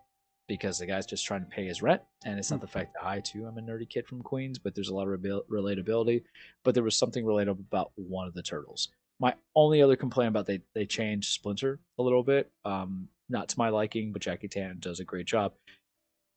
because 0.47 0.77
the 0.77 0.85
guy's 0.85 1.05
just 1.05 1.25
trying 1.25 1.41
to 1.41 1.47
pay 1.47 1.65
his 1.65 1.81
rent, 1.81 2.01
and 2.25 2.37
it's 2.37 2.51
not 2.51 2.61
the 2.61 2.67
fact 2.67 2.93
that 2.93 3.05
I 3.05 3.19
too 3.19 3.47
am 3.47 3.57
a 3.57 3.61
nerdy 3.61 3.89
kid 3.89 4.07
from 4.07 4.21
Queens, 4.21 4.59
but 4.59 4.75
there's 4.75 4.89
a 4.89 4.95
lot 4.95 5.07
of 5.07 5.19
rebil- 5.19 5.43
relatability. 5.49 6.23
But 6.63 6.73
there 6.73 6.83
was 6.83 6.95
something 6.97 7.23
relatable 7.25 7.65
about 7.67 7.91
one 7.95 8.27
of 8.27 8.33
the 8.33 8.43
turtles. 8.43 8.89
My 9.23 9.35
only 9.55 9.81
other 9.81 9.95
complaint 9.95 10.27
about 10.27 10.47
they 10.47 10.59
they 10.75 10.85
changed 10.85 11.31
Splinter 11.31 11.79
a 11.97 12.03
little 12.03 12.23
bit, 12.23 12.51
um, 12.65 13.07
not 13.29 13.47
to 13.47 13.57
my 13.57 13.69
liking, 13.69 14.11
but 14.11 14.21
Jackie 14.21 14.49
Chan 14.49 14.79
does 14.81 14.99
a 14.99 15.05
great 15.05 15.27
job. 15.27 15.53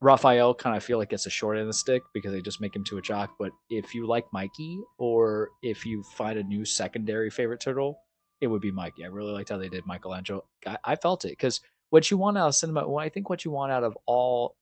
Raphael 0.00 0.54
kind 0.54 0.76
of 0.76 0.84
feel 0.84 0.96
like 0.96 1.08
gets 1.08 1.26
a 1.26 1.30
short 1.30 1.56
end 1.56 1.62
of 1.62 1.66
the 1.66 1.72
stick 1.72 2.04
because 2.14 2.30
they 2.30 2.40
just 2.40 2.60
make 2.60 2.76
him 2.76 2.84
to 2.84 2.98
a 2.98 3.02
jock. 3.02 3.34
But 3.40 3.50
if 3.70 3.92
you 3.92 4.06
like 4.06 4.24
Mikey, 4.32 4.78
or 4.98 5.48
if 5.64 5.84
you 5.84 6.04
find 6.16 6.38
a 6.38 6.44
new 6.44 6.64
secondary 6.64 7.28
favorite 7.28 7.60
turtle, 7.60 7.98
it 8.40 8.46
would 8.46 8.62
be 8.62 8.70
Mikey. 8.70 9.04
I 9.04 9.08
really 9.08 9.32
liked 9.32 9.48
how 9.48 9.58
they 9.58 9.68
did 9.68 9.84
Michelangelo. 9.84 10.44
I, 10.64 10.78
I 10.84 10.94
felt 10.94 11.24
it 11.24 11.30
because 11.30 11.60
what 11.90 12.08
you 12.08 12.18
want 12.18 12.38
out 12.38 12.46
of 12.46 12.54
cinema, 12.54 12.88
well, 12.88 13.04
I 13.04 13.08
think 13.08 13.28
what 13.28 13.44
you 13.44 13.50
want 13.50 13.72
out 13.72 13.82
of 13.82 13.98
all 14.06 14.54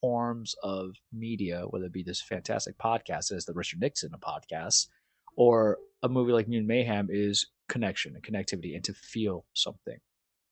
forms 0.00 0.56
of 0.64 0.96
media, 1.12 1.66
whether 1.70 1.84
it 1.84 1.92
be 1.92 2.02
this 2.02 2.20
fantastic 2.20 2.76
podcast 2.78 3.30
as 3.30 3.44
the 3.44 3.52
Richard 3.52 3.80
Nixon 3.80 4.10
podcast, 4.18 4.88
or 5.36 5.78
a 6.02 6.08
movie 6.08 6.32
like 6.32 6.48
Mutant 6.48 6.66
Mayhem, 6.66 7.06
is 7.12 7.46
connection 7.70 8.14
and 8.14 8.22
connectivity 8.22 8.74
and 8.74 8.84
to 8.84 8.92
feel 8.92 9.46
something. 9.54 9.96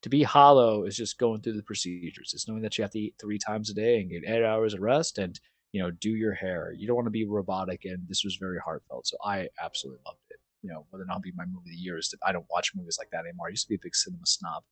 To 0.03 0.09
be 0.09 0.23
hollow 0.23 0.85
is 0.85 0.97
just 0.97 1.19
going 1.19 1.43
through 1.43 1.57
the 1.57 1.63
procedures. 1.63 2.31
It's 2.33 2.49
knowing 2.49 2.63
that 2.63 2.79
you 2.79 2.83
have 2.83 2.93
to 2.93 3.01
eat 3.01 3.17
three 3.21 3.39
times 3.39 3.69
a 3.69 3.75
day 3.75 4.01
and 4.01 4.09
get 4.11 4.23
eight 4.27 4.45
hours 4.45 4.73
of 4.73 4.81
rest 4.81 5.19
and 5.19 5.39
you 5.73 5.83
know 5.83 5.91
do 5.91 6.11
your 6.11 6.33
hair. 6.33 6.73
You 6.75 6.87
don't 6.87 6.97
want 6.97 7.07
to 7.07 7.11
be 7.11 7.27
robotic, 7.27 7.85
and 7.85 8.07
this 8.09 8.23
was 8.25 8.37
very 8.37 8.59
heartfelt. 8.65 9.07
So 9.09 9.17
I 9.25 9.49
absolutely 9.63 10.01
loved 10.07 10.21
it. 10.31 10.39
You 10.63 10.71
know, 10.71 10.87
whether 10.91 11.03
or 11.03 11.07
not 11.07 11.15
it'll 11.19 11.23
be 11.23 11.33
my 11.37 11.45
movie 11.45 11.59
of 11.71 11.77
the 11.77 11.77
year 11.77 11.99
is 11.99 12.09
that 12.11 12.19
I 12.27 12.33
don't 12.33 12.47
watch 12.51 12.73
movies 12.75 12.97
like 12.99 13.11
that 13.11 13.25
anymore. 13.27 13.49
I 13.49 13.51
used 13.51 13.67
to 13.67 13.69
be 13.69 13.75
a 13.75 13.83
big 13.83 13.95
cinema 13.95 14.25
snob, 14.25 14.63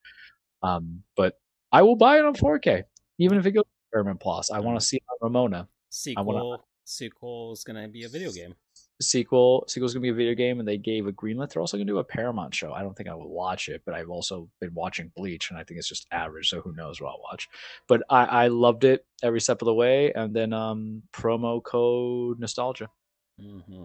um, 0.62 1.02
but 1.16 1.34
I 1.72 1.82
will 1.82 1.96
buy 1.96 2.18
it 2.18 2.24
on 2.24 2.34
4K, 2.34 2.84
even 3.18 3.36
if 3.38 3.46
it 3.46 3.52
goes 3.52 3.64
to 3.64 3.90
Paramount 3.92 4.20
Plus. 4.20 4.50
I 4.50 4.60
want 4.60 4.80
to 4.80 4.86
see 4.86 4.96
it 4.96 5.02
on 5.10 5.18
Ramona 5.20 5.68
sequel 5.90 6.24
wanna- 6.24 6.62
sequel 6.84 7.52
is 7.52 7.64
gonna 7.64 7.88
be 7.88 8.04
a 8.04 8.08
video 8.08 8.30
game. 8.32 8.54
Sequel. 9.00 9.64
Sequel's 9.68 9.92
gonna 9.92 10.02
be 10.02 10.08
a 10.10 10.14
video 10.14 10.34
game, 10.34 10.58
and 10.58 10.68
they 10.68 10.78
gave 10.78 11.06
a 11.06 11.12
greenlit. 11.12 11.50
They're 11.52 11.60
also 11.60 11.76
gonna 11.76 11.86
do 11.86 11.98
a 11.98 12.04
Paramount 12.04 12.54
show. 12.54 12.72
I 12.72 12.82
don't 12.82 12.96
think 12.96 13.08
I 13.08 13.14
will 13.14 13.28
watch 13.30 13.68
it, 13.68 13.82
but 13.84 13.94
I've 13.94 14.10
also 14.10 14.48
been 14.60 14.74
watching 14.74 15.12
Bleach, 15.16 15.50
and 15.50 15.58
I 15.58 15.64
think 15.64 15.78
it's 15.78 15.88
just 15.88 16.06
average. 16.10 16.48
So 16.48 16.60
who 16.60 16.72
knows 16.72 17.00
what 17.00 17.10
I'll 17.10 17.22
watch? 17.22 17.48
But 17.88 18.02
I, 18.10 18.24
I 18.24 18.48
loved 18.48 18.84
it 18.84 19.04
every 19.22 19.40
step 19.40 19.62
of 19.62 19.66
the 19.66 19.74
way. 19.74 20.12
And 20.12 20.34
then 20.34 20.52
um 20.52 21.02
promo 21.12 21.62
code 21.62 22.38
nostalgia. 22.40 22.90
hmm 23.38 23.84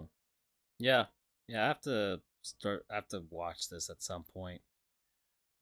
Yeah, 0.78 1.06
yeah. 1.48 1.64
I 1.64 1.68
have 1.68 1.80
to 1.82 2.20
start. 2.42 2.84
I 2.90 2.96
have 2.96 3.08
to 3.08 3.24
watch 3.30 3.68
this 3.68 3.90
at 3.90 4.02
some 4.02 4.24
point. 4.24 4.60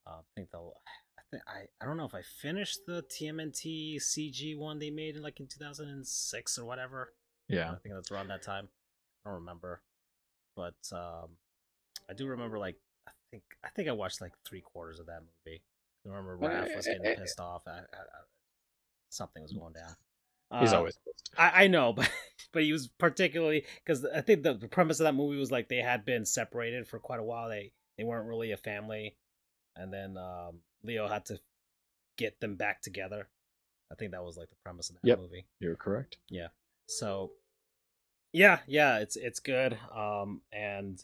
Uh, 0.06 0.18
I 0.20 0.22
think 0.34 0.50
they'll. 0.50 0.74
I 1.18 1.22
think 1.30 1.42
I. 1.46 1.64
I 1.80 1.86
don't 1.86 1.96
know 1.96 2.04
if 2.06 2.14
I 2.14 2.22
finished 2.22 2.80
the 2.86 3.02
TMNT 3.02 3.96
CG 3.96 4.56
one 4.56 4.78
they 4.78 4.90
made 4.90 5.16
in 5.16 5.22
like 5.22 5.40
in 5.40 5.46
2006 5.46 6.58
or 6.58 6.64
whatever. 6.64 7.12
Yeah, 7.48 7.72
I 7.72 7.76
think 7.76 7.94
that's 7.94 8.10
around 8.10 8.28
that 8.28 8.42
time. 8.42 8.68
I 9.24 9.30
don't 9.30 9.40
remember, 9.40 9.82
but 10.56 10.74
um, 10.92 11.30
I 12.08 12.14
do 12.14 12.26
remember 12.26 12.58
like 12.58 12.76
I 13.06 13.12
think 13.30 13.42
I 13.64 13.68
think 13.68 13.88
I 13.88 13.92
watched 13.92 14.20
like 14.20 14.32
three 14.46 14.60
quarters 14.60 14.98
of 15.00 15.06
that 15.06 15.22
movie. 15.22 15.62
I 16.04 16.08
remember 16.08 16.36
Raph 16.36 16.74
was 16.76 16.86
getting 16.86 17.02
pissed 17.16 17.40
off. 17.40 17.62
I, 17.66 17.70
I, 17.70 17.74
I, 17.80 18.20
something 19.10 19.42
was 19.42 19.52
going 19.52 19.74
down. 19.74 19.94
he's 20.58 20.72
Uh, 20.72 20.76
always 20.76 20.98
pissed. 21.04 21.30
I, 21.36 21.64
I 21.64 21.66
know, 21.68 21.92
but 21.96 22.10
but 22.52 22.62
he 22.62 22.72
was 22.72 22.88
particularly 22.88 23.64
because 23.84 24.04
I 24.04 24.20
think 24.22 24.42
the, 24.42 24.54
the 24.54 24.68
premise 24.68 25.00
of 25.00 25.04
that 25.04 25.14
movie 25.14 25.38
was 25.38 25.50
like 25.52 25.68
they 25.68 25.82
had 25.82 26.04
been 26.04 26.24
separated 26.24 26.86
for 26.88 26.98
quite 26.98 27.20
a 27.20 27.24
while. 27.24 27.48
They 27.48 27.72
they 27.98 28.04
weren't 28.04 28.28
really 28.28 28.52
a 28.52 28.56
family, 28.56 29.16
and 29.76 29.92
then 29.92 30.16
um, 30.16 30.60
Leo 30.82 31.06
had 31.06 31.26
to 31.26 31.38
get 32.16 32.40
them 32.40 32.56
back 32.56 32.82
together. 32.82 33.28
I 33.92 33.96
think 33.96 34.12
that 34.12 34.24
was 34.24 34.36
like 34.36 34.50
the 34.50 34.56
premise 34.64 34.88
of 34.90 34.96
that 34.96 35.08
Yep. 35.08 35.18
movie. 35.18 35.46
You're 35.60 35.76
correct. 35.76 36.18
Yeah. 36.30 36.48
So 36.86 37.32
yeah, 38.32 38.60
yeah, 38.66 38.98
it's 38.98 39.16
it's 39.16 39.40
good. 39.40 39.78
Um 39.94 40.40
and 40.52 41.02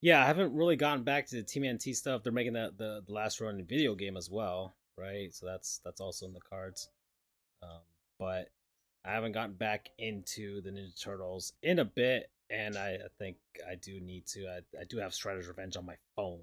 yeah, 0.00 0.22
I 0.22 0.26
haven't 0.26 0.54
really 0.54 0.76
gotten 0.76 1.02
back 1.04 1.26
to 1.28 1.36
the 1.36 1.42
TMNT 1.42 1.96
stuff. 1.96 2.22
They're 2.22 2.32
making 2.32 2.52
that 2.54 2.76
the, 2.76 3.02
the 3.06 3.12
last 3.12 3.40
run 3.40 3.64
video 3.64 3.94
game 3.94 4.16
as 4.16 4.30
well, 4.30 4.76
right? 4.98 5.34
So 5.34 5.46
that's 5.46 5.80
that's 5.84 6.00
also 6.00 6.26
in 6.26 6.32
the 6.34 6.40
cards. 6.40 6.88
Um 7.62 7.80
but 8.18 8.50
I 9.04 9.12
haven't 9.12 9.32
gotten 9.32 9.54
back 9.54 9.90
into 9.98 10.62
the 10.62 10.70
Ninja 10.70 10.98
Turtles 11.00 11.52
in 11.62 11.78
a 11.78 11.84
bit, 11.84 12.30
and 12.48 12.76
I, 12.76 12.94
I 12.94 13.08
think 13.18 13.36
I 13.68 13.74
do 13.74 14.00
need 14.00 14.26
to. 14.28 14.46
I, 14.48 14.80
I 14.80 14.84
do 14.88 14.98
have 14.98 15.12
Shredder's 15.12 15.46
Revenge 15.48 15.76
on 15.76 15.84
my 15.84 15.96
phone, 16.16 16.40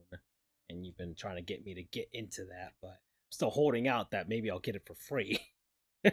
and 0.70 0.86
you've 0.86 0.98
been 0.98 1.16
trying 1.16 1.38
to 1.38 1.42
get 1.42 1.66
me 1.66 1.74
to 1.74 1.84
get 1.84 2.10
into 2.14 2.46
that, 2.46 2.74
but 2.82 2.92
I'm 2.92 3.32
still 3.32 3.50
holding 3.50 3.88
out 3.88 4.12
that 4.12 4.30
maybe 4.30 4.52
I'll 4.52 4.60
get 4.60 4.76
it 4.76 4.86
for 4.86 4.94
free 4.94 5.40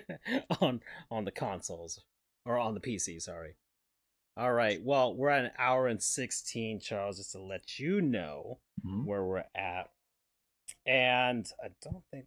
on 0.61 0.81
on 1.11 1.25
the 1.25 1.31
consoles 1.31 2.01
or 2.47 2.59
on 2.59 2.75
the 2.75 2.81
PC. 2.81 3.21
Sorry. 3.21 3.57
All 4.39 4.53
right. 4.53 4.81
Well, 4.83 5.15
we're 5.17 5.31
at 5.31 5.45
an 5.47 5.51
hour 5.59 5.89
and 5.89 6.01
sixteen, 6.03 6.79
Charles. 6.81 7.19
Just 7.19 7.33
to 7.33 7.41
let 7.43 7.79
you 7.79 8.01
know 8.01 8.61
Mhm. 8.87 9.05
where 9.05 9.25
we're 9.25 9.45
at. 9.55 9.91
and 10.87 11.51
I 11.63 11.69
don't 11.83 12.03
think 12.11 12.27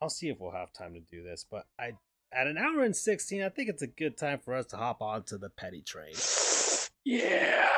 I'll 0.00 0.08
see 0.08 0.28
if 0.28 0.38
we'll 0.40 0.52
have 0.52 0.72
time 0.72 0.94
to 0.94 1.00
do 1.00 1.22
this, 1.22 1.44
but 1.48 1.66
I 1.78 1.92
at 2.32 2.46
an 2.46 2.56
hour 2.58 2.82
and 2.82 2.96
sixteen, 2.96 3.42
I 3.42 3.48
think 3.50 3.68
it's 3.68 3.82
a 3.82 3.86
good 3.86 4.16
time 4.16 4.38
for 4.40 4.54
us 4.54 4.66
to 4.66 4.76
hop 4.76 5.00
onto 5.02 5.38
the 5.38 5.50
petty 5.50 5.82
train. 5.82 6.14
Yeah. 7.04 7.68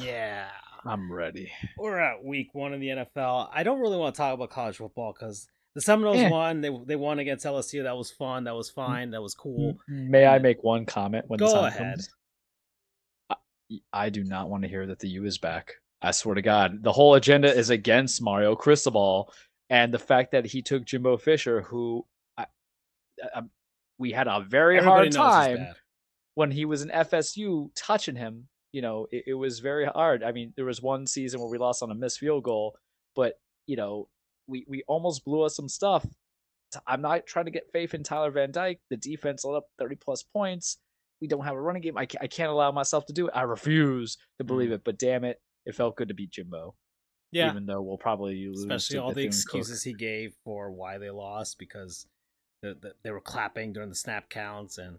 Yeah. 0.00 0.48
I'm 0.84 1.10
ready. 1.12 1.50
We're 1.76 1.98
at 1.98 2.24
week 2.24 2.54
one 2.54 2.72
of 2.72 2.80
the 2.80 2.88
NFL. 2.88 3.48
I 3.52 3.62
don't 3.62 3.80
really 3.80 3.96
want 3.96 4.14
to 4.14 4.18
talk 4.18 4.34
about 4.34 4.50
college 4.50 4.76
football 4.76 5.12
because 5.12 5.48
the 5.74 5.80
Seminoles 5.80 6.18
Eh. 6.18 6.30
won. 6.30 6.60
They 6.60 6.70
they 6.86 6.96
won 6.96 7.18
against 7.18 7.44
LSU. 7.46 7.82
That 7.84 7.96
was 7.96 8.10
fun. 8.10 8.44
That 8.44 8.54
was 8.54 8.70
fine. 8.70 9.10
That 9.10 9.22
was 9.22 9.34
cool. 9.34 9.78
May 9.88 10.26
I 10.26 10.38
make 10.38 10.62
one 10.62 10.84
comment 10.86 11.24
when 11.28 11.38
the 11.38 11.46
Go 11.46 11.52
time 11.54 11.64
ahead. 11.64 11.94
comes? 11.96 12.08
I, 13.92 14.10
do 14.10 14.24
not 14.24 14.48
want 14.48 14.62
to 14.62 14.68
hear 14.68 14.86
that 14.86 14.98
the 14.98 15.08
U 15.08 15.24
is 15.24 15.38
back. 15.38 15.74
I 16.00 16.12
swear 16.12 16.34
to 16.34 16.42
God, 16.42 16.82
the 16.82 16.92
whole 16.92 17.14
agenda 17.14 17.52
is 17.52 17.70
against 17.70 18.22
Mario 18.22 18.54
Cristobal, 18.54 19.32
and 19.68 19.92
the 19.92 19.98
fact 19.98 20.32
that 20.32 20.46
he 20.46 20.62
took 20.62 20.84
Jimbo 20.84 21.16
Fisher, 21.16 21.62
who 21.62 22.06
I, 22.36 22.46
I, 23.34 23.42
we 23.98 24.12
had 24.12 24.28
a 24.28 24.44
very 24.48 24.78
Everybody 24.78 25.14
hard 25.16 25.56
time 25.56 25.74
when 26.34 26.50
he 26.50 26.64
was 26.64 26.82
in 26.82 26.88
FSU 26.88 27.70
touching 27.74 28.16
him. 28.16 28.48
You 28.72 28.82
know, 28.82 29.06
it, 29.10 29.24
it 29.28 29.34
was 29.34 29.58
very 29.58 29.86
hard. 29.86 30.22
I 30.22 30.32
mean, 30.32 30.52
there 30.56 30.64
was 30.64 30.80
one 30.80 31.06
season 31.06 31.40
where 31.40 31.48
we 31.48 31.58
lost 31.58 31.82
on 31.82 31.90
a 31.90 31.94
missed 31.94 32.18
field 32.18 32.44
goal, 32.44 32.76
but 33.16 33.34
you 33.66 33.76
know, 33.76 34.08
we 34.46 34.64
we 34.68 34.84
almost 34.86 35.24
blew 35.24 35.42
us 35.42 35.56
some 35.56 35.68
stuff. 35.68 36.06
I'm 36.86 37.00
not 37.00 37.26
trying 37.26 37.46
to 37.46 37.50
get 37.50 37.72
faith 37.72 37.94
in 37.94 38.02
Tyler 38.02 38.30
Van 38.30 38.52
Dyke. 38.52 38.80
The 38.90 38.96
defense 38.96 39.44
let 39.44 39.56
up 39.56 39.66
30 39.78 39.96
plus 39.96 40.22
points. 40.22 40.78
We 41.20 41.28
don't 41.28 41.44
have 41.44 41.54
a 41.54 41.60
running 41.60 41.82
game. 41.82 41.98
I, 41.98 42.06
I 42.20 42.26
can't 42.26 42.50
allow 42.50 42.70
myself 42.70 43.06
to 43.06 43.12
do 43.12 43.26
it. 43.28 43.32
I 43.34 43.42
refuse 43.42 44.16
to 44.38 44.44
believe 44.44 44.70
it. 44.72 44.82
But 44.84 44.98
damn 44.98 45.24
it, 45.24 45.40
it 45.66 45.74
felt 45.74 45.96
good 45.96 46.08
to 46.08 46.14
beat 46.14 46.30
Jimbo. 46.30 46.74
Yeah, 47.32 47.50
Even 47.50 47.66
though 47.66 47.82
we'll 47.82 47.98
probably 47.98 48.46
lose. 48.46 48.60
especially 48.60 48.98
all 48.98 49.08
the 49.12 49.22
Cook. 49.22 49.26
excuses 49.26 49.82
he 49.82 49.92
gave 49.92 50.34
for 50.44 50.70
why 50.70 50.96
they 50.98 51.10
lost 51.10 51.58
because 51.58 52.06
the, 52.62 52.76
the, 52.80 52.92
they 53.04 53.10
were 53.10 53.20
clapping 53.20 53.72
during 53.72 53.90
the 53.90 53.94
snap 53.94 54.30
counts 54.30 54.78
and 54.78 54.98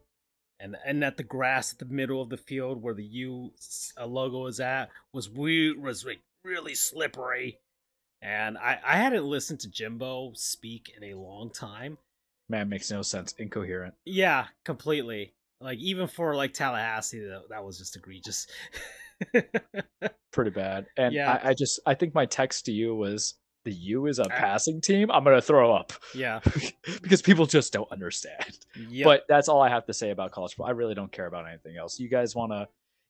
and 0.60 0.76
and 0.86 1.02
that 1.02 1.18
the 1.18 1.24
grass 1.24 1.74
at 1.74 1.80
the 1.80 1.86
middle 1.86 2.22
of 2.22 2.30
the 2.30 2.38
field 2.38 2.84
where 2.84 2.94
the 2.94 3.04
U 3.06 3.52
uh, 4.00 4.06
logo 4.06 4.46
is 4.46 4.60
at 4.60 4.90
was 5.14 5.30
we 5.30 5.74
was 5.74 6.06
like 6.06 6.20
really 6.44 6.76
slippery. 6.76 7.60
And 8.22 8.58
I, 8.58 8.78
I 8.86 8.98
hadn't 8.98 9.24
listened 9.26 9.62
to 9.62 9.70
Jimbo 9.72 10.34
speak 10.36 10.92
in 10.96 11.04
a 11.12 11.18
long 11.18 11.50
time. 11.50 11.98
Man, 12.50 12.68
makes 12.70 12.92
no 12.92 13.02
sense. 13.02 13.34
Incoherent. 13.40 13.94
Yeah, 14.06 14.48
completely. 14.66 15.34
Like 15.62 15.80
even 15.80 16.08
for 16.08 16.36
like 16.36 16.54
Tallahassee, 16.54 17.20
that, 17.20 17.44
that 17.50 17.64
was 17.64 17.78
just 17.78 17.96
egregious. 17.96 18.48
Pretty 20.32 20.52
bad. 20.52 20.86
And 20.98 21.14
Yeah. 21.14 21.40
I, 21.44 21.50
I 21.50 21.54
just, 21.54 21.80
I 21.86 21.94
think 21.96 22.14
my 22.14 22.26
text 22.26 22.66
to 22.66 22.72
you 22.72 22.96
was 22.96 23.36
the 23.66 23.74
U 23.74 24.06
is 24.06 24.20
a 24.20 24.24
Ah. 24.24 24.28
passing 24.30 24.80
team. 24.80 25.12
I'm 25.12 25.24
going 25.24 25.36
to 25.36 25.42
throw 25.42 25.74
up. 25.74 25.92
yeah, 26.16 26.40
because 27.02 27.22
people 27.22 27.46
just 27.46 27.74
don't 27.74 27.92
understand. 27.92 28.60
yeah. 28.90 29.04
But 29.04 29.26
that's 29.28 29.50
all 29.50 29.62
I 29.62 29.70
have 29.70 29.86
to 29.88 29.94
say 29.94 30.12
about 30.12 30.32
college 30.32 30.52
football. 30.54 30.68
I 30.68 30.72
really 30.72 30.96
don't 30.96 31.12
care 31.12 31.26
about 31.26 31.48
anything 31.48 31.76
else. 31.78 32.00
You 32.00 32.08
guys 32.10 32.36
want 32.36 32.52
to? 32.54 32.68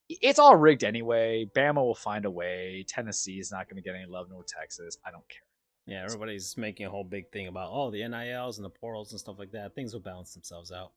It's 0.09 0.39
all 0.39 0.55
rigged 0.55 0.83
anyway. 0.83 1.47
Bama 1.55 1.75
will 1.75 1.93
find 1.93 2.25
a 2.25 2.31
way. 2.31 2.83
Tennessee 2.87 3.39
is 3.39 3.51
not 3.51 3.69
going 3.69 3.75
to 3.75 3.83
get 3.87 3.93
any 3.95 4.07
love, 4.07 4.27
nor 4.31 4.43
Texas. 4.43 4.97
I 5.05 5.11
don't 5.11 5.27
care. 5.29 5.43
Yeah, 5.85 6.03
everybody's 6.03 6.57
making 6.57 6.87
a 6.87 6.89
whole 6.89 7.03
big 7.03 7.31
thing 7.31 7.47
about 7.47 7.69
oh 7.71 7.91
the 7.91 8.07
NILs 8.07 8.57
and 8.57 8.65
the 8.65 8.69
portals 8.71 9.11
and 9.11 9.19
stuff 9.19 9.37
like 9.37 9.51
that. 9.51 9.75
Things 9.75 9.93
will 9.93 10.01
balance 10.01 10.33
themselves 10.33 10.71
out, 10.71 10.91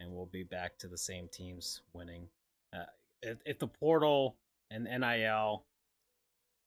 and 0.00 0.10
we'll 0.10 0.26
be 0.26 0.42
back 0.42 0.78
to 0.78 0.88
the 0.88 0.98
same 0.98 1.28
teams 1.28 1.82
winning. 1.92 2.26
Uh, 2.72 2.84
if, 3.22 3.38
if 3.44 3.58
the 3.58 3.68
portal 3.68 4.36
and 4.70 4.84
NIL 4.84 5.64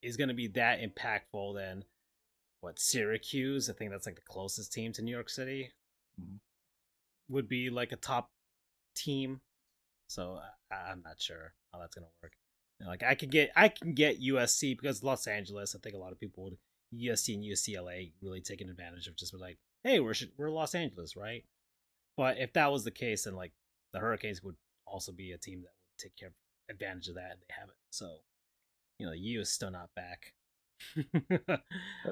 is 0.01 0.17
going 0.17 0.27
to 0.27 0.33
be 0.33 0.47
that 0.47 0.79
impactful, 0.81 1.55
then 1.55 1.83
what 2.61 2.79
Syracuse? 2.79 3.69
I 3.69 3.73
think 3.73 3.91
that's 3.91 4.05
like 4.05 4.15
the 4.15 4.21
closest 4.21 4.71
team 4.71 4.93
to 4.93 5.01
New 5.01 5.11
York 5.11 5.29
City. 5.29 5.71
Mhm. 6.21 6.39
Would 7.29 7.49
be 7.49 7.69
like 7.69 7.91
a 7.91 7.97
top 7.97 8.29
team. 8.95 9.41
So 10.07 10.39
I, 10.71 10.91
I'm 10.91 11.01
not 11.03 11.19
sure 11.19 11.53
how 11.71 11.79
that's 11.79 11.95
going 11.95 12.05
to 12.05 12.11
work. 12.21 12.33
You 12.79 12.85
know, 12.85 12.91
like 12.91 13.03
I 13.03 13.15
could 13.15 13.31
get 13.31 13.51
I 13.55 13.69
can 13.69 13.93
get 13.93 14.21
USC 14.21 14.77
because 14.77 15.03
Los 15.03 15.27
Angeles. 15.27 15.75
I 15.75 15.79
think 15.79 15.95
a 15.95 15.99
lot 15.99 16.11
of 16.11 16.19
people 16.19 16.43
would 16.43 16.57
USC 16.93 17.33
and 17.33 17.43
UCLA 17.43 18.11
really 18.21 18.41
taking 18.41 18.69
advantage 18.69 19.07
of 19.07 19.15
just 19.15 19.33
like, 19.33 19.57
hey, 19.83 19.99
we're 19.99 20.13
we're 20.37 20.51
Los 20.51 20.75
Angeles, 20.75 21.15
right? 21.15 21.43
But 22.17 22.37
if 22.37 22.53
that 22.53 22.71
was 22.71 22.83
the 22.83 22.91
case, 22.91 23.23
then 23.25 23.35
like 23.35 23.51
the 23.91 23.99
Hurricanes 23.99 24.43
would 24.43 24.55
also 24.85 25.11
be 25.11 25.31
a 25.31 25.37
team 25.37 25.61
that 25.61 25.69
would 25.71 25.97
take 25.99 26.15
care 26.15 26.31
advantage 26.69 27.07
of 27.09 27.15
that, 27.15 27.31
and 27.31 27.39
they 27.41 27.53
haven't. 27.59 27.77
So, 27.89 28.17
you 28.99 29.05
know, 29.05 29.11
the 29.11 29.19
U 29.19 29.41
is 29.41 29.51
still 29.51 29.71
not 29.71 29.89
back. 29.95 30.33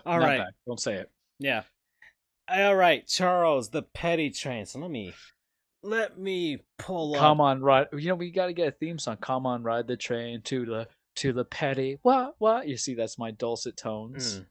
All 0.06 0.20
Not 0.20 0.26
right, 0.26 0.38
bad. 0.40 0.54
Don't 0.68 0.80
say 0.80 0.96
it. 0.96 1.12
yeah. 1.40 1.64
All 2.50 2.76
right, 2.76 3.08
Charles, 3.08 3.70
the 3.70 3.84
petty 3.84 4.30
train. 4.30 4.66
So 4.66 4.80
let 4.80 4.92
me 4.92 5.14
let 5.84 6.18
me 6.18 6.60
pull 6.78 7.16
up. 7.16 7.22
Come 7.22 7.42
on, 7.42 7.62
ride. 7.62 7.88
You 7.94 8.10
know 8.10 8.16
we 8.16 8.32
got 8.32 8.48
to 8.48 8.54
get 8.54 8.68
a 8.68 8.72
theme 8.72 9.00
song. 9.00 9.18
Come 9.18 9.46
on, 9.46 9.64
ride 9.64 9.88
the 9.88 9.98
train 9.98 10.42
to 10.44 10.66
the 10.66 10.88
to 11.18 11.34
the 11.34 11.46
petty. 11.46 12.00
What 12.02 12.36
what? 12.40 12.68
You 12.68 12.78
see, 12.78 12.94
that's 12.94 13.18
my 13.18 13.32
dulcet 13.32 13.78
tones. 13.78 14.42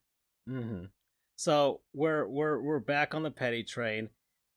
Mm. 0.48 0.62
hmm 0.62 0.84
So 1.36 1.80
we're 1.92 2.26
we're 2.26 2.60
we're 2.60 2.78
back 2.80 3.14
on 3.14 3.22
the 3.22 3.30
petty 3.30 3.62
train, 3.64 4.08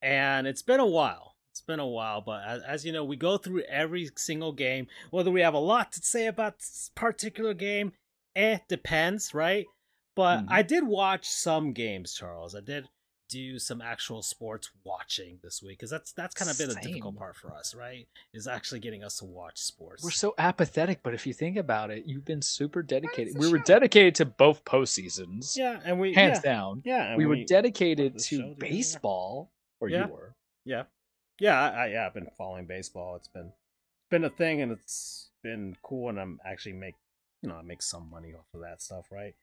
and 0.04 0.46
it's 0.46 0.62
been 0.62 0.80
a 0.80 0.86
while. 0.86 1.36
It's 1.52 1.62
been 1.62 1.80
a 1.80 1.88
while, 1.88 2.22
but 2.22 2.44
as, 2.46 2.62
as 2.64 2.86
you 2.86 2.92
know, 2.92 3.04
we 3.06 3.16
go 3.16 3.38
through 3.38 3.62
every 3.62 4.10
single 4.16 4.52
game. 4.52 4.88
Whether 5.12 5.32
we 5.32 5.42
have 5.42 5.54
a 5.54 5.60
lot 5.60 5.92
to 5.94 6.02
say 6.02 6.26
about 6.28 6.58
this 6.60 6.92
particular 6.96 7.54
game, 7.54 7.94
eh, 8.36 8.58
depends, 8.68 9.34
right? 9.34 9.66
But 10.16 10.42
Mhm. 10.42 10.48
I 10.50 10.62
did 10.64 10.84
watch 10.86 11.28
some 11.28 11.72
games, 11.74 12.14
Charles. 12.14 12.56
I 12.56 12.62
did 12.62 12.88
do 13.30 13.58
some 13.58 13.82
actual 13.82 14.22
sports 14.22 14.70
watching 14.84 15.40
this 15.42 15.64
week 15.64 15.80
because 15.80 15.90
that's 15.90 16.12
that's 16.12 16.36
kind 16.36 16.52
of 16.52 16.58
been 16.58 16.70
a 16.70 16.82
difficult 16.82 17.16
part 17.18 17.36
for 17.36 17.52
us, 17.54 17.74
right? 17.74 18.08
Is 18.34 18.48
actually 18.48 18.80
getting 18.80 19.04
us 19.04 19.18
to 19.20 19.26
watch 19.26 19.58
sports. 19.60 20.04
We're 20.04 20.12
so 20.12 20.36
apathetic, 20.38 21.02
but 21.02 21.14
if 21.16 21.26
you 21.26 21.34
think 21.34 21.58
about 21.58 21.90
it, 21.90 22.06
you've 22.06 22.26
been 22.26 22.42
super 22.44 22.84
dedicated. 22.84 23.38
We 23.38 23.52
were 23.52 23.58
dedicated 23.60 24.16
to 24.16 24.26
both 24.26 24.64
postseasons, 24.66 25.56
yeah, 25.56 25.80
and 25.84 26.00
we 26.00 26.14
hands 26.14 26.42
yeah, 26.44 26.52
down. 26.52 26.82
yeah, 26.86 27.10
and 27.10 27.18
we 27.18 27.26
were 27.26 27.44
dedicated 27.44 28.22
show 28.22 28.38
to 28.38 28.56
baseball, 28.60 29.52
or 29.84 29.90
Yeah. 29.90 30.08
you 30.08 30.14
were. 30.14 30.36
Yeah, 30.66 30.84
yeah, 31.40 31.62
I, 31.62 31.68
I, 31.68 31.88
yeah. 31.88 32.08
I've 32.08 32.14
been 32.14 32.30
following 32.38 32.66
baseball. 32.66 33.16
It's 33.18 33.28
been 33.28 33.52
been 34.10 34.24
a 34.24 34.30
thing, 34.30 34.62
and 34.62 34.72
it's 34.72 35.30
been 35.44 35.76
cool. 35.84 36.10
And 36.10 36.20
I'm 36.20 36.40
actually 36.46 36.74
make 36.74 36.96
you 37.42 37.50
know 37.50 37.56
I 37.56 37.62
make 37.62 37.82
some 37.82 38.10
money 38.10 38.34
off 38.34 38.46
of 38.54 38.62
that 38.62 38.82
stuff, 38.82 39.08
right? 39.12 39.36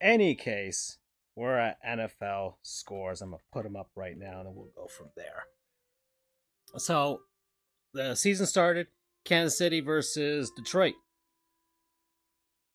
Any 0.00 0.34
case, 0.34 0.96
we're 1.36 1.58
at 1.58 1.78
NFL 1.84 2.56
scores. 2.62 3.20
I'm 3.20 3.30
gonna 3.30 3.42
put 3.52 3.64
them 3.64 3.76
up 3.76 3.90
right 3.94 4.16
now, 4.18 4.38
and 4.38 4.46
then 4.48 4.54
we'll 4.54 4.70
go 4.74 4.86
from 4.86 5.08
there. 5.16 5.44
So, 6.78 7.20
the 7.92 8.14
season 8.14 8.46
started. 8.46 8.86
Kansas 9.24 9.56
City 9.56 9.80
versus 9.80 10.50
Detroit, 10.56 10.94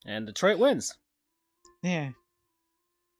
and 0.05 0.25
Detroit 0.25 0.57
wins. 0.59 0.97
Yeah. 1.83 2.09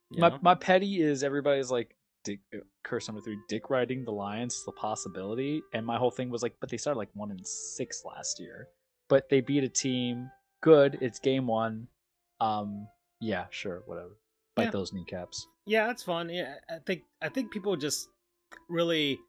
you 0.09 0.19
My 0.19 0.29
know? 0.29 0.39
my 0.41 0.55
petty 0.55 1.01
is 1.01 1.23
everybody's 1.23 1.69
like 1.71 1.95
dick, 2.23 2.39
uh, 2.53 2.59
curse 2.83 3.07
number 3.07 3.21
three. 3.21 3.37
Dick 3.47 3.69
riding 3.69 4.03
the 4.05 4.11
Lions 4.11 4.55
is 4.55 4.65
a 4.67 4.71
possibility, 4.71 5.61
and 5.73 5.85
my 5.85 5.97
whole 5.97 6.11
thing 6.11 6.29
was 6.29 6.41
like, 6.43 6.55
but 6.59 6.69
they 6.69 6.77
started 6.77 6.97
like 6.97 7.09
one 7.13 7.31
and 7.31 7.45
six 7.45 8.03
last 8.05 8.39
year, 8.39 8.67
but 9.07 9.29
they 9.29 9.41
beat 9.41 9.63
a 9.63 9.69
team 9.69 10.29
good. 10.61 10.97
It's 11.01 11.19
game 11.19 11.47
one. 11.47 11.87
Um, 12.41 12.87
yeah, 13.19 13.45
sure, 13.49 13.83
whatever. 13.85 14.17
Bite 14.55 14.65
Yeah. 14.65 14.71
those 14.71 14.93
kneecaps. 14.93 15.45
Yeah, 15.65 15.87
that's 15.87 16.03
fun. 16.03 16.29
Yeah, 16.29 16.55
I 16.69 16.79
think 16.85 17.03
I 17.21 17.29
think 17.29 17.51
people 17.51 17.75
just 17.75 18.07
really 18.67 19.19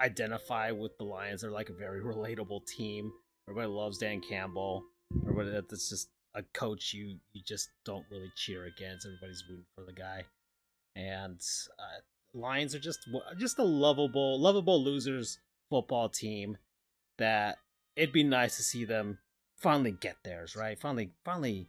identify 0.00 0.70
with 0.70 0.96
the 0.98 1.04
Lions. 1.04 1.42
They're 1.42 1.50
like 1.50 1.68
a 1.68 1.74
very 1.74 2.00
relatable 2.02 2.66
team. 2.66 3.12
Everybody 3.48 3.68
loves 3.72 3.98
Dan 3.98 4.20
Campbell. 4.20 4.84
Everybody 5.22 5.50
that's 5.50 5.88
just 5.90 6.08
a 6.34 6.42
coach 6.54 6.94
you 6.94 7.18
you 7.32 7.42
just 7.46 7.68
don't 7.84 8.04
really 8.10 8.30
cheer 8.36 8.64
against. 8.64 9.06
Everybody's 9.06 9.44
rooting 9.48 9.66
for 9.76 9.84
the 9.84 9.92
guy. 9.92 10.24
And 10.96 11.40
uh, 11.78 12.00
Lions 12.34 12.74
are 12.74 12.78
just 12.80 13.08
just 13.38 13.58
a 13.58 13.64
lovable, 13.64 14.40
lovable 14.40 14.82
losers 14.82 15.38
football 15.70 16.08
team 16.08 16.56
that 17.18 17.58
it'd 17.96 18.12
be 18.12 18.24
nice 18.24 18.56
to 18.56 18.62
see 18.62 18.84
them 18.84 19.18
finally 19.56 19.92
get 19.92 20.16
theirs, 20.24 20.56
right? 20.56 20.78
Finally, 20.80 21.10
finally, 21.24 21.68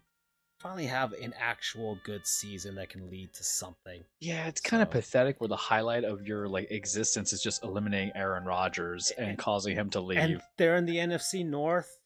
finally 0.59 0.85
have 0.85 1.11
an 1.13 1.33
actual 1.39 1.97
good 2.05 2.25
season 2.25 2.75
that 2.75 2.89
can 2.89 3.09
lead 3.09 3.33
to 3.33 3.43
something. 3.43 4.03
Yeah, 4.21 4.47
it's 4.47 4.61
kind 4.61 4.81
of 4.81 4.89
pathetic 4.89 5.39
where 5.41 5.49
the 5.49 5.55
highlight 5.57 6.05
of 6.05 6.21
your 6.25 6.47
like 6.47 6.71
existence 6.71 7.33
is 7.33 7.41
just 7.41 7.63
eliminating 7.63 8.11
Aaron 8.15 8.45
Rodgers 8.45 9.11
and 9.17 9.31
And- 9.31 9.37
causing 9.37 9.75
him 9.75 9.89
to 9.91 9.99
leave. 10.01 10.17
And 10.19 10.41
they're 10.57 10.77
in 10.77 10.85
the 10.85 10.97
NFC 10.97 11.45
North 11.45 11.99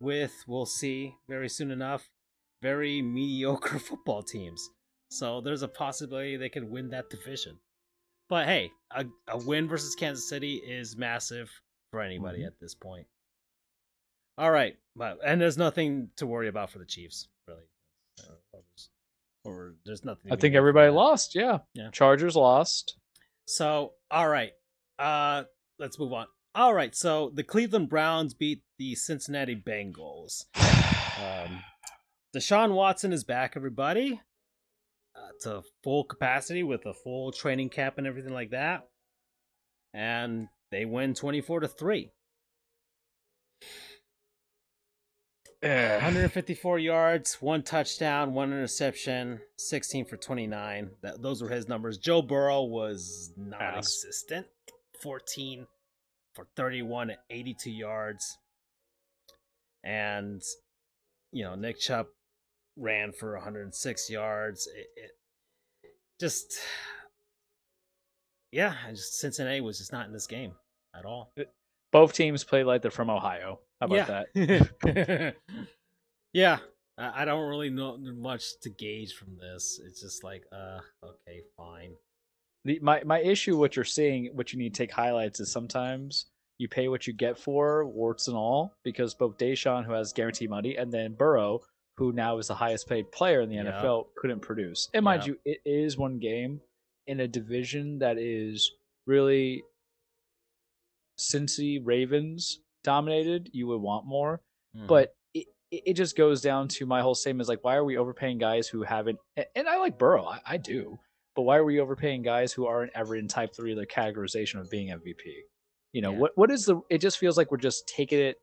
with, 0.00 0.32
we'll 0.46 0.66
see 0.66 1.14
very 1.28 1.48
soon 1.48 1.70
enough, 1.70 2.10
very 2.62 3.00
mediocre 3.00 3.78
football 3.88 4.22
teams. 4.22 4.68
So 5.10 5.40
there's 5.40 5.62
a 5.62 5.68
possibility 5.68 6.36
they 6.36 6.48
could 6.50 6.68
win 6.70 6.90
that 6.90 7.08
division. 7.10 7.58
But 8.28 8.46
hey, 8.46 8.72
a, 8.90 9.04
a 9.28 9.38
win 9.38 9.68
versus 9.68 9.94
Kansas 9.94 10.28
City 10.28 10.56
is 10.56 10.96
massive 10.96 11.50
for 11.92 12.00
anybody 12.00 12.40
Mhm. 12.40 12.46
at 12.48 12.58
this 12.60 12.74
point. 12.74 13.06
All 14.38 14.50
right, 14.50 14.76
but 14.94 15.18
and 15.24 15.40
there's 15.40 15.56
nothing 15.56 16.10
to 16.16 16.26
worry 16.26 16.48
about 16.48 16.70
for 16.70 16.78
the 16.78 16.84
Chiefs, 16.84 17.28
really. 17.48 17.62
Uh, 18.20 18.32
whoever's, 18.52 18.90
or 19.44 19.74
there's 19.86 20.04
nothing. 20.04 20.32
I 20.32 20.36
think 20.36 20.54
everybody 20.54 20.90
lost. 20.90 21.34
Yeah. 21.34 21.58
Yeah. 21.74 21.90
Chargers 21.90 22.36
lost. 22.36 22.96
So, 23.46 23.92
all 24.10 24.28
right. 24.28 24.52
Uh 24.98 25.44
let's 25.78 25.98
move 25.98 26.12
on. 26.12 26.26
All 26.54 26.74
right. 26.74 26.94
So, 26.94 27.30
the 27.34 27.44
Cleveland 27.44 27.88
Browns 27.90 28.34
beat 28.34 28.62
the 28.78 28.94
Cincinnati 28.94 29.54
Bengals. 29.56 30.44
Um 31.18 31.62
Deshaun 32.36 32.74
Watson 32.74 33.10
is 33.12 33.24
back, 33.24 33.54
everybody. 33.56 34.20
Uh, 35.16 35.30
to 35.40 35.62
full 35.82 36.04
capacity 36.04 36.62
with 36.62 36.84
a 36.84 36.92
full 36.92 37.32
training 37.32 37.70
cap 37.70 37.96
and 37.96 38.06
everything 38.06 38.34
like 38.34 38.50
that. 38.50 38.86
And 39.94 40.48
they 40.70 40.84
win 40.84 41.14
24 41.14 41.60
to 41.60 41.68
3. 41.68 42.10
154 45.62 46.78
yards, 46.78 47.38
one 47.40 47.62
touchdown, 47.62 48.34
one 48.34 48.52
interception, 48.52 49.40
16 49.56 50.04
for 50.04 50.16
29. 50.16 50.90
That, 51.02 51.22
those 51.22 51.42
were 51.42 51.48
his 51.48 51.66
numbers. 51.66 51.98
Joe 51.98 52.22
Burrow 52.22 52.64
was 52.64 53.32
non 53.36 53.60
existent. 53.60 54.46
14 55.02 55.66
for 56.34 56.46
31 56.56 57.10
at 57.10 57.18
82 57.30 57.70
yards. 57.70 58.38
And, 59.82 60.42
you 61.32 61.44
know, 61.44 61.54
Nick 61.54 61.80
Chubb 61.80 62.06
ran 62.76 63.12
for 63.12 63.34
106 63.34 64.10
yards. 64.10 64.66
It, 64.66 64.86
it 64.96 65.10
just, 66.20 66.58
yeah, 68.52 68.74
just 68.90 69.18
Cincinnati 69.18 69.60
was 69.60 69.78
just 69.78 69.92
not 69.92 70.06
in 70.06 70.12
this 70.12 70.26
game 70.26 70.52
at 70.94 71.04
all. 71.04 71.32
Both 71.92 72.12
teams 72.12 72.44
played 72.44 72.64
like 72.64 72.82
they're 72.82 72.90
from 72.90 73.10
Ohio. 73.10 73.60
How 73.80 73.86
about 73.86 74.26
yeah. 74.34 74.54
that? 74.74 75.34
yeah, 76.32 76.58
I 76.98 77.24
don't 77.24 77.48
really 77.48 77.70
know 77.70 77.98
much 77.98 78.58
to 78.62 78.70
gauge 78.70 79.14
from 79.14 79.36
this. 79.38 79.80
It's 79.84 80.00
just 80.00 80.24
like, 80.24 80.44
uh, 80.52 80.80
okay, 81.04 81.42
fine. 81.56 81.92
The 82.64 82.78
my 82.82 83.02
my 83.04 83.20
issue, 83.20 83.56
what 83.56 83.76
you're 83.76 83.84
seeing, 83.84 84.30
what 84.34 84.52
you 84.52 84.58
need 84.58 84.74
to 84.74 84.78
take 84.78 84.90
highlights 84.90 85.40
is 85.40 85.52
sometimes 85.52 86.26
you 86.58 86.68
pay 86.68 86.88
what 86.88 87.06
you 87.06 87.12
get 87.12 87.38
for, 87.38 87.84
warts 87.86 88.28
and 88.28 88.36
all, 88.36 88.74
because 88.82 89.14
both 89.14 89.36
Deshaun, 89.36 89.84
who 89.84 89.92
has 89.92 90.12
guaranteed 90.12 90.48
money, 90.48 90.76
and 90.76 90.90
then 90.90 91.12
Burrow, 91.12 91.60
who 91.96 92.12
now 92.12 92.38
is 92.38 92.48
the 92.48 92.54
highest 92.54 92.88
paid 92.88 93.10
player 93.10 93.40
in 93.40 93.48
the 93.48 93.56
yeah. 93.56 93.80
NFL, 93.82 94.06
couldn't 94.16 94.40
produce. 94.40 94.88
And 94.92 95.04
mind 95.04 95.22
yeah. 95.22 95.28
you, 95.28 95.38
it 95.44 95.60
is 95.64 95.96
one 95.96 96.18
game 96.18 96.60
in 97.06 97.20
a 97.20 97.28
division 97.28 97.98
that 98.00 98.18
is 98.18 98.70
really 99.06 99.62
Cincy 101.18 101.80
Ravens 101.82 102.60
dominated, 102.84 103.50
you 103.52 103.66
would 103.68 103.80
want 103.80 104.06
more. 104.06 104.40
Mm. 104.76 104.86
But 104.86 105.14
it, 105.34 105.46
it 105.70 105.94
just 105.94 106.16
goes 106.16 106.40
down 106.40 106.68
to 106.68 106.86
my 106.86 107.00
whole 107.00 107.14
statement 107.14 107.42
is 107.42 107.48
like, 107.48 107.64
why 107.64 107.76
are 107.76 107.84
we 107.84 107.96
overpaying 107.96 108.38
guys 108.38 108.68
who 108.68 108.82
haven't? 108.82 109.18
And 109.54 109.68
I 109.68 109.78
like 109.78 109.98
Burrow, 109.98 110.26
I, 110.26 110.40
I 110.46 110.56
do. 110.56 110.98
But 111.34 111.42
why 111.42 111.58
are 111.58 111.64
we 111.64 111.80
overpaying 111.80 112.22
guys 112.22 112.52
who 112.52 112.66
aren't 112.66 112.92
ever 112.94 113.14
in 113.14 113.28
type 113.28 113.54
three 113.54 113.72
of 113.72 113.78
the 113.78 113.86
categorization 113.86 114.60
of 114.60 114.70
being 114.70 114.88
MVP? 114.88 115.18
You 115.92 116.02
know, 116.02 116.12
yeah. 116.12 116.18
what 116.18 116.32
what 116.34 116.50
is 116.50 116.64
the? 116.64 116.80
It 116.90 116.98
just 116.98 117.18
feels 117.18 117.36
like 117.36 117.50
we're 117.50 117.58
just 117.58 117.86
taking 117.86 118.18
it, 118.18 118.36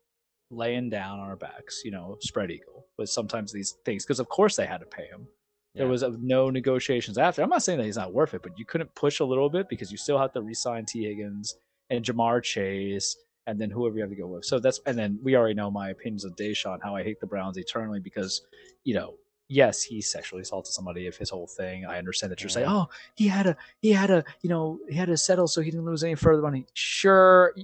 laying 0.50 0.90
down 0.90 1.18
on 1.20 1.28
our 1.28 1.36
backs. 1.36 1.82
You 1.84 1.90
know, 1.90 2.18
spread 2.20 2.50
eagle 2.50 2.86
with 2.98 3.10
sometimes 3.10 3.52
these 3.52 3.72
things 3.84 4.04
because 4.04 4.20
of 4.20 4.28
course 4.28 4.56
they 4.56 4.66
had 4.66 4.80
to 4.80 4.86
pay 4.86 5.06
him. 5.06 5.26
Yeah. 5.74 5.80
There 5.80 5.88
was 5.88 6.02
uh, 6.02 6.12
no 6.20 6.50
negotiations 6.50 7.18
after. 7.18 7.42
I'm 7.42 7.50
not 7.50 7.62
saying 7.62 7.78
that 7.78 7.84
he's 7.84 7.96
not 7.96 8.12
worth 8.12 8.34
it, 8.34 8.42
but 8.42 8.58
you 8.58 8.64
couldn't 8.64 8.94
push 8.94 9.20
a 9.20 9.24
little 9.24 9.50
bit 9.50 9.68
because 9.68 9.90
you 9.90 9.98
still 9.98 10.18
have 10.18 10.32
to 10.34 10.40
re-sign 10.40 10.84
Tee 10.84 11.04
Higgins 11.04 11.56
and 11.90 12.04
Ja'Marr 12.04 12.42
Chase 12.42 13.16
and 13.46 13.60
then 13.60 13.70
whoever 13.70 13.96
you 13.96 14.02
have 14.02 14.10
to 14.10 14.16
go 14.16 14.26
with. 14.26 14.44
So 14.44 14.58
that's 14.58 14.80
and 14.86 14.96
then 14.96 15.18
we 15.22 15.36
already 15.36 15.54
know 15.54 15.70
my 15.70 15.90
opinions 15.90 16.24
of 16.24 16.36
Deshaun, 16.36 16.78
how 16.82 16.94
I 16.94 17.02
hate 17.02 17.20
the 17.20 17.26
Browns 17.26 17.58
eternally 17.58 18.00
because, 18.00 18.42
you 18.84 18.94
know, 18.94 19.14
yes, 19.48 19.82
he 19.82 20.00
sexually 20.00 20.42
assaulted 20.42 20.72
somebody 20.72 21.06
if 21.06 21.16
his 21.16 21.30
whole 21.30 21.46
thing. 21.46 21.84
I 21.84 21.98
understand 21.98 22.32
that 22.32 22.40
you're 22.40 22.50
saying, 22.50 22.68
oh, 22.68 22.88
he 23.14 23.28
had 23.28 23.46
a 23.46 23.56
he 23.80 23.92
had 23.92 24.10
a 24.10 24.24
you 24.42 24.48
know 24.48 24.78
he 24.88 24.96
had 24.96 25.08
to 25.08 25.16
settle 25.16 25.46
so 25.46 25.60
he 25.60 25.70
didn't 25.70 25.86
lose 25.86 26.04
any 26.04 26.14
further 26.14 26.42
money. 26.42 26.66
Sure. 26.74 27.54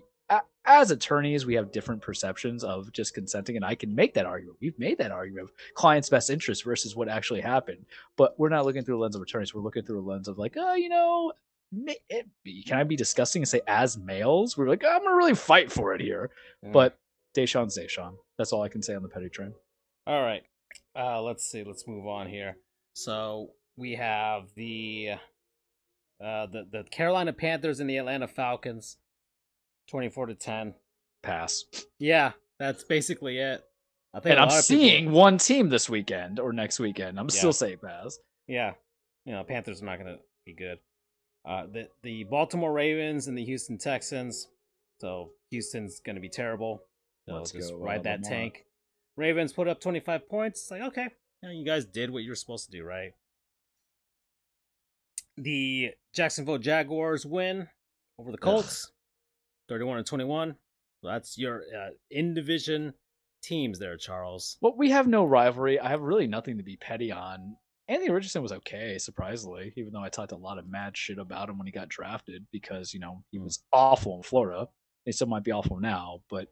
As 0.72 0.92
attorneys, 0.92 1.46
we 1.46 1.54
have 1.54 1.72
different 1.72 2.00
perceptions 2.00 2.62
of 2.62 2.92
just 2.92 3.12
consenting, 3.12 3.56
and 3.56 3.64
I 3.64 3.74
can 3.74 3.92
make 3.92 4.14
that 4.14 4.24
argument. 4.24 4.58
We've 4.60 4.78
made 4.78 4.98
that 4.98 5.10
argument 5.10 5.48
of 5.48 5.52
client's 5.74 6.08
best 6.08 6.30
interest 6.30 6.62
versus 6.62 6.94
what 6.94 7.08
actually 7.08 7.40
happened. 7.40 7.84
But 8.16 8.38
we're 8.38 8.50
not 8.50 8.64
looking 8.64 8.84
through 8.84 8.98
a 8.98 9.02
lens 9.02 9.16
of 9.16 9.22
attorneys. 9.22 9.52
We're 9.52 9.62
looking 9.62 9.82
through 9.82 9.98
a 9.98 10.06
lens 10.08 10.28
of 10.28 10.38
like, 10.38 10.54
oh, 10.56 10.74
you 10.74 10.88
know, 10.88 11.32
can 12.66 12.78
I 12.78 12.84
be 12.84 12.94
disgusting 12.94 13.42
and 13.42 13.48
say 13.48 13.62
as 13.66 13.98
males? 13.98 14.56
We're 14.56 14.68
like, 14.68 14.84
I'm 14.84 15.02
gonna 15.02 15.16
really 15.16 15.34
fight 15.34 15.72
for 15.72 15.92
it 15.92 16.00
here. 16.00 16.30
Mm. 16.64 16.72
But 16.72 16.96
Deshaun's 17.36 17.76
Deshaun. 17.76 18.14
That's 18.38 18.52
all 18.52 18.62
I 18.62 18.68
can 18.68 18.80
say 18.80 18.94
on 18.94 19.02
the 19.02 19.08
petty 19.08 19.28
train. 19.28 19.54
All 20.06 20.22
right. 20.22 20.42
Uh, 20.96 21.20
let's 21.20 21.44
see. 21.44 21.64
Let's 21.64 21.88
move 21.88 22.06
on 22.06 22.28
here. 22.28 22.56
So 22.94 23.50
we 23.76 23.96
have 23.96 24.44
the 24.54 25.14
uh, 26.22 26.46
the 26.46 26.66
the 26.70 26.84
Carolina 26.90 27.32
Panthers 27.32 27.80
and 27.80 27.90
the 27.90 27.96
Atlanta 27.96 28.28
Falcons, 28.28 28.98
twenty 29.90 30.08
four 30.08 30.26
to 30.26 30.34
ten. 30.34 30.74
Pass. 31.22 31.64
Yeah, 31.98 32.32
that's 32.58 32.84
basically 32.84 33.38
it. 33.38 33.62
I 34.14 34.20
think 34.20 34.32
and 34.32 34.40
I'm 34.40 34.62
seeing 34.62 35.04
people... 35.04 35.18
one 35.18 35.38
team 35.38 35.68
this 35.68 35.88
weekend 35.90 36.40
or 36.40 36.52
next 36.52 36.80
weekend. 36.80 37.18
I'm 37.18 37.26
yeah. 37.26 37.38
still 37.38 37.52
saying 37.52 37.78
pass. 37.84 38.18
Yeah, 38.48 38.72
you 39.24 39.32
know, 39.32 39.44
Panthers 39.44 39.82
are 39.82 39.84
not 39.84 39.98
going 39.98 40.14
to 40.14 40.20
be 40.46 40.54
good. 40.54 40.78
Uh, 41.44 41.66
the 41.72 41.88
the 42.02 42.24
Baltimore 42.24 42.72
Ravens 42.72 43.26
and 43.26 43.36
the 43.36 43.44
Houston 43.44 43.78
Texans. 43.78 44.48
So 45.00 45.30
Houston's 45.50 46.00
going 46.00 46.16
to 46.16 46.22
be 46.22 46.28
terrible. 46.28 46.82
So 47.28 47.34
Let's 47.34 47.52
just 47.52 47.70
go, 47.70 47.78
ride 47.78 48.04
that 48.04 48.24
tank. 48.24 48.64
Ravens 49.16 49.52
put 49.52 49.68
up 49.68 49.80
25 49.80 50.28
points. 50.28 50.62
It's 50.62 50.70
like, 50.70 50.82
okay, 50.82 51.08
you, 51.42 51.48
know, 51.48 51.54
you 51.54 51.64
guys 51.64 51.84
did 51.84 52.10
what 52.10 52.22
you 52.22 52.30
were 52.30 52.36
supposed 52.36 52.70
to 52.70 52.70
do, 52.70 52.84
right? 52.84 53.12
The 55.36 55.92
Jacksonville 56.14 56.58
Jaguars 56.58 57.24
win 57.24 57.68
over 58.18 58.30
the 58.30 58.38
Colts. 58.38 58.90
31 59.70 59.98
and 59.98 60.06
21. 60.06 60.56
that's 61.02 61.38
your 61.38 61.62
uh, 61.74 61.90
in 62.10 62.34
division 62.34 62.92
teams 63.42 63.78
there, 63.78 63.96
Charles. 63.96 64.58
Well, 64.60 64.74
we 64.76 64.90
have 64.90 65.06
no 65.06 65.24
rivalry. 65.24 65.78
I 65.78 65.88
have 65.88 66.02
really 66.02 66.26
nothing 66.26 66.58
to 66.58 66.64
be 66.64 66.76
petty 66.76 67.12
on. 67.12 67.56
Anthony 67.88 68.10
Richardson 68.10 68.42
was 68.42 68.52
okay, 68.52 68.98
surprisingly, 68.98 69.72
even 69.76 69.92
though 69.92 70.02
I 70.02 70.08
talked 70.08 70.32
a 70.32 70.36
lot 70.36 70.58
of 70.58 70.68
mad 70.68 70.96
shit 70.96 71.18
about 71.18 71.48
him 71.48 71.56
when 71.56 71.66
he 71.66 71.72
got 71.72 71.88
drafted 71.88 72.46
because, 72.52 72.92
you 72.92 73.00
know, 73.00 73.22
he 73.30 73.38
hmm. 73.38 73.44
was 73.44 73.62
awful 73.72 74.16
in 74.16 74.22
Florida. 74.22 74.68
He 75.04 75.12
still 75.12 75.28
might 75.28 75.44
be 75.44 75.52
awful 75.52 75.78
now, 75.80 76.20
but 76.28 76.48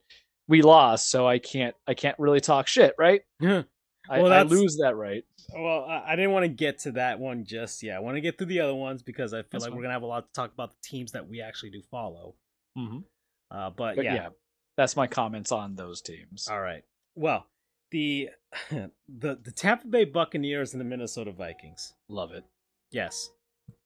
we 0.48 0.62
lost, 0.62 1.10
so 1.10 1.28
I 1.28 1.38
can't 1.38 1.74
I 1.86 1.94
can't 1.94 2.18
really 2.18 2.40
talk 2.40 2.66
shit, 2.66 2.94
right? 2.98 3.20
well, 3.40 3.64
I, 4.08 4.18
I, 4.18 4.42
lose 4.42 4.78
that 4.82 4.96
right. 4.96 5.22
Well, 5.54 5.84
I, 5.84 6.16
didn't 6.16 6.32
want 6.32 6.44
to 6.44 6.48
get 6.48 6.78
to 6.80 6.92
that 6.92 7.20
one 7.20 7.44
just 7.44 7.82
yet. 7.82 7.96
I 7.96 8.00
want 8.00 8.16
to 8.16 8.22
get 8.22 8.38
through 8.38 8.46
the 8.46 8.60
other 8.60 8.74
ones 8.74 9.02
because 9.02 9.34
I 9.34 9.42
feel 9.42 9.48
That's 9.52 9.64
like 9.64 9.70
fine. 9.70 9.76
we're 9.76 9.82
gonna 9.82 9.92
have 9.92 10.02
a 10.02 10.06
lot 10.06 10.26
to 10.26 10.32
talk 10.32 10.52
about 10.52 10.70
the 10.70 10.78
teams 10.82 11.12
that 11.12 11.28
we 11.28 11.42
actually 11.42 11.70
do 11.70 11.82
follow. 11.90 12.34
Mm-hmm. 12.78 12.98
Uh, 13.50 13.70
but, 13.70 13.96
but 13.96 14.04
yeah. 14.04 14.14
yeah, 14.14 14.28
that's 14.76 14.96
my 14.96 15.06
comments 15.06 15.52
on 15.52 15.74
those 15.74 16.00
teams. 16.00 16.48
All 16.50 16.60
right. 16.60 16.84
Well, 17.14 17.46
the 17.90 18.30
the 18.70 18.90
the 19.08 19.52
Tampa 19.52 19.86
Bay 19.86 20.04
Buccaneers 20.04 20.72
and 20.72 20.80
the 20.80 20.84
Minnesota 20.84 21.32
Vikings. 21.32 21.94
Love 22.08 22.32
it. 22.32 22.44
Yes. 22.90 23.30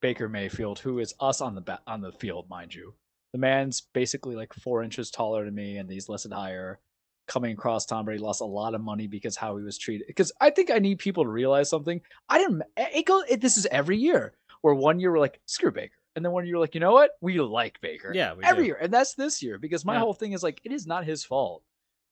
Baker 0.01 0.29
Mayfield, 0.29 0.79
who 0.79 0.99
is 0.99 1.13
us 1.19 1.41
on 1.41 1.55
the 1.55 1.61
ba- 1.61 1.81
on 1.87 2.01
the 2.01 2.11
field, 2.13 2.49
mind 2.49 2.73
you. 2.73 2.93
The 3.33 3.39
man's 3.39 3.81
basically 3.93 4.35
like 4.35 4.53
four 4.53 4.83
inches 4.83 5.09
taller 5.09 5.45
than 5.45 5.55
me, 5.55 5.77
and 5.77 5.89
he's 5.89 6.09
listed 6.09 6.31
higher. 6.31 6.79
Coming 7.25 7.53
across 7.53 7.85
Tom 7.85 8.05
Brady 8.05 8.21
lost 8.21 8.41
a 8.41 8.45
lot 8.45 8.75
of 8.75 8.81
money 8.81 9.07
because 9.07 9.37
how 9.37 9.55
he 9.57 9.63
was 9.63 9.77
treated. 9.77 10.07
Because 10.07 10.31
I 10.41 10.49
think 10.49 10.69
I 10.69 10.79
need 10.79 10.99
people 10.99 11.23
to 11.23 11.29
realize 11.29 11.69
something. 11.69 12.01
I 12.27 12.37
didn't. 12.37 12.63
It 12.77 13.05
goes. 13.05 13.23
It, 13.29 13.41
this 13.41 13.57
is 13.57 13.65
every 13.71 13.97
year. 13.97 14.33
Where 14.61 14.75
one 14.75 14.99
year 14.99 15.11
we're 15.11 15.19
like 15.19 15.39
screw 15.45 15.71
Baker, 15.71 15.95
and 16.15 16.23
then 16.23 16.31
one 16.31 16.45
year 16.45 16.57
like 16.57 16.75
you 16.75 16.81
know 16.81 16.93
what 16.93 17.11
we 17.21 17.39
like 17.39 17.79
Baker. 17.81 18.11
Yeah, 18.13 18.33
every 18.43 18.63
do. 18.63 18.67
year, 18.67 18.77
and 18.81 18.93
that's 18.93 19.15
this 19.15 19.41
year 19.41 19.57
because 19.57 19.85
my 19.85 19.93
yeah. 19.93 19.99
whole 19.99 20.13
thing 20.13 20.33
is 20.33 20.43
like 20.43 20.61
it 20.63 20.71
is 20.71 20.87
not 20.87 21.05
his 21.05 21.23
fault 21.23 21.63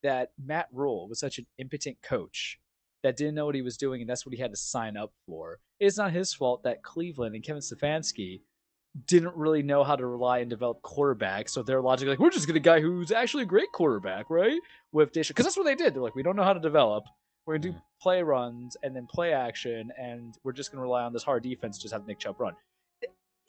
that 0.03 0.31
Matt 0.43 0.67
Rhule 0.71 1.07
was 1.07 1.19
such 1.19 1.37
an 1.37 1.45
impotent 1.57 1.97
coach 2.01 2.59
that 3.03 3.17
didn't 3.17 3.35
know 3.35 3.45
what 3.45 3.55
he 3.55 3.61
was 3.61 3.77
doing, 3.77 4.01
and 4.01 4.09
that's 4.09 4.25
what 4.25 4.35
he 4.35 4.41
had 4.41 4.51
to 4.51 4.57
sign 4.57 4.97
up 4.97 5.11
for. 5.25 5.59
It's 5.79 5.97
not 5.97 6.11
his 6.11 6.33
fault 6.33 6.63
that 6.63 6.83
Cleveland 6.83 7.35
and 7.35 7.43
Kevin 7.43 7.61
Stefanski 7.61 8.41
didn't 9.07 9.35
really 9.35 9.63
know 9.63 9.83
how 9.83 9.95
to 9.95 10.05
rely 10.05 10.39
and 10.39 10.49
develop 10.49 10.81
quarterbacks. 10.81 11.49
So 11.49 11.63
they're 11.63 11.81
logically 11.81 12.11
like, 12.11 12.19
we're 12.19 12.29
just 12.29 12.45
going 12.45 12.55
to 12.55 12.59
get 12.59 12.77
a 12.77 12.79
guy 12.79 12.81
who's 12.81 13.11
actually 13.11 13.43
a 13.43 13.47
great 13.47 13.71
quarterback, 13.73 14.29
right? 14.29 14.59
With 14.91 15.13
Dish, 15.13 15.29
because 15.29 15.45
that's 15.45 15.57
what 15.57 15.65
they 15.65 15.75
did. 15.75 15.93
They're 15.93 16.01
like, 16.01 16.15
we 16.15 16.23
don't 16.23 16.35
know 16.35 16.43
how 16.43 16.53
to 16.53 16.59
develop. 16.59 17.05
We're 17.45 17.55
going 17.55 17.61
to 17.61 17.69
do 17.69 17.81
play 18.01 18.21
runs 18.21 18.77
and 18.83 18.95
then 18.95 19.07
play 19.07 19.33
action, 19.33 19.91
and 19.97 20.37
we're 20.43 20.51
just 20.51 20.71
going 20.71 20.77
to 20.77 20.83
rely 20.83 21.03
on 21.03 21.13
this 21.13 21.23
hard 21.23 21.43
defense. 21.43 21.79
Just 21.79 21.93
have 21.93 22.05
Nick 22.05 22.19
Chubb 22.19 22.39
run. 22.39 22.53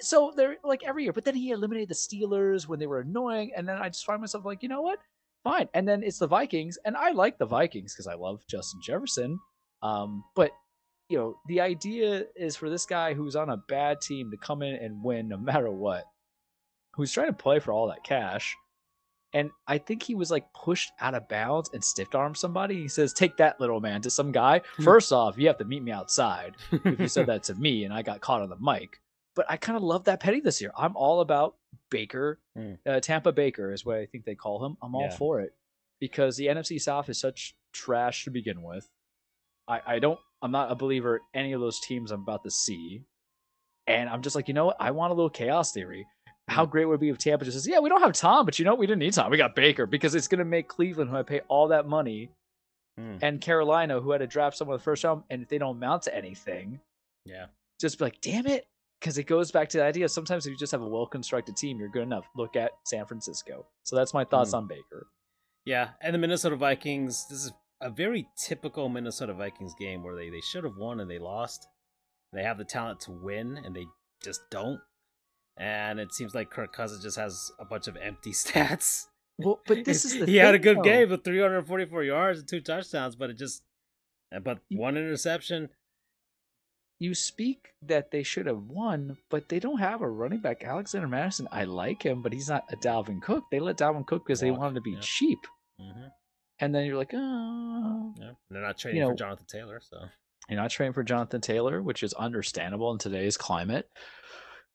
So 0.03 0.33
they're 0.37 0.57
like 0.65 0.83
every 0.85 1.05
year, 1.05 1.13
but 1.13 1.25
then 1.25 1.35
he 1.35 1.51
eliminated 1.51 1.89
the 1.89 1.95
Steelers 1.95 2.67
when 2.67 2.79
they 2.79 2.87
were 2.87 3.01
annoying, 3.01 3.53
and 3.57 3.69
then 3.69 3.77
I 3.77 3.89
just 3.89 4.05
find 4.05 4.21
myself 4.21 4.45
like, 4.45 4.63
you 4.63 4.69
know 4.69 4.83
what? 4.83 4.99
fine. 5.45 5.69
And 5.75 5.89
then 5.89 6.03
it's 6.03 6.19
the 6.19 6.27
Vikings, 6.27 6.79
and 6.85 6.97
I 6.97 7.11
like 7.11 7.39
the 7.39 7.47
Vikings 7.47 7.95
because 7.95 8.07
I 8.07 8.15
love 8.15 8.47
Justin 8.49 8.81
Jefferson. 8.83 9.39
Um, 9.83 10.25
but 10.37 10.53
you 11.09 11.19
know, 11.19 11.37
the 11.47 11.61
idea 11.61 12.25
is 12.37 12.57
for 12.57 12.71
this 12.71 12.87
guy 12.87 13.13
who's 13.15 13.37
on 13.37 13.51
a 13.51 13.57
bad 13.57 14.01
team 14.01 14.31
to 14.31 14.37
come 14.37 14.63
in 14.63 14.77
and 14.77 15.03
win 15.03 15.29
no 15.29 15.37
matter 15.37 15.71
what, 15.71 16.05
who's 16.95 17.13
trying 17.13 17.27
to 17.27 17.33
play 17.33 17.59
for 17.59 17.73
all 17.73 17.89
that 17.89 18.05
cash. 18.05 18.57
and 19.35 19.51
I 19.67 19.79
think 19.79 20.03
he 20.03 20.15
was 20.15 20.31
like 20.31 20.53
pushed 20.53 20.93
out 21.01 21.15
of 21.15 21.29
bounds 21.29 21.71
and 21.73 21.83
stiff 21.83 22.15
armed 22.15 22.37
somebody. 22.37 22.77
He 22.77 22.89
says, 22.89 23.13
"Take 23.13 23.39
that, 23.39 23.61
little 23.61 23.81
man," 23.81 24.03
to 24.03 24.11
some 24.11 24.31
guy. 24.33 24.61
Hmm. 24.77 24.85
First 24.85 25.13
off, 25.13 25.39
you 25.39 25.49
have 25.49 25.59
to 25.59 25.65
meet 25.65 25.83
me 25.83 25.91
outside 25.93 26.55
if 26.71 27.01
you 27.01 27.09
said 27.09 27.27
that 27.27 27.43
to 27.45 27.55
me, 27.55 27.85
and 27.85 27.93
I 27.93 28.03
got 28.03 28.21
caught 28.21 28.43
on 28.43 28.51
the 28.51 28.57
mic. 28.61 29.01
But 29.35 29.47
I 29.49 29.57
kind 29.57 29.77
of 29.77 29.83
love 29.83 30.05
that 30.05 30.21
petty 30.21 30.41
this 30.41 30.61
year. 30.61 30.73
I'm 30.77 30.97
all 30.97 31.21
about 31.21 31.57
Baker, 31.91 32.39
Hmm. 32.57 32.75
uh, 32.87 33.01
Tampa 33.01 33.33
Baker 33.33 33.73
is 33.73 33.85
what 33.85 33.97
I 33.99 34.07
think 34.07 34.25
they 34.25 34.35
call 34.35 34.65
him. 34.65 34.77
I'm 34.83 34.95
all 34.95 35.03
Yeah. 35.11 35.17
for 35.17 35.41
it 35.41 35.55
because 36.01 36.37
the 36.37 36.47
NFC 36.49 36.79
South 36.81 37.09
is 37.09 37.19
such 37.19 37.55
trash 37.73 38.25
to 38.25 38.31
begin 38.31 38.63
with. 38.63 38.89
I, 39.69 39.81
I 39.87 39.99
don't. 39.99 40.19
I'm 40.43 40.51
not 40.51 40.71
a 40.73 40.75
believer 40.75 41.17
in 41.35 41.41
any 41.41 41.53
of 41.53 41.61
those 41.61 41.81
teams 41.81 42.11
I'm 42.11 42.23
about 42.23 42.43
to 42.45 42.51
see, 42.51 43.05
and 43.87 44.09
I'm 44.09 44.23
just 44.23 44.35
like, 44.37 44.49
you 44.49 44.55
know 44.55 44.67
what? 44.67 44.77
I 44.81 44.91
want 44.91 45.13
a 45.13 45.15
little 45.15 45.31
chaos 45.31 45.73
theory. 45.73 46.07
How 46.49 46.67
great 46.67 46.85
would 46.87 46.95
it 46.95 47.01
be 47.01 47.09
if 47.09 47.19
Tampa 47.19 47.45
just 47.45 47.57
says, 47.57 47.67
"Yeah, 47.69 47.79
we 47.79 47.89
don't 47.89 48.03
have 48.03 48.13
Tom, 48.13 48.45
but 48.45 48.59
you 48.59 48.65
know, 48.65 48.75
we 48.75 48.87
didn't 48.87 48.99
need 48.99 49.13
Tom. 49.15 49.31
We 49.31 49.37
got 49.37 49.55
Baker 49.55 49.87
because 49.87 50.15
it's 50.15 50.27
going 50.29 50.41
to 50.41 50.45
make 50.45 50.67
Cleveland, 50.69 51.09
who 51.11 51.17
I 51.17 51.23
pay 51.23 51.41
all 51.49 51.69
that 51.69 51.87
money, 51.87 52.31
Hmm. 52.99 53.17
and 53.23 53.41
Carolina, 53.41 54.01
who 54.01 54.11
had 54.11 54.19
to 54.19 54.27
draft 54.27 54.57
someone 54.57 54.77
the 54.77 54.83
first 54.83 55.05
round, 55.05 55.23
and 55.31 55.43
if 55.43 55.49
they 55.49 55.57
don't 55.59 55.77
amount 55.77 56.03
to 56.03 56.15
anything, 56.15 56.81
yeah. 57.25 57.47
just 57.81 57.99
be 57.99 58.05
like, 58.05 58.21
damn 58.21 58.47
it. 58.47 58.67
Because 59.03 59.19
it 59.19 59.25
goes 59.27 59.51
back 59.51 59.69
to 59.71 59.79
the 59.79 59.85
idea 59.85 60.09
sometimes 60.09 60.47
if 60.47 60.53
you 60.53 60.57
just 60.57 60.71
have 60.71 60.81
a 60.81 60.87
well 60.89 61.07
constructed 61.07 61.57
team, 61.57 61.79
you're 61.81 61.89
good 61.89 62.05
enough. 62.05 62.25
Look 62.37 62.55
at 62.55 62.71
San 62.87 63.05
Francisco. 63.05 63.67
So 63.83 63.97
that's 63.97 64.15
my 64.15 64.25
thoughts 64.25 64.53
Mm. 64.53 64.59
on 64.59 64.67
Baker. 64.69 65.09
Yeah, 65.65 65.91
and 66.01 66.15
the 66.15 66.19
Minnesota 66.19 66.55
Vikings. 66.55 67.27
This 67.29 67.47
is 67.47 67.53
a 67.81 67.91
very 67.91 68.29
typical 68.47 68.89
Minnesota 68.89 69.35
Vikings 69.35 69.75
game 69.77 70.05
where 70.05 70.15
they, 70.15 70.31
they 70.31 70.41
should 70.41 70.63
have 70.63 70.77
won 70.77 71.01
and 71.01 71.11
they 71.11 71.19
lost. 71.19 71.67
They 72.33 72.45
have 72.45 72.59
the 72.59 72.65
talent 72.65 73.01
to 73.01 73.11
win 73.11 73.59
and 73.65 73.75
they 73.75 73.87
just 74.23 74.41
don't. 74.51 74.79
And 75.57 75.99
it 76.01 76.15
seems 76.15 76.33
like 76.35 76.51
Kirk 76.51 76.73
Cousins 76.73 77.03
just 77.03 77.17
has 77.19 77.51
a 77.59 77.65
bunch 77.65 77.89
of 77.89 77.97
empty 77.97 78.31
stats. 78.33 79.07
Well, 79.39 79.61
but 79.67 79.85
this 79.85 80.05
is 80.05 80.19
the 80.19 80.27
he 80.27 80.37
had 80.37 80.55
a 80.55 80.59
good 80.61 80.79
though. 80.79 80.83
game 80.83 81.11
with 81.11 81.25
344 81.25 82.05
yards 82.05 82.39
and 82.39 82.49
two 82.49 82.61
touchdowns, 82.61 83.17
but 83.17 83.31
it 83.31 83.37
just 83.37 83.63
but 84.45 84.61
one 84.71 84.97
interception. 84.97 85.69
You 87.03 87.17
speak 87.17 87.73
that 87.83 88.13
they 88.13 88.23
should 88.23 88.47
have 88.47 88.63
won, 88.63 89.17
but 89.29 89.49
they 89.49 89.59
don't 89.59 89.81
have 89.81 90.03
a 90.03 90.09
running 90.09 90.39
back. 90.39 90.63
Alexander 90.63 91.09
Mattison, 91.09 91.49
I 91.51 91.65
like 91.65 92.05
him, 92.05 92.23
but 92.23 92.33
he's 92.33 92.49
not 92.49 92.73
a 92.73 92.77
Dalvin 92.77 93.21
Cook. 93.21 93.43
They 93.51 93.59
let 93.59 93.77
Dalvin 93.77 94.07
Cook 94.07 94.25
because 94.25 94.39
they 94.39 94.53
wanted 94.53 94.77
to 94.77 94.83
be 94.83 94.93
yeah. 94.93 95.01
cheap. 95.01 95.41
Mm-hmm. 95.81 96.07
And 96.61 96.73
then 96.73 96.85
you're 96.85 96.97
like, 96.97 97.11
oh, 97.13 98.15
Yeah, 98.21 98.31
they're 98.51 98.63
not 98.63 98.79
trading 98.79 99.01
know- 99.01 99.09
for 99.09 99.17
Jonathan 99.17 99.47
Taylor, 99.49 99.81
so 99.83 99.99
you're 100.49 100.61
not 100.61 100.71
trading 100.71 100.93
for 100.93 101.03
Jonathan 101.03 101.41
Taylor, 101.41 101.83
which 101.83 102.05
is 102.05 102.13
understandable 102.13 102.93
in 102.93 102.99
today's 102.99 103.37
climate. 103.37 103.91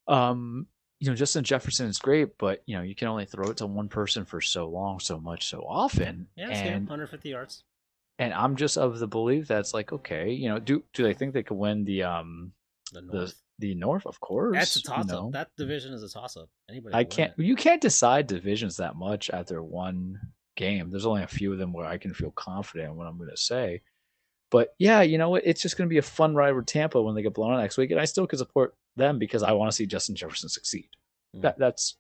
Um, 0.10 0.68
you 1.00 1.10
know, 1.10 1.16
Justin 1.16 1.46
Jefferson 1.46 1.88
is 1.88 1.98
great, 1.98 2.38
but 2.38 2.62
you 2.66 2.76
know, 2.76 2.84
you 2.84 2.94
can 2.94 3.08
only 3.08 3.26
throw 3.26 3.52
it 3.52 3.58
to 3.58 3.68
one 3.68 3.88
person 3.88 4.26
for 4.26 4.42
so 4.42 4.68
long, 4.68 5.00
so 5.00 5.18
much, 5.18 5.48
so 5.48 5.62
often. 5.62 6.28
yeah, 6.36 6.50
it's 6.50 6.60
and 6.60 6.90
150 6.90 7.30
yards. 7.30 7.64
And 8.20 8.34
I'm 8.34 8.56
just 8.56 8.78
of 8.78 9.00
the 9.00 9.08
belief 9.08 9.48
that's 9.48 9.74
like, 9.74 9.92
okay, 9.94 10.32
you 10.32 10.50
know, 10.50 10.60
do 10.60 10.84
do 10.94 11.04
they 11.04 11.14
think 11.14 11.34
they 11.34 11.44
could 11.44 11.58
win 11.58 11.84
the 11.86 12.04
um 12.04 12.52
The 12.94 13.02
the 13.02 13.08
North. 13.14 13.42
the 13.60 13.76
North? 13.76 14.06
Of 14.06 14.20
course, 14.20 14.56
That's 14.58 14.76
a 14.76 14.80
you 14.80 14.84
toss 14.84 15.04
up. 15.06 15.08
know. 15.10 15.30
That 15.34 15.50
division 15.58 15.94
is 15.94 16.04
a 16.04 16.10
toss 16.10 16.38
up. 16.38 16.50
Anybody 16.70 16.96
I 16.96 17.04
can 17.04 17.12
can't. 17.28 17.34
it. 17.38 17.44
You 17.46 17.56
can't 17.56 17.82
decide 17.82 18.28
divisions 18.28 18.78
that 18.78 18.96
much 18.96 19.30
after 19.30 19.62
one 19.64 20.20
game. 20.56 20.90
There's 20.90 21.06
only 21.06 21.24
a 21.24 21.28
few 21.28 21.52
of 21.54 21.60
them 21.60 21.74
where 21.74 21.86
I 21.86 21.98
can 21.98 22.14
feel 22.14 22.32
confident 22.32 22.90
in 22.92 22.96
what 22.98 23.08
I'm 23.08 23.18
going 23.18 23.30
to 23.30 23.38
say. 23.38 23.82
But 24.50 24.70
yeah, 24.80 25.02
you 25.02 25.18
know 25.18 25.30
what? 25.30 25.44
It's 25.46 25.62
just 25.62 25.78
going 25.78 25.88
to 25.90 25.94
be 25.94 25.98
a 25.98 26.02
fun 26.02 26.34
ride 26.34 26.54
with 26.54 26.66
Tampa 26.66 27.02
when 27.02 27.16
they 27.16 27.22
get 27.22 27.34
blown 27.34 27.54
out 27.54 27.60
next 27.60 27.78
week, 27.78 27.92
and 27.92 28.00
I 28.00 28.06
still 28.06 28.26
could 28.26 28.40
support 28.40 28.76
them 28.96 29.20
because 29.20 29.44
I 29.44 29.52
want 29.52 29.70
to 29.70 29.76
see 29.76 29.86
Justin 29.86 30.16
Jefferson 30.16 30.48
succeed. 30.50 30.90
Mm. 31.36 31.42
That 31.42 31.60
that's 31.60 31.98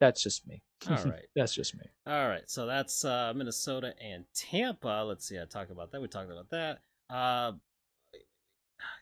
that's 0.00 0.22
just 0.22 0.46
me. 0.46 0.62
All 0.88 0.96
right. 1.04 1.26
that's 1.34 1.54
just 1.54 1.74
me. 1.76 1.84
All 2.06 2.28
right, 2.28 2.48
so 2.48 2.66
that's 2.66 3.04
uh, 3.04 3.32
Minnesota 3.34 3.94
and 4.02 4.24
Tampa. 4.34 5.04
Let's 5.06 5.26
see, 5.26 5.38
I 5.38 5.44
talked 5.44 5.70
about 5.70 5.92
that. 5.92 6.00
We 6.00 6.08
talked 6.08 6.30
about 6.30 6.50
that. 6.50 6.80
Uh, 7.10 7.52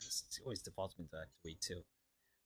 this 0.00 0.24
always 0.44 0.62
defaults 0.62 0.98
me 0.98 1.06
back 1.10 1.26
to 1.26 1.38
week 1.44 1.60
two. 1.60 1.82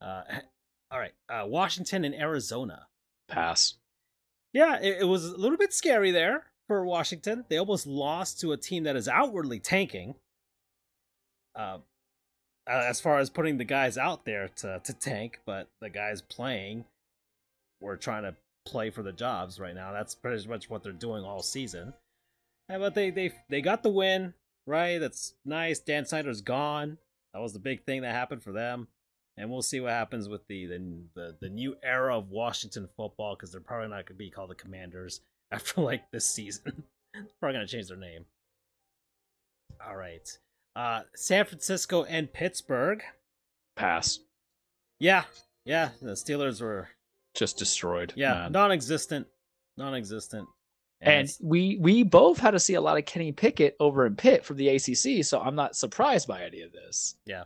Uh, 0.01 0.23
all 0.90 0.98
right, 0.98 1.14
uh, 1.28 1.47
Washington 1.47 2.05
and 2.05 2.14
Arizona. 2.14 2.86
Pass. 3.28 3.74
Yeah, 4.52 4.78
it, 4.81 4.98
it 5.01 5.05
was 5.05 5.24
a 5.24 5.36
little 5.36 5.59
bit 5.59 5.73
scary 5.73 6.10
there 6.10 6.44
for 6.68 6.85
Washington. 6.85 7.44
They 7.48 7.59
almost 7.59 7.86
lost 7.86 8.40
to 8.40 8.52
a 8.52 8.56
team 8.56 8.85
that 8.85 8.97
is 8.97 9.09
outwardly 9.09 9.59
tanking. 9.59 10.14
Uh, 11.55 11.78
as 12.68 13.01
far 13.01 13.18
as 13.18 13.31
putting 13.31 13.59
the 13.59 13.64
guys 13.64 13.97
out 13.97 14.24
there 14.24 14.48
to, 14.48 14.81
to 14.82 14.93
tank, 14.93 15.40
but 15.47 15.68
the 15.81 15.89
guys 15.89 16.20
playing 16.20 16.85
were 17.81 17.97
trying 17.97 18.23
to 18.23 18.35
play 18.66 18.90
for 18.90 19.03
the 19.03 19.12
jobs 19.12 19.59
right 19.61 19.74
now. 19.74 19.93
That's 19.93 20.15
pretty 20.15 20.47
much 20.48 20.69
what 20.69 20.82
they're 20.82 20.93
doing 20.93 21.24
all 21.24 21.43
season. 21.43 21.94
Yeah, 22.69 22.78
but 22.78 22.94
they 22.94 23.11
they 23.11 23.32
they 23.48 23.61
got 23.61 23.82
the 23.82 23.90
win, 23.90 24.35
right? 24.66 24.98
That's 24.98 25.35
nice. 25.44 25.78
Dan 25.78 26.05
Snyder's 26.05 26.40
gone. 26.40 26.98
That 27.32 27.40
was 27.40 27.53
the 27.53 27.59
big 27.59 27.85
thing 27.85 28.03
that 28.03 28.12
happened 28.15 28.43
for 28.43 28.53
them. 28.53 28.89
And 29.39 29.51
we'll 29.51 29.62
see 29.62 29.81
what 29.81 29.93
happens 29.93 30.28
with 30.28 30.47
the 30.48 30.66
the 30.66 30.78
the, 31.15 31.36
the 31.40 31.48
new 31.48 31.77
era 31.82 32.16
of 32.16 32.31
Washington 32.31 32.89
football 32.97 33.36
because 33.36 33.53
they're 33.53 33.61
probably 33.61 33.89
not 33.89 34.07
going 34.07 34.07
to 34.07 34.15
be 34.15 34.31
called 34.31 34.51
the 34.51 34.55
Commanders 34.55 35.20
after 35.51 35.81
like 35.81 36.11
this 36.11 36.27
season. 36.27 36.85
probably 37.40 37.57
going 37.57 37.66
to 37.66 37.73
change 37.73 37.89
their 37.89 37.97
name. 37.97 38.24
All 39.86 39.97
right. 39.97 40.27
Uh 40.74 41.03
San 41.15 41.44
Francisco 41.44 42.05
and 42.05 42.32
Pittsburgh. 42.32 43.03
Pass. 43.77 44.20
Yeah. 44.98 45.24
Yeah, 45.65 45.90
the 46.01 46.12
Steelers 46.12 46.62
were 46.62 46.90
Just 47.37 47.59
destroyed. 47.59 48.13
yeah, 48.17 48.33
man. 48.35 48.53
non-existent. 48.53 49.27
Non-existent. 49.77 50.49
And 51.03 51.25
it's- 51.25 51.39
we 51.43 51.77
we 51.79 52.03
both 52.03 52.39
had 52.39 52.53
to 52.53 52.59
see 52.59 52.75
a 52.75 52.81
lot 52.81 52.97
of 52.99 53.05
Kenny 53.05 53.31
Pickett 53.31 53.77
over 53.79 54.07
in 54.07 54.17
Pitt 54.17 54.45
from 54.45 54.57
the 54.57 54.69
ACC, 54.71 55.23
so 55.25 55.39
I'm 55.41 55.55
not 55.55 55.77
surprised 55.77 56.27
by 56.27 56.43
any 56.43 56.63
of 56.63 56.73
this. 56.73 57.17
Yeah, 57.27 57.45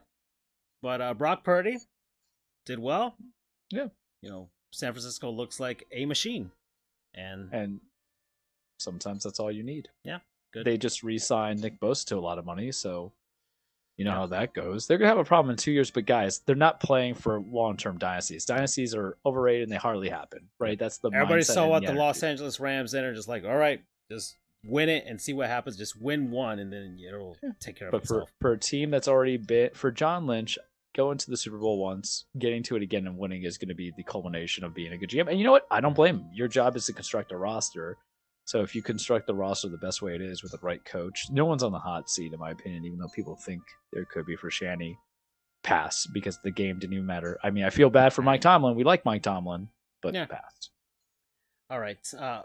but 0.83 1.01
uh, 1.01 1.15
Brock 1.15 1.43
Purdy 1.45 1.79
did 2.67 2.79
well. 2.79 3.17
Yeah. 3.71 3.89
You 4.23 4.31
know, 4.31 4.51
San 4.73 4.93
Francisco 4.93 5.31
looks 5.31 5.59
like 5.59 5.87
a 5.93 6.07
machine. 6.07 6.51
And 7.15 7.53
And 7.53 7.81
sometimes 8.79 9.25
that's 9.25 9.41
all 9.41 9.51
you 9.51 9.63
need. 9.65 9.89
Yeah, 10.05 10.19
good. 10.53 10.65
They 10.65 10.79
just 10.79 11.03
re-signed 11.03 11.61
Nick 11.61 11.81
Bosa 11.81 12.05
to 12.07 12.17
a 12.17 12.21
lot 12.21 12.39
of 12.39 12.45
money, 12.47 12.71
so 12.71 13.13
you 14.01 14.05
know 14.07 14.13
Yeah. 14.13 14.17
how 14.17 14.27
that 14.29 14.55
goes. 14.55 14.87
They're 14.87 14.97
gonna 14.97 15.11
have 15.11 15.19
a 15.19 15.25
problem 15.25 15.51
in 15.51 15.59
two 15.59 15.73
years, 15.73 15.91
but 15.91 16.07
guys, 16.07 16.39
they're 16.47 16.57
not 16.57 16.81
playing 16.81 17.15
for 17.17 17.39
long-term 17.39 17.99
dynasties. 17.99 18.47
Dynasties 18.47 18.95
are 18.95 19.19
overrated 19.27 19.65
and 19.65 19.73
they 19.73 19.77
hardly 19.77 20.09
happen. 20.09 20.49
Right? 20.59 20.79
That's 20.79 20.97
the 20.99 21.11
Everybody 21.13 21.43
saw 21.43 21.67
what 21.69 21.81
the 21.81 21.89
attitude. 21.89 21.99
Los 22.01 22.23
Angeles 22.23 22.59
Rams 22.59 22.93
did 22.93 23.05
and 23.05 23.15
just 23.15 23.29
like, 23.29 23.45
all 23.45 23.57
right, 23.59 23.83
just 24.11 24.37
win 24.65 24.89
it 24.89 25.05
and 25.07 25.21
see 25.21 25.35
what 25.35 25.49
happens. 25.49 25.77
Just 25.77 26.01
win 26.01 26.31
one 26.31 26.59
and 26.61 26.73
then 26.73 26.99
it'll 27.07 27.37
Yeah. 27.43 27.51
take 27.61 27.77
care 27.77 27.89
of 27.89 27.95
it. 27.95 27.99
But 28.01 28.09
for 28.09 28.25
for 28.41 28.53
a 28.53 28.59
team 28.59 28.91
that's 28.91 29.07
already 29.07 29.37
been 29.37 29.69
for 29.75 29.91
John 29.91 30.27
Lynch, 30.27 30.59
going 30.95 31.19
to 31.19 31.31
the 31.31 31.37
Super 31.37 31.59
Bowl 31.59 31.79
once, 31.79 32.25
getting 32.39 32.63
to 32.65 32.77
it 32.77 32.83
again 32.83 33.07
and 33.07 33.19
winning 33.19 33.43
is 33.45 33.59
going 33.59 33.69
to 33.69 33.75
be 33.75 33.93
the 33.97 34.03
culmination 34.03 34.65
of 34.65 34.73
being 34.75 34.93
a 34.93 34.97
good 34.97 35.11
GM. 35.11 35.29
And 35.29 35.39
you 35.39 35.45
know 35.45 35.53
what? 35.53 35.67
I 35.71 35.81
don't 35.83 35.95
blame 35.95 36.21
him. 36.21 36.31
Your 36.33 36.49
job 36.49 36.75
is 36.75 36.87
to 36.87 36.95
construct 36.95 37.33
a 37.33 37.37
roster. 37.37 37.99
So 38.51 38.63
if 38.63 38.75
you 38.75 38.83
construct 38.83 39.29
the 39.29 39.35
roster 39.35 39.69
the 39.69 39.79
best 39.79 40.03
way 40.03 40.17
it 40.17 40.21
is 40.21 40.43
with 40.43 40.51
the 40.51 40.59
right 40.61 40.85
coach, 40.85 41.27
no 41.31 41.45
one's 41.45 41.63
on 41.63 41.71
the 41.71 41.79
hot 41.79 42.11
seat 42.11 42.33
in 42.33 42.41
my 42.41 42.51
opinion. 42.51 42.85
Even 42.85 42.99
though 42.99 43.07
people 43.15 43.37
think 43.37 43.63
there 43.93 44.05
could 44.05 44.27
be 44.27 44.35
for 44.35 44.51
Shanny, 44.51 44.99
pass 45.63 46.05
because 46.13 46.37
the 46.43 46.51
game 46.51 46.81
didn't 46.81 46.95
even 46.95 47.07
matter. 47.07 47.39
I 47.45 47.51
mean, 47.51 47.63
I 47.63 47.71
feel 47.71 47.91
bad 47.91 48.13
for 48.13 48.23
Mike 48.23 48.41
Tomlin. 48.41 48.75
We 48.75 48.83
like 48.83 49.05
Mike 49.05 49.23
Tomlin, 49.23 49.69
but 50.03 50.15
Yeah. 50.15 50.27
pass. 50.27 50.71
All 51.71 51.79
right. 51.79 52.05
Uh, 52.13 52.43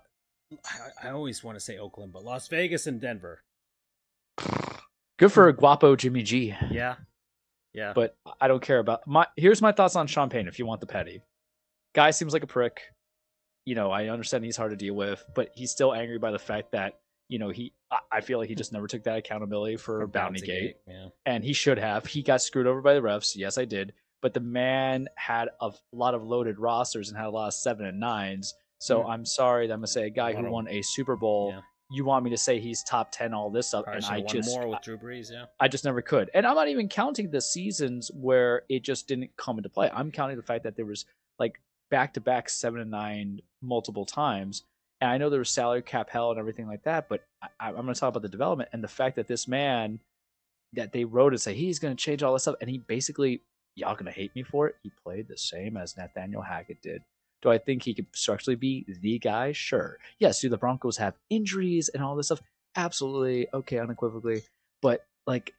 I, 0.63 1.07
I 1.07 1.09
always 1.09 1.43
want 1.43 1.55
to 1.55 1.59
say 1.59 1.79
Oakland, 1.79 2.13
but 2.13 2.23
Las 2.23 2.47
Vegas 2.49 2.85
and 2.85 3.01
Denver. 3.01 3.41
Good 5.17 5.31
for 5.31 5.51
Guapo 5.53 5.95
Jimmy 5.95 6.21
G. 6.21 6.53
Yeah. 6.69 6.97
Yeah. 7.73 7.93
but 7.93 8.15
I 8.39 8.47
don't 8.47 8.61
care 8.61 8.77
about 8.77 9.07
my. 9.07 9.25
Here's 9.35 9.59
my 9.59 9.71
thoughts 9.71 9.95
on 9.95 10.05
Sean 10.05 10.29
Payne. 10.29 10.47
If 10.47 10.59
you 10.59 10.67
want 10.67 10.81
the 10.81 10.87
petty, 10.87 11.23
guy 11.95 12.11
seems 12.11 12.31
like 12.31 12.43
a 12.43 12.47
prick. 12.47 12.79
You 13.65 13.75
know, 13.75 13.91
I 13.91 14.09
understand 14.09 14.45
he's 14.45 14.57
hard 14.57 14.71
to 14.71 14.77
deal 14.77 14.93
with, 14.93 15.23
but 15.35 15.49
he's 15.55 15.71
still 15.71 15.93
angry 15.93 16.19
by 16.19 16.31
the 16.31 16.39
fact 16.39 16.71
that 16.71 16.99
you 17.27 17.39
know 17.39 17.49
he. 17.49 17.73
I- 18.11 18.21
feel 18.21 18.39
like 18.39 18.49
he 18.49 18.55
just 18.55 18.71
never 18.73 18.87
took 18.87 19.03
that 19.03 19.17
accountability 19.17 19.77
for, 19.77 20.01
For 20.01 20.07
Bounty 20.07 20.39
Bountygate, 20.41 20.45
Gate, 20.45 20.75
Yeah. 20.87 21.07
and 21.25 21.43
he 21.43 21.53
should 21.53 21.77
have. 21.77 22.05
He 22.05 22.21
got 22.23 22.41
screwed 22.41 22.67
over 22.67 22.81
by 22.81 22.93
the 22.93 23.01
refs. 23.01 23.35
Yes, 23.35 23.57
I 23.57 23.65
did. 23.65 23.93
But 24.21 24.33
the 24.33 24.39
man 24.39 25.07
had 25.15 25.49
a 25.61 25.71
lot 25.91 26.13
of 26.15 26.23
loaded 26.23 26.59
rosters 26.59 27.09
and 27.09 27.17
had 27.17 27.27
a 27.27 27.29
lot 27.29 27.47
of 27.47 27.53
seven 27.53 27.85
and 27.85 27.99
nines. 27.99 28.53
So 28.79 29.03
Mm. 29.03 29.09
I'm 29.09 29.25
sorry 29.25 29.67
that 29.67 29.73
I'm 29.73 29.79
gonna 29.79 29.87
say 29.87 30.05
a 30.07 30.09
guy 30.09 30.33
who 30.33 30.45
of- 30.45 30.51
won 30.51 30.67
a 30.67 30.81
Super 30.81 31.15
Bowl. 31.15 31.51
Yeah. 31.53 31.61
You 31.91 32.03
want 32.05 32.23
me 32.25 32.31
to 32.31 32.37
say 32.37 32.59
he's 32.59 32.83
top 32.83 33.11
ten, 33.11 33.33
all 33.33 33.49
this 33.51 33.67
stuff, 33.67 33.83
Probably 33.85 34.03
and 34.05 34.15
I 34.15 34.21
just 34.21 34.49
more 34.49 34.67
with 34.67 34.81
Drew 34.81 34.97
Brees. 34.97 35.31
Yeah. 35.31 35.45
I 35.59 35.67
just 35.67 35.85
never 35.85 36.01
could. 36.01 36.29
And 36.33 36.45
I'm 36.47 36.55
not 36.55 36.67
even 36.69 36.89
counting 36.89 37.29
the 37.31 37.41
seasons 37.41 38.09
where 38.13 38.63
it 38.69 38.83
just 38.83 39.07
didn't 39.07 39.35
come 39.37 39.57
into 39.57 39.69
play. 39.69 39.89
I'm 39.93 40.11
counting 40.11 40.37
the 40.37 40.43
fact 40.43 40.63
that 40.63 40.75
there 40.75 40.85
was 40.85 41.05
like 41.37 41.61
back 41.91 42.13
to 42.15 42.21
back 42.21 42.49
seven 42.49 42.81
and 42.81 42.89
nine 42.91 43.41
multiple 43.65 44.05
times. 44.05 44.63
And 45.01 45.11
I 45.11 45.17
know 45.17 45.29
there 45.29 45.39
was 45.39 45.49
salary 45.49 45.81
cap 45.81 46.09
hell 46.09 46.31
and 46.31 46.39
everything 46.39 46.67
like 46.67 46.83
that, 46.83 47.09
but 47.09 47.25
I, 47.41 47.67
I'm 47.67 47.73
going 47.73 47.93
to 47.93 47.99
talk 47.99 48.09
about 48.09 48.21
the 48.21 48.29
development 48.29 48.69
and 48.71 48.83
the 48.83 48.87
fact 48.87 49.17
that 49.17 49.27
this 49.27 49.47
man 49.47 49.99
that 50.73 50.91
they 50.91 51.05
wrote 51.05 51.33
and 51.33 51.41
say 51.41 51.53
he's 51.53 51.79
going 51.79 51.95
to 51.95 52.01
change 52.01 52.23
all 52.23 52.33
this 52.33 52.43
stuff, 52.43 52.55
and 52.61 52.69
he 52.69 52.77
basically, 52.77 53.41
y'all 53.75 53.93
going 53.93 54.05
to 54.05 54.11
hate 54.11 54.35
me 54.35 54.43
for 54.43 54.67
it. 54.67 54.75
He 54.83 54.91
played 55.03 55.27
the 55.27 55.37
same 55.37 55.77
as 55.77 55.97
Nathaniel 55.97 56.41
Hackett 56.41 56.81
did. 56.81 57.03
Do 57.41 57.49
I 57.49 57.57
think 57.57 57.83
he 57.83 57.93
could 57.93 58.07
structurally 58.13 58.55
be 58.55 58.85
the 59.01 59.19
guy? 59.19 59.51
Sure. 59.51 59.97
Yes. 60.19 60.39
Do 60.41 60.49
the 60.49 60.57
Broncos 60.57 60.97
have 60.97 61.13
injuries 61.29 61.89
and 61.89 62.03
all 62.03 62.15
this 62.15 62.27
stuff? 62.27 62.41
Absolutely. 62.75 63.47
Okay, 63.53 63.77
unequivocally. 63.77 64.41
But 64.81 65.05
like, 65.27 65.53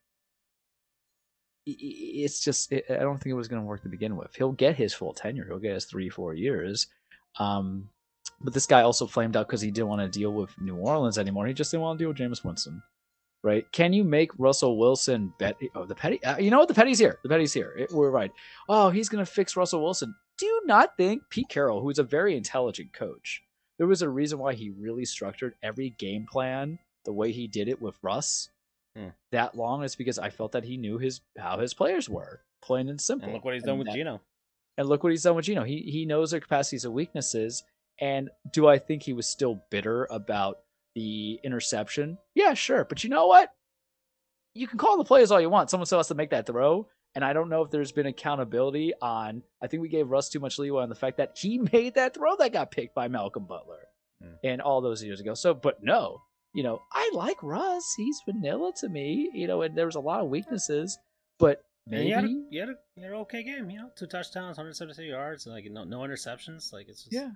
it's 1.67 2.41
just 2.41 2.73
I 2.73 2.83
don't 2.89 3.19
think 3.19 3.33
it 3.33 3.37
was 3.37 3.49
going 3.49 3.63
to 3.63 3.67
work 3.67 3.83
to 3.83 3.89
begin 3.89 4.17
with. 4.17 4.35
He'll 4.37 4.53
get 4.53 4.77
his 4.77 4.95
full 4.95 5.13
tenure. 5.13 5.45
He'll 5.45 5.59
get 5.59 5.75
his 5.75 5.85
three, 5.85 6.09
four 6.09 6.35
years. 6.35 6.89
Um, 7.39 7.89
but 8.41 8.55
this 8.55 8.67
guy 8.67 8.83
also 8.83 9.07
flamed 9.07 9.37
out 9.37 9.47
because 9.47 9.61
he 9.61 9.71
didn't 9.71 9.89
want 9.89 10.01
to 10.01 10.19
deal 10.19 10.33
with 10.33 10.51
New 10.61 10.77
Orleans 10.77 11.19
anymore. 11.19 11.47
He 11.47 11.55
just 11.55 11.71
didn't 11.71 11.83
want 11.83 11.99
to 11.99 12.03
deal 12.03 12.09
with 12.09 12.19
Jameis 12.19 12.45
Winston 12.45 12.83
right? 13.47 13.71
Can 13.71 13.93
you 13.93 14.03
make 14.03 14.31
Russell 14.39 14.77
Wilson 14.77 15.33
bet? 15.39 15.57
Oh, 15.75 15.85
the 15.85 15.95
petty. 15.95 16.23
Uh, 16.25 16.37
you 16.37 16.51
know 16.51 16.59
what? 16.59 16.69
The 16.69 16.75
petty's 16.75 16.99
here. 16.99 17.19
The 17.23 17.29
petty's 17.29 17.53
here. 17.53 17.73
It, 17.79 17.93
we're 17.93 18.11
right. 18.11 18.33
Oh, 18.69 18.91
he's 18.91 19.09
gonna 19.09 19.25
fix 19.25 19.57
Russell 19.57 19.83
Wilson. 19.83 20.15
Do 20.37 20.47
you 20.47 20.63
not 20.67 20.97
think 20.97 21.23
Pete 21.31 21.49
Carroll, 21.49 21.81
who 21.81 21.89
is 21.89 22.01
a 22.01 22.03
very 22.03 22.37
intelligent 22.37 22.93
coach, 22.93 23.43
there 23.79 23.87
was 23.87 24.03
a 24.03 24.09
reason 24.09 24.41
why 24.41 24.55
he 24.55 24.71
really 24.71 25.05
structured 25.05 25.55
every 25.63 25.91
game 25.91 26.27
plan 26.31 26.79
the 27.05 27.13
way 27.13 27.31
he 27.31 27.47
did 27.47 27.69
it 27.69 27.81
with 27.81 27.97
Russ 28.03 28.51
hmm. 28.97 29.09
that 29.31 29.55
long? 29.57 29.85
Is 29.85 29.95
because 29.95 30.19
I 30.19 30.31
felt 30.31 30.53
that 30.53 30.65
he 30.65 30.77
knew 30.77 30.99
his 30.99 31.21
how 31.39 31.59
his 31.59 31.73
players 31.73 32.09
were, 32.09 32.43
plain 32.63 32.89
and 32.89 33.01
simple. 33.01 33.27
And 33.27 33.35
look 33.35 33.45
what 33.45 33.55
he's 33.55 33.63
done 33.63 33.79
with 33.79 33.87
that, 33.87 33.95
Geno. 33.95 34.21
And 34.77 34.89
look 34.89 35.05
what 35.05 35.13
he's 35.13 35.23
done 35.23 35.37
with 35.37 35.45
Geno. 35.45 35.63
He 35.63 35.83
he 35.83 36.05
knows 36.05 36.33
their 36.33 36.41
capacities 36.41 36.85
and 36.85 36.93
weaknesses. 36.93 37.63
And 38.01 38.31
do 38.53 38.67
I 38.67 38.79
think 38.79 39.03
he 39.03 39.13
was 39.13 39.27
still 39.27 39.63
bitter 39.71 40.07
about 40.11 40.59
the 40.97 41.39
interception. 41.45 42.17
Yeah, 42.35 42.55
sure. 42.55 42.85
But 42.85 43.05
you 43.05 43.11
know 43.11 43.27
what? 43.27 43.51
You 44.55 44.67
can 44.67 44.79
call 44.79 44.97
the 44.97 45.05
plays 45.05 45.31
all 45.31 45.41
you 45.41 45.51
want. 45.51 45.71
Someone 45.71 45.87
still 45.87 45.99
has 45.99 46.09
to 46.09 46.15
make 46.15 46.31
that 46.31 46.47
throw. 46.47 46.89
And 47.15 47.25
I 47.25 47.35
don't 47.35 47.51
know 47.51 47.63
if 47.63 47.71
there's 47.71 47.93
been 47.93 48.07
accountability 48.07 48.95
on. 49.01 49.43
I 49.63 49.67
think 49.67 49.83
we 49.83 49.91
gave 49.91 50.09
Russ 50.09 50.31
too 50.31 50.41
much 50.41 50.59
leeway 50.59 50.83
on 50.83 50.89
the 50.89 50.95
fact 50.95 51.19
that 51.19 51.37
he 51.39 51.59
made 51.73 51.95
that 51.95 52.15
throw 52.15 52.35
that 52.37 52.53
got 52.53 52.71
picked 52.71 52.95
by 52.95 53.09
Malcolm 53.09 53.45
Butler 53.45 53.89
mm. 54.25 54.37
and 54.43 54.63
all 54.63 54.81
those 54.81 55.05
years 55.05 55.21
ago. 55.21 55.35
So, 55.35 55.53
but 55.53 55.83
no, 55.83 56.23
you 56.55 56.63
know, 56.63 56.81
I 56.91 57.11
like 57.13 57.43
Russ. 57.43 57.85
He's 57.99 58.19
vanilla 58.27 58.73
to 58.81 58.89
me, 58.89 59.31
you 59.35 59.47
know, 59.47 59.61
and 59.63 59.77
there 59.77 59.87
was 59.87 59.97
a 59.97 60.01
lot 60.01 60.21
of 60.21 60.31
weaknesses, 60.31 60.99
but 61.39 61.63
maybe. 61.87 62.05
he 62.05 62.11
had, 62.11 62.25
a, 62.25 62.29
he, 62.51 62.57
had 62.59 62.69
a, 62.71 63.01
had 63.01 63.11
an 63.11 63.17
okay 63.19 63.43
game, 63.43 63.69
you 63.69 63.79
know, 63.79 63.91
two 63.95 64.07
touchdowns, 64.07 64.57
173 64.57 65.11
yards, 65.11 65.47
like 65.47 65.67
no, 65.71 65.85
no 65.85 65.99
interceptions. 65.99 66.73
Like 66.73 66.89
it's 66.89 67.05
just. 67.05 67.13
Yeah. 67.13 67.31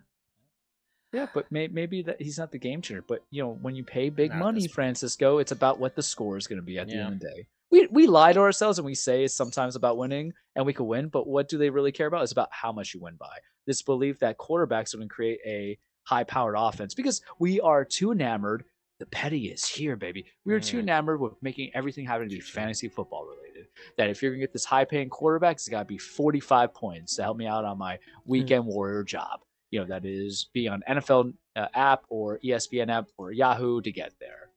Yeah, 1.13 1.27
but 1.35 1.51
may, 1.51 1.67
maybe 1.67 2.03
that 2.03 2.21
he's 2.23 2.39
not 2.39 2.53
the 2.53 2.59
game 2.59 2.83
changer. 2.83 3.05
But 3.07 3.25
you 3.31 3.43
know, 3.43 3.59
when 3.61 3.75
you 3.75 3.83
pay 3.83 4.11
big 4.11 4.31
not 4.31 4.39
money, 4.39 4.69
Francisco, 4.69 5.39
it's 5.39 5.53
about 5.53 5.81
what 5.81 5.97
the 5.97 6.03
score 6.03 6.37
is 6.37 6.47
going 6.47 6.61
to 6.61 6.65
be 6.65 6.79
at 6.79 6.89
yeah. 6.89 6.95
the 6.95 7.01
end 7.03 7.15
of 7.15 7.21
the 7.21 7.27
day. 7.27 7.47
We 7.71 7.87
we 7.91 8.07
lie 8.07 8.33
to 8.33 8.41
ourselves 8.41 8.79
and 8.79 8.87
we 8.87 8.95
say 8.95 9.25
it's 9.25 9.35
sometimes 9.35 9.77
about 9.77 9.97
winning 9.97 10.33
and 10.57 10.67
we 10.67 10.73
could 10.73 10.85
win, 10.85 11.09
but 11.09 11.27
what 11.27 11.49
do 11.49 11.59
they 11.59 11.71
really 11.71 11.93
care 11.93 12.07
about? 12.07 12.23
It's 12.23 12.33
about 12.33 12.49
how 12.53 12.73
much 12.73 12.95
you 12.95 13.01
win 13.01 13.17
by. 13.17 13.37
This 13.67 13.83
belief 13.83 14.19
that 14.21 14.39
quarterbacks 14.39 14.95
are 14.95 14.99
going 14.99 15.09
to 15.09 15.15
create 15.15 15.41
a 15.47 15.79
high-powered 16.05 16.57
offense 16.57 16.95
because 16.95 17.23
we 17.39 17.61
are 17.61 17.85
too 17.85 18.11
enamored. 18.11 18.65
The 18.99 19.07
petty 19.07 19.47
is 19.47 19.65
here, 19.65 19.97
baby. 19.97 20.27
We 20.45 20.55
are 20.55 20.61
mm. 20.61 20.65
too 20.65 20.81
enamored 20.81 21.21
with 21.21 21.35
making 21.43 21.71
everything 21.75 22.07
happen 22.07 22.29
to 22.29 22.35
be 22.35 22.41
fantasy 22.41 22.89
football 22.89 23.25
related. 23.25 23.67
That 23.97 24.11
if 24.11 24.23
you're 24.23 24.33
gonna 24.33 24.41
get 24.41 24.53
this 24.53 24.65
high-paying 24.65 25.09
quarterback, 25.09 25.57
it's 25.57 25.69
got 25.69 25.81
to 25.81 25.85
be 25.85 25.99
45 25.99 26.75
points 26.75 27.17
to 27.17 27.23
help 27.23 27.37
me 27.37 27.47
out 27.47 27.65
on 27.65 27.79
my 27.79 27.95
mm. 27.95 28.01
weekend 28.27 28.65
mm. 28.65 28.69
warrior 28.69 29.05
job 29.05 29.41
you 29.71 29.81
know 29.81 29.87
that 29.87 30.05
is 30.05 30.49
be 30.53 30.69
on 30.69 30.83
NFL 30.89 31.33
uh, 31.57 31.67
app 31.75 32.05
or 32.09 32.39
ESPN 32.45 32.91
app 32.91 33.09
or 33.17 33.33
Yahoo 33.33 33.81
to 33.81 33.93
get 33.93 34.13
there. 34.21 34.51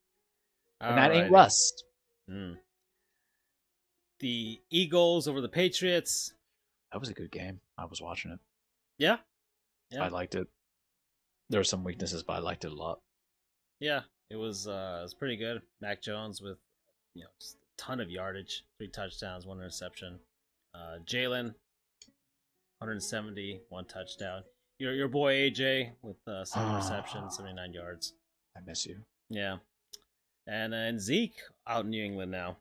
And 0.82 0.98
that 0.98 1.12
ain't 1.12 1.32
Russ. 1.32 1.84
Mm. 2.30 2.58
The 4.20 4.60
Eagles 4.70 5.28
over 5.28 5.40
the 5.40 5.50
Patriots. 5.50 6.34
That 6.92 7.00
was 7.00 7.10
a 7.10 7.14
good 7.14 7.32
game. 7.32 7.62
I 7.78 7.86
was 7.86 8.02
watching 8.02 8.32
it. 8.32 8.40
Yeah. 8.98 9.18
yeah. 9.92 10.04
I 10.04 10.10
liked 10.10 10.36
it. 10.36 10.48
There 11.50 11.60
were 11.60 11.66
some 11.66 11.84
weaknesses, 11.84 12.24
but 12.24 12.34
I 12.34 12.40
liked 12.40 12.66
it 12.66 12.72
a 12.72 12.76
lot. 12.76 13.00
Yeah, 13.80 14.02
it 14.30 14.36
was 14.36 14.68
uh 14.68 14.98
it 15.00 15.04
was 15.04 15.14
pretty 15.14 15.38
good. 15.38 15.62
Mac 15.82 16.02
Jones 16.02 16.42
with 16.42 16.58
you 17.14 17.24
know 17.24 17.30
just 17.40 17.56
a 17.56 17.82
ton 17.82 18.00
of 18.00 18.10
yardage, 18.10 18.64
three 18.78 18.90
touchdowns, 18.90 19.46
one 19.46 19.58
interception. 19.58 20.20
Uh 20.74 20.98
Jalen, 21.06 21.54
170, 22.80 23.62
one 23.70 23.86
touchdown 23.86 24.44
your 24.80 24.94
your 24.94 25.08
boy 25.08 25.34
AJ 25.34 25.92
with 26.02 26.18
uh, 26.28 26.46
seven 26.46 26.72
oh, 26.72 26.76
receptions, 26.78 27.38
seventy 27.38 27.56
nine 27.56 27.74
yards. 27.74 28.14
I 28.56 28.60
miss 28.66 28.86
you. 28.86 28.98
Yeah, 29.30 29.58
and 30.48 30.74
uh, 30.74 30.78
and 30.78 31.00
Zeke 31.00 31.40
out 31.68 31.86
in 31.86 31.92
New 31.92 32.04
England 32.04 32.32
now. 32.32 32.58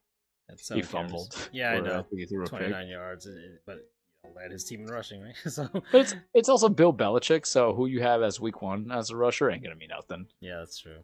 he 0.72 0.82
fumbled. 0.82 1.48
Yeah, 1.52 1.72
I 1.72 1.80
know. 1.80 2.06
Twenty 2.46 2.68
nine 2.68 2.88
yards, 2.88 3.26
but 3.66 3.76
you 4.24 4.30
know, 4.30 4.40
led 4.40 4.50
his 4.50 4.64
team 4.64 4.82
in 4.82 4.86
rushing, 4.86 5.22
right? 5.22 5.34
so, 5.48 5.68
but 5.72 6.00
it's 6.00 6.14
it's 6.34 6.48
also 6.48 6.68
Bill 6.68 6.92
Belichick. 6.92 7.46
So 7.46 7.74
who 7.74 7.86
you 7.86 8.02
have 8.02 8.22
as 8.22 8.40
week 8.40 8.62
one 8.62 8.90
as 8.90 9.10
a 9.10 9.16
rusher 9.16 9.50
ain't 9.50 9.62
gonna 9.62 9.76
mean 9.76 9.90
nothing. 9.90 10.26
Yeah, 10.40 10.58
that's 10.58 10.78
true. 10.78 10.98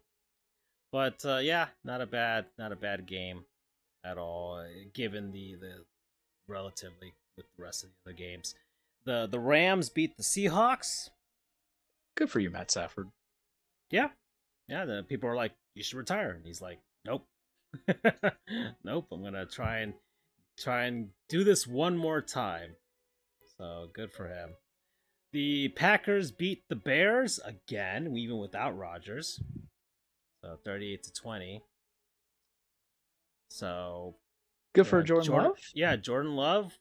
But 0.93 1.25
uh, 1.25 1.39
yeah, 1.39 1.69
not 1.85 2.01
a 2.01 2.07
bad 2.07 2.47
not 2.59 2.73
a 2.73 2.77
bad 2.77 3.07
game 3.07 3.45
at 4.05 4.19
all, 4.19 4.59
uh, 4.59 4.69
given 4.95 5.33
the 5.33 5.57
the 5.61 5.85
relatively 6.47 7.15
with 7.37 7.47
the 7.57 7.63
rest 7.63 7.85
of 7.85 7.91
the 7.91 8.11
other 8.11 8.17
games 8.17 8.55
the 9.09 9.27
the 9.27 9.41
Rams 9.41 9.89
beat 9.89 10.17
the 10.19 10.23
Seahawks. 10.23 11.09
Good 12.15 12.31
for 12.31 12.41
you, 12.41 12.51
Matt 12.51 12.71
Stafford. 12.71 13.09
Yeah, 13.91 14.09
yeah. 14.69 14.85
The 14.85 15.03
people 15.03 15.31
are 15.31 15.35
like, 15.35 15.53
you 15.75 15.83
should 15.83 15.97
retire, 15.97 16.33
and 16.33 16.45
he's 16.45 16.61
like, 16.61 16.79
nope, 17.07 17.27
nope. 18.85 19.07
I'm 19.11 19.23
gonna 19.23 19.47
try 19.47 19.79
and 19.79 19.95
try 20.59 20.85
and 20.85 21.09
do 21.31 21.43
this 21.43 21.67
one 21.67 21.97
more 21.97 22.21
time. 22.21 22.73
So 23.57 23.89
good 23.95 24.13
for 24.13 24.29
him. 24.29 24.51
The 25.33 25.69
Packers 25.69 26.31
beat 26.31 26.65
the 26.69 26.77
Bears 26.77 27.41
again, 27.43 28.15
even 28.15 28.37
without 28.37 28.77
Rodgers. 28.77 29.41
So 30.43 30.59
38 30.65 31.03
to 31.03 31.13
20. 31.13 31.63
So 33.51 34.17
good 34.75 34.87
for 34.87 35.03
Jordan, 35.03 35.27
Jordan 35.27 35.49
Love. 35.49 35.59
Yeah, 35.75 35.97
Jordan 35.97 36.37
Love 36.37 36.79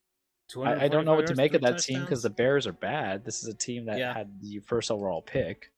I, 0.55 0.85
I, 0.85 0.87
don't 0.87 1.05
know 1.05 1.15
what 1.15 1.27
to 1.27 1.35
make 1.35 1.53
of 1.53 1.61
that 1.61 1.79
team 1.79 2.01
because 2.01 2.23
the 2.23 2.29
Bears 2.29 2.67
are 2.67 2.73
bad. 2.73 3.25
This 3.25 3.43
is 3.43 3.49
a 3.49 3.53
team 3.53 3.85
that 3.85 3.99
yeah. 3.99 4.13
had 4.13 4.39
the 4.41 4.59
first 4.59 4.91
overall 4.91 5.21
pick, 5.21 5.71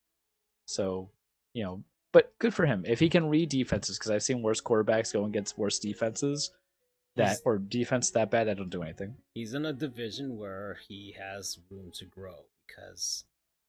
so 0.65 1.09
you 1.53 1.63
know. 1.63 1.83
But 2.11 2.33
good 2.39 2.53
for 2.53 2.65
him 2.65 2.83
if 2.87 2.99
he 2.99 3.09
can 3.09 3.29
read 3.29 3.49
defenses 3.49 3.97
because 3.97 4.11
I've 4.11 4.23
seen 4.23 4.41
worse 4.41 4.61
quarterbacks 4.61 5.13
go 5.13 5.25
against 5.25 5.57
worse 5.57 5.77
defenses 5.77 6.51
that 7.15 7.29
he's, 7.29 7.41
or 7.45 7.57
defense 7.57 8.09
that 8.11 8.31
bad 8.31 8.47
that 8.47 8.57
don't 8.57 8.69
do 8.69 8.83
anything. 8.83 9.15
He's 9.33 9.53
in 9.53 9.65
a 9.65 9.73
division 9.73 10.37
where 10.37 10.77
he 10.87 11.15
has 11.19 11.59
room 11.69 11.91
to 11.95 12.05
grow 12.05 12.45
because 12.67 13.25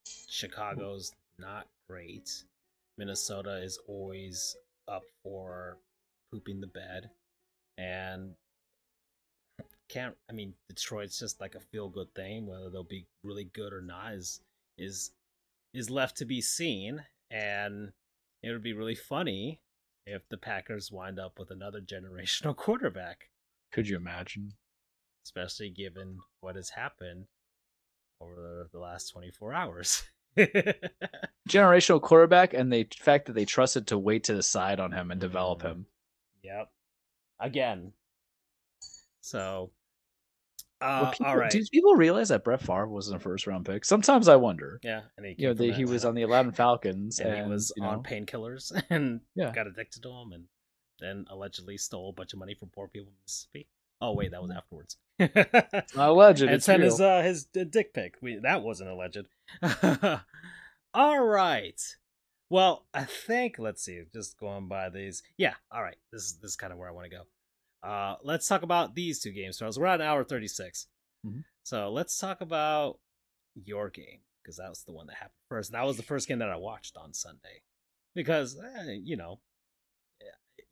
Chicago's 0.06 1.12
not 1.38 1.66
great. 1.88 2.44
Minnesota 2.98 3.62
is 3.62 3.78
always 3.88 4.56
up 4.88 5.02
for 5.22 5.78
pooping 6.30 6.60
the 6.60 6.66
bed, 6.66 7.10
and 7.78 8.34
can't. 9.90 10.14
I 10.28 10.32
mean, 10.32 10.54
Detroit's 10.68 11.18
just 11.18 11.40
like 11.40 11.54
a 11.54 11.60
feel 11.60 11.88
good 11.88 12.14
thing. 12.14 12.46
Whether 12.46 12.70
they'll 12.70 12.84
be 12.84 13.06
really 13.24 13.50
good 13.52 13.72
or 13.72 13.82
not 13.82 14.14
is 14.14 14.40
is 14.78 15.10
is 15.74 15.90
left 15.90 16.16
to 16.18 16.24
be 16.24 16.40
seen. 16.40 17.02
And 17.30 17.92
it 18.42 18.50
would 18.50 18.62
be 18.62 18.72
really 18.72 18.94
funny 18.94 19.60
if 20.06 20.22
the 20.28 20.36
Packers 20.36 20.90
wind 20.90 21.18
up 21.18 21.38
with 21.38 21.50
another 21.50 21.80
generational 21.84 22.56
quarterback. 22.56 23.30
Could 23.72 23.88
you 23.88 23.96
imagine? 23.96 24.52
Especially 25.24 25.70
given 25.70 26.18
what 26.40 26.56
has 26.56 26.70
happened 26.70 27.26
over 28.20 28.68
the 28.72 28.78
last 28.78 29.08
24 29.12 29.52
hours. 29.52 30.04
generational 31.48 32.00
quarterback 32.00 32.54
and 32.54 32.72
the 32.72 32.86
fact 32.98 33.26
that 33.26 33.34
they 33.34 33.44
trusted 33.44 33.86
to 33.88 33.98
wait 33.98 34.24
to 34.24 34.34
decide 34.34 34.80
on 34.80 34.92
him 34.92 35.10
and 35.10 35.20
develop 35.20 35.60
mm-hmm. 35.60 35.68
him. 35.68 35.86
Yep. 36.42 36.70
Again. 37.40 37.92
So 39.20 39.70
uh, 40.80 41.10
people, 41.10 41.26
all 41.26 41.36
right. 41.36 41.50
Do 41.50 41.64
people 41.70 41.94
realize 41.94 42.28
that 42.30 42.44
Brett 42.44 42.60
Favre 42.60 42.88
wasn't 42.88 43.16
a 43.16 43.20
first 43.20 43.46
round 43.46 43.66
pick? 43.66 43.84
Sometimes 43.84 44.28
I 44.28 44.36
wonder. 44.36 44.80
Yeah, 44.82 45.02
and 45.16 45.26
he, 45.26 45.34
you 45.38 45.48
know, 45.48 45.54
the, 45.54 45.72
he 45.72 45.84
was 45.84 46.04
on 46.04 46.14
the 46.14 46.22
Atlanta 46.24 46.52
Falcons, 46.52 47.18
and, 47.18 47.30
and 47.30 47.44
he 47.44 47.50
was 47.50 47.72
you 47.76 47.82
know, 47.82 47.90
on 47.90 48.02
painkillers 48.02 48.72
and 48.90 49.20
yeah. 49.34 49.52
got 49.52 49.66
addicted 49.66 50.02
to 50.02 50.08
them, 50.08 50.32
and 50.32 50.44
then 51.00 51.26
allegedly 51.30 51.76
stole 51.76 52.10
a 52.10 52.12
bunch 52.12 52.32
of 52.32 52.38
money 52.38 52.54
from 52.54 52.68
poor 52.68 52.88
people 52.88 53.08
in 53.08 53.14
Mississippi. 53.24 53.68
Oh 54.00 54.14
wait, 54.14 54.30
that 54.30 54.42
was 54.42 54.50
afterwards. 54.50 54.96
alleged. 55.94 56.42
And 56.48 56.62
sent 56.62 56.82
his 56.82 57.00
uh, 57.00 57.22
his 57.22 57.44
dick 57.44 57.92
pic. 57.92 58.14
We, 58.22 58.36
that 58.42 58.62
wasn't 58.62 58.90
alleged. 58.90 59.26
all 60.94 61.22
right. 61.22 61.80
Well, 62.48 62.86
I 62.94 63.04
think 63.04 63.58
let's 63.58 63.82
see. 63.82 64.02
Just 64.12 64.38
going 64.38 64.66
by 64.66 64.88
these. 64.88 65.22
Yeah. 65.36 65.54
All 65.70 65.82
right. 65.82 65.98
This 66.12 66.22
is 66.22 66.38
this 66.40 66.52
is 66.52 66.56
kind 66.56 66.72
of 66.72 66.78
where 66.78 66.88
I 66.88 66.92
want 66.92 67.10
to 67.10 67.16
go. 67.16 67.22
Uh, 67.82 68.16
let's 68.22 68.46
talk 68.46 68.62
about 68.62 68.94
these 68.94 69.20
two 69.20 69.32
games, 69.32 69.58
Charles. 69.58 69.78
We're 69.78 69.86
at 69.86 70.00
an 70.00 70.06
hour 70.06 70.24
36. 70.24 70.86
Mm-hmm. 71.26 71.40
So 71.62 71.90
let's 71.90 72.18
talk 72.18 72.40
about 72.40 72.98
your 73.54 73.90
game 73.90 74.20
because 74.42 74.56
that 74.56 74.68
was 74.68 74.82
the 74.84 74.92
one 74.92 75.06
that 75.06 75.16
happened 75.16 75.32
first. 75.48 75.72
That 75.72 75.84
was 75.86 75.96
the 75.96 76.02
first 76.02 76.28
game 76.28 76.38
that 76.38 76.50
I 76.50 76.56
watched 76.56 76.96
on 76.96 77.12
Sunday 77.12 77.62
because, 78.14 78.58
eh, 78.58 78.98
you 79.02 79.16
know, 79.16 79.40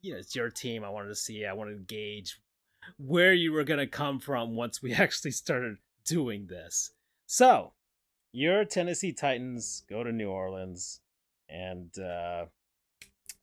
you 0.00 0.12
know, 0.12 0.18
it's 0.18 0.36
your 0.36 0.50
team. 0.50 0.84
I 0.84 0.90
wanted 0.90 1.08
to 1.08 1.14
see, 1.14 1.44
I 1.44 1.52
wanted 1.52 1.74
to 1.74 1.94
gauge 1.94 2.40
where 2.98 3.32
you 3.32 3.52
were 3.52 3.64
going 3.64 3.80
to 3.80 3.86
come 3.86 4.20
from 4.20 4.54
once 4.56 4.82
we 4.82 4.92
actually 4.94 5.32
started 5.32 5.76
doing 6.04 6.46
this. 6.46 6.92
So 7.26 7.72
your 8.32 8.64
Tennessee 8.64 9.12
Titans 9.12 9.82
go 9.88 10.02
to 10.02 10.12
New 10.12 10.30
Orleans 10.30 11.00
and 11.48 11.96
uh, 11.98 12.46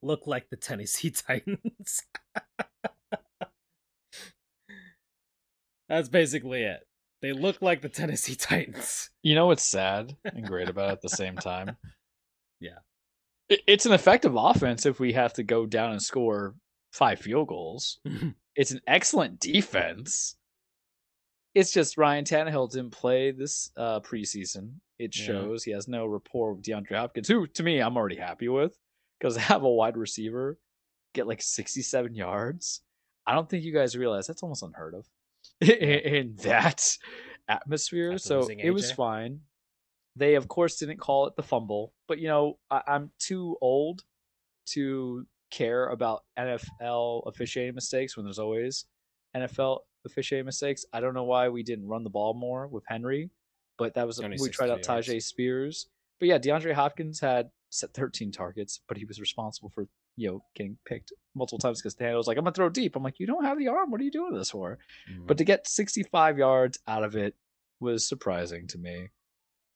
look 0.02 0.28
like 0.28 0.50
the 0.50 0.56
Tennessee 0.56 1.10
Titans. 1.28 2.04
That's 5.90 6.10
basically 6.10 6.64
it. 6.64 6.80
They 7.22 7.32
look 7.34 7.62
like 7.62 7.82
the 7.82 7.90
Tennessee 7.90 8.36
Titans. 8.40 9.10
You 9.24 9.36
know 9.36 9.48
what's 9.48 9.64
sad 9.64 10.16
and 10.26 10.46
great 10.46 10.70
about 10.70 10.90
it 10.90 10.94
at 10.94 11.02
the 11.02 11.10
same 11.24 11.36
time? 11.36 11.78
Yeah. 12.60 12.80
It's 13.50 13.86
an 13.86 13.94
effective 13.94 14.36
offense 14.36 14.86
if 14.86 15.00
we 15.00 15.14
have 15.14 15.34
to 15.34 15.44
go 15.44 15.66
down 15.66 15.92
and 15.92 16.02
score 16.02 16.56
five 16.94 17.20
field 17.20 17.48
goals. 17.48 18.00
it's 18.56 18.72
an 18.72 18.82
excellent 18.88 19.40
defense. 19.40 20.36
It's 21.54 21.72
just 21.72 21.98
Ryan 21.98 22.26
Tannehill 22.26 22.72
didn't 22.72 22.92
play 22.92 23.32
this 23.32 23.72
uh, 23.78 24.00
preseason. 24.02 24.74
It 25.00 25.16
Yeah. 25.18 25.26
shows 25.26 25.64
he 25.64 25.72
has 25.72 25.88
no 25.88 26.06
rapport 26.06 26.54
with 26.54 26.64
DeAndre 26.66 26.96
Hopkins, 26.96 27.28
who 27.28 27.48
to 27.48 27.64
me 27.64 27.80
I'm 27.80 27.96
already 27.98 28.16
happy 28.18 28.50
with 28.50 28.78
because 29.20 29.36
have 29.38 29.64
a 29.64 29.70
wide 29.70 29.96
receiver 29.98 30.58
get 31.14 31.28
like 31.28 31.42
67 31.42 32.16
yards. 32.16 32.82
I 33.28 33.34
don't 33.36 33.50
think 33.50 33.64
you 33.64 33.74
guys 33.74 33.96
realize 33.96 34.28
that's 34.28 34.44
almost 34.44 34.64
unheard 34.64 34.96
of 34.96 35.06
in, 35.62 36.36
that 36.44 36.98
atmosphere. 37.48 38.14
After 38.14 38.20
so 38.20 38.50
it 38.50 38.72
was 38.72 38.92
fine. 38.92 39.42
They 40.16 40.36
of 40.36 40.48
course 40.48 40.78
didn't 40.78 40.98
call 40.98 41.28
it 41.28 41.36
the 41.36 41.44
fumble, 41.44 41.94
but 42.08 42.20
you 42.20 42.28
know 42.28 42.58
I, 42.72 42.82
I'm 42.88 43.12
too 43.20 43.58
old 43.62 44.04
to 44.68 45.26
care 45.52 45.88
about 45.88 46.24
NFL 46.38 47.28
officiating 47.28 47.76
mistakes 47.76 48.16
when 48.16 48.26
there's 48.26 48.40
always 48.40 48.86
NFL 49.36 49.80
officiating 50.06 50.46
mistakes. 50.46 50.86
I 50.94 51.00
don't 51.00 51.14
know 51.14 51.24
why 51.24 51.50
we 51.50 51.64
didn't 51.64 51.88
run 51.88 52.04
the 52.04 52.10
ball 52.10 52.34
more 52.34 52.68
with 52.68 52.84
Henry, 52.88 53.30
but 53.78 53.94
that 53.96 54.08
was 54.08 54.22
we 54.22 54.50
tried 54.50 54.70
out 54.70 54.82
Tyjae 54.82 55.22
Spears. 55.22 55.88
But 56.20 56.30
yeah, 56.30 56.38
DeAndre 56.40 56.74
Hopkins 56.74 57.20
had 57.20 57.50
set 57.70 57.94
13 57.94 58.32
targets, 58.32 58.82
but 58.88 58.98
he 58.98 59.06
was 59.06 59.20
responsible 59.20 59.70
for 59.70 59.88
you 60.18 60.30
know 60.30 60.44
getting 60.56 60.78
picked 60.86 61.12
multiple 61.36 61.60
times 61.60 61.82
because 61.82 61.96
Daniel 61.96 62.18
was 62.18 62.28
like, 62.28 62.38
"I'm 62.38 62.44
gonna 62.44 62.54
throw 62.54 62.70
deep." 62.70 62.96
I'm 62.96 63.04
like, 63.04 63.20
"You 63.20 63.28
don't 63.28 63.44
have 63.44 63.58
the 63.58 63.68
arm. 63.68 63.92
What 63.92 64.02
are 64.02 64.04
you 64.04 64.12
doing 64.12 64.34
this 64.34 64.52
for?" 64.52 64.78
Mm-hmm. 65.12 65.26
But 65.28 65.38
to 65.38 65.44
get 65.44 65.68
65 65.68 66.38
yards 66.38 66.80
out 66.88 67.04
of 67.04 67.16
it 67.16 67.36
was 67.80 68.08
surprising 68.08 68.68
to 68.68 68.78
me. 68.78 69.10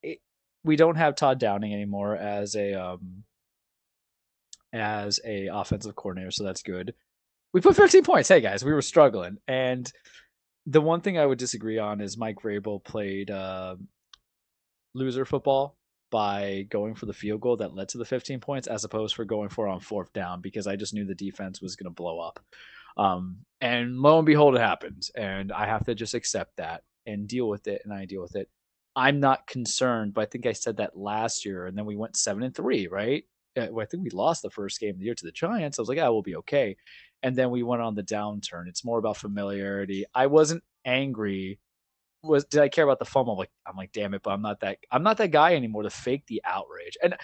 It, 0.01 0.19
we 0.63 0.75
don't 0.75 0.95
have 0.95 1.15
Todd 1.15 1.39
Downing 1.39 1.73
anymore 1.73 2.15
as 2.15 2.55
a 2.55 2.73
um 2.73 3.23
as 4.71 5.19
a 5.25 5.47
offensive 5.47 5.95
coordinator, 5.95 6.31
so 6.31 6.43
that's 6.43 6.63
good. 6.63 6.93
We 7.53 7.61
put 7.61 7.75
15 7.75 8.03
points. 8.03 8.29
Hey 8.29 8.41
guys, 8.41 8.63
we 8.63 8.73
were 8.73 8.81
struggling, 8.81 9.37
and 9.47 9.91
the 10.65 10.81
one 10.81 11.01
thing 11.01 11.17
I 11.17 11.25
would 11.25 11.39
disagree 11.39 11.79
on 11.79 11.99
is 11.99 12.17
Mike 12.17 12.37
Vrabel 12.43 12.83
played 12.83 13.31
uh, 13.31 13.75
loser 14.93 15.25
football 15.25 15.78
by 16.09 16.65
going 16.69 16.95
for 16.95 17.05
the 17.05 17.13
field 17.13 17.41
goal 17.41 17.57
that 17.57 17.75
led 17.75 17.89
to 17.89 17.97
the 17.97 18.05
15 18.05 18.39
points, 18.39 18.67
as 18.67 18.83
opposed 18.83 19.15
for 19.15 19.25
going 19.25 19.49
for 19.49 19.67
on 19.67 19.79
fourth 19.79 20.11
down 20.13 20.41
because 20.41 20.67
I 20.67 20.75
just 20.75 20.93
knew 20.93 21.05
the 21.05 21.15
defense 21.15 21.61
was 21.61 21.75
going 21.75 21.85
to 21.85 21.95
blow 21.95 22.19
up. 22.19 22.39
Um, 22.97 23.39
and 23.61 23.99
lo 23.99 24.17
and 24.17 24.25
behold, 24.25 24.55
it 24.55 24.61
happened, 24.61 25.07
and 25.15 25.51
I 25.51 25.65
have 25.65 25.85
to 25.85 25.95
just 25.95 26.13
accept 26.13 26.57
that 26.57 26.83
and 27.05 27.27
deal 27.27 27.47
with 27.47 27.67
it, 27.67 27.81
and 27.83 27.93
I 27.93 28.05
deal 28.05 28.21
with 28.21 28.35
it. 28.35 28.49
I'm 28.95 29.19
not 29.19 29.47
concerned, 29.47 30.13
but 30.13 30.21
I 30.21 30.25
think 30.25 30.45
I 30.45 30.53
said 30.53 30.77
that 30.77 30.97
last 30.97 31.45
year, 31.45 31.65
and 31.65 31.77
then 31.77 31.85
we 31.85 31.95
went 31.95 32.17
seven 32.17 32.43
and 32.43 32.53
three, 32.53 32.87
right? 32.87 33.23
Uh, 33.57 33.67
I 33.79 33.85
think 33.85 34.03
we 34.03 34.09
lost 34.09 34.41
the 34.41 34.49
first 34.49 34.79
game 34.79 34.95
of 34.95 34.99
the 34.99 35.05
year 35.05 35.15
to 35.15 35.25
the 35.25 35.31
Giants. 35.31 35.79
I 35.79 35.81
was 35.81 35.89
like, 35.89 35.99
"Ah, 35.99 36.11
we'll 36.11 36.21
be 36.21 36.35
okay," 36.37 36.75
and 37.23 37.35
then 37.35 37.51
we 37.51 37.63
went 37.63 37.81
on 37.81 37.95
the 37.95 38.03
downturn. 38.03 38.67
It's 38.67 38.85
more 38.85 38.99
about 38.99 39.17
familiarity. 39.17 40.05
I 40.13 40.27
wasn't 40.27 40.63
angry. 40.85 41.59
Was 42.23 42.45
did 42.45 42.61
I 42.61 42.67
care 42.69 42.83
about 42.83 42.99
the 42.99 43.05
fumble? 43.05 43.33
I'm 43.33 43.39
like, 43.39 43.51
I'm 43.65 43.77
like, 43.77 43.91
damn 43.93 44.13
it, 44.13 44.23
but 44.23 44.31
I'm 44.31 44.41
not 44.41 44.59
that. 44.59 44.77
I'm 44.91 45.03
not 45.03 45.17
that 45.17 45.31
guy 45.31 45.55
anymore 45.55 45.83
to 45.83 45.89
fake 45.89 46.23
the 46.27 46.41
outrage. 46.45 46.97
And 47.01 47.15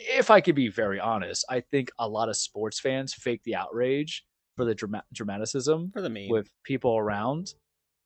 if 0.00 0.30
I 0.30 0.40
could 0.40 0.54
be 0.54 0.68
very 0.68 0.98
honest, 0.98 1.44
I 1.50 1.60
think 1.60 1.90
a 1.98 2.08
lot 2.08 2.28
of 2.28 2.36
sports 2.36 2.80
fans 2.80 3.12
fake 3.12 3.42
the 3.44 3.56
outrage 3.56 4.24
for 4.56 4.64
the 4.64 4.74
drama- 4.74 5.04
dramaticism 5.12 5.90
for 5.92 6.00
the 6.00 6.08
meme 6.10 6.28
with 6.30 6.50
people 6.64 6.96
around. 6.96 7.52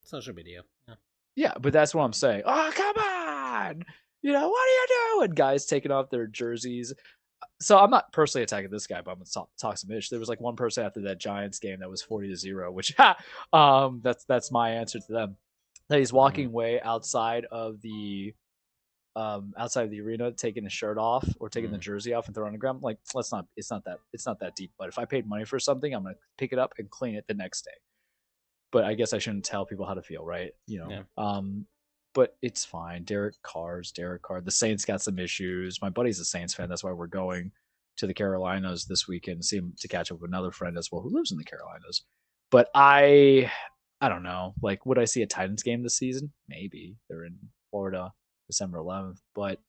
social 0.05 0.35
media. 0.35 0.63
Yeah. 0.89 0.95
Yeah, 1.37 1.53
but 1.61 1.73
that's 1.73 1.95
what 1.95 2.03
I'm 2.03 2.13
saying. 2.13 2.43
Oh, 2.45 2.71
come 2.75 2.97
on! 2.99 3.85
You 4.21 4.33
know, 4.33 4.49
what 4.49 4.69
are 4.69 4.71
you 4.71 4.87
doing? 5.21 5.31
Guys 5.31 5.65
taking 5.67 5.93
off 5.93 6.11
their 6.11 6.27
jerseys. 6.27 6.93
So 7.61 7.79
I'm 7.79 7.91
not 7.91 8.13
personally 8.13 8.43
attacking 8.43 8.71
this 8.71 8.87
guy, 8.87 9.01
but 9.01 9.13
I'm 9.13 9.19
gonna 9.19 9.27
talk, 9.33 9.49
talk 9.61 9.79
some 9.79 9.91
ish. 9.93 10.09
There 10.09 10.19
was 10.19 10.29
like 10.29 10.41
one 10.41 10.57
person 10.57 10.85
after 10.85 11.01
that 11.03 11.19
Giants 11.19 11.59
game 11.59 11.79
that 11.81 11.89
was 11.89 12.03
40 12.03 12.29
to 12.29 12.37
zero, 12.37 12.71
which 12.73 12.95
um 13.53 14.01
that's 14.03 14.25
that's 14.25 14.51
my 14.51 14.71
answer 14.71 14.99
to 14.99 15.13
them. 15.13 15.37
That 15.93 15.99
he's 15.99 16.13
walking 16.13 16.47
away 16.47 16.81
outside 16.81 17.45
of 17.51 17.81
the 17.83 18.35
um 19.15 19.53
outside 19.59 19.85
of 19.85 19.91
the 19.91 20.01
arena, 20.01 20.33
taking 20.33 20.65
his 20.65 20.73
shirt 20.73 20.97
off 20.99 21.29
or 21.39 21.49
taking 21.51 21.71
the 21.71 21.77
Mhm. 21.77 21.83
jersey 21.83 22.15
off 22.15 22.27
and 22.27 22.35
throwing 22.35 22.47
it 22.49 22.51
on 22.51 22.53
the 22.55 22.59
ground. 22.59 22.83
Like, 22.83 22.99
let's 23.15 23.31
not. 23.31 23.47
It's 23.57 23.71
not 23.71 23.85
that. 23.85 23.99
It's 24.15 24.25
not 24.27 24.41
that 24.41 24.57
deep. 24.57 24.73
But 24.79 24.89
if 24.89 24.99
I 24.99 25.05
paid 25.05 25.27
money 25.27 25.45
for 25.45 25.59
something, 25.61 25.95
I'm 25.95 26.03
gonna 26.03 26.17
pick 26.39 26.53
it 26.53 26.59
up 26.59 26.73
and 26.79 26.89
clean 26.91 27.15
it 27.15 27.27
the 27.29 27.35
next 27.35 27.63
day 27.65 27.73
but 28.71 28.85
I 28.85 28.95
guess 28.95 29.13
I 29.13 29.19
shouldn't 29.19 29.45
tell 29.45 29.67
people 29.67 29.85
how 29.85 29.93
to 29.93 30.01
feel, 30.01 30.25
right? 30.25 30.51
You 30.67 30.79
know. 30.79 30.89
Yeah. 30.89 31.03
Um, 31.19 31.67
but 32.15 32.39
it's 32.41 32.65
fine. 32.65 33.05
Derek 33.05 33.35
Carr's 33.43 33.93
Derek 33.93 34.23
Carr. 34.23 34.41
The 34.41 34.51
Saints 34.51 34.87
got 34.87 35.03
some 35.03 35.19
issues. 35.19 35.83
My 35.83 35.91
buddy's 35.91 36.19
a 36.21 36.25
Saints 36.25 36.55
fan. 36.55 36.71
That's 36.71 36.83
why 36.83 36.93
we're 36.93 37.07
going 37.07 37.53
to 37.99 38.07
the 38.07 38.15
Carolinas 38.15 38.87
this 38.87 39.07
weekend. 39.07 39.45
See 39.45 39.59
him 39.59 39.75
to 39.79 39.89
catch 39.89 40.11
up 40.11 40.21
with 40.21 40.31
another 40.31 40.51
friend 40.53 40.79
as 40.79 40.91
well 40.91 41.03
who 41.03 41.11
lives 41.11 41.33
in 41.33 41.37
the 41.37 41.45
Carolinas. 41.45 42.05
But 42.51 42.71
I, 42.75 43.53
I 44.03 44.09
don't 44.09 44.25
know. 44.25 44.55
Like, 44.61 44.85
would 44.85 44.99
I 44.99 45.05
see 45.05 45.23
a 45.23 45.29
Titans 45.29 45.63
game 45.63 45.85
this 45.85 45.97
season? 45.97 46.33
Maybe 46.49 46.97
they're 47.09 47.25
in 47.25 47.37
Florida, 47.71 48.13
December 48.49 48.79
11th. 48.79 49.19
But 49.33 49.61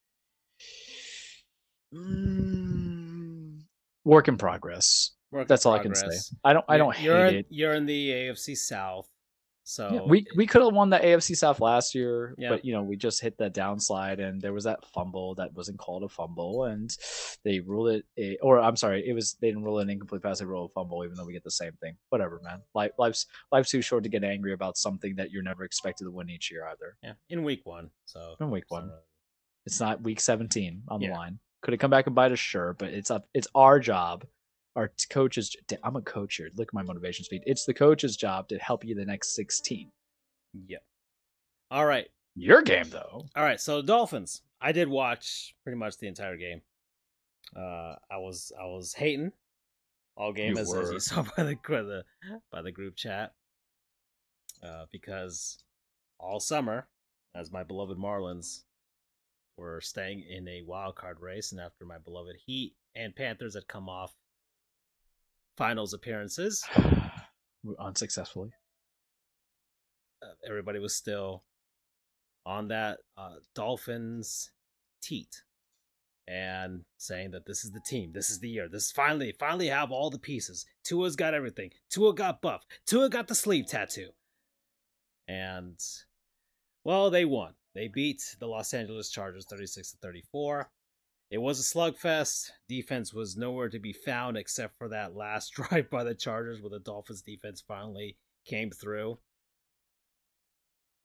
mm, 1.94 3.60
work 4.04 4.26
in 4.26 4.36
progress. 4.36 5.12
Work 5.30 5.42
in 5.42 5.46
That's 5.46 5.64
all 5.66 5.74
I 5.74 5.78
can 5.78 5.94
say. 5.94 6.08
I 6.42 6.52
don't. 6.52 6.64
I 6.68 6.78
don't 6.78 7.00
you're 7.00 7.26
hate 7.26 7.28
in, 7.28 7.40
it. 7.40 7.46
You're 7.48 7.74
in 7.74 7.86
the 7.86 8.10
AFC 8.10 8.56
South, 8.56 9.08
so 9.66 9.90
Yeah, 9.92 10.00
we 10.02 10.26
we 10.36 10.46
could 10.46 10.62
have 10.62 10.74
won 10.74 10.90
the 10.90 10.98
AFC 10.98 11.34
South 11.36 11.58
last 11.60 11.94
year, 11.94 12.34
Yeah. 12.38 12.50
but 12.50 12.64
you 12.64 12.72
know 12.72 12.82
we 12.82 12.96
just 12.96 13.20
hit 13.20 13.38
that 13.38 13.54
downslide, 13.54 14.20
and 14.20 14.40
there 14.40 14.52
was 14.52 14.64
that 14.64 14.84
fumble 14.86 15.34
that 15.36 15.52
wasn't 15.54 15.78
called 15.78 16.04
a 16.04 16.08
fumble, 16.08 16.64
and 16.64 16.94
they 17.44 17.60
ruled 17.60 17.88
it 17.88 18.04
a, 18.18 18.36
or 18.42 18.60
I'm 18.60 18.76
sorry, 18.76 19.08
it 19.08 19.14
was 19.14 19.34
they 19.40 19.48
didn't 19.48 19.64
rule 19.64 19.78
it 19.78 19.82
an 19.84 19.90
incomplete 19.90 20.22
pass, 20.22 20.38
they 20.38 20.44
ruled 20.44 20.70
a 20.70 20.72
fumble, 20.74 21.02
even 21.04 21.16
though 21.16 21.24
we 21.24 21.32
get 21.32 21.44
the 21.44 21.50
same 21.50 21.72
thing. 21.80 21.96
Whatever, 22.10 22.40
man. 22.44 22.60
Life 22.74 22.92
life's 22.98 23.26
life's 23.50 23.70
too 23.70 23.82
short 23.82 24.02
to 24.04 24.08
get 24.10 24.22
angry 24.22 24.52
about 24.52 24.76
something 24.76 25.16
that 25.16 25.30
you're 25.30 25.42
never 25.42 25.64
expected 25.64 26.04
to 26.04 26.10
win 26.10 26.28
each 26.30 26.50
year 26.50 26.66
either. 26.66 26.96
yeah, 27.02 27.14
in 27.30 27.42
week 27.42 27.62
one. 27.64 27.90
So 28.04 28.36
In 28.40 28.50
week 28.50 28.64
one, 28.68 28.90
it's 29.66 29.80
not 29.80 30.02
week 30.02 30.20
17 30.20 30.82
on 30.88 31.00
the 31.00 31.08
line. 31.08 31.38
Could 31.62 31.72
it 31.72 31.78
come 31.78 31.90
back 31.90 32.06
and 32.06 32.14
bite 32.14 32.30
us? 32.32 32.38
Sure, 32.38 32.74
but 32.78 32.90
it's 32.90 33.10
up. 33.10 33.26
It's 33.32 33.48
our 33.54 33.80
job. 33.80 34.26
Our 34.76 34.90
coach's. 35.10 35.54
I'm 35.82 35.96
a 35.96 36.02
coach 36.02 36.36
here. 36.36 36.50
Look 36.56 36.68
at 36.68 36.74
my 36.74 36.82
motivation 36.82 37.24
speed. 37.24 37.42
It's 37.46 37.64
the 37.64 37.74
coach's 37.74 38.16
job 38.16 38.48
to 38.48 38.58
help 38.58 38.84
you 38.84 38.94
the 38.94 39.04
next 39.04 39.34
16. 39.36 39.90
Yep. 40.68 40.82
All 41.70 41.86
right, 41.86 42.06
Your 42.34 42.62
game 42.62 42.88
though. 42.90 43.24
all 43.36 43.42
right. 43.44 43.60
So 43.60 43.82
Dolphins. 43.82 44.42
I 44.60 44.72
did 44.72 44.88
watch 44.88 45.54
pretty 45.62 45.76
much 45.78 45.98
the 45.98 46.06
entire 46.08 46.36
game. 46.36 46.62
Uh, 47.54 47.96
I 48.10 48.16
was 48.18 48.50
I 48.58 48.64
was 48.64 48.94
hating 48.94 49.32
all 50.16 50.32
game 50.32 50.54
You 50.54 50.62
as, 50.62 50.72
as 50.74 50.90
you 50.90 51.00
saw 51.00 51.22
by 51.36 51.42
the 51.44 51.56
by 51.68 51.82
the 51.82 52.04
by 52.50 52.62
the 52.62 52.72
group 52.72 52.96
chat. 52.96 53.32
Uh, 54.62 54.86
because 54.90 55.58
all 56.18 56.40
summer, 56.40 56.88
as 57.34 57.52
my 57.52 57.62
beloved 57.62 57.98
Marlins 57.98 58.62
were 59.58 59.80
staying 59.80 60.22
in 60.28 60.48
a 60.48 60.62
wild 60.62 60.94
card 60.96 61.20
race, 61.20 61.52
and 61.52 61.60
after 61.60 61.84
my 61.84 61.98
beloved 61.98 62.36
Heat 62.46 62.74
and 62.96 63.14
Panthers 63.14 63.54
had 63.54 63.68
come 63.68 63.88
off 63.88 64.14
finals 65.56 65.92
appearances, 65.94 66.64
unsuccessfully. 67.78 68.50
uh, 70.22 70.34
everybody 70.48 70.78
was 70.78 70.94
still 70.94 71.44
on 72.46 72.68
that 72.68 72.98
uh, 73.16 73.36
Dolphins 73.54 74.50
teat 75.02 75.42
and 76.26 76.82
saying 76.96 77.32
that 77.32 77.46
this 77.46 77.64
is 77.64 77.72
the 77.72 77.80
team, 77.86 78.12
this 78.12 78.30
is 78.30 78.40
the 78.40 78.48
year, 78.48 78.68
this 78.68 78.90
finally, 78.90 79.32
finally 79.38 79.68
have 79.68 79.90
all 79.92 80.10
the 80.10 80.18
pieces. 80.18 80.64
Tua's 80.84 81.16
got 81.16 81.34
everything. 81.34 81.70
Tua 81.90 82.14
got 82.14 82.40
buff. 82.40 82.64
Tua 82.86 83.10
got 83.10 83.28
the 83.28 83.34
sleeve 83.34 83.66
tattoo. 83.66 84.08
And 85.28 85.78
well, 86.84 87.10
they 87.10 87.24
won. 87.24 87.54
They 87.74 87.88
beat 87.88 88.36
the 88.40 88.46
Los 88.46 88.72
Angeles 88.72 89.10
Chargers 89.10 89.46
36 89.48 89.92
to 89.92 89.96
34. 89.98 90.70
It 91.30 91.38
was 91.38 91.58
a 91.58 91.62
slugfest. 91.62 92.50
Defense 92.68 93.12
was 93.12 93.36
nowhere 93.36 93.68
to 93.68 93.78
be 93.78 93.92
found 93.92 94.36
except 94.36 94.78
for 94.78 94.88
that 94.88 95.16
last 95.16 95.52
drive 95.54 95.90
by 95.90 96.04
the 96.04 96.14
Chargers 96.14 96.60
where 96.60 96.70
the 96.70 96.78
Dolphins 96.78 97.22
defense 97.22 97.62
finally 97.66 98.16
came 98.44 98.70
through. 98.70 99.18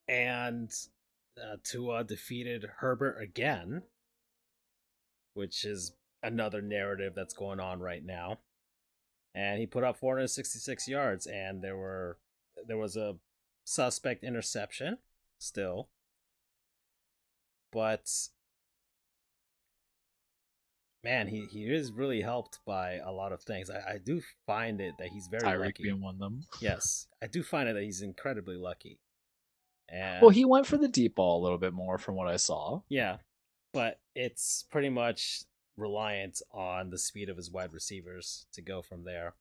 And 0.08 0.72
uh, 1.38 1.58
Tua 1.64 2.04
defeated 2.04 2.70
Herbert 2.78 3.22
again, 3.22 3.84
which 5.34 5.64
is 5.64 5.94
another 6.22 6.62
narrative 6.62 7.14
that's 7.16 7.34
going 7.34 7.60
on 7.60 7.80
right 7.80 8.04
now. 8.04 8.40
And 9.36 9.60
he 9.60 9.68
put 9.68 9.84
up 9.84 9.98
466 9.98 10.88
yards, 10.88 11.28
and 11.28 11.64
there 11.64 11.78
were 11.78 12.18
there 12.68 12.78
was 12.78 12.98
a 12.98 13.16
suspect 13.64 14.24
interception 14.24 14.98
still, 15.38 15.90
but 17.72 18.10
man, 21.04 21.28
he, 21.28 21.46
he 21.46 21.64
is 21.66 21.92
really 21.92 22.22
helped 22.22 22.60
by 22.66 22.96
a 22.96 23.12
lot 23.12 23.32
of 23.32 23.42
things. 23.42 23.70
I, 23.70 23.94
I 23.94 23.98
do 23.98 24.22
find 24.46 24.82
it 24.82 24.96
that 25.00 25.10
he's 25.10 25.28
very 25.28 25.44
Tyreek 25.44 25.66
lucky. 25.66 25.84
being 25.84 26.02
one 26.02 26.16
of 26.16 26.20
them. 26.20 26.42
Yes, 26.60 27.08
I 27.24 27.28
do 27.28 27.44
find 27.44 27.70
it 27.70 27.74
that 27.74 27.84
he's 27.84 28.02
incredibly 28.02 28.58
lucky. 28.58 29.00
And 29.88 30.22
Well, 30.22 30.30
he 30.30 30.46
went 30.46 30.68
for 30.68 30.78
the 30.78 30.88
deep 30.88 31.16
ball 31.16 31.42
a 31.42 31.44
little 31.44 31.58
bit 31.58 31.74
more 31.74 31.98
from 31.98 32.16
what 32.16 32.28
I 32.28 32.36
saw. 32.38 32.82
yeah, 32.90 33.18
but 33.74 34.00
it's 34.16 34.66
pretty 34.72 34.90
much 34.90 35.44
reliant 35.78 36.42
on 36.52 36.90
the 36.90 36.98
speed 36.98 37.30
of 37.30 37.38
his 37.38 37.50
wide 37.52 37.72
receivers 37.74 38.46
to 38.54 38.62
go 38.62 38.82
from 38.82 39.04
there, 39.06 39.34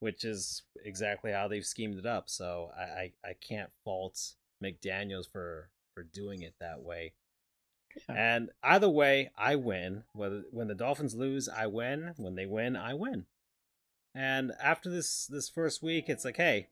which 0.00 0.24
is 0.24 0.62
exactly 0.84 1.30
how 1.32 1.46
they've 1.48 1.64
schemed 1.64 1.98
it 1.98 2.06
up. 2.06 2.28
So 2.28 2.70
I 2.76 2.82
I, 2.82 3.12
I 3.24 3.32
can't 3.34 3.70
fault 3.84 4.32
McDaniel's 4.62 5.26
for 5.26 5.70
for 5.94 6.02
doing 6.02 6.42
it 6.42 6.54
that 6.60 6.80
way. 6.82 7.12
And 8.08 8.50
either 8.62 8.88
way, 8.88 9.30
I 9.36 9.56
win. 9.56 10.04
Whether 10.12 10.44
when 10.50 10.68
the 10.68 10.74
Dolphins 10.74 11.14
lose, 11.14 11.48
I 11.48 11.66
win. 11.66 12.14
When 12.16 12.34
they 12.34 12.46
win, 12.46 12.76
I 12.76 12.94
win. 12.94 13.26
And 14.14 14.52
after 14.62 14.90
this 14.90 15.26
this 15.26 15.48
first 15.48 15.82
week, 15.82 16.08
it's 16.08 16.24
like, 16.24 16.36
hey, 16.36 16.68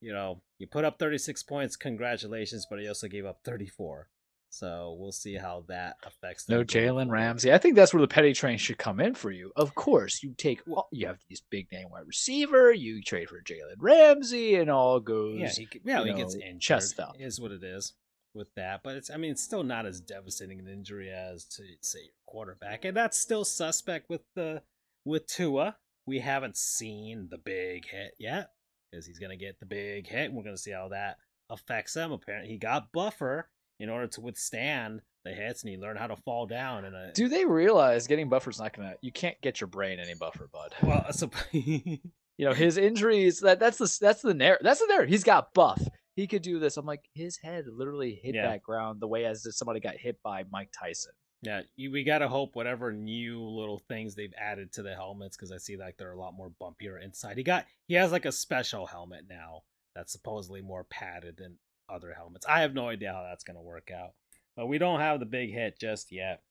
you 0.00 0.12
know, 0.12 0.42
you 0.58 0.66
put 0.66 0.84
up 0.84 0.98
36 0.98 1.42
points, 1.44 1.76
congratulations, 1.76 2.66
but 2.68 2.80
he 2.80 2.88
also 2.88 3.08
gave 3.08 3.26
up 3.26 3.40
34. 3.44 4.08
So 4.48 4.94
we'll 4.98 5.12
see 5.12 5.36
how 5.36 5.64
that 5.68 5.96
affects. 6.04 6.46
No 6.46 6.62
Jalen. 6.62 7.10
Ramsey. 7.10 7.52
I 7.52 7.58
think 7.58 7.74
that's 7.74 7.94
where 7.94 8.02
the 8.02 8.08
petty 8.08 8.34
train 8.34 8.58
should 8.58 8.76
come 8.76 9.00
in 9.00 9.14
for 9.14 9.30
you. 9.30 9.50
Of 9.56 9.74
course, 9.74 10.22
you 10.22 10.34
take 10.36 10.60
well, 10.66 10.88
you 10.92 11.06
have 11.06 11.20
these 11.28 11.40
big 11.48 11.72
name 11.72 11.88
wide 11.90 12.06
receiver, 12.06 12.70
you 12.70 13.00
trade 13.02 13.30
for 13.30 13.40
Jalen 13.40 13.76
Ramsey, 13.78 14.56
and 14.56 14.70
all 14.70 15.00
goes. 15.00 15.38
Yeah, 15.38 15.48
he, 15.48 15.68
yeah, 15.84 16.00
you 16.02 16.12
he 16.12 16.20
gets 16.20 16.34
know, 16.34 16.42
injured. 16.42 16.60
chest 16.60 17.00
up. 17.00 17.16
Is 17.18 17.40
what 17.40 17.50
it 17.50 17.64
is 17.64 17.94
with 18.34 18.48
that. 18.56 18.82
But 18.82 18.96
it's 18.96 19.10
I 19.10 19.16
mean 19.16 19.32
it's 19.32 19.42
still 19.42 19.62
not 19.62 19.86
as 19.86 20.00
devastating 20.00 20.58
an 20.58 20.68
injury 20.68 21.10
as 21.10 21.44
to 21.56 21.62
say 21.80 22.00
your 22.00 22.12
quarterback. 22.26 22.84
And 22.84 22.96
that's 22.96 23.18
still 23.18 23.44
suspect 23.44 24.08
with 24.08 24.22
the 24.34 24.62
with 25.04 25.26
Tua. 25.26 25.76
We 26.06 26.18
haven't 26.18 26.56
seen 26.56 27.28
the 27.30 27.38
big 27.38 27.86
hit 27.88 28.14
yet. 28.18 28.50
Because 28.90 29.06
he's 29.06 29.18
gonna 29.18 29.36
get 29.36 29.58
the 29.60 29.66
big 29.66 30.06
hit 30.06 30.26
and 30.26 30.34
we're 30.34 30.44
gonna 30.44 30.56
see 30.56 30.72
how 30.72 30.88
that 30.88 31.18
affects 31.50 31.94
him. 31.94 32.12
Apparently 32.12 32.50
he 32.50 32.58
got 32.58 32.92
buffer 32.92 33.48
in 33.80 33.88
order 33.88 34.06
to 34.06 34.20
withstand 34.20 35.00
the 35.24 35.32
hits 35.32 35.62
and 35.62 35.70
he 35.70 35.76
learned 35.78 35.98
how 35.98 36.08
to 36.08 36.16
fall 36.16 36.46
down 36.46 36.84
And 36.84 37.14
Do 37.14 37.28
they 37.28 37.44
realize 37.44 38.06
getting 38.06 38.28
buffer's 38.28 38.58
not 38.58 38.76
gonna? 38.76 38.94
You 39.02 39.12
can't 39.12 39.40
get 39.40 39.60
your 39.60 39.68
brain 39.68 39.98
any 40.00 40.14
buffer, 40.14 40.48
bud. 40.52 40.74
well 40.82 41.12
so 41.12 41.30
You 42.38 42.48
know 42.48 42.54
his 42.54 42.76
injuries. 42.76 43.40
That 43.40 43.60
that's 43.60 43.78
the 43.78 43.98
that's 44.00 44.22
the 44.22 44.34
narrative. 44.34 44.64
That's 44.64 44.80
the 44.80 44.86
narrative. 44.86 45.10
He's 45.10 45.24
got 45.24 45.52
buff. 45.54 45.80
He 46.14 46.26
could 46.26 46.42
do 46.42 46.58
this. 46.58 46.76
I'm 46.76 46.86
like 46.86 47.04
his 47.14 47.38
head 47.38 47.64
literally 47.66 48.20
hit 48.22 48.34
Yeah. 48.34 48.48
that 48.48 48.62
ground 48.62 49.00
the 49.00 49.08
way 49.08 49.24
as 49.24 49.46
if 49.46 49.54
somebody 49.54 49.80
got 49.80 49.96
hit 49.96 50.18
by 50.22 50.44
Mike 50.50 50.70
Tyson. 50.78 51.12
Yeah, 51.44 51.62
you, 51.74 51.90
we 51.90 52.04
gotta 52.04 52.28
hope 52.28 52.54
whatever 52.54 52.92
new 52.92 53.42
little 53.42 53.80
things 53.88 54.14
they've 54.14 54.32
added 54.38 54.72
to 54.74 54.82
the 54.82 54.94
helmets 54.94 55.36
because 55.36 55.50
I 55.50 55.56
see 55.56 55.76
like 55.76 55.96
they're 55.96 56.12
a 56.12 56.18
lot 56.20 56.34
more 56.34 56.52
bumpier 56.60 57.02
inside. 57.02 57.36
He 57.36 57.42
got 57.42 57.66
he 57.88 57.94
has 57.94 58.12
like 58.12 58.26
a 58.26 58.32
special 58.32 58.86
helmet 58.86 59.24
now 59.28 59.62
that's 59.94 60.12
supposedly 60.12 60.60
more 60.62 60.84
padded 60.84 61.38
than 61.38 61.58
other 61.88 62.12
helmets. 62.14 62.46
I 62.48 62.60
have 62.60 62.74
no 62.74 62.88
idea 62.88 63.12
how 63.12 63.24
that's 63.28 63.42
gonna 63.44 63.60
work 63.62 63.90
out, 63.90 64.12
but 64.56 64.66
we 64.66 64.78
don't 64.78 65.00
have 65.00 65.18
the 65.18 65.26
big 65.26 65.50
hit 65.52 65.78
just 65.80 66.12
yet. 66.12 66.42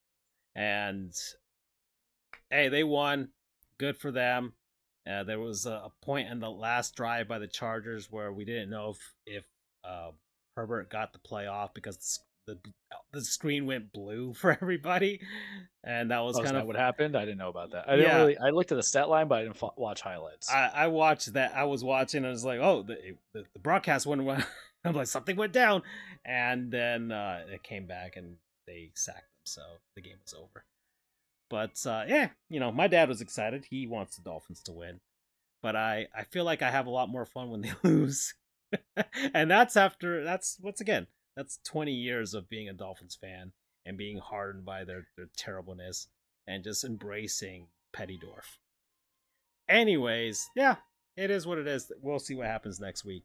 And 0.55 1.13
hey, 2.49 2.67
they 2.69 2.83
won. 2.83 3.29
Good 3.77 3.97
for 3.97 4.11
them. 4.11 4.53
Uh, 5.09 5.23
there 5.23 5.39
was 5.39 5.65
a, 5.65 5.71
a 5.71 5.91
point 6.03 6.29
in 6.29 6.39
the 6.39 6.49
last 6.51 6.95
drive 6.95 7.27
by 7.27 7.39
the 7.39 7.47
Chargers 7.47 8.11
where 8.11 8.31
we 8.31 8.45
didn't 8.45 8.69
know 8.69 8.89
if 8.89 9.13
if 9.25 9.43
uh, 9.83 10.11
Herbert 10.55 10.89
got 10.89 11.13
the 11.13 11.19
playoff 11.19 11.73
because 11.73 12.19
the, 12.47 12.55
the 12.55 12.71
the 13.13 13.21
screen 13.23 13.65
went 13.65 13.91
blue 13.93 14.33
for 14.35 14.51
everybody, 14.51 15.21
and 15.83 16.11
that 16.11 16.19
was 16.19 16.37
Oh, 16.39 16.43
kind 16.43 16.57
of 16.57 16.65
what 16.67 16.75
happened? 16.75 17.15
I 17.15 17.21
didn't 17.25 17.37
know 17.37 17.49
about 17.49 17.71
that. 17.71 17.87
I 17.87 17.95
didn't 17.95 18.07
Yeah. 18.11 18.17
really. 18.17 18.37
I 18.37 18.49
looked 18.49 18.71
at 18.71 18.75
the 18.75 18.83
stat 18.83 19.09
line, 19.09 19.27
but 19.27 19.39
I 19.39 19.43
didn't 19.43 19.57
fo- 19.57 19.73
watch 19.77 20.01
highlights. 20.01 20.49
I, 20.51 20.67
I 20.73 20.87
watched 20.87 21.33
that. 21.33 21.53
I 21.55 21.63
was 21.65 21.83
watching. 21.83 22.19
and 22.19 22.27
I 22.27 22.29
was 22.31 22.45
like, 22.45 22.59
oh, 22.59 22.83
the 22.83 22.97
the, 23.33 23.43
the 23.53 23.59
broadcast 23.59 24.05
went. 24.05 24.23
went- 24.23 24.45
I'm 24.83 24.93
like, 24.95 25.07
something 25.07 25.35
went 25.35 25.53
down, 25.53 25.83
and 26.25 26.71
then 26.71 27.11
uh, 27.11 27.41
it 27.47 27.61
came 27.61 27.85
back 27.85 28.17
and 28.17 28.37
they 28.65 28.89
sacked 28.95 29.19
them, 29.19 29.43
so 29.45 29.61
the 29.95 30.01
game 30.01 30.17
was 30.23 30.33
over. 30.33 30.65
But 31.51 31.85
uh, 31.85 32.05
yeah, 32.07 32.29
you 32.49 32.59
know, 32.59 32.71
my 32.71 32.87
dad 32.87 33.07
was 33.09 33.21
excited. 33.21 33.65
He 33.69 33.85
wants 33.85 34.15
the 34.15 34.23
Dolphins 34.23 34.63
to 34.63 34.71
win, 34.71 34.99
but 35.61 35.75
I 35.75 36.07
I 36.15 36.23
feel 36.23 36.45
like 36.45 36.61
I 36.63 36.71
have 36.71 36.87
a 36.87 36.91
lot 36.91 37.09
more 37.09 37.25
fun 37.25 37.51
when 37.51 37.61
they 37.61 37.73
lose, 37.83 38.33
and 39.33 39.49
that's 39.49 39.75
after 39.75 40.23
that's 40.23 40.57
once 40.61 40.81
again 40.81 41.07
that's 41.35 41.59
20 41.65 41.91
years 41.91 42.33
of 42.33 42.49
being 42.49 42.69
a 42.69 42.73
Dolphins 42.73 43.17
fan 43.19 43.51
and 43.85 43.97
being 43.97 44.17
hardened 44.17 44.65
by 44.65 44.83
their 44.83 45.07
their 45.17 45.29
terribleness 45.37 46.07
and 46.47 46.63
just 46.63 46.83
embracing 46.83 47.67
Petty 47.93 48.17
Dwarf. 48.17 48.57
Anyways, 49.69 50.49
yeah, 50.55 50.75
it 51.15 51.31
is 51.31 51.45
what 51.45 51.57
it 51.57 51.67
is. 51.67 51.91
We'll 52.01 52.19
see 52.19 52.35
what 52.35 52.47
happens 52.47 52.79
next 52.79 53.05
week. 53.05 53.23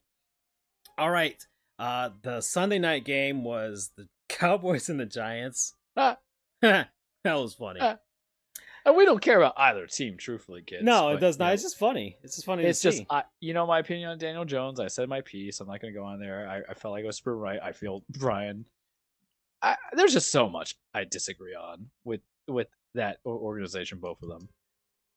All 0.98 1.10
right. 1.10 1.44
Uh 1.78 2.10
the 2.22 2.40
Sunday 2.40 2.78
night 2.78 3.04
game 3.04 3.44
was 3.44 3.90
the 3.96 4.08
Cowboys 4.28 4.88
and 4.88 5.00
the 5.00 5.06
Giants. 5.06 5.74
That 7.24 7.34
was 7.34 7.54
funny. 7.54 7.80
And 8.86 8.96
we 8.96 9.04
don't 9.04 9.20
care 9.20 9.36
about 9.36 9.54
either 9.56 9.86
team, 9.88 10.16
truthfully, 10.16 10.62
kids. 10.62 10.84
no, 10.84 11.08
it 11.08 11.18
does 11.18 11.34
you 11.34 11.40
not. 11.40 11.46
know, 11.48 11.52
It's 11.54 11.64
just 11.64 11.76
funny. 11.76 12.16
It's 12.22 12.36
just 12.36 12.46
funny 12.46 12.62
it's 12.62 12.80
to 12.82 12.92
just. 12.92 13.02
I, 13.10 13.24
you 13.40 13.52
know, 13.52 13.66
my 13.66 13.80
opinion 13.80 14.10
on 14.10 14.18
Daniel 14.18 14.44
Jones. 14.44 14.78
I 14.78 14.86
said 14.86 15.08
my 15.08 15.22
piece. 15.22 15.60
I'm 15.60 15.66
not 15.66 15.80
going 15.80 15.92
to 15.92 15.98
go 15.98 16.06
on 16.06 16.20
there. 16.20 16.48
I, 16.48 16.70
I 16.70 16.74
felt 16.74 16.92
like 16.92 17.02
I 17.02 17.08
was 17.08 17.20
proven 17.20 17.40
right. 17.40 17.58
I 17.60 17.72
feel 17.72 18.04
Brian. 18.08 18.64
I, 19.60 19.76
there's 19.92 20.12
just 20.12 20.30
so 20.30 20.48
much 20.48 20.76
I 20.94 21.02
disagree 21.02 21.54
on 21.54 21.86
with 22.04 22.20
with 22.46 22.68
that 22.94 23.18
organization, 23.26 23.98
both 23.98 24.22
of 24.22 24.28
them. 24.28 24.48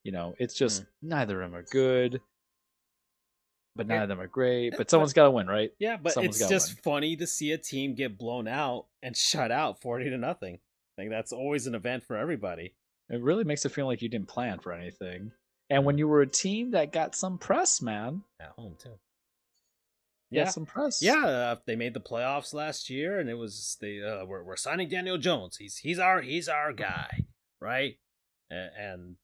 You 0.03 0.13
know, 0.13 0.33
it's 0.39 0.55
just 0.55 0.81
hmm. 0.81 1.09
neither 1.09 1.39
of 1.39 1.51
them 1.51 1.59
are 1.59 1.65
good, 1.65 2.21
but 3.75 3.85
eh, 3.85 3.93
none 3.93 4.01
of 4.01 4.09
them 4.09 4.19
are 4.19 4.27
great. 4.27 4.73
Eh, 4.73 4.77
but 4.77 4.89
someone's 4.89 5.13
got 5.13 5.25
to 5.25 5.31
win, 5.31 5.45
right? 5.45 5.71
yeah, 5.77 5.97
but 6.01 6.13
someone's 6.13 6.41
it's 6.41 6.49
just 6.49 6.69
win. 6.69 6.81
funny 6.83 7.15
to 7.17 7.27
see 7.27 7.51
a 7.51 7.57
team 7.59 7.93
get 7.93 8.17
blown 8.17 8.47
out 8.47 8.87
and 9.03 9.15
shut 9.17 9.51
out 9.51 9.79
40 9.79 10.09
to 10.09 10.17
nothing. 10.17 10.55
I 10.55 11.01
think 11.01 11.11
that's 11.11 11.31
always 11.31 11.67
an 11.67 11.75
event 11.75 12.03
for 12.03 12.17
everybody. 12.17 12.73
It 13.09 13.21
really 13.21 13.43
makes 13.43 13.65
it 13.65 13.71
feel 13.71 13.87
like 13.87 14.01
you 14.01 14.09
didn't 14.09 14.27
plan 14.27 14.59
for 14.59 14.71
anything. 14.71 15.31
And 15.69 15.85
when 15.85 15.97
you 15.97 16.07
were 16.07 16.21
a 16.21 16.27
team 16.27 16.71
that 16.71 16.91
got 16.91 17.15
some 17.15 17.37
press, 17.37 17.81
man, 17.81 18.23
At 18.39 18.49
home 18.57 18.75
too. 18.79 18.99
yeah, 20.31 20.43
Yeah. 20.43 20.49
some 20.49 20.65
press. 20.65 21.01
Yeah, 21.01 21.25
uh, 21.25 21.55
they 21.65 21.75
made 21.75 21.93
the 21.93 21.99
playoffs 21.99 22.53
last 22.53 22.89
year, 22.89 23.19
and 23.19 23.29
it 23.29 23.35
was 23.35 23.77
they 23.81 24.01
uh, 24.03 24.25
we're 24.25 24.43
we're 24.43 24.55
signing 24.57 24.89
Daniel 24.89 25.17
Jones. 25.17 25.57
He's 25.57 25.77
he's 25.77 25.99
our 25.99 26.21
he's 26.21 26.47
our 26.49 26.73
guy, 26.73 27.25
right? 27.59 27.95
And, 28.51 28.71
and 28.77 29.15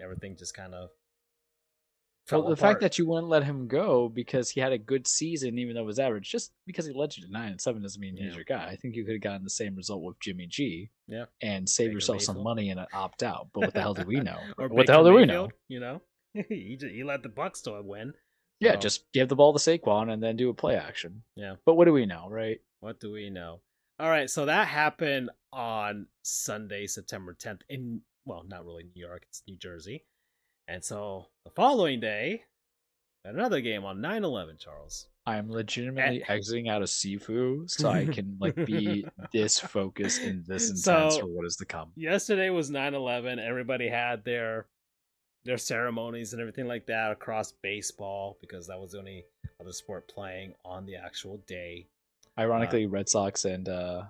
everything 0.00 0.36
just 0.36 0.54
kind 0.56 0.74
of. 0.74 0.90
Well, 2.30 2.48
the 2.48 2.56
fact 2.56 2.80
that 2.80 2.98
you 2.98 3.06
wouldn't 3.06 3.28
let 3.28 3.44
him 3.44 3.68
go 3.68 4.08
because 4.08 4.48
he 4.48 4.60
had 4.60 4.72
a 4.72 4.78
good 4.78 5.06
season, 5.06 5.58
even 5.58 5.74
though 5.74 5.82
it 5.82 5.86
was 5.86 5.98
average, 5.98 6.30
just 6.30 6.52
because 6.66 6.86
he 6.86 6.92
led 6.92 7.16
you 7.16 7.26
to 7.26 7.30
nine 7.30 7.50
and 7.50 7.60
seven 7.60 7.82
doesn't 7.82 8.00
mean 8.00 8.16
he's 8.16 8.34
your 8.34 8.44
guy. 8.44 8.66
I 8.66 8.76
think 8.76 8.94
you 8.94 9.04
could 9.04 9.14
have 9.14 9.22
gotten 9.22 9.44
the 9.44 9.50
same 9.50 9.76
result 9.76 10.02
with 10.02 10.18
Jimmy 10.20 10.46
G. 10.46 10.90
Yeah. 11.06 11.26
And 11.42 11.68
save 11.68 11.88
Baker 11.88 11.96
yourself 11.96 12.22
some 12.22 12.42
money 12.42 12.70
and 12.70 12.80
opt 12.94 13.22
out. 13.22 13.48
But 13.52 13.60
what 13.60 13.74
the 13.74 13.80
hell 13.80 13.94
do 13.94 14.04
we 14.06 14.20
know? 14.20 14.38
or 14.58 14.68
what 14.68 14.86
the 14.86 14.92
hell 14.92 15.04
do 15.04 15.12
we 15.12 15.26
know? 15.26 15.50
You 15.68 15.80
know, 15.80 16.02
he 16.48 16.76
just, 16.80 16.94
he 16.94 17.04
let 17.04 17.22
the 17.22 17.28
Bucks 17.28 17.60
to 17.62 17.80
win. 17.82 18.14
Yeah, 18.60 18.72
So, 18.72 18.78
just 18.78 19.12
give 19.12 19.28
the 19.28 19.36
ball 19.36 19.52
to 19.52 19.58
Saquon 19.58 20.10
and 20.10 20.22
then 20.22 20.36
do 20.36 20.48
a 20.48 20.54
play 20.54 20.76
action. 20.76 21.22
Yeah. 21.36 21.56
But 21.66 21.74
what 21.74 21.84
do 21.84 21.92
we 21.92 22.06
know, 22.06 22.28
right? 22.30 22.58
What 22.80 23.00
do 23.00 23.12
we 23.12 23.28
know? 23.28 23.60
All 23.98 24.08
right, 24.08 24.30
so 24.30 24.46
that 24.46 24.66
happened 24.66 25.30
on 25.52 26.06
Sunday, 26.22 26.86
September 26.86 27.36
10th 27.38 27.60
in 27.68 28.00
well, 28.26 28.44
not 28.48 28.64
really 28.64 28.84
New 28.84 29.06
York, 29.06 29.24
it's 29.28 29.42
New 29.46 29.56
Jersey. 29.56 30.04
And 30.68 30.82
so 30.84 31.26
the 31.44 31.50
following 31.50 32.00
day, 32.00 32.42
another 33.24 33.60
game 33.60 33.84
on 33.84 33.98
9/11, 33.98 34.58
Charles. 34.58 35.08
I 35.26 35.36
am 35.38 35.50
legitimately 35.50 36.22
exiting 36.28 36.68
out 36.68 36.82
of 36.82 36.88
Sifu 36.88 37.68
so 37.70 37.88
I 37.88 38.04
can 38.06 38.36
like 38.40 38.54
be 38.66 39.06
this 39.32 39.58
focused 39.58 40.20
and 40.20 40.44
this 40.46 40.64
intense 40.68 40.84
So- 41.14 41.20
for 41.20 41.26
what 41.26 41.46
is 41.46 41.56
to 41.56 41.64
come. 41.64 41.92
yesterday 41.96 42.50
was 42.50 42.70
9-11 42.70 43.38
everybody 43.38 43.88
had 43.88 44.22
their 44.24 44.66
their 45.46 45.56
ceremonies 45.58 46.32
and 46.32 46.40
everything 46.40 46.66
like 46.66 46.86
that 46.86 47.10
across 47.12 47.52
baseball 47.52 48.36
because 48.42 48.66
that 48.66 48.78
was 48.78 48.92
the 48.92 48.98
only 48.98 49.24
other 49.60 49.72
sport 49.72 50.08
playing 50.08 50.54
on 50.64 50.84
the 50.86 50.96
actual 50.96 51.38
day 51.46 51.86
Ironically, 52.38 52.86
Red 52.86 53.08
Sox 53.08 53.44
and 53.46 53.66
uh 53.68 54.02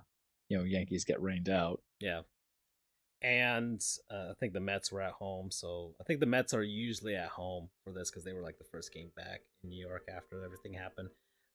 you 0.48 0.58
know 0.58 0.64
Yankees 0.64 1.04
get 1.04 1.22
rained 1.22 1.48
out. 1.48 1.80
yeah 2.00 2.22
and 3.24 3.82
uh, 4.10 4.30
i 4.30 4.34
think 4.38 4.52
the 4.52 4.60
mets 4.60 4.92
were 4.92 5.00
at 5.00 5.12
home 5.12 5.50
so 5.50 5.94
i 6.00 6.04
think 6.04 6.20
the 6.20 6.26
mets 6.26 6.52
are 6.52 6.62
usually 6.62 7.16
at 7.16 7.28
home 7.28 7.68
for 7.82 7.92
this 7.92 8.10
because 8.10 8.22
they 8.22 8.34
were 8.34 8.42
like 8.42 8.58
the 8.58 8.64
first 8.64 8.92
game 8.92 9.10
back 9.16 9.40
in 9.62 9.70
new 9.70 9.80
york 9.80 10.02
after 10.14 10.44
everything 10.44 10.74
happened. 10.74 11.08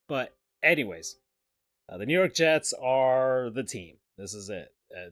But 0.08 0.36
anyways 0.64 1.18
uh, 1.88 1.98
the 1.98 2.06
new 2.06 2.18
york 2.18 2.34
jets 2.34 2.74
are 2.74 3.50
the 3.52 3.64
team. 3.64 3.98
This 4.18 4.34
is 4.34 4.50
it. 4.50 4.74
Uh, 4.96 5.12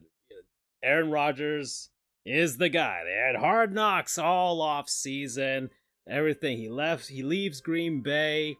aaron 0.82 1.10
Rodgers 1.10 1.90
is 2.26 2.58
the 2.58 2.68
guy. 2.68 3.02
They 3.04 3.14
had 3.14 3.36
hard 3.36 3.72
knocks 3.72 4.18
all 4.18 4.60
off 4.60 4.88
season 4.88 5.70
everything. 6.08 6.58
He 6.58 6.68
left 6.68 7.08
he 7.08 7.22
leaves 7.22 7.60
green 7.60 8.00
bay. 8.00 8.56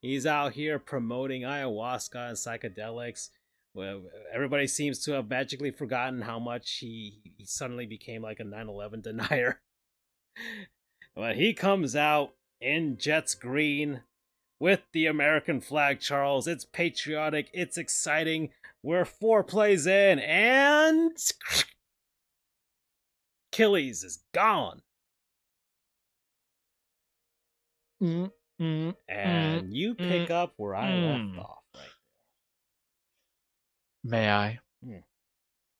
He's 0.00 0.24
out 0.24 0.52
here 0.52 0.78
promoting 0.78 1.42
ayahuasca 1.42 2.28
and 2.28 2.36
psychedelics 2.36 3.30
well, 3.74 4.02
everybody 4.32 4.66
seems 4.66 4.98
to 5.04 5.12
have 5.12 5.28
magically 5.28 5.70
forgotten 5.70 6.22
how 6.22 6.38
much 6.38 6.78
he, 6.78 7.20
he 7.36 7.44
suddenly 7.44 7.86
became 7.86 8.22
like 8.22 8.40
a 8.40 8.44
9/11 8.44 9.02
denier. 9.02 9.60
but 11.14 11.36
he 11.36 11.54
comes 11.54 11.94
out 11.94 12.34
in 12.60 12.98
Jets 12.98 13.34
green 13.34 14.02
with 14.58 14.80
the 14.92 15.06
American 15.06 15.60
flag, 15.60 16.00
Charles. 16.00 16.46
It's 16.46 16.64
patriotic, 16.64 17.48
it's 17.52 17.78
exciting. 17.78 18.50
We're 18.82 19.04
four 19.04 19.44
plays 19.44 19.86
in, 19.86 20.18
and 20.18 21.16
Achilles 23.52 24.02
is 24.02 24.24
gone. 24.32 24.82
Mm, 28.02 28.30
mm, 28.60 28.94
and 29.08 29.68
mm, 29.68 29.74
you 29.74 29.94
pick 29.94 30.28
mm, 30.28 30.30
up 30.30 30.54
where 30.56 30.74
I 30.74 30.90
mm. 30.90 31.36
left 31.36 31.46
off 31.46 31.59
right 31.59 31.59
May 34.04 34.30
I? 34.30 34.58
Hmm. 34.84 34.96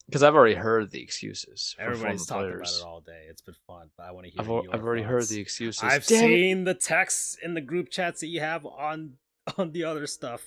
Because 0.06 0.22
I've 0.24 0.34
already 0.34 0.54
heard 0.56 0.90
the 0.90 1.00
excuses. 1.00 1.76
Everybody's 1.78 2.26
former 2.26 2.42
talking 2.44 2.56
players. 2.58 2.78
about 2.80 2.88
it 2.88 2.90
all 2.90 3.00
day. 3.00 3.24
It's 3.28 3.42
been 3.42 3.54
fun, 3.66 3.90
but 3.96 4.06
I 4.06 4.10
want 4.10 4.26
to 4.26 4.32
hear. 4.32 4.40
I've, 4.40 4.48
al- 4.48 4.64
your 4.64 4.74
I've 4.74 4.82
already 4.82 5.02
heard 5.02 5.20
thoughts. 5.20 5.30
the 5.30 5.40
excuses. 5.40 5.82
I've 5.84 6.04
Damn 6.06 6.24
it. 6.24 6.26
seen 6.28 6.64
the 6.64 6.74
texts 6.74 7.36
in 7.42 7.54
the 7.54 7.60
group 7.60 7.90
chats 7.90 8.20
that 8.20 8.26
you 8.26 8.40
have 8.40 8.66
on 8.66 9.12
on 9.56 9.70
the 9.72 9.84
other 9.84 10.06
stuff. 10.06 10.42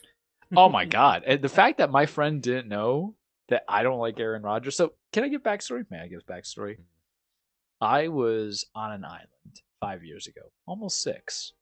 Oh 0.55 0.67
my 0.69 0.85
god! 0.99 1.23
And 1.25 1.41
the 1.41 1.49
fact 1.49 1.77
that 1.77 1.91
my 1.91 2.05
friend 2.05 2.41
didn't 2.41 2.67
know 2.67 3.15
that 3.49 3.63
I 3.69 3.83
don't 3.83 3.99
like 3.99 4.19
Aaron 4.19 4.41
Rodgers. 4.43 4.75
So 4.75 4.93
can 5.13 5.23
I 5.23 5.29
give 5.29 5.43
backstory? 5.43 5.85
May 5.89 5.99
I 5.99 6.07
give 6.07 6.25
backstory? 6.25 6.77
I 7.79 8.07
was 8.09 8.65
on 8.75 8.91
an 8.91 9.05
island 9.05 9.61
five 9.79 10.03
years 10.03 10.27
ago, 10.27 10.41
almost 10.65 11.01
six. 11.01 11.53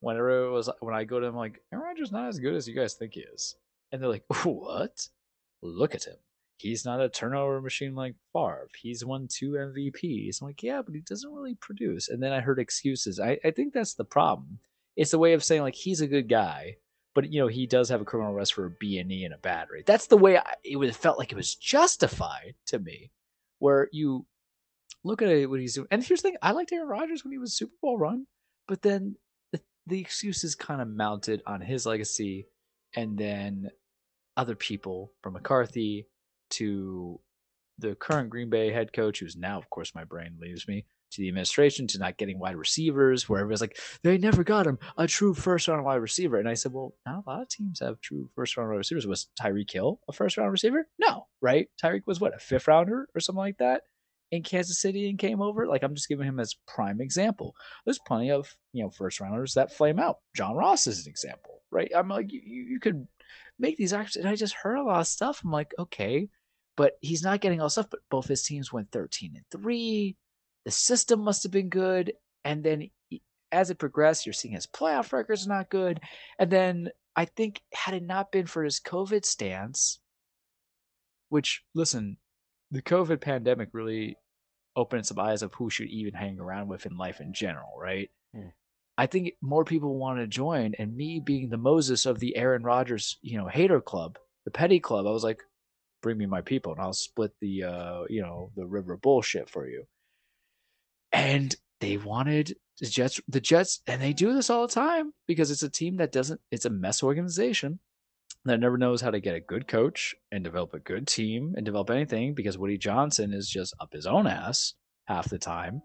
Whenever 0.00 0.46
it 0.46 0.50
was 0.50 0.68
when 0.80 0.94
I 0.94 1.04
go 1.04 1.20
to 1.20 1.26
them, 1.26 1.36
like 1.36 1.60
Aaron 1.72 1.84
Rodgers 1.84 2.10
not 2.10 2.28
as 2.28 2.38
good 2.40 2.54
as 2.54 2.66
you 2.66 2.74
guys 2.74 2.94
think 2.94 3.14
he 3.14 3.20
is, 3.20 3.54
and 3.92 4.00
they're 4.02 4.08
like, 4.10 4.24
"What? 4.44 5.06
Look 5.62 5.94
at 5.94 6.04
him. 6.04 6.16
He's 6.56 6.84
not 6.84 7.00
a 7.00 7.08
turnover 7.08 7.60
machine 7.60 7.94
like 7.94 8.14
Favre. 8.32 8.68
He's 8.80 9.04
won 9.04 9.28
two 9.28 9.52
MVPs." 9.52 10.40
I'm 10.40 10.48
like, 10.48 10.62
"Yeah, 10.62 10.82
but 10.82 10.94
he 10.94 11.00
doesn't 11.00 11.32
really 11.32 11.54
produce." 11.54 12.08
And 12.08 12.22
then 12.22 12.32
I 12.32 12.40
heard 12.40 12.58
excuses. 12.58 13.18
I, 13.18 13.38
I 13.44 13.50
think 13.50 13.72
that's 13.72 13.94
the 13.94 14.04
problem. 14.04 14.58
It's 14.96 15.14
a 15.14 15.18
way 15.18 15.32
of 15.32 15.44
saying 15.44 15.62
like 15.62 15.74
he's 15.74 16.00
a 16.00 16.06
good 16.06 16.28
guy, 16.28 16.76
but 17.14 17.32
you 17.32 17.40
know 17.40 17.48
he 17.48 17.66
does 17.66 17.88
have 17.88 18.00
a 18.00 18.04
criminal 18.04 18.34
arrest 18.34 18.54
for 18.54 18.66
a 18.66 18.70
B 18.70 18.98
and 18.98 19.10
E 19.10 19.24
and 19.24 19.34
a 19.34 19.38
battery. 19.38 19.82
That's 19.86 20.06
the 20.06 20.18
way 20.18 20.36
I, 20.38 20.54
it 20.64 20.76
was 20.76 20.96
felt 20.96 21.18
like 21.18 21.32
it 21.32 21.36
was 21.36 21.54
justified 21.54 22.54
to 22.66 22.78
me, 22.78 23.10
where 23.58 23.88
you 23.92 24.26
look 25.04 25.22
at 25.22 25.28
it, 25.28 25.48
what 25.48 25.60
he's 25.60 25.74
doing. 25.74 25.88
And 25.90 26.04
here's 26.04 26.22
the 26.22 26.28
thing: 26.28 26.38
I 26.42 26.52
liked 26.52 26.72
Aaron 26.72 26.88
Rodgers 26.88 27.24
when 27.24 27.32
he 27.32 27.38
was 27.38 27.56
Super 27.56 27.74
Bowl 27.80 27.98
run, 27.98 28.26
but 28.68 28.82
then 28.82 29.16
the, 29.52 29.60
the 29.86 30.00
excuses 30.00 30.54
kind 30.54 30.80
of 30.82 30.88
mounted 30.88 31.42
on 31.46 31.60
his 31.60 31.86
legacy, 31.86 32.48
and 32.94 33.16
then 33.16 33.70
other 34.40 34.56
people 34.56 35.12
from 35.22 35.34
McCarthy 35.34 36.06
to 36.48 37.20
the 37.78 37.94
current 37.94 38.30
Green 38.30 38.48
Bay 38.48 38.72
head 38.72 38.92
coach, 38.94 39.20
who's 39.20 39.36
now, 39.36 39.58
of 39.58 39.68
course, 39.68 39.94
my 39.94 40.04
brain 40.04 40.38
leaves 40.40 40.66
me, 40.66 40.86
to 41.12 41.20
the 41.20 41.28
administration, 41.28 41.86
to 41.88 41.98
not 41.98 42.16
getting 42.16 42.38
wide 42.38 42.56
receivers, 42.56 43.28
where 43.28 43.40
everyone's 43.40 43.60
like, 43.60 43.78
they 44.02 44.16
never 44.16 44.42
got 44.42 44.66
him 44.66 44.78
a 44.96 45.06
true 45.06 45.34
first 45.34 45.68
round 45.68 45.84
wide 45.84 45.96
receiver. 45.96 46.38
And 46.38 46.48
I 46.48 46.54
said, 46.54 46.72
well, 46.72 46.94
not 47.04 47.22
a 47.26 47.30
lot 47.30 47.42
of 47.42 47.48
teams 47.48 47.80
have 47.80 48.00
true 48.00 48.30
first 48.34 48.56
round 48.56 48.70
wide 48.70 48.78
receivers. 48.78 49.06
Was 49.06 49.28
Tyreek 49.38 49.70
Hill 49.70 50.00
a 50.08 50.12
first 50.12 50.38
round 50.38 50.52
receiver? 50.52 50.88
No, 50.98 51.26
right? 51.42 51.68
Tyreek 51.82 52.06
was 52.06 52.18
what, 52.18 52.34
a 52.34 52.38
fifth 52.38 52.66
rounder 52.66 53.08
or 53.14 53.20
something 53.20 53.40
like 53.40 53.58
that 53.58 53.82
in 54.30 54.42
Kansas 54.42 54.80
City 54.80 55.10
and 55.10 55.18
came 55.18 55.42
over? 55.42 55.66
Like, 55.66 55.82
I'm 55.82 55.94
just 55.94 56.08
giving 56.08 56.26
him 56.26 56.40
as 56.40 56.54
prime 56.66 57.00
example. 57.00 57.54
There's 57.84 57.98
plenty 57.98 58.30
of, 58.30 58.54
you 58.72 58.82
know, 58.82 58.90
first 58.90 59.20
rounders 59.20 59.54
that 59.54 59.72
flame 59.72 59.98
out. 59.98 60.18
John 60.34 60.54
Ross 60.54 60.86
is 60.86 61.04
an 61.04 61.10
example, 61.10 61.62
right? 61.70 61.90
I'm 61.94 62.08
like, 62.08 62.32
you, 62.32 62.40
you 62.42 62.80
could 62.80 63.06
make 63.60 63.76
these 63.76 63.92
actions. 63.92 64.24
And 64.24 64.28
I 64.28 64.36
just 64.36 64.54
heard 64.54 64.76
a 64.76 64.82
lot 64.82 65.00
of 65.00 65.06
stuff. 65.06 65.42
I'm 65.44 65.50
like, 65.50 65.72
okay, 65.78 66.28
but 66.76 66.94
he's 67.00 67.22
not 67.22 67.40
getting 67.40 67.60
all 67.60 67.68
stuff. 67.68 67.90
But 67.90 68.00
both 68.10 68.26
his 68.26 68.42
teams 68.42 68.72
went 68.72 68.90
13 68.90 69.32
and 69.36 69.44
three. 69.50 70.16
The 70.64 70.70
system 70.70 71.20
must 71.20 71.42
have 71.42 71.52
been 71.52 71.68
good. 71.68 72.12
And 72.44 72.64
then 72.64 72.90
as 73.52 73.70
it 73.70 73.78
progressed, 73.78 74.26
you're 74.26 74.32
seeing 74.32 74.54
his 74.54 74.66
playoff 74.66 75.12
records 75.12 75.46
not 75.46 75.70
good. 75.70 76.00
And 76.38 76.50
then 76.50 76.90
I 77.16 77.24
think 77.24 77.60
had 77.72 77.94
it 77.94 78.02
not 78.02 78.32
been 78.32 78.46
for 78.46 78.64
his 78.64 78.80
COVID 78.80 79.24
stance, 79.24 80.00
which 81.28 81.64
listen, 81.74 82.16
the 82.70 82.82
COVID 82.82 83.20
pandemic 83.20 83.70
really 83.72 84.16
opened 84.76 85.06
some 85.06 85.18
eyes 85.18 85.42
of 85.42 85.52
who 85.54 85.68
should 85.68 85.88
even 85.88 86.14
hang 86.14 86.38
around 86.38 86.68
with 86.68 86.86
in 86.86 86.96
life 86.96 87.20
in 87.20 87.32
general, 87.32 87.72
right? 87.78 88.10
Hmm. 88.34 88.48
I 89.00 89.06
think 89.06 89.32
more 89.40 89.64
people 89.64 89.96
want 89.96 90.18
to 90.18 90.26
join, 90.26 90.74
and 90.78 90.94
me 90.94 91.20
being 91.24 91.48
the 91.48 91.56
Moses 91.56 92.04
of 92.04 92.18
the 92.18 92.36
Aaron 92.36 92.62
Rodgers, 92.62 93.16
you 93.22 93.38
know, 93.38 93.48
hater 93.48 93.80
club, 93.80 94.18
the 94.44 94.50
petty 94.50 94.78
club, 94.78 95.06
I 95.06 95.10
was 95.10 95.24
like, 95.24 95.42
bring 96.02 96.18
me 96.18 96.26
my 96.26 96.42
people, 96.42 96.72
and 96.72 96.82
I'll 96.82 96.92
split 96.92 97.32
the, 97.40 97.64
uh, 97.64 98.02
you 98.10 98.20
know, 98.20 98.50
the 98.56 98.66
river 98.66 98.98
bullshit 98.98 99.48
for 99.48 99.66
you. 99.66 99.84
And 101.12 101.56
they 101.80 101.96
wanted 101.96 102.56
the 102.78 102.88
Jets, 102.88 103.18
the 103.26 103.40
Jets, 103.40 103.80
and 103.86 104.02
they 104.02 104.12
do 104.12 104.34
this 104.34 104.50
all 104.50 104.66
the 104.66 104.74
time 104.74 105.14
because 105.26 105.50
it's 105.50 105.62
a 105.62 105.70
team 105.70 105.96
that 105.96 106.12
doesn't, 106.12 106.42
it's 106.50 106.66
a 106.66 106.70
mess 106.70 107.02
organization 107.02 107.78
that 108.44 108.60
never 108.60 108.76
knows 108.76 109.00
how 109.00 109.10
to 109.10 109.20
get 109.20 109.34
a 109.34 109.40
good 109.40 109.66
coach 109.66 110.14
and 110.30 110.44
develop 110.44 110.74
a 110.74 110.78
good 110.78 111.08
team 111.08 111.54
and 111.56 111.64
develop 111.64 111.88
anything 111.88 112.34
because 112.34 112.58
Woody 112.58 112.76
Johnson 112.76 113.32
is 113.32 113.48
just 113.48 113.72
up 113.80 113.94
his 113.94 114.04
own 114.04 114.26
ass 114.26 114.74
half 115.06 115.30
the 115.30 115.38
time. 115.38 115.80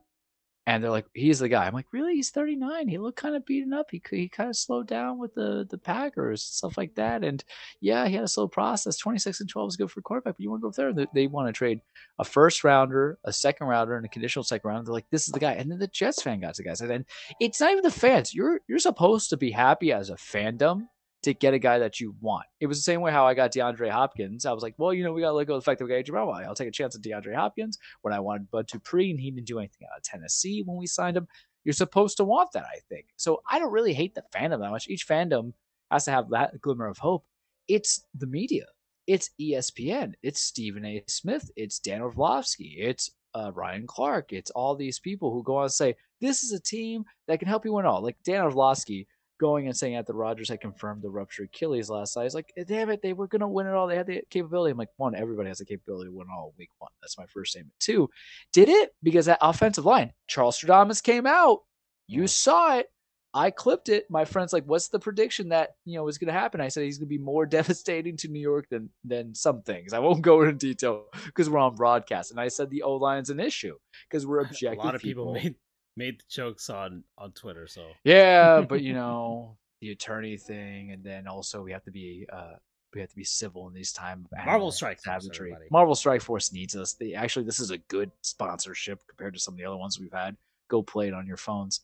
And 0.67 0.83
they're 0.83 0.91
like, 0.91 1.05
he's 1.13 1.39
the 1.39 1.49
guy. 1.49 1.67
I'm 1.67 1.73
like, 1.73 1.85
really? 1.91 2.15
He's 2.15 2.31
39. 2.31 2.87
He 2.87 2.97
looked 2.97 3.19
kind 3.19 3.35
of 3.35 3.45
beaten 3.45 3.71
up. 3.71 3.91
He 3.91 4.01
he 4.09 4.27
kind 4.27 4.49
of 4.49 4.55
slowed 4.55 4.87
down 4.87 5.19
with 5.19 5.35
the 5.35 5.67
the 5.69 5.77
Packers 5.77 6.41
stuff 6.41 6.77
like 6.77 6.95
that. 6.95 7.23
And 7.23 7.43
yeah, 7.81 8.07
he 8.07 8.15
had 8.15 8.23
a 8.23 8.27
slow 8.27 8.47
process. 8.47 8.97
26 8.97 9.41
and 9.41 9.49
12 9.49 9.67
is 9.69 9.77
good 9.77 9.91
for 9.91 10.01
quarterback, 10.01 10.35
but 10.37 10.43
you 10.43 10.49
want 10.49 10.61
to 10.61 10.67
go 10.67 10.71
there? 10.71 10.93
They, 10.93 11.07
they 11.13 11.27
want 11.27 11.47
to 11.47 11.53
trade 11.53 11.81
a 12.17 12.23
first 12.23 12.63
rounder, 12.63 13.19
a 13.23 13.31
second 13.31 13.67
rounder, 13.67 13.95
and 13.95 14.05
a 14.05 14.09
conditional 14.09 14.43
second 14.43 14.67
rounder. 14.67 14.85
They're 14.85 14.93
like, 14.93 15.09
this 15.11 15.27
is 15.27 15.33
the 15.33 15.39
guy. 15.39 15.53
And 15.53 15.69
then 15.69 15.79
the 15.79 15.87
Jets 15.87 16.23
fan 16.23 16.39
got 16.39 16.55
the 16.55 16.63
guys. 16.63 16.81
And 16.81 16.89
then 16.89 17.05
it's 17.39 17.59
not 17.59 17.71
even 17.71 17.83
the 17.83 17.91
fans. 17.91 18.33
You're 18.33 18.61
you're 18.67 18.79
supposed 18.79 19.29
to 19.29 19.37
be 19.37 19.51
happy 19.51 19.91
as 19.91 20.09
a 20.09 20.15
fandom 20.15 20.87
to 21.25 21.33
get 21.33 21.55
a 21.55 21.59
guy 21.59 21.79
that 21.79 21.99
you 21.99 22.15
want. 22.21 22.45
It 22.59 22.67
was 22.67 22.77
the 22.77 22.83
same 22.83 23.01
way 23.01 23.11
how 23.11 23.25
I 23.25 23.33
got 23.33 23.51
DeAndre 23.51 23.89
Hopkins. 23.89 24.45
I 24.45 24.53
was 24.53 24.61
like, 24.61 24.75
well, 24.77 24.93
you 24.93 25.03
know, 25.03 25.11
we 25.11 25.21
got 25.21 25.29
to 25.29 25.33
let 25.33 25.47
go 25.47 25.55
of 25.55 25.61
the 25.61 25.65
fact 25.65 25.79
that 25.79 25.85
we 25.85 26.03
got. 26.03 26.43
I'll 26.43 26.53
take 26.53 26.67
a 26.67 26.71
chance 26.71 26.95
at 26.95 27.01
DeAndre 27.01 27.35
Hopkins 27.35 27.79
when 28.03 28.13
I 28.13 28.19
wanted 28.19 28.51
Bud 28.51 28.67
Dupree 28.67 29.09
and 29.09 29.19
he 29.19 29.31
didn't 29.31 29.47
do 29.47 29.57
anything 29.57 29.87
out 29.91 29.97
of 29.97 30.03
Tennessee 30.03 30.61
when 30.63 30.77
we 30.77 30.85
signed 30.85 31.17
him. 31.17 31.27
You're 31.63 31.73
supposed 31.73 32.17
to 32.17 32.25
want 32.25 32.51
that, 32.53 32.65
I 32.65 32.79
think. 32.89 33.07
So 33.15 33.41
I 33.49 33.57
don't 33.57 33.71
really 33.71 33.93
hate 33.93 34.13
the 34.13 34.23
fandom 34.35 34.59
that 34.59 34.69
much. 34.69 34.87
Each 34.87 35.07
fandom 35.07 35.53
has 35.89 36.05
to 36.05 36.11
have 36.11 36.29
that 36.29 36.61
glimmer 36.61 36.85
of 36.87 36.99
hope. 36.99 37.25
It's 37.67 38.05
the 38.13 38.27
media. 38.27 38.65
It's 39.07 39.31
ESPN. 39.41 40.13
It's 40.21 40.41
Stephen 40.41 40.85
A. 40.85 41.03
Smith. 41.07 41.49
It's 41.55 41.79
Dan 41.79 42.01
Orlovsky. 42.01 42.75
It's 42.77 43.09
uh, 43.33 43.51
Ryan 43.55 43.87
Clark. 43.87 44.31
It's 44.31 44.51
all 44.51 44.75
these 44.75 44.99
people 44.99 45.33
who 45.33 45.41
go 45.41 45.57
on 45.57 45.63
and 45.63 45.71
say, 45.71 45.95
this 46.21 46.43
is 46.43 46.51
a 46.51 46.61
team 46.61 47.03
that 47.27 47.39
can 47.39 47.47
help 47.47 47.65
you 47.65 47.73
win 47.73 47.87
all. 47.87 48.01
Like 48.03 48.17
Dan 48.23 48.43
Orlovsky 48.43 49.07
going 49.39 49.67
and 49.67 49.75
saying 49.75 49.95
that 49.95 50.07
the 50.07 50.13
Rodgers 50.13 50.49
had 50.49 50.61
confirmed 50.61 51.01
the 51.01 51.09
ruptured 51.09 51.49
Achilles 51.53 51.89
last 51.89 52.15
night. 52.15 52.23
He's 52.23 52.35
like, 52.35 52.51
eh, 52.57 52.63
damn 52.65 52.89
it, 52.89 53.01
they 53.01 53.13
were 53.13 53.27
going 53.27 53.41
to 53.41 53.47
win 53.47 53.67
it 53.67 53.73
all. 53.73 53.87
They 53.87 53.95
had 53.95 54.07
the 54.07 54.21
capability. 54.29 54.71
I'm 54.71 54.77
like, 54.77 54.89
one, 54.97 55.15
everybody 55.15 55.49
has 55.49 55.59
the 55.59 55.65
capability 55.65 56.09
to 56.09 56.15
win 56.15 56.27
all 56.29 56.53
week 56.57 56.69
one. 56.79 56.91
That's 57.01 57.17
my 57.17 57.25
first 57.27 57.51
statement. 57.51 57.73
Two, 57.79 58.09
did 58.53 58.69
it? 58.69 58.91
Because 59.03 59.25
that 59.25 59.39
offensive 59.41 59.85
line, 59.85 60.13
Charles 60.27 60.59
Stradamus 60.59 61.03
came 61.03 61.25
out. 61.25 61.59
You 62.07 62.27
saw 62.27 62.77
it. 62.77 62.87
I 63.35 63.51
clipped 63.51 63.89
it. 63.89 64.05
My 64.09 64.23
friend's 64.23 64.53
like, 64.53 64.63
what's 64.63 64.87
the 64.87 64.97
prediction 64.97 65.49
that, 65.49 65.71
you 65.83 65.97
know, 65.97 66.07
is 66.07 66.17
going 66.17 66.33
to 66.33 66.39
happen? 66.39 66.61
I 66.61 66.69
said 66.69 66.85
he's 66.85 66.97
going 66.97 67.09
to 67.09 67.17
be 67.17 67.17
more 67.17 67.45
devastating 67.45 68.15
to 68.17 68.29
New 68.29 68.39
York 68.39 68.67
than 68.71 68.89
than 69.03 69.35
some 69.35 69.61
things. 69.61 69.91
I 69.91 69.99
won't 69.99 70.21
go 70.23 70.41
into 70.43 70.53
detail 70.53 71.07
because 71.25 71.49
we're 71.49 71.59
on 71.59 71.75
broadcast. 71.75 72.31
And 72.31 72.39
I 72.39 72.47
said 72.47 72.69
the 72.69 72.83
O-line's 72.83 73.29
an 73.29 73.41
issue 73.41 73.75
because 74.09 74.25
we're 74.25 74.39
objective 74.39 74.79
A 74.83 74.85
lot 74.85 74.95
of 74.95 75.01
people, 75.01 75.33
people 75.33 75.43
made 75.43 75.55
made 75.97 76.19
the 76.19 76.23
jokes 76.29 76.69
on 76.69 77.03
on 77.17 77.31
Twitter. 77.31 77.67
So 77.67 77.87
yeah, 78.03 78.61
but 78.69 78.81
you 78.81 78.93
know 78.93 79.57
the 79.81 79.91
attorney 79.91 80.37
thing, 80.37 80.91
and 80.91 81.03
then 81.03 81.27
also 81.27 81.61
we 81.61 81.71
have 81.71 81.83
to 81.83 81.91
be 81.91 82.25
uh 82.31 82.53
we 82.93 83.01
have 83.01 83.09
to 83.09 83.15
be 83.15 83.23
civil 83.23 83.67
in 83.67 83.73
these 83.73 83.91
time. 83.91 84.25
of 84.31 84.45
Marvel 84.45 84.71
Strike 84.71 85.01
Force, 85.01 85.23
savagery. 85.23 85.51
everybody. 85.51 85.67
Marvel 85.69 85.95
Strike 85.95 86.21
Force 86.21 86.53
needs 86.53 86.75
us. 86.75 86.93
They 86.93 87.13
actually 87.13 87.45
this 87.45 87.59
is 87.59 87.71
a 87.71 87.77
good 87.77 88.11
sponsorship 88.21 89.05
compared 89.07 89.33
to 89.33 89.39
some 89.39 89.53
of 89.53 89.57
the 89.57 89.65
other 89.65 89.77
ones 89.77 89.99
we've 89.99 90.11
had. 90.13 90.37
Go 90.69 90.81
play 90.81 91.07
it 91.07 91.13
on 91.13 91.27
your 91.27 91.37
phones, 91.37 91.81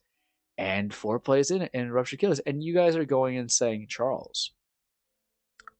and 0.57 0.93
four 0.93 1.19
plays 1.19 1.51
in 1.51 1.61
it 1.61 1.71
and 1.73 1.93
Rupture 1.93 2.15
Achilles, 2.15 2.39
and 2.39 2.63
you 2.63 2.73
guys 2.73 2.95
are 2.95 3.05
going 3.05 3.37
and 3.37 3.51
saying 3.51 3.87
Charles. 3.89 4.51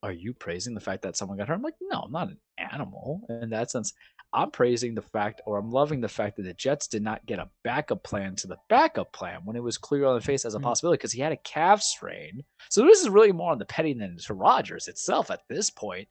Are 0.04 0.12
you 0.12 0.34
praising 0.34 0.74
the 0.74 0.82
fact 0.82 1.04
that 1.04 1.16
someone 1.16 1.38
got 1.38 1.48
hurt? 1.48 1.54
I'm 1.54 1.62
like, 1.62 1.76
no, 1.80 2.00
I'm 2.00 2.12
not 2.12 2.30
an 2.30 2.38
animal 2.58 3.22
in 3.30 3.52
that 3.52 3.70
sense. 3.70 3.94
I'm 4.34 4.50
praising 4.52 4.96
the 4.96 5.02
fact, 5.02 5.42
or 5.46 5.58
I'm 5.58 5.72
loving 5.72 6.00
the 6.00 6.08
fact 6.08 6.38
that 6.38 6.44
the 6.44 6.54
Jets 6.54 6.88
did 6.88 7.02
not 7.04 7.26
get 7.26 7.40
a 7.40 7.50
backup 7.64 8.04
plan 8.04 8.36
to 8.38 8.48
the 8.48 8.58
backup 8.70 9.12
plan 9.12 9.42
when 9.44 9.56
it 9.58 9.64
was 9.64 9.78
clear 9.78 10.06
on 10.06 10.16
the 10.16 10.22
face 10.22 10.46
as 10.46 10.56
a 10.56 10.60
Mhm. 10.60 10.64
possibility 10.64 10.98
because 10.98 11.12
he 11.12 11.22
had 11.22 11.34
a 11.34 11.38
calf 11.38 11.82
strain. 11.82 12.44
So 12.70 12.84
this 12.86 13.02
is 13.02 13.10
really 13.10 13.34
more 13.34 13.52
on 13.52 13.60
the 13.60 13.66
petty 13.66 13.94
than 13.94 14.18
to 14.18 14.34
Rodgers 14.34 14.88
itself 14.88 15.30
at 15.32 15.42
this 15.50 15.70
point. 15.70 16.08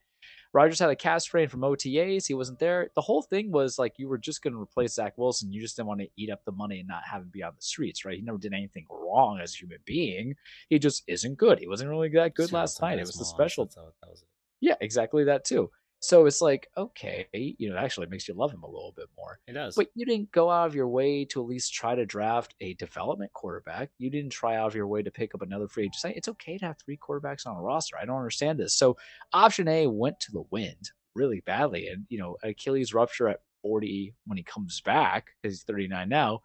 Rodgers 0.53 0.79
had 0.79 0.89
a 0.89 0.95
calf 0.97 1.21
strain 1.21 1.47
from 1.47 1.63
OTAs. 1.63 2.27
He 2.27 2.33
wasn't 2.33 2.59
there. 2.59 2.91
The 2.93 3.01
whole 3.01 3.21
thing 3.21 3.51
was 3.51 3.79
like 3.79 3.97
you 3.97 4.09
were 4.09 4.17
just 4.17 4.41
going 4.43 4.53
to 4.53 4.59
replace 4.61 4.95
Zach 4.95 5.17
Wilson. 5.17 5.51
You 5.53 5.61
just 5.61 5.77
didn't 5.77 5.87
want 5.87 6.01
to 6.01 6.09
eat 6.17 6.29
up 6.29 6.43
the 6.43 6.51
money 6.51 6.79
and 6.79 6.87
not 6.89 7.03
have 7.09 7.21
him 7.21 7.29
be 7.29 7.41
on 7.41 7.53
the 7.55 7.61
streets, 7.61 8.03
right? 8.03 8.17
He 8.17 8.21
never 8.21 8.37
did 8.37 8.53
anything 8.53 8.85
wrong 8.89 9.39
as 9.39 9.53
a 9.53 9.57
human 9.59 9.79
being. 9.85 10.35
He 10.69 10.77
just 10.77 11.03
isn't 11.07 11.35
good. 11.35 11.57
He 11.59 11.67
wasn't 11.69 11.89
really 11.89 12.09
that 12.09 12.33
good 12.35 12.49
out 12.49 12.53
last 12.53 12.81
night. 12.81 12.99
It 12.99 13.07
was 13.07 13.15
the 13.15 13.23
special 13.25 13.63
That's 13.65 13.75
that 13.75 14.09
was 14.09 14.21
it. 14.23 14.27
Yeah, 14.59 14.75
exactly 14.81 15.23
that 15.23 15.45
too. 15.45 15.71
So 16.03 16.25
it's 16.25 16.41
like, 16.41 16.67
okay, 16.75 17.27
you 17.31 17.69
know, 17.69 17.75
it 17.75 17.79
actually 17.79 18.07
makes 18.07 18.27
you 18.27 18.33
love 18.33 18.51
him 18.51 18.63
a 18.63 18.67
little 18.69 18.93
bit 18.97 19.07
more. 19.15 19.39
It 19.47 19.53
does. 19.53 19.75
But 19.75 19.89
you 19.93 20.03
didn't 20.03 20.31
go 20.31 20.49
out 20.49 20.65
of 20.65 20.73
your 20.73 20.87
way 20.87 21.25
to 21.25 21.41
at 21.41 21.47
least 21.47 21.75
try 21.75 21.93
to 21.93 22.07
draft 22.07 22.55
a 22.59 22.73
development 22.73 23.31
quarterback. 23.33 23.91
You 23.99 24.09
didn't 24.09 24.31
try 24.31 24.55
out 24.55 24.67
of 24.67 24.75
your 24.75 24.87
way 24.87 25.03
to 25.03 25.11
pick 25.11 25.35
up 25.35 25.43
another 25.43 25.67
free 25.67 25.85
agent. 25.85 26.17
It's 26.17 26.27
okay 26.27 26.57
to 26.57 26.65
have 26.65 26.77
three 26.79 26.97
quarterbacks 26.97 27.45
on 27.45 27.55
a 27.55 27.61
roster. 27.61 27.97
I 28.01 28.05
don't 28.05 28.17
understand 28.17 28.59
this. 28.59 28.73
So 28.73 28.97
option 29.31 29.67
A 29.67 29.85
went 29.85 30.19
to 30.21 30.31
the 30.31 30.43
wind 30.49 30.89
really 31.13 31.41
badly. 31.41 31.87
And, 31.87 32.05
you 32.09 32.17
know, 32.17 32.35
Achilles 32.41 32.95
rupture 32.95 33.27
at 33.27 33.41
40 33.61 34.15
when 34.25 34.37
he 34.37 34.43
comes 34.43 34.81
back, 34.81 35.27
because 35.41 35.57
he's 35.57 35.63
39 35.63 36.09
now, 36.09 36.41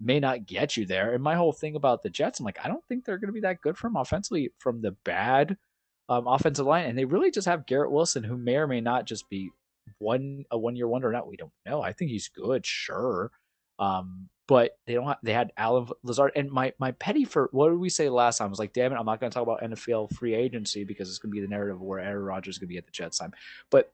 may 0.00 0.18
not 0.18 0.46
get 0.46 0.76
you 0.76 0.84
there. 0.84 1.14
And 1.14 1.22
my 1.22 1.36
whole 1.36 1.52
thing 1.52 1.76
about 1.76 2.02
the 2.02 2.10
Jets, 2.10 2.40
I'm 2.40 2.44
like, 2.44 2.58
I 2.64 2.68
don't 2.68 2.84
think 2.88 3.04
they're 3.04 3.18
going 3.18 3.28
to 3.28 3.32
be 3.32 3.40
that 3.42 3.60
good 3.60 3.78
from 3.78 3.94
offensively 3.94 4.50
from 4.58 4.80
the 4.80 4.96
bad 5.04 5.56
um, 6.08 6.26
offensive 6.26 6.66
line, 6.66 6.86
and 6.86 6.98
they 6.98 7.04
really 7.04 7.30
just 7.30 7.46
have 7.46 7.66
Garrett 7.66 7.90
Wilson, 7.90 8.24
who 8.24 8.36
may 8.36 8.56
or 8.56 8.66
may 8.66 8.80
not 8.80 9.06
just 9.06 9.28
be 9.28 9.50
one 9.98 10.44
a 10.50 10.58
one 10.58 10.76
year 10.76 10.88
wonder. 10.88 11.08
or 11.08 11.12
Not 11.12 11.28
we 11.28 11.36
don't 11.36 11.52
know. 11.64 11.82
I 11.82 11.92
think 11.92 12.10
he's 12.10 12.28
good, 12.28 12.64
sure, 12.64 13.30
um, 13.78 14.28
but 14.46 14.78
they 14.86 14.94
don't. 14.94 15.06
Have, 15.06 15.18
they 15.22 15.32
had 15.32 15.52
Allen 15.56 15.88
Lazard 16.02 16.32
and 16.36 16.50
my 16.50 16.72
my 16.78 16.92
petty 16.92 17.24
for 17.24 17.48
what 17.52 17.70
did 17.70 17.78
we 17.78 17.88
say 17.88 18.08
last 18.08 18.38
time? 18.38 18.46
I 18.46 18.50
was 18.50 18.58
like, 18.58 18.72
damn 18.72 18.92
it, 18.92 18.96
I'm 18.96 19.06
not 19.06 19.20
going 19.20 19.30
to 19.30 19.34
talk 19.34 19.42
about 19.42 19.62
NFL 19.62 20.14
free 20.14 20.34
agency 20.34 20.84
because 20.84 21.08
it's 21.08 21.18
going 21.18 21.30
to 21.30 21.34
be 21.34 21.40
the 21.40 21.48
narrative 21.48 21.80
where 21.80 22.00
Aaron 22.00 22.24
Rodgers 22.24 22.54
is 22.54 22.58
going 22.58 22.68
to 22.68 22.72
be 22.72 22.78
at 22.78 22.86
the 22.86 22.92
Jets 22.92 23.18
time. 23.18 23.32
But 23.70 23.92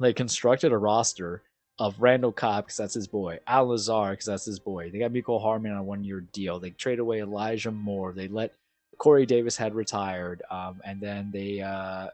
they 0.00 0.12
constructed 0.12 0.72
a 0.72 0.78
roster 0.78 1.42
of 1.78 2.00
Randall 2.00 2.32
Cobb 2.32 2.66
because 2.66 2.76
that's 2.76 2.94
his 2.94 3.08
boy, 3.08 3.38
Al 3.46 3.68
Lazard 3.68 4.12
because 4.12 4.26
that's 4.26 4.44
his 4.44 4.60
boy. 4.60 4.90
They 4.90 4.98
got 4.98 5.12
Mecole 5.12 5.42
Hardman 5.42 5.72
on 5.72 5.78
a 5.78 5.82
one 5.84 6.04
year 6.04 6.20
deal. 6.20 6.60
They 6.60 6.70
trade 6.70 6.98
away 6.98 7.20
Elijah 7.20 7.70
Moore. 7.70 8.12
They 8.12 8.28
let 8.28 8.54
Corey 8.98 9.26
Davis 9.26 9.56
had 9.56 9.74
retired, 9.74 10.42
um, 10.50 10.80
and 10.84 11.00
then 11.00 11.30
they 11.32 11.60
uh, 11.60 12.08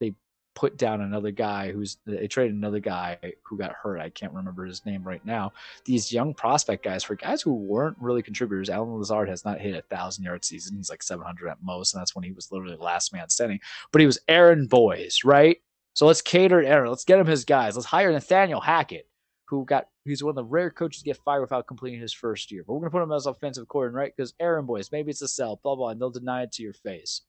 they 0.00 0.14
put 0.54 0.76
down 0.76 1.00
another 1.00 1.30
guy 1.30 1.72
who's 1.72 1.98
they 2.06 2.26
traded 2.26 2.54
another 2.54 2.80
guy 2.80 3.18
who 3.42 3.56
got 3.56 3.72
hurt. 3.72 4.00
I 4.00 4.10
can't 4.10 4.32
remember 4.32 4.64
his 4.64 4.84
name 4.86 5.02
right 5.02 5.24
now. 5.24 5.52
These 5.84 6.12
young 6.12 6.34
prospect 6.34 6.84
guys 6.84 7.04
for 7.04 7.14
guys 7.14 7.42
who 7.42 7.54
weren't 7.54 7.96
really 8.00 8.22
contributors. 8.22 8.70
Allen 8.70 8.96
Lazard 8.96 9.28
has 9.28 9.44
not 9.44 9.60
hit 9.60 9.74
a 9.74 9.82
thousand 9.82 10.24
yard 10.24 10.44
season. 10.44 10.76
He's 10.76 10.90
like 10.90 11.02
700 11.02 11.48
at 11.48 11.62
most, 11.62 11.94
and 11.94 12.00
that's 12.00 12.14
when 12.14 12.24
he 12.24 12.32
was 12.32 12.52
literally 12.52 12.76
last 12.76 13.12
man 13.12 13.28
standing. 13.28 13.60
But 13.92 14.00
he 14.00 14.06
was 14.06 14.18
Aaron 14.28 14.66
Boys, 14.66 15.20
right? 15.24 15.58
So 15.94 16.06
let's 16.06 16.22
cater 16.22 16.62
to 16.62 16.68
Aaron. 16.68 16.90
Let's 16.90 17.04
get 17.04 17.18
him 17.18 17.26
his 17.26 17.44
guys. 17.44 17.76
Let's 17.76 17.86
hire 17.86 18.12
Nathaniel 18.12 18.60
Hackett 18.60 19.09
who 19.50 19.64
got 19.64 19.88
he's 20.04 20.22
one 20.22 20.30
of 20.30 20.36
the 20.36 20.44
rare 20.44 20.70
coaches 20.70 21.02
to 21.02 21.04
get 21.04 21.18
fired 21.24 21.40
without 21.40 21.66
completing 21.66 22.00
his 22.00 22.12
first 22.12 22.52
year. 22.52 22.62
But 22.64 22.74
we're 22.74 22.80
gonna 22.80 22.90
put 22.90 23.02
him 23.02 23.12
as 23.12 23.26
offensive 23.26 23.68
coordinator, 23.68 23.98
right? 23.98 24.12
Because 24.16 24.32
Aaron 24.38 24.64
boys, 24.64 24.92
maybe 24.92 25.10
it's 25.10 25.22
a 25.22 25.28
sell, 25.28 25.60
blah 25.62 25.74
blah, 25.74 25.90
and 25.90 26.00
they'll 26.00 26.10
deny 26.10 26.42
it 26.44 26.52
to 26.52 26.62
your 26.62 26.72
face. 26.72 27.22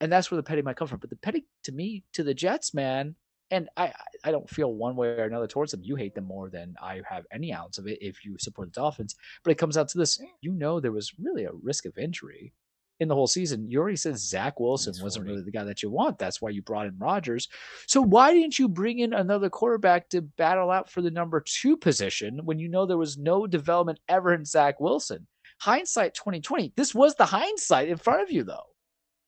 And 0.00 0.12
that's 0.12 0.30
where 0.30 0.36
the 0.36 0.42
petty 0.42 0.60
might 0.60 0.76
come 0.76 0.88
from. 0.88 0.98
But 0.98 1.10
the 1.10 1.16
petty 1.16 1.46
to 1.64 1.72
me, 1.72 2.04
to 2.14 2.24
the 2.24 2.34
Jets, 2.34 2.74
man, 2.74 3.14
and 3.52 3.68
I 3.76 3.92
I 4.24 4.32
don't 4.32 4.50
feel 4.50 4.74
one 4.74 4.96
way 4.96 5.08
or 5.08 5.24
another 5.24 5.46
towards 5.46 5.70
them. 5.70 5.84
You 5.84 5.94
hate 5.94 6.14
them 6.16 6.24
more 6.24 6.50
than 6.50 6.74
I 6.82 7.00
have 7.08 7.24
any 7.32 7.54
ounce 7.54 7.78
of 7.78 7.86
it 7.86 7.98
if 8.02 8.24
you 8.24 8.36
support 8.38 8.68
the 8.68 8.80
Dolphins. 8.80 9.14
But 9.44 9.52
it 9.52 9.58
comes 9.58 9.76
out 9.76 9.88
to 9.90 9.98
this: 9.98 10.20
you 10.40 10.52
know 10.52 10.80
there 10.80 10.92
was 10.92 11.12
really 11.18 11.44
a 11.44 11.52
risk 11.52 11.86
of 11.86 11.96
injury 11.96 12.52
in 13.00 13.08
the 13.08 13.14
whole 13.14 13.26
season. 13.26 13.70
You 13.70 13.80
already 13.80 13.96
said 13.96 14.18
Zach 14.18 14.58
Wilson 14.58 14.94
wasn't 15.02 15.26
really 15.26 15.42
the 15.42 15.50
guy 15.50 15.64
that 15.64 15.82
you 15.82 15.90
want. 15.90 16.18
That's 16.18 16.40
why 16.40 16.50
you 16.50 16.62
brought 16.62 16.86
in 16.86 16.98
Rodgers. 16.98 17.48
So 17.86 18.00
why 18.00 18.32
didn't 18.32 18.58
you 18.58 18.68
bring 18.68 19.00
in 19.00 19.12
another 19.12 19.50
quarterback 19.50 20.08
to 20.10 20.22
battle 20.22 20.70
out 20.70 20.90
for 20.90 21.02
the 21.02 21.10
number 21.10 21.40
two 21.40 21.76
position 21.76 22.40
when 22.44 22.58
you 22.58 22.68
know 22.68 22.86
there 22.86 22.96
was 22.96 23.18
no 23.18 23.46
development 23.46 24.00
ever 24.08 24.32
in 24.32 24.44
Zach 24.44 24.80
Wilson? 24.80 25.26
Hindsight 25.60 26.14
2020. 26.14 26.72
This 26.76 26.94
was 26.94 27.14
the 27.14 27.26
hindsight 27.26 27.88
in 27.88 27.96
front 27.96 28.22
of 28.22 28.30
you, 28.30 28.44
though. 28.44 28.66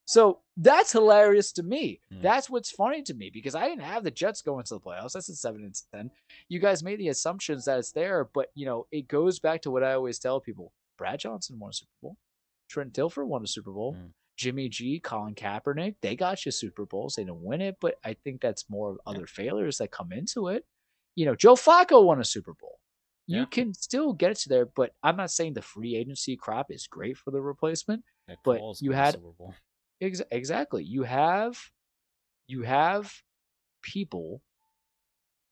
So 0.05 0.39
that's 0.57 0.91
hilarious 0.91 1.51
to 1.51 1.61
me. 1.61 2.01
Mm. 2.11 2.23
That's 2.23 2.49
what's 2.49 2.71
funny 2.71 3.03
to 3.03 3.13
me 3.13 3.29
because 3.31 3.53
I 3.53 3.69
didn't 3.69 3.83
have 3.83 4.03
the 4.03 4.09
Jets 4.09 4.41
going 4.41 4.63
to 4.65 4.73
the 4.73 4.79
playoffs. 4.79 5.13
That's 5.13 5.29
a 5.29 5.35
seven 5.35 5.63
and 5.63 5.75
ten. 5.93 6.09
You 6.47 6.59
guys 6.59 6.83
made 6.83 6.99
the 6.99 7.09
assumptions 7.09 7.65
that 7.65 7.77
it's 7.77 7.91
there, 7.91 8.27
but 8.33 8.47
you 8.55 8.65
know 8.65 8.87
it 8.91 9.07
goes 9.07 9.39
back 9.39 9.61
to 9.61 9.71
what 9.71 9.83
I 9.83 9.93
always 9.93 10.17
tell 10.17 10.39
people: 10.39 10.73
Brad 10.97 11.19
Johnson 11.19 11.59
won 11.59 11.69
a 11.69 11.73
Super 11.73 11.91
Bowl. 12.01 12.17
Trent 12.69 12.93
Dilfer 12.93 13.25
won 13.25 13.43
a 13.43 13.47
Super 13.47 13.71
Bowl. 13.71 13.95
Mm. 13.95 14.11
Jimmy 14.37 14.69
G, 14.69 15.01
Colin 15.01 15.35
Kaepernick, 15.35 15.95
they 16.01 16.15
got 16.15 16.45
you 16.45 16.51
Super 16.53 16.85
Bowls. 16.85 17.15
They 17.15 17.23
didn't 17.23 17.43
win 17.43 17.59
it, 17.59 17.75
but 17.81 17.95
I 18.05 18.13
think 18.23 18.39
that's 18.39 18.69
more 18.69 18.91
of 18.91 18.97
other 19.05 19.21
yeah. 19.21 19.25
failures 19.43 19.79
that 19.79 19.91
come 19.91 20.13
into 20.13 20.47
it. 20.47 20.65
You 21.15 21.25
know, 21.25 21.35
Joe 21.35 21.55
Flacco 21.55 22.05
won 22.05 22.21
a 22.21 22.23
Super 22.23 22.53
Bowl. 22.53 22.79
You 23.27 23.39
yeah. 23.39 23.45
can 23.51 23.73
still 23.73 24.13
get 24.13 24.31
it 24.31 24.37
to 24.37 24.49
there, 24.49 24.65
but 24.65 24.91
I'm 25.03 25.17
not 25.17 25.29
saying 25.29 25.53
the 25.53 25.61
free 25.61 25.95
agency 25.95 26.37
crop 26.37 26.71
is 26.71 26.87
great 26.87 27.17
for 27.17 27.31
the 27.31 27.41
replacement. 27.41 28.03
but 28.45 28.61
you 28.79 28.91
had 28.91 29.17
ex- 30.01 30.21
exactly 30.31 30.83
you 30.83 31.03
have 31.03 31.59
you 32.47 32.63
have 32.63 33.13
people 33.81 34.41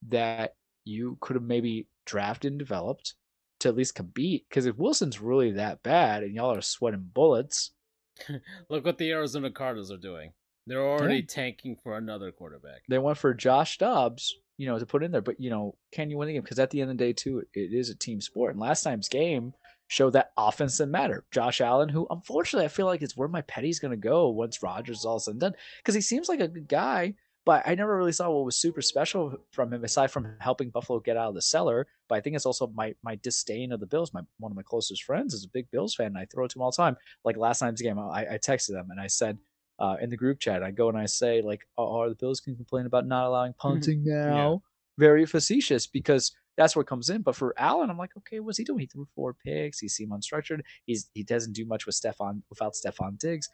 that 0.08 0.54
you 0.86 1.18
could 1.22 1.36
have 1.36 1.44
maybe 1.44 1.88
drafted 2.06 2.52
and 2.54 2.60
developed 2.60 3.16
to 3.60 3.70
at 3.70 3.76
least 3.76 3.96
compete. 3.96 4.46
Because 4.50 4.66
if 4.66 4.78
Wilson's 4.78 5.22
really 5.22 5.52
that 5.52 5.84
bad 5.84 6.24
and 6.24 6.34
y'all 6.34 6.56
are 6.56 6.62
sweating 6.62 7.10
bullets, 7.14 7.72
look 8.70 8.86
what 8.86 8.98
the 8.98 9.12
Arizona 9.12 9.52
Cardinals 9.52 9.92
are 9.92 9.98
doing. 9.98 10.32
They're 10.66 10.86
already 10.86 11.18
yeah. 11.18 11.26
tanking 11.28 11.78
for 11.82 11.98
another 11.98 12.32
quarterback. 12.32 12.82
They 12.90 12.98
went 12.98 13.18
for 13.18 13.34
Josh 13.34 13.78
Dobbs, 13.78 14.36
you 14.58 14.68
know, 14.68 14.78
to 14.78 14.86
put 14.86 15.02
in 15.02 15.12
there. 15.12 15.22
But 15.22 15.40
you 15.40 15.50
know, 15.50 15.76
can 15.94 16.10
you 16.10 16.18
win 16.18 16.28
the 16.28 16.34
game? 16.34 16.42
Because 16.42 16.60
at 16.60 16.72
the 16.72 16.82
end 16.82 16.92
of 16.92 16.98
the 16.98 17.04
day, 17.04 17.14
too, 17.14 17.44
it 17.54 17.74
is 17.74 17.90
a 17.90 17.96
team 17.96 18.20
sport. 18.20 18.52
And 18.52 18.60
last 18.60 18.84
time's 18.84 19.08
game 19.08 19.54
showed 19.88 20.12
that 20.12 20.32
offense 20.36 20.78
didn't 20.78 20.92
matter. 20.92 21.24
Josh 21.32 21.62
Allen, 21.62 21.88
who 21.88 22.06
unfortunately 22.10 22.66
I 22.66 22.70
feel 22.70 22.86
like 22.86 23.02
is 23.02 23.16
where 23.16 23.30
my 23.30 23.42
petty's 23.44 23.80
going 23.80 23.92
to 23.92 23.98
go 23.98 24.30
once 24.30 24.62
Rodgers 24.62 25.00
is 25.00 25.06
all 25.06 25.20
said 25.20 25.32
and 25.32 25.40
done, 25.40 25.54
because 25.78 25.96
he 25.96 26.02
seems 26.02 26.28
like 26.28 26.42
a 26.42 26.50
good 26.50 26.68
guy 26.68 27.14
but 27.48 27.64
I 27.66 27.76
never 27.76 27.96
really 27.96 28.12
saw 28.12 28.30
what 28.30 28.44
was 28.44 28.58
super 28.58 28.82
special 28.82 29.34
from 29.54 29.72
him 29.74 29.86
aside 29.86 30.12
from 30.12 30.36
helping 30.40 30.70
Buffalo 30.70 31.00
get 31.00 31.16
out 31.16 31.30
of 31.30 31.34
the 31.34 31.42
cellar. 31.42 31.88
But 32.10 32.16
I 32.16 32.22
think 32.22 32.36
it's 32.36 32.46
also 32.46 32.68
my 32.76 32.94
my 33.04 33.16
disdain 33.16 33.72
of 33.72 33.80
the 33.80 33.86
Bills. 33.86 34.14
My 34.14 34.20
one 34.38 34.52
of 34.52 34.58
my 34.58 34.64
closest 34.64 35.06
friends 35.06 35.34
is 35.34 35.46
a 35.46 35.50
big 35.50 35.72
Bills 35.72 35.96
fan, 35.96 36.08
and 36.08 36.18
I 36.18 36.26
throw 36.26 36.44
it 36.44 36.52
to 36.52 36.60
him 36.60 36.64
all 36.64 36.72
the 36.72 36.76
time. 36.76 36.98
Like 37.24 37.38
last 37.38 37.62
night's 37.62 37.82
game, 37.82 37.98
I, 37.98 38.34
I 38.34 38.38
texted 38.38 38.74
them 38.74 38.90
and 38.92 39.00
I 39.00 39.08
said 39.08 39.38
uh, 39.80 39.96
in 40.02 40.10
the 40.10 40.18
group 40.18 40.40
chat, 40.40 40.62
I 40.62 40.72
go 40.72 40.90
and 40.90 40.98
I 40.98 41.06
say 41.06 41.42
like, 41.42 41.62
"Oh, 41.78 42.02
are 42.02 42.10
the 42.10 42.16
Bills 42.16 42.42
can 42.42 42.58
complain 42.58 42.86
about 42.86 43.08
not 43.08 43.26
allowing 43.26 43.54
punting 43.54 44.04
now?" 44.04 44.52
Yeah. 44.52 44.58
Very 45.00 45.26
facetious 45.26 45.88
because 45.88 46.34
that's 46.58 46.76
what 46.76 46.88
comes 46.88 47.10
in. 47.10 47.22
But 47.22 47.38
for 47.38 47.54
Allen, 47.58 47.90
I'm 47.90 48.00
like, 48.00 48.18
okay, 48.18 48.42
what's 48.42 48.58
he 48.58 48.66
doing? 48.66 48.80
He 48.80 48.88
threw 48.88 49.06
four 49.16 49.34
picks. 49.34 49.80
He 49.80 49.88
seemed 49.88 50.12
unstructured. 50.12 50.62
He's 50.86 51.10
he 51.14 51.24
doesn't 51.24 51.54
do 51.54 51.66
much 51.66 51.86
with 51.86 51.96
Stefon 51.96 52.42
without 52.50 52.74
Stefon 52.74 53.18
Diggs. 53.18 53.48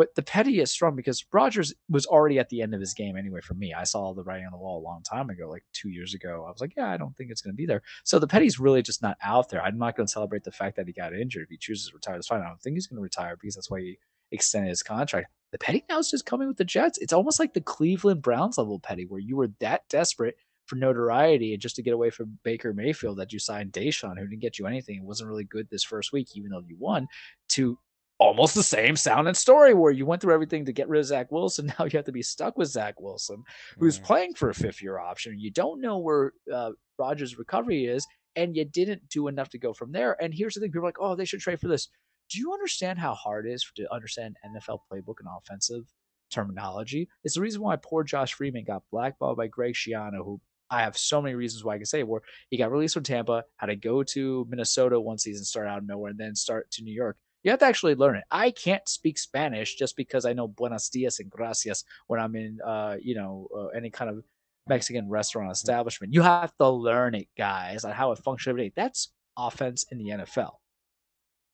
But 0.00 0.14
the 0.14 0.22
petty 0.22 0.60
is 0.60 0.70
strong 0.70 0.96
because 0.96 1.22
Rodgers 1.30 1.74
was 1.90 2.06
already 2.06 2.38
at 2.38 2.48
the 2.48 2.62
end 2.62 2.72
of 2.72 2.80
his 2.80 2.94
game 2.94 3.18
anyway 3.18 3.42
for 3.42 3.52
me. 3.52 3.74
I 3.74 3.84
saw 3.84 4.14
the 4.14 4.22
writing 4.22 4.46
on 4.46 4.52
the 4.52 4.56
wall 4.56 4.78
a 4.78 4.88
long 4.88 5.02
time 5.02 5.28
ago, 5.28 5.46
like 5.46 5.62
two 5.74 5.90
years 5.90 6.14
ago. 6.14 6.46
I 6.48 6.50
was 6.50 6.62
like, 6.62 6.72
yeah, 6.74 6.88
I 6.88 6.96
don't 6.96 7.14
think 7.18 7.30
it's 7.30 7.42
going 7.42 7.52
to 7.52 7.56
be 7.58 7.66
there. 7.66 7.82
So 8.04 8.18
the 8.18 8.26
petty's 8.26 8.58
really 8.58 8.80
just 8.80 9.02
not 9.02 9.18
out 9.22 9.50
there. 9.50 9.62
I'm 9.62 9.76
not 9.76 9.96
going 9.96 10.06
to 10.06 10.10
celebrate 10.10 10.44
the 10.44 10.52
fact 10.52 10.76
that 10.76 10.86
he 10.86 10.94
got 10.94 11.12
injured. 11.12 11.42
If 11.42 11.50
he 11.50 11.58
chooses 11.58 11.90
to 11.90 11.96
retire, 11.96 12.14
that's 12.14 12.28
fine. 12.28 12.40
I 12.40 12.48
don't 12.48 12.62
think 12.62 12.76
he's 12.76 12.86
going 12.86 12.96
to 12.96 13.02
retire 13.02 13.36
because 13.38 13.56
that's 13.56 13.70
why 13.70 13.80
he 13.80 13.98
extended 14.32 14.70
his 14.70 14.82
contract. 14.82 15.26
The 15.52 15.58
petty 15.58 15.84
now 15.90 15.98
is 15.98 16.10
just 16.10 16.24
coming 16.24 16.48
with 16.48 16.56
the 16.56 16.64
Jets. 16.64 16.96
It's 16.96 17.12
almost 17.12 17.38
like 17.38 17.52
the 17.52 17.60
Cleveland 17.60 18.22
Browns 18.22 18.56
level 18.56 18.78
petty, 18.78 19.04
where 19.04 19.20
you 19.20 19.36
were 19.36 19.50
that 19.60 19.86
desperate 19.90 20.36
for 20.64 20.76
notoriety 20.76 21.52
and 21.52 21.60
just 21.60 21.76
to 21.76 21.82
get 21.82 21.92
away 21.92 22.08
from 22.08 22.38
Baker 22.42 22.72
Mayfield 22.72 23.18
that 23.18 23.34
you 23.34 23.38
signed 23.38 23.72
Deshaun, 23.72 24.16
who 24.16 24.26
didn't 24.26 24.40
get 24.40 24.58
you 24.58 24.66
anything. 24.66 24.96
It 24.96 25.04
wasn't 25.04 25.28
really 25.28 25.44
good 25.44 25.68
this 25.68 25.84
first 25.84 26.10
week, 26.10 26.28
even 26.36 26.52
though 26.52 26.62
you 26.66 26.78
won, 26.78 27.06
to 27.50 27.78
almost 28.20 28.54
the 28.54 28.62
same 28.62 28.96
sound 28.96 29.26
and 29.26 29.36
story 29.36 29.72
where 29.72 29.90
you 29.90 30.04
went 30.04 30.20
through 30.20 30.34
everything 30.34 30.66
to 30.66 30.72
get 30.72 30.88
rid 30.88 31.00
of 31.00 31.06
Zach 31.06 31.32
Wilson. 31.32 31.72
Now 31.78 31.86
you 31.86 31.96
have 31.96 32.04
to 32.04 32.12
be 32.12 32.22
stuck 32.22 32.58
with 32.58 32.68
Zach 32.68 33.00
Wilson, 33.00 33.42
who's 33.78 33.98
mm. 33.98 34.04
playing 34.04 34.34
for 34.34 34.50
a 34.50 34.54
fifth 34.54 34.82
year 34.82 34.98
option. 34.98 35.38
You 35.38 35.50
don't 35.50 35.80
know 35.80 35.98
where 35.98 36.34
uh, 36.52 36.72
Rodgers' 36.98 37.38
recovery 37.38 37.86
is, 37.86 38.06
and 38.36 38.54
you 38.54 38.64
didn't 38.64 39.08
do 39.08 39.28
enough 39.28 39.48
to 39.50 39.58
go 39.58 39.72
from 39.72 39.90
there. 39.90 40.22
And 40.22 40.34
here's 40.34 40.54
the 40.54 40.60
thing 40.60 40.70
people 40.70 40.84
are 40.84 40.88
like, 40.88 41.00
oh, 41.00 41.16
they 41.16 41.24
should 41.24 41.40
trade 41.40 41.60
for 41.60 41.68
this. 41.68 41.88
Do 42.28 42.38
you 42.38 42.52
understand 42.52 42.98
how 42.98 43.14
hard 43.14 43.46
it 43.46 43.52
is 43.52 43.66
to 43.76 43.92
understand 43.92 44.36
NFL 44.46 44.80
playbook 44.92 45.16
and 45.20 45.28
offensive 45.36 45.84
terminology? 46.30 47.08
It's 47.24 47.34
the 47.34 47.40
reason 47.40 47.62
why 47.62 47.76
poor 47.76 48.04
Josh 48.04 48.34
Freeman 48.34 48.64
got 48.64 48.82
blackballed 48.92 49.38
by 49.38 49.46
Greg 49.46 49.74
Schiano, 49.74 50.18
who 50.18 50.40
I 50.70 50.82
have 50.82 50.96
so 50.96 51.22
many 51.22 51.34
reasons 51.34 51.64
why 51.64 51.74
I 51.74 51.78
can 51.78 51.86
say 51.86 52.02
where 52.02 52.20
he 52.50 52.58
got 52.58 52.70
released 52.70 52.94
from 52.94 53.02
Tampa, 53.02 53.44
had 53.56 53.66
to 53.66 53.76
go 53.76 54.02
to 54.04 54.46
Minnesota 54.48 55.00
one 55.00 55.18
season, 55.18 55.44
start 55.44 55.66
out 55.66 55.78
of 55.78 55.86
nowhere, 55.86 56.10
and 56.10 56.20
then 56.20 56.36
start 56.36 56.70
to 56.72 56.84
New 56.84 56.94
York. 56.94 57.16
You 57.42 57.50
have 57.50 57.60
to 57.60 57.66
actually 57.66 57.94
learn 57.94 58.16
it. 58.16 58.24
I 58.30 58.50
can't 58.50 58.86
speak 58.88 59.18
Spanish 59.18 59.76
just 59.76 59.96
because 59.96 60.26
I 60.26 60.32
know 60.34 60.46
buenos 60.46 60.88
dias 60.88 61.20
and 61.20 61.30
gracias 61.30 61.84
when 62.06 62.20
I'm 62.20 62.36
in, 62.36 62.58
uh, 62.64 62.96
you 63.00 63.14
know, 63.14 63.48
uh, 63.56 63.66
any 63.68 63.90
kind 63.90 64.10
of 64.10 64.22
Mexican 64.68 65.08
restaurant 65.08 65.46
mm-hmm. 65.46 65.52
establishment. 65.52 66.12
You 66.12 66.22
have 66.22 66.54
to 66.58 66.68
learn 66.68 67.14
it, 67.14 67.28
guys, 67.36 67.84
on 67.84 67.92
how 67.92 68.12
it 68.12 68.18
functions 68.18 68.50
every 68.50 68.68
day. 68.68 68.72
That's 68.76 69.12
offense 69.36 69.84
in 69.90 69.98
the 69.98 70.10
NFL. 70.10 70.52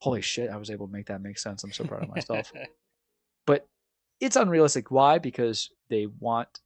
Holy 0.00 0.22
shit, 0.22 0.50
I 0.50 0.56
was 0.56 0.70
able 0.70 0.86
to 0.86 0.92
make 0.92 1.06
that 1.06 1.22
make 1.22 1.38
sense. 1.38 1.64
I'm 1.64 1.72
so 1.72 1.84
proud 1.84 2.02
of 2.02 2.10
myself. 2.10 2.52
but 3.46 3.66
it's 4.20 4.36
unrealistic. 4.36 4.90
Why? 4.90 5.18
Because 5.18 5.70
they 5.88 6.06
want 6.20 6.60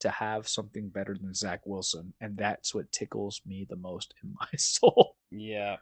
to 0.00 0.08
have 0.08 0.48
something 0.48 0.88
better 0.88 1.14
than 1.20 1.34
Zach 1.34 1.60
Wilson, 1.66 2.14
and 2.20 2.36
that's 2.36 2.74
what 2.74 2.90
tickles 2.90 3.42
me 3.46 3.66
the 3.68 3.76
most 3.76 4.14
in 4.22 4.34
my 4.40 4.48
soul. 4.56 5.16
Yeah. 5.30 5.76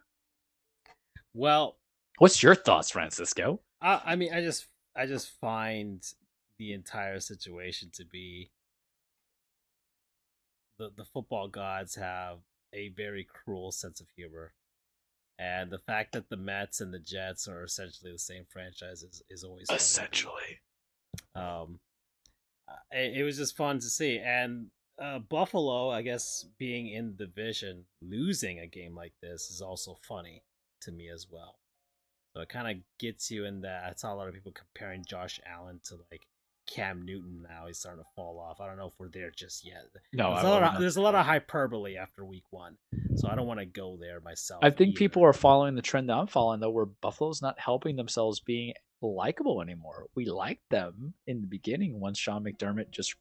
Well, 1.34 1.77
What's 2.18 2.42
your 2.42 2.54
thoughts, 2.54 2.90
Francisco? 2.90 3.60
I, 3.80 4.00
I 4.04 4.16
mean, 4.16 4.32
I 4.32 4.40
just 4.40 4.66
I 4.96 5.06
just 5.06 5.30
find 5.40 6.02
the 6.58 6.72
entire 6.72 7.20
situation 7.20 7.90
to 7.94 8.04
be 8.04 8.50
the 10.78 10.90
the 10.96 11.04
football 11.04 11.48
gods 11.48 11.94
have 11.94 12.38
a 12.74 12.88
very 12.90 13.24
cruel 13.24 13.70
sense 13.70 14.00
of 14.00 14.08
humor, 14.16 14.52
and 15.38 15.70
the 15.70 15.78
fact 15.78 16.12
that 16.12 16.28
the 16.28 16.36
Mets 16.36 16.80
and 16.80 16.92
the 16.92 16.98
Jets 16.98 17.46
are 17.46 17.62
essentially 17.62 18.12
the 18.12 18.18
same 18.18 18.44
franchise 18.48 19.02
is, 19.02 19.22
is 19.30 19.44
always 19.44 19.66
essentially. 19.70 20.60
Um, 21.34 21.78
it, 22.90 23.18
it 23.18 23.22
was 23.22 23.36
just 23.36 23.56
fun 23.56 23.78
to 23.78 23.86
see, 23.86 24.18
and 24.18 24.66
uh, 25.00 25.20
Buffalo, 25.20 25.90
I 25.90 26.02
guess, 26.02 26.44
being 26.58 26.88
in 26.88 27.14
the 27.16 27.26
division, 27.26 27.84
losing 28.02 28.58
a 28.58 28.66
game 28.66 28.94
like 28.96 29.12
this 29.22 29.50
is 29.50 29.60
also 29.60 29.98
funny 30.02 30.42
to 30.82 30.90
me 30.90 31.08
as 31.08 31.26
well. 31.30 31.58
So 32.34 32.40
it 32.42 32.48
kind 32.48 32.68
of 32.70 32.82
gets 32.98 33.30
you 33.30 33.44
in 33.44 33.62
that. 33.62 33.84
I 33.84 33.92
saw 33.96 34.12
a 34.12 34.16
lot 34.16 34.28
of 34.28 34.34
people 34.34 34.52
comparing 34.52 35.04
Josh 35.04 35.40
Allen 35.46 35.80
to 35.84 35.96
like 36.10 36.22
Cam 36.68 37.04
Newton 37.04 37.46
now. 37.48 37.66
He's 37.66 37.78
starting 37.78 38.02
to 38.02 38.08
fall 38.14 38.38
off. 38.38 38.60
I 38.60 38.66
don't 38.66 38.76
know 38.76 38.86
if 38.86 38.92
we're 38.98 39.08
there 39.08 39.30
just 39.34 39.64
yet. 39.64 39.84
No, 40.12 40.34
there's, 40.34 40.44
a 40.44 40.48
lot, 40.48 40.62
of, 40.62 40.80
there's 40.80 40.96
a 40.96 41.02
lot 41.02 41.14
of 41.14 41.24
hyperbole 41.24 41.96
after 41.96 42.24
week 42.24 42.44
one. 42.50 42.76
So 43.16 43.28
I 43.28 43.34
don't 43.34 43.46
want 43.46 43.60
to 43.60 43.66
go 43.66 43.96
there 43.98 44.20
myself. 44.20 44.62
I 44.62 44.70
think 44.70 44.90
either. 44.90 44.98
people 44.98 45.24
are 45.24 45.32
following 45.32 45.74
the 45.74 45.82
trend 45.82 46.08
that 46.08 46.16
I'm 46.16 46.26
following, 46.26 46.60
though, 46.60 46.70
where 46.70 46.86
Buffalo's 46.86 47.42
not 47.42 47.58
helping 47.58 47.96
themselves 47.96 48.40
being 48.40 48.74
likable 49.00 49.62
anymore. 49.62 50.06
We 50.14 50.26
liked 50.26 50.68
them 50.70 51.14
in 51.26 51.40
the 51.40 51.46
beginning 51.46 51.98
once 52.00 52.18
Sean 52.18 52.44
McDermott 52.44 52.90
just 52.90 53.14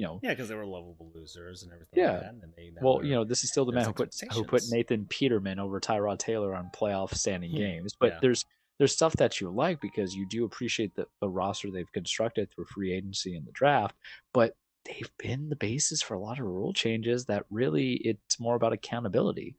you 0.00 0.06
know, 0.06 0.18
yeah, 0.22 0.30
because 0.30 0.48
they 0.48 0.54
were 0.54 0.64
lovable 0.64 1.12
losers 1.14 1.62
and 1.62 1.72
everything. 1.72 2.02
Yeah. 2.02 2.12
Like 2.12 2.20
that, 2.22 2.34
and 2.42 2.52
they, 2.56 2.72
well, 2.80 3.04
you 3.04 3.14
know, 3.14 3.22
this 3.22 3.44
is 3.44 3.50
still 3.50 3.66
the 3.66 3.72
man 3.72 3.84
who 3.84 3.92
put 3.92 4.14
who 4.32 4.44
put 4.44 4.62
Nathan 4.70 5.04
Peterman 5.04 5.58
over 5.58 5.78
Tyrod 5.78 6.18
Taylor 6.18 6.54
on 6.54 6.70
playoff 6.74 7.12
standing 7.12 7.50
hmm. 7.50 7.58
games. 7.58 7.94
But 8.00 8.12
yeah. 8.12 8.18
there's 8.22 8.46
there's 8.78 8.92
stuff 8.92 9.12
that 9.16 9.42
you 9.42 9.50
like 9.50 9.78
because 9.82 10.16
you 10.16 10.26
do 10.26 10.46
appreciate 10.46 10.94
the, 10.94 11.06
the 11.20 11.28
roster 11.28 11.70
they've 11.70 11.92
constructed 11.92 12.50
through 12.50 12.64
free 12.64 12.94
agency 12.94 13.36
and 13.36 13.46
the 13.46 13.52
draft. 13.52 13.94
But 14.32 14.56
they've 14.86 15.12
been 15.18 15.50
the 15.50 15.56
basis 15.56 16.00
for 16.00 16.14
a 16.14 16.20
lot 16.20 16.38
of 16.38 16.46
rule 16.46 16.72
changes 16.72 17.26
that 17.26 17.44
really 17.50 17.92
it's 17.96 18.40
more 18.40 18.54
about 18.54 18.72
accountability. 18.72 19.54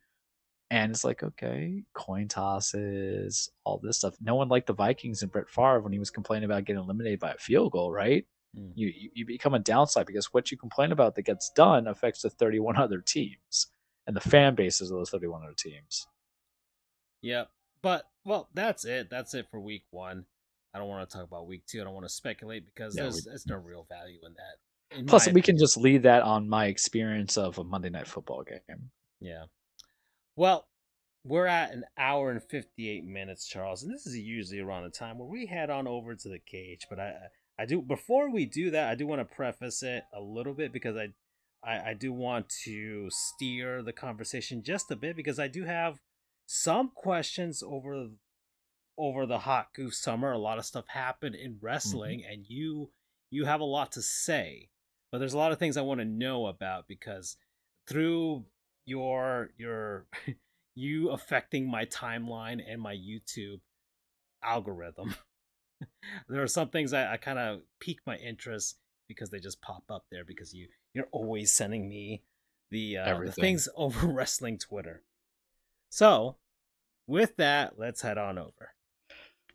And 0.72 0.92
it's 0.92 1.04
like, 1.04 1.22
okay, 1.22 1.84
coin 1.94 2.30
tosses, 2.30 3.52
all 3.64 3.78
this 3.78 3.98
stuff. 3.98 4.16
No 4.20 4.34
one 4.34 4.50
liked 4.50 4.66
the 4.66 4.74
Vikings 4.74 5.22
and 5.22 5.32
Brett 5.32 5.50
Favre 5.50 5.82
when 5.82 5.94
he 5.94 6.00
was 6.00 6.10
complaining 6.10 6.46
about 6.46 6.66
getting 6.66 6.82
eliminated 6.82 7.20
by 7.20 7.34
a 7.34 7.38
field 7.38 7.74
goal, 7.74 7.92
right? 7.92 8.26
Mm. 8.58 8.72
You, 8.76 8.94
you 9.14 9.26
become 9.26 9.54
a 9.54 9.60
downside 9.60 10.06
because 10.06 10.34
what 10.34 10.52
you 10.52 10.58
complain 10.58 10.92
about 10.92 11.16
that 11.16 11.24
gets 11.24 11.50
done 11.56 11.88
affects 11.88 12.22
the 12.22 12.30
31 12.30 12.78
other 12.78 13.00
teams 13.00 13.68
and 14.08 14.16
the 14.16 14.22
fan 14.22 14.56
bases 14.56 14.92
of 14.92 14.98
those 14.98 15.10
31 15.10 15.44
other 15.44 15.54
teams. 15.58 16.08
Yep. 17.22 17.50
But 17.82 18.06
well, 18.26 18.50
that's 18.54 18.86
it. 18.86 19.10
That's 19.10 19.34
it 19.34 19.48
for 19.50 19.60
week 19.60 19.84
one. 19.92 20.26
I 20.74 20.80
don't 20.80 20.88
want 20.88 21.10
to 21.10 21.18
talk 21.18 21.28
about 21.28 21.48
week 21.48 21.66
two. 21.66 21.82
I 21.82 21.84
don't 21.84 21.94
want 21.94 22.06
to 22.06 22.14
speculate 22.14 22.66
because 22.66 22.96
yeah, 22.96 23.04
there's, 23.04 23.26
there's 23.26 23.48
no 23.48 23.58
real 23.58 23.86
value 23.90 24.20
in 24.26 24.34
that. 24.34 24.98
In 24.98 25.06
Plus, 25.06 25.26
we 25.26 25.32
opinion. 25.32 25.44
can 25.44 25.58
just 25.58 25.78
leave 25.78 26.04
that 26.04 26.22
on 26.22 26.48
my 26.48 26.66
experience 26.66 27.38
of 27.38 27.58
a 27.58 27.64
Monday 27.64 27.90
night 27.90 28.08
football 28.08 28.44
game. 28.44 28.92
Yeah. 29.20 29.46
Well, 30.36 30.68
we're 31.24 31.46
at 31.46 31.72
an 31.72 31.84
hour 31.98 32.32
and 32.32 32.42
58 32.42 33.06
minutes, 33.06 33.48
Charles, 33.48 33.84
and 33.84 33.94
this 33.94 34.06
is 34.06 34.18
usually 34.18 34.60
around 34.60 34.84
the 34.84 34.90
time 34.90 35.18
where 35.18 35.28
we 35.28 35.46
head 35.46 35.70
on 35.70 35.88
over 35.88 36.16
to 36.16 36.30
the 36.30 36.40
cage. 36.40 36.88
But 36.90 37.00
I, 37.00 37.14
I 37.62 37.66
do 37.66 37.80
before 37.80 38.32
we 38.32 38.48
do 38.48 38.72
that, 38.72 38.90
I 38.90 38.96
do 38.96 39.06
want 39.06 39.20
to 39.20 39.36
preface 39.36 39.84
it 39.84 40.04
a 40.12 40.20
little 40.20 40.56
bit 40.56 40.74
because 40.74 40.98
I, 40.98 41.10
I, 41.64 41.92
I 41.92 41.94
do 41.94 42.12
want 42.12 42.50
to 42.64 43.08
steer 43.12 43.84
the 43.84 43.94
conversation 43.94 44.64
just 44.64 44.90
a 44.90 44.96
bit 44.96 45.16
because 45.16 45.38
I 45.38 45.48
do 45.48 45.66
have 45.66 46.00
some 46.48 46.90
questions 46.96 47.62
over 47.62 48.08
over 48.98 49.28
the 49.28 49.38
hot 49.38 49.68
goof 49.76 49.94
summer. 49.94 50.32
A 50.32 50.40
lot 50.40 50.58
of 50.58 50.66
stuff 50.66 50.86
happened 50.88 51.36
in 51.36 51.60
wrestling, 51.62 52.22
mm-hmm. 52.22 52.34
and 52.34 52.46
you 52.48 52.90
you 53.30 53.46
have 53.46 53.62
a 53.62 53.66
lot 53.66 53.92
to 53.92 54.02
say. 54.02 54.70
But 55.12 55.20
there's 55.20 55.36
a 55.36 55.38
lot 55.38 55.52
of 55.52 55.60
things 55.60 55.78
I 55.78 55.82
want 55.82 56.00
to 56.00 56.06
know 56.06 56.48
about 56.48 56.88
because 56.88 57.38
through 57.88 58.46
your 58.86 59.52
your 59.56 60.08
you 60.76 61.12
affecting 61.12 61.70
my 61.70 61.86
timeline 61.86 62.60
and 62.68 62.82
my 62.82 62.96
YouTube 62.96 63.60
algorithm. 64.44 65.14
there 66.30 66.44
are 66.44 66.48
some 66.48 66.70
things 66.70 66.94
I, 66.94 67.14
I 67.14 67.18
kind 67.18 67.40
of 67.40 67.62
pique 67.80 68.02
my 68.06 68.18
interest 68.18 68.78
because 69.08 69.30
they 69.30 69.40
just 69.40 69.62
pop 69.62 69.84
up 69.90 70.06
there 70.12 70.24
because 70.24 70.54
you 70.54 70.68
you're 70.94 71.08
always 71.12 71.52
sending 71.52 71.88
me 71.88 72.24
the 72.70 72.98
uh, 72.98 73.20
the 73.20 73.32
things 73.32 73.68
over 73.76 74.08
wrestling 74.08 74.58
Twitter. 74.58 75.04
So, 75.90 76.38
with 77.08 77.36
that, 77.38 77.78
let's 77.78 78.02
head 78.02 78.18
on 78.18 78.38
over. 78.38 78.74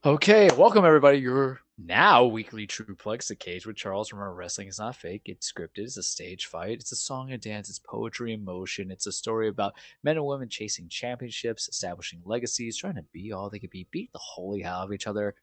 Okay, 0.05 0.51
welcome 0.57 0.85
everybody. 0.85 1.19
Your 1.19 1.61
now 1.79 2.25
weekly 2.25 2.67
Truplex, 2.67 3.29
the 3.29 3.35
cage 3.35 3.67
with 3.67 3.77
Charles. 3.77 4.13
Remember, 4.13 4.35
wrestling 4.35 4.69
is 4.69 4.79
not 4.79 4.95
fake; 4.95 5.23
it's 5.25 5.51
scripted. 5.51 5.79
It's 5.79 5.97
a 5.97 6.03
stage 6.03 6.47
fight. 6.47 6.79
It's 6.79 6.93
a 6.93 6.97
song 6.97 7.33
and 7.33 7.43
dance. 7.43 7.69
It's 7.69 7.81
poetry 7.81 8.33
in 8.33 8.45
motion. 8.45 8.91
It's 8.91 9.07
a 9.07 9.13
story 9.13 9.49
about 9.49 9.75
men 10.05 10.17
and 10.17 10.27
women 10.27 10.49
chasing 10.49 10.89
championships, 10.89 11.69
establishing 11.69 12.21
legacies, 12.25 12.77
trying 12.77 12.95
to 12.97 13.05
be 13.13 13.33
all 13.33 13.51
they 13.51 13.59
could 13.59 13.71
be, 13.71 13.89
beat 13.91 14.13
the 14.13 14.19
holy 14.19 14.61
hell 14.61 14.83
of 14.83 14.93
each 14.93 15.07
other, 15.07 15.35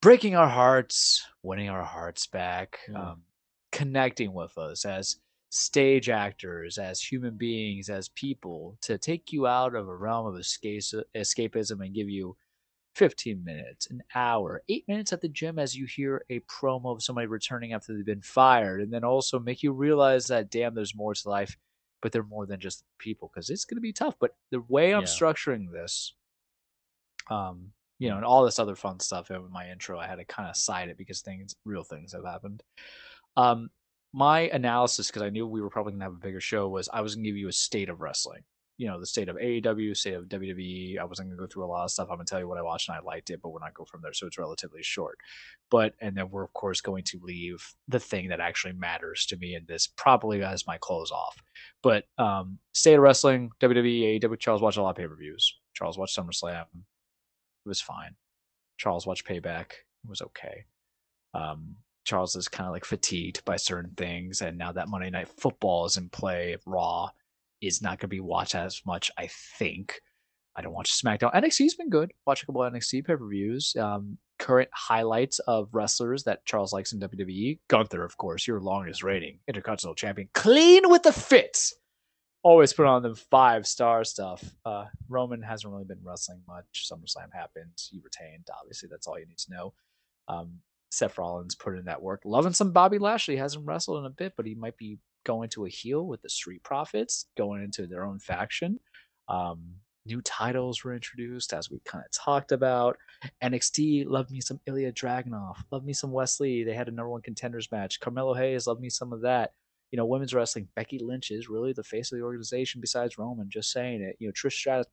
breaking 0.00 0.36
our 0.36 0.48
hearts, 0.48 1.26
winning 1.42 1.68
our 1.68 1.84
hearts 1.84 2.26
back, 2.26 2.78
mm. 2.90 2.96
um, 2.96 3.22
connecting 3.72 4.32
with 4.32 4.56
us 4.58 4.84
as 4.84 5.16
stage 5.50 6.08
actors, 6.08 6.78
as 6.78 7.00
human 7.00 7.36
beings, 7.36 7.88
as 7.88 8.08
people, 8.10 8.76
to 8.82 8.98
take 8.98 9.32
you 9.32 9.46
out 9.46 9.74
of 9.74 9.88
a 9.88 9.96
realm 9.96 10.26
of 10.26 10.38
escape, 10.38 10.82
escapism 11.14 11.84
and 11.84 11.94
give 11.94 12.08
you 12.08 12.36
15 12.96 13.44
minutes, 13.44 13.90
an 13.90 14.02
hour, 14.14 14.62
eight 14.70 14.84
minutes 14.88 15.12
at 15.12 15.20
the 15.20 15.28
gym 15.28 15.58
as 15.58 15.76
you 15.76 15.86
hear 15.86 16.24
a 16.30 16.40
promo 16.40 16.92
of 16.94 17.02
somebody 17.02 17.26
returning 17.26 17.74
after 17.74 17.94
they've 17.94 18.06
been 18.06 18.22
fired, 18.22 18.80
and 18.80 18.92
then 18.92 19.04
also 19.04 19.38
make 19.38 19.62
you 19.62 19.72
realize 19.72 20.26
that, 20.28 20.50
damn, 20.50 20.74
there's 20.74 20.96
more 20.96 21.14
to 21.14 21.28
life, 21.28 21.56
but 22.00 22.10
they're 22.10 22.22
more 22.22 22.46
than 22.46 22.58
just 22.58 22.84
people 22.98 23.30
because 23.32 23.50
it's 23.50 23.66
going 23.66 23.76
to 23.76 23.82
be 23.82 23.92
tough. 23.92 24.14
But 24.18 24.34
the 24.50 24.62
way 24.68 24.94
I'm 24.94 25.02
yeah. 25.02 25.08
structuring 25.08 25.70
this, 25.70 26.14
um, 27.30 27.72
you 27.98 28.08
know, 28.10 28.16
and 28.16 28.24
all 28.24 28.44
this 28.44 28.58
other 28.58 28.76
fun 28.76 29.00
stuff 29.00 29.30
in 29.30 29.50
my 29.50 29.70
intro. 29.70 29.98
I 29.98 30.06
had 30.06 30.16
to 30.16 30.24
kind 30.24 30.48
of 30.48 30.56
side 30.56 30.88
it 30.88 30.98
because 30.98 31.20
things, 31.20 31.54
real 31.64 31.82
things 31.82 32.12
have 32.12 32.24
happened. 32.24 32.62
Um, 33.36 33.70
my 34.12 34.42
analysis, 34.48 35.08
because 35.08 35.22
I 35.22 35.30
knew 35.30 35.46
we 35.46 35.60
were 35.60 35.70
probably 35.70 35.92
gonna 35.92 36.04
have 36.04 36.12
a 36.12 36.16
bigger 36.16 36.40
show, 36.40 36.68
was 36.68 36.88
I 36.92 37.00
was 37.00 37.14
gonna 37.14 37.26
give 37.26 37.36
you 37.36 37.48
a 37.48 37.52
state 37.52 37.88
of 37.88 38.00
wrestling. 38.00 38.42
You 38.78 38.88
know, 38.88 39.00
the 39.00 39.06
state 39.06 39.30
of 39.30 39.36
AEW, 39.36 39.96
state 39.96 40.14
of 40.14 40.24
WWE. 40.24 40.98
I 40.98 41.04
wasn't 41.04 41.30
gonna 41.30 41.38
go 41.38 41.46
through 41.46 41.64
a 41.64 41.66
lot 41.66 41.84
of 41.84 41.90
stuff. 41.90 42.08
I'm 42.10 42.16
gonna 42.16 42.26
tell 42.26 42.38
you 42.38 42.48
what 42.48 42.58
I 42.58 42.62
watched 42.62 42.88
and 42.88 42.96
I 42.96 43.00
liked 43.00 43.30
it, 43.30 43.40
but 43.42 43.50
we're 43.50 43.60
not 43.60 43.74
go 43.74 43.84
from 43.84 44.02
there. 44.02 44.12
So 44.12 44.26
it's 44.26 44.38
relatively 44.38 44.82
short. 44.82 45.18
But 45.70 45.94
and 46.00 46.16
then 46.16 46.30
we're 46.30 46.44
of 46.44 46.52
course 46.52 46.80
going 46.80 47.04
to 47.04 47.20
leave 47.22 47.62
the 47.88 48.00
thing 48.00 48.28
that 48.28 48.40
actually 48.40 48.74
matters 48.74 49.26
to 49.26 49.36
me 49.36 49.54
in 49.54 49.64
this 49.66 49.86
probably 49.86 50.42
as 50.42 50.66
my 50.66 50.78
close 50.78 51.10
off. 51.10 51.36
But 51.82 52.04
um, 52.18 52.58
state 52.72 52.94
of 52.94 53.00
wrestling, 53.00 53.50
WWE, 53.60 54.20
AEW. 54.20 54.38
Charles 54.38 54.62
watched 54.62 54.78
a 54.78 54.82
lot 54.82 54.90
of 54.90 54.96
pay 54.96 55.06
per 55.06 55.16
views. 55.16 55.58
Charles 55.74 55.98
watched 55.98 56.16
SummerSlam. 56.16 56.64
It 57.66 57.68
was 57.68 57.80
fine. 57.80 58.14
Charles 58.78 59.06
watched 59.06 59.26
Payback. 59.26 59.72
It 59.72 60.08
was 60.08 60.22
okay. 60.22 60.64
Um, 61.34 61.74
Charles 62.04 62.36
is 62.36 62.46
kind 62.46 62.68
of 62.68 62.72
like 62.72 62.84
fatigued 62.84 63.44
by 63.44 63.56
certain 63.56 63.90
things, 63.96 64.40
and 64.40 64.56
now 64.56 64.70
that 64.70 64.88
Monday 64.88 65.10
Night 65.10 65.26
Football 65.26 65.86
is 65.86 65.96
in 65.96 66.08
play, 66.08 66.56
Raw 66.64 67.10
is 67.60 67.82
not 67.82 67.98
going 67.98 67.98
to 67.98 68.06
be 68.08 68.20
watched 68.20 68.54
as 68.54 68.80
much. 68.86 69.10
I 69.18 69.28
think. 69.58 70.00
I 70.54 70.62
don't 70.62 70.72
watch 70.72 70.92
SmackDown. 70.92 71.34
NXT's 71.34 71.74
been 71.74 71.90
good. 71.90 72.12
Watch 72.24 72.42
a 72.42 72.46
couple 72.46 72.62
NXT 72.62 73.04
pay 73.04 73.16
per 73.16 73.28
views. 73.28 73.74
Um, 73.76 74.16
current 74.38 74.70
highlights 74.72 75.40
of 75.40 75.68
wrestlers 75.72 76.22
that 76.24 76.46
Charles 76.46 76.72
likes 76.72 76.92
in 76.92 77.00
WWE. 77.00 77.58
Gunther, 77.68 78.04
of 78.04 78.16
course, 78.16 78.46
your 78.46 78.60
longest 78.60 79.02
reigning 79.02 79.40
Intercontinental 79.48 79.96
Champion, 79.96 80.28
clean 80.34 80.88
with 80.88 81.02
the 81.02 81.12
fits 81.12 81.74
always 82.46 82.72
put 82.72 82.86
on 82.86 83.02
the 83.02 83.16
five 83.16 83.66
star 83.66 84.04
stuff. 84.04 84.54
Uh, 84.64 84.84
Roman 85.08 85.42
hasn't 85.42 85.72
really 85.72 85.84
been 85.84 85.98
wrestling 86.00 86.40
much. 86.46 86.88
SummerSlam 86.88 87.32
happened. 87.32 87.72
He 87.90 87.98
retained. 87.98 88.46
Obviously, 88.60 88.88
that's 88.88 89.08
all 89.08 89.18
you 89.18 89.26
need 89.26 89.38
to 89.38 89.50
know. 89.52 89.74
Um, 90.28 90.60
Seth 90.92 91.18
Rollins 91.18 91.56
put 91.56 91.76
in 91.76 91.86
that 91.86 92.00
work. 92.00 92.22
Loving 92.24 92.52
some 92.52 92.70
Bobby 92.70 92.98
Lashley. 92.98 93.36
Hasn't 93.36 93.66
wrestled 93.66 93.98
in 93.98 94.06
a 94.06 94.10
bit, 94.10 94.34
but 94.36 94.46
he 94.46 94.54
might 94.54 94.76
be 94.76 95.00
going 95.24 95.48
to 95.50 95.66
a 95.66 95.68
heel 95.68 96.06
with 96.06 96.22
the 96.22 96.28
Street 96.28 96.62
Profits, 96.62 97.26
going 97.36 97.64
into 97.64 97.88
their 97.88 98.04
own 98.04 98.20
faction. 98.20 98.78
Um, 99.28 99.64
new 100.06 100.20
titles 100.22 100.84
were 100.84 100.94
introduced, 100.94 101.52
as 101.52 101.68
we 101.68 101.80
kind 101.84 102.04
of 102.04 102.12
talked 102.12 102.52
about. 102.52 102.96
NXT 103.42 104.06
loved 104.06 104.30
me 104.30 104.40
some 104.40 104.60
Ilya 104.66 104.92
Dragunov. 104.92 105.56
Loved 105.72 105.84
me 105.84 105.92
some 105.92 106.12
Wes 106.12 106.38
Lee. 106.38 106.62
They 106.62 106.74
had 106.74 106.86
a 106.86 106.92
number 106.92 107.10
one 107.10 107.22
contenders 107.22 107.72
match. 107.72 107.98
Carmelo 107.98 108.34
Hayes 108.34 108.68
loved 108.68 108.80
me 108.80 108.88
some 108.88 109.12
of 109.12 109.22
that 109.22 109.50
you 109.90 109.96
know, 109.96 110.06
women's 110.06 110.34
wrestling, 110.34 110.68
Becky 110.74 110.98
Lynch 110.98 111.30
is 111.30 111.48
really 111.48 111.72
the 111.72 111.84
face 111.84 112.12
of 112.12 112.18
the 112.18 112.24
organization 112.24 112.80
besides 112.80 113.18
Roman. 113.18 113.48
Just 113.48 113.70
saying 113.70 114.02
it. 114.02 114.16
You 114.18 114.28
know, 114.28 114.32
Trish 114.32 114.52
Stratus, 114.52 114.86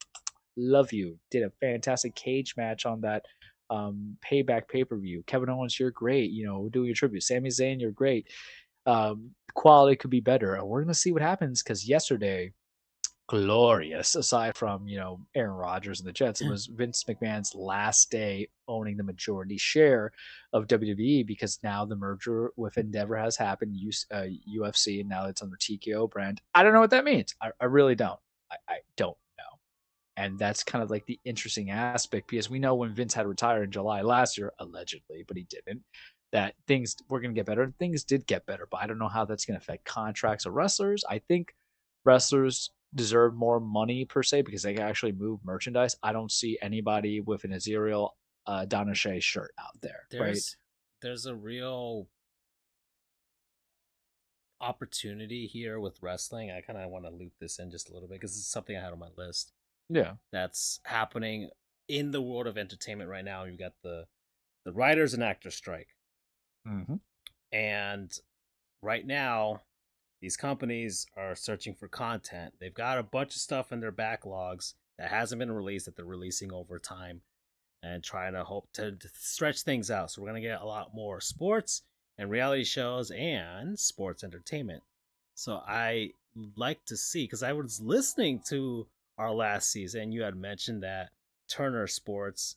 love 0.55 0.93
you. 0.93 1.17
Did 1.31 1.43
a 1.43 1.51
fantastic 1.59 2.15
cage 2.15 2.55
match 2.57 2.85
on 2.85 3.01
that 3.01 3.25
um, 3.69 4.17
payback 4.23 4.67
pay 4.67 4.83
per 4.83 4.97
view. 4.97 5.23
Kevin 5.25 5.49
Owens, 5.49 5.79
you're 5.79 5.91
great. 5.91 6.31
You 6.31 6.45
know, 6.45 6.69
doing 6.69 6.87
your 6.87 6.95
tribute. 6.95 7.23
Sami 7.23 7.49
Zayn, 7.49 7.81
you're 7.81 7.91
great. 7.91 8.27
Um, 8.85 9.31
quality 9.55 9.95
could 9.95 10.09
be 10.09 10.19
better. 10.19 10.55
And 10.55 10.67
we're 10.67 10.81
gonna 10.81 10.93
see 10.93 11.11
what 11.11 11.21
happens 11.21 11.63
because 11.63 11.87
yesterday 11.87 12.51
glorious. 13.27 14.15
Aside 14.15 14.55
from 14.55 14.87
you 14.87 14.97
know 14.97 15.19
Aaron 15.35 15.53
Rodgers 15.53 15.99
and 15.99 16.07
the 16.07 16.13
Jets, 16.13 16.41
it 16.41 16.49
was 16.49 16.67
Vince 16.67 17.03
McMahon's 17.03 17.55
last 17.55 18.11
day 18.11 18.49
owning 18.67 18.97
the 18.97 19.03
majority 19.03 19.57
share 19.57 20.11
of 20.51 20.67
WWE 20.67 21.25
because 21.25 21.59
now 21.63 21.85
the 21.85 21.95
merger 21.95 22.51
with 22.55 22.77
Endeavor 22.77 23.17
has 23.17 23.35
happened, 23.35 23.77
uh, 24.11 24.25
UFC, 24.49 24.99
and 24.99 25.09
now 25.09 25.25
it's 25.25 25.41
under 25.41 25.57
TKO 25.57 26.09
brand. 26.09 26.41
I 26.53 26.63
don't 26.63 26.73
know 26.73 26.79
what 26.79 26.91
that 26.91 27.05
means. 27.05 27.35
I, 27.41 27.51
I 27.59 27.65
really 27.65 27.95
don't. 27.95 28.19
I, 28.51 28.55
I 28.67 28.77
don't 28.97 29.17
know. 29.37 29.59
And 30.17 30.37
that's 30.37 30.63
kind 30.63 30.83
of 30.83 30.91
like 30.91 31.05
the 31.05 31.19
interesting 31.25 31.71
aspect 31.71 32.29
because 32.29 32.49
we 32.49 32.59
know 32.59 32.75
when 32.75 32.93
Vince 32.93 33.13
had 33.13 33.27
retired 33.27 33.63
in 33.63 33.71
July 33.71 34.01
last 34.01 34.37
year, 34.37 34.53
allegedly, 34.59 35.25
but 35.27 35.37
he 35.37 35.43
didn't 35.43 35.81
that 36.33 36.55
things 36.67 36.95
were 37.09 37.21
going 37.21 37.31
to 37.31 37.39
get 37.39 37.45
better. 37.45 37.71
Things 37.77 38.03
did 38.03 38.25
get 38.25 38.45
better, 38.47 38.67
but 38.69 38.81
I 38.81 38.87
don't 38.87 38.97
know 38.97 39.07
how 39.07 39.23
that's 39.23 39.45
going 39.45 39.57
to 39.57 39.63
affect 39.63 39.85
contracts 39.85 40.47
of 40.47 40.53
wrestlers. 40.53 41.05
I 41.07 41.19
think 41.19 41.53
wrestlers 42.05 42.71
deserve 42.95 43.33
more 43.33 43.59
money 43.59 44.05
per 44.05 44.23
se 44.23 44.43
because 44.43 44.63
they 44.63 44.73
can 44.73 44.83
actually 44.83 45.11
move 45.11 45.39
merchandise. 45.43 45.95
I 46.03 46.13
don't 46.13 46.31
see 46.31 46.57
anybody 46.61 47.21
with 47.21 47.43
an 47.43 47.51
Azriel 47.51 48.09
uh, 48.45 48.65
Donna 48.65 48.93
shirt 48.93 49.51
out 49.59 49.81
there. 49.81 50.07
There's 50.11 50.21
right? 50.21 50.55
there's 51.01 51.25
a 51.25 51.35
real 51.35 52.07
opportunity 54.61 55.47
here 55.47 55.79
with 55.79 56.01
wrestling. 56.01 56.51
I 56.51 56.61
kind 56.61 56.79
of 56.79 56.89
want 56.89 57.05
to 57.05 57.11
loop 57.11 57.33
this 57.39 57.59
in 57.59 57.71
just 57.71 57.89
a 57.89 57.93
little 57.93 58.07
bit 58.07 58.19
because 58.19 58.37
it's 58.37 58.47
something 58.47 58.75
I 58.75 58.81
had 58.81 58.93
on 58.93 58.99
my 58.99 59.09
list. 59.17 59.51
Yeah, 59.89 60.13
that's 60.31 60.79
happening 60.85 61.49
in 61.87 62.11
the 62.11 62.21
world 62.21 62.47
of 62.47 62.57
entertainment 62.57 63.09
right 63.09 63.25
now. 63.25 63.43
You've 63.43 63.59
got 63.59 63.73
the 63.83 64.05
the 64.65 64.71
writers 64.71 65.13
and 65.13 65.23
actors 65.23 65.55
strike, 65.55 65.89
mm-hmm. 66.67 66.95
and 67.51 68.11
right 68.81 69.05
now 69.05 69.61
these 70.23 70.37
companies 70.37 71.05
are 71.17 71.35
searching 71.35 71.75
for 71.75 71.89
content. 71.89 72.53
They've 72.57 72.73
got 72.73 72.97
a 72.97 73.03
bunch 73.03 73.35
of 73.35 73.41
stuff 73.41 73.73
in 73.73 73.81
their 73.81 73.91
backlogs 73.91 74.73
that 74.97 75.09
hasn't 75.09 75.39
been 75.39 75.51
released 75.51 75.85
that 75.85 75.97
they're 75.97 76.05
releasing 76.05 76.53
over 76.53 76.79
time 76.79 77.19
and 77.83 78.01
trying 78.01 78.31
to 78.31 78.45
hope 78.45 78.69
to, 78.75 78.93
to 78.93 79.09
stretch 79.19 79.63
things 79.63 79.91
out. 79.91 80.11
So 80.11 80.21
we're 80.21 80.29
going 80.29 80.41
to 80.41 80.47
get 80.47 80.61
a 80.61 80.65
lot 80.65 80.95
more 80.95 81.19
sports 81.19 81.81
and 82.17 82.29
reality 82.29 82.63
shows 82.63 83.11
and 83.11 83.77
sports 83.77 84.23
entertainment. 84.23 84.81
So 85.35 85.61
I 85.67 86.11
like 86.55 86.85
to 86.85 86.95
see 86.95 87.25
because 87.25 87.43
I 87.43 87.51
was 87.51 87.81
listening 87.81 88.39
to 88.47 88.87
our 89.17 89.33
last 89.33 89.73
season. 89.73 90.13
You 90.13 90.21
had 90.23 90.37
mentioned 90.37 90.83
that 90.83 91.09
Turner 91.49 91.85
Sports 91.85 92.55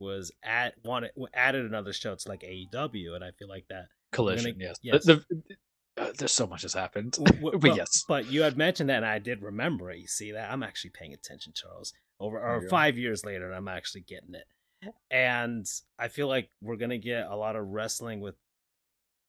was 0.00 0.32
at 0.42 0.74
wanted 0.84 1.12
added 1.32 1.64
another 1.64 1.94
show 1.94 2.14
to 2.14 2.28
like 2.28 2.42
AEW, 2.42 3.14
and 3.14 3.24
I 3.24 3.30
feel 3.30 3.48
like 3.48 3.68
that 3.68 3.86
collision. 4.12 4.52
Gonna, 4.52 4.64
yes, 4.64 4.78
yes. 4.82 5.04
The, 5.06 5.24
the, 5.30 5.56
uh, 5.98 6.12
there's 6.18 6.32
so 6.32 6.46
much 6.46 6.62
has 6.62 6.74
happened. 6.74 7.16
but, 7.42 7.76
yes, 7.76 8.04
but 8.06 8.30
you 8.30 8.42
had 8.42 8.56
mentioned 8.56 8.90
that, 8.90 8.96
and 8.96 9.06
I 9.06 9.18
did 9.18 9.42
remember 9.42 9.90
it. 9.90 9.98
You 9.98 10.06
see 10.06 10.32
that 10.32 10.50
I'm 10.50 10.62
actually 10.62 10.90
paying 10.90 11.14
attention, 11.14 11.52
Charles. 11.54 11.92
Over 12.18 12.38
or 12.38 12.68
five 12.68 12.96
years 12.96 13.24
later, 13.24 13.52
I'm 13.52 13.68
actually 13.68 14.00
getting 14.02 14.34
it, 14.34 14.94
and 15.10 15.66
I 15.98 16.08
feel 16.08 16.28
like 16.28 16.48
we're 16.62 16.76
gonna 16.76 16.98
get 16.98 17.26
a 17.26 17.36
lot 17.36 17.56
of 17.56 17.66
wrestling 17.66 18.20
with 18.20 18.36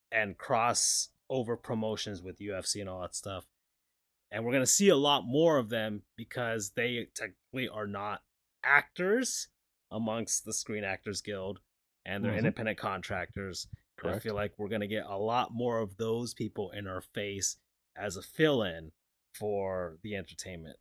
and 0.10 0.38
cross 0.38 1.10
over 1.30 1.58
promotions 1.58 2.22
with 2.22 2.40
UFC 2.40 2.80
and 2.80 2.90
all 2.90 3.02
that 3.02 3.14
stuff, 3.14 3.46
and 4.32 4.46
we're 4.46 4.54
gonna 4.54 4.66
see 4.66 4.88
a 4.88 4.96
lot 4.96 5.24
more 5.26 5.58
of 5.58 5.68
them 5.68 6.04
because 6.16 6.72
they 6.78 7.08
technically 7.14 7.68
are 7.68 7.88
not 7.88 8.22
actors 8.64 9.50
amongst 9.92 10.46
the 10.46 10.54
Screen 10.54 10.86
Actors 10.86 11.22
Guild, 11.22 11.60
and 12.06 12.24
they're 12.24 12.32
mm-hmm. 12.32 12.40
independent 12.40 12.78
contractors 12.78 13.68
Correct. 13.98 14.18
I 14.18 14.20
feel 14.20 14.36
like 14.36 14.54
we're 14.58 14.70
going 14.70 14.82
to 14.82 14.88
get 14.88 15.06
a 15.08 15.18
lot 15.18 15.54
more 15.54 15.80
of 15.80 15.98
those 15.98 16.34
people 16.34 16.72
in 16.72 16.88
our 16.88 17.02
face 17.02 17.58
as 17.96 18.16
a 18.16 18.22
fill 18.22 18.64
in 18.64 18.92
for 19.34 19.98
the 20.04 20.16
entertainment. 20.16 20.78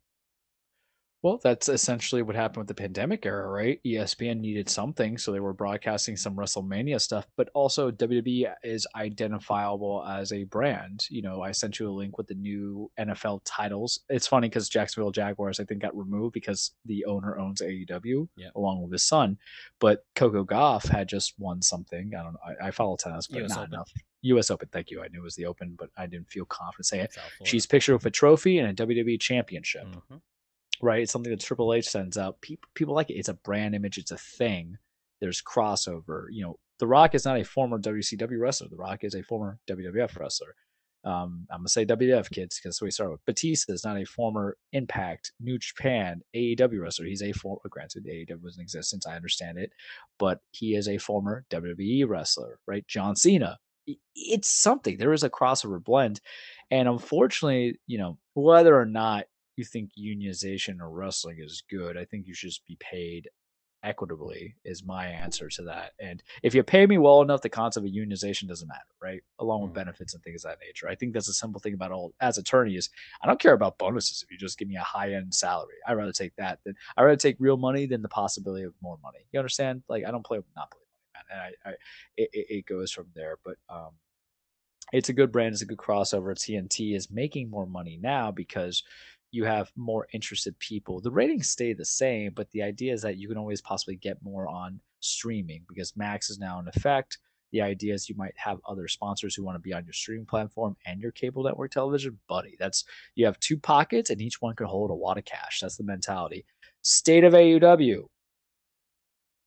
Well, 1.27 1.41
that's 1.43 1.67
essentially 1.67 2.21
what 2.21 2.37
happened 2.37 2.59
with 2.59 2.67
the 2.69 2.73
pandemic 2.73 3.25
era, 3.25 3.49
right? 3.49 3.81
ESPN 3.85 4.39
needed 4.39 4.69
something, 4.69 5.17
so 5.17 5.33
they 5.33 5.41
were 5.41 5.51
broadcasting 5.51 6.15
some 6.15 6.37
WrestleMania 6.37 7.01
stuff, 7.01 7.27
but 7.35 7.49
also 7.53 7.91
WWE 7.91 8.53
is 8.63 8.87
identifiable 8.95 10.05
as 10.07 10.31
a 10.31 10.45
brand. 10.45 11.05
You 11.09 11.23
know, 11.23 11.41
I 11.41 11.51
sent 11.51 11.79
you 11.79 11.89
a 11.89 11.91
link 11.91 12.17
with 12.17 12.27
the 12.27 12.35
new 12.35 12.89
NFL 12.97 13.41
titles. 13.43 13.99
It's 14.07 14.25
funny 14.25 14.47
because 14.47 14.69
Jacksonville 14.69 15.11
Jaguars, 15.11 15.59
I 15.59 15.65
think, 15.65 15.81
got 15.81 15.97
removed 15.97 16.31
because 16.31 16.71
the 16.85 17.03
owner 17.03 17.37
owns 17.37 17.61
AEW 17.61 18.29
yeah. 18.37 18.47
along 18.55 18.83
with 18.83 18.93
his 18.93 19.03
son. 19.03 19.37
But 19.81 20.05
Coco 20.15 20.45
Gauff 20.45 20.87
had 20.87 21.09
just 21.09 21.33
won 21.37 21.61
something. 21.61 22.13
I 22.17 22.23
don't 22.23 22.35
know. 22.35 22.39
I, 22.61 22.67
I 22.67 22.71
follow 22.71 22.95
tennis, 22.95 23.27
but 23.27 23.43
US 23.43 23.49
not 23.49 23.59
Open. 23.63 23.73
enough. 23.73 23.91
U.S. 24.21 24.49
Open. 24.49 24.69
Thank 24.71 24.91
you. 24.91 25.03
I 25.03 25.09
knew 25.09 25.19
it 25.19 25.23
was 25.23 25.35
the 25.35 25.45
Open, 25.45 25.75
but 25.77 25.89
I 25.97 26.05
didn't 26.05 26.29
feel 26.29 26.45
confident 26.45 26.85
saying 26.85 27.03
it. 27.03 27.17
She's 27.43 27.65
pictured 27.65 27.95
with 27.95 28.05
a 28.05 28.11
trophy 28.11 28.59
and 28.59 28.79
a 28.79 28.85
WWE 28.85 29.19
championship. 29.19 29.87
Mm-hmm 29.87 30.15
right? 30.81 31.01
It's 31.01 31.11
something 31.11 31.31
that 31.31 31.39
Triple 31.39 31.73
H 31.73 31.89
sends 31.89 32.17
out. 32.17 32.41
People 32.41 32.69
people 32.73 32.95
like 32.95 33.09
it. 33.09 33.15
It's 33.15 33.29
a 33.29 33.33
brand 33.33 33.75
image. 33.75 33.97
It's 33.97 34.11
a 34.11 34.17
thing. 34.17 34.77
There's 35.19 35.41
crossover. 35.41 36.25
You 36.31 36.45
know, 36.45 36.59
The 36.79 36.87
Rock 36.87 37.15
is 37.15 37.25
not 37.25 37.39
a 37.39 37.43
former 37.43 37.79
WCW 37.79 38.39
wrestler. 38.39 38.69
The 38.69 38.77
Rock 38.77 39.03
is 39.03 39.15
a 39.15 39.23
former 39.23 39.59
WWF 39.67 40.19
wrestler. 40.19 40.55
Um, 41.03 41.47
I'm 41.49 41.59
gonna 41.59 41.69
say 41.69 41.85
WWF 41.85 42.29
kids 42.31 42.59
because 42.59 42.81
we 42.81 42.91
start 42.91 43.11
with 43.11 43.25
Batista 43.25 43.71
is 43.71 43.85
not 43.85 43.97
a 43.97 44.05
former 44.05 44.57
Impact, 44.73 45.31
New 45.39 45.57
Japan, 45.57 46.21
AEW 46.35 46.81
wrestler. 46.81 47.05
He's 47.05 47.21
a 47.21 47.31
former. 47.31 47.61
Granted, 47.69 48.05
AEW 48.05 48.41
was 48.41 48.57
in 48.57 48.63
existence. 48.63 49.07
I 49.07 49.15
understand 49.15 49.57
it, 49.57 49.71
but 50.19 50.41
he 50.51 50.75
is 50.75 50.89
a 50.89 50.97
former 50.97 51.45
WWE 51.49 52.07
wrestler, 52.07 52.59
right? 52.67 52.85
John 52.87 53.15
Cena. 53.15 53.57
It's 54.15 54.49
something. 54.49 54.97
There 54.97 55.13
is 55.13 55.23
a 55.23 55.29
crossover 55.29 55.81
blend, 55.81 56.19
and 56.71 56.89
unfortunately, 56.89 57.79
you 57.87 57.97
know, 57.99 58.17
whether 58.33 58.77
or 58.77 58.85
not 58.85 59.27
you 59.57 59.65
think 59.65 59.91
unionization 59.99 60.79
or 60.79 60.89
wrestling 60.89 61.37
is 61.39 61.63
good, 61.69 61.97
I 61.97 62.05
think 62.05 62.27
you 62.27 62.33
should 62.33 62.49
just 62.49 62.65
be 62.65 62.77
paid 62.79 63.29
equitably 63.83 64.55
is 64.65 64.83
my 64.83 65.07
answer 65.07 65.47
to 65.47 65.61
that. 65.63 65.93
And 65.99 66.21
if 66.43 66.53
you 66.55 66.63
pay 66.63 66.85
me 66.85 66.97
well 66.97 67.21
enough, 67.21 67.41
the 67.41 67.49
concept 67.49 67.85
of 67.85 67.91
unionization 67.91 68.47
doesn't 68.47 68.67
matter, 68.67 68.81
right? 69.01 69.21
Along 69.39 69.61
with 69.61 69.71
mm. 69.71 69.75
benefits 69.75 70.13
and 70.13 70.23
things 70.23 70.43
of 70.43 70.51
that 70.51 70.65
nature. 70.65 70.89
I 70.89 70.95
think 70.95 71.13
that's 71.13 71.29
a 71.29 71.33
simple 71.33 71.61
thing 71.61 71.73
about 71.73 71.91
all 71.91 72.13
as 72.19 72.37
attorneys. 72.37 72.89
I 73.23 73.27
don't 73.27 73.39
care 73.39 73.53
about 73.53 73.77
bonuses 73.77 74.23
if 74.23 74.31
you 74.31 74.37
just 74.37 74.57
give 74.57 74.67
me 74.67 74.75
a 74.75 74.81
high 74.81 75.13
end 75.13 75.33
salary. 75.33 75.75
I'd 75.87 75.93
rather 75.93 76.11
take 76.11 76.35
that 76.37 76.59
than 76.65 76.75
I'd 76.97 77.03
rather 77.03 77.17
take 77.17 77.37
real 77.39 77.57
money 77.57 77.85
than 77.85 78.01
the 78.01 78.09
possibility 78.09 78.63
of 78.63 78.73
more 78.81 78.97
money. 79.01 79.19
You 79.31 79.39
understand? 79.39 79.83
Like 79.87 80.05
I 80.05 80.11
don't 80.11 80.25
play 80.25 80.37
with 80.37 80.47
monopoly 80.55 80.83
money, 80.85 81.13
man. 81.13 81.23
And 81.31 81.41
I, 81.41 81.69
I 81.69 81.73
it, 82.17 82.29
it 82.33 82.65
goes 82.65 82.91
from 82.91 83.07
there. 83.15 83.37
But 83.43 83.57
um 83.69 83.91
it's 84.93 85.09
a 85.09 85.13
good 85.13 85.33
brand, 85.33 85.53
it's 85.53 85.61
a 85.61 85.65
good 85.65 85.77
crossover. 85.77 86.33
TNT 86.33 86.95
is 86.95 87.11
making 87.11 87.49
more 87.49 87.65
money 87.65 87.99
now 88.01 88.31
because 88.31 88.83
you 89.37 89.45
have 89.45 89.71
more 89.75 90.07
interested 90.13 90.57
people. 90.57 90.99
The 90.99 91.11
ratings 91.11 91.51
stay 91.51 91.71
the 91.71 91.85
same, 91.85 92.31
but 92.35 92.49
the 92.49 92.63
idea 92.63 92.91
is 92.91 93.03
that 93.03 93.17
you 93.17 93.27
can 93.27 93.37
always 93.37 93.61
possibly 93.61 93.95
get 93.95 94.17
more 94.23 94.47
on 94.47 94.79
streaming 94.99 95.63
because 95.69 95.95
Max 95.95 96.31
is 96.31 96.39
now 96.39 96.59
in 96.59 96.67
effect. 96.67 97.19
The 97.51 97.61
idea 97.61 97.93
is 97.93 98.09
you 98.09 98.15
might 98.17 98.33
have 98.35 98.57
other 98.67 98.87
sponsors 98.87 99.35
who 99.35 99.45
want 99.45 99.55
to 99.55 99.59
be 99.59 99.73
on 99.73 99.85
your 99.85 99.93
streaming 99.93 100.25
platform 100.25 100.75
and 100.87 100.99
your 100.99 101.11
cable 101.11 101.43
network 101.43 101.69
television. 101.69 102.17
Buddy, 102.27 102.55
that's 102.59 102.83
you 103.13 103.27
have 103.27 103.39
two 103.39 103.57
pockets 103.57 104.09
and 104.09 104.19
each 104.19 104.41
one 104.41 104.55
can 104.55 104.65
hold 104.65 104.89
a 104.89 104.95
wad 104.95 105.19
of 105.19 105.25
cash. 105.25 105.59
That's 105.61 105.77
the 105.77 105.83
mentality. 105.83 106.43
State 106.81 107.23
of 107.23 107.33
AEW. 107.33 108.05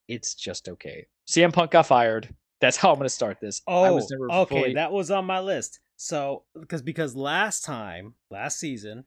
It's 0.07 0.35
just 0.37 0.69
okay. 0.69 1.09
CM 1.29 1.53
Punk 1.53 1.73
got 1.73 1.87
fired. 1.87 2.33
That's 2.61 2.77
how 2.77 2.91
I'm 2.91 2.97
going 2.97 3.07
to 3.07 3.11
start 3.11 3.39
this. 3.41 3.61
Oh, 3.67 4.01
okay. 4.31 4.61
Fully... 4.61 4.75
That 4.75 4.93
was 4.93 5.11
on 5.11 5.25
my 5.25 5.41
list. 5.41 5.81
So, 5.97 6.45
because 6.59 6.81
because 6.81 7.17
last 7.17 7.65
time, 7.65 8.15
last 8.31 8.59
season, 8.61 9.05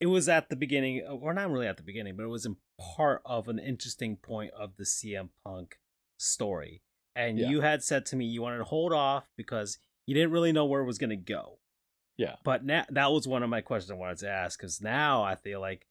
it 0.00 0.06
was 0.06 0.28
at 0.28 0.48
the 0.48 0.56
beginning, 0.56 1.02
uh, 1.06 1.12
or 1.12 1.32
not 1.32 1.50
really 1.50 1.66
at 1.66 1.76
the 1.76 1.82
beginning, 1.82 2.16
but 2.16 2.24
it 2.24 2.28
was 2.28 2.46
in 2.46 2.56
part 2.96 3.22
of 3.24 3.48
an 3.48 3.58
interesting 3.58 4.16
point 4.16 4.52
of 4.52 4.76
the 4.76 4.84
CM 4.84 5.28
Punk 5.44 5.78
story. 6.18 6.82
And 7.16 7.38
yeah. 7.38 7.48
you 7.48 7.60
had 7.60 7.82
said 7.82 8.06
to 8.06 8.16
me 8.16 8.24
you 8.24 8.42
wanted 8.42 8.58
to 8.58 8.64
hold 8.64 8.92
off 8.92 9.24
because 9.36 9.78
you 10.06 10.14
didn't 10.14 10.32
really 10.32 10.52
know 10.52 10.64
where 10.64 10.82
it 10.82 10.86
was 10.86 10.98
going 10.98 11.10
to 11.10 11.16
go. 11.16 11.58
Yeah. 12.16 12.36
But 12.44 12.64
now 12.64 12.84
that 12.90 13.12
was 13.12 13.26
one 13.26 13.42
of 13.42 13.50
my 13.50 13.60
questions 13.60 13.90
I 13.90 13.94
wanted 13.94 14.18
to 14.18 14.30
ask 14.30 14.58
because 14.58 14.80
now 14.80 15.22
I 15.22 15.34
feel 15.36 15.60
like 15.60 15.86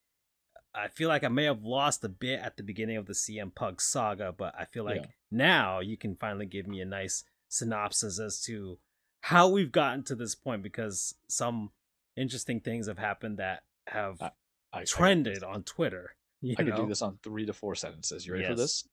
I 0.74 0.88
feel 0.88 1.08
like 1.08 1.22
I 1.22 1.28
may 1.28 1.44
have 1.44 1.62
lost 1.62 2.04
a 2.04 2.08
bit 2.08 2.40
at 2.40 2.56
the 2.56 2.62
beginning 2.62 2.96
of 2.96 3.06
the 3.06 3.12
CM 3.12 3.54
Punk 3.54 3.80
saga, 3.80 4.34
but 4.36 4.54
I 4.58 4.64
feel 4.64 4.84
like 4.84 5.02
yeah. 5.02 5.10
now 5.30 5.80
you 5.80 5.96
can 5.96 6.16
finally 6.16 6.46
give 6.46 6.66
me 6.66 6.80
a 6.80 6.84
nice 6.84 7.24
synopsis 7.48 8.18
as 8.18 8.40
to 8.42 8.78
how 9.20 9.48
we've 9.48 9.72
gotten 9.72 10.02
to 10.04 10.14
this 10.14 10.34
point 10.34 10.62
because 10.62 11.14
some 11.28 11.70
interesting 12.16 12.60
things 12.60 12.88
have 12.88 12.98
happened 12.98 13.38
that 13.38 13.62
have 13.88 14.20
I, 14.20 14.30
I, 14.72 14.84
trended 14.84 15.44
I 15.44 15.52
on 15.52 15.62
Twitter. 15.62 16.14
I 16.44 16.48
know? 16.48 16.56
could 16.56 16.76
do 16.76 16.86
this 16.86 17.02
on 17.02 17.18
three 17.22 17.46
to 17.46 17.52
four 17.52 17.74
sentences. 17.74 18.26
You 18.26 18.32
ready 18.32 18.44
yes. 18.44 18.52
for 18.52 18.56
this? 18.56 18.88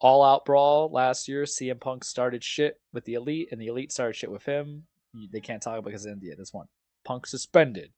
All 0.00 0.22
out 0.22 0.44
brawl 0.44 0.90
last 0.92 1.28
year. 1.28 1.42
CM 1.42 1.80
Punk 1.80 2.04
started 2.04 2.44
shit 2.44 2.80
with 2.92 3.04
the 3.04 3.14
elite, 3.14 3.48
and 3.50 3.60
the 3.60 3.66
elite 3.66 3.92
started 3.92 4.14
shit 4.14 4.30
with 4.30 4.44
him. 4.44 4.84
They 5.32 5.40
can't 5.40 5.62
talk 5.62 5.84
because 5.84 6.06
of 6.06 6.12
India. 6.12 6.36
This 6.36 6.52
one. 6.52 6.66
Punk 7.04 7.26
suspended 7.26 7.90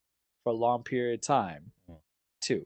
for 0.43 0.53
a 0.53 0.55
long 0.55 0.83
period 0.83 1.19
of 1.19 1.21
time. 1.21 1.71
Mm. 1.89 1.97
Two. 2.41 2.65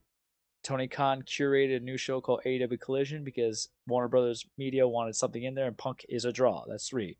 Tony 0.64 0.88
Khan 0.88 1.22
curated 1.22 1.78
a 1.78 1.80
new 1.80 1.98
show 1.98 2.22
called 2.22 2.42
AEW 2.46 2.80
Collision 2.80 3.24
because 3.24 3.70
Warner 3.88 4.08
Brothers 4.08 4.46
Media 4.58 4.88
wanted 4.88 5.16
something 5.16 5.44
in 5.44 5.54
there, 5.54 5.68
and 5.68 5.78
Punk 5.78 6.06
is 6.10 6.26
a 6.26 6.32
draw. 6.32 6.66
That's 6.68 6.90
three. 6.90 7.18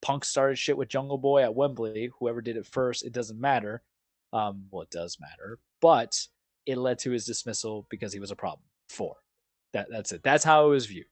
Punk 0.00 0.24
started 0.24 0.58
shit 0.58 0.76
with 0.76 0.88
Jungle 0.88 1.18
Boy 1.18 1.42
at 1.42 1.54
Wembley. 1.54 2.10
Whoever 2.18 2.40
did 2.40 2.56
it 2.56 2.66
first, 2.66 3.04
it 3.04 3.12
doesn't 3.12 3.40
matter. 3.40 3.82
Um, 4.32 4.66
well, 4.70 4.82
it 4.82 4.90
does 4.90 5.18
matter, 5.20 5.58
but 5.80 6.18
it 6.66 6.76
led 6.78 6.98
to 7.00 7.10
his 7.10 7.24
dismissal 7.24 7.86
because 7.90 8.12
he 8.12 8.20
was 8.20 8.30
a 8.30 8.36
problem. 8.36 8.64
Four. 8.88 9.16
That 9.72 9.88
that's 9.90 10.12
it. 10.12 10.22
That's 10.22 10.44
how 10.44 10.66
it 10.66 10.70
was 10.70 10.86
viewed. 10.86 11.06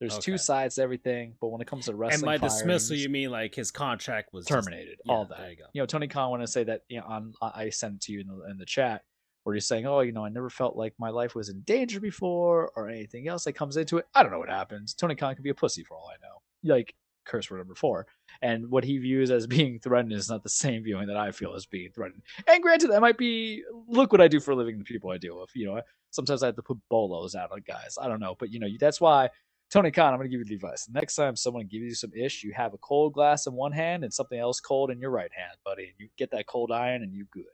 There's 0.00 0.18
two 0.18 0.36
sides 0.36 0.74
to 0.74 0.82
everything, 0.82 1.34
but 1.40 1.48
when 1.48 1.60
it 1.60 1.66
comes 1.66 1.86
to 1.86 1.94
wrestling, 1.94 2.28
and 2.28 2.40
by 2.40 2.46
dismissal, 2.46 2.96
you 2.96 3.08
mean 3.08 3.30
like 3.30 3.54
his 3.54 3.70
contract 3.70 4.32
was 4.32 4.44
just- 4.44 4.64
terminated. 4.66 4.98
Yeah, 5.04 5.12
all 5.12 5.24
that. 5.26 5.38
There 5.38 5.50
you 5.50 5.56
go. 5.56 5.64
You 5.72 5.82
know, 5.82 5.86
Tony 5.86 6.08
Khan 6.08 6.30
want 6.30 6.42
to 6.42 6.46
say 6.46 6.64
that 6.64 6.82
you 6.88 6.98
know 7.00 7.06
on 7.06 7.32
I 7.40 7.64
I 7.64 7.70
sent 7.70 7.94
it 7.94 8.00
to 8.02 8.12
you 8.12 8.20
in 8.20 8.26
the 8.26 8.50
in 8.50 8.58
the 8.58 8.66
chat 8.66 9.02
where 9.44 9.54
he's 9.54 9.66
saying, 9.66 9.86
oh, 9.86 10.00
you 10.00 10.10
know, 10.12 10.24
I 10.24 10.30
never 10.30 10.48
felt 10.50 10.74
like 10.74 10.94
my 10.98 11.10
life 11.10 11.34
was 11.34 11.50
in 11.50 11.60
danger 11.60 12.00
before 12.00 12.72
or 12.76 12.88
anything 12.88 13.28
else 13.28 13.44
that 13.44 13.52
comes 13.52 13.76
into 13.76 13.98
it. 13.98 14.06
I 14.14 14.22
don't 14.22 14.32
know 14.32 14.38
what 14.38 14.48
happens. 14.48 14.94
Tony 14.94 15.14
Khan 15.14 15.34
could 15.34 15.44
be 15.44 15.50
a 15.50 15.54
pussy 15.54 15.84
for 15.84 15.96
all 15.96 16.10
I 16.10 16.16
know. 16.26 16.74
Like 16.74 16.94
curse 17.24 17.50
word 17.50 17.58
number 17.58 17.74
four. 17.74 18.06
And 18.42 18.70
what 18.70 18.84
he 18.84 18.98
views 18.98 19.30
as 19.30 19.46
being 19.48 19.78
threatened 19.78 20.12
is 20.12 20.30
not 20.30 20.42
the 20.42 20.48
same 20.48 20.82
viewing 20.82 21.08
that 21.08 21.16
I 21.16 21.30
feel 21.30 21.54
as 21.54 21.66
being 21.66 21.90
threatened. 21.90 22.22
And 22.46 22.62
granted, 22.62 22.90
that 22.90 23.00
might 23.00 23.18
be 23.18 23.62
look 23.88 24.12
what 24.12 24.20
I 24.20 24.28
do 24.28 24.40
for 24.40 24.52
a 24.52 24.56
living, 24.56 24.78
the 24.78 24.84
people 24.84 25.10
I 25.10 25.18
deal 25.18 25.40
with. 25.40 25.50
You 25.54 25.66
know, 25.66 25.82
sometimes 26.10 26.42
I 26.42 26.46
have 26.46 26.56
to 26.56 26.62
put 26.62 26.78
bolos 26.88 27.34
out 27.34 27.52
on 27.52 27.62
guys. 27.66 27.96
I 28.00 28.08
don't 28.08 28.20
know, 28.20 28.36
but 28.38 28.52
you 28.52 28.60
know, 28.60 28.68
that's 28.78 29.00
why 29.00 29.30
Tony 29.70 29.90
Khan, 29.90 30.12
I'm 30.12 30.18
going 30.18 30.30
to 30.30 30.36
give 30.36 30.40
you 30.40 30.44
the 30.44 30.54
advice. 30.54 30.88
Next 30.92 31.16
time 31.16 31.36
someone 31.36 31.66
gives 31.66 31.84
you 31.84 31.94
some 31.94 32.12
ish, 32.14 32.44
you 32.44 32.52
have 32.52 32.74
a 32.74 32.78
cold 32.78 33.12
glass 33.12 33.46
in 33.46 33.54
one 33.54 33.72
hand 33.72 34.04
and 34.04 34.12
something 34.12 34.38
else 34.38 34.60
cold 34.60 34.90
in 34.90 35.00
your 35.00 35.10
right 35.10 35.32
hand, 35.36 35.56
buddy. 35.64 35.84
And 35.84 35.94
you 35.98 36.08
get 36.16 36.30
that 36.30 36.46
cold 36.46 36.70
iron 36.70 37.02
and 37.02 37.12
you 37.12 37.26
good. 37.32 37.44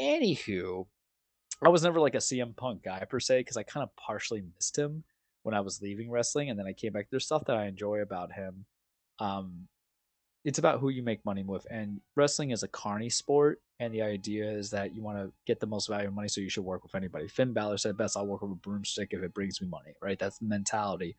Anywho, 0.00 0.86
I 1.62 1.68
was 1.68 1.82
never 1.82 2.00
like 2.00 2.14
a 2.14 2.18
CM 2.18 2.54
Punk 2.56 2.82
guy 2.82 3.04
per 3.08 3.20
se 3.20 3.40
because 3.40 3.56
I 3.56 3.62
kind 3.62 3.82
of 3.82 3.94
partially 3.96 4.42
missed 4.56 4.76
him 4.76 5.04
when 5.42 5.54
I 5.54 5.60
was 5.60 5.80
leaving 5.80 6.10
wrestling, 6.10 6.50
and 6.50 6.58
then 6.58 6.66
I 6.66 6.72
came 6.72 6.92
back. 6.92 7.06
There's 7.08 7.24
stuff 7.24 7.44
that 7.46 7.56
I 7.56 7.66
enjoy 7.66 8.00
about 8.00 8.32
him. 8.32 8.64
Um, 9.18 9.68
it's 10.44 10.58
about 10.60 10.78
who 10.78 10.90
you 10.90 11.02
make 11.02 11.24
money 11.24 11.42
with, 11.42 11.66
and 11.70 12.00
wrestling 12.14 12.50
is 12.50 12.62
a 12.62 12.68
carny 12.68 13.10
sport, 13.10 13.60
and 13.80 13.92
the 13.92 14.02
idea 14.02 14.48
is 14.48 14.70
that 14.70 14.94
you 14.94 15.02
want 15.02 15.18
to 15.18 15.32
get 15.44 15.58
the 15.58 15.66
most 15.66 15.88
value 15.88 16.08
of 16.08 16.14
money, 16.14 16.28
so 16.28 16.40
you 16.40 16.48
should 16.48 16.64
work 16.64 16.84
with 16.84 16.94
anybody. 16.94 17.26
Finn 17.26 17.52
Balor 17.52 17.78
said 17.78 17.96
best, 17.96 18.16
"I'll 18.16 18.26
work 18.26 18.42
with 18.42 18.52
a 18.52 18.54
broomstick 18.54 19.12
if 19.12 19.22
it 19.22 19.34
brings 19.34 19.60
me 19.60 19.66
money." 19.68 19.94
Right? 20.00 20.18
That's 20.18 20.38
the 20.38 20.46
mentality 20.46 21.16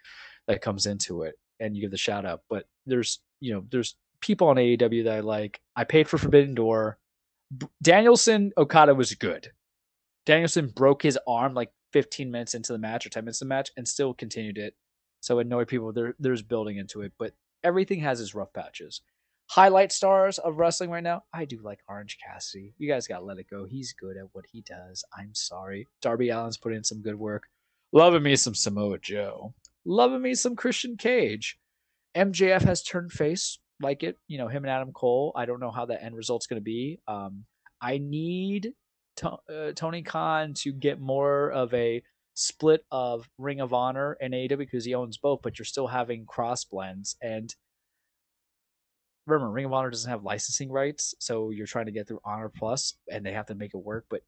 that 0.48 0.62
comes 0.62 0.86
into 0.86 1.24
it, 1.24 1.36
and 1.60 1.76
you 1.76 1.82
give 1.82 1.92
the 1.92 1.98
shout 1.98 2.26
out. 2.26 2.44
But 2.50 2.68
there's 2.86 3.20
you 3.42 3.54
know 3.54 3.66
there's 3.70 3.96
people 4.22 4.48
on 4.48 4.56
AEW 4.58 5.04
that 5.06 5.16
I 5.16 5.20
like. 5.20 5.60
I 5.76 5.84
paid 5.84 6.08
for 6.08 6.18
Forbidden 6.18 6.56
Door. 6.56 6.98
B- 7.56 7.68
Danielson 7.82 8.52
Okada 8.58 8.96
was 8.96 9.14
good. 9.14 9.52
Danielson 10.26 10.68
broke 10.76 11.04
his 11.04 11.18
arm 11.28 11.54
like 11.54 11.72
15 11.94 12.30
minutes 12.30 12.54
into 12.54 12.74
the 12.74 12.80
match 12.80 13.06
or 13.06 13.10
10 13.10 13.24
minutes 13.24 13.42
of 13.42 13.48
the 13.48 13.50
match 13.50 13.72
and 13.78 13.88
still 13.88 14.14
continued 14.14 14.58
it. 14.58 14.76
So 15.22 15.40
annoy 15.40 15.66
people. 15.66 15.94
There, 15.94 16.16
there's 16.20 16.42
building 16.42 16.78
into 16.78 17.02
it, 17.02 17.14
but 17.18 17.34
everything 17.64 18.00
has 18.02 18.22
its 18.22 18.36
rough 18.36 18.54
patches. 18.54 19.02
Highlight 19.50 19.94
stars 19.94 20.40
of 20.40 20.58
wrestling 20.58 20.90
right 20.90 21.04
now. 21.04 21.24
I 21.34 21.46
do 21.46 21.62
like 21.64 21.80
Orange 21.88 22.18
Cassidy. 22.24 22.74
You 22.78 22.90
guys 22.90 23.08
got 23.08 23.20
to 23.20 23.26
let 23.26 23.38
it 23.38 23.50
go. 23.50 23.66
He's 23.66 23.94
good 23.94 24.18
at 24.18 24.28
what 24.34 24.46
he 24.52 24.62
does. 24.62 25.06
I'm 25.18 25.34
sorry. 25.34 25.88
Darby 26.02 26.32
Allin's 26.32 26.58
put 26.58 26.74
in 26.74 26.84
some 26.84 27.02
good 27.02 27.16
work. 27.16 27.48
Loving 27.94 28.24
me 28.24 28.36
some 28.36 28.56
Samoa 28.56 29.00
Joe. 29.00 29.54
Loving 29.86 30.22
me 30.22 30.36
some 30.36 30.58
Christian 30.58 30.98
Cage. 30.98 31.58
MJF 32.16 32.62
has 32.64 32.84
turned 32.84 33.14
face. 33.14 33.60
Like 33.80 34.04
it. 34.04 34.18
You 34.28 34.38
know, 34.38 34.50
him 34.50 34.66
and 34.66 34.72
Adam 34.72 34.92
Cole. 34.92 35.32
I 35.36 35.46
don't 35.46 35.62
know 35.62 35.72
how 35.72 35.86
the 35.86 36.02
end 36.02 36.16
result's 36.16 36.48
to 36.48 36.60
be. 36.60 37.00
Um, 37.08 37.46
I 37.82 38.00
need 38.00 38.74
uh, 39.24 39.72
Tony 39.76 40.02
Khan 40.02 40.54
to 40.56 40.74
get 40.74 41.00
more 41.00 41.52
of 41.52 41.74
a 41.74 42.04
split 42.38 42.86
of 42.92 43.28
Ring 43.40 43.60
of 43.60 43.74
Honor 43.74 44.16
and 44.22 44.32
AEW 44.32 44.60
because 44.60 44.86
he 44.86 44.94
owns 44.94 45.18
both, 45.18 45.42
but 45.42 45.58
you're 45.58 45.66
still 45.66 45.88
having 45.88 46.26
cross 46.28 46.64
blends. 46.64 47.18
And 47.20 47.54
remember, 49.26 49.52
Ring 49.52 49.66
of 49.66 49.74
Honor 49.74 49.90
doesn't 49.90 50.10
have 50.10 50.24
licensing 50.24 50.72
rights, 50.72 51.16
so 51.20 51.50
you're 51.50 51.66
trying 51.66 51.88
to 51.88 51.92
get 51.92 52.08
through 52.08 52.22
Honor 52.24 52.52
Plus, 52.56 52.94
and 53.12 53.26
they 53.26 53.32
have 53.32 53.48
to 53.48 53.56
make 53.56 53.74
it 53.74 53.84
work. 53.84 54.06
But 54.08 54.22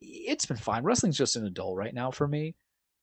it's 0.00 0.46
been 0.46 0.56
fine. 0.56 0.84
Wrestling's 0.84 1.18
just 1.18 1.34
an 1.34 1.44
adult 1.44 1.76
right 1.76 1.92
now 1.92 2.12
for 2.12 2.28
me. 2.28 2.54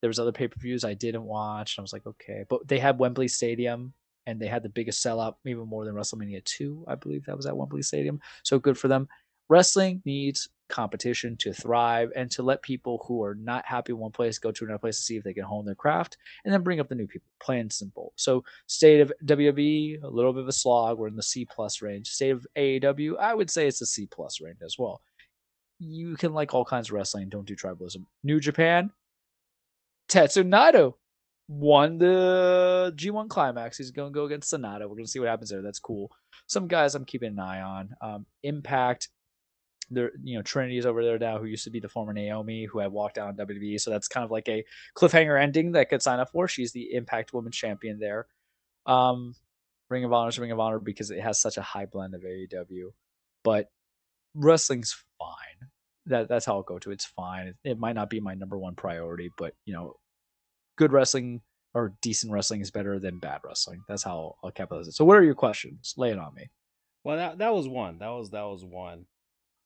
There 0.02 0.08
was 0.08 0.18
other 0.20 0.32
pay 0.32 0.48
per 0.48 0.60
views 0.60 0.86
I 0.86 0.94
didn't 0.94 1.26
watch, 1.26 1.78
and 1.78 1.82
I 1.82 1.84
was 1.84 1.94
like, 1.94 2.08
okay. 2.08 2.46
But 2.48 2.66
they 2.66 2.80
had 2.80 3.00
Wembley 3.00 3.28
Stadium, 3.28 3.94
and 4.26 4.40
they 4.40 4.48
had 4.48 4.64
the 4.64 4.70
biggest 4.70 5.06
sellout, 5.06 5.36
even 5.46 5.68
more 5.68 5.84
than 5.84 5.96
WrestleMania 5.96 6.42
2, 6.46 6.86
I 6.88 6.96
believe 6.96 7.26
that 7.26 7.36
was 7.36 7.48
at 7.48 7.58
Wembley 7.58 7.82
Stadium. 7.82 8.22
So 8.44 8.60
good 8.60 8.78
for 8.78 8.88
them. 8.88 9.10
Wrestling 9.50 10.02
needs 10.06 10.50
competition 10.70 11.38
to 11.38 11.54
thrive 11.54 12.10
and 12.16 12.32
to 12.32 12.42
let 12.42 12.62
people 12.64 13.04
who 13.08 13.24
are 13.24 13.36
not 13.36 13.64
happy 13.66 13.92
in 13.92 14.00
one 14.00 14.12
place 14.12 14.40
go 14.40 14.52
to 14.52 14.66
another 14.66 14.80
place 14.80 14.98
to 14.98 15.04
see 15.04 15.18
if 15.18 15.24
they 15.24 15.34
can 15.34 15.44
hone 15.44 15.66
their 15.66 15.76
craft 15.76 16.18
and 16.44 16.54
then 16.54 16.64
bring 16.64 16.80
up 16.80 16.90
the 16.90 16.96
new 16.96 17.06
people. 17.06 17.30
Plain 17.40 17.62
and 17.62 17.74
simple. 17.74 18.14
So 18.16 18.44
state 18.68 19.00
of 19.00 19.12
wwe 19.26 20.02
a 20.02 20.08
little 20.08 20.34
bit 20.34 20.42
of 20.42 20.48
a 20.48 20.54
slog. 20.54 20.98
We're 20.98 21.10
in 21.10 21.16
the 21.16 21.22
c 21.22 21.46
plus 21.46 21.82
range. 21.82 22.08
State 22.08 22.32
of 22.32 22.48
aew 22.58 23.18
i 23.20 23.36
would 23.36 23.52
say 23.52 23.68
it's 23.68 23.82
a 23.82 23.86
c 23.86 24.08
plus 24.08 24.42
range 24.42 24.60
as 24.66 24.76
well. 24.80 25.02
You 25.80 26.16
can 26.16 26.34
like 26.34 26.54
all 26.54 26.66
kinds 26.66 26.90
of 26.90 26.94
wrestling. 26.94 27.30
Don't 27.30 27.46
do 27.46 27.56
tribalism. 27.56 28.06
New 28.24 28.40
japan. 28.40 28.92
Tetsuya 30.10 30.44
naito 30.44 30.94
won 31.48 31.98
the 31.98 32.94
g1 32.96 33.30
climax. 33.30 33.78
He's 33.78 33.92
going 33.92 34.12
to 34.12 34.18
go 34.18 34.26
against 34.26 34.52
Sanada. 34.52 34.82
We're 34.82 34.96
going 34.96 35.06
to 35.06 35.12
see 35.12 35.20
what 35.20 35.30
happens 35.30 35.50
there. 35.50 35.62
That's 35.62 35.80
cool. 35.80 36.10
Some 36.48 36.68
guys 36.68 36.96
i'm 36.96 37.06
keeping 37.06 37.34
an 37.34 37.40
eye 37.40 37.62
on. 37.62 37.90
Um, 38.02 38.26
impact 38.44 39.10
there 39.90 40.12
you 40.24 40.38
know 40.38 40.42
Trinity 40.42 40.78
is 40.78 40.86
over 40.86 41.04
there 41.04 41.20
now 41.20 41.38
who 41.40 41.46
used 41.46 41.64
to 41.66 41.70
be 41.70 41.80
the 41.80 41.90
former 41.90 42.14
Naomi 42.14 42.66
who 42.66 42.80
had 42.80 42.92
walked 42.92 43.18
out 43.18 43.28
on 43.28 43.36
WWE 43.36 43.80
so 43.80 43.92
that's 43.92 44.08
kind 44.08 44.24
of 44.24 44.32
like 44.32 44.48
a 44.48 44.64
cliffhanger 44.96 45.42
ending 45.42 45.74
that 45.74 45.90
could 45.90 46.02
sign 46.02 46.20
up 46.20 46.32
for. 46.32 46.48
She's 46.48 46.72
the 46.72 46.94
Impact 46.94 47.34
Women's 47.34 47.58
Champion 47.58 48.00
there. 48.00 48.28
Um 48.86 49.36
Ring 49.90 50.06
of 50.06 50.14
Honor 50.14 50.30
is 50.30 50.40
Ring 50.40 50.52
of 50.52 50.60
Honor 50.60 50.80
because 50.80 51.12
it 51.12 51.20
has 51.20 51.40
such 51.40 51.58
a 51.58 51.62
high 51.62 51.86
blend 51.86 52.16
of 52.16 52.22
AEW 52.22 52.90
but 53.44 53.70
wrestling's 54.34 54.96
fine. 55.20 55.70
That 56.06 56.28
that's 56.28 56.46
how 56.46 56.54
I'll 56.54 56.64
go 56.64 56.80
to 56.80 56.92
it's 56.92 57.06
fine. 57.06 57.48
It, 57.48 57.56
it 57.64 57.80
might 57.80 57.96
not 57.96 58.10
be 58.10 58.20
my 58.20 58.34
number 58.34 58.58
one 58.58 58.76
priority 58.76 59.32
but 59.38 59.54
you 59.66 59.74
know 59.74 59.96
good 60.78 60.92
wrestling 60.92 61.42
or 61.74 61.94
decent 62.02 62.32
wrestling 62.32 62.62
is 62.62 62.72
better 62.72 63.00
than 63.00 63.20
bad 63.20 63.42
wrestling. 63.44 63.84
That's 63.88 64.04
how 64.04 64.36
I'll 64.44 64.52
capitalize 64.52 64.88
it. 64.88 64.94
So 64.94 65.06
what 65.06 65.18
are 65.18 65.24
your 65.24 65.36
questions? 65.36 65.94
Lay 65.98 66.12
it 66.12 66.20
on 66.20 66.34
me. 66.36 66.50
Well, 67.04 67.18
that 67.18 67.40
that 67.40 67.54
was 67.54 67.68
one. 67.68 68.00
That 68.00 68.10
was 68.10 68.32
that 68.32 68.44
was 68.44 68.64
one. 68.64 69.06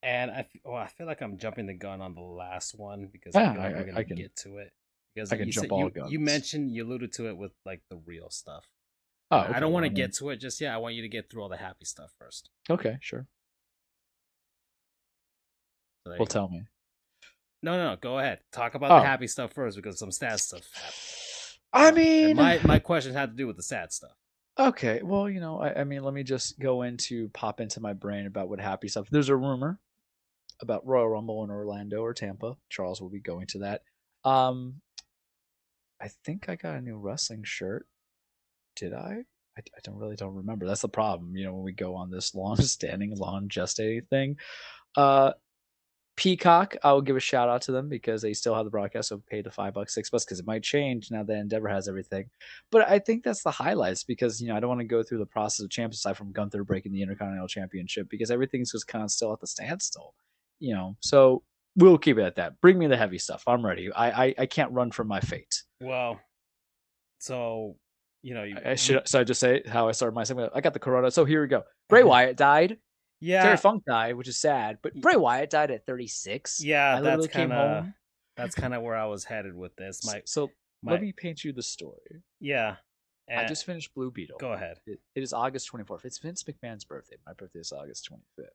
And 0.04 0.30
I, 0.32 0.48
well, 0.64 0.76
I 0.78 0.88
feel 0.88 1.08
like 1.08 1.22
I'm 1.22 1.38
jumping 1.38 1.66
the 1.66 1.74
gun 1.74 2.02
on 2.02 2.14
the 2.14 2.22
last 2.22 2.78
one 2.78 3.10
because 3.12 3.34
Yeah, 3.36 3.52
I 3.52 3.54
feel 3.54 3.62
like 3.64 3.76
I- 3.76 3.78
we're 3.80 3.86
gonna 3.92 4.04
can- 4.06 4.16
get 4.16 4.36
to 4.38 4.58
it. 4.58 4.72
Because 5.16 5.32
I 5.34 5.38
can 5.38 5.48
you 5.48 5.52
jump 5.54 5.64
said- 5.66 5.72
all 5.72 5.80
you, 5.86 5.90
guns. 5.90 6.12
you 6.12 6.20
mentioned 6.20 6.72
you 6.72 6.84
alluded 6.86 7.12
to 7.14 7.28
it 7.28 7.38
with 7.38 7.52
like 7.66 7.82
the 7.90 7.98
real 7.98 8.30
stuff. 8.30 8.66
oh 9.32 9.38
I 9.40 9.60
don't 9.60 9.60
want 9.60 9.64
to 9.64 9.70
well, 9.72 9.78
I 9.78 9.82
mean- 9.90 9.94
get 9.96 10.14
to 10.16 10.30
it 10.30 10.38
just 10.38 10.62
yet. 10.62 10.74
I 10.74 10.78
want 10.78 10.94
you 10.96 11.02
to 11.02 11.10
get 11.10 11.30
through 11.30 11.42
all 11.42 11.50
the 11.50 11.58
happy 11.58 11.86
stuff 11.86 12.12
first. 12.20 12.50
okay 12.70 12.98
sure 13.02 13.28
So 16.06 16.16
well 16.18 16.26
tell 16.28 16.50
me 16.50 16.64
No, 17.64 17.76
no, 17.76 17.90
no. 17.92 17.96
Go 17.98 18.20
ahead. 18.20 18.42
Talk 18.52 18.76
about 18.76 18.92
Oh. 18.92 19.00
the 19.00 19.06
happy 19.08 19.28
stuff 19.28 19.52
first 19.54 19.76
because 19.76 19.98
some 19.98 20.12
sad 20.12 20.40
stuff 20.40 20.62
happened. 20.74 20.94
I 21.74 21.92
mean, 21.92 22.36
my 22.38 22.60
my 22.64 22.78
question 22.80 23.14
had 23.14 23.32
to 23.32 23.36
do 23.36 23.48
with 23.48 23.58
the 23.58 23.64
sad 23.64 23.92
stuff. 23.92 24.16
okay. 24.60 25.02
Well, 25.04 25.28
you 25.30 25.40
know, 25.40 25.60
I, 25.60 25.82
I 25.82 25.84
mean, 25.84 26.04
let 26.04 26.14
me 26.14 26.24
just 26.24 26.60
go 26.60 26.84
into 26.84 27.30
pop 27.30 27.60
into 27.60 27.80
my 27.82 27.94
brain 27.94 28.26
about 28.28 28.48
what 28.50 28.60
happy 28.60 28.88
stuff. 28.88 29.10
There's 29.10 29.30
a 29.30 29.36
rumor 29.36 29.80
about 30.62 30.86
Royal 30.86 31.10
Rumble 31.10 31.44
in 31.44 31.50
Orlando 31.50 32.02
or 32.02 32.14
Tampa. 32.14 32.56
Charles 32.70 33.02
will 33.02 33.10
be 33.10 33.20
going 33.20 33.48
to 33.48 33.60
that. 33.60 33.82
Um, 34.24 34.82
I 36.02 36.10
think 36.26 36.50
I 36.50 36.56
got 36.56 36.76
a 36.76 36.82
new 36.82 36.98
wrestling 36.98 37.44
shirt. 37.44 37.88
Did 38.76 38.94
I? 38.94 39.24
I, 39.58 39.62
I 39.62 39.80
don't 39.84 39.98
really 39.98 40.16
don't 40.16 40.36
remember. 40.36 40.68
That's 40.68 40.82
the 40.82 40.90
problem. 40.90 41.36
You 41.36 41.46
know, 41.46 41.54
when 41.54 41.64
we 41.64 41.72
go 41.74 41.96
on 41.96 42.12
this 42.12 42.36
long-standing, 42.36 43.16
long 43.16 43.50
gestating 43.50 44.08
thing. 44.10 44.38
Uh, 44.96 45.34
Peacock, 46.16 46.76
I 46.84 46.94
will 46.94 47.04
give 47.04 47.16
a 47.16 47.20
shout 47.20 47.48
out 47.48 47.62
to 47.64 47.72
them 47.72 47.90
because 47.90 48.24
they 48.24 48.34
still 48.34 48.56
have 48.56 48.66
the 48.66 48.72
broadcast. 48.72 49.10
So 49.10 49.22
pay 49.30 49.42
the 49.42 49.52
five 49.52 49.76
bucks, 49.76 49.94
six 49.94 50.10
bucks 50.10 50.26
because 50.26 50.40
it 50.40 50.48
might 50.48 50.64
change 50.64 51.12
now 51.12 51.22
that 51.22 51.38
Endeavor 51.38 51.68
has 51.68 51.88
everything. 51.88 52.26
But 52.72 52.90
I 52.90 52.98
think 52.98 53.24
that's 53.24 53.44
the 53.44 53.52
highlights 53.52 54.04
because 54.04 54.42
you 54.42 54.48
know 54.48 54.56
I 54.56 54.60
don't 54.60 54.70
want 54.70 54.82
to 54.82 54.88
go 54.88 55.04
through 55.04 55.20
the 55.20 55.28
process 55.28 55.64
of 55.64 55.70
champs 55.70 55.98
aside 55.98 56.18
from 56.18 56.32
Gunther 56.32 56.64
breaking 56.64 56.92
the 56.92 57.04
Intercontinental 57.04 57.48
Championship 57.48 58.10
because 58.10 58.32
everything's 58.32 58.72
just 58.72 58.88
kind 58.88 59.04
of 59.04 59.12
still 59.12 59.32
at 59.32 59.40
the 59.40 59.48
standstill. 59.48 60.16
You 60.60 60.74
know, 60.74 60.98
so 61.00 61.44
we'll 61.76 61.98
keep 61.98 62.18
it 62.18 62.24
at 62.24 62.36
that. 62.36 62.60
Bring 62.62 62.78
me 62.78 62.88
the 62.88 62.98
heavy 62.98 63.20
stuff. 63.20 63.44
I'm 63.48 63.66
ready. 63.66 63.92
I 63.92 64.26
I, 64.26 64.36
I 64.40 64.46
can't 64.46 64.72
run 64.72 64.92
from 64.92 65.08
my 65.08 65.20
fate. 65.20 65.64
Well, 65.82 66.20
so 67.20 67.76
you 68.24 68.34
know, 68.34 68.44
you, 68.44 68.58
I, 68.64 68.72
I 68.72 68.76
should 68.76 69.08
so 69.08 69.20
I 69.20 69.24
just 69.24 69.40
say 69.40 69.64
how 69.66 69.88
I 69.88 69.92
started 69.92 70.16
my 70.16 70.24
segment. 70.24 70.52
I 70.56 70.62
got 70.62 70.74
the 70.74 70.80
corona. 70.80 71.12
So 71.12 71.26
here 71.26 71.42
we 71.42 71.48
go. 71.48 71.64
Bray 71.90 72.02
mm-hmm. 72.02 72.10
Wyatt 72.10 72.38
died. 72.38 72.78
yeah, 73.22 73.44
Terry 73.44 73.58
Funk 73.58 73.84
died, 73.86 74.16
which 74.16 74.28
is 74.28 74.38
sad. 74.38 74.80
But 74.82 74.96
Bray 74.96 75.16
Wyatt 75.16 75.50
died 75.50 75.72
at 75.72 75.86
36. 75.86 76.64
yeah. 76.64 76.98
I 76.98 77.02
That's 77.02 77.28
kind 77.28 77.54
of 77.54 77.86
that's 78.36 78.56
kind 78.56 78.74
of 78.74 78.84
where 78.84 78.96
I 78.96 79.06
was 79.06 79.24
headed 79.24 79.56
with 79.56 79.76
this. 79.76 80.06
My 80.06 80.22
so 80.26 80.50
my 80.84 80.94
let 80.94 81.02
me 81.02 81.12
paint 81.12 81.44
you 81.44 81.54
the 81.54 81.64
story. 81.64 82.24
yeah. 82.40 82.76
I 83.30 83.44
eh 83.44 83.48
just 83.48 83.66
finished 83.66 83.94
Blue 83.94 84.10
Beetle. 84.10 84.38
go 84.40 84.54
ahead. 84.54 84.78
It, 84.86 85.00
it 85.14 85.22
is 85.22 85.34
August 85.34 85.70
24th. 85.70 86.06
It's 86.06 86.18
Vince 86.18 86.44
McMahon's 86.44 86.86
birthday. 86.86 87.18
My 87.26 87.34
birthday 87.34 87.60
is 87.60 87.74
August 87.74 88.10
25th. 88.10 88.46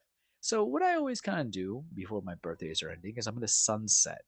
So 0.43 0.65
what 0.65 0.83
I 0.83 0.97
always 0.97 1.21
kind 1.21 1.41
of 1.41 1.53
do 1.53 1.85
before 1.95 2.21
my 2.21 2.35
birthdays 2.35 2.83
are 2.83 2.91
ending 2.91 3.15
is 3.17 3.29
I'm 3.29 3.41
to 3.41 3.47
sunset 3.49 4.23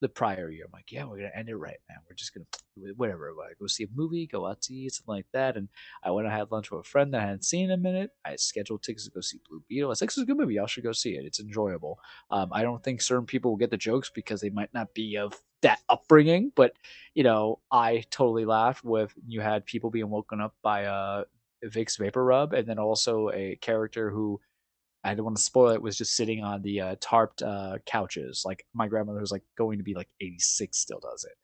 the 0.00 0.08
prior 0.08 0.50
year. 0.50 0.64
I'm 0.64 0.72
like, 0.72 0.90
yeah, 0.90 1.04
we're 1.04 1.18
gonna 1.18 1.30
end 1.36 1.50
it 1.50 1.56
right, 1.56 1.76
man. 1.90 1.98
We're 2.08 2.14
just 2.14 2.32
gonna 2.32 2.46
whatever. 2.96 3.32
Like, 3.36 3.58
go 3.58 3.66
see 3.66 3.84
a 3.84 3.88
movie, 3.94 4.26
go 4.26 4.46
out 4.46 4.62
to 4.62 4.74
eat, 4.74 4.94
something 4.94 5.14
like 5.14 5.26
that. 5.34 5.58
And 5.58 5.68
I 6.02 6.10
went 6.10 6.26
and 6.26 6.34
had 6.34 6.50
lunch 6.50 6.70
with 6.70 6.80
a 6.86 6.88
friend 6.88 7.12
that 7.12 7.20
I 7.20 7.24
hadn't 7.26 7.44
seen 7.44 7.66
in 7.66 7.72
a 7.72 7.76
minute. 7.76 8.12
I 8.24 8.36
scheduled 8.36 8.82
tickets 8.82 9.04
to 9.04 9.10
go 9.10 9.20
see 9.20 9.40
Blue 9.46 9.62
Beetle. 9.68 9.88
I 9.88 9.90
was 9.90 10.00
like, 10.00 10.10
is 10.10 10.18
a 10.18 10.24
good 10.24 10.38
movie. 10.38 10.54
Y'all 10.54 10.66
should 10.68 10.84
go 10.84 10.92
see 10.92 11.16
it. 11.16 11.26
It's 11.26 11.40
enjoyable. 11.40 11.98
Um, 12.30 12.48
I 12.52 12.62
don't 12.62 12.82
think 12.82 13.02
certain 13.02 13.26
people 13.26 13.50
will 13.50 13.58
get 13.58 13.70
the 13.70 13.76
jokes 13.76 14.10
because 14.10 14.40
they 14.40 14.50
might 14.50 14.72
not 14.72 14.94
be 14.94 15.16
of 15.18 15.34
that 15.60 15.80
upbringing, 15.90 16.50
but 16.56 16.72
you 17.14 17.24
know, 17.24 17.58
I 17.70 18.04
totally 18.10 18.46
laughed 18.46 18.84
with 18.84 19.12
you 19.26 19.42
had 19.42 19.66
people 19.66 19.90
being 19.90 20.08
woken 20.08 20.40
up 20.40 20.54
by 20.62 20.86
uh 20.86 21.24
Vicks 21.64 21.98
vapor 21.98 22.24
rub, 22.24 22.52
and 22.52 22.66
then 22.68 22.78
also 22.78 23.30
a 23.30 23.56
character 23.56 24.10
who 24.10 24.40
I 25.04 25.14
don't 25.14 25.24
want 25.24 25.36
to 25.36 25.42
spoil 25.42 25.70
it. 25.70 25.82
Was 25.82 25.96
just 25.96 26.16
sitting 26.16 26.42
on 26.42 26.62
the 26.62 26.80
uh, 26.80 26.96
tarped 26.96 27.42
uh, 27.42 27.78
couches. 27.86 28.42
Like 28.44 28.64
my 28.74 28.88
grandmother 28.88 29.20
was 29.20 29.32
like 29.32 29.44
going 29.56 29.78
to 29.78 29.84
be 29.84 29.94
like 29.94 30.08
86, 30.20 30.76
still 30.76 31.00
does 31.00 31.24
it. 31.24 31.36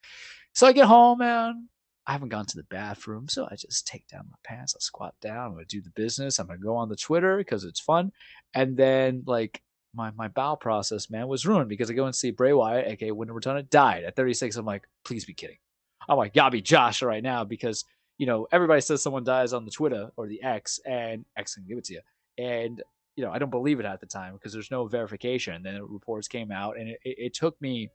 So 0.54 0.66
I 0.66 0.72
get 0.72 0.86
home, 0.86 1.18
man. 1.18 1.68
I 2.06 2.12
haven't 2.12 2.28
gone 2.28 2.46
to 2.46 2.56
the 2.56 2.64
bathroom, 2.64 3.28
so 3.28 3.48
I 3.50 3.56
just 3.56 3.86
take 3.86 4.06
down 4.08 4.26
my 4.30 4.36
pants. 4.44 4.74
I 4.76 4.80
squat 4.80 5.14
down. 5.20 5.46
I'm 5.46 5.52
gonna 5.52 5.64
do 5.64 5.80
the 5.80 5.90
business. 5.90 6.38
I'm 6.38 6.46
gonna 6.46 6.58
go 6.58 6.76
on 6.76 6.88
the 6.88 6.96
Twitter 6.96 7.38
because 7.38 7.64
it's 7.64 7.80
fun, 7.80 8.12
and 8.52 8.76
then 8.76 9.22
like 9.26 9.62
my 9.94 10.10
my 10.10 10.28
bowel 10.28 10.56
process, 10.56 11.08
man, 11.08 11.28
was 11.28 11.46
ruined 11.46 11.70
because 11.70 11.90
I 11.90 11.94
go 11.94 12.04
and 12.04 12.14
see 12.14 12.30
Bray 12.30 12.52
Wyatt, 12.52 12.88
aka 12.88 13.10
Wyndham 13.10 13.34
Rotunda, 13.34 13.62
died 13.62 14.04
at 14.04 14.16
36. 14.16 14.56
I'm 14.56 14.66
like, 14.66 14.86
please 15.04 15.24
be 15.24 15.32
kidding. 15.32 15.56
I'm 16.08 16.18
like, 16.18 16.34
gotta 16.34 16.50
be 16.50 16.60
Josh 16.60 17.02
right 17.02 17.22
now 17.22 17.44
because 17.44 17.86
you 18.18 18.26
know 18.26 18.46
everybody 18.52 18.82
says 18.82 19.02
someone 19.02 19.24
dies 19.24 19.54
on 19.54 19.64
the 19.64 19.70
Twitter 19.70 20.10
or 20.16 20.26
the 20.26 20.42
X, 20.42 20.80
and 20.84 21.24
X 21.38 21.54
can 21.54 21.64
give 21.64 21.78
it 21.78 21.84
to 21.84 21.94
you, 21.94 22.00
and 22.36 22.82
you 23.16 23.24
know, 23.24 23.30
I 23.30 23.38
don't 23.38 23.50
believe 23.50 23.80
it 23.80 23.86
at 23.86 24.00
the 24.00 24.06
time 24.06 24.34
because 24.34 24.52
there's 24.52 24.70
no 24.70 24.86
verification. 24.86 25.62
Then 25.62 25.80
reports 25.82 26.28
came 26.28 26.50
out, 26.50 26.78
and 26.78 26.88
it, 26.88 26.98
it, 27.04 27.16
it 27.18 27.34
took 27.34 27.60
me 27.60 27.90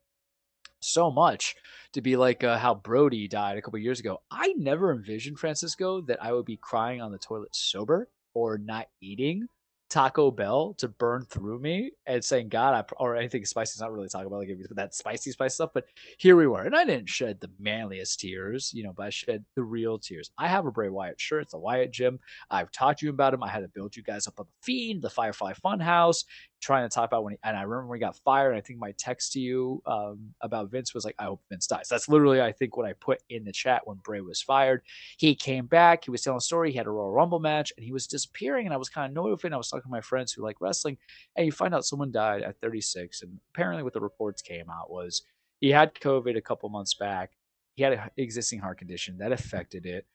so 0.81 1.11
much 1.11 1.55
to 1.93 2.01
be 2.01 2.15
like 2.15 2.43
uh, 2.43 2.57
how 2.57 2.75
Brodie 2.75 3.27
died 3.27 3.57
a 3.57 3.61
couple 3.61 3.79
years 3.79 3.99
ago. 3.99 4.21
I 4.31 4.53
never 4.57 4.93
envisioned 4.93 5.39
Francisco 5.39 6.01
that 6.01 6.23
I 6.23 6.31
would 6.31 6.45
be 6.45 6.57
crying 6.57 7.01
on 7.01 7.11
the 7.11 7.17
toilet 7.17 7.55
sober 7.55 8.09
or 8.33 8.57
not 8.57 8.87
eating 9.01 9.47
Taco 9.89 10.29
Bell 10.29 10.75
to 10.75 10.87
burn 10.87 11.25
through 11.25 11.59
me 11.59 11.91
and 12.05 12.23
saying, 12.23 12.49
God, 12.49 12.73
I, 12.73 12.93
or 13.03 13.15
anything 13.15 13.43
spicy 13.45 13.75
is 13.75 13.81
not 13.81 13.91
really 13.91 14.07
Taco 14.07 14.29
Bell, 14.29 14.39
like 14.39 14.49
that 14.71 14.93
spicy, 14.93 15.31
spicy 15.31 15.53
stuff. 15.53 15.71
But 15.73 15.85
here 16.17 16.35
we 16.35 16.47
were. 16.47 16.61
And 16.61 16.75
I 16.75 16.85
didn't 16.85 17.09
shed 17.09 17.39
the 17.39 17.49
manliest 17.59 18.19
tears, 18.19 18.71
you 18.73 18.83
know, 18.83 18.93
but 18.93 19.07
I 19.07 19.09
shed 19.09 19.43
the 19.55 19.63
real 19.63 19.97
tears. 19.97 20.31
I 20.37 20.47
have 20.47 20.65
a 20.65 20.71
Bray 20.71 20.89
Wyatt 20.89 21.19
shirt. 21.19 21.43
It's 21.43 21.53
a 21.53 21.59
Wyatt 21.59 21.91
gym. 21.91 22.19
I've 22.51 22.71
taught 22.71 23.01
you 23.01 23.09
about 23.09 23.33
him. 23.33 23.43
I 23.43 23.49
had 23.49 23.61
to 23.61 23.67
build 23.67 23.95
you 23.95 24.03
guys 24.03 24.27
up 24.27 24.39
on 24.39 24.45
the 24.45 24.65
Fiend, 24.65 25.01
the 25.01 25.09
Firefly 25.09 25.53
Funhouse, 25.53 26.25
trying 26.61 26.87
to 26.87 26.93
talk 26.93 27.05
about 27.07 27.23
when 27.23 27.33
he, 27.33 27.39
and 27.43 27.55
I 27.55 27.61
remember 27.61 27.87
when 27.87 27.97
he 27.97 28.01
got 28.01 28.17
fired. 28.17 28.55
I 28.55 28.61
think 28.61 28.79
my 28.79 28.93
text 28.97 29.33
to 29.33 29.39
you 29.39 29.81
um, 29.85 30.33
about 30.41 30.71
Vince 30.71 30.93
was 30.93 31.05
like, 31.05 31.15
I 31.19 31.25
hope 31.25 31.41
Vince 31.49 31.67
dies. 31.67 31.87
That's 31.89 32.09
literally, 32.09 32.41
I 32.41 32.51
think, 32.51 32.75
what 32.75 32.85
I 32.85 32.93
put 32.93 33.21
in 33.29 33.45
the 33.45 33.51
chat 33.51 33.85
when 33.85 33.97
Bray 34.03 34.21
was 34.21 34.41
fired. 34.41 34.81
He 35.17 35.35
came 35.35 35.65
back. 35.65 36.05
He 36.05 36.11
was 36.11 36.21
telling 36.21 36.37
a 36.37 36.41
story. 36.41 36.71
He 36.71 36.77
had 36.77 36.87
a 36.87 36.91
Royal 36.91 37.11
Rumble 37.11 37.39
match 37.39 37.71
and 37.77 37.85
he 37.85 37.91
was 37.91 38.07
disappearing. 38.07 38.65
And 38.65 38.73
I 38.73 38.77
was 38.77 38.89
kind 38.89 39.05
of 39.05 39.11
annoyed 39.11 39.31
with 39.31 39.45
it. 39.45 39.53
I 39.53 39.57
was 39.57 39.69
talking 39.69 39.83
to 39.83 39.89
my 39.89 40.01
friends 40.01 40.33
who 40.33 40.43
like 40.43 40.61
wrestling. 40.61 40.97
And 41.35 41.45
you 41.45 41.51
find 41.51 41.73
out 41.73 41.85
someone 41.85 42.11
died 42.11 42.41
at 42.41 42.59
36. 42.61 43.21
And 43.21 43.39
apparently, 43.53 43.83
what 43.83 43.93
the 43.93 44.01
reports 44.01 44.41
came 44.41 44.69
out 44.69 44.91
was 44.91 45.23
he 45.59 45.69
had 45.69 45.93
COVID 45.95 46.37
a 46.37 46.41
couple 46.41 46.69
months 46.69 46.93
back. 46.93 47.31
He 47.75 47.83
had 47.83 47.93
an 47.93 48.01
existing 48.17 48.59
heart 48.59 48.77
condition 48.77 49.17
that 49.19 49.31
affected 49.31 49.85
it 49.85 50.05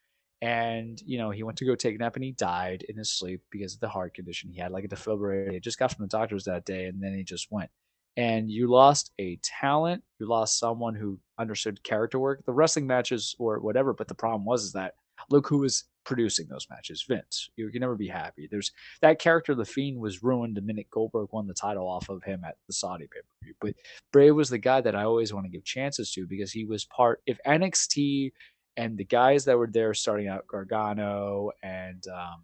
and 0.42 1.00
you 1.06 1.18
know 1.18 1.30
he 1.30 1.42
went 1.42 1.58
to 1.58 1.64
go 1.64 1.74
take 1.74 1.94
a 1.94 1.98
nap 1.98 2.16
and 2.16 2.24
he 2.24 2.32
died 2.32 2.84
in 2.88 2.96
his 2.96 3.12
sleep 3.12 3.40
because 3.50 3.74
of 3.74 3.80
the 3.80 3.88
heart 3.88 4.14
condition. 4.14 4.50
He 4.50 4.60
had 4.60 4.72
like 4.72 4.84
a 4.84 4.88
defibrillator. 4.88 5.52
He 5.52 5.60
just 5.60 5.78
got 5.78 5.92
from 5.92 6.04
the 6.04 6.08
doctors 6.08 6.44
that 6.44 6.64
day 6.64 6.86
and 6.86 7.02
then 7.02 7.14
he 7.14 7.24
just 7.24 7.48
went. 7.50 7.70
And 8.16 8.48
you 8.48 8.70
lost 8.70 9.10
a 9.18 9.38
talent. 9.42 10.04
You 10.20 10.28
lost 10.28 10.58
someone 10.58 10.94
who 10.94 11.18
understood 11.38 11.82
character 11.82 12.18
work. 12.18 12.44
The 12.46 12.52
wrestling 12.52 12.86
matches 12.86 13.34
or 13.38 13.58
whatever 13.60 13.92
but 13.92 14.08
the 14.08 14.14
problem 14.14 14.44
was 14.44 14.64
is 14.64 14.72
that 14.72 14.94
look 15.30 15.48
who 15.48 15.58
was 15.58 15.84
producing 16.04 16.46
those 16.48 16.66
matches 16.70 17.04
vince. 17.08 17.48
You 17.56 17.70
can 17.70 17.80
never 17.80 17.96
be 17.96 18.08
happy. 18.08 18.46
There's 18.50 18.70
that 19.00 19.18
character 19.18 19.54
the 19.54 19.64
fiend 19.64 19.98
was 19.98 20.22
ruined 20.22 20.56
the 20.56 20.60
minute 20.60 20.86
goldberg 20.90 21.28
won 21.32 21.46
the 21.46 21.54
title 21.54 21.88
off 21.88 22.08
of 22.08 22.22
him 22.22 22.42
at 22.44 22.56
the 22.66 22.72
saudi 22.72 23.06
pay-per-view. 23.06 23.54
But 23.60 23.74
bray 24.12 24.30
was 24.30 24.50
the 24.50 24.58
guy 24.58 24.80
that 24.80 24.94
i 24.94 25.04
always 25.04 25.32
want 25.32 25.46
to 25.46 25.50
give 25.50 25.64
chances 25.64 26.12
to 26.12 26.26
because 26.26 26.52
he 26.52 26.64
was 26.64 26.84
part 26.84 27.22
if 27.26 27.38
nxt 27.46 28.32
and 28.76 28.96
the 28.96 29.04
guys 29.04 29.44
that 29.44 29.58
were 29.58 29.68
there 29.68 29.94
starting 29.94 30.28
out 30.28 30.46
Gargano 30.46 31.50
and 31.62 32.04
um, 32.08 32.42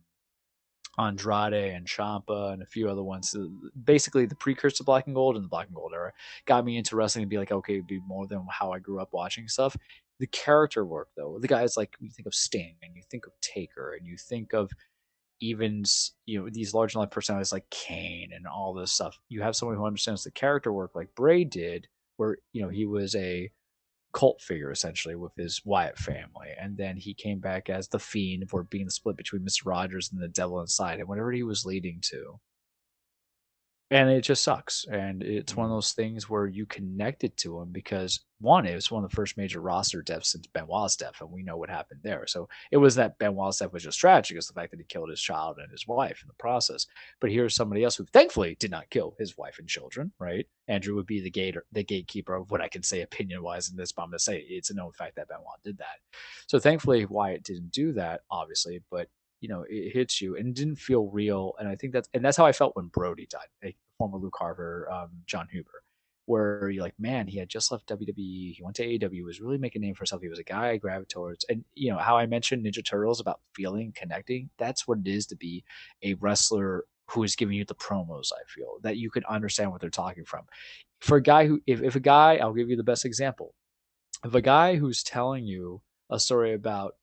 Andrade 0.99 1.75
and 1.75 1.87
Ciampa 1.87 2.53
and 2.53 2.63
a 2.63 2.67
few 2.67 2.89
other 2.89 3.03
ones. 3.03 3.35
Basically, 3.85 4.27
the 4.27 4.35
precursor 4.35 4.79
to 4.79 4.85
Black 4.85 5.07
and 5.07 5.15
Gold 5.15 5.37
and 5.37 5.45
the 5.45 5.49
Black 5.49 5.67
and 5.67 5.75
Gold 5.75 5.93
era 5.95 6.13
got 6.47 6.65
me 6.65 6.77
into 6.77 6.97
wrestling 6.97 7.23
and 7.23 7.31
be 7.31 7.39
like, 7.39 7.53
okay, 7.53 7.75
it'd 7.75 7.87
be 7.87 8.01
more 8.07 8.27
than 8.27 8.47
how 8.51 8.73
I 8.73 8.79
grew 8.79 9.01
up 9.01 9.13
watching 9.13 9.49
stuff. 9.49 9.77
The 10.19 10.27
character 10.29 10.85
work, 10.85 11.09
though, 11.17 11.39
the 11.41 11.49
guys 11.49 11.77
like 11.77 11.97
you 11.99 12.11
think 12.11 12.27
of 12.27 12.35
Sting 12.35 12.77
and 12.83 12.95
you 12.95 13.03
think 13.11 13.27
of 13.27 13.33
Taker 13.41 13.95
and 13.95 14.07
you 14.07 14.17
think 14.17 14.53
of 14.53 14.71
even 15.41 15.83
you 16.27 16.39
know 16.39 16.51
these 16.51 16.75
large 16.75 16.95
life 16.95 17.11
personalities 17.11 17.53
like 17.53 17.69
Kane 17.71 18.31
and 18.35 18.47
all 18.47 18.75
this 18.75 18.93
stuff. 18.93 19.19
You 19.29 19.41
have 19.43 19.57
someone 19.57 19.77
who 19.77 19.87
understands 19.87 20.23
the 20.23 20.31
character 20.31 20.73
work 20.73 20.95
like 20.95 21.15
Bray 21.15 21.45
did, 21.45 21.89
where 22.19 22.37
you 22.53 22.61
know 22.63 22.69
he 22.69 22.85
was 22.85 23.15
a 23.15 23.51
cult 24.13 24.41
figure 24.41 24.71
essentially 24.71 25.15
with 25.15 25.33
his 25.37 25.63
Wyatt 25.65 25.99
family, 25.99 26.49
and 26.61 26.77
then 26.77 26.97
he 26.97 27.15
came 27.15 27.39
back 27.39 27.71
as 27.71 27.89
the 27.89 27.99
Fiend 27.99 28.49
for 28.49 28.65
being 28.65 28.91
split 28.91 29.17
between 29.17 29.45
Mister 29.45 29.69
Rogers 29.69 30.11
and 30.13 30.21
the 30.21 30.29
Devil 30.29 30.61
Inside, 30.61 30.99
and 30.99 31.09
whatever 31.09 31.33
he 31.33 31.43
was 31.43 31.65
leading 31.65 32.01
to 32.03 32.41
and 33.91 34.09
it 34.09 34.23
just 34.23 34.45
sucks. 34.45 34.87
And 34.91 35.23
it's 35.23 35.57
one 35.57 35.65
of 35.65 35.71
mm-hmm. 35.71 35.77
those 35.77 35.93
things 35.93 36.31
where 36.31 36.47
you 36.47 36.65
connected 36.67 37.37
to 37.39 37.61
him 37.61 37.71
because 37.73 38.21
one, 38.41 38.65
it 38.65 38.75
was 38.75 38.91
one 38.91 39.05
of 39.05 39.11
the 39.11 39.17
first 39.17 39.37
major 39.37 39.61
roster 39.61 40.01
deaths 40.01 40.33
since 40.33 40.47
Benoit's 40.47 40.97
death, 40.97 41.21
and 41.21 41.31
we 41.31 41.43
know 41.43 41.57
what 41.57 41.69
happened 41.69 42.01
there. 42.03 42.27
So 42.27 42.49
it 42.71 42.79
was 42.79 42.95
that 42.95 43.19
Benoit's 43.19 43.59
death 43.59 43.73
was 43.73 43.83
just 43.83 43.99
tragic, 43.99 44.39
is 44.39 44.47
the 44.47 44.55
fact 44.55 44.71
that 44.71 44.79
he 44.79 44.85
killed 44.85 45.11
his 45.11 45.21
child 45.21 45.59
and 45.59 45.71
his 45.71 45.87
wife 45.87 46.21
in 46.23 46.29
the 46.29 46.35
process. 46.35 46.87
But 47.21 47.31
here's 47.31 47.55
somebody 47.55 47.85
else 47.85 47.97
who 47.97 48.07
thankfully 48.07 48.57
did 48.59 48.71
not 48.71 48.89
kill 48.91 49.15
his 49.19 49.37
wife 49.37 49.59
and 49.59 49.69
children. 49.69 50.13
Right? 50.19 50.47
Andrew 50.69 50.95
would 50.95 51.07
be 51.07 51.21
the 51.21 51.31
gator, 51.31 51.65
the 51.73 51.85
gatekeeper 51.85 52.35
of 52.35 52.51
what 52.51 52.61
I 52.61 52.69
can 52.69 52.83
say 52.83 53.03
opinion 53.03 53.43
wise 53.43 53.71
in 53.71 53.77
this, 53.77 53.93
but 53.93 54.03
I'm 54.03 54.11
gonna 54.11 54.21
say 54.21 54.39
it's 54.39 54.71
a 54.71 54.75
known 54.75 54.93
fact 54.93 55.17
that 55.17 55.29
Benoit 55.29 55.63
did 55.65 55.79
that. 55.79 55.99
So 56.47 56.59
thankfully 56.59 57.05
Wyatt 57.07 57.43
didn't 57.43 57.73
do 57.73 57.93
that, 57.95 58.23
obviously, 58.31 58.81
but 58.91 59.09
you 59.41 59.49
know 59.49 59.65
it 59.69 59.93
hits 59.93 60.21
you 60.21 60.37
and 60.37 60.55
didn't 60.55 60.77
feel 60.77 61.07
real 61.09 61.55
and 61.59 61.69
i 61.69 61.75
think 61.75 61.93
that's 61.93 62.09
and 62.15 62.25
that's 62.25 62.37
how 62.37 62.47
i 62.47 62.53
felt 62.53 62.77
when 62.77 62.87
brodie 62.87 63.27
died 63.27 63.49
like 63.63 63.77
former 63.99 64.19
luke 64.19 64.37
harper 64.39 64.89
um, 64.91 65.11
jon 65.27 65.49
huber 65.51 65.83
where 66.27 66.69
you're 66.71 66.83
like 66.83 66.95
man 66.99 67.27
he 67.27 67.39
had 67.39 67.49
just 67.49 67.73
left 67.73 67.89
wwe 67.89 68.55
he 68.55 68.61
went 68.63 68.77
to 68.77 68.87
aew 68.87 69.25
was 69.25 69.41
really 69.41 69.59
making 69.59 69.83
a 69.83 69.87
name 69.87 69.95
for 69.95 70.03
himself 70.03 70.23
he 70.23 70.29
was 70.29 70.39
a 70.39 70.45
guy 70.45 70.71
i 70.71 70.77
gravitate 70.77 71.09
towards 71.09 71.45
and 71.49 71.65
you 71.75 71.91
know 71.91 71.99
how 71.99 72.17
i 72.17 72.27
mentioned 72.27 72.65
ninja 72.65 72.85
turtles 72.85 73.21
about 73.21 73.41
feeling 73.55 73.93
connecting 73.97 74.49
that's 74.59 74.87
what 74.87 74.99
it 74.99 75.09
is 75.09 75.27
to 75.27 75.37
be 75.37 75.65
a 76.03 76.15
wrestler 76.15 76.85
who 77.11 77.25
is 77.25 77.35
giving 77.35 77.57
you 77.57 77.65
the 77.65 77.75
promos 77.75 78.31
i 78.33 78.43
feel 78.47 78.77
that 78.83 78.97
you 78.97 79.11
can 79.11 79.25
understand 79.25 79.71
what 79.71 79.81
they're 79.81 79.91
talking 79.91 80.25
from. 80.25 80.45
For 81.01 81.17
a 81.17 81.23
guy 81.23 81.47
who 81.47 81.61
if, 81.67 81.83
if 81.83 81.97
a 81.97 82.01
guy 82.01 82.37
i'll 82.37 82.53
give 82.53 82.69
you 82.69 82.77
the 82.77 82.83
best 82.83 83.05
example. 83.05 83.55
If 84.23 84.35
a 84.35 84.43
guy 84.43 84.77
who's 84.77 85.03
telling 85.03 85.47
you 85.47 85.81
a 86.11 86.21
story 86.21 86.53
about 86.53 86.97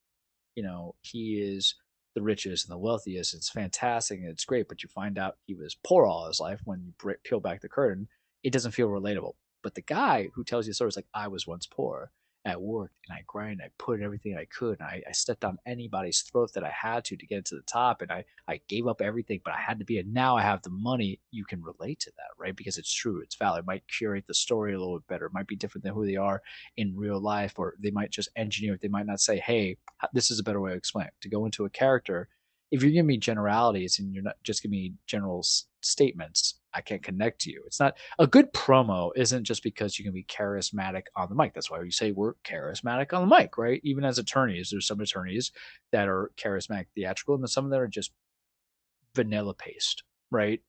you 0.55 0.63
know 0.63 0.95
he 1.01 1.41
is 1.41 1.75
the 2.17 2.23
richest 2.23 2.65
and 2.65 2.73
the 2.73 2.79
wealthiest. 2.79 3.35
It's 3.35 3.49
fantastic 3.49 4.19
and 4.19 4.29
it's 4.29 4.43
great, 4.43 4.67
but 4.67 4.81
you 4.81 4.89
find 4.89 5.19
out 5.19 5.37
he 5.45 5.53
was 5.53 5.77
poor 5.83 6.07
all 6.07 6.27
his 6.27 6.39
life 6.39 6.59
when 6.65 6.81
you 6.99 7.15
peel 7.23 7.39
back 7.39 7.61
the 7.61 7.69
curtain. 7.69 8.07
It 8.43 8.51
doesn't 8.51 8.71
feel 8.71 8.89
relatable. 8.89 9.33
But 9.61 9.75
the 9.75 9.83
guy 9.83 10.29
who 10.33 10.43
tells 10.43 10.65
you 10.65 10.71
the 10.71 10.75
story 10.75 10.89
is 10.89 10.95
like 10.95 11.05
I 11.13 11.27
was 11.27 11.45
once 11.45 11.67
poor, 11.67 12.11
at 12.47 12.61
work 12.61 12.91
and 13.07 13.17
I 13.17 13.23
grind, 13.27 13.61
I 13.63 13.69
put 13.77 14.01
everything 14.01 14.37
I 14.37 14.45
could. 14.45 14.79
And 14.79 14.87
I, 14.87 15.03
I 15.07 15.11
stepped 15.11 15.45
on 15.45 15.57
anybody's 15.65 16.21
throat 16.21 16.51
that 16.53 16.63
I 16.63 16.69
had 16.71 17.05
to 17.05 17.17
to 17.17 17.25
get 17.27 17.45
to 17.45 17.55
the 17.55 17.61
top. 17.63 18.01
And 18.01 18.11
I, 18.11 18.23
I 18.47 18.61
gave 18.67 18.87
up 18.87 19.01
everything, 19.01 19.41
but 19.43 19.53
I 19.53 19.59
had 19.59 19.79
to 19.79 19.85
be. 19.85 19.99
And 19.99 20.13
now 20.13 20.37
I 20.37 20.41
have 20.41 20.61
the 20.61 20.69
money. 20.71 21.19
You 21.31 21.45
can 21.45 21.61
relate 21.61 21.99
to 22.01 22.11
that, 22.17 22.31
right? 22.37 22.55
Because 22.55 22.77
it's 22.77 22.93
true. 22.93 23.21
It's 23.21 23.35
valid. 23.35 23.59
It 23.59 23.67
might 23.67 23.87
curate 23.87 24.25
the 24.27 24.33
story 24.33 24.73
a 24.73 24.79
little 24.79 24.99
bit 24.99 25.07
better. 25.07 25.25
It 25.25 25.33
might 25.33 25.47
be 25.47 25.55
different 25.55 25.83
than 25.83 25.93
who 25.93 26.05
they 26.05 26.15
are 26.15 26.41
in 26.77 26.95
real 26.95 27.19
life, 27.19 27.53
or 27.57 27.75
they 27.79 27.91
might 27.91 28.11
just 28.11 28.29
engineer 28.35 28.75
it. 28.75 28.81
They 28.81 28.87
might 28.87 29.05
not 29.05 29.19
say, 29.19 29.39
hey, 29.39 29.77
this 30.13 30.31
is 30.31 30.39
a 30.39 30.43
better 30.43 30.61
way 30.61 30.71
to 30.71 30.77
explain 30.77 31.07
it. 31.07 31.13
To 31.21 31.29
go 31.29 31.45
into 31.45 31.65
a 31.65 31.69
character 31.69 32.29
if 32.71 32.81
you're 32.81 32.91
giving 32.91 33.07
me 33.07 33.17
generalities 33.17 33.99
and 33.99 34.13
you're 34.13 34.23
not 34.23 34.35
just 34.43 34.61
giving 34.61 34.77
me 34.77 34.93
general 35.05 35.39
s- 35.39 35.65
statements, 35.81 36.56
I 36.73 36.81
can't 36.81 37.03
connect 37.03 37.41
to 37.41 37.51
you. 37.51 37.63
It's 37.65 37.79
not 37.79 37.97
a 38.19 38.27
good 38.27 38.51
promo 38.53 39.11
isn't 39.15 39.45
just 39.45 39.63
because 39.63 39.97
you 39.97 40.05
can 40.05 40.13
be 40.13 40.25
charismatic 40.25 41.03
on 41.15 41.29
the 41.29 41.35
mic. 41.35 41.53
That's 41.53 41.71
why 41.71 41.79
we 41.79 41.91
say 41.91 42.11
we're 42.11 42.33
charismatic 42.43 43.13
on 43.13 43.27
the 43.27 43.35
mic, 43.35 43.57
right? 43.57 43.81
Even 43.83 44.03
as 44.03 44.19
attorneys, 44.19 44.69
there's 44.69 44.87
some 44.87 44.99
attorneys 44.99 45.51
that 45.91 46.07
are 46.07 46.31
charismatic 46.37 46.87
theatrical, 46.95 47.35
and 47.35 47.43
then 47.43 47.47
some 47.47 47.69
that 47.69 47.79
are 47.79 47.87
just 47.87 48.11
vanilla 49.15 49.53
paste, 49.53 50.03
right? 50.29 50.61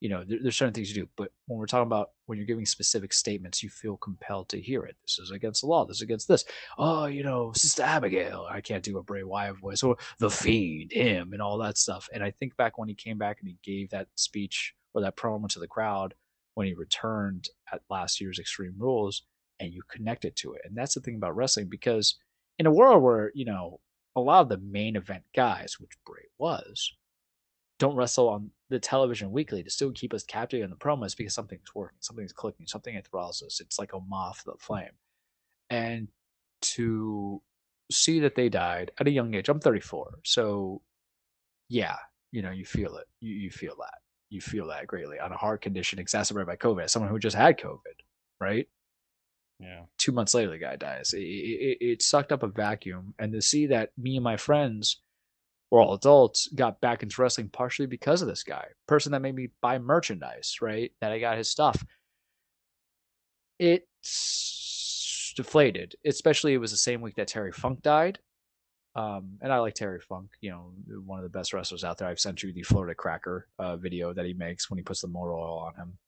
you 0.00 0.08
know, 0.10 0.24
there, 0.24 0.38
there's 0.42 0.56
certain 0.56 0.74
things 0.74 0.94
you 0.94 1.02
do. 1.02 1.08
But 1.16 1.30
when 1.46 1.58
we're 1.58 1.66
talking 1.66 1.86
about 1.86 2.10
when 2.26 2.38
you're 2.38 2.46
giving 2.46 2.66
specific 2.66 3.12
statements, 3.12 3.62
you 3.62 3.68
feel 3.68 3.96
compelled 3.96 4.48
to 4.50 4.60
hear 4.60 4.84
it. 4.84 4.96
This 5.02 5.18
is 5.18 5.30
against 5.30 5.62
the 5.62 5.68
law. 5.68 5.84
This 5.84 5.98
is 5.98 6.02
against 6.02 6.28
this. 6.28 6.44
Oh, 6.78 7.06
you 7.06 7.22
know, 7.22 7.52
Sister 7.54 7.82
Abigail. 7.82 8.46
I 8.50 8.60
can't 8.60 8.82
do 8.82 8.98
a 8.98 9.02
Bray 9.02 9.22
Wyatt 9.22 9.58
voice 9.58 9.82
or 9.82 9.96
the 10.18 10.30
Fiend, 10.30 10.92
him, 10.92 11.32
and 11.32 11.40
all 11.40 11.58
that 11.58 11.78
stuff. 11.78 12.08
And 12.12 12.22
I 12.22 12.30
think 12.30 12.56
back 12.56 12.78
when 12.78 12.88
he 12.88 12.94
came 12.94 13.18
back 13.18 13.38
and 13.40 13.48
he 13.48 13.58
gave 13.62 13.90
that 13.90 14.08
speech 14.16 14.74
or 14.96 15.02
that 15.02 15.16
promo 15.16 15.48
to 15.48 15.58
the 15.58 15.68
crowd 15.68 16.14
when 16.54 16.66
he 16.66 16.74
returned 16.74 17.48
at 17.72 17.82
last 17.90 18.20
year's 18.20 18.38
Extreme 18.38 18.74
Rules, 18.78 19.22
and 19.60 19.72
you 19.72 19.82
connected 19.90 20.36
to 20.36 20.54
it. 20.54 20.62
And 20.64 20.76
that's 20.76 20.94
the 20.94 21.00
thing 21.00 21.16
about 21.16 21.36
wrestling 21.36 21.68
because 21.68 22.16
in 22.58 22.66
a 22.66 22.72
world 22.72 23.02
where, 23.02 23.30
you 23.34 23.44
know, 23.44 23.80
a 24.14 24.20
lot 24.20 24.40
of 24.40 24.48
the 24.48 24.58
main 24.58 24.96
event 24.96 25.24
guys, 25.34 25.76
which 25.78 25.92
Bray 26.06 26.24
was, 26.38 26.94
don't 27.78 27.96
wrestle 27.96 28.30
on 28.30 28.50
the 28.70 28.78
television 28.78 29.30
weekly 29.30 29.62
to 29.62 29.70
still 29.70 29.92
keep 29.92 30.14
us 30.14 30.24
captivated 30.24 30.64
in 30.64 30.70
the 30.70 30.76
promos 30.76 31.14
because 31.14 31.34
something's 31.34 31.74
working, 31.74 31.98
something's 32.00 32.32
clicking, 32.32 32.66
something 32.66 32.94
enthralls 32.94 33.42
us. 33.42 33.60
It's 33.60 33.78
like 33.78 33.92
a 33.92 34.00
moth 34.00 34.44
to 34.44 34.52
the 34.52 34.58
flame. 34.58 34.92
And 35.68 36.08
to 36.62 37.42
see 37.90 38.20
that 38.20 38.34
they 38.34 38.48
died 38.48 38.92
at 38.98 39.06
a 39.06 39.10
young 39.10 39.34
age, 39.34 39.50
I'm 39.50 39.60
34. 39.60 40.20
So 40.24 40.80
yeah, 41.68 41.96
you 42.32 42.40
know, 42.42 42.50
you 42.50 42.64
feel 42.64 42.96
it. 42.96 43.06
You, 43.20 43.34
you 43.34 43.50
feel 43.50 43.76
that. 43.78 43.98
You 44.30 44.40
feel 44.40 44.68
that 44.68 44.86
greatly 44.86 45.18
on 45.18 45.32
a 45.32 45.36
heart 45.36 45.62
condition 45.62 45.98
exacerbated 45.98 46.46
by 46.46 46.56
COVID. 46.56 46.90
Someone 46.90 47.10
who 47.10 47.18
just 47.18 47.36
had 47.36 47.58
COVID, 47.58 47.78
right? 48.40 48.66
Yeah. 49.60 49.82
Two 49.98 50.12
months 50.12 50.34
later, 50.34 50.50
the 50.50 50.58
guy 50.58 50.76
dies. 50.76 51.12
It, 51.12 51.20
it, 51.20 51.78
it 51.80 52.02
sucked 52.02 52.32
up 52.32 52.42
a 52.42 52.48
vacuum. 52.48 53.14
And 53.18 53.32
to 53.32 53.40
see 53.40 53.66
that 53.68 53.90
me 53.96 54.16
and 54.16 54.24
my 54.24 54.36
friends, 54.36 55.00
we're 55.70 55.80
all 55.80 55.94
adults, 55.94 56.48
got 56.48 56.80
back 56.80 57.02
into 57.02 57.20
wrestling 57.20 57.48
partially 57.48 57.86
because 57.86 58.22
of 58.22 58.28
this 58.28 58.42
guy, 58.42 58.66
person 58.86 59.12
that 59.12 59.22
made 59.22 59.34
me 59.34 59.48
buy 59.62 59.78
merchandise, 59.78 60.56
right? 60.60 60.92
That 61.00 61.12
I 61.12 61.18
got 61.18 61.38
his 61.38 61.48
stuff. 61.48 61.84
It's 63.58 65.32
deflated, 65.36 65.94
especially 66.04 66.54
it 66.54 66.58
was 66.58 66.70
the 66.70 66.76
same 66.76 67.00
week 67.00 67.14
that 67.16 67.28
Terry 67.28 67.52
Funk 67.52 67.82
died. 67.82 68.18
Um, 68.96 69.38
and 69.42 69.52
I 69.52 69.58
like 69.58 69.74
Terry 69.74 70.00
Funk, 70.00 70.30
you 70.40 70.50
know, 70.50 70.72
one 71.04 71.18
of 71.18 71.22
the 71.22 71.38
best 71.38 71.52
wrestlers 71.52 71.84
out 71.84 71.98
there. 71.98 72.08
I've 72.08 72.18
sent 72.18 72.42
you 72.42 72.50
the 72.50 72.62
Florida 72.62 72.94
Cracker 72.94 73.46
uh, 73.58 73.76
video 73.76 74.14
that 74.14 74.24
he 74.24 74.32
makes 74.32 74.70
when 74.70 74.78
he 74.78 74.82
puts 74.82 75.02
the 75.02 75.08
motor 75.08 75.34
oil 75.34 75.58
on 75.58 75.74
him, 75.74 75.98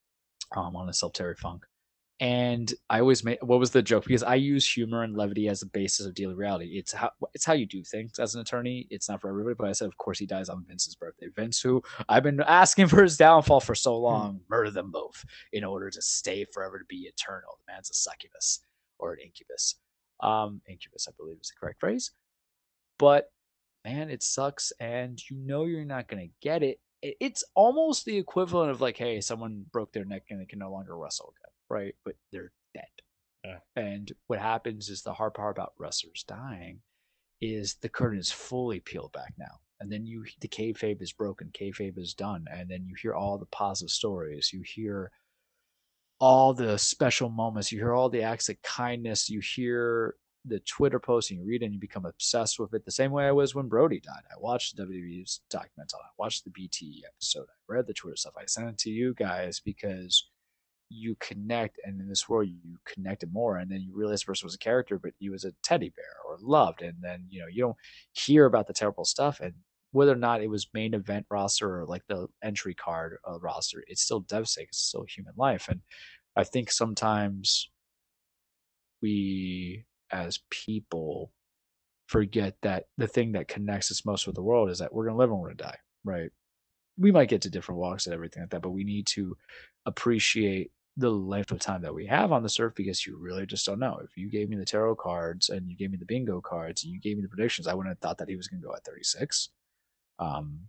um, 0.57 0.75
on 0.75 0.87
himself, 0.87 1.13
Terry 1.13 1.35
Funk. 1.35 1.67
And 2.21 2.73
I 2.89 3.01
always 3.01 3.23
make 3.23 3.41
what 3.45 3.61
was 3.61 3.71
the 3.71 3.83
joke 3.83 4.05
because 4.05 4.23
I 4.25 4.37
use 4.37 4.69
humor 4.69 5.05
and 5.05 5.17
levity 5.17 5.49
as 5.49 5.61
the 5.61 5.67
basis 5.67 6.05
of 6.05 6.15
daily 6.15 6.35
reality. 6.35 6.77
It's 6.79 6.93
how 6.93 7.11
it's 7.33 7.45
how 7.45 7.53
you 7.53 7.65
do 7.65 7.85
things 7.85 8.19
as 8.19 8.35
an 8.35 8.41
attorney. 8.41 8.89
It's 8.91 9.09
not 9.09 9.21
for 9.21 9.29
everybody, 9.29 9.55
but 9.57 9.69
I 9.69 9.73
said, 9.73 9.87
of 9.87 9.97
course, 9.99 10.19
he 10.19 10.27
dies 10.27 10.49
on 10.49 10.65
Vince's 10.67 10.97
birthday. 10.97 11.29
Vince, 11.37 11.61
who 11.61 11.81
I've 12.09 12.25
been 12.25 12.41
asking 12.41 12.89
for 12.89 13.05
his 13.05 13.19
downfall 13.19 13.61
for 13.61 13.77
so 13.77 13.97
long, 13.97 14.33
hmm. 14.33 14.39
murder 14.49 14.71
them 14.73 14.91
both 14.91 15.25
in 15.53 15.63
order 15.63 15.91
to 15.91 16.03
stay 16.03 16.45
forever 16.53 16.79
to 16.79 16.85
be 16.87 17.03
eternal. 17.03 17.59
The 17.67 17.73
man's 17.73 17.91
a 17.91 17.95
succubus 17.95 18.61
or 18.99 19.13
an 19.13 19.21
incubus. 19.25 19.77
Um, 20.21 20.61
incubus, 20.69 21.07
I 21.07 21.13
believe, 21.17 21.37
is 21.41 21.49
the 21.49 21.61
correct 21.61 21.79
phrase. 21.79 22.11
But 22.99 23.31
man, 23.85 24.11
it 24.11 24.23
sucks, 24.23 24.73
and 24.81 25.19
you 25.31 25.37
know 25.37 25.65
you're 25.65 25.85
not 25.85 26.09
gonna 26.09 26.29
get 26.43 26.63
it. 26.63 26.81
It's 27.03 27.45
almost 27.55 28.05
the 28.05 28.17
equivalent 28.19 28.71
of 28.71 28.81
like, 28.81 28.97
hey, 28.97 29.21
someone 29.21 29.65
broke 29.73 29.93
their 29.93 30.05
neck 30.05 30.25
and 30.31 30.41
they 30.41 30.47
can 30.47 30.59
no 30.59 30.73
longer 30.73 30.97
wrestle 30.97 31.33
again, 31.37 31.53
right? 31.71 31.95
But 32.05 32.17
they're 32.33 32.53
dead. 32.75 32.83
Yeah. 33.45 33.59
And 33.77 34.11
what 34.27 34.41
happens 34.41 34.89
is 34.89 35.03
the 35.03 35.13
hard 35.13 35.35
part 35.35 35.57
about 35.57 35.75
wrestlers 35.79 36.25
dying 36.27 36.81
is 37.41 37.77
the 37.77 37.89
curtain 37.89 38.19
is 38.19 38.33
fully 38.33 38.81
peeled 38.81 39.13
back 39.13 39.35
now. 39.39 39.61
And 39.81 39.93
then 39.93 40.07
you 40.07 40.25
the 40.41 40.49
kayfabe 40.49 41.01
is 41.01 41.13
broken, 41.13 41.51
kayfabe 41.53 41.99
is 41.99 42.15
done, 42.15 42.47
and 42.53 42.69
then 42.69 42.85
you 42.85 42.97
hear 43.01 43.15
all 43.15 43.39
the 43.39 43.47
positive 43.47 43.91
stories. 43.91 44.51
You 44.53 44.63
hear 44.65 45.13
all 46.19 46.53
the 46.53 46.77
special 46.79 47.29
moments. 47.29 47.71
You 47.71 47.79
hear 47.79 47.95
all 47.95 48.09
the 48.09 48.23
acts 48.23 48.49
of 48.49 48.61
kindness. 48.63 49.31
You 49.31 49.41
hear 49.41 50.17
the 50.45 50.61
Twitter 50.61 50.99
post 50.99 51.31
and 51.31 51.41
you 51.41 51.47
read 51.47 51.63
it 51.63 51.67
and 51.67 51.75
you 51.75 51.81
become 51.81 52.07
obsessed 52.07 52.59
with 52.59 52.73
it 52.75 52.85
the 52.85 52.91
same 52.91 53.11
way 53.11 53.27
I 53.27 53.33
was 53.33 53.55
when 53.55 53.69
Brodie 53.69 54.01
died. 54.01 54.23
I 54.31 54.39
watched 54.39 54.77
the 54.77 54.85
WWE's 54.85 55.41
documentary, 55.51 56.01
I 56.03 56.11
watched 56.19 56.45
the 56.45 56.51
BT 56.51 57.05
episode, 57.07 57.47
I 57.49 57.73
read 57.75 57.87
the 57.87 57.95
Twitter 57.95 58.17
stuff. 58.17 58.35
I 58.39 58.47
sent 58.47 58.69
it 58.69 58.79
to 58.79 58.91
you 58.91 59.15
guys 59.15 59.61
because 59.61 60.29
you 60.91 61.17
connect, 61.21 61.79
and 61.85 62.01
in 62.01 62.09
this 62.09 62.29
world 62.29 62.49
you 62.49 62.79
connected 62.87 63.33
more, 63.33 63.59
and 63.59 63.71
then 63.71 63.81
you 63.81 63.95
realize 63.95 64.21
this 64.21 64.25
person 64.25 64.47
was 64.47 64.55
a 64.55 64.59
character, 64.59 64.99
but 64.99 65.13
he 65.19 65.29
was 65.31 65.45
a 65.45 65.53
teddy 65.63 65.91
bear 65.95 66.17
or 66.27 66.39
loved, 66.41 66.83
and 66.83 66.97
then 67.01 67.27
you 67.29 67.41
know 67.41 67.47
you 67.47 67.63
don't 67.63 67.77
hear 68.13 68.47
about 68.47 68.67
the 68.67 68.73
terrible 68.73 69.05
stuff, 69.05 69.41
and 69.41 69.55
whether 69.93 70.13
or 70.13 70.17
not 70.17 70.43
it 70.43 70.49
was 70.49 70.69
main 70.75 70.95
event 70.95 71.27
roster 71.31 71.81
or 71.81 71.87
like 71.87 72.03
the 72.09 72.27
entry 72.43 72.75
card 72.75 73.17
uh, 73.29 73.39
roster, 73.41 73.83
it's 73.87 74.03
still 74.03 74.21
devastating. 74.21 74.69
It's 74.69 74.79
still 74.79 75.05
human 75.05 75.35
life, 75.37 75.69
and 75.69 75.81
I 76.37 76.45
think 76.45 76.71
sometimes 76.71 77.71
we 79.03 79.85
as 80.11 80.41
people 80.51 81.33
forget 82.07 82.57
that 82.63 82.85
the 82.97 83.07
thing 83.07 83.33
that 83.33 83.49
connects 83.49 83.91
us 83.91 84.07
most 84.07 84.27
with 84.27 84.35
the 84.35 84.43
world 84.43 84.71
is 84.71 84.79
that 84.79 84.93
we're 84.93 85.05
going 85.05 85.15
to 85.15 85.19
live 85.19 85.31
and 85.31 85.39
we're 85.39 85.49
going 85.49 85.59
to 85.59 85.65
die, 85.65 85.79
right? 86.05 86.31
We 86.97 87.13
might 87.13 87.29
get 87.29 87.43
to 87.43 87.51
different 87.51 87.81
walks 87.81 88.07
and 88.07 88.15
everything 88.15 88.43
like 88.43 88.51
that, 88.51 88.63
but 88.63 88.71
we 88.71 88.85
need 88.85 89.07
to 89.09 89.37
appreciate 89.87 90.73
the 90.97 91.11
length 91.11 91.53
of 91.53 91.61
time 91.61 91.83
that 91.83 91.95
we 91.95 92.07
have 92.07 92.33
on 92.33 92.43
this 92.43 92.59
earth 92.59 92.75
because 92.75 93.07
you 93.07 93.17
really 93.17 93.47
just 93.47 93.65
don't 93.65 93.79
know. 93.79 94.01
If 94.03 94.17
you 94.17 94.29
gave 94.29 94.49
me 94.49 94.57
the 94.57 94.65
tarot 94.65 94.97
cards 94.97 95.49
and 95.49 95.69
you 95.69 95.77
gave 95.77 95.93
me 95.93 95.97
the 95.97 96.05
bingo 96.05 96.41
cards 96.41 96.83
and 96.83 96.93
you 96.93 97.01
gave 97.01 97.17
me 97.17 97.23
the 97.23 97.29
predictions, 97.29 97.69
I 97.69 97.75
wouldn't 97.75 97.95
have 97.95 98.01
thought 98.01 98.19
that 98.19 98.29
he 98.29 98.37
was 98.37 98.49
going 98.49 98.61
to 98.61 98.67
go 98.67 98.75
at 98.75 98.85
36. 98.85 99.51
Um, 100.19 100.61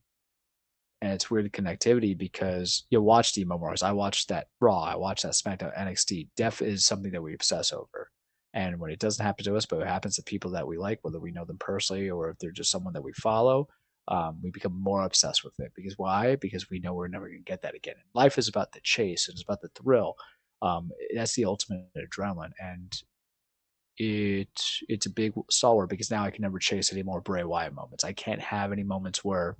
and 1.01 1.13
it's 1.13 1.31
weird 1.31 1.51
connectivity 1.53 2.17
because 2.17 2.85
you 2.89 3.01
watch 3.01 3.33
the 3.33 3.45
Wars. 3.45 3.81
I 3.81 3.93
watched 3.93 4.27
that 4.29 4.47
Raw. 4.59 4.83
I 4.83 4.97
watched 4.97 5.23
that 5.23 5.33
SmackDown 5.33 5.77
NXT. 5.77 6.27
Death 6.35 6.61
is 6.61 6.85
something 6.85 7.11
that 7.11 7.23
we 7.23 7.33
obsess 7.33 7.71
over. 7.71 8.11
And 8.53 8.79
when 8.79 8.91
it 8.91 8.99
doesn't 8.99 9.23
happen 9.23 9.45
to 9.45 9.55
us, 9.55 9.65
but 9.65 9.81
it 9.81 9.87
happens 9.87 10.15
to 10.15 10.23
people 10.23 10.51
that 10.51 10.67
we 10.67 10.77
like, 10.77 10.99
whether 11.03 11.19
we 11.19 11.31
know 11.31 11.45
them 11.45 11.59
personally 11.59 12.09
or 12.09 12.29
if 12.29 12.37
they're 12.39 12.51
just 12.51 12.71
someone 12.71 12.93
that 12.93 13.03
we 13.03 13.13
follow, 13.13 13.67
um, 14.07 14.39
we 14.43 14.49
become 14.49 14.81
more 14.81 15.03
obsessed 15.03 15.43
with 15.43 15.59
it. 15.59 15.71
Because 15.75 15.97
why? 15.97 16.35
Because 16.35 16.69
we 16.69 16.79
know 16.79 16.93
we're 16.93 17.07
never 17.07 17.27
going 17.27 17.43
to 17.43 17.43
get 17.43 17.61
that 17.61 17.75
again. 17.75 17.95
life 18.15 18.37
is 18.37 18.47
about 18.47 18.71
the 18.71 18.79
chase, 18.81 19.29
it's 19.29 19.43
about 19.43 19.61
the 19.61 19.69
thrill. 19.75 20.15
Um, 20.61 20.91
that's 21.15 21.35
the 21.35 21.45
ultimate 21.45 21.87
adrenaline, 21.95 22.51
and 22.59 22.93
it 23.97 24.49
it's 24.89 25.05
a 25.05 25.09
big 25.09 25.33
stalwart 25.49 25.89
because 25.89 26.11
now 26.11 26.23
I 26.23 26.31
can 26.31 26.41
never 26.41 26.59
chase 26.59 26.91
any 26.91 27.03
more 27.03 27.21
Bray 27.21 27.43
Wyatt 27.43 27.73
moments. 27.73 28.03
I 28.03 28.11
can't 28.13 28.41
have 28.41 28.71
any 28.71 28.83
moments 28.83 29.23
where 29.23 29.55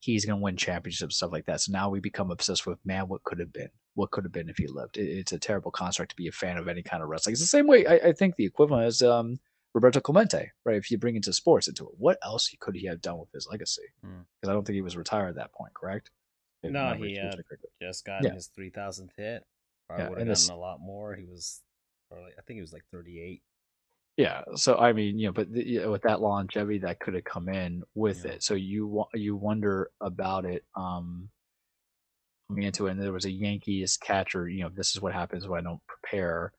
he's 0.00 0.24
going 0.24 0.38
to 0.38 0.42
win 0.42 0.56
championships, 0.56 1.16
stuff 1.16 1.32
like 1.32 1.46
that. 1.46 1.60
So 1.60 1.72
now 1.72 1.90
we 1.90 2.00
become 2.00 2.30
obsessed 2.30 2.66
with 2.66 2.78
man, 2.84 3.08
what 3.08 3.24
could 3.24 3.40
have 3.40 3.52
been 3.52 3.70
what 3.94 4.10
could 4.10 4.24
have 4.24 4.32
been 4.32 4.48
if 4.48 4.56
he 4.56 4.66
lived. 4.66 4.96
It, 4.96 5.08
it's 5.08 5.32
a 5.32 5.38
terrible 5.38 5.70
construct 5.70 6.10
to 6.10 6.16
be 6.16 6.28
a 6.28 6.32
fan 6.32 6.56
of 6.56 6.68
any 6.68 6.82
kind 6.82 7.02
of 7.02 7.08
wrestling. 7.08 7.32
It's 7.32 7.42
the 7.42 7.46
same 7.46 7.66
way 7.66 7.86
I, 7.86 7.94
I 8.08 8.12
think 8.12 8.36
the 8.36 8.46
equivalent 8.46 8.86
is 8.86 9.02
um, 9.02 9.38
Roberto 9.74 10.00
Clemente, 10.00 10.52
right? 10.64 10.76
If 10.76 10.90
you 10.90 10.98
bring 10.98 11.16
into 11.16 11.32
sports 11.32 11.68
into 11.68 11.84
it, 11.84 11.94
what 11.98 12.18
else 12.24 12.50
could 12.60 12.74
he 12.74 12.86
have 12.86 13.00
done 13.00 13.18
with 13.18 13.32
his 13.32 13.46
legacy? 13.50 13.82
Because 14.00 14.16
mm. 14.46 14.50
I 14.50 14.52
don't 14.52 14.66
think 14.66 14.74
he 14.74 14.82
was 14.82 14.96
retired 14.96 15.30
at 15.30 15.34
that 15.36 15.52
point, 15.52 15.74
correct? 15.74 16.10
If 16.62 16.72
no, 16.72 16.92
he 16.94 17.18
uh, 17.18 17.32
just 17.80 18.04
got 18.04 18.22
yeah. 18.22 18.34
his 18.34 18.48
three 18.48 18.70
thousandth 18.70 19.12
hit. 19.16 19.44
Probably 19.88 20.04
yeah, 20.04 20.08
would 20.10 20.18
have 20.18 20.26
gotten 20.26 20.28
this, 20.28 20.48
a 20.50 20.54
lot 20.54 20.78
more. 20.80 21.14
He 21.14 21.24
was 21.24 21.60
probably, 22.10 22.32
I 22.38 22.42
think 22.42 22.58
he 22.58 22.60
was 22.60 22.72
like 22.72 22.84
thirty 22.92 23.20
eight. 23.20 23.42
Yeah, 24.20 24.42
so 24.54 24.76
I 24.76 24.92
mean, 24.92 25.18
you 25.18 25.28
know, 25.28 25.32
but 25.32 25.50
the, 25.50 25.66
you 25.66 25.80
know, 25.80 25.92
with 25.92 26.02
that 26.02 26.20
longevity 26.20 26.80
that 26.80 27.00
could 27.00 27.14
have 27.14 27.24
come 27.24 27.48
in 27.48 27.82
with 27.94 28.26
yeah. 28.26 28.32
it, 28.32 28.42
so 28.42 28.52
you 28.52 29.04
you 29.14 29.34
wonder 29.34 29.90
about 30.02 30.44
it. 30.44 30.62
Um, 30.76 31.30
coming 32.50 32.64
into 32.64 32.86
it, 32.86 32.90
and 32.92 33.02
there 33.02 33.12
was 33.12 33.24
a 33.24 33.30
Yankees 33.30 33.96
catcher. 33.96 34.46
You 34.46 34.64
know, 34.64 34.70
this 34.74 34.90
is 34.90 35.00
what 35.00 35.14
happens 35.14 35.48
when 35.48 35.60
I 35.60 35.62
don't 35.62 35.80
prepare. 35.86 36.52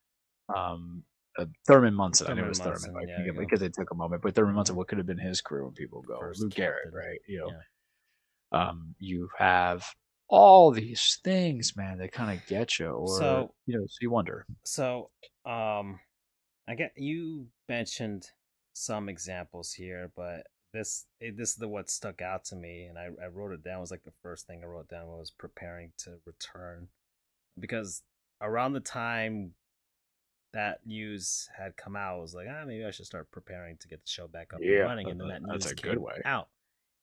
Um, 0.56 1.04
uh, 1.38 1.46
Thurman 1.68 1.94
Munson, 1.94 2.32
I 2.32 2.34
knew 2.34 2.46
it 2.46 2.50
was 2.50 2.64
Munson, 2.64 2.94
Thurman, 2.94 3.08
yeah, 3.08 3.32
because 3.38 3.62
it 3.62 3.74
took 3.74 3.92
a 3.92 3.96
moment. 3.96 4.24
But 4.24 4.34
Thurman 4.34 4.56
Munson, 4.56 4.76
what 4.76 4.88
could 4.88 4.98
have 4.98 5.08
been 5.08 5.20
his 5.20 5.40
career 5.40 5.64
when 5.64 5.74
people 5.74 6.02
go 6.02 6.20
First 6.20 6.42
Lou 6.42 6.50
Gehrig, 6.50 6.92
right? 6.92 7.20
You 7.28 7.42
know, 7.42 7.52
yeah. 8.54 8.70
um, 8.70 8.96
you 8.98 9.30
have 9.38 9.86
all 10.28 10.72
these 10.72 11.20
things, 11.24 11.74
man, 11.78 12.00
that 12.00 12.12
kind 12.12 12.36
of 12.36 12.46
get 12.48 12.80
you, 12.80 12.88
or 12.88 13.20
so, 13.20 13.54
you 13.68 13.78
know, 13.78 13.86
so 13.86 13.98
you 14.02 14.10
wonder. 14.10 14.48
So, 14.64 15.12
um, 15.46 16.00
I 16.68 16.76
get 16.76 16.94
you 16.96 17.48
mentioned 17.68 18.30
some 18.74 19.10
examples 19.10 19.74
here, 19.74 20.12
but 20.16 20.48
this 20.74 21.06
it, 21.20 21.38
this 21.38 21.52
is 21.52 21.56
the 21.56 21.68
what 21.68 21.90
stuck 21.90 22.22
out 22.22 22.46
to 22.46 22.56
me, 22.56 22.86
and 22.86 22.98
I, 22.98 23.10
I 23.24 23.28
wrote 23.28 23.52
it 23.52 23.64
down. 23.64 23.78
It 23.78 23.82
was 23.82 23.92
like 23.92 24.04
the 24.04 24.14
first 24.24 24.48
thing 24.48 24.62
I 24.64 24.68
wrote 24.68 24.88
down 24.88 25.08
when 25.08 25.20
was 25.20 25.32
preparing 25.32 25.92
to 26.00 26.20
return, 26.26 26.88
because 27.60 28.04
around 28.42 28.74
the 28.74 28.80
time 28.80 29.52
that 30.54 30.80
news 30.86 31.50
had 31.58 31.78
come 31.78 31.96
out, 31.96 32.18
I 32.18 32.22
was 32.22 32.34
like, 32.34 32.48
ah, 32.50 32.64
maybe 32.66 32.86
I 32.86 32.92
should 32.92 33.06
start 33.06 33.32
preparing 33.32 33.78
to 33.80 33.88
get 33.88 34.04
the 34.04 34.10
show 34.10 34.28
back 34.28 34.54
up 34.54 34.60
yeah, 34.62 34.80
and 34.80 34.86
running. 34.86 35.10
And 35.10 35.20
then 35.20 35.28
that 35.28 35.42
news 35.44 35.74
came 35.74 36.06
out, 36.26 36.50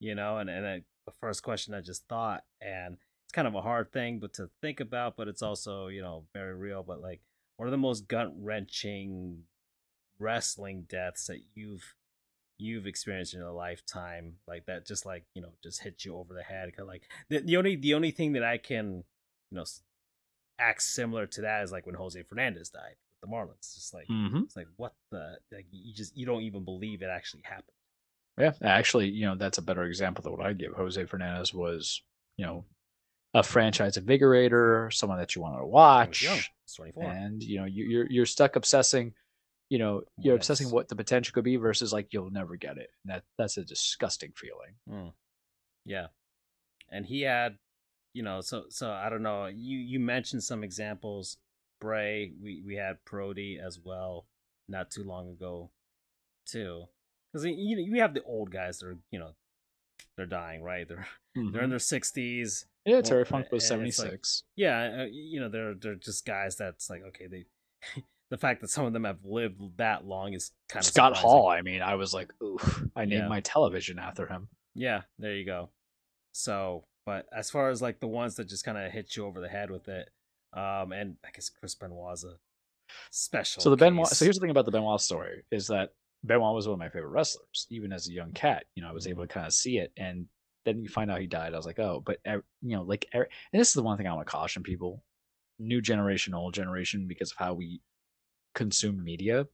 you 0.00 0.14
know. 0.14 0.38
And 0.38 0.48
and 0.48 0.66
I, 0.66 0.82
the 1.06 1.12
first 1.20 1.42
question 1.42 1.74
I 1.74 1.80
just 1.80 2.06
thought, 2.08 2.44
and 2.60 2.96
it's 3.26 3.32
kind 3.32 3.48
of 3.48 3.54
a 3.54 3.62
hard 3.62 3.92
thing, 3.92 4.18
but 4.18 4.34
to 4.34 4.48
think 4.62 4.80
about, 4.80 5.16
but 5.16 5.28
it's 5.28 5.42
also 5.42 5.88
you 5.88 6.00
know 6.00 6.24
very 6.32 6.54
real. 6.54 6.82
But 6.82 7.02
like 7.02 7.20
one 7.58 7.68
of 7.68 7.72
the 7.72 7.76
most 7.76 8.08
gut 8.08 8.32
wrenching 8.36 9.42
wrestling 10.18 10.86
deaths 10.88 11.26
that 11.26 11.40
you've 11.54 11.94
you've 12.56 12.86
experienced 12.86 13.34
in 13.34 13.42
a 13.42 13.52
lifetime 13.52 14.34
like 14.48 14.66
that 14.66 14.84
just 14.84 15.06
like 15.06 15.24
you 15.34 15.42
know 15.42 15.52
just 15.62 15.82
hit 15.82 16.04
you 16.04 16.16
over 16.16 16.34
the 16.34 16.42
head 16.42 16.72
like 16.84 17.02
the, 17.28 17.38
the 17.38 17.56
only 17.56 17.76
the 17.76 17.94
only 17.94 18.10
thing 18.10 18.32
that 18.32 18.42
i 18.42 18.58
can 18.58 19.04
you 19.50 19.56
know 19.56 19.64
act 20.58 20.82
similar 20.82 21.24
to 21.24 21.42
that 21.42 21.62
is 21.62 21.70
like 21.70 21.86
when 21.86 21.94
jose 21.94 22.20
fernandez 22.22 22.70
died 22.70 22.96
with 23.20 23.30
the 23.30 23.34
marlins. 23.34 23.74
Just 23.74 23.94
like 23.94 24.08
mm-hmm. 24.08 24.38
it's 24.38 24.56
like 24.56 24.68
what 24.76 24.94
the 25.10 25.38
like 25.52 25.66
you 25.70 25.94
just 25.94 26.16
you 26.16 26.26
don't 26.26 26.42
even 26.42 26.64
believe 26.64 27.02
it 27.02 27.10
actually 27.12 27.42
happened. 27.44 27.64
Yeah 28.38 28.52
actually 28.62 29.08
you 29.08 29.26
know 29.26 29.34
that's 29.34 29.58
a 29.58 29.62
better 29.62 29.84
example 29.84 30.22
than 30.22 30.32
what 30.32 30.46
i 30.46 30.52
give. 30.52 30.72
Jose 30.74 31.04
fernandez 31.06 31.52
was 31.52 32.02
you 32.36 32.46
know 32.46 32.64
a 33.34 33.42
franchise 33.42 33.96
invigorator, 33.96 34.92
someone 34.92 35.18
that 35.18 35.34
you 35.34 35.42
want 35.42 35.58
to 35.58 35.66
watch. 35.66 36.22
young. 36.22 36.38
24. 36.76 37.02
And 37.02 37.42
you 37.42 37.58
know, 37.58 37.64
you, 37.64 37.84
you're 37.84 38.06
you're 38.10 38.26
stuck 38.26 38.56
obsessing. 38.56 39.14
You 39.70 39.78
know, 39.78 40.02
you're 40.18 40.36
obsessing 40.36 40.70
what 40.70 40.88
the 40.88 40.96
potential 40.96 41.34
could 41.34 41.44
be 41.44 41.56
versus 41.56 41.92
like 41.92 42.12
you'll 42.12 42.30
never 42.30 42.56
get 42.56 42.78
it. 42.78 42.90
And 43.04 43.14
that 43.14 43.24
that's 43.36 43.56
a 43.56 43.64
disgusting 43.64 44.32
feeling. 44.34 44.74
Mm. 44.90 45.12
Yeah, 45.84 46.06
and 46.90 47.04
he 47.04 47.22
had, 47.22 47.58
you 48.14 48.22
know, 48.22 48.40
so 48.40 48.64
so 48.70 48.90
I 48.90 49.08
don't 49.08 49.22
know. 49.22 49.46
You 49.46 49.78
you 49.78 50.00
mentioned 50.00 50.42
some 50.42 50.64
examples. 50.64 51.36
Bray, 51.80 52.32
we 52.42 52.62
we 52.66 52.76
had 52.76 52.98
Brodie 53.04 53.60
as 53.64 53.78
well, 53.78 54.26
not 54.68 54.90
too 54.90 55.04
long 55.04 55.28
ago, 55.28 55.70
too. 56.46 56.84
Because 57.32 57.44
you 57.46 57.76
know 57.76 57.82
you 57.82 58.00
have 58.00 58.14
the 58.14 58.22
old 58.24 58.50
guys 58.50 58.78
that 58.78 58.86
are 58.86 58.98
you 59.10 59.18
know, 59.18 59.32
they're 60.16 60.26
dying, 60.26 60.62
right? 60.62 60.88
They're 60.88 61.06
they're 61.34 61.62
in 61.62 61.70
their 61.70 61.78
sixties. 61.78 62.66
Yeah, 62.84 63.00
Terry 63.00 63.20
well, 63.22 63.24
Funk 63.42 63.52
was 63.52 63.66
seventy 63.66 63.90
six. 63.90 64.42
like- 64.44 64.52
Yeah, 64.56 65.02
uh, 65.02 65.06
you 65.10 65.40
know 65.40 65.48
they're 65.48 65.74
they're 65.74 65.94
just 65.94 66.24
guys 66.26 66.56
that's 66.56 66.88
like 66.90 67.02
okay 67.08 67.26
they. 67.26 67.44
The 68.30 68.36
fact 68.36 68.60
that 68.60 68.68
some 68.68 68.84
of 68.84 68.92
them 68.92 69.04
have 69.04 69.24
lived 69.24 69.58
that 69.78 70.04
long 70.04 70.34
is 70.34 70.50
kind 70.68 70.82
of 70.82 70.86
Scott 70.86 71.16
Hall. 71.16 71.48
I 71.48 71.62
mean, 71.62 71.80
I 71.80 71.94
was 71.94 72.12
like, 72.12 72.30
oof. 72.42 72.82
I 72.94 73.06
named 73.06 73.22
Yeah. 73.22 73.28
my 73.28 73.40
television 73.40 73.98
after 73.98 74.26
him. 74.26 74.48
Yeah, 74.74 75.00
there 75.18 75.34
you 75.34 75.46
go. 75.46 75.70
So, 76.32 76.84
but 77.06 77.24
as 77.34 77.50
far 77.50 77.70
as 77.70 77.80
like 77.80 78.00
the 78.00 78.06
ones 78.06 78.34
that 78.34 78.44
just 78.46 78.66
kind 78.66 78.76
of 78.76 78.92
hit 78.92 79.16
you 79.16 79.24
over 79.24 79.40
the 79.40 79.48
head 79.48 79.70
with 79.70 79.88
it, 79.88 80.10
um, 80.52 80.92
and 80.92 81.16
I 81.24 81.30
guess 81.32 81.48
Chris 81.48 81.74
Benoit's 81.74 82.22
a 82.22 82.34
special. 83.10 83.62
So 83.62 83.70
the 83.70 83.76
Benoit. 83.76 84.08
So 84.08 84.26
here's 84.26 84.36
the 84.36 84.40
thing 84.42 84.50
about 84.50 84.66
the 84.66 84.72
Benoit 84.72 85.00
story 85.00 85.42
is 85.50 85.68
that 85.68 85.90
Benoit 86.22 86.54
was 86.54 86.66
one 86.66 86.74
of 86.74 86.78
my 86.80 86.90
favorite 86.90 87.08
wrestlers, 87.10 87.66
even 87.70 87.94
as 87.94 88.08
a 88.08 88.12
young 88.12 88.32
cat. 88.32 88.64
You 88.74 88.82
know, 88.82 88.90
I 88.90 88.92
was 88.92 89.06
able 89.06 89.22
Mm-hmm. 89.22 89.28
to 89.28 89.34
kind 89.34 89.46
of 89.46 89.54
see 89.54 89.78
it, 89.78 89.90
and 89.96 90.26
then 90.68 90.82
you 90.82 90.88
find 90.88 91.10
out 91.10 91.20
he 91.20 91.26
died. 91.26 91.54
I 91.54 91.56
was 91.56 91.66
like, 91.66 91.78
oh, 91.78 92.02
but 92.04 92.18
you 92.24 92.42
know, 92.62 92.82
like, 92.82 93.06
er- 93.14 93.28
and 93.52 93.60
this 93.60 93.68
is 93.68 93.74
the 93.74 93.82
one 93.82 93.96
thing 93.96 94.06
I 94.06 94.12
want 94.14 94.26
to 94.26 94.30
caution 94.30 94.62
people: 94.62 95.02
new 95.58 95.80
generation, 95.80 96.34
old 96.34 96.54
generation, 96.54 97.08
because 97.08 97.32
of 97.32 97.38
how 97.38 97.54
we 97.54 97.80
consume 98.54 99.02
media. 99.02 99.46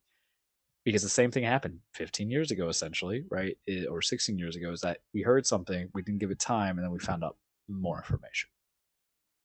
Because 0.85 1.03
the 1.03 1.09
same 1.09 1.31
thing 1.31 1.45
happened 1.45 1.81
15 1.95 2.31
years 2.31 2.51
ago, 2.51 2.69
essentially, 2.69 3.25
right, 3.31 3.57
It- 3.67 3.89
or 3.89 4.03
16 4.03 4.39
years 4.39 4.55
ago, 4.57 4.71
is 4.73 4.83
that 4.83 5.01
we 5.15 5.23
heard 5.23 5.47
something, 5.47 5.91
we 5.95 6.03
didn't 6.03 6.21
give 6.21 6.31
it 6.31 6.39
time, 6.39 6.77
and 6.79 6.85
then 6.85 6.93
we 6.93 6.99
found 6.99 7.25
out 7.25 7.39
more 7.69 7.97
information. 7.99 8.51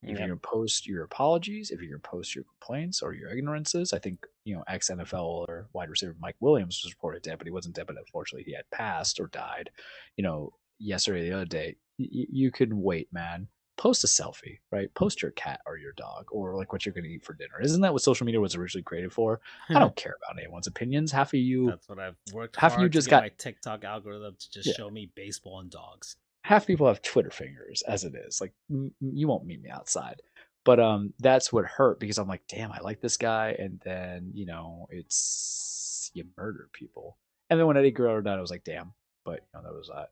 If 0.01 0.17
Yep. 0.17 0.27
you're 0.27 0.38
post 0.38 0.88
your 0.88 1.03
apologies, 1.03 1.72
if 1.72 1.81
you're 1.81 1.99
post 1.99 2.33
your 2.35 2.45
complaints 2.45 3.01
or 3.01 3.14
your 3.14 3.30
ignorances, 3.31 3.91
I 3.93 3.99
think 3.99 4.25
you 4.45 4.56
know 4.56 4.64
ex 4.67 4.89
NFL 4.89 5.45
or 5.48 5.69
wide 5.73 5.89
receiver 5.89 6.15
Mike 6.19 6.38
Williams 6.39 6.81
was 6.83 6.93
reported 6.93 7.22
dead, 7.22 7.38
but 7.38 7.48
he 7.48 7.51
wasn't 7.51 7.75
dead, 7.75 7.88
but 7.88 7.98
unfortunately 7.98 8.43
he 8.45 8.53
had 8.53 8.69
passed 8.72 9.19
or 9.19 9.27
died. 9.27 9.72
You 10.17 10.23
know, 10.23 10.53
yesterday 10.80 11.30
the 11.30 11.35
other 11.35 11.45
day, 11.45 11.75
y- 11.98 12.08
you 12.09 12.51
can 12.51 12.82
wait, 12.82 13.11
man. 13.14 13.48
Post 13.77 14.03
a 14.03 14.08
selfie, 14.08 14.59
right? 14.74 14.93
Post 14.93 15.22
your 15.22 15.32
cat 15.32 15.61
or 15.66 15.77
your 15.77 15.93
dog 15.93 16.25
or 16.32 16.56
like 16.58 16.74
what 16.74 16.85
you're 16.85 16.93
gonna 16.93 17.08
eat 17.08 17.24
for 17.24 17.33
dinner. 17.33 17.61
Isn't 17.61 17.80
that 17.82 17.93
what 17.93 18.01
social 18.01 18.25
media 18.25 18.41
was 18.41 18.56
originally 18.56 18.83
created 18.83 19.14
for? 19.14 19.40
I 19.69 19.74
don't 19.80 19.95
care 19.95 20.17
about 20.22 20.38
anyone's 20.38 20.67
opinions. 20.67 21.14
Half 21.14 21.30
of 21.33 21.40
you, 21.40 21.67
That's 21.69 21.88
what 21.88 21.98
I've 21.98 22.17
worked 22.33 22.58
Half 22.58 22.72
of 22.72 22.75
hard 22.77 22.83
you 22.83 22.90
to 22.90 22.93
just 22.93 23.09
got- 23.09 23.24
my 23.24 23.30
TikTok 23.38 23.85
algorithm 23.85 24.35
to 24.38 24.51
just 24.51 24.67
Yeah. 24.67 24.74
show 24.74 24.90
me 24.90 25.09
baseball 25.16 25.59
and 25.61 25.69
dogs. 25.69 26.17
half 26.43 26.66
people 26.67 26.88
have 26.88 27.01
Twitter 27.01 27.30
fingers 27.30 27.82
as 27.83 28.03
it 28.03 28.16
is. 28.16 28.41
Like 28.41 28.53
m- 28.69 28.91
m- 29.01 29.11
you 29.14 29.27
won't 29.30 29.45
meet 29.45 29.61
me 29.61 29.69
outside. 29.69 30.22
But 30.66 30.82
um 30.82 31.14
that's 31.19 31.53
what 31.53 31.64
hurt 31.66 32.01
because 32.01 32.17
I'm 32.17 32.27
like, 32.27 32.45
damn, 32.49 32.74
I 32.74 32.80
like 32.82 32.99
this 32.99 33.16
guy, 33.16 33.56
and 33.58 33.80
then 33.85 34.32
you 34.33 34.45
know 34.45 34.88
it's 34.90 36.11
you 36.14 36.25
murder 36.35 36.69
people. 36.74 37.17
And 37.49 37.58
then 37.59 37.66
when 37.67 37.77
Eddie 37.77 37.91
Guerrero 37.91 38.19
died, 38.22 38.38
I 38.38 38.41
was 38.41 38.51
like, 38.51 38.66
damn. 38.66 38.91
But 39.24 39.40
you 39.53 39.61
know 39.61 39.64
that 39.64 39.74
was 39.74 39.88
that. 39.88 40.09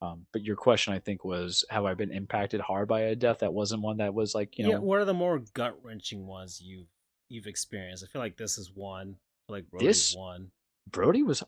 Um, 0.00 0.26
but 0.32 0.44
your 0.44 0.54
question, 0.56 0.92
I 0.92 1.00
think, 1.00 1.24
was 1.24 1.64
have 1.70 1.84
I 1.84 1.94
been 1.94 2.12
impacted 2.12 2.60
hard 2.60 2.86
by 2.88 3.00
a 3.00 3.16
death 3.16 3.40
that 3.40 3.52
wasn't 3.52 3.82
one 3.82 3.96
that 3.96 4.14
was 4.14 4.34
like 4.34 4.56
you 4.58 4.64
know 4.64 4.70
yeah, 4.70 4.78
what 4.78 5.00
are 5.00 5.04
the 5.04 5.14
more 5.14 5.40
gut 5.54 5.76
wrenching 5.82 6.26
ones 6.26 6.60
you've 6.62 6.86
you've 7.28 7.46
experienced? 7.48 8.04
I 8.04 8.06
feel 8.06 8.22
like 8.22 8.36
this 8.36 8.58
is 8.58 8.70
one. 8.74 9.16
I 9.16 9.52
feel 9.52 9.56
like 9.56 9.70
Brodie's 9.70 9.86
This- 9.88 10.16
one. 10.16 10.50
Brodie 10.90 11.22
was. 11.24 11.42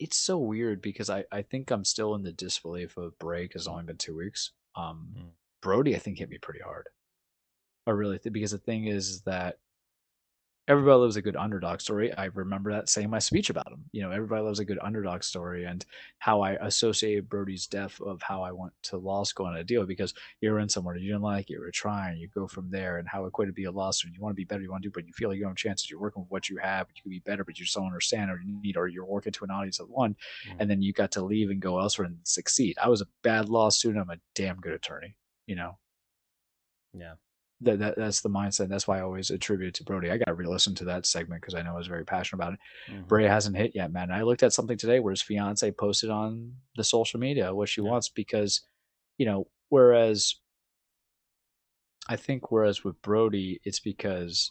It's 0.00 0.16
so 0.16 0.38
weird 0.38 0.82
because 0.82 1.08
I 1.08 1.24
I 1.30 1.42
think 1.42 1.70
I'm 1.70 1.84
still 1.84 2.14
in 2.16 2.22
the 2.24 2.32
disbelief 2.32 2.96
of 2.96 3.16
break 3.20 3.52
has 3.52 3.68
only 3.68 3.84
been 3.84 3.96
two 3.96 4.16
weeks. 4.16 4.50
Um, 4.74 5.14
Mm. 5.16 5.30
Brodie 5.62 5.94
I 5.94 5.98
think 6.00 6.18
hit 6.18 6.28
me 6.28 6.38
pretty 6.38 6.60
hard. 6.60 6.88
I 7.86 7.92
really 7.92 8.18
think 8.18 8.32
because 8.32 8.50
the 8.50 8.58
thing 8.58 8.86
is 8.86 9.22
that 9.22 9.58
everybody 10.66 10.96
loves 10.96 11.16
a 11.16 11.22
good 11.22 11.36
underdog 11.36 11.80
story. 11.80 12.12
I 12.16 12.26
remember 12.26 12.72
that 12.72 12.88
saying 12.88 13.10
my 13.10 13.18
speech 13.18 13.50
about 13.50 13.70
him. 13.70 13.84
You 13.92 14.02
know, 14.02 14.10
everybody 14.10 14.42
loves 14.42 14.60
a 14.60 14.64
good 14.64 14.78
underdog 14.82 15.22
story, 15.22 15.64
and 15.64 15.84
how 16.18 16.40
I 16.40 16.52
associated 16.52 17.28
Brodie's 17.28 17.66
death 17.66 18.00
of 18.00 18.22
how 18.22 18.42
I 18.42 18.52
went 18.52 18.72
to 18.84 18.96
law 18.96 19.24
school 19.24 19.46
and 19.46 19.58
a 19.58 19.64
deal 19.64 19.84
because 19.84 20.14
you're 20.40 20.58
in 20.60 20.68
somewhere 20.68 20.96
you 20.96 21.08
didn't 21.08 21.22
like, 21.22 21.50
you 21.50 21.60
were 21.60 21.70
trying, 21.70 22.16
you 22.16 22.28
go 22.28 22.46
from 22.46 22.70
there, 22.70 22.98
and 22.98 23.06
how 23.08 23.26
it 23.26 23.32
could 23.34 23.54
be 23.54 23.64
a 23.64 23.70
loss, 23.70 24.04
and 24.04 24.14
you 24.14 24.20
want 24.22 24.32
to 24.32 24.36
be 24.36 24.44
better, 24.44 24.62
you 24.62 24.70
want 24.70 24.82
to 24.82 24.88
do, 24.88 24.92
but 24.92 25.06
you 25.06 25.12
feel 25.12 25.28
like 25.28 25.36
you 25.36 25.42
don't 25.42 25.50
have 25.50 25.56
chances. 25.56 25.90
You're 25.90 26.00
working 26.00 26.22
with 26.22 26.30
what 26.30 26.48
you 26.48 26.56
have, 26.58 26.86
but 26.86 26.96
you 26.96 27.02
can 27.02 27.10
be 27.10 27.20
better, 27.20 27.44
but 27.44 27.58
you 27.58 27.64
just 27.64 27.76
don't 27.76 27.86
understand 27.86 28.30
or 28.30 28.40
you 28.44 28.58
need, 28.62 28.76
or 28.76 28.88
you're 28.88 29.04
working 29.04 29.32
to 29.32 29.44
an 29.44 29.50
audience 29.50 29.80
of 29.80 29.90
one, 29.90 30.16
Mhm. 30.46 30.56
and 30.60 30.70
then 30.70 30.80
you 30.82 30.92
got 30.92 31.10
to 31.12 31.22
leave 31.22 31.50
and 31.50 31.60
go 31.60 31.78
elsewhere 31.78 32.06
and 32.06 32.18
succeed. 32.24 32.78
I 32.82 32.88
was 32.88 33.02
a 33.02 33.06
bad 33.22 33.48
law 33.50 33.68
student. 33.68 34.02
I'm 34.02 34.10
a 34.16 34.20
damn 34.34 34.56
good 34.60 34.72
attorney. 34.72 35.16
You 35.46 35.56
know, 35.56 35.78
Yeah. 36.94 37.16
That, 37.60 37.78
that 37.78 37.96
that's 37.96 38.20
the 38.20 38.28
mindset. 38.28 38.68
That's 38.68 38.86
why 38.88 38.98
I 38.98 39.02
always 39.02 39.30
attribute 39.30 39.68
it 39.68 39.74
to 39.76 39.84
Brodie. 39.84 40.10
I 40.10 40.18
got 40.18 40.26
to 40.26 40.34
re-listen 40.34 40.74
to 40.76 40.84
that 40.86 41.06
segment 41.06 41.40
because 41.40 41.54
I 41.54 41.62
know 41.62 41.74
I 41.74 41.78
was 41.78 41.86
very 41.86 42.04
passionate 42.04 42.42
about 42.42 42.54
it. 42.54 42.58
Mhm. 42.90 43.06
Bray 43.08 43.24
hasn't 43.24 43.56
hit 43.56 43.72
yet, 43.74 43.92
man. 43.92 44.10
I 44.10 44.22
looked 44.22 44.42
at 44.42 44.52
something 44.52 44.76
today 44.76 45.00
where 45.00 45.12
his 45.12 45.22
fiance 45.22 45.70
posted 45.72 46.10
on 46.10 46.56
the 46.76 46.84
social 46.84 47.20
media 47.20 47.54
what 47.54 47.68
she 47.68 47.80
Yeah. 47.80 47.90
wants 47.90 48.08
because, 48.08 48.60
you 49.18 49.24
know, 49.24 49.46
whereas 49.68 50.34
I 52.08 52.16
think 52.16 52.50
whereas 52.50 52.84
with 52.84 53.00
Brodie, 53.00 53.60
it's 53.64 53.80
because 53.80 54.50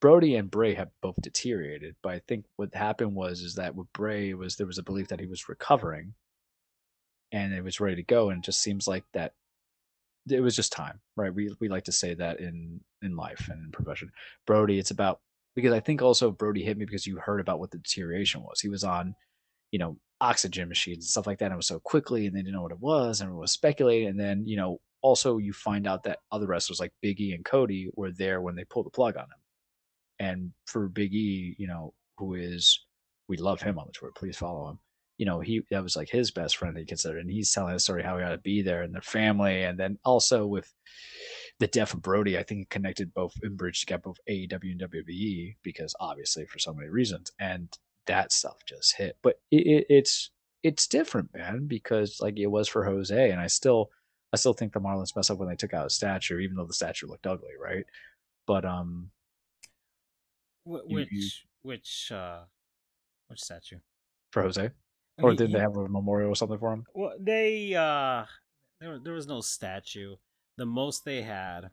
Brodie 0.00 0.34
and 0.36 0.50
Bray 0.50 0.74
have 0.74 0.90
both 1.02 1.16
deteriorated. 1.20 1.94
But 2.02 2.12
I 2.14 2.18
think 2.26 2.46
what 2.56 2.74
happened 2.74 3.14
was 3.14 3.42
is 3.42 3.54
that 3.56 3.74
with 3.76 3.92
Bray 3.92 4.32
was 4.34 4.56
there 4.56 4.66
was 4.66 4.78
a 4.78 4.82
belief 4.82 5.08
that 5.08 5.20
he 5.20 5.26
was 5.26 5.48
recovering 5.48 6.14
and 7.30 7.52
it 7.52 7.62
was 7.62 7.78
ready 7.78 7.96
to 7.96 8.02
go, 8.02 8.30
and 8.30 8.38
it 8.42 8.44
just 8.46 8.60
seems 8.62 8.88
like 8.88 9.04
that 9.12 9.34
it 10.30 10.40
was 10.40 10.56
just 10.56 10.72
time, 10.72 11.00
right? 11.16 11.34
We 11.34 11.54
we 11.60 11.68
like 11.68 11.84
to 11.84 11.92
say 11.92 12.14
that 12.14 12.40
in 12.40 12.80
in 13.02 13.16
life 13.16 13.48
and 13.50 13.64
in 13.64 13.72
profession. 13.72 14.10
Brodie, 14.46 14.78
it's 14.78 14.90
about 14.90 15.20
because 15.54 15.72
I 15.72 15.80
think 15.80 16.02
also 16.02 16.30
Brodie 16.30 16.64
hit 16.64 16.78
me 16.78 16.84
because 16.84 17.06
you 17.06 17.18
heard 17.18 17.40
about 17.40 17.58
what 17.58 17.70
the 17.70 17.78
deterioration 17.78 18.42
was. 18.42 18.60
He 18.60 18.68
was 18.68 18.84
on, 18.84 19.14
you 19.72 19.78
know, 19.78 19.96
oxygen 20.20 20.68
machines 20.68 21.04
and 21.04 21.10
stuff 21.10 21.26
like 21.26 21.38
that. 21.38 21.46
And 21.46 21.54
it 21.54 21.56
was 21.56 21.66
so 21.66 21.80
quickly, 21.80 22.26
and 22.26 22.34
they 22.34 22.40
didn't 22.40 22.54
know 22.54 22.62
what 22.62 22.72
it 22.72 22.80
was, 22.80 23.20
and 23.20 23.26
everyone 23.26 23.42
was 23.42 23.52
speculating. 23.52 24.08
And 24.08 24.20
then, 24.20 24.46
you 24.46 24.56
know, 24.56 24.80
also 25.02 25.38
you 25.38 25.52
find 25.52 25.86
out 25.86 26.02
that 26.04 26.20
other 26.30 26.46
wrestlers 26.46 26.80
like 26.80 26.92
Big 27.00 27.20
E 27.20 27.32
and 27.32 27.44
Cody 27.44 27.90
were 27.94 28.12
there 28.12 28.40
when 28.40 28.54
they 28.54 28.64
pulled 28.64 28.86
the 28.86 28.90
plug 28.90 29.16
on 29.16 29.24
him. 29.24 29.28
And 30.18 30.52
for 30.66 30.88
Big 30.88 31.14
E, 31.14 31.56
you 31.58 31.66
know, 31.66 31.94
who 32.18 32.34
is 32.34 32.84
we 33.28 33.36
love 33.36 33.62
him 33.62 33.78
on 33.78 33.86
the 33.86 33.92
tour, 33.92 34.10
please 34.14 34.36
follow 34.36 34.70
him. 34.70 34.78
You 35.20 35.26
know, 35.26 35.40
he 35.40 35.60
that 35.70 35.82
was 35.82 35.96
like 35.96 36.08
his 36.08 36.30
best 36.30 36.56
friend 36.56 36.76
he 36.78 36.86
considered, 36.86 37.20
and 37.20 37.30
he's 37.30 37.52
telling 37.52 37.74
the 37.74 37.78
story 37.80 38.02
how 38.02 38.16
he 38.16 38.24
got 38.24 38.30
to 38.30 38.38
be 38.38 38.62
there 38.62 38.82
and 38.82 38.94
their 38.94 39.02
family, 39.02 39.62
and 39.64 39.78
then 39.78 39.98
also 40.02 40.46
with 40.46 40.72
the 41.58 41.66
death 41.66 41.92
of 41.92 42.00
Brodie, 42.00 42.38
I 42.38 42.42
think 42.42 42.62
it 42.62 42.70
connected 42.70 43.12
both 43.12 43.34
and 43.42 43.54
bridged 43.58 43.82
the 43.86 43.90
gap 43.92 44.06
of 44.06 44.16
AEW 44.30 44.72
and 44.72 44.80
WWE 44.80 45.56
because 45.62 45.94
obviously 46.00 46.46
for 46.46 46.58
so 46.58 46.72
many 46.72 46.88
reasons, 46.88 47.32
and 47.38 47.68
that 48.06 48.32
stuff 48.32 48.56
just 48.66 48.96
hit. 48.96 49.18
But 49.22 49.34
it, 49.50 49.66
it, 49.66 49.86
it's 49.90 50.30
it's 50.62 50.86
different, 50.86 51.34
man, 51.34 51.66
because 51.66 52.18
like 52.22 52.38
it 52.38 52.46
was 52.46 52.66
for 52.68 52.84
Jose, 52.86 53.30
and 53.30 53.40
I 53.40 53.46
still 53.48 53.90
I 54.32 54.36
still 54.38 54.54
think 54.54 54.72
the 54.72 54.80
Marlins 54.80 55.14
messed 55.14 55.30
up 55.30 55.36
when 55.38 55.50
they 55.50 55.54
took 55.56 55.74
out 55.74 55.84
his 55.84 55.94
statue, 55.94 56.38
even 56.38 56.56
though 56.56 56.64
the 56.66 56.72
statue 56.72 57.06
looked 57.08 57.26
ugly, 57.26 57.56
right? 57.62 57.84
But 58.46 58.64
um, 58.64 59.10
Wh- 60.64 60.80
You- 60.86 60.96
which 60.96 61.08
you- 61.12 61.30
which 61.62 62.10
uh 62.10 62.44
which 63.28 63.40
statue? 63.42 63.80
for 64.32 64.42
Jose, 64.42 64.70
I 65.20 65.22
or 65.22 65.28
mean, 65.30 65.36
did 65.36 65.52
they 65.52 65.58
have 65.58 65.76
a 65.76 65.88
memorial 65.88 66.30
or 66.30 66.34
something 66.34 66.58
for 66.58 66.72
him? 66.72 66.84
Well, 66.94 67.12
they 67.20 67.74
uh, 67.74 68.24
there 68.80 68.98
there 68.98 69.12
was 69.12 69.26
no 69.26 69.40
statue. 69.40 70.16
The 70.56 70.66
most 70.66 71.04
they 71.04 71.22
had. 71.22 71.70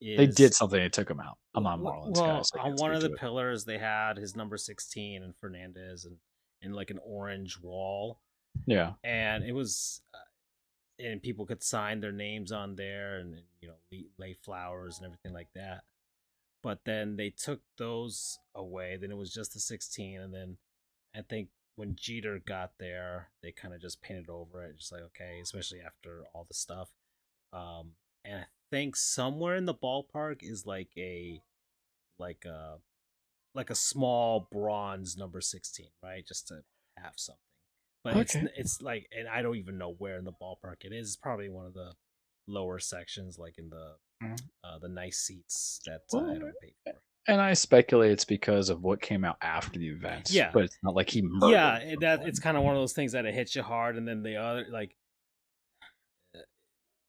Is, 0.00 0.16
They 0.16 0.26
did 0.26 0.54
something. 0.54 0.80
They 0.80 0.88
took 0.88 1.10
him 1.10 1.20
out. 1.20 1.36
I'm 1.54 1.64
not 1.64 1.78
Marlins 1.78 2.16
well, 2.16 2.36
guy. 2.36 2.42
so 2.42 2.60
on 2.60 2.72
one 2.76 2.94
of 2.94 3.02
the 3.02 3.10
pillars, 3.10 3.64
they 3.64 3.76
had 3.78 4.16
his 4.16 4.34
number 4.34 4.56
sixteen 4.56 5.22
and 5.22 5.34
Fernandez, 5.40 6.06
and 6.06 6.16
in 6.62 6.72
like 6.72 6.90
an 6.90 6.98
orange 7.04 7.58
wall, 7.60 8.20
yeah, 8.66 8.92
and 9.04 9.44
it 9.44 9.52
was, 9.52 10.00
uh, 10.14 11.04
and 11.04 11.22
people 11.22 11.44
could 11.44 11.62
sign 11.62 12.00
their 12.00 12.12
names 12.12 12.50
on 12.50 12.76
there, 12.76 13.18
and 13.18 13.40
you 13.60 13.68
know 13.68 13.74
lay, 13.92 14.06
lay 14.18 14.36
flowers 14.42 14.96
and 14.96 15.06
everything 15.06 15.34
like 15.34 15.48
that. 15.54 15.82
But 16.62 16.80
then 16.84 17.16
they 17.16 17.30
took 17.30 17.60
those 17.76 18.38
away. 18.54 18.96
Then 18.98 19.10
it 19.10 19.16
was 19.16 19.32
just 19.34 19.52
the 19.52 19.60
sixteen, 19.60 20.20
and 20.20 20.32
then 20.32 20.56
I 21.14 21.22
think 21.22 21.48
when 21.76 21.96
Jeter 21.96 22.38
got 22.38 22.72
there, 22.78 23.28
they 23.42 23.52
kind 23.52 23.74
of 23.74 23.80
just 23.80 24.02
painted 24.02 24.28
over 24.28 24.64
it, 24.64 24.76
just 24.76 24.92
like 24.92 25.02
okay, 25.02 25.40
especially 25.42 25.80
after 25.80 26.24
all 26.34 26.44
the 26.46 26.54
stuff. 26.54 26.90
Um, 27.52 27.92
and 28.24 28.40
I 28.40 28.46
think 28.70 28.96
somewhere 28.96 29.56
in 29.56 29.64
the 29.64 29.74
ballpark 29.74 30.38
is 30.42 30.66
like 30.66 30.90
a, 30.96 31.42
like 32.18 32.44
a, 32.44 32.78
like 33.54 33.70
a 33.70 33.74
small 33.74 34.48
bronze 34.52 35.16
number 35.16 35.40
sixteen, 35.40 35.90
right? 36.02 36.26
Just 36.26 36.48
to 36.48 36.62
have 36.96 37.14
something. 37.16 37.40
But 38.04 38.16
it's 38.16 38.34
Okay. 38.34 38.52
it's 38.56 38.82
like, 38.82 39.08
and 39.16 39.28
I 39.28 39.42
don't 39.42 39.56
even 39.56 39.78
know 39.78 39.94
where 39.98 40.18
in 40.18 40.24
the 40.24 40.32
ballpark 40.32 40.84
it 40.84 40.92
is. 40.92 41.08
It's 41.08 41.16
probably 41.16 41.48
one 41.48 41.66
of 41.66 41.74
the 41.74 41.92
lower 42.46 42.78
sections, 42.78 43.38
like 43.38 43.58
in 43.58 43.70
the 43.70 43.96
Mhm. 44.22 44.40
uh, 44.64 44.78
the 44.78 44.88
nice 44.88 45.18
seats 45.18 45.80
that 45.86 46.02
uh, 46.12 46.18
I 46.18 46.38
don't 46.38 46.54
pay 46.60 46.74
for. 46.84 47.00
And 47.30 47.40
I 47.40 47.54
speculate 47.54 48.10
it's 48.12 48.24
because 48.24 48.68
of 48.70 48.82
what 48.82 49.00
came 49.00 49.24
out 49.24 49.36
after 49.42 49.78
the 49.78 49.88
event. 49.88 50.30
Yeah. 50.30 50.50
but 50.52 50.64
it's 50.64 50.76
not 50.82 50.94
like 50.94 51.08
he 51.10 51.22
murdered. 51.22 51.52
Yeah, 51.54 51.76
it- 51.78 52.00
that 52.00 52.26
it's 52.26 52.40
kind 52.40 52.56
of 52.56 52.62
one 52.62 52.74
of 52.74 52.80
those 52.82 52.92
things 52.92 53.12
that 53.12 53.24
it 53.26 53.34
hits 53.34 53.54
you 53.56 53.62
hard, 53.62 53.96
and 53.96 54.06
then 54.06 54.22
the 54.22 54.36
other 54.36 54.66
like. 54.70 54.96
uh, 56.34 56.38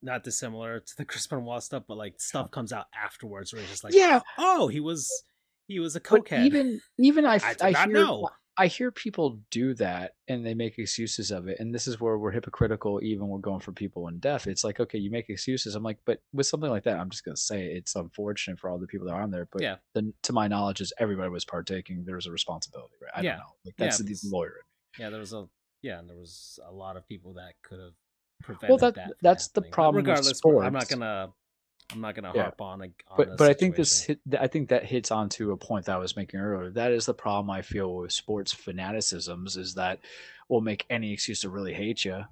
Not 0.01 0.23
dissimilar 0.23 0.79
to 0.79 0.93
the 0.97 1.05
Chris 1.09 1.27
Benoit 1.27 1.63
stuff, 1.63 1.83
but 1.87 1.97
like 1.97 2.15
stuff 2.19 2.51
comes 2.51 2.71
out 2.73 2.85
afterwards 2.95 3.53
where 3.53 3.61
it's 3.61 3.71
just 3.71 3.83
like, 3.83 3.93
yeah, 3.93 4.21
oh, 4.37 4.67
he 4.67 4.79
was 4.79 5.23
he 5.67 5.79
was 5.79 5.95
a 5.95 5.99
but 6.01 6.25
cokehead. 6.25 6.45
even 6.45 6.81
even 6.99 7.25
I 7.25 7.39
I 7.61 7.71
not 7.71 7.87
hear 7.87 7.93
know. 7.93 8.29
I 8.61 8.67
hear 8.67 8.91
people 8.91 9.39
do 9.49 9.73
that 9.75 10.13
and 10.27 10.45
they 10.45 10.53
make 10.53 10.77
excuses 10.77 11.31
of 11.31 11.47
it, 11.47 11.59
and 11.59 11.73
this 11.73 11.87
is 11.87 11.99
where 11.99 12.17
we're 12.19 12.29
hypocritical. 12.29 13.01
Even 13.03 13.27
we're 13.27 13.39
going 13.39 13.59
for 13.59 13.71
people 13.71 14.07
in 14.07 14.19
deaf. 14.19 14.45
It's 14.45 14.63
like 14.63 14.79
okay, 14.79 14.99
you 14.99 15.09
make 15.09 15.29
excuses. 15.29 15.73
I'm 15.73 15.81
like, 15.81 15.97
but 16.05 16.21
with 16.31 16.45
something 16.45 16.69
like 16.69 16.83
that, 16.83 16.99
I'm 16.99 17.09
just 17.09 17.25
gonna 17.25 17.35
say 17.37 17.65
it's 17.65 17.95
unfortunate 17.95 18.59
for 18.59 18.69
all 18.69 18.77
the 18.77 18.85
people 18.85 19.07
that 19.07 19.13
are 19.13 19.21
on 19.23 19.31
there. 19.31 19.47
But 19.51 19.63
Yeah. 19.63 19.77
the, 19.95 20.13
to 20.23 20.33
my 20.33 20.47
knowledge, 20.47 20.79
is 20.79 20.93
everybody 20.99 21.29
was 21.29 21.43
partaking. 21.43 22.03
There 22.05 22.15
was 22.15 22.27
a 22.27 22.31
responsibility, 22.31 22.93
right? 23.01 23.11
I 23.15 23.21
Yeah. 23.21 23.31
don't 23.31 23.39
know. 23.39 23.53
Like 23.65 23.75
that's 23.77 23.99
Yeah, 23.99 24.05
the 24.13 24.29
lawyer. 24.29 24.57
yeah, 24.99 25.09
there 25.09 25.19
was 25.19 25.33
a 25.33 25.47
yeah, 25.81 25.97
and 25.97 26.07
there 26.07 26.17
was 26.17 26.59
a 26.63 26.71
lot 26.71 26.97
of 26.97 27.07
people 27.07 27.33
that 27.33 27.53
could 27.63 27.79
have 27.79 27.93
prevented 28.43 28.69
Well, 28.69 28.77
that- 28.77 28.93
that. 28.93 29.13
that's 29.23 29.47
the 29.47 29.61
happening. 29.61 29.71
But 29.71 29.73
problem 29.75 29.95
with 30.03 30.07
Regardless, 30.07 30.41
I'm 30.45 30.73
not 30.73 30.87
gonna 30.87 31.33
I'm 31.91 32.01
not 32.01 32.15
gonna 32.15 32.31
Yeah. 32.33 32.43
harp 32.43 32.61
on. 32.61 32.81
a- 32.81 32.85
on 32.85 33.17
but 33.17 33.37
but 33.37 33.49
I 33.49 33.53
think 33.53 33.75
this 33.75 34.03
hit, 34.03 34.19
I 34.39 34.47
think 34.47 34.69
that 34.69 34.85
hits 34.85 35.11
onto 35.11 35.51
a 35.51 35.57
point 35.57 35.85
that 35.85 35.95
I 35.95 35.99
was 35.99 36.15
making 36.15 36.39
earlier. 36.39 36.69
That 36.71 36.91
is 36.91 37.05
the 37.05 37.13
problem 37.13 37.49
I 37.49 37.61
feel 37.61 37.95
with 37.95 38.11
sports 38.11 38.53
fanaticisms 38.53 39.57
is 39.57 39.73
that 39.75 39.99
we'll 40.49 40.61
make 40.61 40.85
any 40.89 41.11
excuse 41.13 41.41
to 41.41 41.49
really 41.49 41.73
hate 41.73 42.03
you 42.05 42.23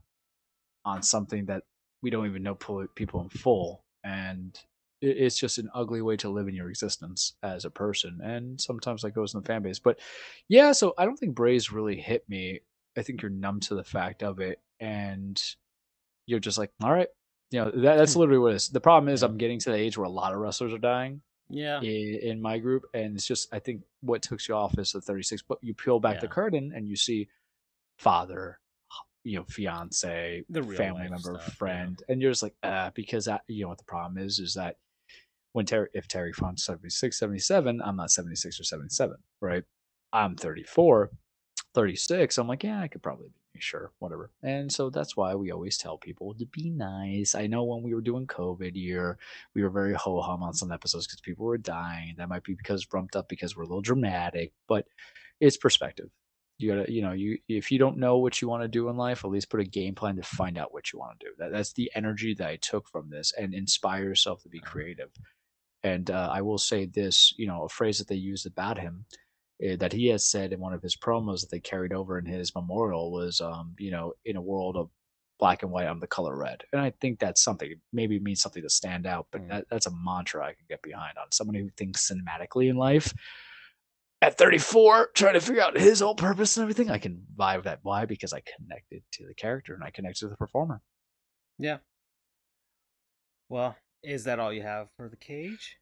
on 0.85 1.01
something 1.03 1.45
that 1.47 1.63
we 2.01 2.09
don't 2.09 2.25
even 2.25 2.43
know 2.43 2.55
people 2.95 3.21
in 3.21 3.29
full, 3.29 3.83
and 4.03 4.57
it, 5.01 5.17
it's 5.17 5.37
just 5.37 5.57
an 5.57 5.69
ugly 5.73 6.01
way 6.01 6.15
to 6.17 6.29
live 6.29 6.47
in 6.47 6.55
your 6.55 6.69
existence 6.69 7.33
as 7.43 7.65
a 7.65 7.69
person. 7.69 8.19
And 8.23 8.59
sometimes 8.59 9.01
that 9.01 9.11
goes 9.11 9.33
in 9.33 9.41
the 9.41 9.45
fan 9.45 9.61
base. 9.61 9.79
But 9.79 9.99
yeah, 10.47 10.71
so 10.71 10.93
I 10.97 11.05
don't 11.05 11.17
think 11.17 11.35
Braves 11.35 11.71
really 11.71 11.97
hit 11.99 12.27
me. 12.29 12.61
I 12.97 13.03
think 13.03 13.21
you're 13.21 13.31
numb 13.31 13.59
to 13.61 13.75
the 13.75 13.83
fact 13.83 14.23
of 14.23 14.39
it, 14.39 14.59
and 14.79 15.41
you're 16.25 16.39
just 16.39 16.57
like, 16.57 16.71
all 16.83 16.91
right. 16.91 17.07
You 17.51 17.65
know, 17.65 17.71
that, 17.71 17.97
that's 17.97 18.15
literally 18.17 18.39
what 18.39 18.53
it 18.53 18.55
is. 18.57 18.69
The 18.69 18.81
problem 18.81 19.13
is. 19.13 19.23
I'm 19.23 19.37
getting 19.37 19.59
to 19.59 19.71
the 19.71 19.77
age 19.77 19.97
where 19.97 20.05
a 20.05 20.11
lot 20.11 20.33
of 20.33 20.39
wrestlers 20.39 20.73
are 20.73 20.77
dying 20.77 21.21
yeah, 21.49 21.81
in, 21.81 22.19
in 22.21 22.41
my 22.41 22.59
group, 22.59 22.85
and 22.93 23.15
it's 23.15 23.25
just 23.25 23.53
I 23.53 23.59
think 23.59 23.81
what 24.01 24.21
takes 24.21 24.47
you 24.47 24.55
off 24.55 24.77
is 24.77 24.91
the 24.91 25.01
36. 25.01 25.41
But 25.41 25.57
you 25.61 25.73
peel 25.73 25.99
back 25.99 26.21
the 26.21 26.27
curtain 26.27 26.71
and 26.75 26.87
you 26.87 26.95
see 26.95 27.27
father, 27.97 28.59
you 29.23 29.37
know, 29.37 29.45
fiance, 29.49 30.43
The 30.49 30.63
family 30.63 31.03
member, 31.03 31.17
stuff, 31.17 31.43
yeah. 31.47 31.53
friend, 31.55 32.03
and 32.07 32.21
you're 32.21 32.31
just 32.31 32.43
like, 32.43 32.55
uh, 32.63 32.91
because 32.93 33.25
that, 33.25 33.41
you 33.47 33.63
know 33.63 33.69
what 33.69 33.77
the 33.77 33.83
problem 33.83 34.17
is 34.17 34.39
is 34.39 34.53
that 34.53 34.77
when 35.53 35.65
Terry, 35.65 35.87
if 35.93 36.07
Terry 36.07 36.31
Funk's 36.31 36.63
76, 36.63 37.17
77, 37.17 37.81
I'm 37.81 37.95
not 37.95 38.11
76 38.11 38.59
or 38.59 38.63
77, 38.63 39.17
right? 39.41 39.63
I'm 40.13 40.35
34, 40.35 41.09
36. 41.73 42.37
I'm 42.37 42.47
like, 42.47 42.63
yeah, 42.63 42.81
I 42.81 42.87
could 42.87 43.01
probably 43.01 43.27
be 43.27 43.38
sure, 43.57 43.91
whatever. 43.99 44.31
And 44.43 44.71
so 44.71 44.89
that's 44.89 45.17
why 45.17 45.35
we 45.35 45.51
always 45.51 45.77
tell 45.77 45.97
people 45.97 46.33
to 46.35 46.45
be 46.45 46.69
nice. 46.69 47.35
I 47.35 47.47
know 47.47 47.63
when 47.63 47.83
we 47.83 47.93
were 47.93 48.01
doing 48.01 48.27
COVID 48.27 48.75
year, 48.75 49.17
we 49.53 49.63
were 49.63 49.69
very 49.69 49.93
ho 49.93 50.21
hum 50.21 50.43
on 50.43 50.53
some 50.53 50.71
episodes 50.71 51.07
because 51.07 51.21
people 51.21 51.45
were 51.45 51.57
dying. 51.57 52.15
That 52.17 52.29
might 52.29 52.43
be 52.43 52.53
because 52.53 52.85
brumped 52.85 53.15
up 53.15 53.27
because 53.27 53.55
we're 53.55 53.63
a 53.63 53.67
little 53.67 53.81
dramatic, 53.81 54.53
but 54.67 54.85
it's 55.39 55.57
perspective. 55.57 56.09
You 56.57 56.75
gotta, 56.75 56.91
you 56.91 57.01
know, 57.01 57.13
you 57.13 57.37
if 57.47 57.71
you 57.71 57.79
don't 57.79 57.97
know 57.97 58.17
what 58.17 58.41
you 58.41 58.49
want 58.49 58.63
to 58.63 58.67
do 58.67 58.89
in 58.89 58.97
life, 58.97 59.23
at 59.23 59.31
least 59.31 59.49
put 59.49 59.61
a 59.61 59.65
game 59.65 59.95
plan 59.95 60.17
to 60.17 60.23
find 60.23 60.57
out 60.57 60.73
what 60.73 60.91
you 60.91 60.99
want 60.99 61.19
to 61.19 61.25
do. 61.27 61.31
That, 61.37 61.51
that's 61.51 61.73
the 61.73 61.89
energy 61.95 62.33
that 62.35 62.47
I 62.47 62.57
took 62.57 62.89
from 62.89 63.09
this, 63.09 63.33
and 63.37 63.53
inspire 63.53 64.03
yourself 64.03 64.43
to 64.43 64.49
be 64.49 64.59
creative. 64.59 65.09
And 65.83 66.11
uh, 66.11 66.29
I 66.31 66.41
will 66.41 66.57
say 66.57 66.85
this, 66.85 67.33
you 67.37 67.47
know, 67.47 67.63
a 67.63 67.69
phrase 67.69 67.99
that 67.99 68.09
they 68.09 68.15
used 68.15 68.45
about 68.45 68.77
him 68.77 69.05
that 69.59 69.91
he 69.93 70.07
has 70.07 70.25
said 70.25 70.53
in 70.53 70.59
one 70.59 70.73
of 70.73 70.81
his 70.81 70.95
promos 70.95 71.41
that 71.41 71.49
they 71.51 71.59
carried 71.59 71.93
over 71.93 72.17
in 72.17 72.25
his 72.25 72.55
memorial 72.55 73.11
was, 73.11 73.41
um, 73.41 73.75
you 73.77 73.91
know, 73.91 74.13
in 74.25 74.37
a 74.37 74.41
world 74.41 74.77
of 74.77 74.89
black 75.37 75.63
and 75.63 75.71
white, 75.71 75.87
I'm 75.87 75.99
the 75.99 76.07
color 76.07 76.35
red. 76.35 76.63
And 76.73 76.81
I 76.81 76.91
think 77.01 77.19
that's 77.19 77.41
something, 77.41 77.73
maybe 77.93 78.15
it 78.17 78.23
means 78.23 78.41
something 78.41 78.63
to 78.63 78.69
stand 78.69 79.05
out, 79.05 79.27
but 79.31 79.41
Mm. 79.41 79.49
that, 79.49 79.65
that's 79.69 79.85
a 79.85 79.91
mantra 80.03 80.45
I 80.45 80.53
can 80.53 80.65
get 80.69 80.81
behind 80.81 81.17
on 81.17 81.31
somebody 81.31 81.59
who 81.59 81.69
thinks 81.77 82.09
cinematically 82.11 82.69
in 82.69 82.75
life. 82.77 83.13
At 84.21 84.37
34, 84.37 85.11
trying 85.13 85.35
to 85.35 85.39
figure 85.39 85.61
out 85.61 85.77
his 85.77 86.01
whole 86.01 86.15
purpose 86.15 86.57
and 86.57 86.63
everything, 86.63 86.89
I 86.91 86.97
can 86.97 87.25
vibe 87.37 87.63
that. 87.63 87.79
Why? 87.83 88.03
Because 88.05 88.33
I 88.33 88.41
connected 88.57 89.01
to 89.13 89.25
the 89.25 89.33
character 89.33 89.73
and 89.73 89.83
I 89.83 89.91
connected 89.91 90.19
to 90.21 90.27
the 90.29 90.35
performer. 90.37 90.81
yeah. 91.57 91.77
Well, 93.47 93.75
is 94.03 94.25
that 94.25 94.39
all 94.39 94.53
you 94.53 94.61
have 94.61 94.89
for 94.95 95.09
the 95.09 95.15
cage? 95.15 95.78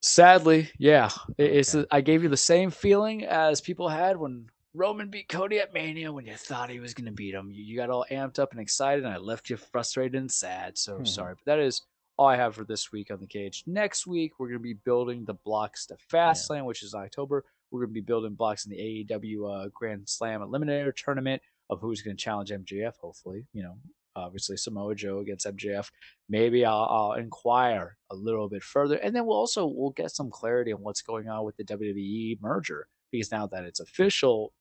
Sadly, 0.00 0.70
yeah. 0.78 1.10
It- 1.38 1.52
It's 1.56 1.74
Okay. 1.74 1.86
I 1.90 2.00
gave 2.00 2.22
you 2.22 2.28
the 2.28 2.36
same 2.36 2.70
feeling 2.70 3.24
as 3.24 3.60
people 3.60 3.88
had 3.88 4.16
when 4.16 4.46
Roman 4.72 5.10
beat 5.10 5.28
Cody 5.28 5.58
at 5.58 5.72
Mania 5.74 6.12
when 6.12 6.24
you 6.26 6.36
thought 6.36 6.70
he 6.70 6.80
was 6.80 6.94
going 6.94 7.06
to 7.06 7.12
beat 7.12 7.34
him. 7.34 7.50
You, 7.50 7.62
you 7.64 7.76
got 7.76 7.90
all 7.90 8.06
amped 8.10 8.38
up 8.38 8.52
and 8.52 8.60
excited, 8.60 9.04
and 9.04 9.12
I 9.12 9.18
left 9.18 9.50
you 9.50 9.56
frustrated 9.56 10.14
and 10.14 10.30
sad. 10.30 10.78
So 10.78 10.98
Hmm. 10.98 11.04
sorry. 11.04 11.34
But 11.34 11.44
that 11.46 11.58
is 11.58 11.82
all 12.16 12.28
I 12.28 12.36
have 12.36 12.54
for 12.54 12.64
this 12.64 12.92
week 12.92 13.10
on 13.10 13.18
the 13.20 13.26
cage. 13.26 13.64
Next 13.66 14.06
week, 14.06 14.38
we're 14.38 14.48
going 14.48 14.58
to 14.58 14.62
be 14.62 14.74
building 14.74 15.24
the 15.24 15.34
blocks 15.34 15.86
to 15.86 15.96
Fastlane, 16.10 16.64
which 16.66 16.82
is 16.82 16.94
October. 16.94 17.44
We're 17.70 17.80
going 17.80 17.90
to 17.90 17.94
be 17.94 18.00
building 18.00 18.34
blocks 18.34 18.64
in 18.66 18.70
the 18.70 18.78
AEW 19.10 19.46
uh, 19.66 19.68
Grand 19.74 20.08
Slam 20.08 20.40
Eliminator 20.40 20.94
tournament 20.94 21.42
of 21.68 21.80
who's 21.80 22.02
going 22.02 22.16
to 22.16 22.22
challenge 22.22 22.50
MJF, 22.50 22.96
hopefully. 23.00 23.46
You 23.52 23.62
know, 23.64 23.78
obviously 24.16 24.56
Samoa 24.56 24.94
Joe 24.94 25.20
against 25.20 25.46
MJF 25.46 25.88
maybe 26.30 26.64
I'll, 26.64 26.88
I'll 26.88 27.12
inquire 27.14 27.96
a 28.10 28.14
little 28.14 28.48
bit 28.48 28.62
further, 28.62 28.96
and 28.96 29.14
then 29.14 29.26
we'll 29.26 29.36
also 29.36 29.66
we'll 29.66 29.90
get 29.90 30.12
some 30.12 30.30
clarity 30.30 30.72
on 30.72 30.80
what's 30.80 31.02
going 31.02 31.28
on 31.28 31.44
with 31.44 31.56
the 31.56 31.64
WWE 31.64 32.40
merger 32.40 32.86
because 33.10 33.32
now 33.32 33.46
that 33.48 33.64
it's 33.64 33.80
official, 33.80 34.54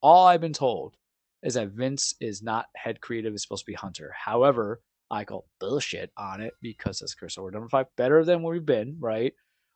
all 0.00 0.26
I've 0.26 0.40
been 0.40 0.54
told 0.54 0.96
is 1.42 1.54
that 1.54 1.68
Vince 1.68 2.14
is 2.20 2.42
not 2.42 2.66
head 2.74 3.00
creative; 3.00 3.34
is 3.34 3.42
supposed 3.42 3.64
to 3.64 3.70
be 3.70 3.74
Hunter. 3.74 4.12
However, 4.16 4.80
I 5.10 5.24
call 5.24 5.46
bullshit 5.60 6.10
on 6.16 6.40
it 6.40 6.54
because 6.62 7.02
as 7.02 7.14
Chris 7.14 7.38
over 7.38 7.50
number 7.50 7.68
five, 7.68 7.86
better 7.96 8.24
than 8.24 8.42
where 8.42 8.54
we've 8.54 8.66
been, 8.66 8.96
right? 8.98 9.34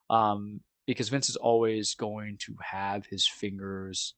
Um, 0.08 0.60
because 0.86 1.10
Vince 1.10 1.28
is 1.28 1.36
always 1.36 1.94
going 1.94 2.38
to 2.46 2.54
have 2.62 3.06
his 3.06 3.26
fingers 3.26 4.14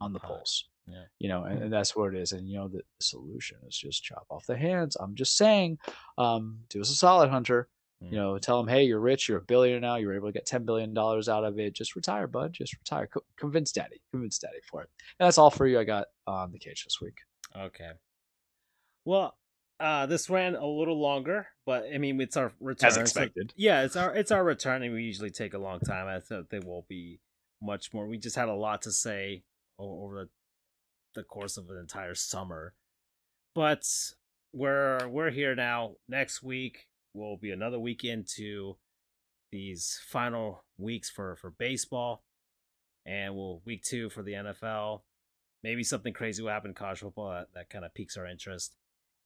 on 0.00 0.12
the 0.12 0.20
pulse 0.20 0.68
Yeah. 0.90 1.04
you 1.18 1.28
know 1.28 1.44
and, 1.44 1.62
and 1.64 1.72
that's 1.72 1.94
what 1.96 2.14
it 2.14 2.20
is 2.20 2.32
and 2.32 2.48
you 2.48 2.56
know 2.58 2.68
the 2.68 2.82
solution 3.00 3.58
is 3.66 3.76
just 3.76 4.02
chop 4.02 4.26
off 4.30 4.46
the 4.46 4.56
hands 4.56 4.96
i'm 4.98 5.14
just 5.14 5.36
saying 5.36 5.78
um 6.18 6.60
do 6.70 6.80
us 6.80 6.90
a 6.90 6.94
solid 6.94 7.30
hunter 7.30 7.68
Mm. 8.00 8.12
you 8.12 8.16
know 8.16 8.38
tell 8.38 8.58
them 8.62 8.68
hey 8.72 8.84
you're 8.84 9.00
rich 9.00 9.28
you're 9.28 9.38
a 9.38 9.42
billionaire 9.42 9.80
now 9.80 9.96
you're 9.96 10.14
able 10.14 10.28
to 10.28 10.32
get 10.32 10.46
10 10.46 10.64
billion 10.64 10.94
dollars 10.94 11.28
out 11.28 11.42
of 11.42 11.58
it 11.58 11.74
just 11.74 11.96
retire 11.96 12.28
bud 12.28 12.52
just 12.52 12.72
retire 12.78 13.08
Co- 13.08 13.24
convince 13.36 13.72
daddy 13.72 14.00
convince 14.12 14.38
daddy 14.38 14.58
for 14.70 14.82
it 14.82 14.88
and 15.18 15.26
that's 15.26 15.36
all 15.36 15.50
for 15.50 15.66
you 15.66 15.80
i 15.80 15.82
got 15.84 16.06
on 16.24 16.52
the 16.52 16.60
cage 16.60 16.84
this 16.84 17.00
week 17.00 17.16
Okay. 17.56 17.90
Well, 19.04 19.36
uh, 19.80 20.06
this 20.06 20.28
ran 20.28 20.54
a 20.54 20.66
little 20.66 21.00
longer, 21.00 21.46
but 21.64 21.86
I 21.92 21.98
mean, 21.98 22.20
it's 22.20 22.36
our 22.36 22.52
return. 22.60 22.88
As 22.88 22.96
expected. 22.96 23.50
So- 23.52 23.54
yeah, 23.56 23.82
it's 23.82 23.96
our 23.96 24.14
it's 24.14 24.30
our 24.36 24.44
return, 24.44 24.82
and 24.82 24.92
we 24.94 25.02
usually 25.02 25.30
take 25.30 25.54
a 25.54 25.58
long 25.58 25.80
time. 25.80 26.06
I 26.08 26.20
thought 26.20 26.50
there 26.50 26.60
will 26.60 26.84
be 26.88 27.20
much 27.62 27.92
more. 27.94 28.06
We 28.06 28.18
just 28.18 28.36
had 28.36 28.48
a 28.48 28.54
lot 28.54 28.82
to 28.82 28.92
say 28.92 29.44
over 29.78 30.14
the 30.24 30.28
the 31.14 31.22
course 31.22 31.56
of 31.56 31.68
an 31.70 31.78
entire 31.78 32.14
summer, 32.14 32.74
but 33.54 33.84
we're 34.52 35.08
we're 35.08 35.30
here 35.30 35.54
now. 35.54 35.96
Next 36.08 36.42
week 36.42 36.88
will 37.14 37.36
be 37.36 37.50
another 37.50 37.78
week 37.78 38.04
into 38.04 38.76
these 39.50 40.00
final 40.06 40.64
weeks 40.76 41.10
for 41.10 41.36
for 41.36 41.50
baseball, 41.50 42.24
and 43.06 43.34
we'll 43.34 43.62
week 43.64 43.82
two 43.82 44.10
for 44.10 44.22
the 44.22 44.32
NFL. 44.32 45.02
Maybe 45.64 45.82
something 45.82 46.12
crazy 46.12 46.42
will 46.42 46.50
happen 46.50 46.70
in 46.70 46.74
college 46.74 47.00
football 47.00 47.30
that, 47.30 47.48
that 47.54 47.70
kind 47.70 47.84
of 47.84 47.92
piques 47.92 48.16
our 48.16 48.26
interest. 48.26 48.76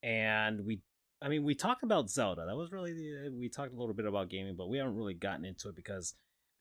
And 0.03 0.65
we 0.65 0.81
I 1.23 1.29
mean, 1.29 1.45
we 1.45 1.55
talked 1.55 1.85
about 1.85 2.11
Zelda. 2.11 2.47
That 2.47 2.57
was 2.57 2.73
really 2.73 2.93
the, 2.93 3.33
we 3.39 3.49
talked 3.49 3.73
a 3.73 3.79
little 3.79 3.95
bit 3.95 4.07
about 4.07 4.29
gaming, 4.29 4.57
but 4.57 4.69
we 4.69 4.79
haven't 4.79 4.97
really 4.97 5.15
gotten 5.15 5.45
into 5.45 5.69
it 5.69 5.77
because 5.77 6.15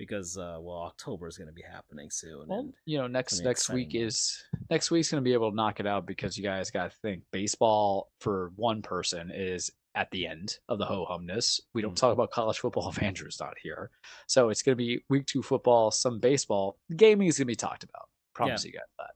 because 0.08 0.38
uh 0.38 0.58
well 0.60 0.80
October 0.84 1.28
is 1.28 1.38
going 1.38 1.48
to 1.48 1.54
be 1.54 1.62
happening 1.62 2.10
soon. 2.10 2.46
well 2.48 2.60
and 2.60 2.74
you 2.86 2.98
know 2.98 3.08
next 3.08 3.42
next 3.42 3.70
week 3.70 3.88
exciting 3.90 4.02
month. 4.02 4.08
is 4.10 4.44
next 4.70 4.92
week's 4.92 5.12
going 5.12 5.24
to 5.24 5.28
be 5.28 5.34
able 5.34 5.50
to 5.52 5.56
knock 5.56 5.80
it 5.80 5.86
out 5.88 6.06
because 6.06 6.38
you 6.38 6.44
guys 6.44 6.72
got 6.72 6.92
to 6.92 6.98
think 6.98 7.24
baseball 7.32 8.12
for 8.20 8.52
one 8.56 8.82
person 8.82 9.32
is 9.34 9.70
at 9.96 10.10
the 10.12 10.26
end 10.26 10.58
of 10.70 10.78
the 10.80 10.86
ho 10.86 11.04
humness. 11.06 11.60
We 11.74 11.82
don't 11.82 11.92
Mhm. 11.94 11.98
talk 12.00 12.14
about 12.14 12.32
college 12.32 12.60
football 12.60 12.90
if 12.90 13.02
Andrew's 13.04 13.40
not 13.42 13.56
here. 13.62 13.92
So 14.28 14.50
it's 14.50 14.64
going 14.64 14.72
to 14.78 14.82
be 14.84 15.04
week 15.10 15.26
two 15.26 15.42
football, 15.44 15.92
some 15.92 16.20
baseball. 16.20 16.78
Gaming 16.96 17.28
is 17.28 17.38
going 17.38 17.46
to 17.48 17.52
be 17.52 17.56
talked 17.58 17.84
about. 17.84 18.08
Promise 18.34 18.64
you 18.64 18.72
guys 18.72 18.82
that. 19.00 19.12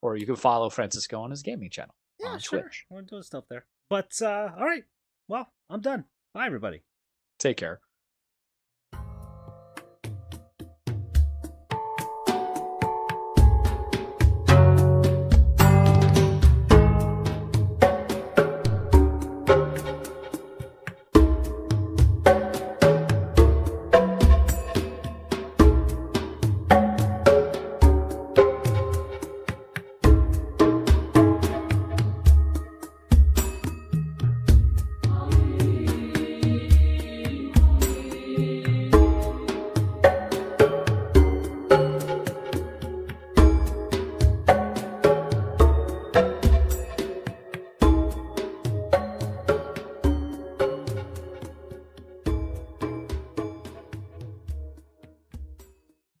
Or 0.00 0.16
you 0.16 0.24
can 0.24 0.36
follow 0.36 0.70
Francisco 0.70 1.20
on 1.20 1.30
his 1.30 1.42
gaming 1.42 1.68
channel. 1.68 1.94
yeah, 2.18 2.38
sure. 2.38 2.62
Twitch. 2.62 2.86
We're 2.88 3.02
doing 3.02 3.22
stuff 3.22 3.44
there. 3.50 3.66
But 3.90 4.10
uh 4.22 4.52
all 4.58 4.64
right. 4.64 4.84
Well, 5.28 5.52
I'm 5.68 5.82
done. 5.82 6.06
Bye 6.32 6.46
everybody. 6.46 6.80
Take 7.38 7.58
care. 7.58 7.80